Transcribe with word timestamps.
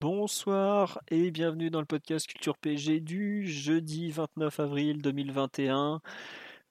Bonsoir 0.00 0.98
et 1.08 1.30
bienvenue 1.30 1.68
dans 1.68 1.80
le 1.80 1.84
podcast 1.84 2.26
Culture 2.26 2.56
PG 2.56 3.00
du 3.00 3.46
jeudi 3.46 4.10
29 4.10 4.60
avril 4.60 5.02
2021. 5.02 6.00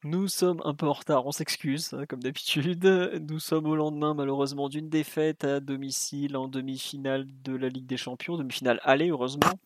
Nous 0.04 0.28
sommes 0.30 0.64
un 0.66 0.74
peu 0.74 0.88
en 0.88 0.94
retard, 0.94 1.28
on 1.28 1.32
s'excuse, 1.32 1.94
hein, 1.94 2.08
comme 2.08 2.24
d'habitude. 2.24 2.84
Nous 3.30 3.38
sommes 3.38 3.68
au 3.68 3.76
lendemain, 3.76 4.16
malheureusement, 4.16 4.68
d'une 4.68 4.90
défaite 4.90 5.44
à 5.44 5.60
domicile 5.60 6.38
en 6.38 6.48
demi-finale 6.48 7.28
de 7.44 7.56
la 7.56 7.70
Ligue 7.70 7.86
des 7.86 7.98
Champions, 7.98 8.38
demi-finale 8.38 8.80
aller, 8.82 9.10
heureusement. 9.10 9.60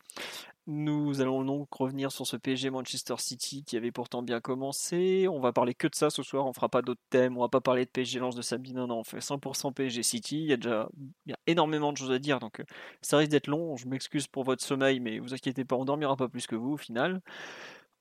Nous 0.67 1.21
allons 1.21 1.43
donc 1.45 1.71
revenir 1.75 2.11
sur 2.11 2.25
ce 2.25 2.37
PSG 2.37 2.71
Manchester 2.71 3.15
City 3.19 3.63
qui 3.63 3.77
avait 3.77 3.91
pourtant 3.91 4.23
bien 4.23 4.41
commencé. 4.41 5.27
On 5.29 5.39
va 5.39 5.53
parler 5.53 5.75
que 5.75 5.87
de 5.87 5.93
ça 5.93 6.09
ce 6.09 6.23
soir, 6.23 6.47
on 6.47 6.53
fera 6.53 6.69
pas 6.69 6.81
d'autres 6.81 7.03
thèmes, 7.11 7.37
on 7.37 7.41
va 7.41 7.49
pas 7.49 7.61
parler 7.61 7.85
de 7.85 7.89
PSG 7.91 8.17
Lance 8.17 8.35
de 8.35 8.41
samedi, 8.41 8.73
non, 8.73 8.87
non, 8.87 8.99
on 8.99 9.03
fait 9.03 9.19
100% 9.19 9.73
PSG 9.73 10.01
City. 10.01 10.41
Il 10.41 10.47
y 10.47 10.53
a 10.53 10.57
déjà 10.57 10.89
énormément 11.45 11.93
de 11.93 11.97
choses 11.97 12.11
à 12.11 12.17
dire, 12.17 12.39
donc 12.39 12.59
euh, 12.61 12.63
ça 13.01 13.17
risque 13.17 13.29
d'être 13.29 13.45
long. 13.47 13.77
Je 13.77 13.87
m'excuse 13.87 14.25
pour 14.25 14.43
votre 14.43 14.63
sommeil, 14.63 14.99
mais 14.99 15.19
vous 15.19 15.35
inquiétez 15.35 15.65
pas, 15.65 15.75
on 15.75 15.85
dormira 15.85 16.15
pas 16.15 16.29
plus 16.29 16.47
que 16.47 16.55
vous 16.55 16.71
au 16.73 16.77
final. 16.77 17.21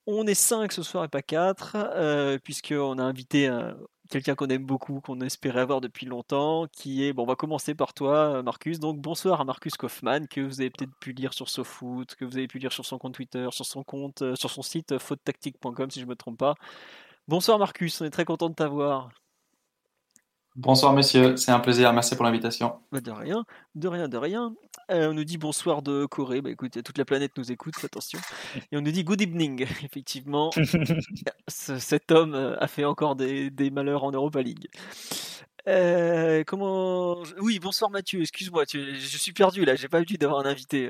On 0.07 0.27
est 0.27 0.35
5 0.35 0.73
ce 0.73 0.83
soir 0.83 1.05
et 1.05 1.09
pas 1.09 1.23
4, 1.23 1.77
euh, 1.77 2.39
puisqu'on 2.39 2.99
a 2.99 3.03
invité 3.03 3.49
quelqu'un 4.11 4.35
qu'on 4.35 4.49
aime 4.49 4.65
beaucoup, 4.65 5.01
qu'on 5.01 5.21
espérait 5.21 5.61
avoir 5.61 5.81
depuis 5.81 6.07
longtemps, 6.07 6.67
qui 6.73 7.05
est, 7.05 7.13
bon, 7.13 7.25
on 7.25 7.27
va 7.27 7.37
commencer 7.37 7.75
par 7.75 7.95
toi, 7.95 8.43
Marcus. 8.43 8.79
Donc, 8.79 9.01
bonsoir 9.01 9.41
à 9.41 9.45
Marcus 9.45 9.77
Kaufmann, 9.77 10.29
que 10.29 10.41
vous 10.41 10.61
avez 10.61 10.71
peut-être 10.71 10.95
pu 11.01 11.13
lire 11.13 11.35
sur 11.35 11.49
SoFoot, 11.49 12.15
que 12.15 12.25
vous 12.25 12.37
avez 12.37 12.49
pu 12.49 12.59
lire 12.59 12.73
sur 12.73 12.85
son 12.85 12.99
compte 12.99 13.15
Twitter, 13.15 13.49
sur 13.51 13.67
son 13.67 13.83
compte, 13.83 14.23
euh, 14.23 14.37
sur 14.37 14.51
son 14.51 14.63
site 14.63 14.93
euh, 14.93 14.99
fautetactique.com, 14.99 15.91
si 15.91 16.01
je 16.01 16.05
ne 16.05 16.11
me 16.11 16.17
trompe 16.17 16.39
pas. 16.39 16.55
Bonsoir 17.29 17.59
Marcus, 17.59 18.01
on 18.01 18.05
est 18.05 18.11
très 18.11 18.25
content 18.25 18.51
de 18.51 18.55
t'avoir. 18.55 19.11
Bonsoir 20.57 20.93
monsieur, 20.93 21.37
c'est 21.37 21.51
un 21.51 21.59
plaisir, 21.59 21.93
merci 21.93 22.15
pour 22.15 22.25
l'invitation. 22.25 22.79
Bah, 22.93 23.01
de 23.01 23.11
rien, 23.11 23.45
de 23.75 23.89
rien, 23.89 24.09
de 24.09 24.17
rien. 24.17 24.55
Euh, 24.89 25.11
on 25.11 25.15
nous 25.15 25.25
dit 25.25 25.37
bonsoir 25.37 25.83
de 25.83 26.07
Corée, 26.07 26.43
bah 26.43 26.51
écoute, 26.51 26.81
toute 26.81 26.97
la 26.97 27.05
planète 27.05 27.33
nous 27.37 27.51
écoute, 27.51 27.75
attention. 27.83 28.21
Et 28.71 28.77
on 28.77 28.81
nous 28.81 28.93
dit 28.93 29.03
good 29.03 29.21
evening, 29.21 29.63
effectivement. 29.85 30.51
cet 31.49 32.13
homme 32.13 32.37
euh, 32.37 32.57
a 32.61 32.69
fait 32.69 32.85
encore 32.85 33.17
des, 33.17 33.51
malheurs 33.73 34.05
en 34.05 34.13
Europa 34.13 34.43
League. 34.43 34.69
Euh, 35.67 36.45
comment 36.47 37.21
Oui, 37.41 37.59
bonsoir 37.59 37.91
Mathieu, 37.91 38.21
excuse-moi, 38.21 38.63
je 38.73 39.19
suis 39.19 39.33
perdu 39.33 39.65
là, 39.65 39.75
j'ai 39.75 39.89
pas 39.89 40.03
eu 40.03 40.05
d'avoir 40.05 40.47
un 40.47 40.49
invité. 40.49 40.89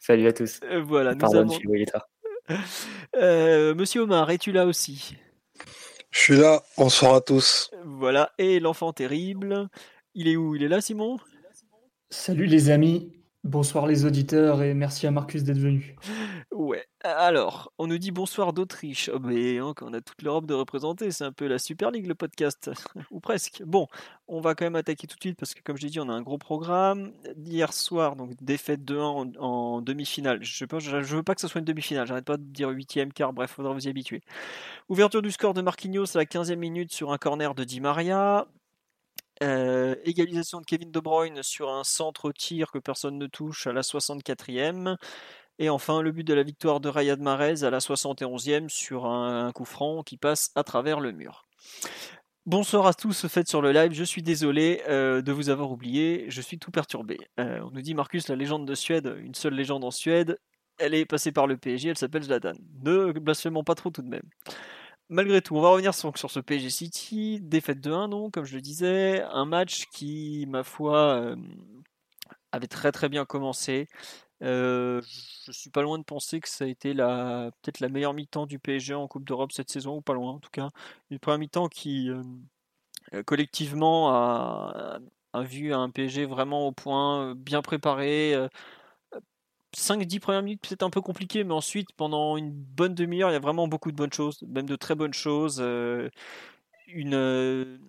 Salut 0.00 0.26
à 0.26 0.32
tous. 0.32 0.58
voilà, 0.82 1.14
Pardon, 1.14 1.44
nous 1.44 1.52
avons... 1.52 2.48
Monsieur 3.76 4.00
Omar, 4.00 4.28
es-tu 4.32 4.50
là 4.50 4.66
aussi? 4.66 5.14
Je 6.12 6.20
suis 6.20 6.36
là, 6.36 6.62
bonsoir 6.76 7.14
à 7.14 7.20
tous. 7.20 7.70
Voilà, 7.84 8.32
et 8.38 8.60
l'enfant 8.60 8.92
terrible, 8.92 9.68
il 10.14 10.28
est 10.28 10.36
où? 10.36 10.54
Il 10.54 10.62
est 10.62 10.68
là, 10.68 10.80
Simon? 10.80 11.18
Salut 12.10 12.46
les 12.46 12.70
amis, 12.70 13.10
bonsoir 13.44 13.86
les 13.86 14.04
auditeurs 14.04 14.62
et 14.62 14.74
merci 14.74 15.06
à 15.06 15.10
Marcus 15.10 15.42
d'être 15.42 15.58
venu. 15.58 15.96
Ouais, 16.52 16.86
alors, 17.02 17.72
on 17.78 17.86
nous 17.86 17.98
dit 17.98 18.12
bonsoir 18.12 18.52
d'Autriche. 18.52 19.10
Oh, 19.12 19.18
mais 19.18 19.58
hein, 19.58 19.74
on 19.80 19.92
a 19.92 20.00
toute 20.00 20.22
l'Europe 20.22 20.46
de 20.46 20.54
représenter, 20.54 21.10
c'est 21.10 21.24
un 21.24 21.32
peu 21.32 21.46
la 21.46 21.58
Super 21.58 21.90
League 21.90 22.06
le 22.06 22.14
podcast, 22.14 22.70
ou 23.10 23.20
presque. 23.20 23.62
Bon, 23.64 23.88
on 24.28 24.40
va 24.40 24.54
quand 24.54 24.64
même 24.64 24.76
attaquer 24.76 25.06
tout 25.06 25.16
de 25.16 25.20
suite 25.20 25.38
parce 25.38 25.54
que, 25.54 25.62
comme 25.62 25.76
j'ai 25.76 25.88
dit, 25.88 25.98
on 25.98 26.08
a 26.08 26.12
un 26.12 26.22
gros 26.22 26.38
programme. 26.38 27.12
Hier 27.36 27.72
soir, 27.72 28.16
donc 28.16 28.32
défaite 28.40 28.82
2-1 28.82 29.36
en, 29.38 29.82
demi-finale. 29.82 30.42
Je 30.42 30.64
ne 30.64 31.02
veux 31.04 31.22
pas 31.22 31.34
que 31.34 31.40
ce 31.40 31.48
soit 31.48 31.58
une 31.58 31.64
demi-finale, 31.64 32.06
j'arrête 32.06 32.24
pas 32.24 32.36
de 32.36 32.44
dire 32.44 32.68
huitième 32.68 33.12
quart, 33.12 33.32
bref, 33.32 33.50
faudra 33.50 33.72
vous 33.72 33.86
y 33.86 33.88
habituer. 33.88 34.22
Ouverture 34.88 35.22
du 35.22 35.30
score 35.30 35.54
de 35.54 35.62
Marquinhos 35.62 36.16
à 36.16 36.18
la 36.18 36.24
15e 36.24 36.56
minute 36.56 36.92
sur 36.92 37.12
un 37.12 37.18
corner 37.18 37.54
de 37.54 37.64
Di 37.64 37.80
Maria. 37.80 38.46
Euh, 39.42 39.96
égalisation 40.04 40.60
de 40.60 40.64
Kevin 40.64 40.92
De 40.92 41.00
Bruyne 41.00 41.42
sur 41.42 41.68
un 41.68 41.82
centre 41.82 42.30
tir 42.30 42.70
que 42.70 42.78
personne 42.78 43.18
ne 43.18 43.26
touche 43.26 43.66
à 43.66 43.72
la 43.72 43.80
64e. 43.80 44.96
Et 45.58 45.68
enfin, 45.68 46.00
le 46.00 46.12
but 46.12 46.24
de 46.24 46.32
la 46.32 46.44
victoire 46.44 46.80
de 46.80 46.88
Rayad 46.88 47.20
Mahrez 47.20 47.64
à 47.64 47.70
la 47.70 47.78
71e 47.78 48.68
sur 48.68 49.06
un, 49.06 49.50
coup 49.52 49.64
franc 49.64 50.02
qui 50.02 50.16
passe 50.16 50.52
à 50.54 50.62
travers 50.62 51.00
le 51.00 51.12
mur. 51.12 51.46
Bonsoir 52.46 52.86
à 52.86 52.94
tous, 52.94 53.26
fait 53.26 53.48
sur 53.48 53.62
le 53.62 53.72
live. 53.72 53.92
Je 53.92 54.04
suis 54.04 54.22
désolé 54.22 54.82
euh, 54.88 55.22
de 55.22 55.32
vous 55.32 55.50
avoir 55.50 55.70
oublié. 55.70 56.26
Je 56.28 56.40
suis 56.40 56.58
tout 56.58 56.70
perturbé. 56.70 57.18
Euh, 57.40 57.60
on 57.64 57.70
nous 57.70 57.82
dit 57.82 57.94
Marcus, 57.94 58.28
la 58.28 58.36
légende 58.36 58.66
de 58.66 58.74
Suède, 58.74 59.14
une 59.18 59.34
seule 59.34 59.54
légende 59.54 59.84
en 59.84 59.90
Suède. 59.90 60.38
Elle 60.78 60.94
est 60.94 61.04
passée 61.04 61.32
par 61.32 61.46
le 61.46 61.56
PSG, 61.56 61.90
elle 61.90 61.98
s'appelle 61.98 62.22
Zlatan. 62.22 62.54
Ne 62.82 63.12
blasphémons 63.12 63.64
pas 63.64 63.74
trop 63.74 63.90
tout 63.90 64.02
de 64.02 64.08
même. 64.08 64.28
Malgré 65.12 65.42
tout, 65.42 65.54
on 65.56 65.60
va 65.60 65.68
revenir 65.68 65.94
sur, 65.94 66.10
ce 66.16 66.40
PSG 66.40 66.70
City. 66.70 67.38
Défaite 67.42 67.80
de 67.82 67.92
1, 67.92 68.08
non, 68.08 68.30
comme 68.30 68.46
je 68.46 68.54
le 68.54 68.62
disais. 68.62 69.20
Un 69.20 69.44
match 69.44 69.84
qui, 69.92 70.46
ma 70.48 70.64
foi, 70.64 70.96
euh, 71.20 71.36
avait 72.50 72.66
très 72.66 72.92
très 72.92 73.10
bien 73.10 73.26
commencé. 73.26 73.88
Euh, 74.42 75.02
je 75.46 75.52
suis 75.52 75.68
pas 75.68 75.82
loin 75.82 75.98
de 75.98 76.04
penser 76.04 76.40
que 76.40 76.48
ça 76.48 76.64
a 76.64 76.66
été 76.66 76.94
la 76.94 77.50
peut-être 77.60 77.80
la 77.80 77.90
meilleure 77.90 78.14
mi-temps 78.14 78.46
du 78.46 78.58
PSG 78.58 78.94
en 78.94 79.06
Coupe 79.06 79.24
d'Europe 79.24 79.52
cette 79.52 79.70
saison, 79.70 79.96
ou 79.98 80.00
pas 80.00 80.14
loin 80.14 80.32
en 80.32 80.38
tout 80.38 80.50
cas. 80.50 80.70
Une 81.10 81.18
première 81.18 81.38
mi-temps 81.40 81.68
qui 81.68 82.08
euh, 82.08 82.22
euh, 83.14 83.22
collectivement 83.22 84.10
a, 84.14 84.98
vu 85.42 85.74
un 85.74 85.90
PSG 85.90 86.24
vraiment 86.24 86.66
au 86.68 86.72
point, 86.72 87.34
bien 87.34 87.60
préparé. 87.60 88.34
5-10 89.76 90.20
premières 90.20 90.42
minutes, 90.42 90.66
c'est 90.68 90.82
un 90.82 90.90
peu 90.90 91.00
compliqué, 91.00 91.44
mais 91.44 91.54
ensuite, 91.54 91.92
pendant 91.96 92.36
une 92.36 92.50
bonne 92.50 92.94
demi-heure, 92.94 93.30
il 93.30 93.34
y 93.34 93.36
a 93.36 93.40
vraiment 93.40 93.68
beaucoup 93.68 93.90
de 93.90 93.96
bonnes 93.96 94.12
choses, 94.12 94.42
même 94.42 94.66
de 94.66 94.76
très 94.76 94.94
bonnes 94.94 95.14
choses. 95.14 95.60
une, 96.88 97.80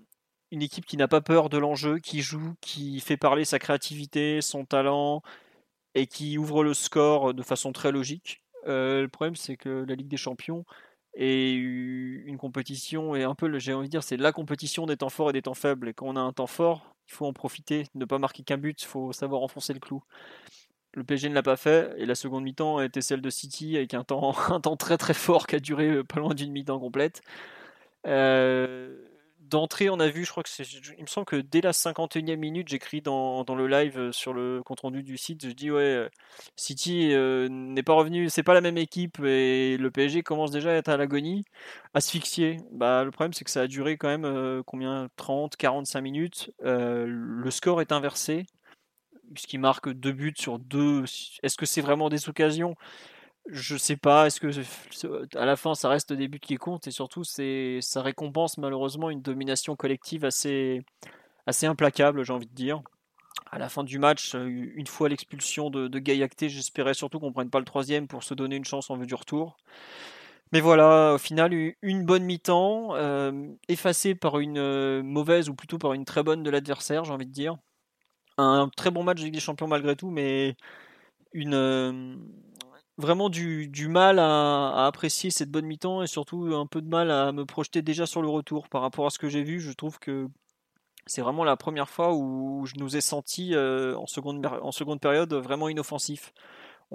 une 0.53 0.61
équipe 0.61 0.85
qui 0.85 0.97
n'a 0.97 1.07
pas 1.07 1.21
peur 1.21 1.49
de 1.49 1.57
l'enjeu, 1.57 1.99
qui 1.99 2.21
joue, 2.21 2.53
qui 2.61 2.99
fait 2.99 3.17
parler 3.17 3.43
sa 3.43 3.59
créativité, 3.59 4.39
son 4.41 4.65
talent, 4.65 5.23
et 5.95 6.07
qui 6.07 6.37
ouvre 6.37 6.63
le 6.63 6.73
score 6.75 7.33
de 7.33 7.43
façon 7.43 7.71
très 7.73 7.91
logique. 7.91 8.43
Euh, 8.67 9.01
le 9.01 9.07
problème, 9.09 9.35
c'est 9.35 9.57
que 9.57 9.85
la 9.87 9.95
Ligue 9.95 10.07
des 10.07 10.17
Champions 10.17 10.65
est 11.15 11.53
une 11.53 12.37
compétition, 12.37 13.15
et 13.15 13.23
un 13.23 13.35
peu, 13.35 13.59
j'ai 13.59 13.73
envie 13.73 13.87
de 13.87 13.91
dire, 13.91 14.03
c'est 14.03 14.17
la 14.17 14.31
compétition 14.31 14.85
des 14.85 14.97
temps 14.97 15.09
forts 15.09 15.31
et 15.31 15.33
des 15.33 15.41
temps 15.43 15.53
faibles. 15.55 15.89
Et 15.89 15.93
quand 15.93 16.07
on 16.07 16.15
a 16.15 16.21
un 16.21 16.33
temps 16.33 16.47
fort, 16.47 16.95
il 17.07 17.13
faut 17.13 17.25
en 17.25 17.33
profiter, 17.33 17.87
ne 17.95 18.05
pas 18.05 18.19
marquer 18.19 18.43
qu'un 18.43 18.57
but, 18.57 18.81
il 18.81 18.85
faut 18.85 19.11
savoir 19.11 19.41
enfoncer 19.41 19.73
le 19.73 19.79
clou. 19.79 20.03
Le 20.93 21.03
PSG 21.03 21.29
ne 21.29 21.33
l'a 21.35 21.43
pas 21.43 21.57
fait, 21.57 21.93
et 21.97 22.05
la 22.05 22.15
seconde 22.15 22.43
mi-temps 22.43 22.81
été 22.81 23.01
celle 23.01 23.21
de 23.21 23.29
City, 23.29 23.77
avec 23.77 23.93
un 23.93 24.03
temps, 24.03 24.35
un 24.51 24.59
temps 24.59 24.77
très 24.77 24.97
très 24.97 25.13
fort 25.13 25.47
qui 25.47 25.55
a 25.55 25.59
duré 25.59 26.03
pas 26.03 26.19
loin 26.19 26.33
d'une 26.33 26.51
mi-temps 26.51 26.79
complète. 26.79 27.21
Euh, 28.07 28.95
d'entrée, 29.53 29.89
on 29.89 29.99
a 29.99 30.07
vu, 30.09 30.25
je 30.25 30.31
crois 30.31 30.43
que 30.43 30.49
c'est, 30.49 30.63
il 30.97 31.01
me 31.01 31.07
semble 31.07 31.25
que 31.25 31.35
dès 31.35 31.61
la 31.61 31.71
51e 31.73 32.37
minute, 32.37 32.67
j'écris 32.67 33.01
dans, 33.01 33.43
dans 33.43 33.55
le 33.55 33.67
live 33.67 33.97
euh, 33.97 34.11
sur 34.11 34.33
le 34.33 34.61
compte 34.63 34.81
rendu 34.81 35.03
du 35.03 35.17
site, 35.17 35.45
je 35.47 35.51
dis 35.51 35.71
ouais, 35.71 35.81
euh, 35.81 36.09
City 36.55 37.13
euh, 37.13 37.47
n'est 37.49 37.83
pas 37.83 37.93
revenu, 37.93 38.29
c'est 38.29 38.43
pas 38.43 38.53
la 38.53 38.61
même 38.61 38.77
équipe 38.77 39.19
et 39.19 39.77
le 39.77 39.91
PSG 39.91 40.23
commence 40.23 40.51
déjà 40.51 40.71
à 40.71 40.73
être 40.73 40.89
à 40.89 40.97
l'agonie, 40.97 41.45
asphyxié. 41.93 42.57
Bah, 42.71 43.03
le 43.03 43.11
problème, 43.11 43.33
c'est 43.33 43.45
que 43.45 43.51
ça 43.51 43.61
a 43.61 43.67
duré 43.67 43.97
quand 43.97 44.07
même 44.09 44.63
combien? 44.65 45.09
30, 45.17 45.55
45 45.55 46.01
minutes. 46.01 46.51
le 46.61 47.51
score 47.51 47.81
est 47.81 47.91
inversé, 47.91 48.45
puisqu'il 49.33 49.59
marque 49.59 49.89
deux 49.89 50.11
buts 50.13 50.33
sur 50.37 50.59
deux. 50.59 51.03
Est-ce 51.43 51.57
que 51.57 51.65
c'est 51.65 51.81
vraiment 51.81 52.09
des 52.09 52.29
occasions? 52.29 52.75
Je 53.49 53.75
sais 53.75 53.97
pas, 53.97 54.27
est-ce 54.27 54.39
que 54.39 54.47
à 55.37 55.45
la 55.45 55.55
fin 55.57 55.75
ça 55.75 55.89
reste 55.89 56.13
des 56.13 56.29
buts 56.29 56.39
qui 56.39 56.55
comptent 56.55 56.87
et 56.87 56.91
surtout 56.91 57.25
c'est 57.25 57.79
ça 57.81 58.01
récompense 58.01 58.57
malheureusement 58.57 59.09
une 59.09 59.21
domination 59.21 59.75
collective 59.75 60.23
assez 60.23 60.85
implacable, 61.63 62.23
j'ai 62.23 62.33
envie 62.33 62.47
de 62.47 62.55
dire. 62.55 62.81
À 63.51 63.59
la 63.59 63.69
fin 63.69 63.83
du 63.83 63.99
match, 63.99 64.33
euh, 64.35 64.47
une 64.47 64.87
fois 64.87 65.09
l'expulsion 65.09 65.69
de, 65.69 65.87
de 65.87 65.99
Gayacté, 65.99 66.49
j'espérais 66.49 66.93
surtout 66.93 67.19
qu'on 67.19 67.31
prenne 67.33 67.49
pas 67.49 67.59
le 67.59 67.65
troisième 67.65 68.07
pour 68.07 68.23
se 68.23 68.33
donner 68.33 68.55
une 68.55 68.65
chance 68.65 68.89
en 68.89 68.97
vue 68.97 69.05
du 69.05 69.15
retour. 69.15 69.57
Mais 70.51 70.61
voilà, 70.61 71.15
au 71.15 71.17
final, 71.17 71.51
une 71.81 72.05
bonne 72.05 72.23
mi-temps, 72.23 72.95
euh, 72.95 73.47
effacée 73.69 74.13
par 74.15 74.39
une 74.39 74.59
euh, 74.59 75.01
mauvaise 75.03 75.49
ou 75.49 75.55
plutôt 75.55 75.79
par 75.79 75.93
une 75.93 76.05
très 76.05 76.21
bonne 76.23 76.43
de 76.43 76.49
l'adversaire, 76.51 77.03
j'ai 77.05 77.11
envie 77.11 77.25
de 77.25 77.31
dire. 77.31 77.57
Un 78.37 78.69
très 78.75 78.91
bon 78.91 79.03
match 79.03 79.21
de 79.21 79.29
des 79.29 79.39
Champions 79.39 79.67
malgré 79.67 79.95
tout, 79.95 80.09
mais 80.09 80.55
une, 81.33 82.19
vraiment 82.97 83.29
du, 83.29 83.87
mal 83.87 84.19
à, 84.19 84.85
apprécier 84.85 85.29
cette 85.29 85.51
bonne 85.51 85.65
mi-temps 85.65 86.03
et 86.03 86.07
surtout 86.07 86.53
un 86.55 86.65
peu 86.65 86.81
de 86.81 86.89
mal 86.89 87.11
à 87.11 87.31
me 87.31 87.45
projeter 87.45 87.81
déjà 87.81 88.05
sur 88.05 88.21
le 88.21 88.29
retour. 88.29 88.69
Par 88.69 88.81
rapport 88.81 89.05
à 89.05 89.09
ce 89.09 89.19
que 89.19 89.29
j'ai 89.29 89.43
vu, 89.43 89.59
je 89.59 89.71
trouve 89.71 89.99
que 89.99 90.27
c'est 91.05 91.21
vraiment 91.21 91.43
la 91.43 91.57
première 91.57 91.89
fois 91.89 92.13
où 92.13 92.65
je 92.65 92.75
nous 92.77 92.95
ai 92.95 93.01
sentis 93.01 93.55
en, 93.55 94.07
seconde, 94.07 94.45
en 94.45 94.71
seconde 94.71 94.99
période 94.99 95.33
vraiment 95.33 95.69
inoffensifs. 95.69 96.33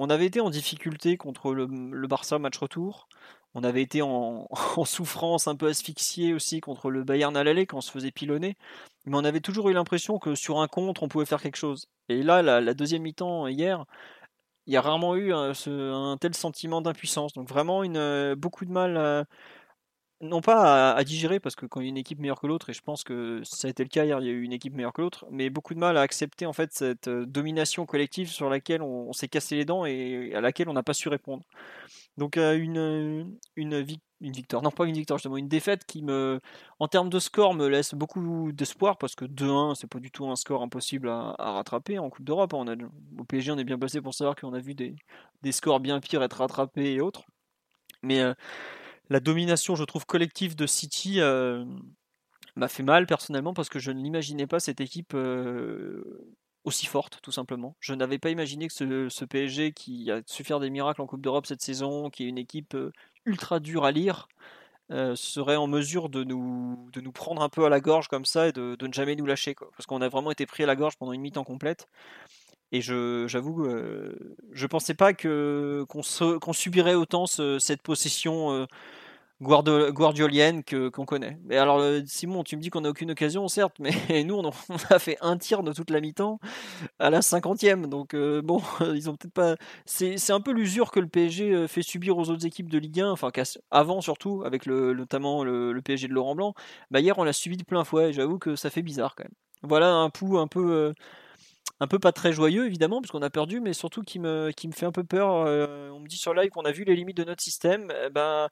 On 0.01 0.11
avait 0.11 0.27
été 0.27 0.41
en 0.41 0.49
difficulté 0.49 1.17
contre 1.17 1.53
le, 1.53 1.67
Barça 2.07 2.39
match 2.39 2.57
retour. 2.59 3.09
On 3.55 3.65
avait 3.65 3.83
été 3.83 4.03
en, 4.03 4.49
souffrance, 4.85 5.49
un 5.49 5.57
peu 5.57 5.69
asphyxié 5.69 6.35
aussi 6.35 6.61
contre 6.61 6.91
le 6.91 7.05
Bayern 7.05 7.37
à 7.37 7.45
l'aller 7.45 7.67
quand 7.67 7.79
on 7.79 7.81
se 7.81 7.91
faisait 7.91 8.11
pilonner. 8.11 8.57
Mais 9.07 9.17
on 9.17 9.25
avait 9.25 9.41
toujours 9.41 9.69
eu 9.71 9.73
l'impression 9.73 10.19
que 10.19 10.35
sur 10.35 10.61
un 10.61 10.69
contre, 10.69 11.03
on 11.03 11.09
pouvait 11.09 11.27
faire 11.27 11.43
quelque 11.43 11.57
chose. 11.57 11.87
Et 12.09 12.23
là, 12.23 12.43
la, 12.43 12.75
deuxième 12.75 13.03
mi-temps 13.03 13.47
hier, 13.49 13.85
il 14.67 14.75
y 14.75 14.77
a 14.77 14.83
rarement 14.83 15.17
eu 15.17 15.33
un, 15.33 16.17
tel 16.21 16.35
sentiment 16.35 16.83
d'impuissance. 16.83 17.33
Donc 17.33 17.49
vraiment 17.49 17.83
une, 17.85 18.35
beaucoup 18.35 18.65
de 18.65 18.71
mal 18.71 19.27
non 20.21 20.41
pas 20.41 20.95
à, 20.95 21.05
digérer, 21.05 21.39
parce 21.39 21.55
que 21.55 21.67
quand 21.67 21.81
il 21.81 21.85
y 21.85 21.87
a 21.87 21.91
une 21.91 21.97
équipe 21.97 22.19
meilleure 22.19 22.41
que 22.41 22.47
l'autre, 22.47 22.71
et 22.71 22.73
je 22.73 22.83
pense 22.83 23.05
que 23.05 23.41
ça 23.45 23.69
a 23.69 23.71
été 23.71 23.85
le 23.85 23.89
cas 23.89 24.05
hier, 24.05 24.19
il 24.21 24.27
y 24.27 24.29
a 24.29 24.33
eu 24.33 24.43
une 24.43 24.53
équipe 24.53 24.75
meilleure 24.75 24.93
que 24.93 25.01
l'autre, 25.01 25.27
mais 25.31 25.49
beaucoup 25.49 25.75
de 25.75 25.79
mal 25.79 25.97
à 25.97 26.01
accepter 26.01 26.45
en 26.47 26.53
fait 26.53 26.73
cette 26.73 27.09
euh, 27.09 27.25
domination 27.25 27.87
collective 27.87 28.29
sur 28.29 28.51
laquelle 28.51 28.83
on, 28.83 29.13
s'est 29.13 29.29
cassé 29.29 29.55
les 29.57 29.65
dents 29.65 29.85
et 29.85 30.35
à 30.35 30.41
laquelle 30.41 30.69
on 30.69 30.73
n'a 30.73 30.83
pas 30.83 30.95
su 30.95 31.09
répondre. 31.09 31.45
Donc 32.19 32.37
une, 32.37 33.39
une, 33.55 33.81
victoire, 34.21 34.61
non 34.61 34.73
pas 34.73 34.87
une 34.87 34.97
victoire 34.97 35.19
justement, 35.19 35.37
une 35.37 35.47
défaite 35.47 35.85
qui 35.87 36.03
me, 36.03 36.41
en 36.81 36.89
termes 36.89 37.11
de 37.11 37.21
score, 37.21 37.55
me 37.55 37.69
laisse 37.69 37.95
beaucoup 37.95 38.51
d'espoir, 38.51 38.99
parce 38.99 39.15
que 39.15 39.25
2-1, 39.25 39.77
c'est 39.77 39.87
pas 39.87 40.01
du 40.01 40.11
tout 40.11 40.27
un 40.27 40.35
score 40.35 40.61
impossible 40.63 41.09
à, 41.09 41.37
rattraper 41.39 42.01
en 42.01 42.11
Coupe 42.11 42.25
d'Europe. 42.25 42.55
A, 42.55 42.57
au 43.19 43.25
PSG, 43.25 43.53
on 43.53 43.59
est 43.59 43.65
bien 43.65 43.79
placé 43.79 44.01
pour 44.01 44.15
savoir 44.15 44.35
qu'on 44.35 44.53
a 44.53 44.59
vu 44.59 44.75
des, 44.75 44.97
des, 45.43 45.53
scores 45.53 45.79
bien 45.79 46.01
pires 46.01 46.21
être 46.25 46.39
rattrapés 46.39 46.95
et 46.95 47.01
autres. 47.01 47.23
Mais 48.03 48.21
la 49.11 49.21
domination, 49.21 49.77
je 49.77 49.85
trouve, 49.85 50.05
collective 50.05 50.57
de 50.57 50.67
City 50.67 51.21
m'a 52.57 52.67
fait 52.67 52.83
mal 52.83 53.07
personnellement 53.07 53.55
parce 53.55 53.69
que 53.69 53.79
je 53.79 53.93
ne 53.93 54.03
l'imaginais 54.03 54.49
pas 54.49 54.59
cette 54.59 54.81
équipe 54.81 55.15
aussi 56.69 56.87
forte, 56.87 57.19
tout 57.23 57.33
simplement. 57.33 57.75
Je 57.81 57.95
n'avais 57.95 58.19
pas 58.19 58.31
imaginé 58.31 58.69
que 58.69 58.75
ce, 59.09 59.25
PSG 59.25 59.73
qui 59.73 60.11
a 60.11 60.21
su 60.27 60.45
faire 60.45 60.61
des 60.61 60.71
miracles 60.71 61.03
en 61.03 61.07
Coupe 61.07 61.21
d'Europe 61.21 61.47
cette 61.47 61.63
saison, 61.63 62.11
qui 62.11 62.25
est 62.25 62.29
une 62.29 62.39
équipe 62.39 62.75
euh, 62.75 62.93
ultra 63.27 63.61
dure 63.61 63.85
à 63.85 63.91
lire, 63.91 64.29
serait 65.17 65.57
en 65.57 65.67
mesure 65.67 66.09
de 66.09 66.25
nous, 66.25 66.89
de 66.95 67.03
nous 67.03 67.13
prendre 67.13 67.43
un 67.43 67.51
peu 67.51 67.67
à 67.67 67.69
la 67.69 67.79
gorge 67.79 68.09
comme 68.09 68.25
ça 68.25 68.49
et 68.49 68.53
de, 68.53 68.77
ne 68.81 68.93
jamais 68.93 69.17
nous 69.17 69.27
lâcher. 69.27 69.55
Parce 69.77 69.85
qu'on 69.87 70.01
a 70.01 70.09
vraiment 70.09 70.31
été 70.31 70.47
pris 70.47 70.63
à 70.63 70.67
la 70.67 70.77
gorge 70.77 70.97
pendant 70.97 71.13
une 71.13 71.21
mi-temps 71.21 71.45
complète. 71.45 71.89
Et 72.71 72.83
j'avoue, 72.83 73.65
euh, 73.65 74.37
je 74.53 74.67
pensais 74.67 74.95
pas 74.95 75.15
qu'on 75.15 76.03
subirait 76.53 76.95
autant 76.95 77.27
cette 77.27 77.83
possession 77.83 78.53
euh, 78.53 78.67
guardiolienne 79.41 80.65
que 80.65 80.89
qu'on 80.89 81.05
connaît. 81.05 81.39
Mais 81.45 81.57
alors, 81.57 81.79
euh, 81.79 82.01
Simon, 82.07 82.43
tu 82.43 82.57
me 82.57 82.61
dis 82.61 82.71
qu'on 82.71 82.81
n'a 82.83 82.91
aucune 82.91 83.11
occasion, 83.11 83.47
certes, 83.49 83.77
mais 83.79 83.93
nous, 84.25 84.37
on, 84.37 84.51
a 84.91 84.99
fait 84.99 85.17
un 85.21 85.37
tir 85.37 85.63
de 85.63 85.73
toute 85.73 85.91
la 85.91 86.01
mi-temps 86.01 86.39
à 86.99 87.11
la 87.11 87.23
cinquantième. 87.23 87.87
Donc 87.87 88.15
bon, 88.17 88.63
ils 88.95 89.09
ont 89.11 89.17
peut-être 89.17 89.33
pas. 89.33 89.57
C'est 89.87 90.31
un 90.31 90.41
peu 90.41 90.53
l'usure 90.53 90.91
que 90.91 91.01
le 91.01 91.09
PSG 91.09 91.69
fait 91.69 91.83
subir 91.83 92.19
aux 92.19 92.31
autres 92.31 92.47
équipes 92.47 92.71
de 92.71 92.79
Ligue 92.79 93.01
1, 93.01 93.11
enfin 93.11 93.31
avant 93.71 94.01
surtout, 94.01 94.43
avec 94.45 94.67
notamment 94.67 95.45
le, 95.45 95.81
PSG 95.85 96.09
de 96.09 96.13
Laurent 96.13 96.35
Blanc. 96.35 96.55
Bah 96.91 97.01
hier, 97.01 97.17
on 97.19 97.25
l'a 97.25 97.33
subi 97.33 97.57
de 97.57 97.65
plein 97.65 97.85
fouet. 97.85 98.13
J'avoue 98.13 98.39
que 98.39 98.57
ça 98.57 98.71
fait 98.71 98.83
bizarre 98.83 99.15
quand 99.15 99.25
même. 99.25 99.33
Voilà 99.63 99.93
un 99.93 100.11
pouls 100.11 100.39
un 100.39 100.47
peu 100.47 100.95
un 101.81 101.87
peu 101.87 101.99
pas 101.99 102.13
très 102.13 102.33
joyeux 102.33 102.67
évidemment 102.67 103.01
parce 103.01 103.13
qu'on 103.13 103.23
a 103.23 103.31
perdu 103.31 103.61
mais 103.61 103.73
surtout 103.73 104.03
qui 104.03 104.19
me, 104.19 104.51
qui 104.51 104.69
me 104.69 104.73
fait 104.73 104.87
un 104.87 104.93
peu 104.93 105.05
peur 105.05 105.45
euh, 105.47 105.91
on 105.91 106.01
me 106.01 106.09
dit 106.09 106.17
sur 106.17 106.35
live 106.35 106.51
qu'on 106.51 106.63
a 106.63 106.73
vu 106.73 106.85
les 106.85 106.97
limites 106.97 107.17
de 107.17 107.25
notre 107.25 107.43
système 107.43 107.93
eh 108.05 108.11
ben 108.11 108.49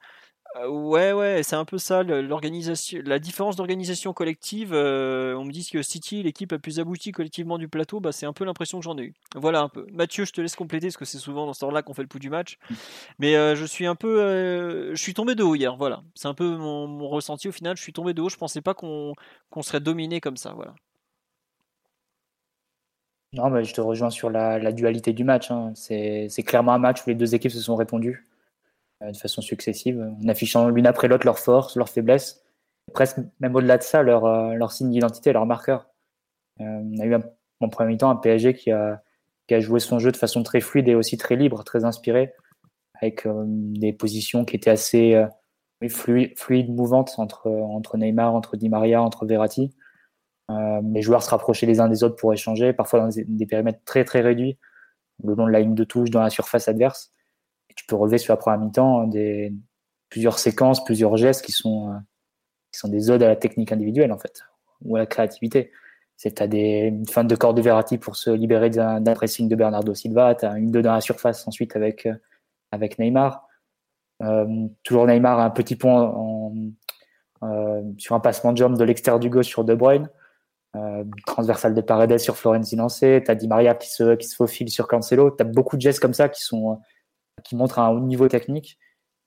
euh, 0.56 0.68
ouais 0.68 1.12
ouais 1.12 1.42
c'est 1.42 1.56
un 1.56 1.64
peu 1.64 1.78
ça 1.78 2.02
l'organisation 2.02 3.00
la 3.04 3.18
différence 3.18 3.56
d'organisation 3.56 4.12
collective 4.12 4.72
euh, 4.72 5.34
on 5.34 5.44
me 5.44 5.52
dit 5.52 5.68
que 5.70 5.82
City 5.82 6.22
l'équipe 6.22 6.52
la 6.52 6.58
plus 6.58 6.80
aboutie 6.80 7.12
collectivement 7.12 7.58
du 7.58 7.68
plateau 7.68 8.00
bah, 8.00 8.12
c'est 8.12 8.26
un 8.26 8.32
peu 8.32 8.44
l'impression 8.44 8.78
que 8.78 8.84
j'en 8.84 8.96
ai 8.98 9.02
eu 9.02 9.14
voilà 9.34 9.60
un 9.60 9.68
peu. 9.68 9.86
Mathieu 9.92 10.24
je 10.24 10.32
te 10.32 10.40
laisse 10.40 10.56
compléter 10.56 10.86
parce 10.86 10.96
que 10.96 11.04
c'est 11.04 11.18
souvent 11.18 11.46
dans 11.46 11.52
ce 11.52 11.60
temps 11.60 11.70
là 11.70 11.82
qu'on 11.82 11.94
fait 11.94 12.02
le 12.02 12.08
pouls 12.08 12.18
du 12.18 12.30
match. 12.30 12.58
Mais 13.18 13.32
je 13.56 13.64
suis 13.64 13.86
un 13.86 13.94
peu 13.94 14.92
je 14.94 15.00
suis 15.00 15.14
tombé 15.14 15.34
de 15.34 15.42
haut 15.42 15.54
hier 15.54 15.76
voilà. 15.76 16.02
C'est 16.14 16.28
un 16.28 16.34
peu 16.34 16.56
mon, 16.56 17.08
ressenti 17.08 17.48
au 17.48 17.52
final. 17.52 17.76
Je 17.76 17.82
suis 17.82 17.92
tombé 17.92 18.14
de 18.14 18.22
haut. 18.22 18.28
Je 18.28 18.36
pensais 18.36 18.60
pas 18.60 18.74
qu'on 18.74 19.14
serait 19.62 19.80
dominé 19.80 20.20
comme 20.20 20.36
ça 20.36 20.52
voilà. 20.54 20.74
Non, 23.32 23.50
mais 23.50 23.64
je 23.64 23.74
te 23.74 23.80
rejoins 23.80 24.10
sur 24.10 24.30
la, 24.30 24.72
dualité 24.72 25.12
du 25.12 25.24
match. 25.24 25.50
Hein. 25.50 25.72
C'est 25.74 26.28
clairement 26.44 26.72
un 26.72 26.78
match 26.78 27.04
où 27.04 27.10
les 27.10 27.14
deux 27.14 27.34
équipes 27.34 27.52
se 27.52 27.60
sont 27.60 27.76
répondues. 27.76 28.26
euh, 28.26 28.35
de 29.00 29.16
façon 29.16 29.42
successive, 29.42 30.00
en 30.22 30.28
affichant 30.28 30.68
l'une 30.68 30.86
après 30.86 31.08
l'autre 31.08 31.26
leurs 31.26 31.38
forces, 31.38 31.76
leurs 31.76 31.88
faiblesses, 31.88 32.42
presque 32.92 33.18
même 33.40 33.54
au-delà 33.54 33.78
de 33.78 33.82
ça, 33.82 34.02
leur, 34.02 34.24
euh, 34.24 34.54
leur 34.54 34.72
signe 34.72 34.90
d'identité, 34.90 35.32
leur 35.32 35.46
marqueur. 35.46 35.88
Euh, 36.60 36.64
on 36.64 37.00
a 37.00 37.06
eu 37.06 37.14
en 37.60 37.68
premier 37.68 37.92
mi-temps 37.92 38.10
un 38.10 38.16
PSG 38.16 38.54
qui 38.54 38.70
a, 38.70 39.00
joué 39.50 39.80
son 39.80 39.98
jeu 39.98 40.12
de 40.12 40.16
façon 40.16 40.42
très 40.42 40.60
fluide 40.60 40.88
et 40.88 40.94
aussi 40.94 41.16
très 41.18 41.36
libre, 41.36 41.62
très 41.64 41.84
inspiré, 41.84 42.32
avec 43.00 43.26
des 43.26 43.92
positions 43.92 44.44
qui 44.44 44.56
étaient 44.56 44.70
assez 44.70 45.26
fluides, 45.88 46.70
mouvantes 46.70 47.14
entre, 47.18 47.48
entre 47.48 47.96
Neymar, 47.98 48.34
entre 48.34 48.56
Di 48.56 48.68
Maria, 48.68 49.02
entre 49.02 49.26
Verratti. 49.26 49.74
Euh, 50.50 50.80
les 50.92 51.02
joueurs 51.02 51.22
se 51.22 51.30
rapprochaient 51.30 51.66
les 51.66 51.80
uns 51.80 51.88
des 51.88 52.04
autres 52.04 52.16
pour 52.16 52.32
échanger, 52.32 52.72
parfois 52.72 53.00
dans 53.00 53.08
des, 53.08 53.46
périmètres 53.46 53.80
très 53.84 54.04
très 54.04 54.20
réduits, 54.20 54.58
le 55.24 55.34
long 55.34 55.46
de 55.46 55.50
la 55.50 55.60
ligne 55.60 55.74
de 55.74 55.84
touche, 55.84 56.10
dans 56.10 56.22
la 56.22 56.30
surface 56.30 56.68
adverse. 56.68 57.12
Tu 57.76 57.86
peux 57.86 57.96
relever 57.96 58.18
sur 58.18 58.32
la 58.32 58.36
première 58.36 58.58
mi-temps 58.58 59.06
des, 59.06 59.52
plusieurs 60.10 60.38
séquences, 60.38 60.84
plusieurs 60.84 61.16
gestes 61.16 61.44
qui 61.44 61.52
sont, 61.52 61.90
euh, 61.90 61.98
qui 62.72 62.80
sont 62.80 62.88
des 62.88 63.10
odes 63.10 63.22
à 63.22 63.28
la 63.28 63.36
technique 63.36 63.72
individuelle 63.72 64.12
en 64.12 64.18
fait, 64.18 64.42
ou 64.82 64.96
à 64.96 65.00
la 65.00 65.06
créativité. 65.06 65.70
C'est 66.16 66.40
à 66.40 66.46
des 66.46 66.94
fins 67.10 67.24
de 67.24 67.36
corps 67.36 67.54
de 67.54 67.60
Verratti 67.60 67.98
pour 67.98 68.16
se 68.16 68.30
libérer 68.30 68.70
d'un 68.70 69.02
pressing 69.14 69.48
de 69.48 69.54
Bernardo 69.54 69.94
Silva, 69.94 70.34
tu 70.34 70.46
as 70.46 70.56
une 70.56 70.70
deux 70.70 70.82
dans 70.82 70.94
la 70.94 71.02
surface 71.02 71.46
ensuite 71.46 71.76
avec, 71.76 72.06
euh, 72.06 72.14
avec 72.72 72.98
Neymar. 72.98 73.46
toujours 74.82 75.06
Neymar 75.06 75.40
un 75.40 75.50
petit 75.50 75.76
pont 75.76 76.74
sur 77.98 78.14
un 78.14 78.20
passement 78.20 78.52
de 78.52 78.58
jambe 78.58 78.78
de 78.78 78.84
l'extérieur 78.84 79.20
du 79.20 79.28
gauche 79.28 79.46
sur 79.46 79.64
De 79.64 79.74
Bruyne. 79.74 80.08
Euh, 80.76 81.04
transversal 81.26 81.74
de 81.74 81.80
Paredes 81.80 82.18
sur 82.18 82.36
Florenzi 82.36 82.76
lancé, 82.76 83.22
tu 83.24 83.30
as 83.30 83.34
Di 83.34 83.48
Maria 83.48 83.74
qui 83.74 83.88
se, 83.88 84.14
qui 84.14 84.26
se 84.26 84.36
faufile 84.36 84.68
sur 84.68 84.88
Cancelo, 84.88 85.30
tu 85.30 85.42
as 85.42 85.44
beaucoup 85.44 85.76
de 85.76 85.80
gestes 85.80 86.00
comme 86.00 86.12
ça 86.12 86.28
qui, 86.28 86.42
sont, 86.42 86.80
qui 87.44 87.56
montrent 87.56 87.78
un 87.78 87.90
haut 87.90 88.00
niveau 88.00 88.28
technique, 88.28 88.78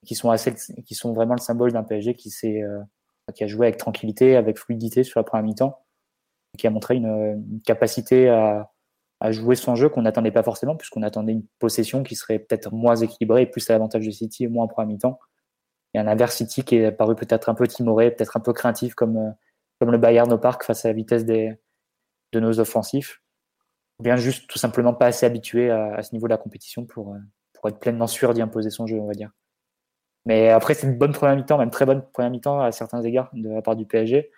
qui 0.06 0.16
sont, 0.16 0.30
assez, 0.30 0.54
qui 0.86 0.96
sont 0.96 1.14
vraiment 1.14 1.34
le 1.34 1.42
symbole 1.42 1.72
d'un 1.72 1.84
PSG 1.84 2.16
qui, 2.16 2.32
euh, 2.46 2.80
qui 3.36 3.44
a 3.44 3.48
joué 3.48 3.68
avec 3.68 3.78
tranquillité, 3.78 4.36
avec 4.36 4.58
fluidité 4.58 5.04
sur 5.04 5.20
la 5.20 5.24
première 5.24 5.44
mi-temps, 5.44 5.86
qui 6.58 6.68
a 6.68 6.70
montré 6.70 6.96
une, 6.96 7.62
capacité 7.66 8.30
à, 8.30 8.72
à, 9.20 9.32
jouer 9.32 9.56
son 9.56 9.76
jeu 9.76 9.90
qu'on 9.90 10.02
n'attendait 10.02 10.32
pas 10.32 10.44
forcément, 10.44 10.76
puisqu'on 10.76 11.04
attendait 11.04 11.34
une 11.34 11.46
possession 11.60 12.04
qui 12.04 12.16
serait 12.16 12.40
peut-être 12.40 12.74
moins 12.74 12.96
équilibrée, 12.96 13.46
plus 13.46 13.70
à 13.70 13.74
l'avantage 13.74 14.06
de 14.06 14.12
City 14.12 14.48
moins 14.48 14.66
en 14.66 14.68
première 14.68 14.88
mi-temps. 14.88 15.20
Et 15.94 16.00
un 16.00 16.08
inverse 16.08 16.36
City 16.36 16.64
qui 16.64 16.76
est 16.78 16.92
paru 16.92 17.16
peut-être 17.16 17.50
un 17.50 17.56
peu 17.56 17.68
timoré, 17.68 18.12
peut-être 18.12 18.38
un 18.38 18.42
peu 18.42 18.54
craintif 18.54 18.94
comme 18.94 19.18
euh, 19.18 19.32
comme 19.80 19.92
le 19.92 19.98
Bayern 19.98 20.32
au 20.32 20.38
parc 20.38 20.64
face 20.64 20.86
à 20.86 20.90
la 20.90 20.94
vitesse 20.94 21.26
des, 21.26 21.58
de 22.34 22.40
nos 22.40 22.60
offensifs, 22.60 23.22
ou 24.00 24.04
bien 24.04 24.18
juste 24.18 24.50
tout 24.50 24.60
simplement 24.60 24.94
pas 24.94 25.08
assez 25.08 25.26
habitué 25.26 25.72
à, 25.72 26.02
ce 26.04 26.14
niveau 26.14 26.28
de 26.28 26.34
la 26.34 26.38
compétition 26.38 26.86
pour, 26.86 27.14
euh, 27.14 27.18
pour 27.60 27.70
être 27.70 27.80
pleinement 27.80 28.08
sûr 28.08 28.34
d'y 28.34 28.42
imposer 28.42 28.70
son 28.70 28.88
jeu, 28.88 28.98
on 29.00 29.08
va 29.08 29.14
dire. 29.14 29.32
Mais 30.26 30.50
après, 30.50 30.74
c'est 30.74 30.88
une 30.88 30.98
bonne 30.98 31.14
première 31.14 31.36
mi-temps, 31.36 31.58
même 31.58 31.72
très 31.72 31.86
bonne 31.86 32.04
première 32.14 32.32
mi-temps 32.32 32.60
à 32.60 32.72
certains 32.72 33.02
égards 33.02 33.30
de 33.34 33.50
la 33.50 33.62
part 33.62 33.76
du 33.76 33.86
PSG. 33.86 34.32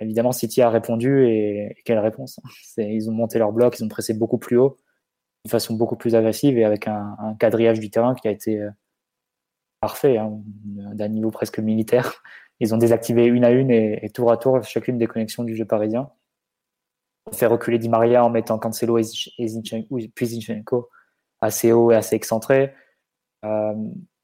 Évidemment, 0.00 0.32
City 0.32 0.62
a 0.62 0.70
répondu 0.70 1.26
et, 1.26 1.76
quelle 1.84 1.98
réponse 1.98 2.38
hein. 2.44 2.48
Ils 2.76 3.10
ont 3.10 3.12
monté 3.12 3.38
leur 3.38 3.52
bloc, 3.52 3.78
ils 3.78 3.84
ont 3.84 3.88
pressé 3.88 4.14
beaucoup 4.14 4.38
plus 4.38 4.56
haut, 4.56 4.76
de 5.44 5.50
façon 5.50 5.74
beaucoup 5.74 5.96
plus 5.96 6.14
agressive 6.14 6.58
et 6.58 6.64
avec 6.64 6.86
un, 6.86 7.36
quadrillage 7.40 7.80
du 7.80 7.90
terrain 7.90 8.14
qui 8.14 8.28
a 8.28 8.30
été 8.30 8.60
euh, 8.60 8.70
parfait, 9.80 10.18
hein, 10.18 10.40
d'un 10.64 11.08
niveau 11.08 11.30
presque 11.30 11.58
militaire. 11.58 12.22
Ils 12.60 12.74
ont 12.74 12.78
désactivé 12.78 13.26
une 13.26 13.44
à 13.44 13.50
une 13.50 13.70
et, 13.70 14.08
tour 14.14 14.30
à 14.30 14.36
tour 14.36 14.62
chacune 14.62 14.98
des 14.98 15.06
connexions 15.06 15.44
du 15.44 15.56
jeu 15.56 15.64
parisien. 15.64 16.10
On 17.26 17.32
fait 17.32 17.46
reculer 17.46 17.78
Di 17.78 17.88
Maria 17.88 18.24
en 18.24 18.30
mettant 18.30 18.58
Cancelo 18.58 18.98
et, 18.98 19.04
Zinchenko 19.46 20.88
assez 21.40 21.72
haut 21.72 21.90
et 21.90 21.96
assez 21.96 22.16
excentré. 22.16 22.74
Euh, 23.44 23.74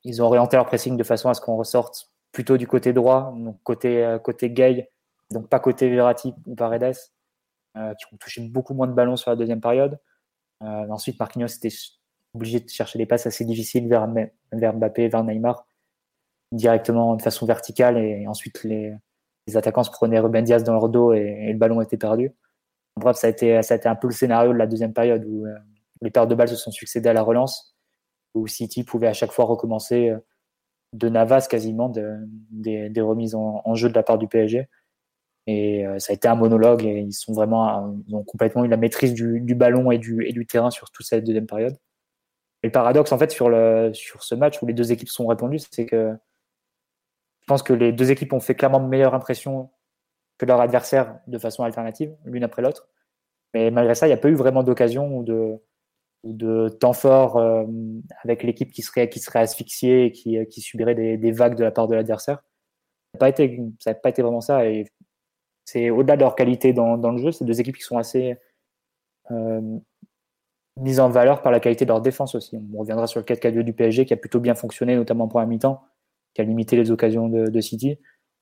ils 0.02 0.23
ont 0.23 0.26
orienté 0.26 0.56
leur 0.56 0.66
pressing 0.66 0.97
de 0.97 1.04
façon 1.04 1.28
à 1.28 1.35
ce 1.35 1.40
qu'on 1.40 1.56
ressorte 1.56 2.11
plutôt 2.33 2.56
du 2.56 2.66
côté 2.66 2.92
droit, 2.92 3.33
donc 3.37 3.62
côté, 3.62 4.04
euh, 4.04 4.18
côté 4.18 4.50
Gay, 4.50 4.90
donc 5.30 5.49
pas 5.49 5.61
côté 5.61 5.88
Verratti 5.88 6.35
ou 6.47 6.54
Paredes, 6.54 6.97
euh, 7.76 7.94
qui 7.94 8.12
ont 8.12 8.16
touché 8.16 8.40
beaucoup 8.42 8.75
moins 8.75 8.87
de 8.87 8.92
ballons 8.92 9.16
sur 9.16 9.30
la 9.30 9.37
deuxième 9.37 9.61
période. 9.61 9.99
ensuite, 10.61 11.18
Marquinhos 11.18 11.47
était 11.56 11.75
obligé 12.35 12.61
de 12.61 12.68
chercher 12.68 12.99
des 12.99 13.06
passes 13.06 13.26
assez 13.26 13.44
difficiles 13.44 13.88
vers, 13.88 14.09
vers 14.52 14.75
Mbappé, 14.75 15.09
vers 15.09 15.25
Neymar 15.25 15.66
directement 16.54 17.16
de 17.16 17.23
façon 17.23 17.47
verticale 17.47 17.99
et 17.99 18.26
ensuite 18.26 18.64
les, 18.64 18.94
attaquants 19.54 19.85
se 19.85 19.90
prenaient 19.90 20.21
Ruben 20.21 20.44
dans 20.44 20.73
leur 20.73 20.88
dos 20.88 21.12
et, 21.12 21.52
le 21.52 21.59
ballon 21.59 21.80
était 21.80 21.97
perdu. 21.97 22.33
Bref, 22.97 23.16
ça 23.16 23.26
a, 23.26 23.30
été, 23.30 23.61
ça 23.62 23.75
a 23.75 23.76
été 23.76 23.88
un 23.88 23.97
peu 23.97 24.06
le 24.06 24.12
scénario 24.12 24.52
de 24.52 24.59
la 24.59 24.66
deuxième 24.66 24.92
période 24.92 25.25
où 25.26 25.47
euh, 25.47 25.54
les 26.04 26.11
pertes 26.11 26.28
de 26.28 26.34
balles 26.34 26.49
se 26.49 26.56
sont 26.56 26.70
succédées 26.70 27.08
à 27.08 27.12
la 27.12 27.23
relance, 27.23 27.76
où 28.34 28.46
City 28.46 28.84
pouvait 28.84 29.08
à 29.08 29.12
chaque 29.12 29.32
fois 29.32 29.46
recommencer 29.46 30.11
euh, 30.11 30.18
de 30.92 31.08
Navas 31.08 31.49
quasiment 31.50 31.88
des, 31.88 33.00
remises 33.00 33.34
en, 33.34 33.75
jeu 33.75 33.88
de 33.88 33.94
la 33.94 34.04
part 34.04 34.18
du 34.18 34.28
PSG. 34.28 34.68
Et 35.46 35.84
ça 35.99 36.12
a 36.12 36.14
été 36.14 36.28
un 36.28 36.37
monologue 36.37 36.84
et 36.84 37.00
ils 37.00 37.12
sont 37.12 37.32
vraiment, 37.32 37.94
ont 38.12 38.23
complètement 38.23 38.64
eu 38.64 38.68
la 38.68 38.76
maîtrise 38.76 39.12
du, 39.12 39.54
ballon 39.56 39.90
et 39.90 39.99
du, 39.99 40.46
terrain 40.46 40.70
sur 40.70 40.90
toute 40.92 41.04
cette 41.04 41.25
deuxième 41.25 41.46
période. 41.46 41.76
Et 42.62 42.68
le 42.68 42.73
paradoxe, 42.73 43.12
en 43.12 43.18
fait, 43.18 43.30
sur, 43.30 43.50
ce 43.50 44.34
match 44.37 44.62
où 44.62 44.66
les 44.66 44.73
deux 44.73 44.92
équipes 44.92 45.08
sont 45.08 45.26
répondues, 45.26 45.58
c'est 45.58 45.84
que 45.84 46.16
je 47.40 47.46
pense 47.46 47.62
que 47.62 47.75
les 47.75 47.92
deux 47.92 48.11
équipes 48.11 48.32
ont 48.32 48.40
fait 48.40 48.54
clairement 48.54 48.80
meilleure 48.80 49.14
impression 49.14 49.70
que 50.38 50.46
leur 50.46 50.61
adversaire 50.61 51.18
de 51.26 51.38
façon 51.38 51.62
alternative, 51.62 52.16
l'une 52.25 52.44
après 52.44 52.62
l'autre. 52.62 52.88
Mais 53.52 53.70
malgré 53.70 53.94
ça, 53.94 54.06
il 54.06 54.11
n'y 54.11 54.14
a 54.14 54.18
pas 54.18 54.30
eu 54.30 54.34
vraiment 54.34 54.62
d'occasion 54.62 55.23
de, 55.23 55.61
de 56.25 56.69
temps 56.69 56.93
fort 56.95 57.37
euh, 57.37 57.64
avec 58.23 58.43
l'équipe 58.43 58.71
qui 58.73 58.83
serait, 58.83 59.09
qui 59.09 59.21
serait 59.21 59.40
asphyxiée 59.40 60.07
et 60.07 60.12
qui, 60.12 60.38
qui 60.47 60.61
subirait 60.61 60.95
des, 60.95 61.33
vagues 61.33 61.57
de 61.57 61.64
la 61.64 61.71
part 61.71 61.87
de 61.87 61.95
l'adversaire. 61.95 62.43
Ça 63.14 63.26
n'a 63.26 63.33
pas, 63.95 64.09
été, 64.09 64.23
vraiment 64.23 64.40
ça. 64.40 64.66
Et 64.66 64.87
c'est 65.64 65.90
au-delà 65.90 66.16
de 66.16 66.23
leur 66.23 66.35
qualité 66.35 66.73
dans, 66.73 66.97
le 66.97 67.19
jeu, 67.19 67.31
c'est 67.31 67.45
deux 67.45 67.61
équipes 67.61 67.76
qui 67.76 67.83
sont 67.83 67.99
assez 67.99 68.37
euh, 69.31 69.78
mises 70.81 70.99
en 70.99 71.09
valeur 71.09 71.43
par 71.43 71.52
la 71.52 71.61
qualité 71.61 71.85
de 71.85 71.90
leur 71.90 72.00
défense 72.00 72.35
aussi. 72.35 72.59
On 72.75 72.78
reviendra 72.78 73.07
sur 73.07 73.21
le 73.21 73.25
4-4-2 73.25 73.62
du 73.62 73.73
PSG 73.73 74.04
qui 74.04 74.14
a 74.14 74.16
plutôt 74.16 74.40
bien 74.40 74.54
fonctionné, 74.54 74.97
notamment 74.97 75.28
pour 75.28 75.40
un 75.40 75.47
mi-temps, 75.47 75.83
qui 76.35 76.40
a 76.40 76.45
limité 76.45 76.76
les 76.76 76.90
occasions 76.90 77.28
de, 77.28 77.47
de 77.47 77.61
City. 77.61 77.99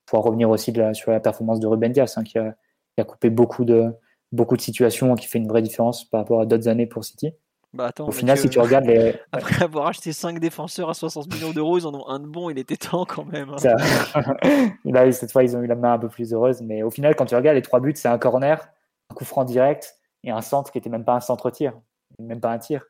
Pour 0.07 0.25
revenir 0.25 0.51
aussi 0.51 0.73
sur 0.95 1.11
la 1.11 1.21
performance 1.21 1.61
de 1.61 1.67
Ruben 1.67 1.93
Dias, 1.93 2.15
hein, 2.17 2.25
qui, 2.25 2.39
a, 2.39 2.57
qui, 2.97 3.01
a, 3.01 3.05
coupé 3.05 3.31
beaucoup 3.31 3.65
de, 3.65 3.93
beaucoup 4.33 4.57
de 4.57 4.63
situations, 4.63 5.15
qui 5.15 5.27
fait 5.27 5.39
une 5.39 5.49
vraie 5.49 5.63
différence 5.63 6.09
par 6.09 6.21
rapport 6.21 6.41
à 6.41 6.47
d'autres 6.47 6.69
années 6.69 6.87
pour 6.87 7.05
City. 7.05 7.33
Bah 7.75 7.87
attends, 7.87 8.07
Au 8.07 8.13
final, 8.13 8.37
si 8.37 8.51
tu 8.51 8.61
regardes 8.61 8.85
les. 8.85 9.15
Après 9.33 9.65
avoir 9.65 9.87
acheté 9.87 10.13
5 10.13 10.39
défenseurs 10.39 10.91
à 10.91 10.95
60 10.95 11.33
millions 11.33 11.53
d'euros, 11.53 11.79
ils 11.79 11.87
en 11.87 11.95
ont 11.95 12.07
un 12.07 12.21
de 12.21 12.27
bon, 12.27 12.51
il 12.51 12.59
était 12.59 12.77
temps 12.77 13.07
quand 13.07 13.25
même. 13.25 13.49
Hein. 13.51 13.59
Ça... 13.59 13.75
Là, 14.85 15.11
cette 15.13 15.33
fois, 15.33 15.43
ils 15.43 15.57
ont 15.57 15.63
eu 15.63 15.67
la 15.67 15.75
main 15.75 15.95
un 15.95 15.99
peu 15.99 16.09
plus 16.09 16.35
heureuse. 16.35 16.61
Mais 16.61 16.83
au 16.83 16.91
final, 16.91 17.17
quand 17.17 17.25
tu 17.25 17.35
regardes 17.35 17.57
les 17.57 17.63
trois 17.63 17.81
buts, 17.81 17.95
c'est 17.97 18.09
un 18.09 18.19
corner, 18.19 18.69
un 19.11 19.15
coup 19.15 19.25
franc 19.25 19.45
direct 19.45 19.99
et 20.23 20.31
un 20.31 20.43
centre 20.43 20.71
qui 20.71 20.79
était 20.79 20.91
même 20.91 21.05
pas 21.05 21.15
un 21.15 21.21
centre-tir, 21.21 21.73
même 22.19 22.41
pas 22.41 22.51
un 22.51 22.59
tir. 22.59 22.85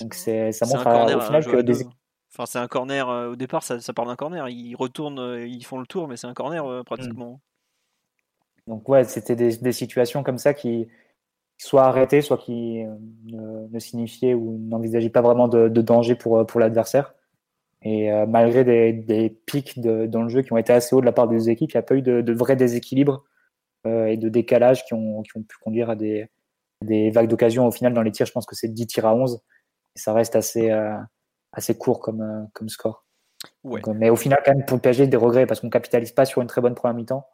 Donc 0.00 0.14
c'est, 0.14 0.52
ça 0.52 0.66
montre 0.66 0.86
à, 0.86 1.16
au 1.16 1.20
final 1.20 1.44
que 1.44 1.60
des... 1.62 1.84
Enfin, 2.34 2.46
c'est 2.46 2.58
un 2.58 2.68
corner, 2.68 3.10
euh, 3.10 3.32
au 3.32 3.36
départ, 3.36 3.62
ça, 3.62 3.78
ça 3.80 3.92
part 3.92 4.06
d'un 4.06 4.16
corner. 4.16 4.48
Ils 4.48 4.74
retournent, 4.74 5.18
euh, 5.18 5.46
ils 5.46 5.64
font 5.64 5.78
le 5.78 5.86
tour, 5.86 6.08
mais 6.08 6.16
c'est 6.16 6.26
un 6.26 6.32
corner 6.32 6.66
euh, 6.66 6.82
pratiquement. 6.82 7.40
Donc, 8.66 8.88
ouais, 8.88 9.04
c'était 9.04 9.36
des, 9.36 9.56
des, 9.58 9.72
situations 9.72 10.22
comme 10.22 10.38
ça 10.38 10.54
qui, 10.54 10.88
soit 11.62 11.84
arrêtées, 11.84 12.22
soit 12.22 12.38
qui 12.38 12.84
ne, 13.24 13.68
ne 13.68 13.78
signifiaient 13.78 14.34
ou 14.34 14.58
n'envisageaient 14.58 15.10
pas 15.10 15.22
vraiment 15.22 15.48
de, 15.48 15.68
de, 15.68 15.82
danger 15.82 16.14
pour, 16.14 16.44
pour 16.46 16.60
l'adversaire. 16.60 17.14
Et 17.84 18.12
euh, 18.12 18.26
malgré 18.26 18.64
des, 18.64 18.92
des 18.92 19.30
pics 19.30 19.80
de, 19.80 20.06
dans 20.06 20.22
le 20.22 20.28
jeu 20.28 20.42
qui 20.42 20.52
ont 20.52 20.56
été 20.56 20.72
assez 20.72 20.94
hauts 20.94 21.00
de 21.00 21.06
la 21.06 21.12
part 21.12 21.28
des 21.28 21.50
équipes, 21.50 21.72
il 21.72 21.76
n'y 21.76 21.80
a 21.80 21.82
pas 21.82 21.96
eu 21.96 22.02
de, 22.02 22.20
de 22.20 22.32
vrais 22.32 22.56
déséquilibres 22.56 23.24
euh, 23.86 24.06
et 24.06 24.16
de 24.16 24.28
décalage 24.28 24.84
qui 24.84 24.94
ont, 24.94 25.22
qui 25.22 25.36
ont 25.36 25.42
pu 25.42 25.56
conduire 25.58 25.90
à 25.90 25.96
des, 25.96 26.28
des 26.82 27.10
vagues 27.10 27.28
d'occasion. 27.28 27.66
Au 27.66 27.72
final, 27.72 27.92
dans 27.92 28.02
les 28.02 28.12
tirs, 28.12 28.26
je 28.26 28.32
pense 28.32 28.46
que 28.46 28.54
c'est 28.54 28.68
10 28.68 28.86
tirs 28.86 29.06
à 29.06 29.14
11. 29.14 29.42
Et 29.96 29.98
ça 29.98 30.12
reste 30.12 30.36
assez, 30.36 30.70
euh, 30.70 30.96
assez 31.52 31.76
court 31.76 32.00
comme, 32.00 32.48
comme 32.52 32.68
score. 32.68 33.04
Ouais. 33.64 33.80
Donc, 33.80 33.96
mais 33.96 34.10
au 34.10 34.16
final, 34.16 34.40
quand 34.44 34.54
même, 34.54 34.64
pour 34.64 34.76
le 34.76 34.80
PSG, 34.80 35.08
des 35.08 35.16
regrets 35.16 35.46
parce 35.46 35.60
qu'on 35.60 35.70
capitalise 35.70 36.12
pas 36.12 36.24
sur 36.24 36.40
une 36.40 36.48
très 36.48 36.60
bonne 36.60 36.76
première 36.76 36.94
mi-temps. 36.94 37.26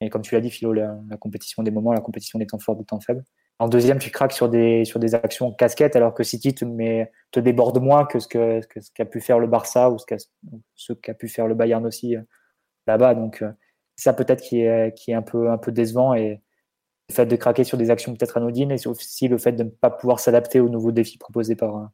Et 0.00 0.08
comme 0.08 0.22
tu 0.22 0.34
l'as 0.34 0.40
dit, 0.40 0.50
Philo, 0.50 0.72
la, 0.72 0.96
compétition 1.18 1.62
des 1.62 1.70
moments, 1.70 1.92
la 1.92 2.00
compétition 2.00 2.38
des 2.38 2.46
temps 2.46 2.58
forts, 2.58 2.76
des 2.76 2.84
temps 2.84 3.00
faibles. 3.00 3.24
En 3.58 3.68
deuxième, 3.68 3.98
tu 3.98 4.10
craques 4.10 4.32
sur 4.32 4.48
des, 4.48 4.86
sur 4.86 4.98
des 4.98 5.14
actions 5.14 5.52
casquettes, 5.52 5.94
alors 5.94 6.14
que 6.14 6.22
City 6.22 6.54
te, 6.54 6.64
met, 6.64 7.12
te 7.30 7.40
déborde 7.40 7.78
moins 7.82 8.06
que 8.06 8.18
ce 8.18 8.26
qu'a 8.26 8.62
que 8.62 8.80
ce 8.80 8.90
qu'a 8.92 9.04
pu 9.04 9.20
faire 9.20 9.38
le 9.38 9.46
Barça 9.46 9.90
ou 9.90 9.98
ce 9.98 10.06
qu'a 10.06 10.16
ce 10.74 10.92
qu'a 10.94 11.12
pu 11.12 11.28
faire 11.28 11.46
le 11.46 11.54
Bayern 11.54 11.84
aussi 11.84 12.16
là-bas. 12.86 13.14
Donc, 13.14 13.44
ça 13.96 14.14
peut-être 14.14 14.40
qui 14.40 14.62
est, 14.62 14.96
qui 14.96 15.10
est 15.10 15.14
un 15.14 15.22
peu, 15.22 15.50
un 15.50 15.58
peu 15.58 15.72
décevant. 15.72 16.14
Et 16.14 16.40
le 17.10 17.14
fait 17.14 17.26
de 17.26 17.36
craquer 17.36 17.64
sur 17.64 17.76
des 17.76 17.90
actions 17.90 18.14
peut-être 18.14 18.38
anodines 18.38 18.70
et 18.70 18.86
aussi 18.86 19.28
le 19.28 19.36
fait 19.36 19.52
de 19.52 19.64
ne 19.64 19.68
pas 19.68 19.90
pouvoir 19.90 20.20
s'adapter 20.20 20.60
aux 20.60 20.70
nouveaux 20.70 20.92
défis 20.92 21.18
proposés 21.18 21.56
par, 21.56 21.90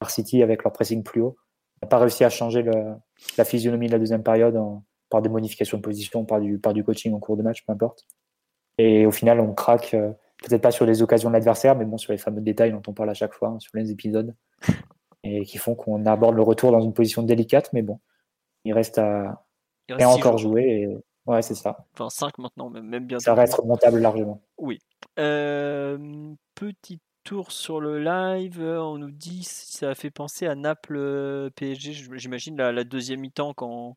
par 0.00 0.10
City 0.10 0.42
avec 0.42 0.64
leur 0.64 0.72
pressing 0.72 1.04
plus 1.04 1.20
haut. 1.20 1.36
n'a 1.82 1.88
pas 1.88 1.98
réussi 1.98 2.24
à 2.24 2.30
changer 2.30 2.64
la 3.38 3.44
physionomie 3.44 3.86
de 3.86 3.92
la 3.92 3.98
deuxième 4.00 4.24
période 4.24 4.56
par 5.14 5.22
des 5.22 5.28
modifications 5.28 5.76
de 5.76 5.82
position, 5.82 6.24
par 6.24 6.40
du, 6.40 6.58
par 6.58 6.72
du 6.72 6.82
coaching 6.82 7.14
en 7.14 7.20
cours 7.20 7.36
de 7.36 7.42
match, 7.44 7.64
peu 7.64 7.72
importe. 7.72 8.04
Et 8.78 9.06
au 9.06 9.12
final, 9.12 9.38
on 9.38 9.54
craque, 9.54 9.94
euh, 9.94 10.10
peut-être 10.42 10.60
pas 10.60 10.72
sur 10.72 10.86
les 10.86 11.02
occasions 11.02 11.28
de 11.28 11.34
l'adversaire, 11.34 11.76
mais 11.76 11.84
bon, 11.84 11.98
sur 11.98 12.10
les 12.10 12.18
fameux 12.18 12.40
détails 12.40 12.72
dont 12.72 12.82
on 12.88 12.92
parle 12.92 13.10
à 13.10 13.14
chaque 13.14 13.32
fois, 13.32 13.50
hein, 13.50 13.60
sur 13.60 13.70
les 13.76 13.92
épisodes, 13.92 14.34
et 15.22 15.44
qui 15.44 15.58
font 15.58 15.76
qu'on 15.76 16.04
aborde 16.06 16.34
le 16.34 16.42
retour 16.42 16.72
dans 16.72 16.80
une 16.80 16.92
position 16.92 17.22
délicate, 17.22 17.72
mais 17.72 17.82
bon, 17.82 18.00
il 18.64 18.72
reste 18.72 18.98
à, 18.98 19.46
il 19.88 19.94
reste 19.94 20.08
encore 20.08 20.38
jouer. 20.38 20.64
Et... 20.64 20.88
Ouais, 21.26 21.42
c'est 21.42 21.54
ça. 21.54 21.86
Enfin, 21.94 22.10
5 22.10 22.38
maintenant, 22.38 22.68
même, 22.70 23.06
bien. 23.06 23.20
Ça 23.20 23.34
reste 23.34 23.54
remontable 23.54 24.00
largement. 24.00 24.42
Oui. 24.58 24.80
Euh, 25.20 25.96
petit 26.56 26.98
tour 27.22 27.52
sur 27.52 27.80
le 27.80 28.00
live, 28.00 28.60
on 28.60 28.98
nous 28.98 29.12
dit 29.12 29.44
si 29.44 29.76
ça 29.76 29.90
a 29.90 29.94
fait 29.94 30.10
penser 30.10 30.48
à 30.48 30.56
Naples 30.56 30.96
euh, 30.96 31.50
PSG, 31.50 31.92
j'imagine 31.92 32.56
la, 32.56 32.72
la 32.72 32.82
deuxième 32.82 33.20
mi-temps 33.20 33.54
quand 33.54 33.94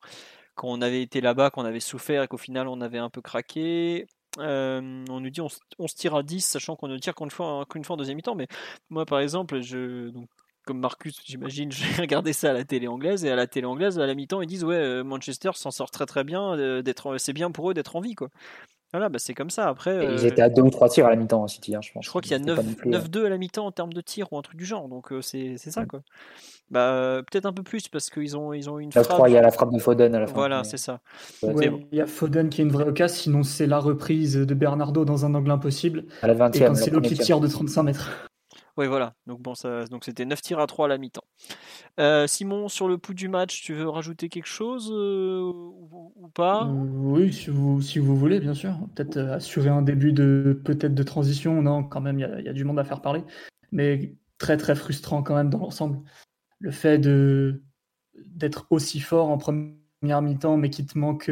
quand 0.58 0.68
on 0.68 0.82
avait 0.82 1.02
été 1.02 1.22
là-bas, 1.22 1.52
qu'on 1.52 1.64
avait 1.64 1.80
souffert 1.80 2.24
et 2.24 2.28
qu'au 2.28 2.38
final 2.38 2.68
on 2.68 2.82
avait 2.82 2.98
un 2.98 3.10
peu 3.10 3.22
craqué. 3.22 4.08
Euh, 4.40 5.06
on 5.10 5.20
nous 5.20 5.30
dit 5.30 5.42
on, 5.42 5.50
se 5.50 5.96
tire 5.96 6.16
à 6.16 6.24
10, 6.24 6.42
sachant 6.42 6.76
qu'on 6.76 6.88
ne 6.88 6.98
tire 6.98 7.16
qu'une 7.16 7.30
fois, 7.30 7.66
en 7.90 7.98
deuxième 7.98 8.18
mi-temps. 8.18 8.36
Mais 8.36 8.48
moi, 8.90 9.06
par 9.06 9.20
exemple, 9.20 9.62
comme 10.66 10.80
Marcus, 10.80 11.22
j'imagine, 11.26 11.72
j'ai 11.72 12.02
regardé 12.02 12.34
ça 12.34 12.50
à 12.50 12.54
la 12.54 12.66
télé 12.66 12.88
anglaise. 12.88 13.24
Et 13.24 13.32
à 13.32 13.36
la 13.36 13.48
télé 13.48 13.66
anglaise, 13.66 14.00
à 14.00 14.06
la 14.06 14.16
mi-temps, 14.16 14.42
ils 14.42 14.48
disent 14.48 14.64
Ouais, 14.64 15.04
Manchester 15.04 15.52
s'en 15.54 15.72
sort 15.72 15.92
très 15.92 16.06
très 16.06 16.24
bien, 16.24 16.82
d'être, 16.82 17.18
c'est 17.18 17.34
bien 17.34 17.52
pour 17.52 17.72
eux 17.72 17.74
d'être 17.74 17.96
en 17.96 18.02
vie. 18.02 18.16
Quoi. 18.16 18.30
Voilà, 18.98 19.10
bah 19.10 19.20
c'est 19.20 19.36
comme 19.36 19.51
ça. 19.51 19.68
Après, 19.68 19.92
euh, 19.92 20.16
ils 20.16 20.25
étaient 20.25 20.42
à 20.42 20.50
deux 20.50 20.63
ou 20.63 20.72
trois 20.72 20.89
tirs 20.89 21.06
à 21.06 21.12
la 21.12 21.16
mi-temps 21.16 21.48
City, 21.48 21.75
hein, 21.75 21.82
je 21.84 21.92
pense. 21.92 22.04
Je 22.04 22.10
crois 22.10 22.20
qu'il 22.20 22.32
y 22.32 22.34
a 22.34 22.39
9-2 22.39 23.25
à 23.27 23.30
la 23.30 23.38
mi-temps 23.38 23.68
en 23.68 23.72
termes 23.72 23.94
de 23.94 24.01
tirs 24.01 24.34
ou 24.34 24.39
un 24.39 24.42
truc 24.42 24.58
du 24.58 24.66
genre. 24.66 24.89
Donc 24.89 25.12
euh, 25.12 25.22
c'est 25.22 25.56
ça, 25.58 25.86
quoi. 25.86 26.01
Bah, 26.72 27.22
peut-être 27.30 27.46
un 27.46 27.54
peu 27.54 27.62
plus 27.62 27.89
parce 27.89 28.10
qu'ils 28.10 28.36
ont, 28.36 28.54
ils 28.54 28.72
ont 28.72 28.80
une 28.80 28.92
frappe. 28.92 29.22
il 29.27 29.34
y 29.34 29.38
a 29.38 29.42
la 29.44 29.51
frappe 29.51 29.72
de 29.72 29.77
Foden 29.77 30.16
à 30.16 30.20
la 30.20 30.25
fin. 30.25 30.34
Voilà, 30.34 30.63
c'est 30.63 30.77
ça. 30.77 31.00
Ouais, 31.44 31.72
il 31.92 31.98
y 32.00 32.01
a 32.01 32.08
Foden 32.08 32.50
qui 32.50 32.62
est 32.62 32.63
une 32.63 32.72
vraie 32.72 32.88
occasion, 32.88 33.22
sinon 33.22 33.44
c'est 33.44 33.68
la 33.68 33.77
reprise 33.77 34.34
de 34.34 34.54
Bernardo 34.56 35.06
dans 35.06 35.25
un 35.25 35.36
angle 35.36 35.51
impossible. 35.51 36.06
À 36.24 36.27
la 36.27 36.34
20 36.34 36.56
Et 36.56 36.60
Cancelo 36.60 37.00
qui 37.01 37.16
tire 37.20 37.39
de 37.39 37.48
35 37.48 37.84
mètres. 37.84 38.27
Oui, 38.77 38.88
voilà. 38.88 39.13
Donc 39.25 39.42
bon, 39.42 39.56
ça, 39.56 39.86
donc 39.86 40.06
c'était 40.06 40.25
9 40.25 40.42
tirs 40.42 40.60
à 40.60 40.68
3 40.68 40.86
à 40.86 40.88
la 40.89 40.98
mi-temps. 40.98 41.24
Euh, 42.00 42.27
Simon, 42.27 42.70
sur 42.70 42.88
le 42.88 42.98
pouls 42.98 43.13
du 43.13 43.27
match, 43.27 43.63
tu 43.63 43.74
veux 43.74 43.89
rajouter 43.89 44.30
quelque 44.30 44.48
chose 44.48 44.92
euh, 44.94 45.42
ou, 45.42 46.30
pas? 46.34 46.66
Euh, 46.66 46.72
Oui, 46.72 47.34
si 47.34 47.50
vous, 47.50 48.16
voulez, 48.16 48.39
bien 48.39 48.54
sûr. 48.54 48.77
Peut-être 48.96 49.18
assurer 49.18 49.70
un 49.70 49.82
début 49.82 50.13
de 50.13 50.60
peut-être 50.63 50.94
de 50.94 51.04
transition. 51.04 51.62
Non, 51.62 51.84
quand 51.84 52.01
même, 52.01 52.20
il 52.20 52.42
y, 52.42 52.44
y, 52.46 52.50
a 52.50 52.54
du 52.54 52.63
monde 52.63 52.80
à 52.80 52.84
faire 52.84 53.01
parler. 53.01 53.24
Mais 53.72 54.16
très 54.38 54.58
très 54.58 54.75
frustrant 54.75 55.24
quand 55.24 55.36
même 55.36 55.50
dans 55.50 55.60
l'ensemble. 55.60 56.00
Le 56.60 56.72
fait 56.72 57.00
de 57.00 57.63
d'être 58.25 58.68
aussi 58.70 59.00
fort 59.00 59.30
en 59.30 59.38
première 59.38 60.22
mi-temps, 60.22 60.58
mais 60.58 60.70
qu'il 60.70 60.86
te 60.86 60.98
manque 60.98 61.32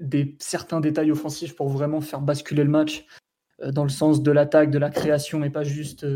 des 0.00 0.36
certains 0.38 0.80
détails 0.80 1.10
offensifs 1.10 1.56
pour 1.56 1.68
vraiment 1.68 2.00
faire 2.00 2.20
basculer 2.20 2.64
le 2.64 2.70
match 2.70 3.06
dans 3.72 3.82
le 3.82 3.90
sens 3.90 4.22
de 4.22 4.30
l'attaque, 4.30 4.70
de 4.70 4.78
la 4.78 4.90
création 4.90 5.44
et 5.44 5.50
pas 5.50 5.64
juste 5.64 6.06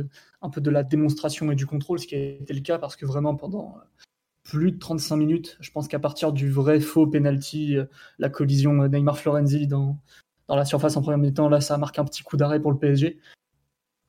un 0.43 0.51
peu 0.51 0.61
de 0.61 0.71
la 0.71 0.83
démonstration 0.83 1.51
et 1.51 1.55
du 1.55 1.67
contrôle, 1.67 1.99
ce 1.99 2.07
qui 2.07 2.15
a 2.15 2.19
été 2.19 2.55
le 2.55 2.61
cas 2.61 2.79
parce 2.79 2.97
que 2.97 3.05
vraiment 3.07 3.35
pendant 3.35 3.77
plus 4.43 4.73
de 4.73 4.79
35 4.79 5.17
minutes, 5.17 5.57
je 5.61 5.71
pense 5.71 5.89
qu'à 5.89 5.99
partir 5.99 6.33
du 6.33 6.51
vrai 6.51 6.81
faux 6.81 7.07
penalty, 7.07 7.77
la 8.19 8.29
collision 8.29 8.89
Neymar-Florenzi 8.89 9.67
dans, 9.67 9.99
dans 10.49 10.57
la 10.57 10.65
surface 10.65 10.97
en 10.97 11.03
première 11.03 11.19
mi-temps, 11.19 11.49
là 11.49 11.61
ça 11.61 11.79
marque 11.79 11.99
un 11.99 12.05
petit 12.05 12.23
coup 12.23 12.37
d'arrêt 12.37 12.61
pour 12.61 12.73
le 12.73 12.79
PSG. 12.79 13.19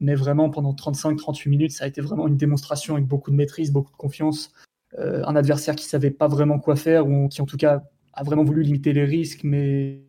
Mais 0.02 0.16
vraiment 0.16 0.50
pendant 0.50 0.74
35-38 0.74 1.50
minutes, 1.50 1.72
ça 1.72 1.86
a 1.86 1.88
été 1.88 2.02
vraiment 2.02 2.28
une 2.28 2.38
démonstration 2.38 2.96
avec 2.96 3.08
beaucoup 3.08 3.32
de 3.32 3.36
maîtrise, 3.36 3.72
beaucoup 3.72 3.92
de 3.92 3.98
confiance. 3.98 4.52
Euh, 5.00 5.24
un 5.26 5.36
adversaire 5.36 5.76
qui 5.76 5.86
savait 5.86 6.12
pas 6.12 6.28
vraiment 6.28 6.60
quoi 6.60 6.76
faire 6.76 7.08
ou 7.08 7.28
qui 7.30 7.42
en 7.42 7.46
tout 7.46 7.58
cas 7.58 7.84
a 8.14 8.24
vraiment 8.24 8.44
voulu 8.44 8.64
limiter 8.64 8.94
les 8.94 9.06
risques, 9.06 9.44
mais 9.44 10.04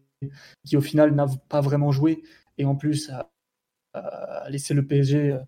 qui 0.65 0.77
au 0.77 0.81
final 0.81 1.15
n'a 1.15 1.27
pas 1.49 1.61
vraiment 1.61 1.93
joué 1.93 2.23
et 2.59 2.65
en 2.65 2.77
plus 2.77 3.11
a, 3.11 3.31
a 3.95 4.49
laissé 4.51 4.75
le 4.75 4.87
PSG 4.87 5.33
euh, 5.33 5.39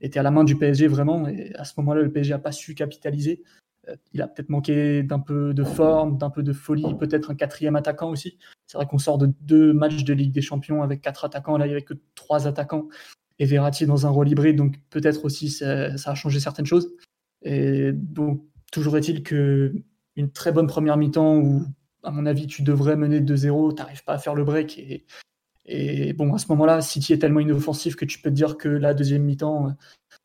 était 0.00 0.18
à 0.18 0.22
la 0.22 0.30
main 0.30 0.44
du 0.44 0.56
PSG 0.56 0.86
vraiment. 0.88 1.26
Et 1.28 1.54
à 1.54 1.64
ce 1.64 1.74
moment-là 1.78 2.02
le 2.02 2.12
PSG 2.12 2.34
a 2.34 2.38
pas 2.38 2.52
su 2.52 2.74
capitaliser. 2.74 3.42
Euh, 3.88 3.96
il 4.12 4.22
a 4.22 4.28
peut-être 4.28 4.50
manqué 4.50 5.02
d'un 5.02 5.20
peu 5.20 5.54
de 5.54 5.64
forme 5.64 6.18
d'un 6.18 6.30
peu 6.30 6.42
de 6.42 6.52
folie 6.52 6.94
peut-être 6.98 7.30
un 7.30 7.34
quatrième 7.34 7.76
attaquant 7.76 8.10
aussi. 8.10 8.38
C'est 8.66 8.78
vrai 8.78 8.86
qu'on 8.86 8.98
sort 8.98 9.18
de 9.18 9.32
deux 9.40 9.72
matchs 9.72 10.04
de 10.04 10.12
Ligue 10.12 10.32
des 10.32 10.42
Champions 10.42 10.82
avec 10.82 11.00
quatre 11.00 11.24
attaquants. 11.24 11.56
Là 11.56 11.66
il 11.66 11.70
n'y 11.70 11.74
avait 11.74 11.84
que 11.84 11.94
trois 12.14 12.46
attaquants 12.46 12.88
et 13.38 13.44
Verratti 13.46 13.86
dans 13.86 14.06
un 14.06 14.10
rôle 14.10 14.28
hybride. 14.28 14.56
Donc 14.56 14.76
peut-être 14.90 15.24
aussi 15.24 15.50
ça, 15.50 15.94
a 16.04 16.14
changé 16.14 16.40
certaines 16.40 16.66
choses. 16.66 16.92
Et 17.42 17.92
donc 17.92 18.42
toujours 18.72 18.96
est-il 18.96 19.22
que 19.22 19.74
une 20.16 20.32
très 20.32 20.52
bonne 20.52 20.66
première 20.66 20.96
mi-temps 20.96 21.36
où 21.36 21.62
à 22.02 22.10
mon 22.10 22.26
avis 22.26 22.46
tu 22.46 22.62
devrais 22.62 22.96
mener 22.96 23.20
2-0 23.20 23.74
t'arrives 23.74 24.04
pas 24.04 24.14
à 24.14 24.18
faire 24.18 24.34
le 24.34 24.44
break 24.44 24.78
et 25.66 26.12
bon, 26.12 26.32
à 26.32 26.38
ce 26.38 26.46
moment-là, 26.48 26.80
City 26.80 27.12
est 27.12 27.18
tellement 27.18 27.40
inoffensif 27.40 27.96
que 27.96 28.04
tu 28.04 28.20
peux 28.20 28.30
te 28.30 28.34
dire 28.34 28.56
que 28.56 28.68
la 28.68 28.94
deuxième 28.94 29.22
mi-temps 29.22 29.74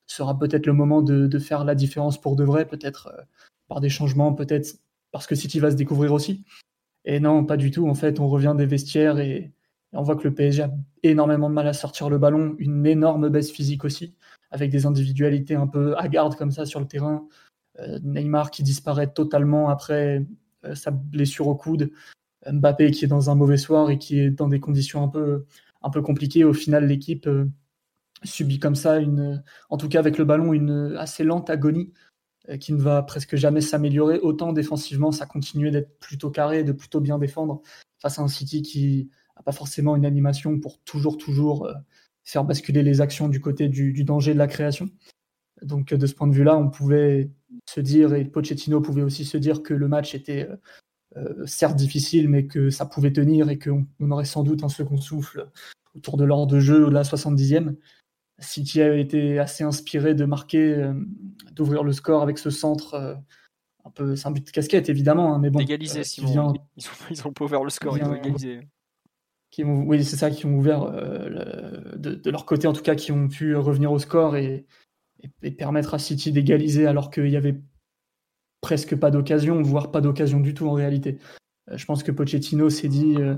sera 0.05 0.37
peut-être 0.37 0.67
le 0.67 0.73
moment 0.73 1.01
de, 1.01 1.39
faire 1.39 1.65
la 1.65 1.75
différence 1.75 2.19
pour 2.19 2.35
de 2.35 2.43
vrai, 2.43 2.65
peut-être 2.65 3.07
euh, 3.07 3.21
par 3.67 3.81
des 3.81 3.89
changements, 3.89 4.33
peut-être 4.33 4.77
parce 5.11 5.27
que 5.27 5.35
City 5.35 5.59
va 5.59 5.71
se 5.71 5.75
découvrir 5.75 6.13
aussi. 6.13 6.45
Et 7.05 7.19
non, 7.19 7.45
pas 7.45 7.57
du 7.57 7.71
tout. 7.71 7.87
En 7.89 7.95
fait, 7.95 8.19
on 8.19 8.27
revient 8.29 8.53
des 8.57 8.65
vestiaires 8.65 9.19
et, 9.19 9.51
on 9.93 10.03
voit 10.03 10.15
que 10.15 10.23
le 10.23 10.33
PSG 10.33 10.63
a 10.63 10.71
énormément 11.03 11.49
de 11.49 11.55
mal 11.55 11.67
à 11.67 11.73
sortir 11.73 12.09
le 12.09 12.17
ballon, 12.17 12.55
une 12.59 12.85
énorme 12.85 13.27
baisse 13.27 13.51
physique 13.51 13.83
aussi, 13.83 14.15
avec 14.49 14.71
des 14.71 14.85
individualités 14.85 15.55
un 15.55 15.67
peu 15.67 15.97
hagardes 15.97 16.37
comme 16.37 16.51
ça 16.51 16.65
sur 16.65 16.79
le 16.79 16.87
terrain. 16.87 17.27
Euh, 17.79 17.99
Neymar 18.03 18.51
qui 18.51 18.63
disparaît 18.63 19.11
totalement 19.11 19.69
après 19.69 20.25
euh, 20.65 20.75
sa 20.75 20.91
blessure 20.91 21.47
au 21.47 21.55
coude. 21.55 21.91
Mbappé 22.49 22.91
qui 22.91 23.05
est 23.05 23.07
dans 23.07 23.29
un 23.29 23.35
mauvais 23.35 23.57
soir 23.57 23.89
et 23.89 23.97
qui 23.97 24.19
est 24.19 24.31
dans 24.31 24.47
des 24.47 24.59
conditions 24.59 25.03
un 25.03 25.07
peu, 25.07 26.01
compliquées. 26.01 26.43
Au 26.43 26.53
final, 26.53 26.87
l'équipe 26.87 27.27
euh, 27.27 27.45
subit 28.23 28.59
comme 28.59 28.75
ça, 28.75 28.99
en 29.69 29.77
tout 29.77 29.89
cas 29.89 29.99
avec 29.99 30.17
le 30.17 30.25
ballon, 30.25 30.53
une 30.53 30.95
assez 30.97 31.23
lente 31.23 31.49
agonie 31.49 31.93
qui 32.59 32.73
ne 32.73 32.81
va 32.81 33.03
presque 33.03 33.35
jamais 33.35 33.61
s'améliorer. 33.61 34.19
Autant 34.19 34.51
défensivement, 34.53 35.11
ça 35.11 35.25
continuait 35.25 35.71
d'être 35.71 35.97
plutôt 35.99 36.31
carré, 36.31 36.63
de 36.63 36.71
plutôt 36.71 36.99
bien 36.99 37.19
défendre 37.19 37.61
face 37.99 38.17
à 38.19 38.23
un 38.23 38.27
City 38.27 38.63
qui 38.63 39.09
n'a 39.35 39.43
pas 39.43 39.51
forcément 39.51 39.95
une 39.95 40.05
animation 40.05 40.59
pour 40.59 40.79
toujours, 40.79 41.17
toujours 41.17 41.69
faire 42.23 42.43
basculer 42.43 42.83
les 42.83 43.01
actions 43.01 43.27
du 43.27 43.41
côté 43.41 43.67
du, 43.67 44.03
danger 44.03 44.33
de 44.33 44.39
la 44.39 44.47
création. 44.47 44.89
Donc 45.61 45.93
de 45.93 46.07
ce 46.07 46.13
point 46.13 46.27
de 46.27 46.33
vue-là, 46.33 46.57
on 46.57 46.69
pouvait 46.69 47.31
se 47.69 47.79
dire, 47.79 48.13
et 48.13 48.25
Pochettino 48.25 48.81
pouvait 48.81 49.03
aussi 49.03 49.25
se 49.25 49.37
dire 49.37 49.61
que 49.61 49.73
le 49.73 49.87
match 49.87 50.15
était 50.15 50.47
euh, 50.49 50.55
euh, 50.55 50.55
certes 51.45 51.75
difficile, 51.75 52.29
mais 52.29 52.45
que 52.45 52.69
ça 52.69 52.85
pouvait 52.85 53.11
tenir 53.11 53.49
et 53.49 53.59
qu'on 53.59 53.85
aurait 54.11 54.25
sans 54.25 54.43
doute 54.43 54.63
un 54.63 54.69
second 54.69 54.97
souffle 54.97 55.49
autour 55.95 56.17
de 56.17 56.23
l'ordre 56.23 56.47
de 56.47 56.59
jeu 56.59 56.85
de 56.85 56.91
la 56.91 57.03
70e. 57.03 57.75
City 58.39 58.81
a 58.81 58.95
été 58.95 59.39
assez 59.39 59.63
inspiré 59.63 60.15
de 60.15 60.25
marquer, 60.25 60.73
euh, 60.73 60.93
d'ouvrir 61.51 61.83
le 61.83 61.91
score 61.91 62.23
avec 62.23 62.37
ce 62.37 62.49
centre. 62.49 63.19
un 63.85 63.89
peu, 63.91 64.15
c'est 64.15 64.27
un 64.27 64.31
but 64.31 64.45
de 64.45 64.51
casquette 64.51 64.89
évidemment, 64.89 65.35
hein, 65.35 65.39
mais 65.39 65.49
bon. 65.49 65.59
Égaliser. 65.59 66.01
Ils, 66.17 66.39
ont, 66.39 66.53
ils 67.11 67.27
ont 67.27 67.33
pas 67.33 67.45
ouvert 67.45 67.63
le 67.63 67.69
score, 67.69 67.97
ils 67.97 68.03
ont 68.03 68.15
égalisé. 68.15 68.67
Qui 69.51 69.63
ont, 69.65 69.83
oui, 69.83 70.03
c'est 70.03 70.15
ça, 70.15 70.31
qui 70.31 70.45
ont 70.45 70.55
ouvert 70.55 70.89
de, 70.89 72.15
de, 72.15 72.29
leur 72.29 72.45
côté 72.45 72.67
en 72.67 72.73
tout 72.73 72.81
cas, 72.81 72.95
qui 72.95 73.11
ont 73.11 73.27
pu 73.27 73.53
revenir 73.55 73.91
au 73.91 73.99
score 73.99 74.37
et, 74.37 74.65
et, 75.41 75.51
permettre 75.51 75.93
à 75.93 75.99
City 75.99 76.31
d'égaliser 76.31 76.87
alors 76.87 77.11
qu'il 77.11 77.27
y 77.27 77.35
avait 77.35 77.59
presque 78.61 78.95
pas 78.95 79.11
d'occasion, 79.11 79.61
voire 79.61 79.91
pas 79.91 80.01
d'occasion 80.01 80.39
du 80.39 80.53
tout 80.53 80.67
en 80.67 80.73
réalité. 80.73 81.17
Euh, 81.69 81.77
je 81.77 81.85
pense 81.85 82.03
que 82.03 82.11
Pochettino 82.11 82.69
s'est 82.69 82.87
dit 82.87 83.15
euh, 83.17 83.35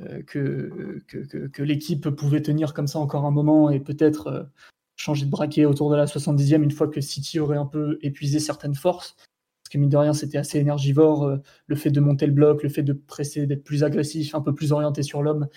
euh, 0.00 0.22
que, 0.26 1.62
l'équipe 1.62 2.10
pouvait 2.10 2.42
tenir 2.42 2.74
comme 2.74 2.88
ça 2.88 2.98
encore 2.98 3.24
un 3.24 3.30
moment 3.30 3.70
et 3.70 3.80
peut-être 3.80 4.50
changer 4.96 5.24
de 5.24 5.30
braquet 5.30 5.64
autour 5.64 5.90
de 5.90 5.96
la 5.96 6.04
70e 6.06 6.62
une 6.62 6.70
fois 6.70 6.88
que 6.88 7.00
City 7.00 7.38
aurait 7.38 7.56
un 7.56 7.66
peu 7.66 7.98
épuisé 8.02 8.38
certaines 8.38 8.74
forces. 8.74 9.14
Parce 9.16 9.72
que 9.72 9.78
mine 9.78 9.88
de 9.88 9.96
rien, 9.96 10.12
c'était 10.12 10.38
assez 10.38 10.58
énergivore. 10.58 11.38
le 11.66 11.76
fait 11.76 11.90
de 11.90 12.00
monter 12.00 12.26
le 12.26 12.32
bloc, 12.32 12.62
le 12.62 12.68
fait 12.68 12.82
de 12.82 12.92
presser, 12.92 13.46
d'être 13.46 13.64
plus 13.64 13.84
agressif, 13.84 14.34
un 14.34 14.40
peu 14.40 14.54
plus 14.54 14.72
orienté 14.72 15.02
sur 15.02 15.22
l'homme, 15.22 15.48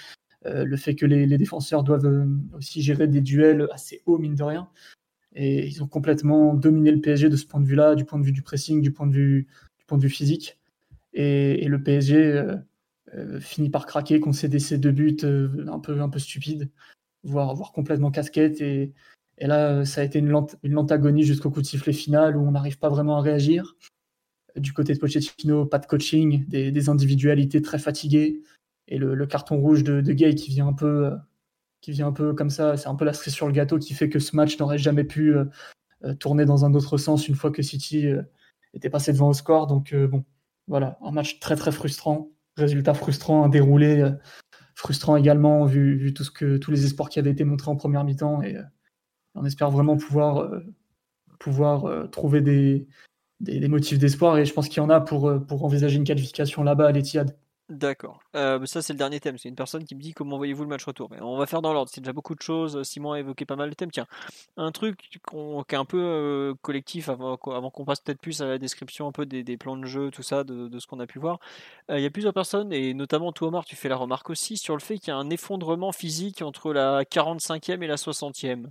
le 0.46 0.78
fait 0.78 0.96
que 0.96 1.06
les 1.06 1.38
défenseurs 1.38 1.84
doivent 1.84 2.28
aussi 2.54 2.82
gérer 2.82 3.08
des 3.08 3.22
duels 3.22 3.68
assez 3.72 4.04
hauts, 4.06 4.18
mine 4.18 4.36
de 4.36 4.44
rien. 4.44 4.70
Et 5.36 5.68
ils 5.68 5.82
ont 5.84 5.88
complètement 5.88 6.54
dominé 6.54 6.92
le 6.92 7.02
PSG 7.02 7.30
de 7.30 7.36
ce 7.36 7.46
point 7.46 7.60
de 7.60 7.66
vue-là, 7.66 7.96
du 7.96 8.06
point 8.06 8.20
de 8.20 8.25
vue 8.25 8.32
du 8.32 8.42
pressing, 8.42 8.82
du 8.82 8.92
point 8.92 9.08
de 9.08 9.13
vue, 9.13 9.48
du 9.80 9.86
point 9.86 9.98
de 9.98 10.04
vue 10.04 10.10
physique. 10.10 10.60
Et, 11.13 11.68
le 11.68 11.82
PSG 11.82 12.16
euh, 12.18 12.56
euh, 13.16 13.40
finit 13.40 13.70
par 13.70 13.86
craquer, 13.86 14.20
concéder 14.20 14.60
ses 14.60 14.78
deux 14.78 14.92
buts 14.92 15.18
euh, 15.24 15.66
un, 15.68 15.80
peu, 15.80 16.02
un 16.02 16.10
peu 16.10 16.20
stupides, 16.20 16.70
voire, 17.24 17.56
voire 17.56 17.72
complètement 17.72 18.12
casquette. 18.12 18.62
Et, 18.62 18.94
et 19.40 19.48
là, 19.48 19.86
ça 19.86 20.02
a 20.02 20.04
été 20.04 20.20
une 20.20 20.30
lente, 20.30 20.56
une 20.63 20.74
lente 20.74 20.92
agonie 20.92 21.24
jusqu'au 21.24 21.50
coup 21.52 21.62
de 21.62 21.66
sifflet 21.66 21.94
final 21.94 22.38
où 22.38 22.42
on 22.42 22.52
n'arrive 22.52 22.80
pas 22.80 22.90
vraiment 22.90 23.18
à 23.18 23.22
réagir. 23.22 23.75
Du 24.56 24.72
côté 24.74 24.94
de 24.94 25.00
Pochettino, 25.00 25.66
pas 25.66 25.80
de 25.80 25.88
coaching, 25.88 26.46
des, 26.48 26.72
des 26.72 26.90
individualités 26.90 27.62
très 27.62 27.80
fatiguées. 27.80 28.42
Et 28.88 28.98
le, 29.00 29.16
le 29.16 29.25
carton 29.25 29.58
rouge 29.58 29.84
de, 29.84 30.02
de, 30.02 30.13
Gay 30.13 30.36
qui 30.36 30.52
vient 30.52 30.68
un 30.68 30.74
peu 30.74 31.12
qui 31.84 31.92
vient 31.92 32.08
un 32.08 32.13
peu 32.13 32.34
comme 32.34 32.50
ça. 32.50 32.78
C'est 32.78 32.88
un 32.88 32.96
peu 32.96 33.04
la 33.06 33.13
cerise 33.13 33.34
sur 33.34 33.46
le 33.46 33.52
gâteau 33.52 33.78
qui 33.78 33.94
fait 33.94 34.10
que 34.10 34.18
ce 34.18 34.36
match 34.36 34.58
n'aurait 34.58 34.78
jamais 34.78 35.04
pu 35.04 35.36
euh, 35.36 35.46
euh, 36.06 36.13
tourner 36.16 36.46
dans 36.46 36.63
un 36.63 36.74
autre 36.74 36.98
sens 36.98 37.28
une 37.28 37.36
fois 37.36 37.52
que 37.52 37.62
City 37.62 38.08
euh, 38.08 38.24
était 38.74 38.89
passé 38.89 39.12
devant 39.12 39.28
au 39.30 39.34
score. 39.34 39.67
Donc 39.67 39.93
bon, 39.93 40.24
voilà, 40.67 40.98
un 41.02 41.12
match 41.12 41.39
très 41.39 41.58
très 41.58 41.74
frustrant, 41.74 42.32
résultat 42.58 42.93
frustrant, 42.93 43.43
un 43.43 43.50
déroulé 43.50 44.10
frustrant 44.76 45.17
également 45.17 45.65
vu, 45.65 46.13
tout 46.13 46.24
ce 46.24 46.32
que 46.32 46.58
tous 46.58 46.72
les 46.72 46.86
espoirs 46.86 47.10
qui 47.10 47.19
avaient 47.19 47.32
été 47.32 47.43
montrés 47.43 47.69
en 47.69 47.76
première 47.76 48.04
mi-temps 48.04 48.41
et 48.41 48.58
on 49.36 49.46
espère 49.46 49.69
vraiment 49.69 49.98
pouvoir 49.98 50.50
pouvoir 51.38 52.10
trouver 52.10 52.41
des, 52.41 52.88
des, 53.39 53.60
des 53.60 53.67
motifs 53.67 54.00
d'espoir 54.00 54.39
et 54.39 54.46
je 54.46 54.54
pense 54.54 54.69
qu'il 54.69 54.78
y 54.78 54.86
en 54.86 54.89
a 54.89 55.02
pour, 55.02 55.32
pour 55.48 55.63
envisager 55.63 55.98
une 55.98 56.06
qualification 56.06 56.63
là-bas 56.63 56.88
à 56.88 56.91
l'Etihad. 56.91 57.38
D'accord. 57.69 58.19
Euh, 58.36 58.65
ça, 58.65 58.82
c'est 58.82 58.91
le 58.91 58.97
dernier 58.97 59.21
thème. 59.21 59.38
C'est 59.38 59.47
une 59.47 59.56
personne 59.56 59.86
qui 59.86 59.95
me 59.95 60.02
dit 60.02 60.13
comment 60.13 60.36
voyez-vous 60.36 60.63
le 60.63 60.69
match 60.69 60.84
retour? 60.84 61.10
On 61.21 61.38
va 61.38 61.45
faire 61.45 61.62
dans 61.62 61.71
l'ordre. 61.71 61.89
C'est 61.93 62.02
déjà 62.02 62.12
beaucoup 62.12 62.36
de 62.36 62.41
choses. 62.41 62.84
Simon 62.84 63.13
a 63.13 63.19
évoqué 63.19 63.45
pas 63.45 63.56
mal 63.56 63.69
de 63.69 63.73
thèmes. 63.73 63.91
Tiens, 63.91 64.06
un 64.58 64.71
truc 64.73 64.97
qui 64.97 65.17
est 65.17 65.78
un 65.78 65.86
peu 65.86 65.97
euh, 66.02 66.54
collectif 66.62 67.08
avant, 67.08 67.38
qu'on 67.38 67.86
passe 67.86 68.02
peut-être 68.02 68.19
plus 68.19 68.41
à 68.41 68.47
la 68.47 68.58
description 68.58 69.08
un 69.08 69.13
peu 69.13 69.26
des, 69.26 69.58
plans 69.58 69.78
de 69.78 69.86
jeu, 69.86 70.12
tout 70.12 70.23
ça, 70.23 70.43
de, 70.43 70.78
ce 70.78 70.88
qu'on 70.88 70.99
a 70.99 71.08
pu 71.08 71.19
voir. 71.19 71.39
Euh, 71.89 71.99
il 71.99 72.04
y 72.04 72.06
a 72.06 72.10
plusieurs 72.10 72.34
personnes, 72.34 72.73
et 72.73 72.93
notamment 72.93 73.32
toi, 73.32 73.47
Omar, 73.47 73.63
tu 73.63 73.78
fais 73.78 73.88
la 73.88 73.95
remarque 73.95 74.30
aussi 74.30 74.58
sur 74.58 74.76
le 74.76 74.82
fait 74.82 74.97
qu'il 74.97 75.10
y 75.10 75.12
a 75.12 75.17
un 75.17 75.30
effondrement 75.30 75.93
physique 75.93 76.41
entre 76.41 76.73
la 76.73 77.04
45e 77.04 77.82
et 77.82 77.88
la 77.88 77.95
60e. 77.95 78.67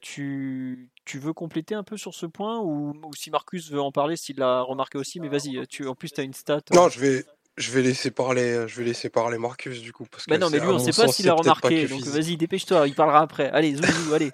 tu, 0.00 0.88
veux 1.14 1.32
compléter 1.34 1.74
un 1.74 1.82
peu 1.82 1.98
sur 1.98 2.14
ce 2.14 2.24
point 2.24 2.58
ou, 2.60 2.94
si 3.14 3.30
Marcus 3.30 3.70
veut 3.70 3.82
en 3.82 3.92
parler, 3.92 4.16
s'il 4.16 4.38
l'a 4.38 4.62
remarqué 4.62 4.96
aussi, 4.96 5.20
mais 5.20 5.28
vas-y, 5.28 5.58
en 5.86 5.94
plus 5.94 6.10
tu 6.10 6.20
as 6.22 6.24
une 6.24 6.32
stat. 6.32 6.62
Non, 6.72 6.88
je 6.88 6.98
vais, 7.00 7.24
je 7.56 7.70
vais 7.70 7.82
laisser 7.82 8.10
parler, 8.10 8.66
je 8.66 8.76
vais 8.76 8.84
laisser 8.84 9.10
parler 9.10 9.38
Marcus 9.38 9.82
du 9.82 9.92
coup 9.92 10.06
parce 10.10 10.26
bah 10.26 10.36
que. 10.36 10.40
non, 10.40 10.50
mais 10.50 10.58
lui 10.58 10.68
on 10.68 10.78
sait 10.78 10.92
pas 10.92 11.08
s'il 11.08 11.28
a 11.28 11.34
remarqué, 11.34 11.86
donc 11.86 12.02
vas-y 12.02 12.36
dépêche-toi, 12.36 12.88
il 12.88 12.94
parlera 12.94 13.20
après. 13.20 13.50
Allez, 13.50 13.74
zouzou, 13.74 14.14
allez. 14.14 14.32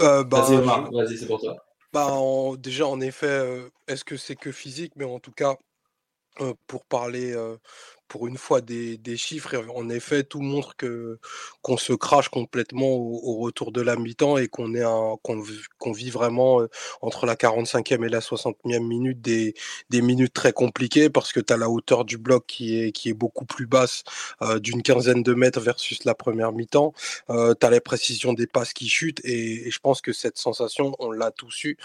Euh, 0.00 0.24
bah, 0.24 0.42
vas-y 0.42 0.56
vas-y 0.92 1.18
c'est 1.18 1.26
pour 1.26 1.40
toi. 1.40 1.56
Bah 1.92 2.16
déjà 2.58 2.86
en 2.86 3.00
effet, 3.00 3.26
euh, 3.26 3.68
est-ce 3.88 4.04
que 4.04 4.16
c'est 4.16 4.36
que 4.36 4.52
physique, 4.52 4.92
mais 4.96 5.04
en 5.04 5.18
tout 5.18 5.32
cas 5.32 5.56
euh, 6.40 6.54
pour 6.66 6.84
parler 6.84 7.34
pour 8.10 8.26
une 8.26 8.36
fois 8.36 8.60
des, 8.60 8.98
chiffres. 9.16 9.54
en 9.74 9.88
effet, 9.88 10.24
tout 10.24 10.40
montre 10.40 10.76
que 10.76 11.18
qu'on 11.62 11.76
se 11.76 11.92
crache 11.92 12.28
complètement 12.28 12.88
au, 12.88 13.38
retour 13.38 13.70
de 13.70 13.80
la 13.80 13.96
mi-temps 13.96 14.36
et 14.36 14.48
qu'on 14.48 14.74
est 14.74 14.84
qu'on 15.22 15.92
vit 15.92 16.10
vraiment 16.10 16.60
entre 17.00 17.24
la 17.24 17.36
45e 17.36 18.04
et 18.04 18.08
la 18.08 18.18
60e 18.18 18.80
minute 18.80 19.20
des, 19.22 19.54
des 19.90 20.02
minutes 20.02 20.32
très 20.34 20.52
compliquées 20.52 21.08
parce 21.08 21.32
que 21.32 21.38
tu 21.38 21.52
as 21.52 21.56
la 21.56 21.70
hauteur 21.70 22.04
du 22.04 22.18
bloc 22.18 22.44
qui 22.46 22.80
est, 22.80 22.92
qui 22.92 23.10
est 23.10 23.14
beaucoup 23.14 23.44
plus 23.44 23.66
basse 23.66 24.02
d'une 24.56 24.82
quinzaine 24.82 25.22
de 25.22 25.32
mètres 25.32 25.60
versus 25.60 26.04
la 26.04 26.14
première 26.14 26.52
mi-temps. 26.52 26.92
tu 27.28 27.34
as 27.66 27.70
la 27.70 27.80
précision 27.80 28.32
des 28.32 28.48
passes 28.48 28.72
qui 28.72 28.88
chutent 28.88 29.20
et, 29.24 29.70
je 29.70 29.78
pense 29.78 30.00
que 30.00 30.12
cette 30.12 30.36
sensation, 30.36 30.96
on 30.98 31.12
l'a 31.12 31.30
tous 31.30 31.64
eu, 31.64 31.76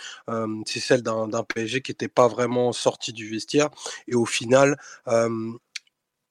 c'est 0.66 0.80
celle 0.80 1.04
d'un 1.04 1.44
PSG 1.44 1.82
qui 1.82 1.92
n'était 1.92 2.08
pas 2.08 2.28
vraiment 2.28 2.74
sorti 2.74 3.14
du 3.14 3.30
vestiaire 3.30 3.70
et 4.08 4.16
au 4.16 4.26
final, 4.26 4.78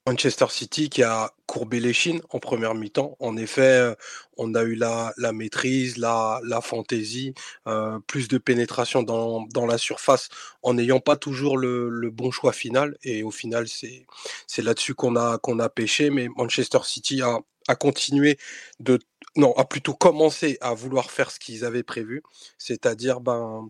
Manchester 0.06 0.46
City 0.50 0.90
qui 0.90 1.02
a 1.02 1.32
courbé 1.46 1.80
les 1.80 1.94
chines 1.94 2.20
en 2.30 2.38
première 2.38 2.74
mi-temps. 2.74 3.16
En 3.20 3.36
effet, 3.38 3.62
euh, 3.62 3.94
on 4.36 4.54
a 4.54 4.62
eu 4.62 4.74
la, 4.74 5.14
la 5.16 5.32
maîtrise, 5.32 5.96
la, 5.96 6.40
la 6.44 6.60
fantaisie, 6.60 7.32
euh, 7.66 7.98
plus 8.06 8.28
de 8.28 8.36
pénétration 8.36 9.02
dans, 9.02 9.46
dans, 9.46 9.66
la 9.66 9.78
surface 9.78 10.28
en 10.62 10.74
n'ayant 10.74 11.00
pas 11.00 11.16
toujours 11.16 11.56
le, 11.56 11.88
le, 11.88 12.10
bon 12.10 12.30
choix 12.30 12.52
final. 12.52 12.98
Et 13.02 13.22
au 13.22 13.30
final, 13.30 13.66
c'est, 13.68 14.06
là-dessus 14.62 14.94
qu'on 14.94 15.16
a, 15.16 15.38
qu'on 15.38 15.58
a 15.58 15.68
pêché. 15.70 16.10
Mais 16.10 16.28
Manchester 16.36 16.80
City 16.84 17.22
a, 17.22 17.38
a 17.68 17.74
continué 17.74 18.38
de... 18.80 18.98
Non, 19.36 19.52
a 19.56 19.64
plutôt 19.64 19.94
commencé 19.94 20.58
à 20.60 20.74
vouloir 20.74 21.10
faire 21.10 21.30
ce 21.32 21.40
qu'ils 21.40 21.64
avaient 21.64 21.82
prévu, 21.82 22.22
c'est-à-dire 22.56 23.20
ben, 23.20 23.68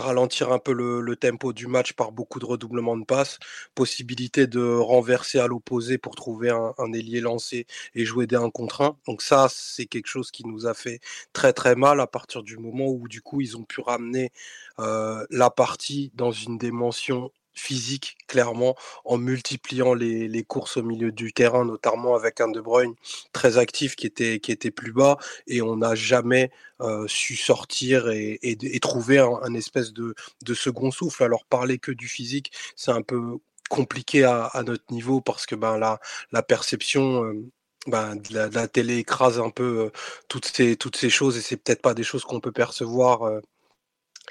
ralentir 0.00 0.52
un 0.52 0.58
peu 0.58 0.72
le, 0.72 1.16
tempo 1.16 1.52
du 1.52 1.66
match 1.66 1.92
par 1.94 2.12
beaucoup 2.12 2.38
de 2.38 2.46
redoublements 2.46 2.96
de 2.96 3.04
passes, 3.04 3.38
possibilité 3.74 4.46
de 4.46 4.60
renverser 4.60 5.38
à 5.38 5.46
l'opposé 5.46 5.98
pour 5.98 6.14
trouver 6.14 6.50
un, 6.50 6.92
ailier 6.92 7.20
lancé 7.20 7.66
et 7.94 8.04
jouer 8.04 8.26
des 8.26 8.36
1 8.36 8.50
contre 8.50 8.82
1. 8.82 8.96
Donc 9.06 9.22
ça, 9.22 9.48
c'est 9.50 9.86
quelque 9.86 10.06
chose 10.06 10.30
qui 10.30 10.46
nous 10.46 10.66
a 10.66 10.74
fait 10.74 11.00
très 11.32 11.52
très 11.52 11.74
mal 11.74 12.00
à 12.00 12.06
partir 12.06 12.42
du 12.42 12.56
moment 12.56 12.88
où 12.88 13.08
du 13.08 13.20
coup 13.20 13.40
ils 13.40 13.56
ont 13.56 13.64
pu 13.64 13.80
ramener 13.80 14.30
euh, 14.78 15.26
la 15.30 15.50
partie 15.50 16.12
dans 16.14 16.30
une 16.30 16.58
dimension 16.58 17.32
physique, 17.58 18.16
clairement, 18.26 18.76
en 19.04 19.18
multipliant 19.18 19.94
les, 19.94 20.44
courses 20.44 20.76
au 20.76 20.82
milieu 20.82 21.12
du 21.12 21.32
terrain, 21.32 21.64
notamment 21.64 22.14
avec 22.14 22.40
un 22.40 22.48
De 22.48 22.60
Bruyne 22.60 22.94
très 23.32 23.58
actif 23.58 23.96
qui 23.96 24.06
était, 24.06 24.40
qui 24.40 24.52
était 24.52 24.70
plus 24.70 24.92
bas, 24.92 25.18
et 25.46 25.60
on 25.62 25.76
n'a 25.76 25.94
jamais 25.94 26.50
euh, 26.80 27.06
su 27.08 27.36
sortir 27.36 28.08
et, 28.08 28.38
et, 28.42 28.80
trouver 28.80 29.18
un, 29.18 29.54
espèce 29.54 29.92
de, 29.92 30.14
second 30.54 30.90
souffle. 30.90 31.24
Alors 31.24 31.44
parler 31.44 31.78
que 31.78 31.92
du 31.92 32.08
physique, 32.08 32.52
c'est 32.76 32.92
un 32.92 33.02
peu 33.02 33.38
compliqué 33.68 34.24
à, 34.24 34.44
à, 34.46 34.62
notre 34.62 34.92
niveau 34.92 35.20
parce 35.20 35.46
que 35.46 35.54
ben, 35.54 35.78
la, 35.78 36.00
la 36.32 36.42
perception... 36.42 37.24
Euh, 37.24 37.44
ben, 37.86 38.16
de, 38.16 38.34
la, 38.34 38.68
télé 38.68 38.98
écrase 38.98 39.40
un 39.40 39.48
peu 39.48 39.86
euh, 39.86 39.90
toutes, 40.28 40.44
ces, 40.44 40.76
toutes 40.76 40.96
ces 40.96 41.08
choses 41.08 41.38
et 41.38 41.40
c'est 41.40 41.56
peut-être 41.56 41.80
pas 41.80 41.94
des 41.94 42.02
choses 42.02 42.24
qu'on 42.24 42.40
peut 42.40 42.52
percevoir 42.52 43.40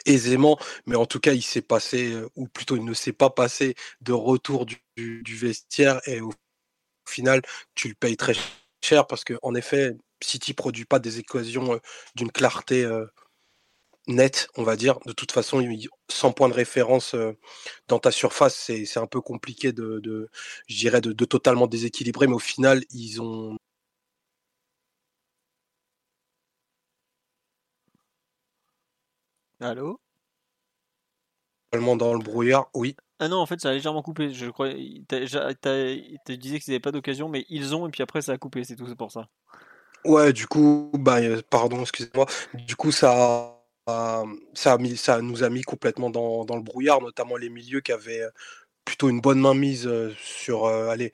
aisément, 0.05 0.57
mais 0.85 0.95
en 0.95 1.05
tout 1.05 1.19
cas, 1.19 1.33
il 1.33 1.41
s'est 1.41 1.61
passé, 1.61 2.15
ou 2.35 2.47
plutôt 2.47 2.75
il 2.75 2.85
ne 2.85 2.93
s'est 2.93 3.13
pas 3.13 3.29
passé 3.29 3.75
de 4.01 4.13
retour 4.13 4.65
du, 4.65 4.77
vestiaire 5.35 6.01
et 6.07 6.21
au 6.21 6.31
final, 7.07 7.41
tu 7.75 7.89
le 7.89 7.95
payes 7.95 8.17
très 8.17 8.33
cher 8.83 9.07
parce 9.07 9.23
que 9.23 9.35
en 9.41 9.55
effet, 9.55 9.95
City 10.23 10.53
produit 10.53 10.85
pas 10.85 10.99
des 10.99 11.19
équations 11.19 11.79
d'une 12.15 12.31
clarté 12.31 12.87
nette, 14.07 14.49
on 14.55 14.63
va 14.63 14.75
dire. 14.75 14.99
De 15.05 15.13
toute 15.13 15.31
façon, 15.31 15.63
sans 16.09 16.31
point 16.31 16.49
de 16.49 16.53
référence 16.53 17.15
dans 17.87 17.99
ta 17.99 18.11
surface, 18.11 18.55
c'est 18.55 18.97
un 18.97 19.07
peu 19.07 19.21
compliqué 19.21 19.71
de, 19.73 20.29
je 20.67 20.77
dirais, 20.77 21.01
de, 21.01 21.25
totalement 21.25 21.67
déséquilibrer. 21.67 22.27
Mais 22.27 22.33
au 22.35 22.39
final, 22.39 22.83
ils 22.91 23.21
ont 23.21 23.57
Allô? 29.59 29.99
Dans 31.73 32.13
le 32.13 32.19
brouillard, 32.19 32.69
oui. 32.73 32.95
Ah 33.19 33.27
non, 33.27 33.37
en 33.37 33.45
fait, 33.45 33.59
ça 33.59 33.69
a 33.69 33.73
légèrement 33.73 34.01
coupé. 34.01 34.31
Je 34.31 34.49
crois, 34.49 34.69
tu 34.69 36.37
disais 36.37 36.59
qu'ils 36.59 36.71
n'avaient 36.71 36.79
pas 36.79 36.91
d'occasion, 36.91 37.29
mais 37.29 37.45
ils 37.49 37.75
ont, 37.75 37.87
et 37.87 37.91
puis 37.91 38.03
après, 38.03 38.21
ça 38.21 38.33
a 38.33 38.37
coupé, 38.37 38.63
c'est 38.63 38.75
tout, 38.75 38.87
c'est 38.87 38.95
pour 38.95 39.11
ça. 39.11 39.27
Ouais, 40.05 40.31
du 40.31 40.47
coup, 40.47 40.91
bah, 40.93 41.19
euh, 41.19 41.41
pardon, 41.49 41.81
excusez-moi. 41.81 42.25
Du 42.53 42.75
coup, 42.75 42.91
ça, 42.91 43.59
ça, 44.53 44.73
a 44.73 44.77
mis, 44.77 44.95
ça 44.95 45.21
nous 45.21 45.43
a 45.43 45.49
mis 45.49 45.63
complètement 45.63 46.09
dans, 46.09 46.45
dans 46.45 46.55
le 46.55 46.61
brouillard, 46.61 47.01
notamment 47.01 47.35
les 47.35 47.49
milieux 47.49 47.81
qui 47.81 47.91
avaient 47.91 48.21
euh, 48.21 48.29
plutôt 48.85 49.09
une 49.09 49.19
bonne 49.19 49.39
main 49.39 49.53
mise 49.53 49.87
euh, 49.87 50.13
sur, 50.21 50.67
allez, 50.67 51.11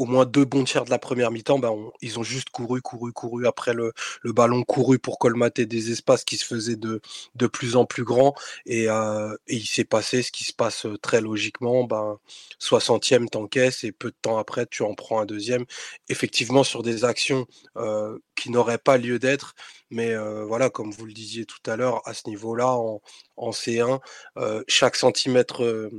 au 0.00 0.06
moins 0.06 0.24
deux 0.24 0.46
bons 0.46 0.64
tiers 0.64 0.86
de 0.86 0.90
la 0.90 0.98
première 0.98 1.30
mi-temps, 1.30 1.58
ben 1.58 1.76
ils 2.00 2.18
ont 2.18 2.22
juste 2.22 2.48
couru, 2.48 2.80
couru, 2.80 3.12
couru 3.12 3.46
après 3.46 3.74
le, 3.74 3.92
le, 4.22 4.32
ballon, 4.32 4.62
couru 4.64 4.98
pour 4.98 5.18
colmater 5.18 5.66
des 5.66 5.90
espaces 5.92 6.24
qui 6.24 6.38
se 6.38 6.44
faisaient 6.46 6.76
de, 6.76 7.02
de 7.34 7.46
plus 7.46 7.76
en 7.76 7.84
plus 7.84 8.02
grands. 8.04 8.34
Et, 8.64 8.88
euh, 8.88 9.36
il 9.46 9.66
s'est 9.66 9.84
passé 9.84 10.22
ce 10.22 10.32
qui 10.32 10.44
se 10.44 10.54
passe 10.54 10.86
euh, 10.86 10.96
très 10.96 11.20
logiquement. 11.20 11.84
Ben, 11.84 12.16
60e, 12.60 13.28
t'encaisses 13.28 13.84
et 13.84 13.92
peu 13.92 14.10
de 14.10 14.16
temps 14.22 14.38
après, 14.38 14.64
tu 14.66 14.82
en 14.84 14.94
prends 14.94 15.20
un 15.20 15.26
deuxième. 15.26 15.66
Effectivement, 16.08 16.64
sur 16.64 16.82
des 16.82 17.04
actions 17.04 17.46
euh, 17.76 18.18
qui 18.36 18.50
n'auraient 18.50 18.78
pas 18.78 18.96
lieu 18.96 19.18
d'être. 19.18 19.54
Mais 19.90 20.14
euh, 20.14 20.44
voilà, 20.46 20.70
comme 20.70 20.92
vous 20.92 21.04
le 21.04 21.12
disiez 21.12 21.44
tout 21.44 21.70
à 21.70 21.76
l'heure, 21.76 22.00
à 22.08 22.14
ce 22.14 22.26
niveau-là, 22.28 22.68
en, 22.72 23.02
en 23.36 23.50
C1, 23.50 24.00
euh, 24.38 24.62
chaque 24.66 24.96
centimètre 24.96 25.90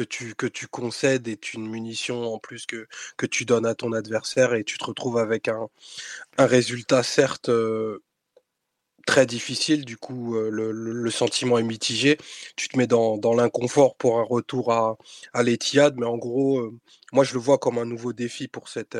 que 0.00 0.04
tu, 0.04 0.34
que 0.34 0.46
tu 0.46 0.66
concèdes 0.66 1.28
est 1.28 1.52
une 1.52 1.68
munition 1.68 2.32
en 2.32 2.38
plus 2.38 2.64
que, 2.64 2.88
que 3.18 3.26
tu 3.26 3.44
donnes 3.44 3.66
à 3.66 3.74
ton 3.74 3.92
adversaire 3.92 4.54
et 4.54 4.64
tu 4.64 4.78
te 4.78 4.84
retrouves 4.84 5.18
avec 5.18 5.46
un, 5.48 5.68
un 6.38 6.46
résultat 6.46 7.02
certes 7.02 7.50
très 9.06 9.26
difficile, 9.26 9.84
du 9.84 9.98
coup 9.98 10.34
le, 10.34 10.72
le, 10.72 11.10
sentiment 11.10 11.58
est 11.58 11.62
mitigé, 11.62 12.16
tu 12.56 12.68
te 12.68 12.78
mets 12.78 12.86
dans, 12.86 13.18
dans 13.18 13.34
l'inconfort 13.34 13.94
pour 13.96 14.18
un 14.18 14.22
retour 14.22 14.72
à, 14.72 14.96
à 15.34 15.42
l'Etihad, 15.42 15.96
mais 15.98 16.06
en 16.06 16.16
gros, 16.16 16.72
moi 17.12 17.24
je 17.24 17.34
le 17.34 17.40
vois 17.40 17.58
comme 17.58 17.76
un 17.78 17.86
nouveau 17.86 18.12
défi 18.14 18.48
pour 18.48 18.68
cette, 18.68 18.96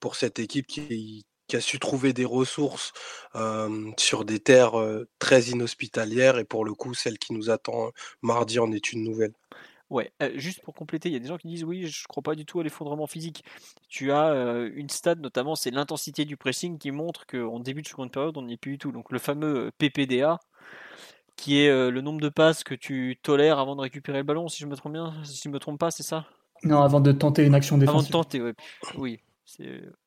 pour 0.00 0.16
cette 0.16 0.38
équipe 0.40 0.66
qui, 0.66 1.24
qui 1.46 1.56
a 1.56 1.60
su 1.60 1.78
trouver 1.78 2.12
des 2.12 2.24
ressources 2.24 2.92
sur 3.96 4.24
des 4.24 4.40
terres 4.40 4.74
très 5.18 5.42
inhospitalières. 5.42 6.38
Et 6.38 6.44
pour 6.44 6.64
le 6.64 6.74
coup 6.74 6.94
celle 6.94 7.18
qui 7.18 7.32
nous 7.32 7.50
attend 7.50 7.92
mardi 8.22 8.58
en 8.58 8.72
est 8.72 8.92
une 8.92 9.04
nouvelle. 9.04 9.34
Ouais, 9.92 10.10
juste 10.36 10.62
pour 10.62 10.72
compléter, 10.72 11.10
il 11.10 11.12
y 11.12 11.16
a 11.16 11.18
des 11.18 11.28
gens 11.28 11.36
qui 11.36 11.48
disent 11.48 11.64
oui, 11.64 11.86
je 11.86 12.06
crois 12.08 12.22
pas 12.22 12.34
du 12.34 12.46
tout 12.46 12.58
à 12.60 12.62
l'effondrement 12.62 13.06
physique. 13.06 13.44
Tu 13.90 14.10
as 14.10 14.32
une 14.74 14.88
stat 14.88 15.16
notamment, 15.16 15.54
c'est 15.54 15.70
l'intensité 15.70 16.24
du 16.24 16.38
pressing 16.38 16.78
qui 16.78 16.90
montre 16.90 17.26
qu'en 17.26 17.60
début 17.60 17.82
de 17.82 17.88
seconde 17.88 18.10
période, 18.10 18.34
on 18.38 18.42
n'y 18.42 18.54
est 18.54 18.56
plus 18.56 18.72
du 18.72 18.78
tout. 18.78 18.90
Donc 18.90 19.12
le 19.12 19.18
fameux 19.18 19.70
PPDA, 19.76 20.40
qui 21.36 21.60
est 21.60 21.68
le 21.70 22.00
nombre 22.00 22.22
de 22.22 22.30
passes 22.30 22.64
que 22.64 22.74
tu 22.74 23.18
tolères 23.22 23.58
avant 23.58 23.76
de 23.76 23.82
récupérer 23.82 24.16
le 24.18 24.24
ballon, 24.24 24.48
si 24.48 24.62
je 24.62 24.66
me 24.66 24.76
trompe 24.76 24.94
bien, 24.94 25.12
si 25.24 25.42
je 25.44 25.50
me 25.50 25.58
trompe 25.58 25.78
pas, 25.78 25.90
c'est 25.90 26.02
ça? 26.02 26.24
Non, 26.64 26.80
avant 26.80 27.00
de 27.00 27.12
tenter 27.12 27.44
une 27.44 27.54
action 27.54 27.76
défensive. 27.76 28.10
Avant 28.14 28.20
de 28.22 28.24
tenter, 28.24 28.52
oui, 28.96 29.20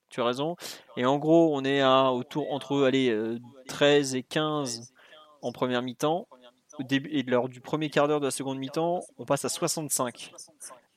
tu 0.10 0.20
as 0.20 0.26
raison. 0.26 0.56
Et 0.98 1.06
en 1.06 1.20
gros, 1.20 1.56
on 1.56 1.64
est 1.64 1.82
à 1.82 2.12
autour 2.12 2.52
entre 2.52 2.86
allez, 2.86 3.16
13 3.68 4.16
et 4.16 4.24
15 4.24 4.92
en 5.44 5.52
première 5.52 5.84
mi-temps 5.84 6.28
et 6.90 7.24
lors 7.24 7.50
du 7.50 7.62
premier 7.62 7.90
quart 7.90 8.08
d'heure 8.08 8.20
de 8.20 8.26
la 8.26 8.32
seconde 8.32 8.58
mi-temps, 8.58 9.02
on 9.18 9.26
passe 9.26 9.46
à 9.46 9.50
65. 9.50 10.34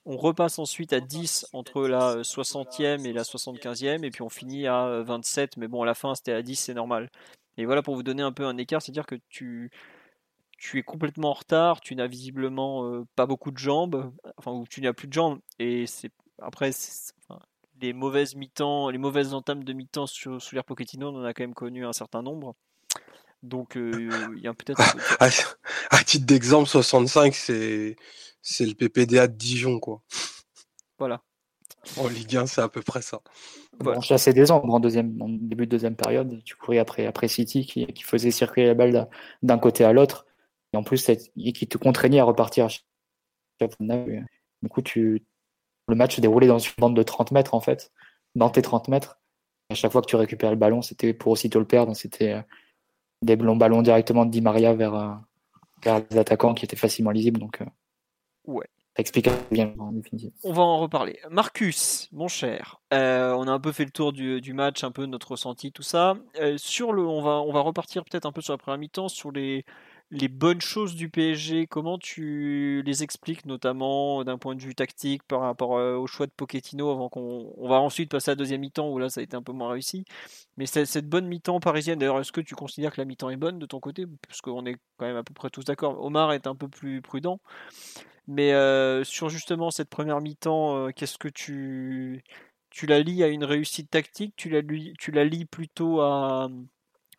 On 0.06 0.16
repasse 0.16 0.58
ensuite 0.58 0.92
à 0.92 1.00
10 1.00 1.48
entre 1.52 1.86
la 1.86 2.22
60e 2.22 3.04
et 3.04 3.12
la 3.12 3.22
75e, 3.22 4.04
et 4.04 4.10
puis 4.10 4.22
on 4.22 4.28
finit 4.28 4.66
à 4.66 5.02
27, 5.02 5.56
mais 5.56 5.68
bon, 5.68 5.82
à 5.82 5.86
la 5.86 5.94
fin, 5.94 6.14
c'était 6.14 6.32
à 6.32 6.42
10, 6.42 6.56
c'est 6.56 6.74
normal. 6.74 7.10
Et 7.56 7.66
voilà 7.66 7.82
pour 7.82 7.94
vous 7.94 8.02
donner 8.02 8.22
un 8.22 8.32
peu 8.32 8.46
un 8.46 8.56
écart, 8.56 8.80
c'est-à-dire 8.80 9.06
que 9.06 9.16
tu, 9.28 9.70
tu 10.56 10.78
es 10.78 10.82
complètement 10.82 11.30
en 11.30 11.34
retard, 11.34 11.80
tu 11.80 11.94
n'as 11.94 12.06
visiblement 12.06 12.86
euh, 12.86 13.04
pas 13.16 13.26
beaucoup 13.26 13.50
de 13.50 13.58
jambes, 13.58 14.12
enfin, 14.36 14.52
ou 14.52 14.66
tu 14.66 14.80
n'as 14.80 14.92
plus 14.92 15.08
de 15.08 15.12
jambes, 15.12 15.40
et 15.58 15.86
c'est 15.86 16.12
après, 16.40 16.70
les 17.80 17.92
mauvaises 17.92 18.34
mi-temps, 18.34 18.90
les 18.90 18.98
mauvaises 18.98 19.34
entames 19.34 19.64
de 19.64 19.72
mi-temps 19.72 20.06
sous 20.06 20.38
l'air 20.52 20.64
Pochettino, 20.64 21.08
on 21.08 21.20
en 21.20 21.24
a 21.24 21.34
quand 21.34 21.42
même 21.42 21.54
connu 21.54 21.84
un 21.84 21.92
certain 21.92 22.22
nombre. 22.22 22.54
Donc 23.42 23.76
euh, 23.76 24.30
il 24.36 24.42
y 24.42 24.48
a 24.48 24.54
peut-être. 24.54 24.96
à, 25.20 26.04
titre 26.04 26.26
d'exemple, 26.26 26.68
65, 26.68 27.34
c'est 27.34 27.96
c'est 28.42 28.66
le 28.66 28.74
PPDA 28.74 29.28
de 29.28 29.34
Dijon, 29.34 29.78
quoi. 29.78 30.02
Voilà. 30.98 31.22
En 31.96 32.08
Ligue 32.08 32.36
1, 32.36 32.46
c'est 32.46 32.60
à 32.60 32.68
peu 32.68 32.82
près 32.82 33.02
ça. 33.02 33.20
Voilà. 33.78 34.00
Bon, 34.00 34.18
c'est 34.18 34.32
des 34.32 34.50
ombres 34.50 34.74
en, 34.74 34.80
deuxième, 34.80 35.20
en 35.22 35.28
début 35.28 35.66
de 35.66 35.70
deuxième 35.70 35.96
période. 35.96 36.42
Tu 36.44 36.56
courais 36.56 36.78
après, 36.78 37.06
après 37.06 37.28
City 37.28 37.64
qui, 37.64 37.86
qui 37.86 38.02
faisait 38.02 38.30
circuler 38.30 38.66
la 38.66 38.74
balle 38.74 39.08
d'un 39.42 39.58
côté 39.58 39.84
à 39.84 39.92
l'autre. 39.92 40.26
Et 40.72 40.76
en 40.76 40.82
plus, 40.82 41.08
et 41.08 41.52
qui 41.52 41.66
te 41.66 41.78
contraignait 41.78 42.20
à 42.20 42.24
repartir. 42.24 42.68
Du 43.60 44.68
coup, 44.68 44.82
tu, 44.82 45.24
le 45.88 45.94
match 45.94 46.16
se 46.16 46.20
déroulait 46.20 46.46
dans 46.46 46.58
une 46.58 46.72
bande 46.78 46.96
de 46.96 47.02
30 47.02 47.30
mètres, 47.30 47.54
en 47.54 47.60
fait, 47.60 47.92
dans 48.34 48.50
tes 48.50 48.62
30 48.62 48.88
mètres. 48.88 49.18
À 49.70 49.74
chaque 49.74 49.92
fois 49.92 50.02
que 50.02 50.06
tu 50.06 50.16
récupères 50.16 50.50
le 50.50 50.56
ballon, 50.56 50.82
c'était 50.82 51.14
pour 51.14 51.32
aussitôt 51.32 51.58
le 51.58 51.66
perdre. 51.66 51.94
C'était 51.94 52.42
des 53.22 53.36
longs 53.36 53.56
ballons 53.56 53.82
directement 53.82 54.24
de 54.24 54.30
Di 54.30 54.40
Maria 54.40 54.74
vers, 54.74 54.94
euh, 54.94 55.14
vers 55.82 56.02
les 56.10 56.18
attaquants 56.18 56.54
qui 56.54 56.64
étaient 56.64 56.76
facilement 56.76 57.10
lisibles. 57.10 57.40
Donc, 57.40 57.60
euh, 57.60 57.66
ouais. 58.46 58.66
Ça 58.96 59.02
explique 59.02 59.28
bien 59.52 59.74
en 59.78 59.94
On 60.42 60.52
va 60.52 60.62
en 60.62 60.78
reparler. 60.78 61.20
Marcus, 61.30 62.08
mon 62.10 62.26
cher, 62.26 62.80
euh, 62.92 63.32
on 63.32 63.46
a 63.46 63.52
un 63.52 63.60
peu 63.60 63.70
fait 63.70 63.84
le 63.84 63.92
tour 63.92 64.12
du, 64.12 64.40
du, 64.40 64.54
match, 64.54 64.82
un 64.82 64.90
peu 64.90 65.06
notre 65.06 65.32
ressenti, 65.32 65.70
tout 65.70 65.84
ça. 65.84 66.16
sur 66.56 66.92
le, 66.92 67.06
on 67.06 67.22
va, 67.22 67.40
on 67.40 67.52
va 67.52 67.60
repartir 67.60 68.02
peut-être 68.04 68.26
un 68.26 68.32
peu 68.32 68.40
sur 68.40 68.54
la 68.54 68.58
première 68.58 68.78
mi-temps, 68.78 69.06
sur 69.06 69.30
les, 69.30 69.64
les 70.10 70.28
bonnes 70.28 70.60
choses 70.60 70.94
du 70.94 71.10
PSG, 71.10 71.66
comment 71.66 71.98
tu 71.98 72.82
les 72.86 73.02
expliques, 73.02 73.44
notamment 73.44 74.24
d'un 74.24 74.38
point 74.38 74.54
de 74.54 74.62
vue 74.62 74.74
tactique 74.74 75.22
par 75.24 75.40
rapport 75.40 75.76
euh, 75.76 75.96
au 75.96 76.06
choix 76.06 76.26
de 76.26 76.32
Pochettino, 76.32 76.90
avant 76.90 77.08
qu'on 77.10 77.52
on 77.56 77.68
va 77.68 77.80
ensuite 77.80 78.10
passer 78.10 78.30
à 78.30 78.32
la 78.32 78.36
deuxième 78.36 78.62
mi-temps 78.62 78.88
où 78.88 78.98
là 78.98 79.10
ça 79.10 79.20
a 79.20 79.22
été 79.24 79.36
un 79.36 79.42
peu 79.42 79.52
moins 79.52 79.70
réussi. 79.70 80.04
Mais 80.56 80.66
cette 80.66 81.08
bonne 81.08 81.26
mi-temps 81.26 81.60
parisienne, 81.60 81.98
d'ailleurs, 81.98 82.20
est-ce 82.20 82.32
que 82.32 82.40
tu 82.40 82.54
considères 82.54 82.92
que 82.92 83.00
la 83.00 83.04
mi-temps 83.04 83.30
est 83.30 83.36
bonne 83.36 83.58
de 83.58 83.66
ton 83.66 83.80
côté? 83.80 84.06
Parce 84.26 84.40
qu'on 84.40 84.64
est 84.66 84.76
quand 84.96 85.06
même 85.06 85.16
à 85.16 85.24
peu 85.24 85.34
près 85.34 85.50
tous 85.50 85.64
d'accord. 85.64 86.02
Omar 86.02 86.32
est 86.32 86.46
un 86.46 86.54
peu 86.54 86.68
plus 86.68 87.02
prudent. 87.02 87.40
Mais 88.28 88.52
euh, 88.52 89.04
sur 89.04 89.30
justement 89.30 89.70
cette 89.70 89.90
première 89.90 90.20
mi-temps, 90.20 90.88
euh, 90.88 90.90
qu'est-ce 90.90 91.18
que 91.18 91.28
tu, 91.28 92.24
tu 92.70 92.86
la 92.86 93.00
lis 93.00 93.22
à 93.24 93.28
une 93.28 93.44
réussite 93.44 93.90
tactique? 93.90 94.34
Tu 94.36 94.50
la, 94.50 94.62
tu 94.98 95.10
la 95.12 95.24
lis 95.24 95.46
plutôt 95.46 96.00
à 96.00 96.48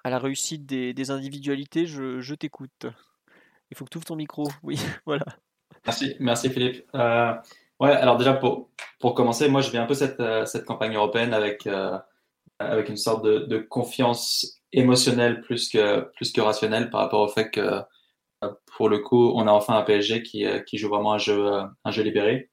à 0.03 0.09
la 0.09 0.19
réussite 0.19 0.65
des, 0.65 1.12
individualités, 1.12 1.85
je, 1.85 2.33
t'écoute. 2.33 2.85
Il 3.71 3.77
faut 3.77 3.85
que 3.85 3.89
tu 3.89 3.97
ouvres 3.97 4.05
ton 4.05 4.15
micro. 4.15 4.49
Oui, 4.63 4.79
voilà. 5.05 5.25
Merci, 5.85 6.15
merci 6.19 6.49
Philippe. 6.49 6.83
Euh, 6.95 7.33
ouais, 7.79 7.91
alors 7.91 8.17
déjà 8.17 8.33
pour, 8.33 8.69
pour 8.99 9.13
commencer, 9.13 9.47
moi 9.47 9.62
je 9.62 9.71
viens 9.71 9.83
un 9.83 9.85
peu 9.85 9.93
cette, 9.93 10.19
euh, 10.19 10.45
cette 10.45 10.65
campagne 10.65 10.95
européenne 10.95 11.33
avec, 11.33 11.67
euh, 11.67 11.97
avec 12.59 12.89
une 12.89 12.97
sorte 12.97 13.23
de, 13.23 13.57
confiance 13.59 14.62
émotionnelle 14.71 15.41
plus 15.41 15.69
que, 15.69 16.01
plus 16.15 16.31
que 16.31 16.41
rationnelle 16.41 16.89
par 16.89 17.01
rapport 17.01 17.21
au 17.21 17.27
fait 17.27 17.49
que 17.51 17.81
pour 18.77 18.89
le 18.89 18.99
coup, 18.99 19.33
on 19.35 19.47
a 19.47 19.51
enfin 19.51 19.77
un 19.77 19.83
PSG 19.83 20.23
qui, 20.23 20.45
qui 20.65 20.77
joue 20.77 20.89
vraiment 20.89 21.13
un 21.13 21.17
jeu, 21.17 21.45
un 21.83 21.91
jeu 21.91 22.03
libéré. 22.03 22.49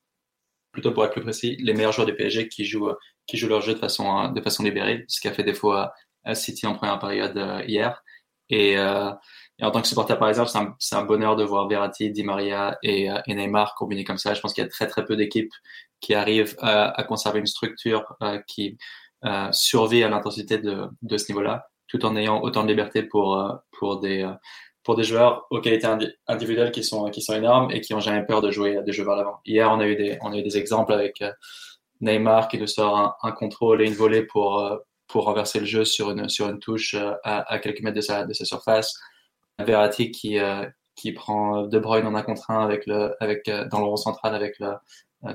Plutôt 0.72 0.92
pour 0.92 1.04
être 1.04 1.12
plus 1.12 1.22
précis, 1.22 1.56
les 1.60 1.72
meilleurs 1.72 1.92
joueurs 1.92 2.06
du 2.06 2.14
PSG 2.14 2.48
qui 2.48 2.64
jouent, 2.64 2.92
qui 3.26 3.36
jouent 3.36 3.48
leur 3.48 3.62
jeu 3.62 3.74
de 3.74 3.78
façon, 3.78 4.30
de 4.30 4.40
façon 4.40 4.62
libérée, 4.62 5.04
ce 5.08 5.20
qui 5.20 5.28
a 5.28 5.32
fait 5.32 5.44
défaut 5.44 5.72
à, 5.72 5.94
City 6.34 6.66
en 6.66 6.74
première 6.74 6.98
période 6.98 7.36
euh, 7.36 7.62
hier. 7.66 8.02
Et, 8.48 8.78
euh, 8.78 9.10
et, 9.58 9.64
en 9.64 9.70
tant 9.70 9.82
que 9.82 9.88
supporter 9.88 10.18
par 10.18 10.28
exemple, 10.28 10.50
c'est 10.78 10.94
un, 10.96 11.00
un, 11.00 11.04
bonheur 11.04 11.36
de 11.36 11.44
voir 11.44 11.68
Verratti, 11.68 12.10
Di 12.10 12.22
Maria 12.22 12.78
et, 12.82 13.10
euh, 13.10 13.20
et 13.26 13.34
Neymar 13.34 13.74
combinés 13.74 14.04
comme 14.04 14.18
ça. 14.18 14.34
Je 14.34 14.40
pense 14.40 14.52
qu'il 14.52 14.62
y 14.62 14.66
a 14.66 14.70
très 14.70 14.86
très 14.86 15.04
peu 15.04 15.16
d'équipes 15.16 15.52
qui 16.00 16.14
arrivent 16.14 16.56
à, 16.60 16.90
à, 17.00 17.04
conserver 17.04 17.40
une 17.40 17.46
structure 17.46 18.16
qui 18.46 18.76
survit 19.50 20.04
à 20.04 20.08
l'intensité 20.08 20.58
de, 20.58 20.88
de 21.02 21.16
ce 21.16 21.32
niveau-là, 21.32 21.66
tout 21.88 22.04
en 22.04 22.14
ayant 22.16 22.42
autant 22.42 22.62
de 22.62 22.68
liberté 22.68 23.02
pour 23.02 23.60
pour 23.72 23.98
des 24.00 24.30
pour 24.84 24.94
des 24.94 25.02
joueurs 25.02 25.46
aux 25.50 25.60
qualités 25.60 25.88
individuelles 26.28 26.70
qui 26.70 26.84
sont 26.84 27.10
qui 27.10 27.22
sont 27.22 27.34
énormes 27.34 27.70
et 27.72 27.80
qui 27.80 27.94
ont 27.94 28.00
jamais 28.00 28.24
peur 28.24 28.42
de 28.42 28.50
jouer 28.52 28.82
des 28.84 28.92
jeux 28.92 29.04
vers 29.04 29.16
l'avant. 29.16 29.40
Hier, 29.44 29.68
on 29.72 29.80
a 29.80 29.86
eu 29.86 29.96
des 29.96 30.18
on 30.20 30.32
a 30.32 30.36
eu 30.36 30.42
des 30.42 30.58
exemples 30.58 30.92
avec 30.92 31.24
Neymar 32.00 32.48
qui 32.48 32.58
nous 32.58 32.66
sort 32.68 32.96
un, 32.96 33.14
un 33.22 33.32
contrôle 33.32 33.82
et 33.82 33.86
une 33.86 33.94
volée 33.94 34.22
pour 34.22 34.62
pour 35.08 35.24
renverser 35.24 35.60
le 35.60 35.66
jeu 35.66 35.84
sur 35.84 36.10
une, 36.10 36.28
sur 36.28 36.48
une 36.48 36.58
touche 36.58 36.94
euh, 36.94 37.12
à, 37.24 37.52
à 37.52 37.58
quelques 37.58 37.80
mètres 37.82 37.96
de 37.96 38.00
sa, 38.00 38.24
de 38.24 38.32
sa 38.32 38.44
surface. 38.44 38.98
Verratti 39.58 40.10
qui, 40.10 40.38
euh, 40.38 40.66
qui 40.96 41.12
prend 41.12 41.66
De 41.66 41.78
Bruyne 41.78 42.06
en 42.06 42.14
un 42.14 42.22
contre 42.22 42.50
un 42.50 42.62
avec 42.62 42.86
le, 42.86 43.14
avec, 43.20 43.48
euh, 43.48 43.66
dans 43.70 43.78
le 43.78 43.86
rond 43.86 43.96
central 43.96 44.34
avec 44.34 44.58
le, 44.58 44.74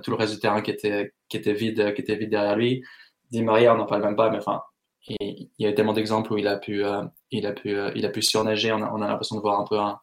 tout 0.04 0.12
le 0.12 0.18
reste 0.18 0.34
du 0.34 0.40
terrain 0.40 0.62
qui 0.62 0.72
était, 0.72 1.14
qui 1.30 1.38
était 1.38 1.54
vide, 1.54 1.94
qui 1.96 2.02
était 2.02 2.16
vide 2.16 2.30
derrière 2.30 2.56
lui. 2.56 2.84
Di 3.32 3.42
Maria, 3.42 3.74
on 3.74 3.78
n'en 3.78 3.86
parle 3.86 4.04
même 4.04 4.16
pas, 4.16 4.30
mais 4.30 4.38
enfin, 4.38 4.62
il, 5.08 5.50
y 5.58 5.66
a 5.66 5.74
tellement 5.74 5.94
d'exemples 5.94 6.34
où 6.34 6.38
il 6.38 6.48
a 6.48 6.58
pu, 6.58 6.84
il 7.32 7.48
a 7.48 7.54
pu, 7.54 7.76
il 7.96 8.06
a 8.06 8.10
pu 8.10 8.22
surnager. 8.22 8.72
On 8.72 8.82
a, 8.82 8.92
on 8.94 9.02
a 9.02 9.08
l'impression 9.08 9.38
de 9.38 9.42
voir 9.42 9.60
un 9.60 9.66
peu 9.66 9.80
un, 9.80 10.00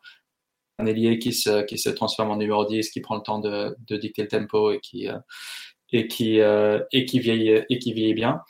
un 0.79 0.87
ailier 0.87 1.19
qui 1.19 1.33
se, 1.33 1.63
qui 1.63 1.79
se 1.79 1.91
transforme 1.91 2.31
en 2.31 2.37
numéro 2.37 2.65
10, 2.65 2.91
qui 2.91 3.01
prend 3.01 3.17
le 3.17 3.23
temps 3.23 3.39
de, 3.39 3.77
de 3.87 3.97
dicter 3.97 4.23
le 4.23 4.29
tempo 4.29 4.73
et 4.73 4.81
qui, 4.81 5.09
et 5.93 6.09
qui, 6.09 6.41
et 6.41 7.05
qui 7.07 7.19
vieillit, 7.21 7.65
et 7.69 7.79
qui 7.79 7.93
vieillit 7.93 8.15
bien. 8.15 8.43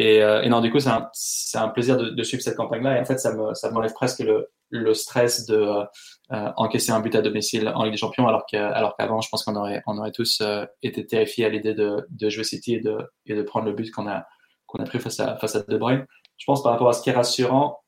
Et, 0.00 0.18
et 0.18 0.48
non, 0.48 0.60
du 0.60 0.70
coup, 0.70 0.78
c'est 0.78 1.58
un, 1.58 1.68
plaisir 1.68 1.96
de, 1.96 2.22
suivre 2.22 2.40
cette 2.42 2.56
campagne-là. 2.56 2.96
Et 2.96 3.00
en 3.00 3.04
fait, 3.04 3.18
ça 3.18 3.34
me, 3.34 3.72
m'enlève 3.72 3.92
presque 3.92 4.20
le, 4.20 4.48
le 4.70 4.94
stress 4.94 5.46
de 5.46 5.56
euh, 5.56 6.52
encaisser 6.56 6.92
un 6.92 7.00
but 7.00 7.14
à 7.14 7.22
domicile 7.22 7.68
en 7.74 7.84
Ligue 7.84 7.94
des 7.94 7.98
Champions, 7.98 8.26
alors 8.28 8.44
qu'avant, 8.46 9.20
je 9.20 9.28
pense 9.28 9.44
qu'on 9.44 9.56
aurait, 9.56 9.82
on 9.86 9.98
aurait 9.98 10.12
tous 10.12 10.40
euh, 10.40 10.66
été 10.82 11.06
terrifiés 11.06 11.46
à 11.46 11.48
l'idée 11.48 11.74
de, 11.74 12.06
de, 12.10 12.28
jouer 12.28 12.44
City 12.44 12.74
et 12.74 12.80
de, 12.80 12.98
et 13.26 13.34
de 13.34 13.42
prendre 13.42 13.66
le 13.66 13.72
but 13.72 13.90
qu'on 13.90 14.06
a, 14.06 14.26
qu'on 14.66 14.78
a 14.78 14.84
pris 14.84 14.98
face 14.98 15.20
à, 15.20 15.36
face 15.38 15.56
à 15.56 15.62
De 15.62 15.78
Bruyne. 15.78 16.06
Je 16.36 16.44
pense 16.44 16.62
par 16.62 16.72
rapport 16.72 16.88
à 16.88 16.92
ce 16.92 17.02
qui 17.02 17.10
est 17.10 17.14
rassurant, 17.14 17.80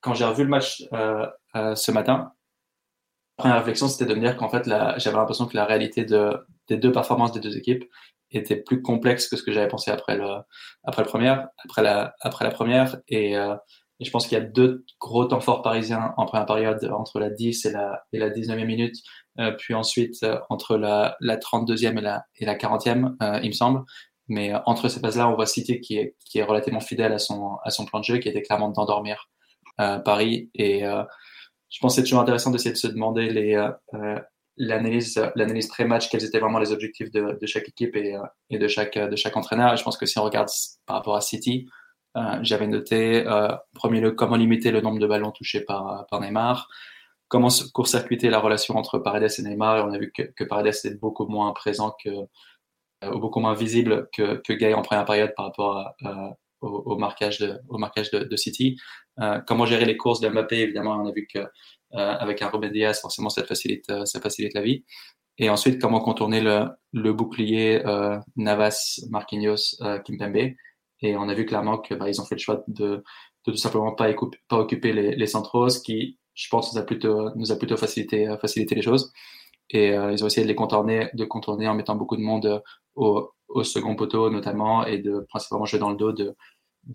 quand 0.00 0.14
j'ai 0.14 0.24
revu 0.24 0.44
le 0.44 0.50
match 0.50 0.84
euh, 0.92 1.26
ce 1.74 1.90
matin, 1.90 2.32
la 3.38 3.42
première 3.42 3.58
réflexion, 3.58 3.88
c'était 3.88 4.06
de 4.06 4.14
me 4.14 4.20
dire 4.20 4.36
qu'en 4.36 4.48
fait, 4.48 4.64
j'avais 4.64 5.16
l'impression 5.16 5.46
que 5.46 5.56
la 5.56 5.64
réalité 5.64 6.04
de, 6.04 6.46
des 6.68 6.76
deux 6.76 6.92
performances 6.92 7.32
des 7.32 7.40
deux 7.40 7.56
équipes 7.56 7.84
était 8.38 8.56
plus 8.56 8.82
complexe 8.82 9.28
que 9.28 9.36
ce 9.36 9.42
que 9.42 9.52
j'avais 9.52 9.68
pensé 9.68 9.90
après 9.90 10.16
le, 10.16 10.28
après 10.84 11.02
le 11.02 11.08
première, 11.08 11.48
après 11.64 11.82
la, 11.82 12.14
après 12.20 12.44
la 12.44 12.50
première. 12.50 12.96
Et, 13.08 13.36
et 14.00 14.04
je 14.04 14.10
pense 14.10 14.26
qu'il 14.26 14.36
y 14.36 14.40
a 14.40 14.44
deux 14.44 14.84
gros 15.00 15.24
temps 15.24 15.40
forts 15.40 15.62
parisiens 15.62 16.12
en 16.16 16.26
première 16.26 16.46
période, 16.46 16.84
entre 16.92 17.20
la 17.20 17.30
10 17.30 17.66
et 17.66 17.70
la, 17.70 18.02
et 18.12 18.18
la 18.18 18.30
19e 18.30 18.64
minute, 18.64 18.96
euh, 19.38 19.52
puis 19.52 19.74
ensuite 19.74 20.22
euh, 20.24 20.38
entre 20.50 20.76
la, 20.76 21.16
la 21.20 21.36
32e 21.36 21.98
et 21.98 22.00
la, 22.00 22.24
et 22.36 22.44
la 22.44 22.56
40e, 22.56 23.14
euh, 23.22 23.40
il 23.42 23.48
me 23.48 23.52
semble. 23.52 23.84
Mais 24.26 24.52
euh, 24.52 24.58
entre 24.66 24.88
ces 24.88 24.98
phases-là, 25.00 25.28
on 25.28 25.34
voit 25.36 25.46
City 25.46 25.80
qui 25.80 25.98
est, 25.98 26.16
qui 26.24 26.38
est 26.38 26.42
relativement 26.42 26.80
fidèle 26.80 27.12
à 27.12 27.18
son, 27.18 27.56
à 27.62 27.70
son 27.70 27.84
plan 27.84 28.00
de 28.00 28.04
jeu, 28.04 28.18
qui 28.18 28.28
était 28.28 28.42
clairement 28.42 28.70
d'endormir 28.70 29.28
Paris. 30.04 30.50
Et 30.54 30.82
je 30.82 31.78
pense 31.80 31.94
que 31.94 31.96
c'est 31.96 32.04
toujours 32.04 32.20
intéressant 32.20 32.52
d'essayer 32.52 32.70
de 32.70 32.76
se 32.76 32.86
demander 32.86 33.28
les, 33.28 33.56
l'analyse, 34.56 35.20
l'analyse 35.34 35.68
pré-match, 35.68 36.08
quels 36.08 36.24
étaient 36.24 36.38
vraiment 36.38 36.58
les 36.58 36.72
objectifs 36.72 37.10
de, 37.10 37.38
de 37.40 37.46
chaque 37.46 37.68
équipe 37.68 37.96
et, 37.96 38.16
et 38.50 38.58
de, 38.58 38.68
chaque, 38.68 38.98
de 38.98 39.16
chaque 39.16 39.36
entraîneur. 39.36 39.76
Je 39.76 39.82
pense 39.82 39.96
que 39.96 40.06
si 40.06 40.18
on 40.18 40.24
regarde 40.24 40.48
par 40.86 40.96
rapport 40.96 41.16
à 41.16 41.20
City, 41.20 41.68
euh, 42.16 42.38
j'avais 42.42 42.66
noté, 42.66 43.26
euh, 43.26 43.48
premier, 43.74 44.00
le, 44.00 44.12
comment 44.12 44.36
limiter 44.36 44.70
le 44.70 44.80
nombre 44.80 45.00
de 45.00 45.06
ballons 45.06 45.32
touchés 45.32 45.60
par, 45.60 46.06
par 46.10 46.20
Neymar, 46.20 46.68
comment 47.28 47.48
court-circuiter 47.72 48.30
la 48.30 48.38
relation 48.38 48.76
entre 48.76 48.98
Paredes 48.98 49.30
et 49.38 49.42
Neymar. 49.42 49.78
Et 49.78 49.80
on 49.82 49.92
a 49.92 49.98
vu 49.98 50.12
que, 50.12 50.22
que 50.22 50.44
Paredes 50.44 50.74
est 50.84 51.00
beaucoup 51.00 51.26
moins 51.26 51.52
présent 51.52 51.94
que, 52.02 52.10
euh, 52.10 53.10
beaucoup 53.18 53.40
moins 53.40 53.54
visible 53.54 54.08
que, 54.12 54.36
que 54.46 54.52
Gay 54.52 54.74
en 54.74 54.82
première 54.82 55.04
période 55.04 55.32
par 55.36 55.46
rapport 55.46 55.94
au, 56.60 56.68
au, 56.68 56.96
marquage 56.96 57.38
de, 57.38 57.58
au 57.68 57.78
marquage 57.78 58.10
de, 58.10 58.36
City. 58.36 58.76
Euh, 59.20 59.40
comment 59.46 59.66
gérer 59.66 59.84
les 59.84 59.96
courses 59.96 60.20
de 60.20 60.28
Mbappé, 60.28 60.60
évidemment, 60.60 60.92
on 60.92 61.08
a 61.08 61.12
vu 61.12 61.26
que 61.32 61.38
euh, 61.40 61.46
avec 61.94 62.42
un 62.42 62.48
Ruben 62.48 62.72
forcément, 62.94 63.28
ça 63.28 63.44
facilite, 63.44 63.86
ça 64.04 64.20
facilite 64.20 64.54
la 64.54 64.62
vie. 64.62 64.84
Et 65.38 65.50
ensuite, 65.50 65.80
comment 65.80 66.00
contourner 66.00 66.40
le, 66.40 66.66
le 66.92 67.12
bouclier 67.12 67.82
Navas, 68.36 69.00
Marquinhos, 69.10 69.76
Kimpembe. 70.04 70.54
Et 71.00 71.16
on 71.16 71.28
a 71.28 71.34
vu 71.34 71.44
clairement 71.44 71.78
que 71.78 71.94
bah, 71.94 72.08
ils 72.08 72.20
ont 72.20 72.24
fait 72.24 72.36
le 72.36 72.40
choix 72.40 72.64
de, 72.68 73.02
de 73.46 73.52
tout 73.52 73.56
simplement 73.56 73.92
pas, 73.92 74.12
pas 74.48 74.58
occuper 74.58 74.92
les, 74.92 75.14
les, 75.14 75.26
centraux, 75.26 75.68
ce 75.68 75.80
qui, 75.80 76.18
je 76.34 76.48
pense, 76.48 76.72
nous 76.72 76.80
a 76.80 76.84
plutôt, 76.84 77.30
nous 77.36 77.52
a 77.52 77.56
plutôt 77.56 77.76
facilité, 77.76 78.34
facilité 78.40 78.74
les 78.74 78.82
choses. 78.82 79.12
Et 79.70 79.92
euh, 79.92 80.12
ils 80.12 80.22
ont 80.24 80.26
essayé 80.26 80.44
de 80.44 80.48
les 80.48 80.54
contourner, 80.54 81.08
de 81.14 81.24
contourner 81.24 81.68
en 81.68 81.74
mettant 81.74 81.96
beaucoup 81.96 82.16
de 82.16 82.22
monde 82.22 82.62
au, 82.94 83.32
au 83.48 83.64
second 83.64 83.96
poteau 83.96 84.30
notamment 84.30 84.86
et 84.86 84.98
de 84.98 85.20
principalement 85.28 85.64
jouer 85.64 85.78
dans 85.78 85.90
le 85.90 85.96
dos 85.96 86.12
de, 86.12 86.36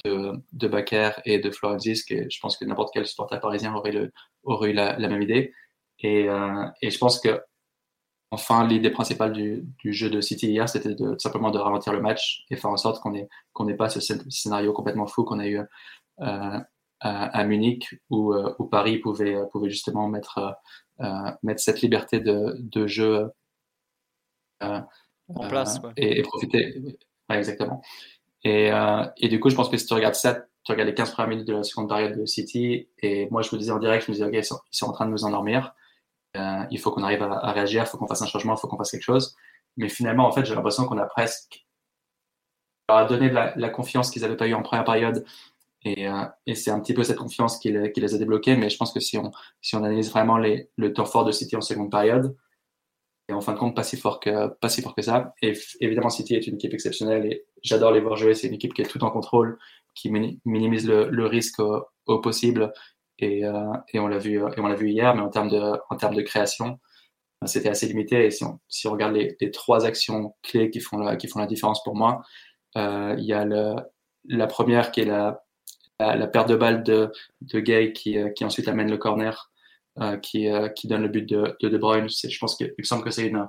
de, 0.06 0.34
de 0.54 0.68
Bakker 0.68 1.12
et 1.26 1.40
de 1.40 1.52
Florenzis, 1.52 2.06
que 2.06 2.30
je 2.30 2.40
pense 2.40 2.58
que 2.58 2.66
n'importe 2.66 2.92
quel 2.94 3.06
supporter 3.06 3.40
parisien 3.40 3.74
aurait, 3.76 3.92
le, 3.92 4.12
aurait 4.44 4.72
eu 4.72 4.74
la, 4.74 4.98
la 4.98 5.08
même 5.08 5.22
idée. 5.22 5.54
Et, 6.00 6.30
euh, 6.30 6.66
et 6.82 6.92
je 6.92 6.98
pense 6.98 7.20
que 7.20 7.42
Enfin, 8.32 8.68
l'idée 8.68 8.92
principale 8.92 9.34
du, 9.34 9.66
du, 9.80 9.92
jeu 9.92 10.10
de 10.10 10.22
City 10.22 10.50
hier, 10.50 10.70
c'était 10.70 10.94
de, 10.94 11.18
simplement 11.18 11.50
de 11.50 11.58
ralentir 11.58 11.94
le 11.94 12.02
match 12.02 12.46
et 12.52 12.56
faire 12.58 12.70
en 12.70 12.78
sorte 12.78 13.02
qu'on 13.02 13.66
n'ait 13.66 13.76
pas 13.76 13.90
ce 13.90 14.00
scénario 14.30 14.72
complètement 14.72 15.08
fou 15.08 15.24
qu'on 15.24 15.40
a 15.40 15.48
eu 15.48 15.58
euh, 15.58 15.66
à, 16.20 16.60
à, 17.00 17.44
Munich, 17.44 17.96
où, 18.12 18.34
euh, 18.34 18.54
où, 18.60 18.66
Paris 18.66 19.00
pouvait, 19.00 19.36
pouvait 19.52 19.72
justement 19.72 20.08
mettre, 20.08 20.56
euh, 21.02 21.32
mettre 21.42 21.62
cette 21.62 21.82
liberté 21.82 22.20
de, 22.20 22.56
de 22.60 22.86
jeu 22.86 23.32
en 24.62 25.48
place. 25.48 25.80
Et, 25.98 26.20
et, 26.20 26.22
profiter. 26.22 26.80
Ouais, 27.30 27.38
exactement. 27.38 27.82
Et, 28.44 28.72
et, 29.18 29.28
du 29.28 29.40
coup, 29.40 29.50
je 29.50 29.56
pense 29.56 29.70
que 29.70 29.78
si 29.78 29.86
tu 29.86 29.94
regardes 29.94 30.16
ça, 30.16 30.46
tu 30.64 30.72
regardes 30.72 30.90
les 30.90 30.96
15 30.96 31.12
premières 31.12 31.30
minutes 31.30 31.48
de 31.48 31.56
la 31.56 31.64
seconde 31.64 31.90
période 31.90 32.20
de 32.20 32.26
City, 32.26 32.88
et 33.02 33.28
moi, 33.32 33.42
je 33.42 33.50
me 33.54 33.60
disais 33.60 33.72
en 33.72 33.80
direct, 33.80 34.06
je 34.06 34.12
me 34.12 34.16
disais, 34.16 34.26
OK, 34.26 34.34
ils 34.34 34.44
sont, 34.44 34.86
en 34.86 34.92
train 34.92 35.06
de 35.06 35.12
nous 35.12 35.24
endormir. 35.24 35.74
Euh, 36.38 36.64
il 36.70 36.80
faut 36.80 36.92
qu'on 36.92 37.04
arrive 37.04 37.24
à, 37.24 37.52
réagir, 37.52 37.84
il 37.84 37.88
faut 37.88 37.98
qu'on 37.98 38.08
fasse 38.08 38.22
un 38.22 38.28
changement, 38.28 38.56
il 38.56 38.60
faut 38.60 38.68
qu'on 38.68 38.78
fasse 38.78 38.92
quelque 38.92 39.04
chose. 39.04 39.36
Mais 39.78 39.90
finalement, 39.90 40.28
en 40.28 40.32
fait, 40.32 40.46
j'ai 40.46 40.56
l'impression 40.56 40.86
qu'on 40.86 40.98
a 40.98 41.06
presque 41.06 41.66
leur 42.88 42.98
a 42.98 43.06
donné 43.06 43.30
de 43.30 43.36
la, 43.36 43.70
confiance 43.70 44.10
qu'ils 44.10 44.24
n'avaient 44.24 44.38
pas 44.38 44.48
eu 44.48 44.54
en 44.54 44.64
première 44.64 44.84
période. 44.84 45.24
Et, 45.84 46.10
euh, 46.10 46.26
et 46.46 46.56
c'est 46.56 46.72
un 46.72 46.80
petit 46.80 46.94
peu 46.94 47.04
cette 47.04 47.18
confiance 47.18 47.58
qui, 47.60 47.72
les, 47.72 48.16
a 48.16 48.18
débloqués. 48.18 48.56
Mais 48.56 48.70
je 48.70 48.78
pense 48.78 48.92
que 48.92 49.00
si 49.00 49.18
on, 49.18 49.32
analyse 49.74 50.12
vraiment 50.12 50.38
le 50.38 50.94
temps 50.94 51.06
fort 51.06 51.24
de 51.24 51.32
City 51.32 51.56
en 51.56 51.62
seconde 51.62 51.92
période, 51.92 52.36
et 53.30 53.34
en 53.34 53.42
fin 53.42 53.54
de 53.54 53.60
compte, 53.60 53.76
pas 53.76 53.84
si 53.84 53.96
fort 53.96 54.20
que, 54.20 54.48
pas 54.48 54.70
si 54.70 54.82
fort 54.82 54.96
que 54.96 55.04
ça. 55.04 55.34
Et 55.42 55.54
évidemment, 55.80 56.10
City 56.10 56.36
est 56.36 56.48
une 56.48 56.56
équipe 56.56 56.74
exceptionnelle 56.74 57.26
et 57.28 57.46
j'adore 57.62 57.92
les 57.92 58.02
voir 58.02 58.16
jouer. 58.16 58.34
C'est 58.34 58.48
une 58.48 58.56
équipe 58.56 58.74
qui 58.74 58.82
est 58.82 58.86
tout 58.86 59.04
en 59.04 59.12
contrôle, 59.12 59.60
qui 59.96 60.12
minimise 60.12 60.88
le, 60.88 61.26
risque 61.26 61.60
au, 61.60 62.20
possible 62.20 62.74
et, 63.20 63.46
euh, 63.46 63.72
et 63.94 64.00
on 64.00 64.08
l'a 64.08 64.18
vu 64.18 64.38
et 64.38 64.60
on 64.60 64.68
l'a 64.68 64.76
vu 64.76 64.90
hier, 64.90 65.14
mais 65.16 65.22
en 65.22 65.30
termes 65.30 65.50
de 65.50 65.74
en 65.90 65.96
termes 65.96 66.16
de 66.16 66.22
création, 66.22 66.80
c'était 67.46 67.70
assez 67.70 67.88
limité. 67.88 68.26
Et 68.26 68.32
si 68.32 68.44
on, 68.44 68.60
si 68.68 68.88
on 68.88 68.92
regarde 68.92 69.16
les, 69.16 69.52
trois 69.52 69.86
actions 69.86 70.36
clés 70.44 70.72
qui 70.72 70.80
font 70.80 70.98
la, 70.98 71.16
qui 71.16 71.28
font 71.28 71.40
la 71.40 71.48
différence 71.48 71.84
pour 71.84 71.96
moi, 71.96 72.22
euh, 72.78 73.16
il 73.18 73.26
y 73.26 73.34
a 73.34 73.46
la 74.26 74.48
première 74.48 74.92
qui 74.92 75.02
est 75.02 75.06
la, 75.06 75.44
la, 76.00 76.28
perte 76.28 76.50
de 76.50 76.56
balle 76.56 76.84
de, 76.84 77.12
de 77.42 77.60
Gay 77.60 77.94
qui, 77.94 78.18
euh, 78.18 78.30
qui 78.30 78.46
ensuite 78.46 78.68
amène 78.68 78.90
le 78.90 78.98
corner, 78.98 79.49
qui, 80.22 80.48
euh, 80.48 80.70
qui 80.70 80.88
donne 80.88 81.02
le 81.02 81.10
but 81.10 81.28
de 81.28 81.56
De, 81.62 81.70
de 81.70 81.78
Bruyne. 81.78 82.08
Je 82.10 82.40
pense 82.40 82.56
qu'il 82.56 82.74
me 82.78 82.84
semble 82.84 83.04
que 83.04 83.12
c'est 83.12 83.28
une, 83.28 83.48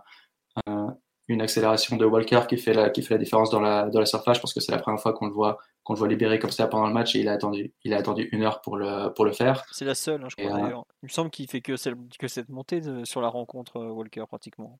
une 1.28 1.40
accélération 1.40 1.96
de 1.96 2.04
Walker 2.04 2.42
qui 2.48 2.58
fait 2.58 2.72
la, 2.72 2.90
qui 2.90 3.02
fait 3.02 3.14
la 3.14 3.18
différence 3.18 3.50
dans 3.50 3.60
la, 3.60 3.88
dans 3.88 4.00
la 4.00 4.06
surface. 4.06 4.36
Je 4.36 4.40
pense 4.42 4.52
que 4.54 4.60
c'est 4.60 4.72
la 4.72 4.78
première 4.78 5.00
fois 5.00 5.12
qu'on 5.12 5.26
le 5.26 5.32
voit 5.32 5.58
qu'on 5.82 5.94
le 5.94 5.98
voit 5.98 6.08
libéré 6.08 6.38
comme 6.38 6.50
ça 6.50 6.66
pendant 6.66 6.86
le 6.86 6.92
match 6.92 7.16
et 7.16 7.20
il 7.20 7.28
a 7.28 7.32
attendu, 7.32 7.72
il 7.84 7.94
a 7.94 7.96
attendu 7.96 8.28
une 8.32 8.42
heure 8.42 8.60
pour 8.60 8.76
le, 8.76 9.12
pour 9.14 9.24
le 9.24 9.32
faire. 9.32 9.64
C'est 9.70 9.86
la 9.86 9.94
seule, 9.94 10.22
hein, 10.22 10.28
je 10.28 10.36
crois, 10.36 10.58
euh... 10.58 10.82
Il 11.02 11.06
me 11.06 11.08
semble 11.08 11.30
qu'il 11.30 11.48
fait 11.48 11.62
que, 11.62 11.72
que 12.18 12.28
cette 12.28 12.48
montée 12.50 12.80
de, 12.80 13.04
sur 13.04 13.22
la 13.22 13.28
rencontre 13.28 13.78
euh, 13.78 13.90
Walker 13.90 14.24
pratiquement. 14.28 14.78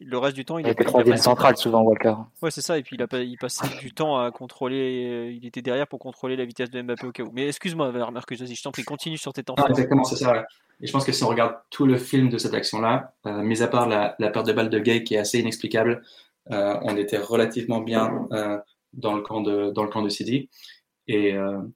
Le 0.00 0.18
reste 0.18 0.34
du 0.34 0.44
temps, 0.44 0.58
il, 0.58 0.66
il 0.66 0.70
était 0.70 0.84
troisième 0.84 1.16
central 1.16 1.56
souvent 1.56 1.82
Walker. 1.82 2.14
Ouais, 2.42 2.50
c'est 2.50 2.60
ça. 2.60 2.76
Et 2.76 2.82
puis 2.82 2.96
il, 2.96 3.02
a, 3.02 3.22
il 3.22 3.38
passait 3.38 3.68
du 3.80 3.92
temps 3.92 4.18
à 4.18 4.30
contrôler. 4.30 5.06
Euh, 5.06 5.32
il 5.32 5.46
était 5.46 5.62
derrière 5.62 5.86
pour 5.86 6.00
contrôler 6.00 6.34
la 6.36 6.44
vitesse 6.44 6.70
de 6.70 6.82
Mbappé 6.82 7.06
au 7.06 7.12
cas 7.12 7.22
où. 7.22 7.30
Mais 7.32 7.46
excuse-moi, 7.46 7.92
Marcus, 8.10 8.40
vas-y, 8.40 8.54
je 8.54 8.62
t'en 8.62 8.72
prie, 8.72 8.84
continue 8.84 9.18
sur 9.18 9.32
tes 9.32 9.44
temps. 9.44 9.54
Ah, 9.58 9.66
exactement, 9.68 10.04
c'est 10.04 10.16
ça. 10.16 10.44
Et 10.82 10.88
je 10.88 10.92
pense 10.92 11.04
que 11.04 11.12
si 11.12 11.22
on 11.22 11.28
regarde 11.28 11.54
tout 11.70 11.86
le 11.86 11.96
film 11.96 12.28
de 12.28 12.38
cette 12.38 12.54
action-là, 12.54 13.14
euh, 13.26 13.42
mis 13.42 13.62
à 13.62 13.68
part 13.68 13.88
la, 13.88 14.16
perte 14.18 14.46
de 14.46 14.52
balle 14.52 14.68
de 14.68 14.80
Gay 14.80 15.04
qui 15.04 15.14
est 15.14 15.18
assez 15.18 15.38
inexplicable, 15.38 16.02
euh, 16.50 16.76
on 16.82 16.96
était 16.96 17.18
relativement 17.18 17.80
bien 17.80 18.26
euh, 18.32 18.58
dans 18.92 19.14
le 19.14 19.22
camp 19.22 19.40
de 19.40 19.70
dans 19.70 19.88
et 21.08 21.30
il 21.30 21.72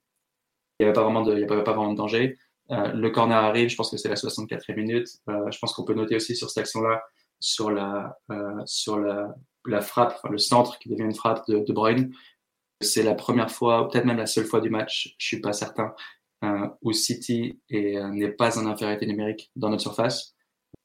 n'y 0.80 0.84
avait 0.84 0.92
pas 0.92 1.04
vraiment 1.04 1.22
de 1.22 1.96
danger. 1.96 2.36
le 2.68 3.08
corner 3.08 3.38
arrive, 3.38 3.68
je 3.68 3.76
pense 3.76 3.90
que 3.90 3.96
c'est 3.96 4.08
la 4.08 4.16
64e 4.16 4.74
minute. 4.74 5.08
je 5.28 5.58
pense 5.58 5.72
qu'on 5.72 5.84
peut 5.84 5.94
noter 5.94 6.16
aussi 6.16 6.36
sur 6.36 6.50
cette 6.50 6.62
action-là 6.62 7.02
sur 7.40 7.70
la 7.70 8.16
frappe, 9.80 10.18
le 10.28 10.38
centre 10.38 10.78
qui 10.78 10.88
devient 10.88 11.04
une 11.04 11.14
frappe 11.14 11.46
de, 11.48 11.60
de 11.60 11.72
Bruyne. 11.72 12.12
C'est 12.82 13.02
la 13.02 13.14
première 13.14 13.50
fois, 13.50 13.88
peut-être 13.88 14.04
même 14.04 14.18
la 14.18 14.26
seule 14.26 14.44
fois 14.44 14.60
du 14.60 14.68
match, 14.68 15.14
je 15.18 15.26
suis 15.26 15.40
pas 15.40 15.54
certain, 15.54 15.94
où 16.82 16.92
City 16.92 17.60
n'est 17.70 18.28
pas 18.28 18.58
en 18.58 18.66
infériorité 18.66 19.06
numérique 19.06 19.50
dans 19.56 19.70
notre 19.70 19.82
surface. 19.82 20.36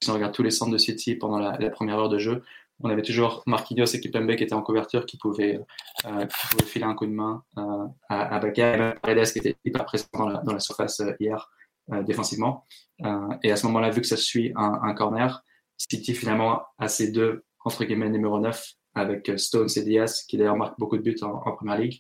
Si 0.02 0.10
on 0.10 0.14
regarde 0.14 0.34
tous 0.34 0.44
les 0.44 0.52
centres 0.52 0.72
de 0.72 0.78
City 0.78 1.16
pendant 1.16 1.38
la, 1.38 1.70
première 1.70 2.00
heure 2.00 2.10
de 2.10 2.18
jeu, 2.18 2.44
on 2.84 2.90
avait 2.90 3.04
toujours 3.04 3.44
Marquinhos 3.46 3.86
et 3.86 4.00
Kipembe 4.00 4.36
qui 4.36 4.44
étaient 4.44 4.54
en 4.54 4.64
couverture, 4.64 5.06
qui 5.06 5.18
pouvaient, 5.18 5.60
euh, 6.06 6.26
qui 6.26 6.48
pouvaient 6.50 6.66
filer 6.66 6.86
un 6.86 6.96
coup 6.96 7.06
de 7.06 7.12
main 7.12 7.44
euh, 7.58 7.86
à, 8.10 8.36
à 8.36 8.40
Bakar, 8.40 8.96
Paredes 9.02 9.32
qui 9.32 9.40
était 9.40 9.56
hyper 9.64 9.86
présent 9.86 10.08
dans 10.14 10.28
la, 10.28 10.40
dans 10.40 10.54
la 10.54 10.60
surface 10.60 11.00
euh, 11.02 11.14
hier 11.20 11.52
euh, 11.92 12.02
défensivement. 12.02 12.66
Euh, 13.04 13.28
et 13.44 13.52
à 13.52 13.56
ce 13.56 13.68
moment-là, 13.68 13.92
vu 13.92 14.02
que 14.02 14.08
ça 14.08 14.18
suit 14.18 14.52
un, 14.56 14.80
un, 14.82 14.94
corner, 14.94 15.44
City 15.78 16.16
finalement 16.16 16.64
a 16.80 16.88
ses 16.88 17.12
deux 17.12 17.44
entre 17.64 17.86
guillemets 17.86 18.10
numéro 18.10 18.40
9 18.40 18.74
avec 18.96 19.32
Stones 19.38 19.70
et 19.76 19.84
Diaz, 19.84 20.24
qui 20.28 20.38
d'ailleurs 20.38 20.58
marquent 20.58 20.80
beaucoup 20.80 20.98
de 20.98 21.04
buts 21.04 21.18
en, 21.22 21.42
en 21.46 21.52
première 21.54 21.78
ligue, 21.78 22.00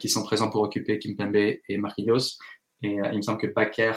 qui 0.00 0.08
sont 0.08 0.22
présents 0.22 0.48
pour 0.48 0.62
occuper 0.62 0.98
Kimpembe 0.98 1.36
et 1.36 1.76
Marquinhos. 1.76 2.38
Et 2.82 2.96
il 2.96 3.16
me 3.16 3.22
semble 3.22 3.38
que 3.38 3.46
Bakker 3.46 3.94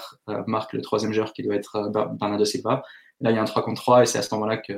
marque 0.47 0.73
le 0.73 0.81
troisième 0.81 1.11
joueur 1.13 1.33
qui 1.33 1.43
doit 1.43 1.55
être 1.55 1.89
Bernardo 1.89 2.45
Silva. 2.45 2.81
Là, 3.19 3.31
il 3.31 3.35
y 3.35 3.37
a 3.37 3.41
un 3.41 3.45
3 3.45 3.63
contre 3.63 3.81
3 3.81 4.03
et 4.03 4.05
c'est 4.05 4.17
à 4.17 4.21
ce 4.21 4.33
moment-là 4.35 4.57
que 4.57 4.73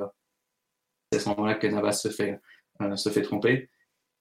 moment-là 1.27 1.55
que 1.55 1.67
Navas 1.67 1.93
se 1.93 2.09
fait, 2.09 2.39
euh, 2.81 2.95
se 2.95 3.09
fait 3.09 3.21
tromper. 3.21 3.69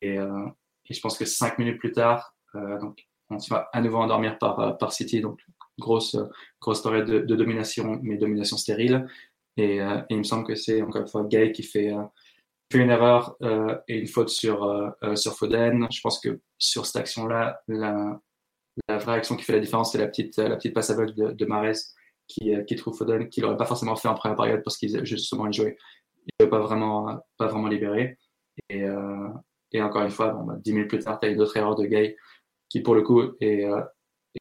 Et, 0.02 0.18
euh, 0.18 0.46
je 0.88 1.00
pense 1.00 1.16
que 1.16 1.24
cinq 1.24 1.58
minutes 1.58 1.78
plus 1.78 1.92
tard, 1.92 2.34
on 2.52 3.38
se 3.38 3.48
va 3.48 3.68
à 3.72 3.80
nouveau 3.80 3.98
endormir 3.98 4.38
par, 4.38 4.92
City. 4.92 5.20
Donc, 5.20 5.40
grosse, 5.78 6.16
grosse 6.60 6.82
période 6.82 7.06
de, 7.06 7.36
domination, 7.36 8.00
mais 8.02 8.16
domination 8.16 8.56
stérile. 8.56 9.06
Et, 9.56 9.78
il 10.08 10.18
me 10.18 10.24
semble 10.24 10.44
que 10.44 10.56
c'est 10.56 10.82
encore 10.82 11.02
une 11.02 11.06
fois 11.06 11.22
Gay 11.22 11.52
qui 11.52 11.62
fait, 11.62 11.94
une 12.74 12.90
erreur 12.90 13.36
et 13.86 13.98
une 14.00 14.08
faute 14.08 14.30
sur, 14.30 14.66
Foden. 15.38 15.86
Je 15.92 16.00
pense 16.00 16.18
que 16.18 16.40
sur 16.58 16.86
cette 16.86 16.96
action-là, 16.96 17.62
la 18.88 18.98
vraie 18.98 19.14
action 19.14 19.36
qui 19.36 19.44
fait 19.44 19.52
la 19.52 19.60
différence, 19.60 19.92
c'est 19.92 19.98
la 19.98 20.06
petite, 20.06 20.36
la 20.36 20.56
petite 20.56 20.74
passe 20.74 20.90
aveugle 20.90 21.14
de, 21.14 21.32
de 21.32 21.72
qui, 22.28 22.52
qui 22.66 22.76
trouve 22.76 22.96
Foden, 22.96 23.28
qu'il 23.28 23.42
n'aurait 23.42 23.56
pas 23.56 23.66
forcément 23.66 23.96
fait 23.96 24.08
en 24.08 24.14
première 24.14 24.36
période 24.36 24.62
parce 24.62 24.76
qu'il 24.76 25.04
justement 25.04 25.46
il 25.46 25.52
jouait, 25.52 25.76
il 26.38 26.48
pas 26.48 26.60
vraiment, 26.60 27.20
pas 27.36 27.46
vraiment 27.46 27.68
libéré. 27.68 28.16
Et, 28.68 28.84
euh, 28.84 29.28
et 29.72 29.82
encore 29.82 30.02
une 30.02 30.10
fois, 30.10 30.28
bon, 30.28 30.44
bah, 30.44 30.56
10 30.58 30.72
minutes 30.72 30.88
plus 30.88 30.98
tard, 30.98 31.18
tu 31.20 31.26
as 31.26 31.30
une 31.30 31.40
autre 31.40 31.56
erreur 31.56 31.74
de 31.74 31.84
Gay 31.86 32.16
qui, 32.68 32.80
pour 32.80 32.94
le 32.94 33.02
coup, 33.02 33.22
est, 33.40 33.64
euh, 33.64 33.80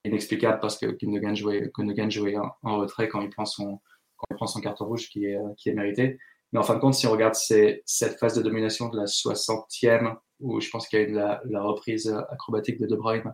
inexplicable 0.05 0.59
parce 0.59 0.77
que 0.77 0.85
Gundogan 0.85 1.35
jouait, 1.35 1.71
jouait 2.09 2.37
en, 2.37 2.77
retrait 2.77 3.07
quand 3.07 3.21
il 3.21 3.29
prend 3.29 3.45
son, 3.45 3.79
quand 4.17 4.27
il 4.31 4.35
prend 4.35 4.47
son 4.47 4.61
carton 4.61 4.85
rouge 4.85 5.09
qui 5.09 5.25
est, 5.25 5.37
qui 5.57 5.69
est 5.69 5.73
mérité. 5.73 6.19
Mais 6.51 6.59
en 6.59 6.63
fin 6.63 6.75
de 6.75 6.79
compte, 6.79 6.93
si 6.93 7.07
on 7.07 7.11
regarde 7.11 7.35
cette 7.35 8.19
phase 8.19 8.35
de 8.35 8.41
domination 8.41 8.89
de 8.89 8.97
la 8.97 9.05
60e, 9.05 10.15
où 10.39 10.59
je 10.59 10.69
pense 10.69 10.87
qu'il 10.87 10.99
y 10.99 11.03
a 11.03 11.07
eu 11.07 11.11
la, 11.11 11.61
reprise 11.61 12.07
acrobatique 12.29 12.79
de 12.79 12.87
De 12.87 12.95
Bruyne 12.95 13.33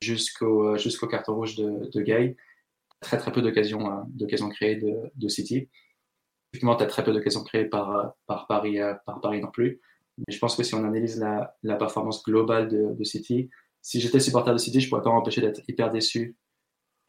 jusqu'au 0.00 0.76
jusqu'au 0.76 1.06
carton 1.06 1.34
rouge 1.34 1.56
de, 1.56 1.90
de 1.90 2.00
Gay, 2.02 2.36
très 3.00 3.18
très 3.18 3.32
peu 3.32 3.42
d'occasions 3.42 4.04
d'occasions 4.08 4.48
créées 4.48 4.76
de, 4.76 5.10
de 5.14 5.28
City. 5.28 5.68
Effectivement, 6.52 6.76
tu 6.76 6.84
as 6.84 6.86
très 6.86 7.02
peu 7.02 7.12
d'occasions 7.12 7.42
créées 7.42 7.64
par, 7.64 8.14
par, 8.26 8.46
Paris, 8.46 8.78
par 9.06 9.20
Paris 9.20 9.40
non 9.40 9.50
plus. 9.50 9.80
Mais 10.18 10.32
je 10.32 10.38
pense 10.38 10.56
que 10.56 10.62
si 10.62 10.74
on 10.74 10.84
analyse 10.84 11.18
la, 11.18 11.56
la 11.62 11.74
performance 11.74 12.22
globale 12.22 12.68
de, 12.68 12.94
de 12.94 13.04
City, 13.04 13.50
si 13.82 14.00
j'étais 14.00 14.20
supporter 14.20 14.52
de 14.52 14.58
City, 14.58 14.80
je 14.80 14.88
pourrais 14.88 15.02
pas 15.02 15.10
m'empêcher 15.10 15.40
d'être 15.40 15.60
hyper 15.68 15.90
déçu 15.90 16.36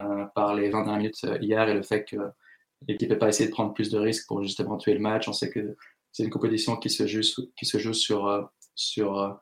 euh, 0.02 0.26
par 0.34 0.54
les 0.54 0.68
20 0.68 0.82
dernières 0.82 0.98
minutes 0.98 1.26
hier 1.40 1.68
et 1.68 1.74
le 1.74 1.82
fait 1.82 2.04
que 2.04 2.16
l'équipe 2.86 3.08
n'ait 3.08 3.16
pas 3.16 3.28
essayé 3.28 3.48
de 3.48 3.54
prendre 3.54 3.72
plus 3.72 3.90
de 3.90 3.98
risques 3.98 4.26
pour 4.26 4.42
justement 4.42 4.76
tuer 4.76 4.92
le 4.92 5.00
match. 5.00 5.28
On 5.28 5.32
sait 5.32 5.50
que 5.50 5.76
c'est 6.12 6.24
une 6.24 6.30
compétition 6.30 6.76
qui 6.76 6.90
se 6.90 7.06
joue, 7.06 7.22
qui 7.56 7.64
se 7.64 7.78
joue 7.78 7.94
sur, 7.94 8.50
sur 8.74 9.40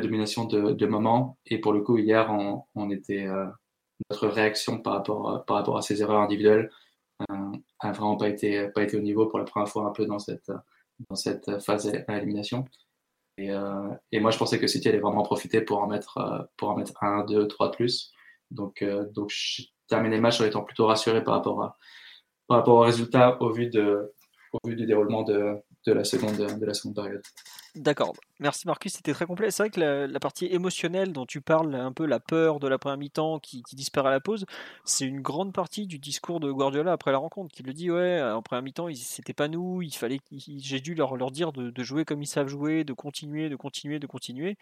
domination 0.00 0.44
de, 0.44 0.72
de 0.72 0.86
moments. 0.86 1.38
Et 1.46 1.58
pour 1.58 1.72
le 1.72 1.82
coup, 1.82 1.98
hier, 1.98 2.30
on, 2.74 2.90
était, 2.90 3.26
euh, 3.26 3.46
notre 4.10 4.28
réaction 4.28 4.78
par 4.78 4.94
rapport, 4.94 5.44
par 5.46 5.56
rapport 5.58 5.78
à 5.78 5.82
ces 5.82 6.02
erreurs 6.02 6.20
individuelles 6.20 6.70
euh, 7.30 7.52
a 7.80 7.92
vraiment 7.92 8.16
pas 8.16 8.28
été, 8.28 8.68
pas 8.68 8.82
été 8.82 8.96
au 8.96 9.00
niveau 9.00 9.26
pour 9.26 9.38
la 9.38 9.44
première 9.44 9.68
fois 9.68 9.86
un 9.86 9.92
peu 9.92 10.06
dans 10.06 10.18
cette, 10.18 10.50
dans 11.08 11.16
cette 11.16 11.60
phase 11.62 11.92
à 12.08 12.16
élimination. 12.18 12.64
Et, 13.40 13.50
euh, 13.50 13.88
et, 14.12 14.20
moi, 14.20 14.30
je 14.30 14.38
pensais 14.38 14.58
que 14.58 14.66
City 14.66 14.88
allait 14.88 14.98
vraiment 14.98 15.22
profiter 15.22 15.62
pour 15.62 15.78
en 15.82 15.86
mettre, 15.86 16.18
euh, 16.18 16.42
pour 16.56 16.70
en 16.70 16.76
mettre 16.76 17.02
un, 17.02 17.24
deux, 17.24 17.48
trois 17.48 17.70
de 17.70 17.76
plus. 17.76 18.12
Donc, 18.50 18.82
euh, 18.82 19.06
donc 19.12 19.30
j'ai 19.30 19.64
terminé 19.88 20.16
le 20.16 20.22
match 20.22 20.40
en 20.40 20.44
étant 20.44 20.62
plutôt 20.62 20.86
rassuré 20.86 21.24
par 21.24 21.34
rapport, 21.34 21.62
à, 21.62 21.78
par 22.48 22.58
rapport 22.58 22.76
au 22.76 22.80
résultat 22.80 23.40
au 23.40 23.50
vu, 23.50 23.68
de, 23.70 24.12
au 24.52 24.68
vu 24.68 24.76
du 24.76 24.86
déroulement 24.86 25.22
de, 25.22 25.54
de, 25.86 25.92
la, 25.92 26.04
seconde, 26.04 26.94
période. 26.94 27.22
D'accord. 27.74 28.14
Merci 28.38 28.66
Marcus, 28.66 28.92
c'était 28.92 29.12
très 29.12 29.26
complet. 29.26 29.50
C'est 29.50 29.62
vrai 29.62 29.70
que 29.70 29.80
la, 29.80 30.20
partie 30.20 30.46
émotionnelle 30.46 31.12
dont 31.12 31.26
tu 31.26 31.40
parles, 31.40 31.74
un 31.74 31.92
peu 31.92 32.04
la 32.04 32.20
peur 32.20 32.58
de 32.60 32.68
la 32.68 32.78
première 32.78 32.98
mi-temps 32.98 33.38
qui, 33.38 33.62
disparaît 33.72 34.08
à 34.08 34.12
la 34.12 34.20
pause, 34.20 34.44
c'est 34.84 35.06
une 35.06 35.20
grande 35.20 35.52
partie 35.52 35.86
du 35.86 35.98
discours 35.98 36.40
de 36.40 36.50
Guardiola 36.50 36.92
après 36.92 37.12
la 37.12 37.18
rencontre, 37.18 37.54
qui 37.54 37.62
le 37.62 37.72
dit 37.72 37.90
ouais, 37.90 38.20
en 38.22 38.42
première 38.42 38.62
mi-temps, 38.62 38.88
c'était 38.94 39.32
pas 39.32 39.48
nous, 39.48 39.82
il 39.82 39.94
fallait, 39.94 40.20
j'ai 40.30 40.80
dû 40.80 40.94
leur, 40.94 41.16
leur 41.16 41.30
dire 41.30 41.52
de, 41.52 41.70
de, 41.70 41.82
jouer 41.82 42.04
comme 42.04 42.22
ils 42.22 42.26
savent 42.26 42.48
jouer, 42.48 42.84
de 42.84 42.92
continuer, 42.92 43.48
de 43.48 43.56
continuer, 43.56 43.98
de 43.98 44.06
continuer. 44.06 44.58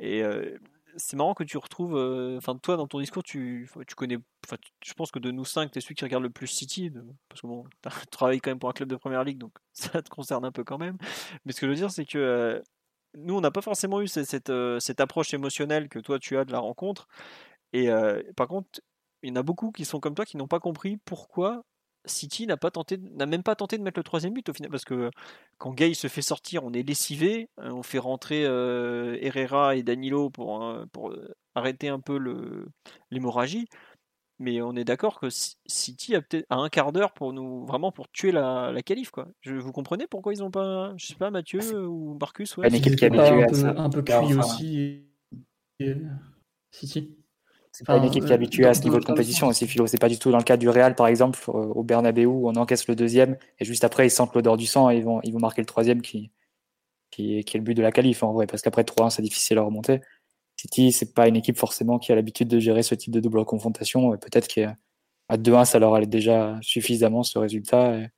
Et 0.00 0.22
euh, 0.22 0.58
c'est 0.98 1.16
marrant 1.16 1.34
que 1.34 1.44
tu 1.44 1.56
retrouves, 1.56 1.94
enfin 2.36 2.54
euh, 2.54 2.58
toi 2.62 2.76
dans 2.76 2.86
ton 2.86 3.00
discours, 3.00 3.22
tu, 3.22 3.70
tu 3.86 3.94
connais, 3.94 4.18
je 4.84 4.92
pense 4.94 5.10
que 5.10 5.18
de 5.18 5.30
nous 5.30 5.44
cinq, 5.44 5.70
tu 5.70 5.78
es 5.78 5.80
celui 5.80 5.94
qui 5.94 6.04
regarde 6.04 6.22
le 6.22 6.30
plus 6.30 6.46
City, 6.46 6.90
parce 7.28 7.40
que 7.40 7.46
bon, 7.46 7.64
tu 7.82 8.06
travailles 8.08 8.40
quand 8.40 8.50
même 8.50 8.58
pour 8.58 8.68
un 8.68 8.72
club 8.72 8.88
de 8.88 8.96
première 8.96 9.24
ligue, 9.24 9.38
donc 9.38 9.52
ça 9.72 10.02
te 10.02 10.10
concerne 10.10 10.44
un 10.44 10.52
peu 10.52 10.64
quand 10.64 10.78
même. 10.78 10.98
Mais 11.44 11.52
ce 11.52 11.60
que 11.60 11.66
je 11.66 11.70
veux 11.70 11.76
dire, 11.76 11.90
c'est 11.90 12.04
que 12.04 12.18
euh, 12.18 12.60
nous, 13.14 13.36
on 13.36 13.40
n'a 13.40 13.50
pas 13.50 13.62
forcément 13.62 14.00
eu 14.00 14.08
cette, 14.08 14.26
cette, 14.26 14.50
euh, 14.50 14.80
cette, 14.80 15.00
approche 15.00 15.32
émotionnelle 15.32 15.88
que 15.88 15.98
toi 15.98 16.18
tu 16.18 16.36
as 16.36 16.44
de 16.44 16.52
la 16.52 16.58
rencontre. 16.58 17.08
Et 17.72 17.88
par 18.36 18.48
contre, 18.48 18.80
il 19.22 19.28
y 19.28 19.32
en 19.32 19.36
a 19.36 19.42
beaucoup 19.42 19.72
qui 19.72 19.84
sont 19.84 20.00
comme 20.00 20.14
toi 20.14 20.24
qui 20.24 20.38
n'ont 20.38 20.48
pas 20.48 20.60
compris 20.60 20.96
pourquoi 21.04 21.64
City 22.08 22.46
n'a 22.46 22.56
pas 22.56 22.70
tenté, 22.70 22.98
n'a 22.98 23.26
même 23.26 23.42
pas 23.42 23.54
tenté 23.54 23.78
de 23.78 23.82
mettre 23.82 23.98
le 23.98 24.04
troisième 24.04 24.34
but 24.34 24.48
au 24.48 24.52
final, 24.52 24.70
parce 24.70 24.84
que 24.84 25.10
quand 25.58 25.72
Gay 25.72 25.94
se 25.94 26.08
fait 26.08 26.22
sortir, 26.22 26.64
on 26.64 26.72
est 26.72 26.82
lessivé, 26.82 27.48
hein, 27.58 27.72
on 27.72 27.82
fait 27.82 27.98
rentrer 27.98 28.44
euh, 28.44 29.16
Herrera 29.20 29.76
et 29.76 29.82
Danilo 29.82 30.30
pour, 30.30 30.64
euh, 30.64 30.84
pour 30.92 31.14
arrêter 31.54 31.88
un 31.88 32.00
peu 32.00 32.18
l'hémorragie. 33.10 33.66
Mais 34.40 34.62
on 34.62 34.76
est 34.76 34.84
d'accord 34.84 35.18
que 35.18 35.26
City 35.66 36.14
a 36.14 36.22
peut-être 36.22 36.46
un 36.48 36.68
quart 36.68 36.92
d'heure 36.92 37.12
pour 37.12 37.32
nous 37.32 37.66
vraiment 37.66 37.90
pour 37.90 38.08
tuer 38.08 38.30
la, 38.30 38.70
la 38.70 38.82
qualif 38.82 39.10
quoi. 39.10 39.26
Je, 39.40 39.54
vous 39.54 39.72
comprenez 39.72 40.06
pourquoi 40.06 40.32
ils 40.32 40.44
ont 40.44 40.50
pas, 40.52 40.94
je 40.96 41.06
sais 41.06 41.16
pas 41.16 41.32
Mathieu 41.32 41.88
ou 41.88 42.16
Marcus 42.20 42.56
ouais. 42.56 42.68
Une 42.68 42.76
équipe 42.76 42.94
qui 42.94 43.04
est 43.04 43.08
habituée 43.08 43.42
à 43.42 43.52
ça. 43.52 43.74
Un 43.76 43.90
peu 43.90 44.00
cuit 44.00 44.34
aussi. 44.34 45.02
Et... 45.80 45.96
City. 46.70 47.17
C'est 47.78 47.84
pas 47.84 47.96
une 47.96 48.02
équipe 48.02 48.24
qui 48.24 48.32
est 48.32 48.34
habituée 48.34 48.66
à 48.66 48.74
ce 48.74 48.82
niveau 48.82 48.98
de 48.98 49.04
compétition 49.04 49.46
aussi, 49.46 49.64
Philo. 49.68 49.86
C'est 49.86 50.00
pas 50.00 50.08
du 50.08 50.18
tout 50.18 50.32
dans 50.32 50.38
le 50.38 50.42
cas 50.42 50.56
du 50.56 50.68
Real, 50.68 50.96
par 50.96 51.06
exemple, 51.06 51.38
au 51.46 51.84
Bernabeu, 51.84 52.26
où 52.26 52.48
on 52.48 52.56
encaisse 52.56 52.88
le 52.88 52.96
deuxième, 52.96 53.38
et 53.60 53.64
juste 53.64 53.84
après, 53.84 54.04
ils 54.04 54.10
sentent 54.10 54.34
l'odeur 54.34 54.56
du 54.56 54.66
sang 54.66 54.90
et 54.90 54.96
ils 54.96 55.04
vont, 55.04 55.20
ils 55.22 55.32
vont 55.32 55.38
marquer 55.38 55.62
le 55.62 55.66
troisième 55.66 56.02
qui, 56.02 56.32
qui, 57.12 57.44
qui 57.44 57.56
est 57.56 57.60
le 57.60 57.64
but 57.64 57.74
de 57.74 57.82
la 57.82 57.92
qualif, 57.92 58.24
en 58.24 58.32
vrai, 58.32 58.48
parce 58.48 58.62
qu'après 58.62 58.82
3-1, 58.82 59.10
c'est 59.10 59.22
difficile 59.22 59.58
à 59.58 59.62
remonter. 59.62 60.00
City, 60.56 60.90
c'est 60.90 61.14
pas 61.14 61.28
une 61.28 61.36
équipe 61.36 61.56
forcément 61.56 62.00
qui 62.00 62.10
a 62.10 62.16
l'habitude 62.16 62.48
de 62.48 62.58
gérer 62.58 62.82
ce 62.82 62.96
type 62.96 63.12
de 63.12 63.20
double 63.20 63.44
confrontation. 63.44 64.10
Peut-être 64.16 64.48
qu'à 64.48 64.76
2-1, 65.30 65.64
ça 65.64 65.78
leur 65.78 65.94
allait 65.94 66.06
déjà 66.06 66.58
suffisamment 66.62 67.22
ce 67.22 67.38
résultat. 67.38 67.96
Et 67.96 68.08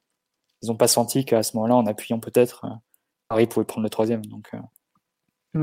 ils 0.62 0.68
n'ont 0.68 0.76
pas 0.76 0.88
senti 0.88 1.26
qu'à 1.26 1.42
ce 1.42 1.54
moment-là, 1.58 1.76
en 1.76 1.84
appuyant 1.84 2.18
peut-être, 2.18 2.64
Paris 3.28 3.46
pouvait 3.46 3.66
prendre 3.66 3.84
le 3.84 3.90
troisième. 3.90 4.24
Donc, 4.24 4.48
euh, 4.54 4.58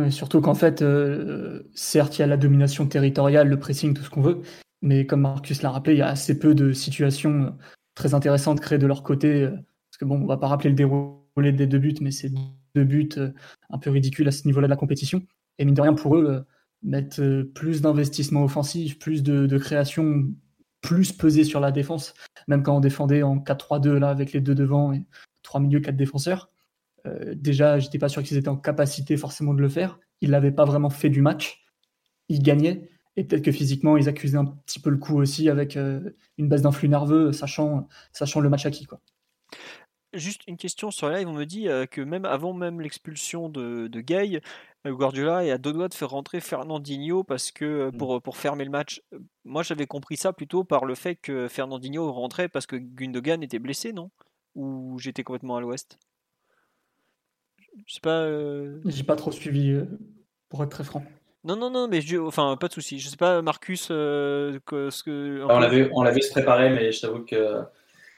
Surtout 0.10 0.42
qu'en 0.42 0.54
fait, 0.54 0.82
euh, 0.82 1.64
certes, 1.74 2.18
il 2.18 2.22
y 2.22 2.24
a 2.24 2.28
la 2.28 2.36
domination 2.36 2.88
territoriale, 2.88 3.48
le 3.48 3.58
pressing, 3.58 3.94
tout 3.94 4.04
ce 4.04 4.10
qu'on 4.10 4.22
veut, 4.22 4.42
mais 4.82 5.06
comme 5.06 5.22
Marcus 5.22 5.62
l'a 5.62 5.72
rappelé, 5.72 5.96
il 5.96 6.00
y 6.00 6.02
a 6.02 6.10
assez 6.10 6.38
peu 6.38 6.54
de 6.54 6.74
situations 6.74 7.46
euh, 7.46 7.50
très 7.96 8.14
intéressantes 8.14 8.60
créées 8.60 8.80
de 8.80 8.88
leur 8.88 9.02
côté. 9.02 9.44
Euh, 9.44 9.52
parce 9.52 9.98
que 10.00 10.06
bon, 10.06 10.22
on 10.22 10.26
va 10.26 10.38
pas 10.38 10.48
rappeler 10.48 10.72
le 10.72 10.76
déroulé 10.76 11.54
des 11.54 11.68
deux 11.68 11.80
buts, 11.80 11.96
mais 12.02 12.12
c'est 12.12 12.32
deux 12.76 12.84
buts 12.84 13.10
un 13.70 13.78
peu 13.78 13.90
ridicules 13.90 14.28
à 14.28 14.32
ce 14.32 14.46
niveau-là 14.46 14.68
de 14.68 14.72
la 14.72 14.76
compétition. 14.76 15.24
Et 15.58 15.66
mine 15.66 15.74
de 15.74 15.82
rien, 15.82 15.94
pour 15.94 16.18
eux, 16.18 16.46
mettre 16.84 17.44
plus 17.56 17.82
d'investissement 17.82 18.44
offensif, 18.44 19.00
plus 19.00 19.24
de, 19.24 19.58
création, 19.58 20.26
plus 20.82 21.14
peser 21.14 21.46
sur 21.46 21.62
la 21.62 21.72
défense, 21.72 22.14
même 22.50 22.62
quand 22.62 22.76
on 22.76 22.82
défendait 22.82 23.24
en 23.24 23.38
4-3-2 23.38 23.98
là 23.98 24.10
avec 24.10 24.34
les 24.34 24.42
deux 24.42 24.54
devant 24.54 24.92
et 24.92 25.06
trois 25.42 25.62
milieux, 25.62 25.80
quatre 25.80 25.96
défenseurs 25.96 26.52
euh, 27.08 27.34
déjà, 27.36 27.80
j'étais 27.80 28.00
pas 28.00 28.10
sûr 28.10 28.24
qu'ils 28.24 28.38
étaient 28.38 28.48
en 28.50 28.58
capacité 28.58 29.18
forcément 29.18 29.54
de 29.54 29.62
le 29.62 29.70
faire. 29.70 30.00
Ils 30.22 30.30
l'avaient 30.30 30.52
pas 30.52 30.66
vraiment 30.66 30.90
fait 30.90 31.10
du 31.10 31.22
match. 31.22 31.66
Ils 32.30 32.42
gagnaient. 32.42 32.90
Et 33.16 33.24
peut-être 33.24 33.44
que 33.44 33.52
physiquement, 33.52 33.98
ils 33.98 34.08
accusaient 34.10 34.38
un 34.38 34.46
petit 34.46 34.80
peu 34.80 34.90
le 34.90 34.98
coup 34.98 35.18
aussi 35.18 35.50
avec 35.50 35.76
euh, 35.76 36.12
une 36.38 36.50
baisse 36.50 36.62
d'influx 36.62 36.88
nerveux, 36.88 37.32
sachant, 37.32 37.88
sachant 38.14 38.40
le 38.40 38.50
match 38.50 38.66
acquis. 38.66 38.86
Quoi. 38.86 39.00
Juste 40.14 40.42
une 40.48 40.58
question 40.58 40.92
sur 40.92 41.10
live, 41.10 41.28
on 41.28 41.34
me 41.34 41.46
dit 41.46 41.68
euh, 41.68 41.86
que 41.86 42.02
même 42.02 42.26
avant 42.26 42.54
même 42.54 42.80
l'expulsion 42.80 43.50
de, 43.50 43.88
de 43.88 44.02
Gay, 44.02 44.42
Guardiola 44.86 45.46
est 45.46 45.52
à 45.52 45.58
deux 45.58 45.74
doigts 45.74 45.90
de 45.90 45.94
faire 45.94 46.10
rentrer 46.10 46.40
Fernandinho 46.40 47.24
parce 47.24 47.52
que 47.52 47.90
mm. 47.90 47.98
pour, 47.98 48.22
pour 48.22 48.38
fermer 48.38 48.64
le 48.64 48.72
match. 48.72 49.02
Moi 49.44 49.64
j'avais 49.64 49.88
compris 49.88 50.16
ça 50.16 50.32
plutôt 50.32 50.64
par 50.64 50.86
le 50.86 50.96
fait 50.96 51.16
que 51.16 51.48
Fernandinho 51.48 52.12
rentrait 52.12 52.48
parce 52.48 52.66
que 52.66 52.76
Gundogan 52.78 53.44
était 53.44 53.60
blessé, 53.60 53.94
non? 53.94 54.12
Ou 54.56 54.98
j'étais 55.00 55.24
complètement 55.24 55.58
à 55.58 55.62
l'ouest? 55.62 56.00
Je 57.86 57.94
sais 57.94 58.02
pas. 58.02 58.22
Euh... 58.22 58.80
J'ai 58.86 59.04
pas 59.04 59.16
trop 59.16 59.32
suivi, 59.32 59.72
euh, 59.72 59.86
pour 60.50 60.64
être 60.64 60.70
très 60.70 60.84
franc. 60.84 61.04
Non, 61.44 61.56
non, 61.56 61.70
non, 61.70 61.88
mais 61.88 62.02
je, 62.02 62.18
enfin, 62.18 62.58
pas 62.60 62.68
de 62.68 62.74
souci. 62.74 63.00
Je 63.00 63.08
sais 63.08 63.18
pas, 63.18 63.42
Marcus, 63.42 63.88
euh, 63.92 64.60
que, 64.66 64.90
ce 64.90 65.04
que. 65.04 65.46
On 65.50 65.60
l'a 65.60 65.70
vu, 65.70 65.90
on 65.94 66.04
l'a 66.04 66.12
vu 66.12 66.22
se 66.22 66.32
préparer, 66.32 66.70
mais 66.70 66.92
je 66.92 67.02
t'avoue 67.02 67.24
que 67.24 67.62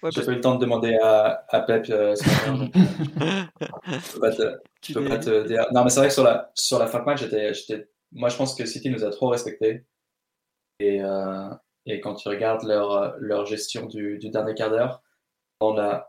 ouais, 0.02 0.12
j'ai 0.12 0.24
pas 0.24 0.32
eu 0.32 0.36
le 0.36 0.42
temps 0.42 0.56
de 0.56 0.62
demander 0.62 0.96
à, 0.96 1.46
à 1.50 1.62
Pep. 1.62 1.86
Euh, 1.90 2.16
je 2.16 4.14
peux 4.14 4.20
pas 4.22 4.32
te, 4.32 4.58
je 4.84 4.94
peux 4.94 5.06
pas 5.06 5.20
te 5.20 5.48
dire. 5.48 5.68
Non, 5.72 5.84
mais 5.84 5.90
c'est 5.90 6.00
vrai 6.00 6.08
que 6.08 6.14
sur 6.14 6.24
la 6.24 6.52
sur 6.56 6.80
la 6.80 6.88
fin 6.88 7.00
de 7.00 7.06
match, 7.06 7.20
j'étais, 7.20 7.54
j'étais. 7.54 7.88
Moi, 8.12 8.30
je 8.30 8.38
pense 8.38 8.56
que 8.56 8.66
City 8.66 8.90
nous 8.90 9.04
a 9.04 9.12
trop 9.12 9.28
respecté. 9.28 9.86
Et, 10.80 11.04
euh, 11.04 11.50
et 11.86 12.00
quand 12.00 12.16
tu 12.16 12.30
regardes 12.30 12.64
leur 12.64 13.16
leur 13.20 13.46
gestion 13.46 13.86
du, 13.86 14.18
du 14.18 14.30
dernier 14.30 14.56
quart 14.56 14.72
d'heure, 14.72 15.04
on 15.60 15.78
a 15.78 16.09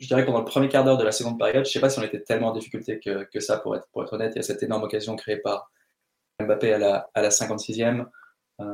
je 0.00 0.06
dirais 0.06 0.22
que 0.22 0.26
pendant 0.26 0.38
le 0.38 0.46
premier 0.46 0.68
quart 0.68 0.82
d'heure 0.82 0.96
de 0.96 1.04
la 1.04 1.12
seconde 1.12 1.38
période, 1.38 1.64
je 1.64 1.70
ne 1.70 1.72
sais 1.72 1.80
pas 1.80 1.90
si 1.90 1.98
on 1.98 2.02
était 2.02 2.22
tellement 2.22 2.48
en 2.48 2.52
difficulté 2.52 2.98
que, 2.98 3.24
que, 3.24 3.38
ça, 3.38 3.58
pour 3.58 3.76
être, 3.76 3.86
pour 3.92 4.02
être 4.02 4.14
honnête. 4.14 4.32
Il 4.34 4.38
y 4.38 4.40
a 4.40 4.42
cette 4.42 4.62
énorme 4.62 4.82
occasion 4.82 5.14
créée 5.14 5.36
par 5.36 5.70
Mbappé 6.40 6.72
à 6.72 6.78
la, 6.78 7.10
à 7.12 7.20
la 7.20 7.28
56e. 7.28 8.06
Euh, 8.60 8.64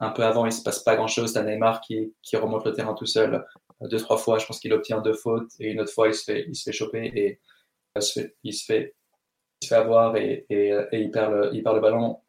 un 0.00 0.10
peu 0.10 0.24
avant, 0.24 0.44
il 0.44 0.48
ne 0.48 0.54
se 0.54 0.62
passe 0.62 0.80
pas 0.80 0.96
grand-chose. 0.96 1.32
C'est 1.32 1.44
Neymar 1.44 1.80
qui, 1.80 2.12
qui, 2.22 2.36
remonte 2.36 2.66
le 2.66 2.72
terrain 2.72 2.94
tout 2.94 3.06
seul 3.06 3.46
euh, 3.82 3.88
deux, 3.88 3.98
trois 3.98 4.16
fois. 4.16 4.38
Je 4.38 4.46
pense 4.46 4.58
qu'il 4.58 4.72
obtient 4.72 5.00
deux 5.00 5.14
fautes 5.14 5.52
et 5.60 5.70
une 5.70 5.80
autre 5.80 5.92
fois, 5.92 6.08
il 6.08 6.14
se 6.14 6.24
fait, 6.24 6.44
il 6.48 6.56
se 6.56 6.64
fait 6.64 6.72
choper 6.72 7.12
et 7.14 7.40
il 7.96 8.02
se 8.02 8.12
fait, 8.12 8.36
il 8.42 8.52
se 8.52 8.64
fait 9.68 9.74
avoir 9.76 10.16
et, 10.16 10.44
et, 10.50 10.76
il, 10.92 11.10
perd 11.12 11.32
le, 11.32 11.50
il 11.54 11.62
perd 11.62 11.76
le 11.76 11.80
ballon, 11.80 12.20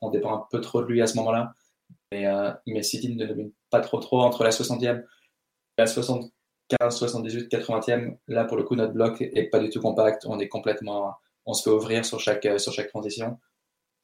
on, 0.00 0.10
dépend 0.10 0.34
un 0.34 0.46
peu 0.50 0.60
trop 0.60 0.82
de 0.82 0.86
lui 0.86 1.00
à 1.00 1.06
ce 1.06 1.16
moment-là. 1.18 1.54
Mais, 2.10 2.26
euh, 2.26 2.50
mais 2.66 2.82
City 2.82 3.14
ne 3.14 3.24
domine 3.24 3.52
pas 3.70 3.80
trop 3.80 3.98
trop 3.98 4.20
entre 4.20 4.42
la 4.42 4.50
60e 4.50 5.00
et 5.00 5.04
la 5.78 5.86
75, 6.70 6.98
78, 6.98 7.52
80e. 7.52 8.16
Là, 8.28 8.44
pour 8.44 8.56
le 8.56 8.64
coup, 8.64 8.76
notre 8.76 8.92
bloc 8.92 9.20
est 9.20 9.50
pas 9.50 9.58
du 9.58 9.70
tout 9.70 9.80
compact. 9.80 10.24
On 10.26 10.38
est 10.38 10.48
complètement, 10.48 11.14
on 11.46 11.54
se 11.54 11.62
fait 11.62 11.70
ouvrir 11.70 12.04
sur 12.04 12.20
chaque, 12.20 12.48
sur 12.58 12.72
chaque 12.72 12.88
transition. 12.88 13.38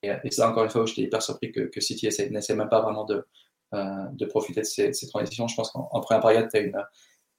Et, 0.02 0.10
et 0.24 0.30
ça, 0.30 0.48
encore 0.50 0.64
une 0.64 0.70
fois, 0.70 0.86
j'étais 0.86 1.02
hyper 1.02 1.22
surpris 1.22 1.52
que, 1.52 1.60
que 1.60 1.80
City 1.80 2.08
n'essaie 2.30 2.54
même 2.54 2.68
pas 2.68 2.80
vraiment 2.80 3.04
de, 3.04 3.26
euh, 3.72 4.06
de 4.12 4.26
profiter 4.26 4.62
de 4.62 4.66
ces, 4.66 5.06
transitions. 5.06 5.46
Je 5.46 5.54
pense 5.54 5.70
qu'en 5.70 6.00
première 6.00 6.20
période, 6.20 6.48
tu 6.50 6.56
as 6.56 6.60
une, 6.60 6.84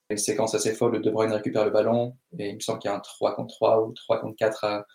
une, 0.09 0.17
séquence 0.17 0.55
assez 0.55 0.73
folle. 0.73 1.01
De 1.01 1.09
Bruyne 1.11 1.33
récupère 1.33 1.65
le 1.65 1.71
ballon 1.71 2.15
et 2.39 2.49
il 2.49 2.55
me 2.55 2.59
semble 2.61 2.79
qu'il 2.79 2.89
y 2.89 2.93
a 2.93 2.95
un 2.95 3.01
3 3.01 3.35
contre 3.35 3.53
3 3.53 3.85
ou 3.85 3.91
3 3.91 4.21
contre 4.21 4.37
4 4.37 4.63
à, 4.63 4.85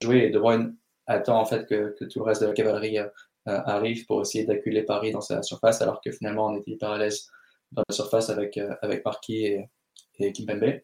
jouer. 0.00 0.18
Et 0.18 0.30
De 0.30 0.38
Bruyne 0.38 0.76
attend 1.08 1.40
en 1.40 1.46
fait 1.46 1.66
que, 1.66 1.96
tout 2.06 2.20
le 2.20 2.24
reste 2.24 2.42
de 2.42 2.46
la 2.46 2.52
cavalerie 2.52 2.98
euh, 2.98 3.08
arrive 3.44 4.06
pour 4.06 4.20
essayer 4.20 4.44
d'acculer 4.44 4.84
Paris 4.84 5.10
dans 5.10 5.20
sa 5.20 5.42
surface, 5.42 5.82
alors 5.82 6.00
que 6.00 6.12
finalement 6.12 6.46
on 6.46 6.56
était 6.56 6.70
hyper 6.70 6.90
à 6.90 6.98
l'aise 6.98 7.28
dans 7.74 7.82
la 7.88 7.94
surface 7.94 8.30
avec, 8.30 8.56
euh, 8.56 8.74
avec 8.82 9.04
Marquis 9.04 9.46
et, 9.46 9.70
et 10.18 10.32
Kimpembe. 10.32 10.80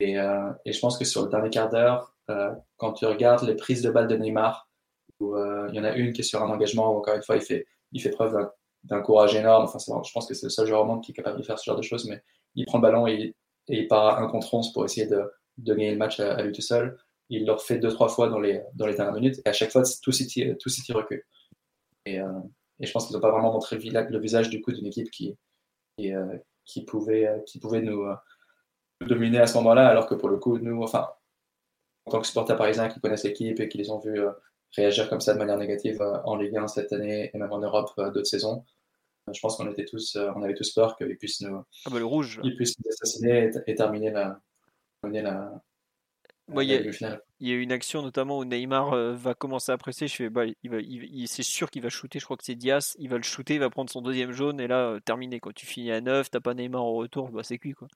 Et, 0.00 0.18
euh, 0.18 0.50
et, 0.64 0.72
je 0.72 0.80
pense 0.80 0.98
que 0.98 1.04
sur 1.04 1.22
le 1.22 1.28
dernier 1.28 1.50
quart 1.50 1.68
d'heure, 1.68 2.14
euh, 2.30 2.52
quand 2.76 2.92
tu 2.92 3.06
regardes 3.06 3.44
les 3.44 3.54
prises 3.54 3.82
de 3.82 3.90
balles 3.90 4.08
de 4.08 4.16
Neymar, 4.16 4.68
où 5.20 5.36
il 5.36 5.74
y 5.74 5.78
en 5.78 5.84
a 5.84 5.94
une 5.94 6.12
qui 6.12 6.22
est 6.22 6.24
sur 6.24 6.42
un 6.42 6.50
engagement 6.50 6.92
où 6.92 6.98
encore 6.98 7.14
une 7.14 7.22
fois 7.22 7.36
il 7.36 7.42
fait, 7.42 7.66
il 7.92 8.02
fait 8.02 8.10
preuve 8.10 8.50
d'un 8.82 9.00
courage 9.00 9.36
énorme. 9.36 9.64
Enfin, 9.64 9.78
je 9.78 10.12
pense 10.12 10.26
que 10.26 10.34
c'est 10.34 10.46
le 10.46 10.50
seul 10.50 10.66
joueur 10.66 10.82
au 10.82 10.84
monde 10.84 11.02
qui 11.04 11.12
est 11.12 11.14
capable 11.14 11.38
de 11.38 11.44
faire 11.44 11.60
ce 11.60 11.64
genre 11.64 11.76
de 11.76 11.82
choses, 11.82 12.08
mais 12.08 12.20
il 12.56 12.66
prend 12.66 12.78
le 12.78 12.82
ballon 12.82 13.06
et, 13.06 13.36
il 13.68 13.86
part 13.86 14.06
à 14.06 14.20
un 14.20 14.26
contre 14.26 14.52
11 14.52 14.72
pour 14.72 14.84
essayer 14.84 15.06
de, 15.06 15.22
de 15.58 15.74
gagner 15.74 15.92
le 15.92 15.96
match 15.96 16.18
à, 16.18 16.42
lui 16.42 16.50
tout 16.50 16.62
seul 16.62 16.98
il 17.28 17.46
le 17.46 17.52
refait 17.52 17.78
deux, 17.78 17.90
trois 17.90 18.08
fois 18.08 18.28
dans 18.28 18.40
les, 18.40 18.60
dans 18.74 18.86
les 18.86 18.94
dernières 18.94 19.14
minutes, 19.14 19.40
et 19.46 19.48
à 19.48 19.54
chaque 19.54 19.70
fois, 19.70 19.84
tout 20.02 20.12
City, 20.12 20.52
tout 20.60 20.68
City 20.68 20.92
recule. 20.92 21.22
Et, 22.04 22.16
et 22.16 22.86
je 22.86 22.92
pense 22.92 23.06
qu'ils 23.06 23.14
n'ont 23.14 23.22
pas 23.22 23.30
vraiment 23.30 23.52
montré 23.52 23.78
le, 23.78 24.10
le, 24.10 24.18
visage 24.18 24.50
du 24.50 24.60
d'une 24.60 24.86
équipe 24.86 25.10
qui, 25.10 25.34
qui, 25.96 26.12
euh, 26.14 26.36
qui, 26.64 26.84
pouvait, 26.84 27.42
qui 27.46 27.58
pouvait 27.58 27.82
nous, 27.82 28.02
euh, 28.02 28.14
nous 29.00 29.08
dominer 29.08 29.38
à 29.38 29.46
ce 29.46 29.54
moment-là, 29.58 29.88
alors 29.88 30.06
que 30.06 30.14
pour 30.14 30.28
le 30.28 30.38
coup, 30.38 30.58
nous, 30.58 30.82
enfin, 30.82 31.08
en 32.06 32.10
tant 32.10 32.20
que 32.20 32.26
supporters 32.26 32.56
parisiens 32.56 32.88
qui 32.88 33.00
connaissent 33.00 33.24
l'équipe 33.24 33.58
et 33.60 33.68
qui 33.68 33.78
les 33.78 33.90
ont 33.90 33.98
vus 33.98 34.20
réagir 34.74 35.08
comme 35.08 35.20
ça 35.20 35.34
de 35.34 35.38
manière 35.38 35.58
négative 35.58 36.02
en 36.24 36.36
Ligue 36.36 36.56
1 36.56 36.66
cette 36.66 36.92
année 36.92 37.30
et 37.32 37.38
même 37.38 37.52
en 37.52 37.58
Europe 37.58 37.92
d'autres 37.96 38.26
saisons, 38.26 38.64
je 39.32 39.38
pense 39.40 39.56
qu'on 39.56 39.70
était 39.70 39.84
tous, 39.84 40.16
on 40.16 40.42
avait 40.42 40.54
tous 40.54 40.72
peur 40.72 40.96
qu'ils 40.96 41.16
puissent 41.16 41.42
nous, 41.42 41.62
ah 41.86 41.90
bah 41.90 41.98
le 42.00 42.04
rouge. 42.04 42.40
Ils 42.42 42.56
puissent 42.56 42.76
nous 42.80 42.90
assassiner 42.90 43.50
et, 43.66 43.70
et 43.70 43.74
terminer 43.76 44.10
la, 44.10 44.40
terminer 45.00 45.22
la, 45.22 45.62
Moi, 46.48 46.64
il 47.42 47.48
y, 47.48 47.52
a, 47.52 47.56
une 47.56 47.72
action 47.72 48.02
notamment 48.02 48.38
où 48.38 48.44
Neymar 48.44 48.92
euh, 48.92 49.14
va 49.14 49.34
commencer 49.34 49.72
à 49.72 49.76
presser. 49.76 50.06
Je 50.06 50.14
fais, 50.14 50.30
bah, 50.30 50.44
il 50.46 50.70
va, 50.70 50.78
il, 50.78 51.04
il, 51.12 51.26
c'est 51.26 51.42
sûr 51.42 51.70
qu'il 51.70 51.82
va 51.82 51.88
shooter. 51.88 52.20
Je 52.20 52.24
crois 52.24 52.36
que 52.36 52.44
c'est 52.44 52.54
Diaz. 52.54 52.94
Il 53.00 53.08
va 53.08 53.16
le 53.16 53.24
shooter, 53.24 53.54
il 53.54 53.60
va 53.60 53.68
prendre 53.68 53.90
son 53.90 54.00
deuxième 54.00 54.30
jaune 54.30 54.60
et 54.60 54.68
là, 54.68 54.90
euh, 54.90 55.00
terminé. 55.00 55.40
Quoi. 55.40 55.52
Tu 55.52 55.66
finis 55.66 55.90
à 55.90 56.00
9, 56.00 56.30
t'as 56.30 56.40
pas 56.40 56.54
Neymar 56.54 56.84
au 56.84 56.94
retour, 56.94 57.30
bah, 57.30 57.42
c'est 57.42 57.58
cuit. 57.58 57.74
Quoi. 57.74 57.88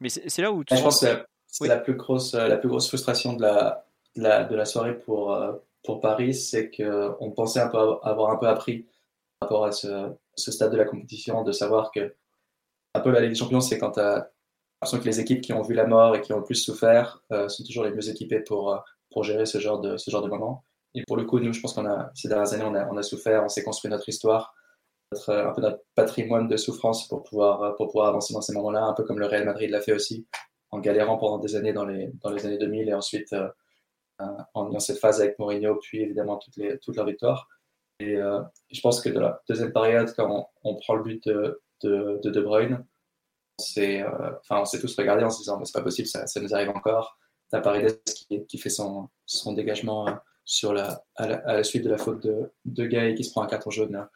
Mais 0.00 0.08
c'est, 0.08 0.42
là 0.42 0.50
où 0.50 0.64
tu. 0.64 0.76
Je 0.76 0.82
pense 0.82 1.00
que 1.00 1.06
c'est 1.46 1.62
oui. 1.62 1.68
la, 1.68 1.78
plus 1.78 1.94
grosse, 1.94 2.34
la 2.34 2.56
plus 2.56 2.68
grosse 2.68 2.88
frustration 2.88 3.34
de 3.34 3.42
la, 3.42 3.86
de 4.16 4.22
la, 4.22 4.44
de 4.44 4.56
la 4.56 4.64
soirée 4.64 4.98
pour, 4.98 5.32
euh, 5.32 5.52
pour 5.84 6.00
Paris, 6.00 6.34
c'est 6.34 6.70
qu'on 6.70 7.30
pensait 7.30 7.60
un 7.60 7.68
peu 7.68 7.78
avoir 8.02 8.32
un 8.32 8.36
peu 8.36 8.48
appris 8.48 8.86
par 9.38 9.48
rapport 9.48 9.64
à 9.66 9.72
ce, 9.72 10.12
ce 10.34 10.50
stade 10.50 10.72
de 10.72 10.76
la 10.76 10.84
compétition, 10.84 11.44
de 11.44 11.52
savoir 11.52 11.92
que 11.92 12.14
un 12.94 13.00
peu 13.00 13.10
la 13.10 13.20
Ligue 13.20 13.30
des 13.30 13.38
Champions, 13.38 13.60
c'est 13.60 13.78
quand 13.78 13.92
tu 13.92 14.00
as 14.00 14.30
l'impression 14.84 15.00
que 15.00 15.06
les 15.06 15.20
équipes 15.20 15.40
qui 15.40 15.52
ont 15.52 15.62
vu 15.62 15.74
la 15.74 15.86
mort 15.86 16.14
et 16.16 16.20
qui 16.20 16.32
ont 16.32 16.38
le 16.38 16.44
plus 16.44 16.56
souffert 16.56 17.22
euh, 17.32 17.48
sont 17.48 17.64
toujours 17.64 17.84
les 17.84 17.90
mieux 17.90 18.08
équipées 18.08 18.40
pour, 18.40 18.72
euh, 18.72 18.78
pour 19.10 19.24
gérer 19.24 19.46
ce 19.46 19.58
genre 19.58 19.80
de, 19.80 19.96
ce 19.96 20.10
genre 20.10 20.22
de 20.22 20.28
moment. 20.28 20.64
Et 20.94 21.02
pour 21.06 21.16
le 21.16 21.24
coup, 21.24 21.40
nous, 21.40 21.52
je 21.52 21.60
pense 21.60 21.72
qu'on 21.72 21.86
a, 21.86 22.10
ces 22.14 22.28
dernières 22.28 22.52
années, 22.52 22.64
on 22.64 22.74
a, 22.74 22.86
on 22.88 22.96
a 22.96 23.02
souffert, 23.02 23.42
on 23.42 23.48
s'est 23.48 23.64
construit 23.64 23.90
notre 23.90 24.08
histoire, 24.08 24.54
notre, 25.12 25.32
un 25.32 25.52
peu 25.52 25.60
notre 25.60 25.80
patrimoine 25.94 26.46
de 26.48 26.56
souffrance 26.56 27.08
pour 27.08 27.24
pouvoir, 27.24 27.74
pour 27.76 27.88
pouvoir 27.88 28.08
avancer 28.08 28.32
dans 28.32 28.40
ces 28.42 28.52
moments-là, 28.52 28.84
un 28.84 28.92
peu 28.94 29.04
comme 29.04 29.18
le 29.18 29.26
Real 29.26 29.44
Madrid 29.44 29.70
l'a 29.70 29.80
fait 29.80 29.92
aussi, 29.92 30.26
en 30.70 30.78
galérant 30.78 31.16
pendant 31.18 31.38
des 31.38 31.56
années 31.56 31.72
dans 31.72 31.84
les, 31.84 32.12
dans 32.22 32.30
les 32.30 32.46
années 32.46 32.58
2000 32.58 32.88
et 32.88 32.94
ensuite 32.94 33.34
euh, 34.20 34.26
en 34.54 34.70
ayant 34.70 34.78
cette 34.78 34.98
phase 34.98 35.20
avec 35.20 35.38
Mourinho, 35.38 35.76
puis 35.76 36.00
évidemment 36.00 36.36
toutes, 36.36 36.56
les, 36.56 36.78
toutes 36.78 36.96
leurs 36.96 37.06
victoires. 37.06 37.48
Et 37.98 38.16
euh, 38.16 38.40
je 38.70 38.80
pense 38.80 39.00
que 39.00 39.08
de 39.08 39.18
la 39.18 39.42
deuxième 39.48 39.72
période, 39.72 40.12
quand 40.16 40.48
on, 40.62 40.76
prend 40.76 40.94
le 40.94 41.02
but 41.02 41.26
De, 41.26 41.60
de, 41.82 42.30
de 42.30 42.40
Bruyne, 42.40 42.84
euh, 43.78 44.30
on 44.50 44.64
s'est 44.64 44.80
tous 44.80 44.96
regardé 44.96 45.24
en 45.24 45.30
se 45.30 45.38
disant, 45.38 45.62
c'est 45.64 45.72
pas 45.72 45.82
possible, 45.82 46.08
ça, 46.08 46.24
nous 46.40 46.54
arrive 46.54 46.70
encore. 46.70 47.18
T'as 47.50 47.60
Paredes 47.60 48.02
qui, 48.04 48.44
qui, 48.46 48.58
fait 48.58 48.70
son, 48.70 49.08
son 49.26 49.52
dégagement 49.52 50.08
euh, 50.08 50.12
sur 50.44 50.72
la 50.72 51.04
à, 51.16 51.26
la, 51.26 51.64
suite 51.64 51.84
de 51.84 51.90
la 51.90 51.98
faute 51.98 52.22
de, 52.22 52.50
de 52.64 53.14
qui 53.14 53.24
se 53.24 53.30
prend 53.30 53.42
un 53.42 53.46
carton 53.46 53.70
jaune 53.70 54.06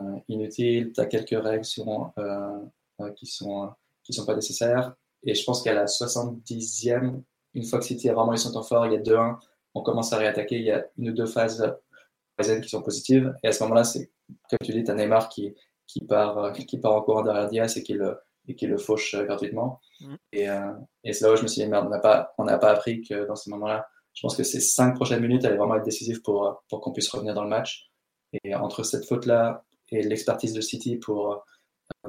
euh, 0.00 0.04
inutile. 0.28 0.92
T'as 0.92 1.06
quelques 1.06 1.30
règles 1.30 1.64
qui 1.64 3.26
sont 3.26 3.74
qui 4.04 4.12
sont 4.12 4.26
pas 4.26 4.34
nécessaires. 4.34 4.94
Et 5.24 5.34
je 5.34 5.44
pense 5.44 5.62
qu'à 5.62 5.74
la 5.74 5.84
70e, 5.84 7.22
une 7.54 7.64
fois 7.64 7.78
que 7.78 7.84
City 7.84 8.08
vraiment 8.08 8.32
ils 8.32 8.38
sont 8.38 8.56
en 8.56 8.62
fort, 8.62 8.86
il 8.86 8.92
y 8.92 8.96
a 8.96 9.00
2-1, 9.00 9.38
on 9.74 9.82
commence 9.82 10.12
à 10.12 10.18
réattaquer. 10.18 10.56
Il 10.56 10.64
y 10.64 10.72
a 10.72 10.84
une 10.98 11.10
ou 11.10 11.12
deux 11.12 11.26
phases 11.26 11.72
qui 12.40 12.68
sont 12.68 12.82
positives. 12.82 13.32
Et 13.44 13.48
à 13.48 13.52
ce 13.52 13.62
moment-là, 13.62 13.84
c'est 13.84 14.10
comme 14.50 14.58
tu 14.64 14.72
dis, 14.72 14.82
t'as 14.82 14.94
Neymar 14.94 15.28
qui, 15.28 15.54
qui 15.86 16.04
part 16.04 16.52
qui 16.52 16.78
part 16.78 16.94
en 16.94 17.02
courant 17.02 17.22
derrière 17.22 17.48
Diaz 17.48 17.76
et 17.76 17.82
qui 17.82 17.92
le 17.92 18.18
et 18.48 18.54
qui 18.54 18.66
le 18.66 18.78
fauche 18.78 19.14
euh, 19.14 19.24
gratuitement. 19.24 19.80
Mmh. 20.00 20.14
Et, 20.32 20.48
euh, 20.48 20.72
et 21.04 21.12
c'est 21.12 21.24
là 21.24 21.32
où 21.32 21.36
je 21.36 21.42
me 21.42 21.48
suis 21.48 21.62
dit, 21.62 21.68
merde, 21.68 21.86
on 21.86 21.90
n'a 21.90 21.98
pas, 21.98 22.34
on 22.38 22.46
pas 22.46 22.70
appris 22.70 23.02
que 23.02 23.26
dans 23.26 23.36
ces 23.36 23.50
moments-là, 23.50 23.86
je 24.14 24.20
pense 24.22 24.36
que 24.36 24.42
ces 24.42 24.60
cinq 24.60 24.94
prochaines 24.94 25.20
minutes 25.20 25.44
allaient 25.44 25.56
vraiment 25.56 25.76
être 25.76 25.84
décisives 25.84 26.22
pour, 26.22 26.46
euh, 26.46 26.52
pour 26.68 26.80
qu'on 26.80 26.92
puisse 26.92 27.08
revenir 27.10 27.34
dans 27.34 27.44
le 27.44 27.48
match. 27.48 27.90
Et 28.44 28.54
entre 28.54 28.82
cette 28.82 29.06
faute-là 29.06 29.64
et 29.90 30.02
l'expertise 30.02 30.54
de 30.54 30.60
City 30.60 30.96
pour, 30.96 31.44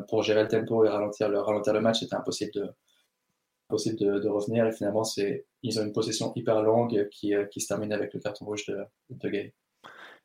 pour 0.08 0.24
gérer 0.24 0.44
le 0.44 0.48
tempo 0.48 0.86
et 0.86 0.90
ralentir 0.90 1.28
le, 1.28 1.40
ralentir 1.40 1.74
le 1.74 1.82
match, 1.82 2.00
c'était 2.00 2.16
impossible 2.16 2.52
de, 2.54 2.70
impossible 3.70 3.98
de, 4.00 4.20
de, 4.20 4.30
revenir. 4.30 4.66
Et 4.66 4.72
finalement, 4.72 5.04
ils 5.64 5.80
ont 5.80 5.84
une 5.84 5.92
possession 5.92 6.32
hyper 6.36 6.62
longue 6.62 7.10
qui, 7.10 7.34
qui 7.52 7.60
se 7.60 7.68
termine 7.68 7.92
avec 7.92 8.14
le 8.14 8.22
carton 8.22 8.46
rouge 8.46 8.66
de, 8.68 8.86
de 9.10 9.30
Gay. 9.30 9.54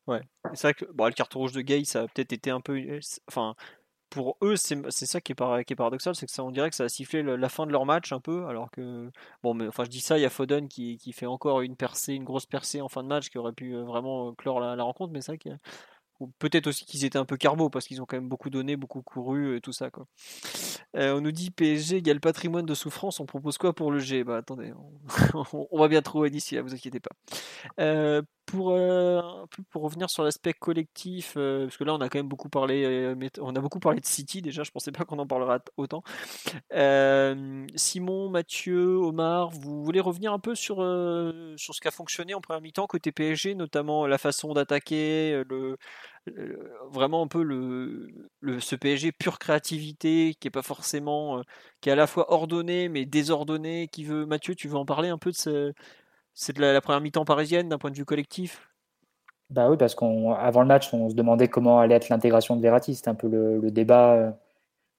Ouais, 0.06 0.22
c'est 0.54 0.68
vrai 0.68 0.74
que 0.74 0.86
bon, 0.86 1.06
le 1.06 1.12
carton 1.12 1.40
rouge 1.40 1.52
de 1.52 1.60
Gay, 1.60 1.84
ça 1.84 2.02
a 2.02 2.06
peut-être 2.06 2.32
été 2.32 2.50
un 2.50 2.62
peu. 2.62 2.80
Enfin, 3.28 3.54
pour 4.10 4.36
eux, 4.42 4.56
c'est 4.56 4.90
ça 4.90 5.20
qui 5.20 5.32
est, 5.32 5.34
par, 5.34 5.64
qui 5.64 5.72
est 5.72 5.76
paradoxal, 5.76 6.14
c'est 6.14 6.26
que 6.26 6.32
ça, 6.32 6.44
on 6.44 6.50
dirait 6.50 6.70
que 6.70 6.76
ça 6.76 6.84
a 6.84 6.88
sifflé 6.88 7.22
la 7.22 7.48
fin 7.48 7.66
de 7.66 7.72
leur 7.72 7.84
match 7.84 8.12
un 8.12 8.20
peu, 8.20 8.46
alors 8.46 8.70
que 8.70 9.10
bon, 9.42 9.54
mais 9.54 9.68
enfin 9.68 9.84
je 9.84 9.90
dis 9.90 10.00
ça, 10.00 10.18
il 10.18 10.22
y 10.22 10.24
a 10.24 10.30
Foden 10.30 10.68
qui, 10.68 10.96
qui 10.98 11.12
fait 11.12 11.26
encore 11.26 11.60
une 11.60 11.76
percée, 11.76 12.14
une 12.14 12.24
grosse 12.24 12.46
percée 12.46 12.80
en 12.80 12.88
fin 12.88 13.02
de 13.02 13.08
match 13.08 13.28
qui 13.28 13.38
aurait 13.38 13.52
pu 13.52 13.74
euh, 13.74 13.84
vraiment 13.84 14.34
clore 14.34 14.60
la, 14.60 14.82
rencontre, 14.82 15.12
mais 15.12 15.20
vrai 15.20 15.38
que 15.38 15.50
peut-être 16.38 16.66
aussi 16.66 16.84
qu'ils 16.84 17.04
étaient 17.04 17.18
un 17.18 17.24
peu 17.24 17.36
carbo 17.36 17.70
parce 17.70 17.86
qu'ils 17.86 18.02
ont 18.02 18.06
quand 18.06 18.16
même 18.16 18.28
beaucoup 18.28 18.50
donné, 18.50 18.76
beaucoup 18.76 19.02
couru 19.02 19.56
et 19.56 19.60
tout 19.60 19.72
ça. 19.72 19.90
Quoi. 19.90 20.06
Euh, 20.96 21.16
on 21.16 21.20
nous 21.20 21.32
dit 21.32 21.50
PSG 21.50 21.98
égale 21.98 22.20
patrimoine 22.20 22.66
de 22.66 22.74
souffrance. 22.74 23.20
On 23.20 23.26
propose 23.26 23.58
quoi 23.58 23.72
pour 23.72 23.92
le 23.92 23.98
G? 23.98 24.24
Bah 24.24 24.38
attendez, 24.38 24.72
on, 25.34 25.44
on 25.70 25.78
va 25.78 25.88
bien 25.88 26.02
trouver 26.02 26.30
d'ici 26.30 26.56
là, 26.56 26.62
vous 26.62 26.74
inquiétez 26.74 27.00
pas. 27.00 27.12
Euh, 27.80 28.22
pour, 28.48 28.70
euh, 28.70 29.20
pour 29.70 29.82
revenir 29.82 30.08
sur 30.08 30.24
l'aspect 30.24 30.54
collectif, 30.54 31.34
euh, 31.36 31.66
parce 31.66 31.76
que 31.76 31.84
là 31.84 31.94
on 31.94 32.00
a 32.00 32.08
quand 32.08 32.18
même 32.18 32.28
beaucoup 32.28 32.48
parlé, 32.48 32.82
euh, 32.84 33.14
on 33.40 33.54
a 33.54 33.60
beaucoup 33.60 33.78
parlé 33.78 34.00
de 34.00 34.06
City 34.06 34.40
déjà, 34.40 34.62
je 34.62 34.70
pensais 34.70 34.90
pas 34.90 35.04
qu'on 35.04 35.18
en 35.18 35.26
parlera 35.26 35.60
autant. 35.76 36.02
Simon, 37.76 38.30
Mathieu, 38.30 38.96
Omar, 38.96 39.50
vous 39.50 39.84
voulez 39.84 40.00
revenir 40.00 40.32
un 40.32 40.38
peu 40.38 40.54
sur, 40.54 40.76
sur 41.56 41.74
ce 41.74 41.80
qui 41.80 41.88
a 41.88 41.90
fonctionné 41.90 42.34
en 42.34 42.40
première 42.40 42.62
mi-temps 42.62 42.86
côté 42.86 43.12
PSG, 43.12 43.54
notamment 43.54 44.06
la 44.06 44.18
façon 44.18 44.54
d'attaquer, 44.54 45.42
le, 45.48 45.76
vraiment 46.90 47.22
un 47.22 47.28
peu 47.28 47.42
le, 47.42 48.08
le, 48.40 48.60
ce 48.60 48.76
PSG 48.76 49.12
pure 49.12 49.38
créativité 49.38 50.34
qui 50.40 50.48
est 50.48 50.50
pas 50.50 50.62
forcément, 50.62 51.42
qui 51.80 51.90
est 51.90 51.92
à 51.92 51.96
la 51.96 52.06
fois 52.06 52.32
ordonné 52.32 52.88
mais 52.88 53.04
désordonné, 53.04 53.88
qui 53.88 54.04
veut, 54.04 54.24
Mathieu, 54.26 54.54
tu 54.54 54.68
veux 54.68 54.76
en 54.76 54.86
parler 54.86 55.10
un 55.10 55.18
peu 55.18 55.30
de 55.32 55.36
ce 55.36 55.72
c'est 56.40 56.54
de 56.54 56.60
la, 56.60 56.80
première 56.80 57.00
mi-temps 57.00 57.24
parisienne 57.24 57.68
d'un 57.68 57.78
point 57.78 57.90
de 57.90 57.96
vue 57.96 58.04
collectif? 58.04 58.70
Bah 59.50 59.68
oui, 59.68 59.76
parce 59.76 59.96
qu'avant 59.96 60.60
le 60.60 60.68
match, 60.68 60.94
on 60.94 61.08
se 61.08 61.14
demandait 61.16 61.48
comment 61.48 61.80
allait 61.80 61.96
être 61.96 62.10
l'intégration 62.10 62.54
de 62.54 62.62
Verratti. 62.62 62.94
C'était 62.94 63.08
un 63.08 63.16
peu 63.16 63.28
le, 63.28 63.70
débat. 63.72 64.38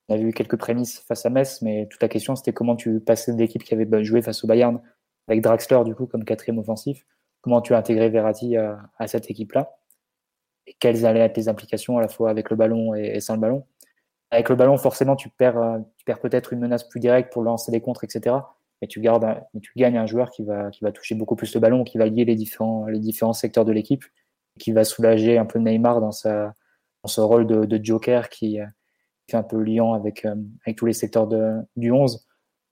On 0.09 0.15
avait 0.15 0.23
eu 0.23 0.33
quelques 0.33 0.57
prémices 0.57 0.99
face 1.07 1.25
à 1.25 1.29
Metz, 1.29 1.61
mais 1.61 1.87
toute 1.89 2.01
la 2.01 2.09
question 2.09 2.35
c'était 2.35 2.51
comment 2.51 2.75
tu 2.75 2.99
passais 2.99 3.33
d'équipe 3.33 3.63
qui 3.63 3.73
avait 3.73 3.85
bah, 3.85 4.03
joué 4.03 4.21
face 4.21 4.43
au 4.43 4.47
Bayern 4.47 4.81
avec 5.27 5.41
Draxler 5.41 5.83
du 5.85 5.95
coup 5.95 6.07
comme 6.07 6.25
quatrième 6.25 6.57
offensif. 6.57 7.05
Comment 7.41 7.61
tu 7.61 7.73
as 7.73 7.77
intégré 7.77 8.09
Verratti 8.09 8.57
à, 8.57 9.07
cette 9.07 9.31
équipe-là? 9.31 9.77
Et 10.67 10.75
quelles 10.77 11.05
allaient 11.05 11.21
être 11.21 11.37
les 11.37 11.47
implications 11.47 11.97
à 11.97 12.01
la 12.01 12.09
fois 12.09 12.31
avec 12.31 12.49
le 12.49 12.57
ballon 12.57 12.95
et, 12.95 13.15
et 13.15 13.19
sans 13.21 13.35
le 13.35 13.39
ballon? 13.39 13.65
Avec 14.31 14.49
le 14.49 14.55
ballon, 14.55 14.77
forcément, 14.77 15.15
tu 15.15 15.29
perds, 15.29 15.79
tu 15.97 16.03
perds 16.03 16.19
peut-être 16.19 16.51
une 16.51 16.59
menace 16.59 16.83
plus 16.83 16.99
directe 16.99 17.31
pour 17.31 17.43
lancer 17.43 17.71
des 17.71 17.79
contres, 17.79 18.03
etc 18.03 18.35
mais 18.81 18.87
tu, 18.87 19.01
gardes 19.01 19.23
un, 19.23 19.41
tu 19.61 19.71
gagnes 19.75 19.97
un 19.97 20.05
joueur 20.05 20.29
qui 20.31 20.43
va, 20.43 20.69
qui 20.69 20.83
va 20.83 20.91
toucher 20.91 21.15
beaucoup 21.15 21.35
plus 21.35 21.53
le 21.53 21.59
ballon, 21.59 21.83
qui 21.83 21.97
va 21.97 22.05
lier 22.05 22.25
les 22.25 22.35
différents, 22.35 22.85
les 22.87 22.99
différents 22.99 23.33
secteurs 23.33 23.65
de 23.65 23.71
l'équipe, 23.71 24.03
qui 24.59 24.71
va 24.71 24.83
soulager 24.83 25.37
un 25.37 25.45
peu 25.45 25.59
Neymar 25.59 26.01
dans, 26.01 26.11
sa, 26.11 26.53
dans 27.03 27.09
son 27.09 27.27
rôle 27.27 27.47
de, 27.47 27.65
de 27.65 27.83
joker 27.83 28.29
qui, 28.29 28.59
qui, 29.25 29.31
fait 29.31 29.37
un 29.37 29.43
peu 29.43 29.61
liant 29.61 29.93
avec, 29.93 30.25
euh, 30.25 30.35
avec 30.65 30.77
tous 30.77 30.85
les 30.85 30.93
secteurs 30.93 31.27
de, 31.27 31.57
du 31.75 31.91
11. 31.91 32.25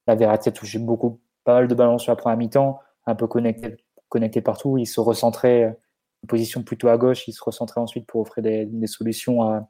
La 0.08 0.16
Verratti 0.16 0.50
a 0.50 0.52
touché 0.52 0.80
beaucoup, 0.80 1.20
pas 1.44 1.56
mal 1.56 1.68
de 1.68 1.76
ballons 1.76 1.98
sur 1.98 2.12
la 2.12 2.16
première 2.16 2.38
mi-temps, 2.38 2.80
un 3.06 3.16
peu 3.16 3.28
connecté 3.28 3.78
connecté 4.10 4.42
partout. 4.42 4.78
Il 4.78 4.86
se 4.86 5.00
recentrait 5.00 5.78
en 6.24 6.28
position 6.28 6.64
plutôt 6.64 6.88
à 6.88 6.98
gauche. 6.98 7.28
Il 7.28 7.34
se 7.34 7.44
recentrait 7.44 7.82
ensuite 7.82 8.06
pour 8.08 8.22
offrir 8.22 8.44
des, 8.44 8.66
des 8.66 8.88
solutions 8.88 9.42
à, 9.44 9.70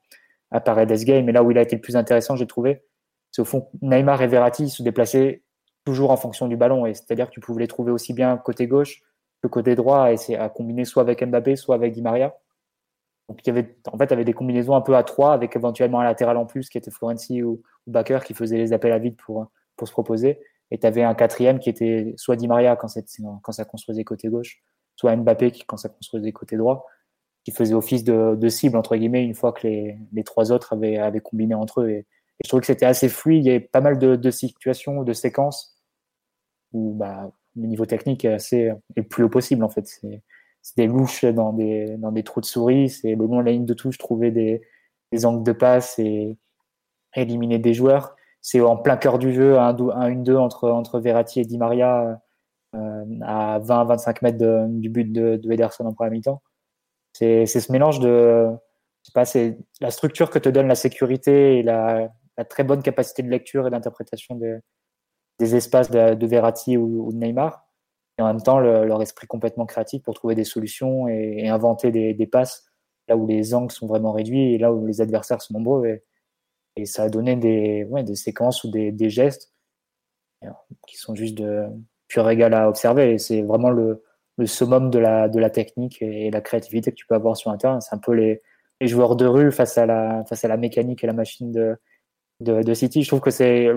à 0.51 0.59
Paredes 0.59 1.03
Game. 1.03 1.25
Mais 1.25 1.31
là 1.31 1.43
où 1.43 1.51
il 1.51 1.57
a 1.57 1.61
été 1.61 1.75
le 1.75 1.81
plus 1.81 1.95
intéressant, 1.95 2.35
j'ai 2.35 2.47
trouvé, 2.47 2.83
c'est 3.31 3.41
au 3.41 3.45
fond 3.45 3.69
Neymar 3.81 4.21
et 4.21 4.27
Verratti 4.27 4.69
se 4.69 4.83
déplaçaient 4.83 5.43
toujours 5.88 6.11
en 6.11 6.17
fonction 6.17 6.49
du 6.49 6.57
ballon. 6.57 6.85
Et 6.85 6.93
c'est-à-dire 6.93 7.27
que 7.27 7.31
tu 7.31 7.39
pouvais 7.39 7.61
les 7.61 7.67
trouver 7.67 7.93
aussi 7.93 8.13
bien 8.13 8.35
côté 8.35 8.67
gauche 8.67 9.01
que 9.41 9.47
côté 9.47 9.75
droit 9.75 10.11
et 10.11 10.17
c'est 10.17 10.35
à 10.35 10.49
combiner 10.49 10.83
soit 10.83 11.01
avec 11.01 11.23
Mbappé, 11.23 11.55
soit 11.55 11.75
avec 11.75 11.93
Di 11.93 12.01
Maria. 12.01 12.35
Donc 13.29 13.39
il 13.43 13.47
y 13.47 13.49
avait, 13.51 13.77
en 13.89 13.97
fait, 13.97 14.11
avait 14.11 14.25
des 14.25 14.33
combinaisons 14.33 14.75
un 14.75 14.81
peu 14.81 14.97
à 14.97 15.03
trois 15.03 15.31
avec 15.33 15.55
éventuellement 15.55 16.01
un 16.01 16.03
latéral 16.03 16.35
en 16.35 16.45
plus 16.45 16.69
qui 16.69 16.77
était 16.77 16.91
Florenzi 16.91 17.41
ou, 17.41 17.61
ou 17.85 17.91
Baker 17.91 18.19
qui 18.25 18.33
faisait 18.33 18.57
les 18.57 18.73
appels 18.73 18.91
à 18.91 18.99
vide 18.99 19.15
pour, 19.15 19.47
pour 19.77 19.88
se 19.88 19.93
proposer. 19.93 20.39
Et 20.71 20.77
tu 20.77 20.85
avais 20.85 21.03
un 21.03 21.13
quatrième 21.13 21.59
qui 21.59 21.69
était 21.69 22.13
soit 22.17 22.35
Di 22.35 22.49
Maria 22.49 22.75
quand, 22.75 22.88
quand 23.41 23.51
ça 23.53 23.63
construisait 23.63 24.03
côté 24.03 24.27
gauche, 24.27 24.61
soit 24.97 25.15
Mbappé 25.15 25.51
qui, 25.51 25.63
quand 25.65 25.77
ça 25.77 25.88
construisait 25.88 26.33
côté 26.33 26.57
droit, 26.57 26.85
qui 27.45 27.51
faisait 27.51 27.75
office 27.75 28.03
de, 28.03 28.49
cible, 28.49 28.75
entre 28.75 28.97
guillemets, 28.97 29.23
une 29.23 29.35
fois 29.35 29.53
que 29.53 29.65
les, 29.67 29.97
les 30.11 30.23
trois 30.25 30.51
autres 30.51 30.73
avaient, 30.73 31.21
combiné 31.21 31.55
entre 31.55 31.81
eux. 31.81 31.89
Et, 31.89 32.05
je 32.43 32.49
trouve 32.49 32.59
que 32.59 32.67
c'était 32.67 32.85
assez 32.85 33.09
fluide. 33.09 33.45
Il 33.45 33.47
y 33.47 33.49
avait 33.49 33.61
pas 33.61 33.81
mal 33.81 33.97
de 33.97 34.31
situations, 34.31 35.03
de 35.03 35.13
séquences 35.13 35.76
où 36.78 36.93
bah, 36.93 37.32
le 37.55 37.67
niveau 37.67 37.86
technique 37.86 38.23
est, 38.25 38.34
assez, 38.34 38.71
le 38.95 39.03
plus 39.03 39.23
haut 39.23 39.30
possible, 39.30 39.63
en 39.63 39.69
fait. 39.69 39.88
C'est 39.88 40.78
des 40.78 40.88
louches 40.88 41.25
dans 41.25 41.53
des, 41.53 42.23
trous 42.23 42.41
de 42.41 42.45
souris, 42.45 42.89
c'est 42.89 43.15
le 43.15 43.25
long 43.25 43.39
de 43.39 43.45
la 43.45 43.51
ligne 43.51 43.65
de 43.65 43.73
touche, 43.73 43.97
trouver 43.97 44.32
des, 44.32 44.61
angles 45.25 45.43
de 45.43 45.53
passe 45.53 45.97
et 45.99 46.38
éliminer 47.15 47.57
des 47.57 47.73
joueurs. 47.73 48.15
C'est 48.41 48.61
en 48.61 48.78
plein 48.78 48.97
cœur 48.97 49.17
du 49.17 49.34
jeu, 49.34 49.57
un 49.57 49.73
1-2 49.73 50.38
entre, 50.38 50.69
entre 50.69 50.99
Verratti 50.99 51.41
et 51.41 51.45
Di 51.45 51.57
Maria 51.57 52.21
euh, 52.75 53.05
à 53.21 53.59
20-25 53.59 54.17
mètres 54.21 54.67
du 54.69 54.89
but 54.89 55.11
de, 55.11 55.38
de 55.38 55.51
Ederson 55.51 55.86
en 55.86 55.93
première 55.93 56.11
mi-temps. 56.11 56.41
C'est 57.13 57.47
ce 57.47 57.71
mélange 57.71 57.99
de, 57.99 58.47
je 59.01 59.07
sais 59.07 59.13
pas, 59.13 59.25
c'est 59.25 59.57
la 59.82 59.89
structure 59.89 60.30
que 60.30 60.38
te 60.38 60.49
donne 60.49 60.67
la 60.67 60.75
sécurité 60.75 61.57
et 61.57 61.63
la, 61.63 62.09
la 62.38 62.45
très 62.45 62.63
bonne 62.63 62.84
capacité 62.84 63.23
de 63.23 63.30
lecture 63.30 63.65
et 63.65 63.71
d'interprétation 63.71 64.36
des, 64.36 64.59
des, 65.39 65.55
espaces 65.55 65.89
de, 65.89 66.25
Verratti 66.25 66.77
ou, 66.77 67.11
de 67.11 67.17
Neymar, 67.17 67.67
et 68.17 68.21
en 68.21 68.27
même 68.27 68.41
temps 68.41 68.59
le, 68.59 68.85
leur 68.85 69.01
esprit 69.01 69.27
complètement 69.27 69.65
créatif 69.65 70.03
pour 70.03 70.13
trouver 70.13 70.35
des 70.35 70.43
solutions 70.43 71.07
et, 71.07 71.47
inventer 71.47 71.91
des, 71.91 72.27
passes 72.27 72.65
là 73.07 73.15
où 73.15 73.27
les 73.27 73.53
angles 73.53 73.71
sont 73.71 73.88
vraiment 73.88 74.11
réduits 74.11 74.53
et 74.53 74.57
là 74.57 74.73
où 74.73 74.85
les 74.85 75.01
adversaires 75.01 75.41
sont 75.41 75.53
nombreux. 75.53 76.01
Et, 76.75 76.85
ça 76.85 77.03
a 77.03 77.09
donné 77.09 77.35
des, 77.35 77.88
séquences 78.15 78.63
ou 78.63 78.71
des, 78.71 79.09
gestes 79.09 79.53
qui 80.88 80.97
sont 80.97 81.15
juste 81.15 81.35
de 81.38 81.65
pur 82.07 82.25
régal 82.25 82.53
à 82.53 82.69
observer. 82.69 83.13
Et 83.13 83.17
c'est 83.17 83.41
vraiment 83.41 83.69
le, 83.69 84.03
summum 84.45 84.91
de 84.91 84.99
la, 84.99 85.49
technique 85.49 86.01
et 86.01 86.29
la 86.29 86.41
créativité 86.41 86.91
que 86.91 86.95
tu 86.95 87.07
peux 87.07 87.15
avoir 87.15 87.35
sur 87.35 87.51
un 87.51 87.57
terrain. 87.57 87.79
C'est 87.81 87.95
un 87.95 87.99
peu 87.99 88.13
les, 88.13 88.41
les 88.81 88.88
joueurs 88.88 89.15
de 89.15 89.25
rue 89.25 89.51
face 89.51 89.77
à 89.77 89.85
la, 89.85 90.23
face 90.25 90.45
à 90.45 90.47
la 90.47 90.57
mécanique 90.57 91.03
et 91.03 91.07
la 91.07 91.13
machine 91.13 91.51
de, 91.51 91.77
de, 92.39 92.61
de 92.61 92.73
City. 92.73 93.03
Je 93.03 93.07
trouve 93.07 93.21
que 93.21 93.31
c'est 93.31 93.67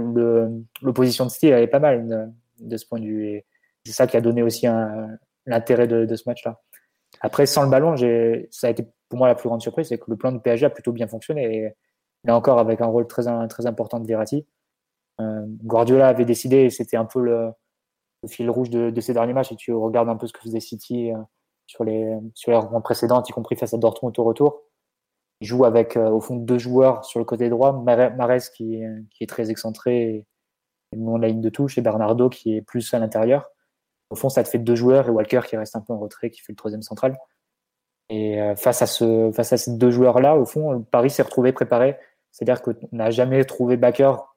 l'opposition 0.83 1.27
de 1.27 1.31
style, 1.31 1.51
elle 1.51 1.63
est 1.63 1.69
pas 1.69 1.79
mal 1.79 2.09
de, 2.09 2.27
de 2.61 2.77
ce 2.77 2.87
point 2.87 3.01
de 3.01 3.07
vue. 3.07 3.27
Et 3.27 3.47
c'est 3.85 3.93
ça 3.93 4.07
qui 4.07 4.17
a 4.17 4.21
donné 4.21 4.43
aussi 4.43 4.67
l'intérêt 5.47 5.87
de, 5.87 6.05
de, 6.05 6.17
ce 6.17 6.25
match-là. 6.27 6.61
Après, 7.21 7.47
sans 7.47 7.65
le 7.65 7.71
ballon, 7.71 7.97
ça 8.51 8.67
a 8.67 8.71
été 8.71 8.87
pour 9.11 9.19
moi 9.19 9.29
la 9.29 9.35
plus 9.35 9.49
grande 9.49 9.61
surprise, 9.61 9.89
c'est 9.89 9.99
que 9.99 10.09
le 10.09 10.17
plan 10.17 10.33
de 10.33 10.39
PSG 10.39 10.67
a 10.67 10.71
plutôt 10.71 10.93
bien 10.93 11.09
fonctionné. 11.09 11.57
Et 11.57 11.75
là 12.25 12.37
encore, 12.37 12.59
avec 12.59 12.81
un 12.81 12.87
rôle 12.87 13.07
très, 13.07 13.25
très 13.49 13.67
important 13.67 14.01
de 14.01 14.07
Verratti. 14.07 14.47
Euh, 15.21 15.45
Guardiola 15.65 16.09
avait 16.09 16.25
décidé, 16.25 16.59
et 16.59 16.71
c'était 16.71 16.97
un 16.97 17.05
peu 17.05 17.21
le, 17.21 17.51
le, 18.23 18.29
fil 18.29 18.49
rouge 18.49 18.71
de, 18.71 18.91
de, 18.91 19.01
ces 19.01 19.13
derniers 19.13 19.33
matchs, 19.33 19.53
et 19.53 19.57
tu 19.57 19.73
regardes 19.73 20.09
un 20.09 20.17
peu 20.17 20.27
ce 20.27 20.33
que 20.33 20.41
faisait 20.41 20.61
City 20.61 21.13
euh, 21.13 21.19
sur, 21.67 21.85
les, 21.85 22.17
sur 22.35 22.53
les 22.53 22.57
rencontres 22.57 22.85
précédentes, 22.85 23.29
y 23.29 23.33
compris 23.33 23.57
face 23.57 23.75
à 23.75 23.79
Dortmund 23.79 24.17
au 24.19 24.25
retour. 24.25 24.63
Il 25.41 25.47
joue 25.47 25.65
avec, 25.65 25.97
euh, 25.97 26.11
au 26.11 26.21
fond, 26.21 26.37
deux 26.37 26.59
joueurs 26.59 27.05
sur 27.05 27.19
le 27.19 27.25
côté 27.25 27.49
droit, 27.49 27.73
Mares 27.73 28.51
qui, 28.55 28.83
qui 29.11 29.25
est 29.25 29.27
très 29.27 29.51
excentré 29.51 30.03
et, 30.03 30.27
la 30.93 31.29
ligne 31.29 31.41
de 31.41 31.49
touche, 31.51 31.79
et 31.79 31.83
Bernardo 31.83 32.29
qui 32.29 32.57
est 32.57 32.63
plus 32.63 32.93
à 32.95 32.99
l'intérieur. 32.99 33.51
Au 34.11 34.17
fond, 34.17 34.29
ça 34.29 34.43
te 34.43 34.49
fait 34.49 34.59
deux 34.59 34.75
joueurs 34.75 35.07
et 35.07 35.11
Walker 35.11 35.43
qui 35.47 35.57
reste 35.57 35.77
un 35.77 35.81
peu 35.81 35.93
en 35.93 35.99
retrait, 35.99 36.31
qui 36.31 36.41
fait 36.41 36.53
le 36.53 36.57
troisième 36.57 36.83
central. 36.83 37.17
Et 38.09 38.41
euh, 38.41 38.57
face 38.57 38.83
à 38.83 38.87
ce, 38.87 39.31
face 39.33 39.53
à 39.53 39.57
ces 39.57 39.77
deux 39.77 39.93
joueurs-là, 39.93 40.37
au 40.37 40.45
fond, 40.45 40.83
Paris 40.91 41.11
s'est 41.11 41.23
retrouvé 41.23 41.53
préparé. 41.53 41.97
C'est-à-dire 42.33 42.61
qu'on 42.61 42.75
n'a 42.91 43.11
jamais 43.11 43.45
trouvé 43.45 43.77
Backer 43.77 44.35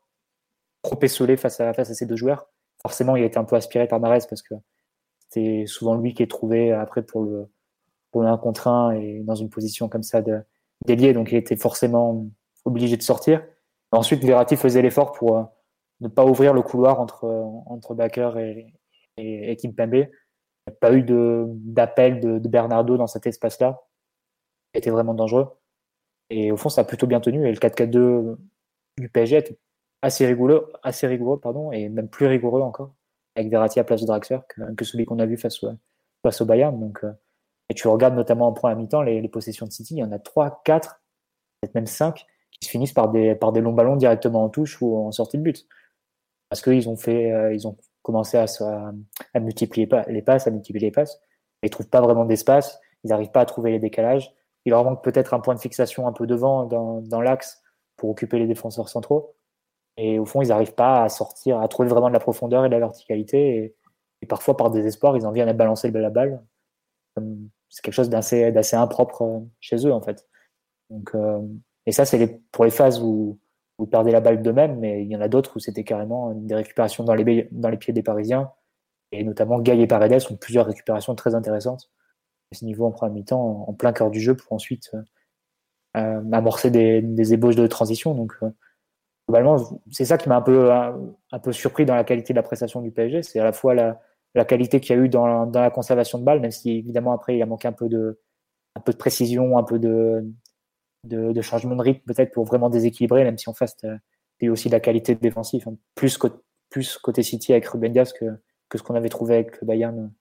trop 0.84 1.00
essolé 1.02 1.38
face 1.38 1.60
à, 1.60 1.74
face 1.74 1.90
à 1.90 1.96
ces 1.96 2.06
deux 2.06 2.16
joueurs. 2.16 2.48
Forcément, 2.84 3.16
il 3.16 3.24
a 3.24 3.26
été 3.26 3.40
un 3.40 3.46
peu 3.46 3.56
aspiré 3.56 3.88
par 3.88 4.00
Mares 4.00 4.28
parce 4.30 4.44
que 4.44 4.54
c'est 5.30 5.66
souvent 5.66 5.96
lui 5.96 6.14
qui 6.14 6.22
est 6.22 6.30
trouvé 6.30 6.72
après 6.72 7.02
pour 7.02 7.24
le, 7.24 7.48
pour 8.12 8.24
1 8.24 8.38
contre 8.38 8.68
1 8.68 8.92
et 8.92 9.22
dans 9.24 9.36
une 9.36 9.50
position 9.50 9.90
comme 9.90 10.04
ça 10.04 10.22
de, 10.22 10.44
délié, 10.86 11.14
donc 11.14 11.32
il 11.32 11.38
était 11.38 11.56
forcément 11.56 12.28
obligé 12.66 12.98
de 12.98 13.02
sortir. 13.02 13.44
Ensuite, 13.92 14.24
Verratti 14.24 14.56
faisait 14.56 14.82
l'effort 14.82 15.12
pour 15.12 15.38
euh, 15.38 15.44
ne 16.02 16.08
pas 16.08 16.26
ouvrir 16.26 16.54
le 16.54 16.62
couloir 16.62 17.00
entre, 17.00 17.26
entre 17.26 17.96
et, 18.40 18.74
et, 19.18 19.52
et 19.52 19.56
Kimpembe. 19.56 19.94
Il 19.96 20.70
n'y 20.70 20.74
a 20.74 20.78
pas 20.80 20.94
eu 20.94 21.04
d'appel 21.04 22.20
de, 22.20 22.34
de, 22.34 22.40
de, 22.40 22.50
Bernardo 22.50 22.98
dans 22.98 23.08
cet 23.08 23.28
espace-là. 23.28 23.84
Il 24.74 24.80
était 24.80 24.90
vraiment 24.90 25.14
dangereux. 25.14 25.48
Et 26.30 26.52
au 26.52 26.58
fond, 26.58 26.70
ça 26.70 26.82
a 26.82 26.84
plutôt 26.86 27.06
bien 27.06 27.20
tenu. 27.20 27.48
Et 27.48 27.52
le 27.52 27.58
4-4-2 27.58 28.38
du 28.98 29.10
PSG 29.10 29.38
était 29.38 29.58
assez 30.02 30.26
rigoureux, 30.26 30.72
assez 30.84 31.08
rigoureux 31.08 31.40
pardon, 31.40 31.72
et 31.72 31.90
même 31.90 32.10
plus 32.10 32.28
rigoureux 32.28 32.62
encore, 32.62 32.94
avec 33.36 33.50
Verratti 33.50 33.80
à 33.80 33.84
place 33.84 34.02
de 34.02 34.08
Draxler 34.08 34.40
que, 34.50 34.74
que 34.74 34.86
celui 34.86 35.06
qu'on 35.06 35.20
a 35.20 35.26
vu 35.26 35.38
face 35.38 35.64
au, 35.64 35.72
face 36.24 36.42
au 36.42 36.46
Bayern. 36.46 36.78
Donc, 36.80 37.04
euh, 37.04 37.12
et 37.74 37.76
tu 37.76 37.88
regardes 37.88 38.14
notamment 38.14 38.46
en 38.46 38.54
première 38.54 38.78
mi-temps 38.78 39.02
les, 39.02 39.28
possessions 39.30 39.66
de 39.66 39.72
City, 39.72 39.96
il 39.96 39.98
y 39.98 40.04
en 40.04 40.12
a 40.12 40.20
3, 40.20 40.62
4, 40.64 41.02
peut-être 41.60 41.74
même 41.74 41.88
5, 41.88 42.24
qui 42.52 42.66
se 42.66 42.70
finissent 42.70 42.94
par 42.94 43.10
des, 43.10 43.34
par 43.34 43.52
des 43.52 43.62
longs 43.62 43.74
ballons 43.74 43.96
directement 43.96 44.44
en 44.44 44.50
touche 44.50 44.80
ou 44.80 44.96
en 44.96 45.12
sortie 45.12 45.40
de 45.40 45.42
but. 45.42 45.66
Parce 46.50 46.62
qu'ils 46.62 46.88
ont 46.88 46.96
euh, 47.08 47.58
ont 47.66 47.76
commencé 48.04 48.38
à, 48.38 48.46
à, 49.34 49.40
multiplier 49.40 49.90
les 50.08 50.22
passes, 50.22 50.46
à 50.46 50.52
multiplier 50.52 50.90
les 50.90 50.92
passes. 50.92 51.20
Ils 51.64 51.72
trouvent 51.72 51.90
pas 51.90 52.02
vraiment 52.02 52.26
d'espace, 52.26 52.80
ils 53.04 53.10
n'arrivent 53.10 53.32
pas 53.32 53.42
à 53.42 53.46
trouver 53.46 53.72
les 53.72 53.80
décalages. 53.80 54.32
Il 54.66 54.70
leur 54.70 54.84
manque 54.84 55.04
peut-être 55.04 55.34
un 55.34 55.40
point 55.40 55.56
de 55.56 55.60
fixation 55.60 56.08
un 56.08 56.14
peu 56.14 56.28
devant 56.28 56.66
dans, 56.66 57.02
dans 57.02 57.22
l'axe 57.22 57.64
pour 57.98 58.12
occuper 58.12 58.38
les 58.38 58.46
défenseurs 58.46 58.88
centraux. 58.88 59.34
Et 59.98 60.20
au 60.20 60.26
fond, 60.26 60.44
ils 60.44 60.50
n'arrivent 60.50 60.76
pas 60.76 61.02
à 61.04 61.10
sortir, 61.10 61.60
à 61.60 61.68
trouver 61.68 61.90
vraiment 61.90 62.10
de 62.10 62.14
la 62.14 62.20
profondeur 62.20 62.66
et 62.66 62.70
de 62.70 62.74
la 62.74 62.80
verticalité. 62.80 63.58
Et, 63.58 63.76
et 64.22 64.28
parfois, 64.28 64.56
par 64.58 64.70
désespoir, 64.70 65.18
ils 65.18 65.26
en 65.26 65.32
viennent 65.32 65.50
à 65.50 65.54
balancer 65.54 65.90
la 65.90 66.12
balle. 66.12 66.40
C'est 67.74 67.82
quelque 67.82 67.96
chose 67.96 68.10
d'assez, 68.10 68.76
impropre 68.76 69.42
chez 69.60 69.78
eux, 69.88 69.92
en 69.92 70.00
fait. 70.00 70.28
Donc, 70.92 71.16
euh, 71.16 71.42
et 71.88 71.92
ça, 71.92 72.06
c'est 72.06 72.40
pour 72.52 72.66
les 72.66 72.70
phases 72.70 73.02
où 73.02 73.40
vous 73.80 73.88
perdez 73.88 74.12
la 74.12 74.22
balle 74.22 74.44
d'eux-mêmes, 74.44 74.80
mais 74.80 75.02
il 75.04 75.10
y 75.10 75.18
en 75.18 75.22
a 75.22 75.28
d'autres 75.28 75.58
où 75.58 75.60
c'était 75.60 75.84
carrément 75.84 76.36
des 76.36 76.54
récupérations 76.54 77.04
dans 77.04 77.16
les, 77.16 77.48
dans 77.52 77.70
les 77.70 77.78
pieds 77.78 77.92
des 77.92 78.04
Parisiens. 78.04 78.52
Et 79.12 79.24
notamment, 79.24 79.60
Gaï 79.60 79.82
et 79.82 79.88
Paredes 79.88 80.22
ont 80.30 80.36
plusieurs 80.36 80.68
récupérations 80.68 81.16
très 81.16 81.34
intéressantes 81.34 81.90
à 82.52 82.56
ce 82.56 82.64
niveau 82.64 82.86
en 82.86 82.92
première 82.92 83.16
mi-temps, 83.16 83.66
en 83.68 83.74
plein 83.74 83.92
cœur 83.92 84.12
du 84.12 84.20
jeu, 84.20 84.36
pour 84.36 84.54
ensuite 84.54 84.92
euh, 85.98 86.22
amorcer 86.32 86.70
des, 86.70 87.02
des, 87.02 87.34
ébauches 87.34 87.56
de 87.56 87.66
transition. 87.66 88.14
Donc, 88.14 88.34
euh, 88.44 88.52
globalement, 89.28 89.58
c'est 89.90 90.06
ça 90.06 90.20
qui 90.20 90.30
m'a 90.30 90.36
un 90.36 90.42
peu, 90.44 90.72
un, 90.72 91.40
peu 91.42 91.52
surpris 91.52 91.86
dans 91.86 91.96
la 91.96 92.04
qualité 92.04 92.34
de 92.34 92.38
la 92.38 92.44
prestation 92.44 92.82
du 92.82 92.92
PSG. 92.92 93.24
C'est 93.24 93.40
à 93.40 93.44
la 93.44 93.52
fois 93.52 93.74
la, 93.74 94.00
la 94.36 94.46
qualité 94.46 94.80
qu'il 94.80 94.96
y 94.96 95.00
a 95.00 95.02
eu 95.02 95.10
dans, 95.10 95.46
dans, 95.46 95.62
la 95.62 95.70
conservation 95.70 96.20
de 96.20 96.24
balles, 96.24 96.40
même 96.40 96.52
si 96.52 96.72
évidemment 96.72 97.14
après 97.14 97.38
il 97.38 97.42
a 97.42 97.46
manqué 97.46 97.68
un 97.68 97.74
peu 97.74 97.88
de, 97.88 98.20
un 98.76 98.82
peu 98.82 98.92
de 98.92 98.98
précision, 98.98 99.58
un 99.58 99.64
peu 99.64 99.80
de, 99.80 100.26
de, 101.06 101.42
changement 101.42 101.76
de 101.76 101.82
rythme 101.82 102.02
peut-être 102.06 102.32
pour 102.32 102.46
vraiment 102.46 102.70
déséquilibrer, 102.70 103.24
même 103.24 103.38
si 103.38 103.46
il 103.50 104.46
y 104.46 104.48
a 104.48 104.52
aussi 104.52 104.68
de 104.68 104.74
la 104.74 104.80
qualité 104.80 105.16
défensive, 105.16 105.68
hein, 105.68 105.76
plus, 105.96 106.18
plus 106.70 106.98
côté 106.98 107.24
City 107.24 107.52
avec 107.54 107.68
Ruben 107.68 107.92
Dias 107.92 108.12
que, 108.18 108.26
que 108.70 108.78
ce 108.78 108.84
qu'on 108.84 108.96
avait 108.96 109.10
trouvé 109.10 109.36
avec 109.36 109.62
le 109.62 109.68
Bayern, 109.68 110.12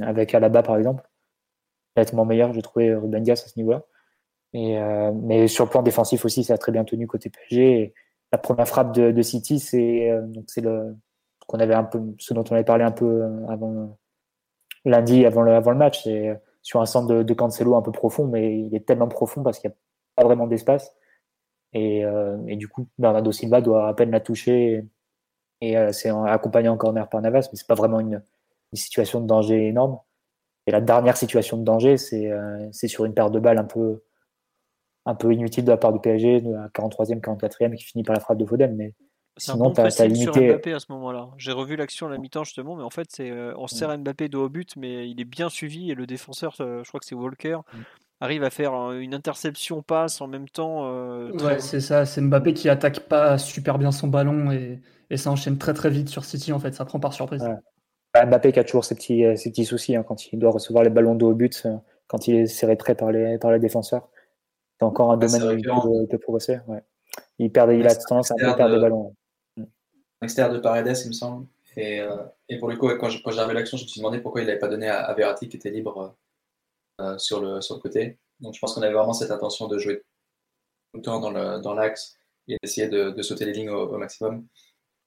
avec 0.00 0.34
Alaba 0.34 0.62
par 0.62 0.76
exemple. 0.76 1.08
Nettement 1.96 2.24
meilleur, 2.24 2.52
j'ai 2.52 2.62
trouvé 2.62 2.94
Ruben 2.94 3.22
Dias 3.22 3.42
à 3.44 3.48
ce 3.48 3.58
niveau-là. 3.58 3.84
Euh, 4.54 5.12
mais 5.14 5.48
sur 5.48 5.64
le 5.64 5.70
plan 5.70 5.82
défensif 5.82 6.24
aussi, 6.24 6.44
ça 6.44 6.54
a 6.54 6.58
très 6.58 6.72
bien 6.72 6.84
tenu 6.84 7.06
côté 7.06 7.30
PSG. 7.30 7.94
La 8.32 8.38
première 8.38 8.68
frappe 8.68 8.94
de, 8.94 9.10
de 9.10 9.22
City, 9.22 9.58
c'est 9.58 10.10
euh, 10.10 10.26
c'est 10.46 10.62
le 10.62 10.96
qu'on 11.52 11.60
avait 11.60 11.74
un 11.74 11.84
peu, 11.84 12.00
ce 12.18 12.34
dont 12.34 12.44
on 12.50 12.54
avait 12.54 12.64
parlé 12.64 12.84
un 12.84 12.90
peu 12.90 13.24
avant 13.48 13.98
lundi, 14.84 15.26
avant 15.26 15.42
le, 15.42 15.74
match, 15.74 16.04
c'est 16.04 16.40
sur 16.62 16.80
un 16.80 16.86
centre 16.86 17.08
de, 17.08 17.22
de, 17.22 17.34
Cancelo 17.34 17.76
un 17.76 17.82
peu 17.82 17.92
profond, 17.92 18.26
mais 18.26 18.58
il 18.58 18.74
est 18.74 18.86
tellement 18.86 19.08
profond 19.08 19.42
parce 19.42 19.58
qu'il 19.58 19.70
n'y 19.70 19.74
a 19.74 19.76
pas 20.16 20.24
vraiment 20.24 20.46
d'espace. 20.46 20.94
Et, 21.72 22.04
euh, 22.04 22.36
du 22.56 22.68
coup, 22.68 22.88
Bernardo 22.98 23.32
Silva 23.32 23.60
doit 23.60 23.88
à 23.88 23.94
peine 23.94 24.10
la 24.10 24.20
toucher 24.20 24.84
et, 25.60 25.76
euh, 25.76 25.92
c'est 25.92 26.10
accompagné 26.10 26.68
en 26.68 26.76
corner 26.76 27.08
par 27.08 27.20
Navas, 27.22 27.48
mais 27.52 27.58
c'est 27.58 27.66
pas 27.66 27.74
vraiment 27.74 28.00
une, 28.00 28.22
situation 28.74 29.20
de 29.20 29.26
danger 29.26 29.68
énorme. 29.68 29.98
Et 30.66 30.70
la 30.70 30.80
dernière 30.80 31.18
situation 31.18 31.58
de 31.58 31.64
danger, 31.64 31.98
c'est 31.98 32.30
euh, 32.30 32.72
sur 32.72 33.04
une 33.04 33.12
paire 33.12 33.30
de 33.30 33.38
balles 33.38 33.58
un 33.58 33.64
peu, 33.64 34.02
un 35.04 35.14
peu 35.14 35.32
inutile 35.34 35.64
de 35.64 35.70
la 35.70 35.76
part 35.76 35.92
du 35.92 36.00
PSG, 36.00 36.40
de 36.40 36.52
la 36.52 36.68
43e, 36.68 37.20
44e, 37.20 37.74
qui 37.74 37.84
finit 37.84 38.02
par 38.02 38.14
la 38.14 38.20
frappe 38.20 38.38
de 38.38 38.46
Foden. 38.46 38.74
Mais 38.74 38.94
C'est 39.38 39.52
un 39.52 39.56
bon 39.56 39.72
pressing 39.72 40.14
sur 40.14 40.34
Mbappé 40.36 40.74
à 40.74 40.78
ce 40.78 40.86
moment-là. 40.90 41.30
J'ai 41.38 41.52
revu 41.52 41.76
l'action 41.76 42.06
à 42.06 42.10
la 42.10 42.18
mi-temps 42.18 42.44
justement, 42.44 42.76
mais 42.76 42.82
en 42.82 42.90
fait, 42.90 43.08
c'est 43.10 43.32
on 43.56 43.66
serre 43.66 43.96
Mbappé 43.98 44.28
de 44.28 44.36
haut 44.36 44.48
but, 44.48 44.76
mais 44.76 45.08
il 45.08 45.20
est 45.20 45.24
bien 45.24 45.48
suivi 45.48 45.90
et 45.90 45.94
le 45.94 46.06
défenseur, 46.06 46.54
je 46.58 46.86
crois 46.86 47.00
que 47.00 47.06
c'est 47.06 47.14
Walker, 47.14 47.58
mm. 47.72 47.78
arrive 48.20 48.44
à 48.44 48.50
faire 48.50 48.92
une 48.92 49.14
interception 49.14 49.82
passe 49.82 50.20
en 50.20 50.26
même 50.26 50.48
temps. 50.48 50.90
ouais, 51.30 51.60
c'est 51.60 51.80
ça. 51.80 52.04
C'est 52.04 52.20
Mbappé 52.20 52.52
qui 52.52 52.68
attaque 52.68 53.00
pas 53.00 53.38
super 53.38 53.78
bien 53.78 53.90
son 53.90 54.08
ballon 54.08 54.50
et, 54.52 54.80
et, 55.08 55.16
ça 55.16 55.30
enchaîne 55.30 55.56
très 55.56 55.72
très 55.72 55.88
vite 55.88 56.08
sur 56.08 56.24
City 56.24 56.52
en 56.52 56.58
fait. 56.58 56.74
Ça 56.74 56.84
prend 56.84 57.00
par 57.00 57.14
surprise. 57.14 57.42
Bah, 58.12 58.26
Mbappé 58.26 58.52
qui 58.52 58.58
a 58.58 58.64
toujours 58.64 58.84
ses 58.84 58.94
petits, 58.94 59.24
ses 59.36 59.50
petits 59.50 59.64
soucis 59.64 59.96
hein, 59.96 60.04
quand 60.06 60.30
il 60.30 60.38
doit 60.38 60.50
recevoir 60.50 60.84
les 60.84 60.90
ballons 60.90 61.14
de 61.14 61.24
haut 61.24 61.34
but, 61.34 61.66
quand 62.06 62.28
il 62.28 62.34
est 62.36 62.46
serré 62.46 62.76
très 62.76 62.94
par 62.94 63.10
les, 63.10 63.38
par 63.38 63.50
les 63.50 63.58
défenseurs. 63.58 64.10
C'est 64.78 64.84
encore 64.84 65.10
un 65.12 65.16
domaine 65.16 65.42
où 65.42 66.02
il 66.02 66.08
peut, 66.08 66.18
progresser. 66.18 66.58
Ouais. 66.66 66.82
Il, 67.38 67.50
perd, 67.50 67.72
il 67.72 67.86
a 67.86 67.94
tendance 67.94 68.30
à 68.30 68.34
perdre 68.34 68.74
des 68.74 68.80
ballons 68.80 69.14
extérieur 70.22 70.52
de 70.54 70.58
Paredes, 70.58 70.96
il 71.04 71.08
me 71.08 71.12
semble. 71.12 71.46
Et, 71.76 72.00
euh, 72.00 72.24
et 72.48 72.58
pour 72.58 72.68
le 72.68 72.76
coup, 72.76 72.88
quand, 72.98 73.08
j'ai 73.08 73.54
l'action, 73.54 73.76
je 73.76 73.84
me 73.84 73.88
suis 73.88 74.00
demandé 74.00 74.20
pourquoi 74.20 74.42
il 74.42 74.46
n'avait 74.46 74.58
pas 74.58 74.68
donné 74.68 74.88
à, 74.88 75.12
Verratti 75.14 75.48
qui 75.48 75.56
était 75.56 75.70
libre 75.70 76.16
euh, 77.00 77.16
sur, 77.18 77.40
le, 77.40 77.60
sur 77.60 77.76
le 77.76 77.80
côté. 77.80 78.18
Donc 78.40 78.54
je 78.54 78.60
pense 78.60 78.74
qu'on 78.74 78.82
avait 78.82 78.92
vraiment 78.92 79.14
cette 79.14 79.30
intention 79.30 79.68
de 79.68 79.78
jouer 79.78 80.02
tout 80.92 80.98
le 80.98 81.02
temps 81.02 81.20
dans 81.20 81.74
l'axe 81.74 82.18
et 82.48 82.56
d'essayer 82.62 82.88
de, 82.88 83.22
sauter 83.22 83.46
les 83.46 83.52
lignes 83.52 83.70
au, 83.70 83.96
maximum. 83.96 84.46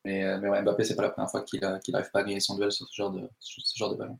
Mais, 0.03 0.23
euh, 0.23 0.39
mais 0.39 0.49
ouais, 0.49 0.61
Mbappé, 0.61 0.83
c'est 0.83 0.95
pas 0.95 1.03
la 1.03 1.09
première 1.09 1.29
fois 1.29 1.41
qu'il 1.41 1.59
n'arrive 1.61 2.11
pas 2.11 2.19
à 2.19 2.23
gagner 2.23 2.39
son 2.39 2.55
duel 2.55 2.71
sur 2.71 2.87
ce 2.87 2.95
genre 2.95 3.11
de, 3.11 3.27
ce 3.39 3.77
genre 3.77 3.91
de 3.91 3.97
ballon. 3.97 4.19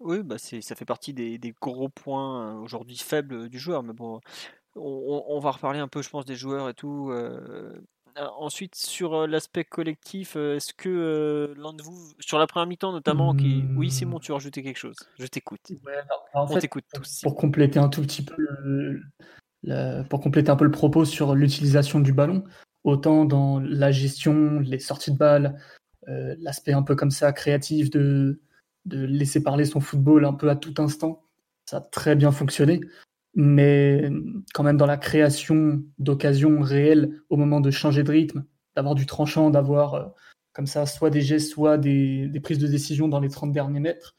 Oui, 0.00 0.22
bah 0.22 0.36
ça 0.38 0.74
fait 0.74 0.84
partie 0.84 1.14
des, 1.14 1.54
gros 1.60 1.88
points 1.88 2.58
aujourd'hui 2.60 2.96
faibles 2.96 3.48
du 3.48 3.58
joueur. 3.58 3.82
Mais 3.82 3.92
bon, 3.92 4.20
on, 4.74 5.38
va 5.38 5.52
reparler 5.52 5.78
un 5.78 5.88
peu, 5.88 6.02
je 6.02 6.10
pense, 6.10 6.24
des 6.24 6.34
joueurs 6.34 6.68
et 6.68 6.74
tout. 6.74 7.10
Euh, 7.10 7.72
ensuite, 8.16 8.74
sur 8.74 9.14
euh, 9.14 9.26
l'aspect 9.26 9.64
collectif, 9.64 10.36
euh, 10.36 10.56
est-ce 10.56 10.74
que 10.74 11.54
l'un 11.56 11.72
de 11.72 11.82
vous, 11.82 12.12
sur 12.20 12.38
la 12.38 12.46
première 12.46 12.66
mi-temps 12.66 12.92
notamment, 12.92 13.34
qui... 13.34 13.64
oui, 13.76 13.90
Simon, 13.90 14.18
tu 14.18 14.32
as 14.32 14.34
rajouté 14.34 14.62
quelque 14.62 14.78
chose 14.78 14.96
Je 15.18 15.26
t'écoute. 15.26 15.72
en 16.34 16.46
On 16.50 16.58
t'écoute 16.58 16.84
tous. 16.92 17.20
Pour 17.22 17.34
compléter 17.34 17.78
un 17.78 17.88
tout 17.88 18.02
petit 18.02 18.24
peu 18.24 18.34
le, 18.38 20.02
pour 20.08 20.20
compléter 20.20 20.50
un 20.50 20.56
peu 20.56 20.64
le 20.64 20.70
propos 20.70 21.04
sur 21.04 21.34
l'utilisation 21.34 22.00
du 22.00 22.12
ballon, 22.12 22.44
autant 22.84 23.24
dans 23.24 23.60
la 23.60 23.92
gestion, 23.92 24.60
les 24.60 24.78
sorties 24.78 25.12
de 25.12 25.18
balles, 25.18 25.58
l'aspect 26.06 26.72
un 26.72 26.82
peu 26.82 26.96
comme 26.96 27.10
ça 27.12 27.32
créatif 27.32 27.90
de, 27.90 28.40
de 28.86 29.04
laisser 29.04 29.42
parler 29.42 29.64
son 29.64 29.80
football 29.80 30.24
un 30.24 30.32
peu 30.32 30.50
à 30.50 30.56
tout 30.56 30.74
instant, 30.78 31.24
ça 31.64 31.78
a 31.78 31.80
très 31.80 32.16
bien 32.16 32.32
fonctionné 32.32 32.80
mais 33.34 34.10
quand 34.52 34.62
même 34.62 34.76
dans 34.76 34.86
la 34.86 34.96
création 34.96 35.82
d'occasions 35.98 36.60
réelles 36.60 37.20
au 37.30 37.36
moment 37.36 37.60
de 37.60 37.70
changer 37.70 38.02
de 38.02 38.10
rythme, 38.10 38.44
d'avoir 38.76 38.94
du 38.94 39.06
tranchant, 39.06 39.50
d'avoir 39.50 39.94
euh, 39.94 40.04
comme 40.52 40.66
ça 40.66 40.86
soit 40.86 41.10
des 41.10 41.22
gestes, 41.22 41.50
soit 41.50 41.78
des, 41.78 42.30
prises 42.42 42.58
de 42.58 42.66
décision 42.66 43.08
dans 43.08 43.20
les 43.20 43.30
30 43.30 43.52
derniers 43.52 43.80
mètres, 43.80 44.16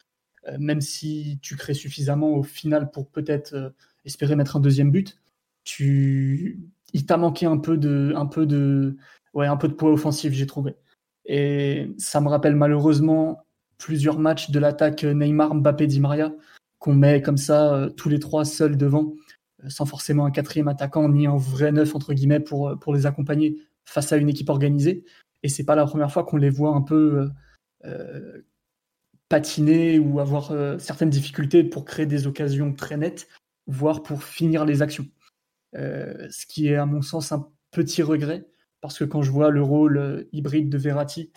euh, 0.48 0.58
même 0.60 0.82
si 0.82 1.40
tu 1.42 1.56
crées 1.56 1.76
suffisamment 1.76 2.32
au 2.36 2.44
final 2.44 2.92
pour 2.92 3.10
peut-être 3.10 3.54
euh, 3.54 3.70
espérer 4.06 4.36
mettre 4.36 4.56
un 4.56 4.60
deuxième 4.60 4.92
but, 4.92 5.20
tu... 5.64 6.60
il 6.94 7.06
t'a 7.06 7.18
manqué 7.18 7.46
un 7.46 7.58
peu 7.58 7.78
de, 7.78 8.14
un 8.16 8.26
peu 8.26 8.46
de, 8.46 8.98
ouais, 9.34 9.48
un 9.48 9.58
peu 9.58 9.68
de 9.68 9.74
poids 9.74 9.92
offensif, 9.92 10.34
j'ai 10.34 10.48
trouvé. 10.48 10.76
Et 11.26 11.92
ça 11.98 12.20
me 12.20 12.28
rappelle 12.30 12.56
malheureusement 12.56 13.46
plusieurs 13.78 14.20
matchs 14.20 14.50
de 14.50 14.60
l'attaque 14.60 15.04
Neymar, 15.04 15.56
Mbappé, 15.56 15.88
Di 15.88 16.00
Maria, 16.00 16.34
qu'on 16.84 16.96
met 16.96 17.22
comme 17.22 17.38
ça 17.38 17.74
euh, 17.74 17.90
tous 17.90 18.10
les 18.10 18.20
trois 18.20 18.44
seuls 18.44 18.76
devant, 18.76 19.14
euh, 19.64 19.70
sans 19.70 19.86
forcément 19.86 20.26
un 20.26 20.32
quatrième 20.32 20.68
attaquant 20.68 21.08
ni 21.08 21.28
un 21.28 21.38
vrai 21.38 21.72
neuf 21.72 21.96
entre 21.96 22.14
guillemets 22.14 22.42
pour, 22.42 22.68
euh, 22.68 22.76
pour 22.76 22.94
les 22.94 23.06
accompagner 23.06 23.56
face 23.86 24.12
à 24.12 24.18
une 24.18 24.28
équipe 24.28 24.50
organisée. 24.50 25.06
Et 25.44 25.48
c'est 25.48 25.64
pas 25.64 25.76
la 25.76 25.86
première 25.86 26.12
fois 26.12 26.26
qu'on 26.26 26.36
les 26.36 26.50
voit 26.50 26.76
un 26.76 26.82
peu 26.82 27.30
patiner 29.28 30.00
ou 30.00 30.22
avoir 30.22 30.54
certaines 30.80 31.10
difficultés 31.10 31.66
pour 31.66 31.84
créer 31.84 32.06
des 32.06 32.28
occasions 32.28 32.74
très 32.74 32.96
nettes, 32.96 33.28
voire 33.68 34.04
pour 34.04 34.24
finir 34.24 34.64
les 34.64 34.82
actions. 34.82 35.06
ce 35.74 36.46
qui 36.46 36.70
est 36.70 36.78
à 36.78 36.86
mon 36.86 37.02
sens 37.02 37.34
un 37.34 37.50
petit 37.72 38.04
regret, 38.04 38.46
parce 38.80 38.98
que 38.98 39.04
quand 39.04 39.22
je 39.22 39.32
vois 39.32 39.50
le 39.50 39.62
rôle 39.62 40.28
hybride 40.32 40.70
de 40.70 40.78
Verratti, 40.78 41.30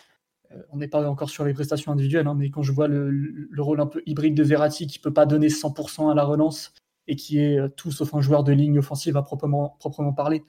on 0.71 0.77
n'est 0.77 0.87
pas 0.87 1.07
encore 1.07 1.29
sur 1.29 1.45
les 1.45 1.53
prestations 1.53 1.91
individuelles, 1.91 2.27
hein, 2.27 2.35
mais 2.35 2.49
quand 2.49 2.63
je 2.63 2.71
vois 2.71 2.87
le, 2.87 3.49
rôle 3.57 3.79
un 3.81 3.87
peu 3.87 4.01
hybride 4.05 4.35
de 4.35 4.43
Verratti 4.43 4.87
qui 4.87 4.99
peut 4.99 5.13
pas 5.13 5.25
donner 5.25 5.47
100% 5.47 6.11
à 6.11 6.15
la 6.15 6.23
relance 6.23 6.73
et 7.07 7.15
qui 7.15 7.39
est 7.39 7.59
euh, 7.59 7.69
tout 7.69 7.91
sauf 7.91 8.13
un 8.13 8.21
joueur 8.21 8.43
de 8.43 8.51
ligne 8.51 8.79
offensive 8.79 9.17
à 9.17 9.23
proprement, 9.23 9.75
proprement 9.79 10.13
parler, 10.13 10.43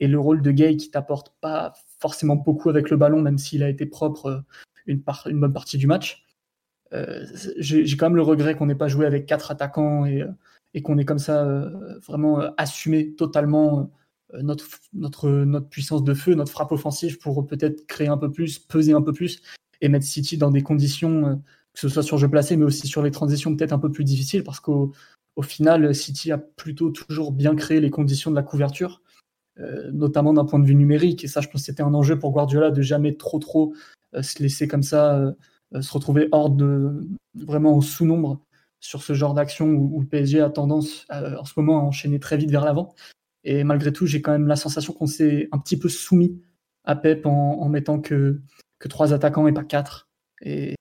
et 0.00 0.06
le 0.06 0.18
rôle 0.18 0.42
de 0.42 0.50
Gay 0.50 0.76
qui 0.76 0.90
t'apporte 0.90 1.34
pas 1.40 1.72
forcément 1.98 2.36
beaucoup 2.36 2.70
avec 2.70 2.90
le 2.90 2.96
ballon, 2.96 3.20
même 3.20 3.38
s'il 3.38 3.62
a 3.62 3.68
été 3.68 3.86
propre 3.86 4.26
euh, 4.26 4.40
une, 4.86 5.02
bonne 5.40 5.52
partie 5.52 5.78
du 5.78 5.86
match. 5.86 6.24
J'ai 7.58 7.84
quand 7.98 8.06
même 8.06 8.16
le 8.16 8.22
regret 8.22 8.54
qu'on 8.54 8.66
n'ait 8.66 8.74
pas 8.74 8.88
joué 8.88 9.04
avec 9.04 9.26
quatre 9.26 9.50
attaquants 9.50 10.06
et, 10.06 10.24
qu'on 10.82 10.96
ait 10.96 11.04
comme 11.04 11.18
ça 11.18 11.70
vraiment 12.06 12.40
assumé 12.56 13.14
totalement 13.14 13.80
euh, 13.80 13.84
notre, 14.34 14.66
notre, 14.92 15.28
notre 15.30 15.68
puissance 15.68 16.04
de 16.04 16.14
feu, 16.14 16.34
notre 16.34 16.52
frappe 16.52 16.72
offensive 16.72 17.18
pour 17.18 17.46
peut-être 17.46 17.86
créer 17.86 18.08
un 18.08 18.18
peu 18.18 18.30
plus, 18.30 18.58
peser 18.58 18.92
un 18.92 19.02
peu 19.02 19.12
plus 19.12 19.40
et 19.80 19.88
mettre 19.88 20.06
City 20.06 20.36
dans 20.36 20.50
des 20.50 20.62
conditions, 20.62 21.26
euh, 21.26 21.34
que 21.72 21.80
ce 21.80 21.88
soit 21.88 22.02
sur 22.02 22.18
jeu 22.18 22.28
placé, 22.28 22.56
mais 22.56 22.64
aussi 22.64 22.86
sur 22.86 23.02
les 23.02 23.10
transitions 23.10 23.54
peut-être 23.54 23.72
un 23.72 23.78
peu 23.78 23.90
plus 23.90 24.04
difficiles 24.04 24.44
parce 24.44 24.60
qu'au 24.60 24.92
au 25.36 25.42
final, 25.42 25.94
City 25.94 26.32
a 26.32 26.38
plutôt 26.38 26.90
toujours 26.90 27.30
bien 27.30 27.54
créé 27.54 27.80
les 27.80 27.90
conditions 27.90 28.32
de 28.32 28.36
la 28.36 28.42
couverture, 28.42 29.02
euh, 29.60 29.88
notamment 29.92 30.32
d'un 30.32 30.44
point 30.44 30.58
de 30.58 30.66
vue 30.66 30.74
numérique. 30.74 31.22
Et 31.22 31.28
ça, 31.28 31.40
je 31.40 31.46
pense 31.46 31.60
que 31.60 31.66
c'était 31.66 31.84
un 31.84 31.94
enjeu 31.94 32.18
pour 32.18 32.32
Guardiola 32.32 32.72
de 32.72 32.82
jamais 32.82 33.16
trop, 33.16 33.38
trop 33.38 33.72
se 34.20 34.42
laisser 34.42 34.66
comme 34.66 34.82
ça, 34.82 35.32
se 35.80 35.92
retrouver 35.92 36.28
hors 36.32 36.50
de 36.50 37.06
vraiment 37.34 37.76
au 37.76 37.82
sous-nombre 37.82 38.40
sur 38.80 39.00
ce 39.02 39.12
genre 39.12 39.32
d'action 39.32 39.68
où, 39.68 40.02
PSG 40.02 40.40
a 40.40 40.50
tendance 40.50 41.06
en 41.10 41.44
ce 41.44 41.52
moment 41.56 41.78
à 41.78 41.82
enchaîner 41.82 42.18
très 42.18 42.36
vite 42.36 42.50
vers 42.50 42.64
l'avant. 42.64 42.96
Et 43.50 43.64
malgré 43.64 43.94
tout, 43.94 44.04
j'ai 44.04 44.20
quand 44.20 44.32
même 44.32 44.46
la 44.46 44.56
sensation 44.56 44.92
qu'on 44.92 45.06
s'est 45.06 45.48
un 45.52 45.58
petit 45.58 45.78
peu 45.78 45.88
soumis 45.88 46.38
à 46.84 46.94
Pep 46.94 47.24
en, 47.24 47.66
mettant 47.70 47.98
que, 47.98 48.42
que 48.78 48.88
trois 48.88 49.14
attaquants 49.14 49.48
et 49.48 49.52
pas 49.52 49.64
quatre. 49.64 50.10
Et, 50.42 50.74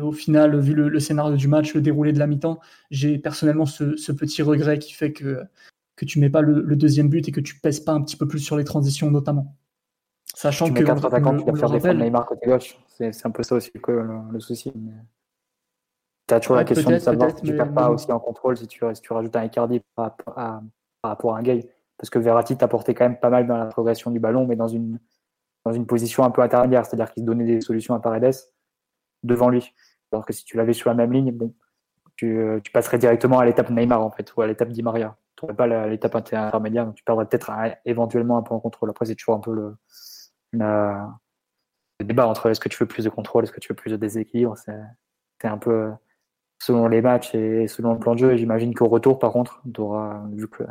au 0.00 0.12
final, 0.12 0.58
vu 0.58 0.72
le, 0.72 0.98
scénario 0.98 1.36
du 1.36 1.46
match, 1.46 1.74
le 1.74 1.82
déroulé 1.82 2.14
de 2.14 2.18
la 2.18 2.26
mi-temps, 2.26 2.58
j'ai 2.90 3.18
personnellement 3.18 3.66
ce, 3.66 4.12
petit 4.12 4.40
regret 4.40 4.78
qui 4.78 4.94
fait 4.94 5.12
que, 5.12 5.42
que 5.94 6.06
tu 6.06 6.20
mets 6.20 6.30
pas 6.30 6.40
le, 6.40 6.74
deuxième 6.74 7.10
but 7.10 7.28
et 7.28 7.32
que 7.32 7.40
tu 7.40 7.60
pèses 7.60 7.80
pas 7.80 7.92
un 7.92 8.00
petit 8.00 8.16
peu 8.16 8.26
plus 8.26 8.38
sur 8.38 8.56
les 8.56 8.64
transitions 8.64 9.10
notamment. 9.10 9.54
Sachant 10.34 10.72
que 10.72 10.82
quatre 10.82 11.04
attaquants, 11.04 11.36
tu 11.36 11.44
dois 11.44 11.58
faire 11.58 11.70
défendre 11.70 12.02
Neymar 12.02 12.24
côté 12.24 12.46
gauche. 12.46 12.78
C'est 12.88 13.26
un 13.26 13.30
peu 13.30 13.42
ça 13.42 13.56
aussi 13.56 13.70
le, 13.74 14.40
souci. 14.40 14.72
Tu 16.26 16.34
as 16.34 16.40
toujours 16.40 16.56
la 16.56 16.64
question 16.64 16.88
de 16.88 16.98
savoir 16.98 17.36
si 17.36 17.42
tu 17.42 17.52
ne 17.52 17.56
perds 17.58 17.74
pas 17.74 17.90
aussi 17.90 18.10
en 18.10 18.20
contrôle, 18.20 18.56
si 18.56 18.66
tu, 18.66 18.82
si 18.94 19.02
tu 19.02 19.12
rajoutes 19.12 19.36
un 19.36 19.44
Icardi 19.44 19.82
par, 19.94 20.16
rapport 21.02 21.36
à 21.36 21.38
un 21.38 21.42
gay 21.42 21.73
parce 22.04 22.10
que 22.10 22.18
Verratti 22.18 22.54
t'apportait 22.54 22.92
quand 22.92 23.06
même 23.06 23.18
pas 23.18 23.30
mal 23.30 23.46
dans 23.46 23.56
la 23.56 23.64
progression 23.64 24.10
du 24.10 24.20
ballon, 24.20 24.46
mais 24.46 24.56
dans 24.56 24.68
une, 24.68 25.00
dans 25.64 25.72
une 25.72 25.86
position 25.86 26.22
un 26.22 26.30
peu 26.30 26.42
intermédiaire, 26.42 26.84
c'est-à-dire 26.84 27.10
qu'il 27.10 27.24
donnait 27.24 27.46
des 27.46 27.62
solutions 27.62 27.94
à 27.94 27.98
Paredes 27.98 28.34
devant 29.22 29.48
lui. 29.48 29.72
Alors 30.12 30.26
que 30.26 30.34
si 30.34 30.44
tu 30.44 30.58
l'avais 30.58 30.74
sur 30.74 30.90
la 30.90 30.96
même 30.96 31.14
ligne, 31.14 31.32
bon, 31.32 31.54
tu, 32.16 32.60
passerais 32.74 32.98
directement 32.98 33.38
à 33.38 33.46
l'étape 33.46 33.70
Neymar 33.70 34.02
en 34.02 34.10
fait, 34.10 34.36
ou 34.36 34.42
à 34.42 34.46
l'étape 34.46 34.68
Di 34.68 34.82
Maria. 34.82 35.16
Tu 35.34 35.46
n'aurais 35.46 35.56
pas 35.56 35.86
l'étape 35.86 36.14
intermédiaire, 36.14 36.84
donc 36.84 36.94
tu 36.94 37.04
perdrais 37.04 37.24
peut-être 37.24 37.50
éventuellement 37.86 38.36
un 38.36 38.42
peu 38.42 38.52
en 38.52 38.60
contrôle. 38.60 38.90
Après, 38.90 39.06
c'est 39.06 39.14
toujours 39.14 39.36
un 39.36 39.40
peu 39.40 39.54
le, 39.54 39.74
débat 42.02 42.26
entre 42.26 42.50
est-ce 42.50 42.60
que 42.60 42.68
tu 42.68 42.76
veux 42.76 42.86
plus 42.86 43.04
de 43.04 43.08
contrôle, 43.08 43.44
est-ce 43.44 43.52
que 43.52 43.60
tu 43.60 43.72
veux 43.72 43.76
plus 43.76 43.92
de 43.92 43.96
déséquilibre. 43.96 44.58
C'est 44.58 45.48
un 45.48 45.56
peu 45.56 45.90
selon 46.58 46.86
les 46.86 47.00
matchs 47.00 47.34
et 47.34 47.66
selon 47.66 47.94
le 47.94 47.98
plan 47.98 48.12
de 48.12 48.18
jeu. 48.18 48.36
J'imagine 48.36 48.74
qu'au 48.74 48.88
retour, 48.88 49.18
par 49.18 49.32
contre, 49.32 49.62
vu 49.64 50.48
que 50.48 50.64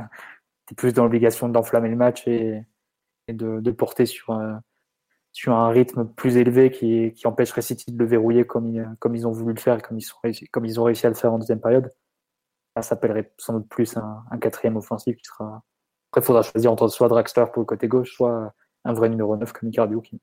tu 0.67 0.73
es 0.73 0.75
plus 0.75 0.93
dans 0.93 1.03
l'obligation 1.03 1.49
d'enflammer 1.49 1.89
le 1.89 1.95
match 1.95 2.27
et, 2.27 2.65
de, 3.27 3.71
porter 3.71 4.05
sur, 4.05 4.31
un, 4.31 4.61
sur 5.31 5.53
un 5.53 5.69
rythme 5.69 6.05
plus 6.05 6.37
élevé 6.37 6.71
qui, 6.71 7.13
empêcherait 7.25 7.61
City 7.61 7.91
de 7.91 7.97
le 7.97 8.05
verrouiller 8.05 8.45
comme, 8.45 8.67
ils 8.67 9.27
ont 9.27 9.31
voulu 9.31 9.53
le 9.53 9.59
faire, 9.59 9.81
comme 9.81 9.97
ils, 9.97 10.49
comme 10.51 10.65
ils 10.65 10.79
ont 10.79 10.83
réussi 10.83 11.05
à 11.05 11.09
le 11.09 11.15
faire 11.15 11.33
en 11.33 11.39
deuxième 11.39 11.61
période. 11.61 11.93
Ça 12.75 12.81
s'appellerait 12.81 13.31
sans 13.37 13.53
doute 13.53 13.69
plus 13.69 13.97
un, 13.97 14.37
quatrième 14.39 14.77
offensif 14.77 15.15
qui 15.15 15.25
sera. 15.25 15.63
Après, 16.11 16.21
il 16.21 16.25
faudra 16.25 16.41
choisir 16.41 16.71
entre 16.71 16.87
soit 16.87 17.07
Draxler 17.07 17.45
pour 17.51 17.61
le 17.61 17.65
côté 17.65 17.87
gauche, 17.87 18.13
soit 18.15 18.53
un 18.85 18.93
vrai 18.93 19.09
numéro 19.09 19.35
9 19.37 19.51
comme 19.53 19.69
Icardi 19.69 19.95
qui 20.03 20.19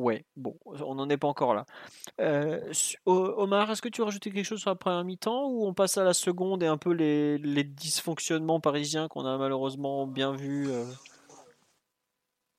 Ouais, 0.00 0.24
bon, 0.34 0.56
on 0.64 0.94
n'en 0.94 1.10
est 1.10 1.18
pas 1.18 1.28
encore 1.28 1.52
là. 1.52 1.66
Euh, 2.22 2.72
Omar, 3.04 3.70
est-ce 3.70 3.82
que 3.82 3.88
tu 3.90 4.00
veux 4.00 4.06
rajouter 4.06 4.30
quelque 4.30 4.46
chose 4.46 4.60
sur 4.60 4.70
la 4.70 4.74
première 4.76 5.04
mi-temps 5.04 5.46
ou 5.50 5.66
on 5.66 5.74
passe 5.74 5.98
à 5.98 6.04
la 6.04 6.14
seconde 6.14 6.62
et 6.62 6.66
un 6.66 6.78
peu 6.78 6.92
les, 6.92 7.64
dysfonctionnements 7.64 8.60
parisiens 8.60 9.08
qu'on 9.08 9.26
a 9.26 9.36
malheureusement 9.36 10.06
bien 10.06 10.32
vus 10.32 10.68
euh? 10.70 10.84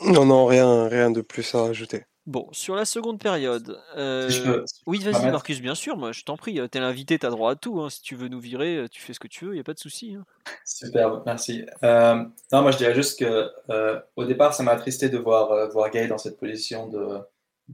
Non, 0.01 0.23
non, 0.25 0.45
rien, 0.45 0.87
rien 0.87 1.09
de 1.09 1.21
plus 1.21 1.55
à 1.55 1.63
rajouter. 1.63 2.05
Bon, 2.27 2.47
sur 2.51 2.75
la 2.75 2.85
seconde 2.85 3.19
période. 3.19 3.79
euh, 3.97 4.29
Si 4.29 4.37
je 4.37 4.43
peux- 4.43 4.63
Oui, 4.85 4.99
je 5.01 5.05
peux 5.05 5.11
vas-y. 5.11 5.31
Marcus, 5.31 5.59
bien 5.59 5.73
sûr, 5.73 5.97
moi 5.97 6.11
je 6.11 6.23
t'en 6.23 6.37
prie. 6.37 6.59
T'es 6.69 6.79
l'invité, 6.79 7.17
t'as 7.17 7.31
droit 7.31 7.51
à 7.51 7.55
tout. 7.55 7.81
hein. 7.81 7.89
Si 7.89 8.03
tu 8.03 8.15
veux 8.15 8.27
nous 8.27 8.39
virer, 8.39 8.85
tu 8.91 9.01
fais 9.01 9.13
ce 9.13 9.19
que 9.19 9.27
tu 9.27 9.45
veux, 9.45 9.55
y 9.55 9.59
a 9.59 9.63
pas 9.63 9.73
de 9.73 9.79
souci. 9.79 10.13
hein. 10.13 10.25
Superbe, 10.63 11.23
merci. 11.25 11.65
Euh, 11.83 12.15
non, 12.51 12.61
moi 12.61 12.69
je 12.71 12.77
dirais 12.77 12.93
juste 12.93 13.19
que 13.19 13.49
euh, 13.71 13.99
au 14.15 14.25
départ, 14.25 14.53
ça 14.53 14.61
m'a 14.63 14.71
attristé 14.71 15.09
de 15.09 15.17
voir, 15.17 15.51
euh, 15.51 15.67
voir 15.69 15.89
Gay 15.89 16.07
dans 16.07 16.19
cette 16.19 16.39
position 16.39 16.87
de, 16.87 17.19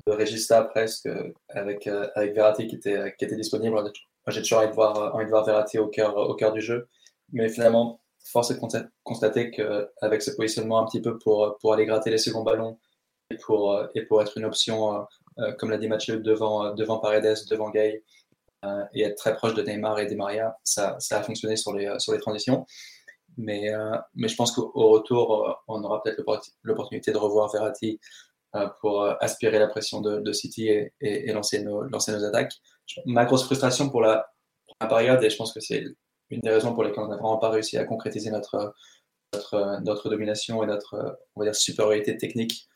de 0.06 0.12
régista 0.12 0.64
presque, 0.64 1.10
avec, 1.50 1.88
euh, 1.88 2.08
avec 2.16 2.36
Verratti 2.36 2.68
qui 2.68 2.76
était, 2.76 3.16
qui 3.18 3.26
était 3.26 3.36
disponible. 3.36 3.74
Moi 3.76 3.92
j'ai 4.28 4.42
toujours 4.42 4.60
envie 4.60 4.70
de 4.70 4.74
voir, 4.74 4.98
euh, 4.98 5.10
envie 5.12 5.26
de 5.26 5.30
voir 5.30 5.46
Verratti 5.46 5.80
au 5.80 5.88
cœur, 5.88 6.16
au 6.16 6.36
cœur 6.36 6.52
du 6.52 6.62
jeu. 6.62 6.88
Mais 7.34 7.50
finalement, 7.50 8.00
force 8.26 8.52
est 8.52 8.56
de 8.56 8.60
consta- 8.60 8.88
constater 9.04 9.52
qu'avec 9.52 10.22
ce 10.22 10.32
positionnement 10.32 10.80
un 10.80 10.86
petit 10.86 11.02
peu 11.02 11.18
pour, 11.18 11.58
pour 11.60 11.74
aller 11.74 11.86
gratter 11.86 12.10
les 12.10 12.18
seconds 12.18 12.44
ballons 12.44 12.80
et 13.32 13.38
pour, 13.38 13.74
euh, 13.74 13.88
et 13.96 14.04
pour 14.04 14.22
être 14.22 14.38
une 14.38 14.46
option, 14.46 15.06
comme 15.60 15.70
l'a 15.70 15.78
dit 15.78 15.88
Mathieu, 15.88 16.20
devant, 16.20 16.74
devant 16.74 16.98
Paredes, 16.98 17.38
devant 17.50 17.70
Gay, 17.70 18.04
et 18.94 19.04
être 19.04 19.16
très 19.16 19.36
proche 19.36 19.54
de 19.54 19.62
Neymar 19.62 20.00
et 20.00 20.08
Di 20.08 20.16
Maria, 20.16 20.58
ça, 20.64 20.96
ça 21.00 21.20
a 21.20 21.24
fonctionné 21.24 21.56
sur 21.56 21.74
les, 21.74 21.94
sur 22.00 22.12
les 22.12 22.20
transitions. 22.20 22.66
Mais, 23.38 23.72
mais 24.16 24.28
je 24.28 24.36
pense 24.36 24.52
qu'au 24.52 24.72
au 24.74 24.90
retour, 24.90 25.62
on 25.68 25.84
aura 25.84 26.02
peut-être 26.02 26.18
l'oppor- 26.18 26.50
l'opportunité 26.64 27.12
de 27.12 27.18
revoir 27.18 27.52
Verratti 27.52 28.00
pour 28.82 29.04
euh, 29.04 29.14
aspirer 29.20 29.60
la 29.60 29.68
pression 29.68 30.02
de, 30.02 30.34
City 30.34 30.70
et, 31.02 31.32
lancer, 31.32 31.64
nos, 31.64 31.84
attaques. 32.26 32.54
Ma 33.06 33.26
grosse 33.26 33.46
frustration 33.46 33.90
pour 33.90 34.02
la, 34.02 34.26
pour 34.66 34.88
période, 34.88 35.24
et 35.24 35.30
je 35.30 35.38
pense 35.38 35.54
que 35.54 35.60
c'est 35.60 35.84
une 36.30 36.42
des 36.42 36.50
raisons 36.50 36.74
pour 36.74 36.84
lesquelles 36.84 37.04
on 37.04 37.08
n'a 37.08 37.16
vraiment 37.16 37.38
pas 37.38 37.50
réussi 37.50 37.78
à 37.78 37.86
concrétiser 37.86 38.32
notre, 38.32 38.74
domination 40.10 40.64
et 40.64 40.66
notre 40.66 40.94
euh, 40.96 41.12
on 41.36 41.42
va 41.42 41.46
dire, 41.46 41.56
supériorité 41.56 42.18
technique 42.18 42.68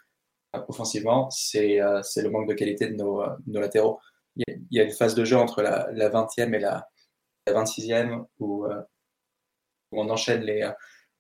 euh, 0.55 0.61
offensivement, 0.67 1.29
c'est 1.29 1.81
euh, 1.81 2.01
le 2.17 2.29
manque 2.29 2.49
de 2.49 2.53
qualité 2.53 2.87
de 2.87 2.95
nos, 2.95 3.21
euh, 3.21 3.35
latéraux. 3.47 3.99
Il 4.35 4.45
y, 4.71 4.79
a, 4.79 4.83
une 4.83 4.91
phase 4.91 5.15
de 5.15 5.25
jeu 5.25 5.37
entre 5.37 5.61
la, 5.61 5.89
la 5.91 6.09
20e 6.09 6.53
et 6.53 6.59
la, 6.59 6.87
la 7.47 7.53
26e 7.53 8.25
où, 8.39 8.65
euh, 8.65 8.81
on 9.91 10.09
enchaîne 10.09 10.41
les, 10.43 10.61
euh, 10.61 10.71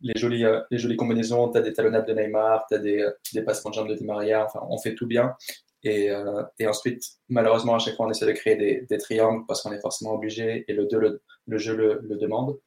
les, 0.01 0.13
jolies, 0.19 0.45
euh, 0.45 0.61
les 0.71 0.77
jolies 0.77 0.97
combinaisons. 0.97 1.51
Tu 1.51 1.57
as 1.57 1.61
des 1.61 1.73
talonnades 1.73 2.07
de 2.07 2.13
Neymar, 2.13 2.65
tu 2.67 2.75
as 2.75 2.79
des, 2.79 2.99
euh, 3.01 3.11
des 3.33 3.41
passements 3.43 3.71
de 3.71 3.75
jambes 3.75 3.89
de 3.89 3.95
Di 3.95 4.03
Maria, 4.05 4.45
enfin, 4.45 4.65
on 4.69 4.77
fait 4.77 4.95
tout 4.95 5.07
bien. 5.07 5.35
Et, 5.83 6.11
euh, 6.11 6.43
et 6.59 6.67
ensuite, 6.67 7.03
malheureusement, 7.29 7.75
à 7.75 7.79
chaque 7.79 7.95
fois, 7.95 8.05
on 8.05 8.11
essaie 8.11 8.25
de 8.27 8.31
créer 8.33 8.55
des, 8.55 8.85
des 8.89 8.97
triangles 8.97 9.45
parce 9.47 9.61
qu'on 9.63 9.71
est 9.71 9.81
forcément 9.81 10.13
obligé 10.13 10.63
et 10.67 10.73
le, 10.73 10.85
deux, 10.85 10.99
le, 10.99 11.21
le 11.47 11.57
jeu 11.57 11.75
le, 11.75 12.01
le 12.03 12.17
demande. 12.17 12.59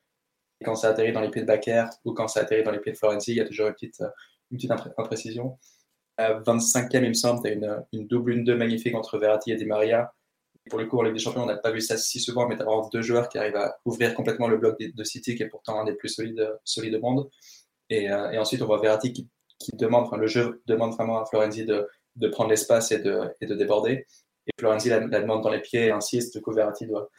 Et 0.61 0.65
quand 0.65 0.75
ça 0.75 0.89
atterrit 0.89 1.13
dans 1.13 1.21
les 1.21 1.31
pieds 1.31 1.43
de 1.43 1.47
Bakker 1.47 1.85
ou 2.05 2.13
quand 2.13 2.29
ça 2.29 2.41
atterrit 2.41 2.65
dans 2.65 2.71
les 2.73 2.81
pieds 2.81 2.93
de 2.93 2.97
Florenzi, 2.97 3.33
il 3.33 3.37
y 3.37 3.41
a 3.41 3.47
toujours 3.47 3.69
une 3.69 3.75
petite, 3.75 4.03
une 4.51 4.57
petite 4.59 4.71
impré- 4.71 4.93
imprécision. 4.99 5.59
À 6.17 6.41
25e, 6.41 7.03
il 7.03 7.09
me 7.09 7.15
semble, 7.15 7.43
tu 7.43 7.49
as 7.49 7.53
une, 7.53 7.85
une 7.93 8.07
double 8.07 8.35
1-2 8.35 8.55
magnifique 8.55 8.95
entre 8.95 9.19
Verratti 9.19 9.53
et 9.53 9.57
Di 9.57 9.65
Maria. 9.65 10.13
Pour 10.71 10.79
le 10.79 10.87
coup, 10.87 10.99
en 10.99 11.03
Ligue 11.03 11.15
des 11.15 11.21
Champions, 11.21 11.43
on 11.43 11.47
n'a 11.47 11.57
pas 11.57 11.73
vu 11.73 11.81
ça 11.81 11.99
si 11.99 12.21
souvent, 12.21 12.49
mais 12.49 12.57
vraiment 12.57 12.89
deux 12.89 13.03
joueurs 13.03 13.29
qui 13.29 13.37
arrivent 13.37 13.57
à 13.57 13.79
ouvrir 13.85 14.15
complètement 14.15 14.49
le 14.49 14.57
bloc 14.57 14.79
de, 14.79 15.05
City, 15.05 15.35
qui 15.35 15.43
est 15.43 15.49
pourtant 15.49 15.81
un 15.81 15.85
des 15.85 15.93
plus 15.93 16.09
solides, 16.09 16.49
solides 16.65 16.95
au 16.95 17.01
monde. 17.01 17.29
Et, 17.91 18.11
euh, 18.11 18.41
ensuite, 18.41 18.63
on 18.63 18.67
voit 18.67 18.81
Verratti 18.81 19.13
qui, 19.13 19.29
demande, 19.75 20.07
enfin, 20.07 20.17
le 20.17 20.27
jeu 20.27 20.63
demande 20.67 20.95
vraiment 20.95 21.21
à 21.21 21.27
Florenzi 21.27 21.65
de, 21.65 21.87
prendre 22.29 22.51
l'espace 22.51 22.93
et 22.93 22.99
de, 22.99 23.21
de 23.43 23.55
déborder. 23.55 24.07
Et 24.47 24.51
Florenzi 24.59 24.89
la, 24.89 25.01
demande 25.01 25.43
dans 25.43 25.51
les 25.51 25.61
pieds 25.61 25.87
et 25.87 25.91
insiste, 25.91 26.35
du 26.35 26.43
coup, 26.43 26.53
Verratti 26.53 26.87
doit, 26.87 27.11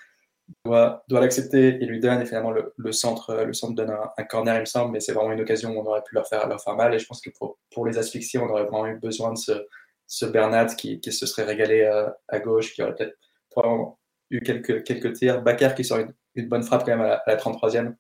doit, 0.63 1.03
doit 1.07 1.21
l'accepter 1.21 1.67
et 1.67 1.85
lui 1.85 1.99
donne. 1.99 2.21
Et 2.21 2.25
finalement, 2.25 2.51
le, 2.51 2.91
centre, 2.91 3.43
le 3.43 3.53
centre 3.53 3.75
donne 3.75 3.95
un, 4.17 4.23
corner, 4.23 4.55
il 4.55 4.61
me 4.61 4.65
semble, 4.65 4.91
mais 4.91 4.99
c'est 4.99 5.13
vraiment 5.13 5.31
une 5.31 5.41
occasion 5.41 5.71
où 5.71 5.79
on 5.81 5.85
aurait 5.85 6.03
pu 6.03 6.15
leur 6.15 6.27
faire, 6.27 6.47
leur 6.47 6.61
faire 6.61 6.75
mal. 6.75 6.95
Et 6.95 6.99
je 6.99 7.05
pense 7.05 7.21
que 7.21 7.29
pour, 7.29 7.59
pour 7.71 7.85
les 7.85 7.99
asphyxier, 7.99 8.39
on 8.39 8.49
aurait 8.49 8.63
vraiment 8.63 8.87
eu 8.87 8.97
besoin 8.97 9.33
de 9.33 9.37
ce, 9.37 9.67
ce 10.07 10.25
Bernat 10.25 10.67
qui, 10.75 10.99
qui 10.99 11.11
se 11.11 11.25
serait 11.25 11.43
régalé 11.43 11.83
à, 11.83 12.17
à 12.27 12.39
gauche, 12.39 12.73
qui 12.73 12.81
aurait 12.81 12.95
peut-être 12.95 13.17
probablement 13.56 13.99
eu 14.30 14.41
quelques, 14.41 14.84
quelques 14.84 15.14
tirs. 15.14 15.41
Bakker 15.41 15.74
qui 15.76 15.84
sort 15.84 15.99
une, 15.99 16.14
une, 16.36 16.49
bonne 16.49 16.64
frappe 16.64 16.86
quand 16.86 16.91
même 16.91 17.01
à 17.01 17.08
la, 17.08 17.16
à 17.16 17.32
la 17.32 17.38
33e 17.38 17.95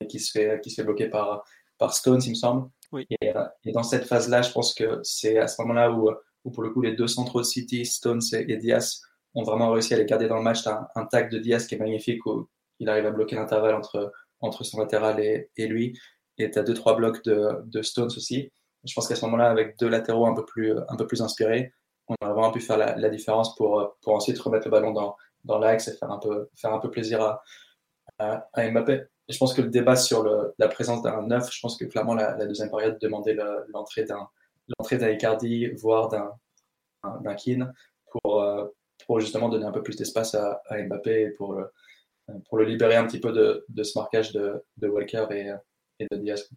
et 0.00 0.06
qui 0.06 0.18
se 0.18 0.30
fait, 0.30 0.60
qui 0.62 0.70
se 0.70 0.76
fait 0.76 0.84
bloquer 0.84 1.08
par, 1.08 1.44
par 1.78 1.94
Stones, 1.94 2.20
il 2.24 2.30
me 2.30 2.34
semble. 2.34 2.70
Oui. 2.92 3.06
Et, 3.20 3.32
et, 3.64 3.72
dans 3.72 3.82
cette 3.82 4.06
phase-là, 4.06 4.42
je 4.42 4.52
pense 4.52 4.74
que 4.74 5.00
c'est 5.02 5.38
à 5.38 5.48
ce 5.48 5.60
moment-là 5.62 5.90
où, 5.90 6.10
où, 6.44 6.50
pour 6.50 6.62
le 6.62 6.70
coup, 6.70 6.80
les 6.80 6.94
deux 6.94 7.08
centraux 7.08 7.40
de 7.40 7.46
City, 7.46 7.84
Stones 7.84 8.22
et, 8.32 8.52
et 8.52 8.56
Diaz, 8.56 9.02
ont 9.34 9.42
vraiment 9.42 9.70
réussi 9.70 9.94
à 9.94 9.98
les 9.98 10.04
garder 10.04 10.28
dans 10.28 10.36
le 10.36 10.42
match. 10.42 10.62
Tu 10.62 10.68
as 10.68 10.78
un, 10.78 11.02
un 11.02 11.06
tag 11.06 11.30
de 11.30 11.38
Diaz 11.38 11.66
qui 11.66 11.74
est 11.74 11.78
magnifique 11.78 12.24
où 12.26 12.48
il 12.78 12.88
arrive 12.88 13.06
à 13.06 13.10
bloquer 13.10 13.36
l'intervalle 13.36 13.74
entre, 13.74 14.12
entre 14.40 14.64
son 14.64 14.80
latéral 14.80 15.20
et, 15.20 15.50
et 15.56 15.66
lui. 15.66 15.98
Et 16.38 16.50
tu 16.50 16.58
as 16.58 16.62
deux, 16.62 16.74
trois 16.74 16.96
blocs 16.96 17.22
de, 17.24 17.48
de 17.64 17.82
Stones 17.82 18.12
aussi. 18.16 18.50
Je 18.84 18.94
pense 18.94 19.08
qu'à 19.08 19.16
ce 19.16 19.24
moment-là, 19.24 19.50
avec 19.50 19.78
deux 19.78 19.88
latéraux 19.88 20.26
un 20.26 20.34
peu 20.34 20.44
plus, 20.44 20.72
un 20.88 20.96
peu 20.96 21.06
plus 21.06 21.22
inspirés, 21.22 21.72
on 22.08 22.14
aurait 22.22 22.32
vraiment 22.32 22.52
pu 22.52 22.60
faire 22.60 22.76
la, 22.76 23.08
différence 23.08 23.54
pour, 23.56 23.96
pour 24.02 24.14
ensuite 24.14 24.38
remettre 24.38 24.66
le 24.66 24.70
ballon 24.70 24.92
dans, 24.92 25.16
dans 25.44 25.58
l'axe 25.58 25.88
et 25.88 25.96
faire 25.96 26.10
un 26.10 26.18
peu, 26.18 26.48
faire 26.54 26.72
un 26.72 26.78
peu 26.78 26.90
plaisir 26.90 27.20
à, 27.22 27.42
à, 28.52 28.70
Mbappé. 28.70 29.04
Et 29.28 29.32
je 29.32 29.38
pense 29.38 29.54
que 29.54 29.62
le 29.62 29.68
débat 29.68 29.96
sur 29.96 30.22
le, 30.22 30.54
la 30.58 30.68
présence 30.68 31.02
d'un 31.02 31.22
neuf, 31.26 31.50
je 31.50 31.60
pense 31.60 31.78
que 31.78 31.84
clairement 31.86 32.14
la, 32.14 32.36
la 32.36 32.46
deuxième 32.46 32.70
période 32.70 32.98
demandait 33.00 33.36
l'entrée 33.68 34.04
d'un 34.04 34.28
l'entrée 34.78 34.96
d'un 34.96 35.10
Icardi, 35.10 35.68
voire 35.72 36.08
d'un 36.08 37.34
Keane 37.34 37.72
pour, 38.10 38.42
euh, 38.42 38.66
pour 39.06 39.20
justement 39.20 39.50
donner 39.50 39.66
un 39.66 39.72
peu 39.72 39.82
plus 39.82 39.96
d'espace 39.96 40.34
à, 40.34 40.62
à, 40.68 40.82
Mbappé 40.82 41.22
et 41.22 41.30
pour 41.30 41.58
pour 42.48 42.56
le 42.56 42.64
libérer 42.64 42.96
un 42.96 43.06
petit 43.06 43.20
peu 43.20 43.32
de, 43.32 43.66
de 43.68 43.82
ce 43.82 43.98
marquage 43.98 44.32
de, 44.32 44.64
de 44.78 44.88
Walker 44.88 45.26
et, 45.30 45.52
et 46.00 46.06
de 46.10 46.16
Diaz. 46.16 46.48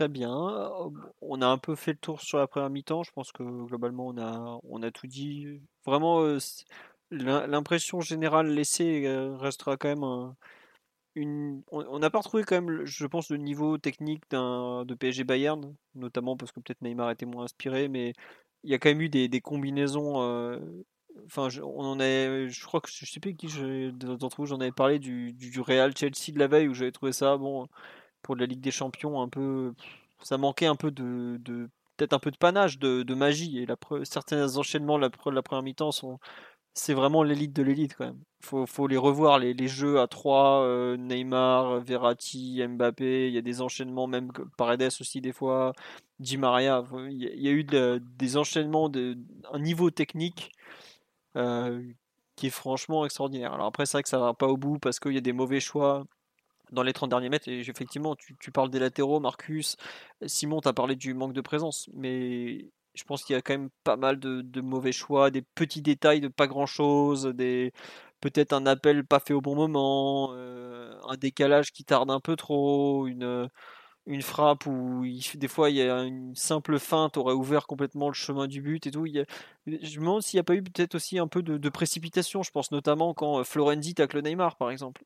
Très 0.00 0.08
bien. 0.08 0.32
On 1.20 1.42
a 1.42 1.46
un 1.46 1.58
peu 1.58 1.74
fait 1.74 1.92
le 1.92 1.98
tour 1.98 2.22
sur 2.22 2.38
la 2.38 2.46
première 2.46 2.70
mi-temps. 2.70 3.02
Je 3.02 3.10
pense 3.12 3.32
que 3.32 3.42
globalement, 3.66 4.06
on 4.06 4.16
a, 4.16 4.58
on 4.62 4.82
a 4.82 4.90
tout 4.90 5.06
dit. 5.06 5.60
Vraiment, 5.84 6.22
euh, 6.22 6.38
l'impression 7.10 8.00
générale 8.00 8.46
laissée 8.48 9.04
euh, 9.04 9.36
restera 9.36 9.76
quand 9.76 9.88
même 9.88 10.02
un, 10.02 10.34
une. 11.16 11.62
On 11.70 11.98
n'a 11.98 12.08
pas 12.08 12.20
retrouvé 12.20 12.44
quand 12.44 12.62
même, 12.62 12.86
je 12.86 13.06
pense, 13.06 13.28
le 13.30 13.36
niveau 13.36 13.76
technique 13.76 14.22
de 14.30 14.94
PSG 14.94 15.24
Bayern, 15.24 15.76
notamment 15.94 16.34
parce 16.38 16.50
que 16.52 16.60
peut-être 16.60 16.80
Neymar 16.80 17.10
était 17.10 17.26
moins 17.26 17.44
inspiré, 17.44 17.88
mais 17.88 18.14
il 18.64 18.70
y 18.70 18.74
a 18.74 18.78
quand 18.78 18.88
même 18.88 19.02
eu 19.02 19.10
des, 19.10 19.40
combinaisons. 19.42 20.22
Euh, 20.22 20.58
enfin, 21.26 21.50
je, 21.50 21.60
on 21.60 21.80
en 21.84 22.00
a, 22.00 22.48
je 22.48 22.64
crois 22.64 22.80
que 22.80 22.88
je 22.90 23.04
sais 23.04 23.20
plus 23.20 23.36
qui 23.36 23.48
d'entre 23.92 24.36
vous 24.38 24.46
j'en 24.46 24.60
avais 24.60 24.72
parlé 24.72 24.98
du, 24.98 25.34
du, 25.34 25.50
du, 25.50 25.60
Real 25.60 25.94
Chelsea 25.94 26.32
de 26.32 26.38
la 26.38 26.46
veille 26.46 26.68
où 26.68 26.74
j'avais 26.74 26.92
trouvé 26.92 27.12
ça 27.12 27.36
bon 27.36 27.68
pour 28.22 28.36
la 28.36 28.46
Ligue 28.46 28.60
des 28.60 28.70
Champions 28.70 29.20
un 29.22 29.28
peu, 29.28 29.74
ça 30.22 30.38
manquait 30.38 30.66
un 30.66 30.76
peu 30.76 30.90
de, 30.90 31.38
de 31.40 31.68
peut-être 31.96 32.12
un 32.12 32.18
peu 32.18 32.30
de 32.30 32.36
panache, 32.36 32.78
de, 32.78 33.14
magie 33.14 33.58
et 33.58 33.66
la, 33.66 33.76
certains 34.04 34.56
enchaînements 34.56 34.98
la, 34.98 35.10
la 35.32 35.42
première 35.42 35.62
mi-temps 35.62 35.92
sont 35.92 36.18
c'est 36.74 36.94
vraiment 36.94 37.22
l'élite 37.22 37.52
de 37.52 37.62
l'élite 37.62 37.94
quand 37.96 38.06
même. 38.06 38.22
Faut, 38.42 38.66
faut 38.66 38.86
les 38.86 38.96
revoir 38.96 39.38
les, 39.38 39.68
jeux 39.68 40.00
à 40.00 40.06
3 40.06 40.62
euh, 40.62 40.96
Neymar, 40.96 41.80
Verratti, 41.80 42.62
Mbappé. 42.66 43.28
Il 43.28 43.34
y 43.34 43.38
a 43.38 43.42
des 43.42 43.60
enchaînements 43.60 44.06
même 44.06 44.30
Paredes 44.56 44.92
aussi 45.00 45.20
des 45.20 45.32
fois. 45.32 45.72
Di 46.20 46.36
Maria. 46.38 46.84
Il 47.10 47.22
y 47.22 47.48
a, 47.48 47.52
eu 47.52 47.64
de, 47.64 48.02
des 48.18 48.36
enchaînements 48.36 48.88
de 48.88 49.18
un 49.52 49.58
niveau 49.58 49.90
technique 49.90 50.52
euh, 51.36 51.82
qui 52.36 52.46
est 52.48 52.50
franchement 52.50 53.04
extraordinaire. 53.04 53.52
Alors 53.54 53.66
après 53.66 53.86
c'est 53.86 53.96
vrai 53.98 54.02
que 54.02 54.08
ça 54.08 54.18
va 54.18 54.34
pas 54.34 54.48
au 54.48 54.56
bout 54.56 54.78
parce 54.78 55.00
qu'il 55.00 55.12
y 55.12 55.18
a 55.18 55.22
des 55.22 55.32
mauvais 55.32 55.60
choix 55.60 56.04
dans 56.72 56.82
les 56.82 56.92
30 56.92 57.10
derniers 57.10 57.28
mètres. 57.28 57.48
Et 57.48 57.60
effectivement, 57.60 58.16
tu, 58.16 58.50
parles 58.52 58.70
des 58.70 58.78
latéraux, 58.78 59.20
Marcus. 59.20 59.76
Simon, 60.26 60.60
tu 60.60 60.68
as 60.68 60.72
parlé 60.72 60.96
du 60.96 61.14
manque 61.14 61.32
de 61.32 61.40
présence. 61.40 61.88
Mais 61.94 62.70
je 62.94 63.04
pense 63.04 63.24
qu'il 63.24 63.34
y 63.34 63.38
a 63.38 63.42
quand 63.42 63.54
même 63.54 63.70
pas 63.84 63.96
mal 63.96 64.18
de, 64.18 64.60
mauvais 64.60 64.92
choix, 64.92 65.30
des 65.30 65.42
petits 65.42 65.82
détails 65.82 66.20
de 66.20 66.28
pas 66.28 66.46
grand 66.46 66.66
chose, 66.66 67.26
des 67.26 67.72
peut-être 68.20 68.52
un 68.52 68.66
appel 68.66 69.04
pas 69.04 69.20
fait 69.20 69.34
au 69.34 69.40
bon 69.40 69.54
moment, 69.56 70.32
euh, 70.34 70.94
un 71.08 71.16
décalage 71.16 71.72
qui 71.72 71.84
tarde 71.84 72.10
un 72.10 72.20
peu 72.20 72.36
trop, 72.36 73.06
une, 73.06 73.48
frappe 74.22 74.66
où 74.66 75.04
des 75.34 75.48
fois 75.48 75.70
il 75.70 75.76
y 75.76 75.82
a 75.82 76.02
une 76.02 76.34
simple 76.34 76.78
feinte 76.78 77.16
aurait 77.16 77.34
ouvert 77.34 77.66
complètement 77.66 78.08
le 78.08 78.14
chemin 78.14 78.46
du 78.48 78.60
but 78.60 78.86
et 78.86 78.90
tout. 78.90 79.06
Je 79.06 79.20
me 80.00 80.04
demande 80.04 80.22
s'il 80.22 80.36
n'y 80.38 80.40
a 80.40 80.44
pas 80.44 80.54
eu 80.54 80.62
peut-être 80.62 80.96
aussi 80.96 81.18
un 81.18 81.28
peu 81.28 81.42
de, 81.42 81.58
de, 81.58 81.68
précipitation. 81.68 82.42
Je 82.42 82.50
pense 82.50 82.72
notamment 82.72 83.14
quand 83.14 83.44
Florenzi 83.44 83.94
tacle 83.94 84.20
Neymar 84.22 84.56
par 84.56 84.70
exemple. 84.70 85.04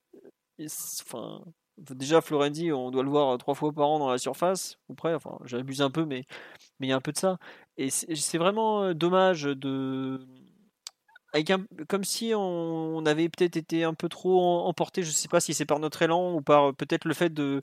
Enfin, 0.59 1.43
déjà 1.79 2.21
Florenzi, 2.21 2.73
on 2.73 2.91
doit 2.91 3.03
le 3.03 3.11
voir 3.11 3.37
trois 3.39 3.55
fois 3.55 3.73
par 3.73 3.89
an 3.89 3.99
dans 3.99 4.11
la 4.11 4.19
surface, 4.19 4.79
ou 4.89 4.95
près. 4.95 5.15
Enfin, 5.15 5.39
j'abuse 5.45 5.83
un 5.83 5.91
peu, 5.91 6.05
mais 6.05 6.25
mais 6.81 6.87
il 6.89 6.91
y 6.91 6.93
a 6.93 6.97
un 6.97 7.01
peu 7.01 7.13
de 7.13 7.19
ça. 7.19 7.39
Et 7.77 7.91
c'est 7.91 8.39
vraiment 8.39 8.95
dommage 8.95 9.45
de. 9.45 10.21
Avec 11.33 11.51
comme 11.89 12.05
si 12.05 12.33
on, 12.37 13.05
avait 13.07 13.29
peut-être 13.29 13.57
été 13.57 13.83
un 13.85 13.95
peu 13.95 14.09
trop 14.09 14.41
emporté, 14.67 15.03
je 15.03 15.11
sais 15.11 15.29
pas 15.29 15.41
si 15.41 15.53
c'est 15.53 15.67
par 15.67 15.81
notre 15.81 16.03
élan 16.03 16.35
ou 16.35 16.43
par 16.43 16.75
peut-être 16.77 17.07
le 17.07 17.15
fait 17.15 17.31
de 17.31 17.61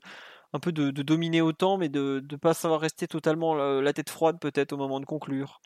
un 0.52 0.60
peu 0.60 0.72
de, 0.72 0.90
dominer 0.90 1.40
autant, 1.40 1.78
mais 1.78 1.88
de 1.88 2.22
ne 2.30 2.36
pas 2.36 2.54
savoir 2.54 2.80
rester 2.80 3.08
totalement 3.08 3.54
la 3.54 3.92
tête 3.92 4.10
froide 4.10 4.38
peut-être 4.40 4.72
au 4.72 4.76
moment 4.76 5.00
de 5.00 5.06
conclure. 5.06 5.60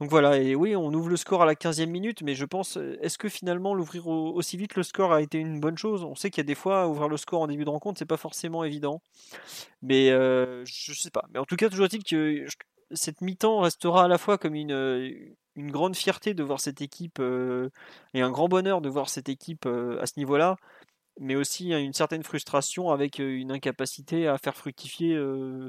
Donc 0.00 0.10
voilà, 0.10 0.38
et 0.38 0.56
oui, 0.56 0.74
on 0.74 0.92
ouvre 0.92 1.08
le 1.08 1.16
score 1.16 1.42
à 1.42 1.46
la 1.46 1.54
15e 1.54 1.86
minute, 1.86 2.22
mais 2.22 2.34
je 2.34 2.44
pense, 2.44 2.78
est-ce 3.00 3.16
que 3.16 3.28
finalement 3.28 3.74
l'ouvrir 3.74 4.08
aussi 4.08 4.56
vite 4.56 4.74
le 4.74 4.82
score 4.82 5.12
a 5.12 5.22
été 5.22 5.38
une 5.38 5.60
bonne 5.60 5.78
chose? 5.78 6.02
On 6.02 6.16
sait 6.16 6.30
qu'il 6.30 6.42
y 6.42 6.46
a 6.46 6.48
des 6.48 6.56
fois, 6.56 6.88
ouvrir 6.88 7.08
le 7.08 7.16
score 7.16 7.42
en 7.42 7.46
début 7.46 7.64
de 7.64 7.70
rencontre, 7.70 7.98
c'est 8.00 8.04
pas 8.04 8.16
forcément 8.16 8.64
évident. 8.64 9.02
Mais 9.82 10.10
euh, 10.10 10.64
je 10.64 10.92
sais 10.92 11.10
pas. 11.10 11.24
Mais 11.32 11.38
en 11.38 11.44
tout 11.44 11.56
cas, 11.56 11.68
toujours 11.68 11.86
est-il 11.86 12.02
que 12.02 12.44
cette 12.90 13.20
mi-temps 13.20 13.60
restera 13.60 14.04
à 14.04 14.08
la 14.08 14.18
fois 14.18 14.36
comme 14.36 14.56
une, 14.56 15.36
une 15.54 15.70
grande 15.70 15.94
fierté 15.94 16.34
de 16.34 16.42
voir 16.42 16.60
cette 16.60 16.82
équipe 16.82 17.20
et 18.14 18.20
un 18.20 18.30
grand 18.30 18.48
bonheur 18.48 18.80
de 18.80 18.88
voir 18.88 19.08
cette 19.08 19.28
équipe 19.28 19.66
à 19.66 20.06
ce 20.06 20.18
niveau-là, 20.18 20.56
mais 21.20 21.36
aussi 21.36 21.70
une 21.72 21.92
certaine 21.92 22.22
frustration 22.22 22.90
avec 22.90 23.18
une 23.18 23.52
incapacité 23.52 24.26
à 24.28 24.38
faire 24.38 24.56
fructifier 24.56 25.18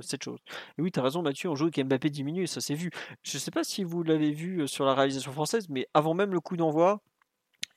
cette 0.02 0.24
chose. 0.24 0.40
Et 0.78 0.82
oui, 0.82 0.92
tu 0.92 1.00
as 1.00 1.04
raison 1.04 1.22
Mathieu, 1.22 1.50
on 1.50 1.56
joue 1.56 1.66
avec 1.66 1.86
Mbappé 1.86 2.10
diminué, 2.10 2.48
ça 2.48 2.62
s'est 2.62 2.74
vu. 2.74 2.90
Je 3.24 3.38
ne 3.38 3.40
sais 3.40 3.52
pas 3.52 3.64
si 3.64 3.84
vous 3.84 4.04
l'avez 4.04 4.32
vu 4.32 4.68
sur 4.68 4.86
la 4.86 4.94
réalisation 4.94 5.32
française, 5.32 5.68
mais 5.70 5.88
avant 5.94 6.14
même 6.14 6.34
le 6.34 6.40
coup 6.40 6.58
d'envoi, 6.58 7.02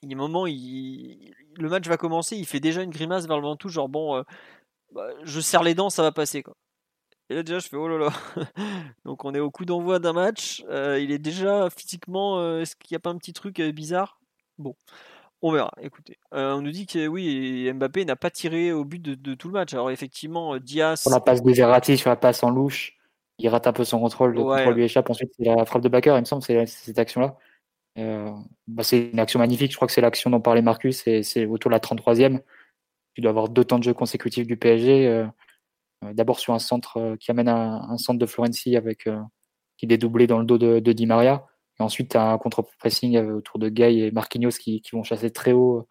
il 0.02 0.10
y 0.10 0.14
a 0.14 0.16
un 0.16 0.18
moment, 0.18 0.46
il... 0.46 1.34
le 1.56 1.68
match 1.68 1.86
va 1.88 1.96
commencer, 1.96 2.36
il 2.36 2.46
fait 2.46 2.60
déjà 2.60 2.82
une 2.82 2.90
grimace 2.90 3.26
vers 3.26 3.36
le 3.36 3.42
ventoux, 3.42 3.68
genre 3.68 3.88
bon, 3.88 4.24
bah, 4.92 5.08
je 5.24 5.40
serre 5.40 5.62
les 5.62 5.74
dents, 5.74 5.90
ça 5.90 6.02
va 6.02 6.12
passer. 6.12 6.42
Quoi. 6.42 6.56
Et 7.30 7.34
là 7.34 7.42
déjà 7.42 7.58
je 7.58 7.68
fais 7.68 7.76
oh 7.76 7.88
là 7.88 7.98
là. 7.98 8.12
Donc 9.04 9.24
on 9.24 9.34
est 9.34 9.40
au 9.40 9.50
coup 9.50 9.66
d'envoi 9.66 9.98
d'un 9.98 10.14
match. 10.14 10.64
il 10.70 11.12
est 11.12 11.18
déjà 11.18 11.68
physiquement. 11.70 12.58
Est-ce 12.58 12.76
qu'il 12.76 12.94
n'y 12.94 12.96
a 12.96 13.00
pas 13.00 13.10
un 13.10 13.18
petit 13.18 13.34
truc 13.34 13.60
bizarre? 13.60 14.18
Bon, 14.56 14.74
on 15.42 15.52
verra. 15.52 15.70
Écoutez, 15.80 16.18
on 16.32 16.60
nous 16.60 16.70
dit 16.70 16.86
que 16.86 17.06
oui, 17.06 17.70
Mbappé 17.72 18.04
n'a 18.04 18.16
pas 18.16 18.30
tiré 18.30 18.72
au 18.72 18.84
but 18.84 19.00
de, 19.00 19.34
tout 19.34 19.48
le 19.48 19.54
match. 19.54 19.74
Alors 19.74 19.90
effectivement, 19.90 20.58
Diaz. 20.58 21.02
Sur 21.02 21.10
la 21.10 21.20
passe 21.20 21.42
de 21.42 21.52
Verratti, 21.52 21.96
sur 21.96 22.10
la 22.10 22.16
passe 22.16 22.42
en 22.42 22.50
louche, 22.50 22.96
il 23.38 23.48
rate 23.48 23.66
un 23.66 23.72
peu 23.72 23.84
son 23.84 24.00
contrôle. 24.00 24.34
Le 24.34 24.42
contrôle 24.42 24.74
lui 24.74 24.84
échappe. 24.84 25.08
Ensuite, 25.10 25.32
c'est 25.38 25.44
la 25.44 25.64
frappe 25.64 25.82
de 25.82 25.88
Bakker, 25.88 26.14
il 26.16 26.20
me 26.20 26.24
semble, 26.24 26.42
c'est 26.42 26.66
cette 26.66 26.98
action-là. 26.98 27.36
Bah, 28.66 28.82
c'est 28.82 29.10
une 29.10 29.18
action 29.18 29.38
magnifique. 29.38 29.72
Je 29.72 29.76
crois 29.76 29.86
que 29.86 29.92
c'est 29.92 30.00
l'action 30.00 30.30
dont 30.30 30.40
parlait 30.40 30.62
Marcus. 30.62 31.02
C'est 31.04 31.46
autour 31.46 31.70
de 31.70 31.74
la 31.74 31.80
33e. 31.80 32.40
Tu 33.14 33.20
dois 33.20 33.30
avoir 33.30 33.48
deux 33.48 33.64
temps 33.64 33.78
de 33.78 33.84
jeu 33.84 33.94
consécutifs 33.94 34.46
du 34.46 34.56
PSG. 34.56 35.26
Euh, 36.04 36.12
d'abord 36.12 36.38
sur 36.38 36.54
un 36.54 36.58
centre 36.58 36.98
euh, 36.98 37.16
qui 37.16 37.30
amène 37.30 37.48
un, 37.48 37.90
un 37.90 37.98
centre 37.98 38.18
de 38.18 38.26
Florenzi 38.26 38.76
avec 38.76 39.06
euh, 39.06 39.20
qui 39.76 39.86
est 39.88 39.98
doublé 39.98 40.26
dans 40.26 40.38
le 40.38 40.44
dos 40.44 40.58
de, 40.58 40.78
de 40.78 40.92
Di 40.92 41.06
Maria. 41.06 41.46
Et 41.80 41.82
ensuite, 41.82 42.10
tu 42.10 42.16
as 42.16 42.32
un 42.32 42.38
contre-pressing 42.38 43.18
autour 43.18 43.58
de 43.58 43.68
Gay 43.68 43.98
et 43.98 44.10
Marquinhos 44.10 44.50
qui, 44.50 44.82
vont 44.92 45.02
chasser 45.02 45.30
très 45.30 45.52
haut 45.52 45.88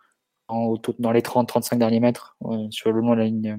en, 0.47 0.75
dans 0.99 1.11
les 1.11 1.21
30-35 1.21 1.77
derniers 1.77 1.99
mètres 1.99 2.37
sur 2.71 2.91
le 2.91 2.99
long 2.99 3.11
de 3.11 3.19
la 3.19 3.25
ligne 3.25 3.57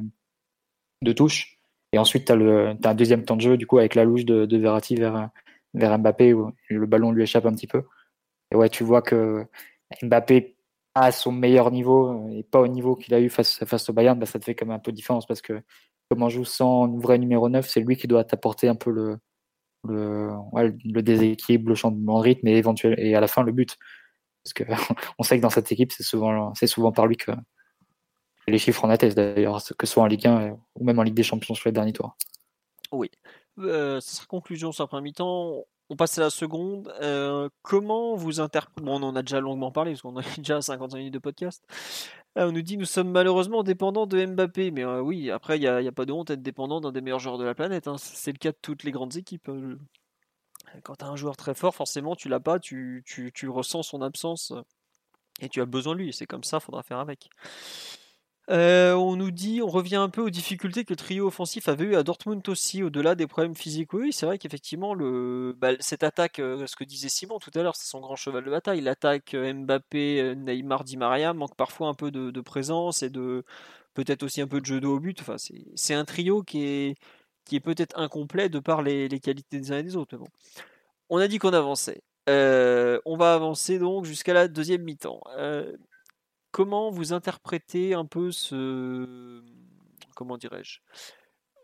de 1.03 1.13
touche. 1.13 1.59
Et 1.93 1.99
ensuite, 1.99 2.27
tu 2.27 2.33
as, 2.33 2.37
as, 2.37 2.91
un 2.91 2.95
deuxième 2.95 3.25
temps 3.25 3.37
de 3.37 3.41
jeu 3.41 3.57
du 3.57 3.67
coup 3.67 3.79
avec 3.79 3.95
la 3.95 4.05
louche 4.05 4.25
de, 4.25 4.45
de 4.45 4.57
Verratti 4.59 4.95
vers, 4.97 5.31
vers 5.75 5.99
Mbappé 5.99 6.35
où 6.35 6.53
le 6.69 6.87
ballon 6.87 7.13
lui 7.13 7.23
échappe 7.23 7.47
un 7.47 7.53
petit 7.53 7.67
peu. 7.67 7.85
Et 8.53 8.57
ouais, 8.57 8.69
tu 8.69 8.85
vois 8.85 9.03
que 9.03 9.47
Mbappé 10.03 10.57
à 10.95 11.13
son 11.13 11.33
meilleur 11.33 11.71
niveau 11.71 12.29
et 12.31 12.43
pas 12.43 12.61
au 12.61 12.67
niveau 12.67 12.97
qu'il 12.97 13.15
a 13.15 13.21
eu 13.21 13.29
face, 13.29 13.65
face 13.65 13.89
au 13.89 13.93
Bayern, 13.93 14.19
bah, 14.19 14.27
ça 14.27 14.39
te 14.39 14.45
fait 14.45 14.55
quand 14.55 14.67
même 14.67 14.77
un 14.77 14.81
peu 14.81 14.91
de 14.91 14.97
différence 14.97 15.27
parce 15.27 15.41
que 15.41 15.63
comme 16.11 16.23
on 16.23 16.29
joue 16.29 16.45
sans 16.45 16.89
vrai 16.97 17.19
numéro 17.19 17.49
9, 17.49 17.69
c'est 17.69 17.81
lui 17.81 17.97
qui 17.97 18.07
doit 18.07 18.25
t'apporter 18.25 18.69
un 18.69 18.75
peu 18.75 18.91
le, 18.91 19.19
le, 19.85 21.03
déséquilibre, 21.03 21.69
le 21.69 21.75
changement 21.75 22.19
de 22.19 22.25
rythme 22.25 22.49
et, 22.49 22.57
éventuel, 22.57 22.95
et 22.99 23.15
à 23.15 23.21
la 23.21 23.29
fin 23.29 23.43
le 23.43 23.53
but. 23.53 23.77
Parce 24.45 24.53
que 24.53 24.65
on 25.19 25.23
sait 25.23 25.37
que 25.37 25.43
dans 25.43 25.51
cette 25.51 25.71
équipe, 25.73 25.93
c'est 25.93 26.03
souvent, 26.03 26.93
par 26.93 27.07
lui 27.07 27.17
que 27.17 27.33
les 28.47 28.59
chiffres 28.59 28.85
en 28.85 28.91
attestent 28.91 29.17
d'ailleurs, 29.17 29.63
que 29.79 29.87
ce 29.87 29.93
soit 29.93 30.03
en 30.03 30.07
Ligue 30.07 30.27
1 30.27 30.57
ou 30.75 30.85
même 30.85 30.99
en 30.99 31.03
Ligue 31.03 31.15
des 31.15 31.23
Champions 31.23 31.55
sur 31.55 31.69
les 31.69 31.73
derniers 31.73 31.93
tours. 31.93 32.17
Oui. 32.93 33.11
Euh, 33.59 34.01
conclusion 34.29 34.73
sur 34.73 34.85
la 34.85 34.89
première 34.89 35.03
mi-temps. 35.03 35.65
On 35.91 35.97
passe 35.97 36.19
à 36.19 36.21
la 36.21 36.31
seconde. 36.31 36.93
Euh, 37.01 37.49
comment 37.63 38.15
vous 38.15 38.41
interprétez 38.41 38.87
On 38.87 39.03
en 39.03 39.17
a 39.17 39.23
déjà 39.23 39.41
longuement 39.41 39.73
parlé 39.73 39.93
parce 39.93 40.03
qu'on 40.03 40.17
a 40.17 40.23
déjà 40.37 40.61
55 40.61 40.99
minutes 40.99 41.15
de 41.15 41.19
podcast. 41.19 41.65
Euh, 42.37 42.49
on 42.49 42.53
nous 42.53 42.63
dit 42.63 42.77
nous 42.77 42.85
sommes 42.85 43.11
malheureusement 43.11 43.63
dépendants 43.63 44.07
de 44.07 44.25
Mbappé. 44.25 44.71
Mais 44.71 44.85
euh, 44.85 45.01
oui, 45.01 45.31
après, 45.31 45.59
il 45.59 45.63
n'y 45.63 45.67
a, 45.67 45.93
pas 45.93 46.05
de 46.05 46.13
honte 46.13 46.31
à 46.31 46.35
être 46.35 46.43
dépendant 46.43 46.81
d'un 46.81 46.93
des 46.93 47.01
meilleurs 47.01 47.21
joueurs 47.21 47.39
de 47.39 47.45
la 47.45 47.55
planète. 47.55 47.89
Hein. 47.89 47.97
C'est 47.99 48.33
le 48.33 48.39
cas 48.39 48.53
de 48.53 48.59
toutes 48.61 48.85
les 48.85 48.93
grandes 48.93 49.17
équipes. 49.17 49.51
Quand 50.83 50.97
tu 50.97 51.05
as 51.05 51.09
un 51.09 51.17
joueur 51.17 51.37
très 51.37 51.55
fort, 51.55 51.75
forcément, 51.75 52.15
tu 52.15 52.29
l'as 52.29 52.41
pas, 52.41 52.59
tu, 52.59 53.03
ressens 53.49 53.83
son 53.83 54.03
absence 54.03 54.53
et 55.41 55.49
tu 55.49 55.63
as 55.63 55.67
besoin 55.67 55.95
de 55.95 56.01
lui. 56.01 56.13
C'est 56.13 56.27
comme 56.27 56.45
ça, 56.45 56.61
faudra 56.61 56.83
faire 56.83 56.99
avec. 56.99 57.31
Euh, 58.51 58.95
on 58.95 59.17
nous 59.17 59.31
dit, 59.31 59.61
on 59.63 59.69
revient 59.69 59.97
un 59.97 60.09
peu 60.09 60.23
aux 60.23 60.31
difficultés 60.31 60.85
que 60.85 60.93
le 60.93 60.97
trio 60.97 61.27
offensif 61.27 61.69
avait 61.69 61.85
eu 61.85 61.97
à 61.97 62.03
Dortmund 62.03 62.47
aussi, 62.49 62.83
au-delà 62.83 63.15
des 63.15 63.27
problèmes 63.27 63.55
physiques. 63.55 63.93
Oui, 63.93 64.11
c'est 64.13 64.25
vrai 64.25 64.39
qu'effectivement, 64.39 64.97
bah, 65.57 65.73
cette 65.81 66.03
attaque, 66.03 66.39
euh, 66.39 66.67
ce 66.67 66.75
que 66.75 66.85
disait 66.85 67.11
Simon 67.11 67.39
tout 67.39 67.51
à 67.55 67.63
l'heure, 67.63 67.77
c'est 67.77 67.89
son 67.89 68.01
grand 68.01 68.17
cheval 68.17 68.45
de 68.45 68.51
bataille. 68.51 68.81
L'attaque 68.81 69.35
euh, 69.35 69.53
Mbappé, 69.53 70.35
Neymar, 70.37 70.85
Di 70.85 70.97
Maria 70.97 71.35
manque 71.35 71.57
parfois 71.57 71.89
un 71.89 71.95
peu 71.95 72.11
de, 72.11 72.41
présence 72.41 73.03
et 73.03 73.11
de 73.11 73.45
peut-être 73.95 74.23
aussi 74.23 74.41
un 74.41 74.47
peu 74.49 74.61
de 74.61 74.67
jeu 74.67 74.81
d'eau 74.81 74.97
au 74.97 75.01
but. 75.01 75.21
Enfin, 75.21 75.37
c'est 75.75 75.95
un 75.95 76.05
trio 76.07 76.43
qui 76.43 76.65
est, 76.65 76.95
qui 77.45 77.57
est 77.57 77.61
peut-être 77.61 77.99
incomplet 77.99 78.49
de 78.49 78.61
par 78.61 78.83
les, 78.83 79.09
qualités 79.21 79.61
des 79.61 79.73
uns 79.73 79.79
et 79.79 79.83
des 79.83 79.97
autres. 79.97 80.17
On 81.11 81.19
a 81.19 81.29
dit 81.29 81.39
qu'on 81.39 81.53
avançait. 81.53 82.03
on 82.29 83.17
va 83.19 83.35
avancer 83.35 83.79
donc 83.79 84.05
jusqu'à 84.07 84.33
la 84.35 84.49
deuxième 84.49 84.83
mi-temps 84.83 85.21
comment 86.51 86.91
vous 86.91 87.13
interprétez 87.13 87.95
un 87.95 88.05
peu 88.05 88.31
ce 88.33 89.43
comment 90.15 90.37
dirais-je 90.37 90.81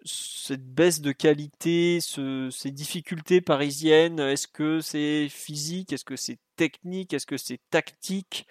cette 0.07 0.66
baisse 0.66 1.01
de 1.01 1.12
qualité, 1.12 1.99
ces 2.01 2.70
difficultés 2.70 3.41
parisiennes, 3.41 4.20
est-ce 4.20 4.47
que 4.47 4.80
c'est 4.80 5.28
physique, 5.30 5.93
est-ce 5.93 6.05
que 6.05 6.16
c'est 6.16 6.39
technique, 6.57 7.14
est-ce 7.14 7.26
que 7.26 7.39
c'est 7.39 7.59
tactique? 7.70 8.47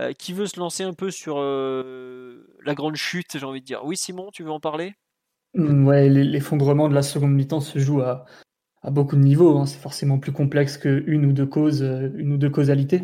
Euh, 0.00 0.12
Qui 0.12 0.32
veut 0.32 0.46
se 0.46 0.58
lancer 0.58 0.84
un 0.84 0.92
peu 0.92 1.10
sur 1.10 1.38
la 1.38 2.74
grande 2.74 2.96
chute, 2.96 3.38
j'ai 3.38 3.44
envie 3.44 3.60
de 3.60 3.66
dire? 3.66 3.84
Oui, 3.84 3.96
Simon, 3.96 4.30
tu 4.32 4.44
veux 4.44 4.52
en 4.52 4.60
parler? 4.60 4.94
Mmh, 5.54 5.86
Ouais, 5.86 6.08
l'effondrement 6.08 6.88
de 6.88 6.94
la 6.94 7.02
seconde 7.02 7.32
mi-temps 7.32 7.60
se 7.60 7.78
joue 7.78 8.00
à, 8.00 8.24
beaucoup 8.90 9.16
de 9.16 9.22
niveaux. 9.22 9.58
Hein. 9.58 9.66
C'est 9.66 9.78
forcément 9.78 10.18
plus 10.18 10.32
complexe 10.32 10.78
qu'une 10.78 11.26
ou 11.26 11.32
deux 11.32 11.46
causes, 11.46 11.82
euh, 11.82 12.10
une 12.16 12.32
ou 12.32 12.36
deux 12.36 12.50
causalités. 12.50 13.02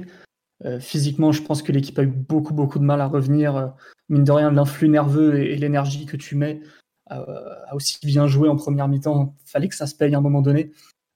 Euh, 0.64 0.78
physiquement, 0.78 1.32
je 1.32 1.42
pense 1.42 1.62
que 1.62 1.72
l'équipe 1.72 1.98
a 1.98 2.02
eu 2.02 2.06
beaucoup, 2.06 2.52
beaucoup 2.52 2.78
de 2.78 2.84
mal 2.84 3.00
à 3.00 3.06
revenir. 3.06 3.56
Euh, 3.56 3.68
mine 4.08 4.24
de 4.24 4.32
rien, 4.32 4.50
l'influx 4.50 4.88
nerveux 4.88 5.40
et, 5.40 5.56
l'énergie 5.56 6.06
que 6.06 6.16
tu 6.16 6.36
mets 6.36 6.60
euh, 7.10 7.54
a 7.66 7.74
aussi 7.74 7.98
bien 8.04 8.26
joué 8.26 8.48
en 8.48 8.56
première 8.56 8.88
mi-temps. 8.88 9.34
Fallait 9.44 9.68
que 9.68 9.74
ça 9.74 9.86
se 9.86 9.94
paye 9.94 10.14
à 10.14 10.18
un 10.18 10.22
moment 10.22 10.42
donné. 10.42 10.72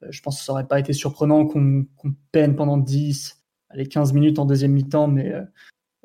je 0.09 0.21
pense 0.23 0.39
que 0.39 0.45
ça 0.45 0.53
n'aurait 0.53 0.67
pas 0.67 0.81
été 0.81 0.93
surprenant 0.93 1.47
qu'on 1.47 1.87
peine 2.33 2.57
pendant 2.57 2.79
10, 2.79 3.43
allez, 3.71 3.87
15 3.87 4.13
minutes 4.13 4.39
en 4.39 4.47
deuxième 4.47 4.73
mi-temps, 4.73 5.09
mais 5.09 5.35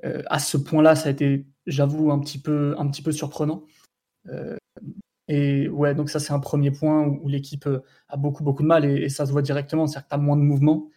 à 0.03 0.39
ce 0.39 0.57
point-là, 0.57 0.95
ça 0.95 1.09
a 1.09 1.11
été, 1.11 1.45
j'avoue, 1.65 2.11
un 2.11 2.19
petit 2.19 2.39
peu, 2.39 2.75
un 2.77 2.87
petit 2.87 3.01
peu 3.01 3.11
surprenant. 3.11 3.65
et 5.27 5.69
ouais, 5.69 5.95
donc 5.95 6.09
ça, 6.09 6.19
c'est 6.19 6.33
un 6.33 6.39
premier 6.39 6.71
point 6.71 7.05
où, 7.05 7.27
l'équipe 7.27 7.67
a 8.09 8.17
beaucoup, 8.17 8.43
beaucoup 8.43 8.63
de 8.63 8.67
mal 8.67 8.85
et, 8.85 9.03
et 9.03 9.09
ça 9.09 9.25
se 9.25 9.31
voit 9.31 9.41
directement. 9.41 9.87
C'est-à-dire 9.87 10.07
que 10.07 10.09
tu 10.09 10.15
as 10.15 10.23
moins 10.23 10.37
de 10.37 10.41
mouvement. 10.41 10.89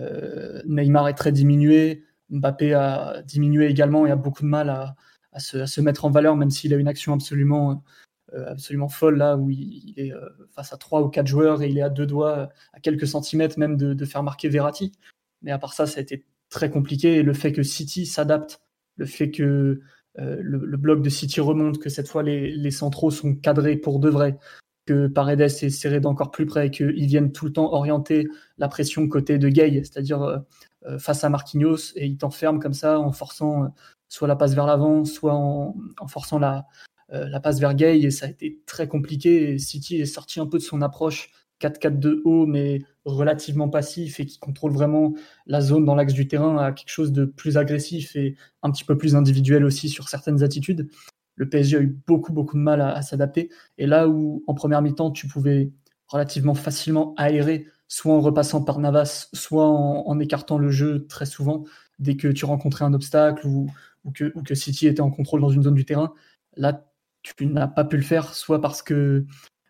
Euh, 0.00 0.62
Neymar 0.66 1.08
est 1.08 1.14
très 1.14 1.32
diminué, 1.32 2.04
Mbappé 2.30 2.74
a 2.74 3.22
diminué 3.22 3.66
également 3.66 4.06
et 4.06 4.10
a 4.10 4.16
beaucoup 4.16 4.42
de 4.42 4.48
mal 4.48 4.70
à, 4.70 4.94
se, 5.38 5.80
mettre 5.80 6.04
en 6.04 6.10
valeur, 6.10 6.36
même 6.36 6.50
s'il 6.50 6.74
a 6.74 6.76
une 6.76 6.88
action 6.88 7.12
absolument, 7.12 7.84
euh, 8.34 8.50
absolument 8.50 8.88
folle 8.88 9.18
là 9.18 9.36
où 9.36 9.50
il, 9.50 9.94
est 9.96 10.12
euh, 10.12 10.28
face 10.50 10.72
à 10.72 10.76
trois 10.76 11.02
ou 11.02 11.08
quatre 11.08 11.26
joueurs 11.26 11.62
et 11.62 11.68
il 11.68 11.78
est 11.78 11.82
à 11.82 11.90
deux 11.90 12.06
doigts, 12.06 12.50
à 12.72 12.80
quelques 12.80 13.06
centimètres 13.06 13.58
même 13.58 13.76
de, 13.76 14.04
faire 14.04 14.22
marquer 14.22 14.48
Verratti. 14.48 14.92
Mais 15.42 15.52
à 15.52 15.58
part 15.58 15.72
ça, 15.72 15.86
ça 15.86 15.98
a 15.98 16.02
été 16.02 16.24
très 16.50 16.70
compliqué 16.70 17.22
le 17.22 17.34
fait 17.34 17.52
que 17.52 17.62
City 17.62 18.06
s'adapte, 18.06 18.60
le 18.96 19.06
fait 19.06 19.30
que 19.30 19.80
le, 20.16 20.76
bloc 20.76 21.02
de 21.02 21.08
City 21.08 21.40
remonte, 21.40 21.78
que 21.78 21.88
cette 21.88 22.08
fois 22.08 22.24
les, 22.24 22.50
les, 22.50 22.70
centraux 22.72 23.12
sont 23.12 23.36
cadrés 23.36 23.76
pour 23.76 24.00
de 24.00 24.08
vrai, 24.08 24.36
que 24.88 25.06
Paredes 25.06 25.42
est 25.42 25.70
serré 25.70 26.00
d'encore 26.00 26.30
plus 26.30 26.46
près 26.46 26.68
et 26.68 26.70
qu'ils 26.70 27.06
viennent 27.06 27.30
tout 27.30 27.44
le 27.44 27.52
temps 27.52 27.74
orienter 27.74 28.26
la 28.56 28.68
pression 28.68 29.06
côté 29.06 29.36
de 29.38 29.50
Gay, 29.50 29.82
c'est-à-dire 29.84 30.22
euh, 30.22 30.38
euh, 30.86 30.98
face 30.98 31.24
à 31.24 31.28
Marquinhos, 31.28 31.92
et 31.94 32.06
ils 32.06 32.16
t'enferment 32.16 32.58
comme 32.58 32.72
ça 32.72 32.98
en 32.98 33.12
forçant 33.12 33.64
euh, 33.64 33.68
soit 34.08 34.28
la 34.28 34.36
passe 34.36 34.54
vers 34.54 34.64
l'avant, 34.64 35.04
soit 35.04 35.34
en, 35.34 35.74
forçant 36.08 36.38
la, 36.38 36.66
la 37.10 37.40
passe 37.40 37.60
vers 37.60 37.74
Gay, 37.74 38.00
et 38.00 38.10
ça 38.10 38.24
a 38.24 38.30
été 38.30 38.62
très 38.64 38.88
compliqué. 38.88 39.58
City 39.58 40.00
est 40.00 40.06
sorti 40.06 40.40
un 40.40 40.46
peu 40.46 40.56
de 40.56 40.62
son 40.62 40.80
approche 40.80 41.30
4-4-2 41.60 42.22
haut, 42.24 42.46
mais 42.46 42.80
relativement 43.04 43.68
passif 43.68 44.20
et 44.20 44.26
qui 44.26 44.38
contrôle 44.38 44.72
vraiment 44.72 45.12
la 45.46 45.60
zone 45.60 45.84
dans 45.84 45.94
l'axe 45.94 46.14
du 46.14 46.28
terrain 46.28 46.56
à 46.56 46.72
quelque 46.72 46.90
chose 46.90 47.12
de 47.12 47.26
plus 47.26 47.58
agressif 47.58 48.16
et 48.16 48.36
un 48.62 48.70
petit 48.70 48.84
peu 48.84 48.96
plus 48.96 49.16
individuel 49.16 49.64
aussi 49.64 49.90
sur 49.90 50.08
certaines 50.08 50.42
attitudes 50.42 50.88
le 51.38 51.48
PSG 51.48 51.76
a 51.76 51.80
eu 51.80 51.96
beaucoup, 52.06 52.32
beaucoup 52.32 52.56
de 52.56 52.62
mal 52.62 52.80
à, 52.80 53.00
s'adapter. 53.00 53.48
Et 53.78 53.86
là 53.86 54.08
où, 54.08 54.42
en 54.46 54.54
première 54.54 54.82
mi-temps, 54.82 55.12
tu 55.12 55.28
pouvais 55.28 55.70
relativement 56.08 56.54
facilement 56.54 57.14
aérer, 57.16 57.66
soit 57.86 58.12
en 58.12 58.20
repassant 58.20 58.62
par 58.62 58.80
Navas, 58.80 59.28
soit 59.32 59.66
en, 59.66 60.18
écartant 60.18 60.58
le 60.58 60.70
jeu 60.70 61.06
très 61.06 61.26
souvent, 61.26 61.64
dès 61.98 62.16
que 62.16 62.28
tu 62.28 62.44
rencontrais 62.44 62.84
un 62.84 62.92
obstacle 62.92 63.46
ou, 63.46 63.70
que, 64.12 64.54
City 64.54 64.86
était 64.88 65.00
en 65.00 65.10
contrôle 65.10 65.40
dans 65.40 65.50
une 65.50 65.62
zone 65.62 65.74
du 65.74 65.84
terrain. 65.84 66.12
Là, 66.56 66.84
tu 67.22 67.46
n'as 67.46 67.68
pas 67.68 67.84
pu 67.84 67.96
le 67.96 68.02
faire, 68.02 68.34
soit 68.34 68.60
parce 68.60 68.82
que 68.82 69.24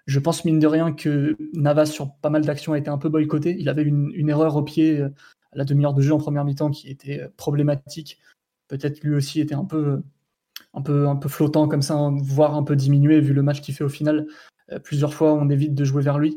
je 0.07 0.19
pense, 0.19 0.47
mine 0.47 0.59
de 0.59 0.67
rien, 0.67 0.93
que 0.93 1.37
Navas, 1.53 1.85
sur 1.85 2.15
pas 2.15 2.31
mal 2.31 2.43
d'actions, 2.43 2.73
a 2.73 2.79
été 2.79 2.89
un 2.89 2.97
peu 2.97 3.11
boycotté. 3.11 3.55
Il 3.59 3.69
avait 3.69 3.83
une, 3.83 4.11
une 4.15 4.31
erreur 4.31 4.57
au 4.57 4.63
pied 4.63 5.01
euh, 5.01 5.11
à 5.53 5.59
la 5.59 5.65
demi-heure 5.67 5.93
de 5.93 6.01
jeu 6.01 6.15
en 6.15 6.19
première 6.19 6.47
mi-temps 6.47 6.71
qui 6.71 6.89
était 6.89 7.21
euh, 7.21 7.29
problématique. 7.37 8.19
Peut-être 8.69 9.03
lui 9.03 9.15
aussi 9.15 9.41
était 9.41 9.55
un 9.55 9.67
peu 9.67 10.03
un 10.75 10.83
peu, 10.83 11.09
un 11.09 11.17
peu 11.17 11.29
flottant 11.29 11.69
comme 11.69 11.83
ça, 11.83 12.11
voire 12.23 12.55
un 12.55 12.63
peu 12.63 12.77
diminué 12.77 13.21
vu 13.21 13.33
le 13.35 13.43
match 13.43 13.61
qu'il 13.61 13.75
fait 13.75 13.85
au 13.85 13.89
final. 13.89 14.27
Euh, 14.73 14.79
plusieurs 14.79 15.15
fois, 15.15 15.35
on 15.35 15.49
évite 15.49 15.75
de 15.75 15.85
jouer 15.85 16.03
vers 16.03 16.19
lui. 16.19 16.37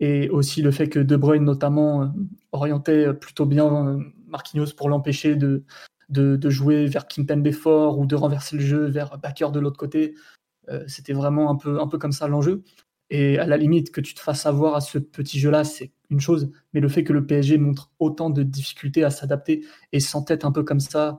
et 0.00 0.28
aussi 0.30 0.62
le 0.62 0.70
fait 0.70 0.88
que 0.88 1.00
De 1.00 1.16
Bruyne 1.16 1.44
notamment 1.44 2.12
orientait 2.52 3.12
plutôt 3.14 3.46
bien 3.46 3.98
Marquinhos 4.26 4.72
pour 4.76 4.88
l'empêcher 4.88 5.36
de, 5.36 5.64
de, 6.08 6.50
jouer 6.50 6.86
vers 6.86 7.08
Kimpembe 7.08 7.50
fort 7.52 7.98
ou 7.98 8.06
de 8.06 8.14
renverser 8.14 8.56
le 8.56 8.62
jeu 8.62 8.86
vers 8.86 9.18
Bakker 9.18 9.50
de 9.52 9.60
l'autre 9.60 9.78
côté. 9.78 10.14
C'était 10.86 11.14
vraiment 11.14 11.50
un 11.50 11.56
peu, 11.56 11.80
un 11.80 11.88
peu 11.88 11.98
comme 11.98 12.12
ça 12.12 12.28
l'enjeu. 12.28 12.62
Et 13.10 13.38
à 13.38 13.46
la 13.46 13.56
limite, 13.56 13.90
que 13.90 14.00
tu 14.00 14.14
te 14.14 14.20
fasses 14.20 14.44
avoir 14.46 14.74
à 14.74 14.80
ce 14.80 14.98
petit 14.98 15.38
jeu-là, 15.38 15.64
c'est 15.64 15.92
une 16.10 16.20
chose. 16.20 16.50
Mais 16.72 16.80
le 16.80 16.88
fait 16.88 17.04
que 17.04 17.12
le 17.12 17.26
PSG 17.26 17.56
montre 17.56 17.90
autant 17.98 18.30
de 18.30 18.42
difficultés 18.42 19.04
à 19.04 19.10
s'adapter 19.10 19.64
et 19.92 20.00
s'entête 20.00 20.44
un 20.44 20.52
peu 20.52 20.62
comme 20.62 20.80
ça, 20.80 21.08
euh, 21.08 21.14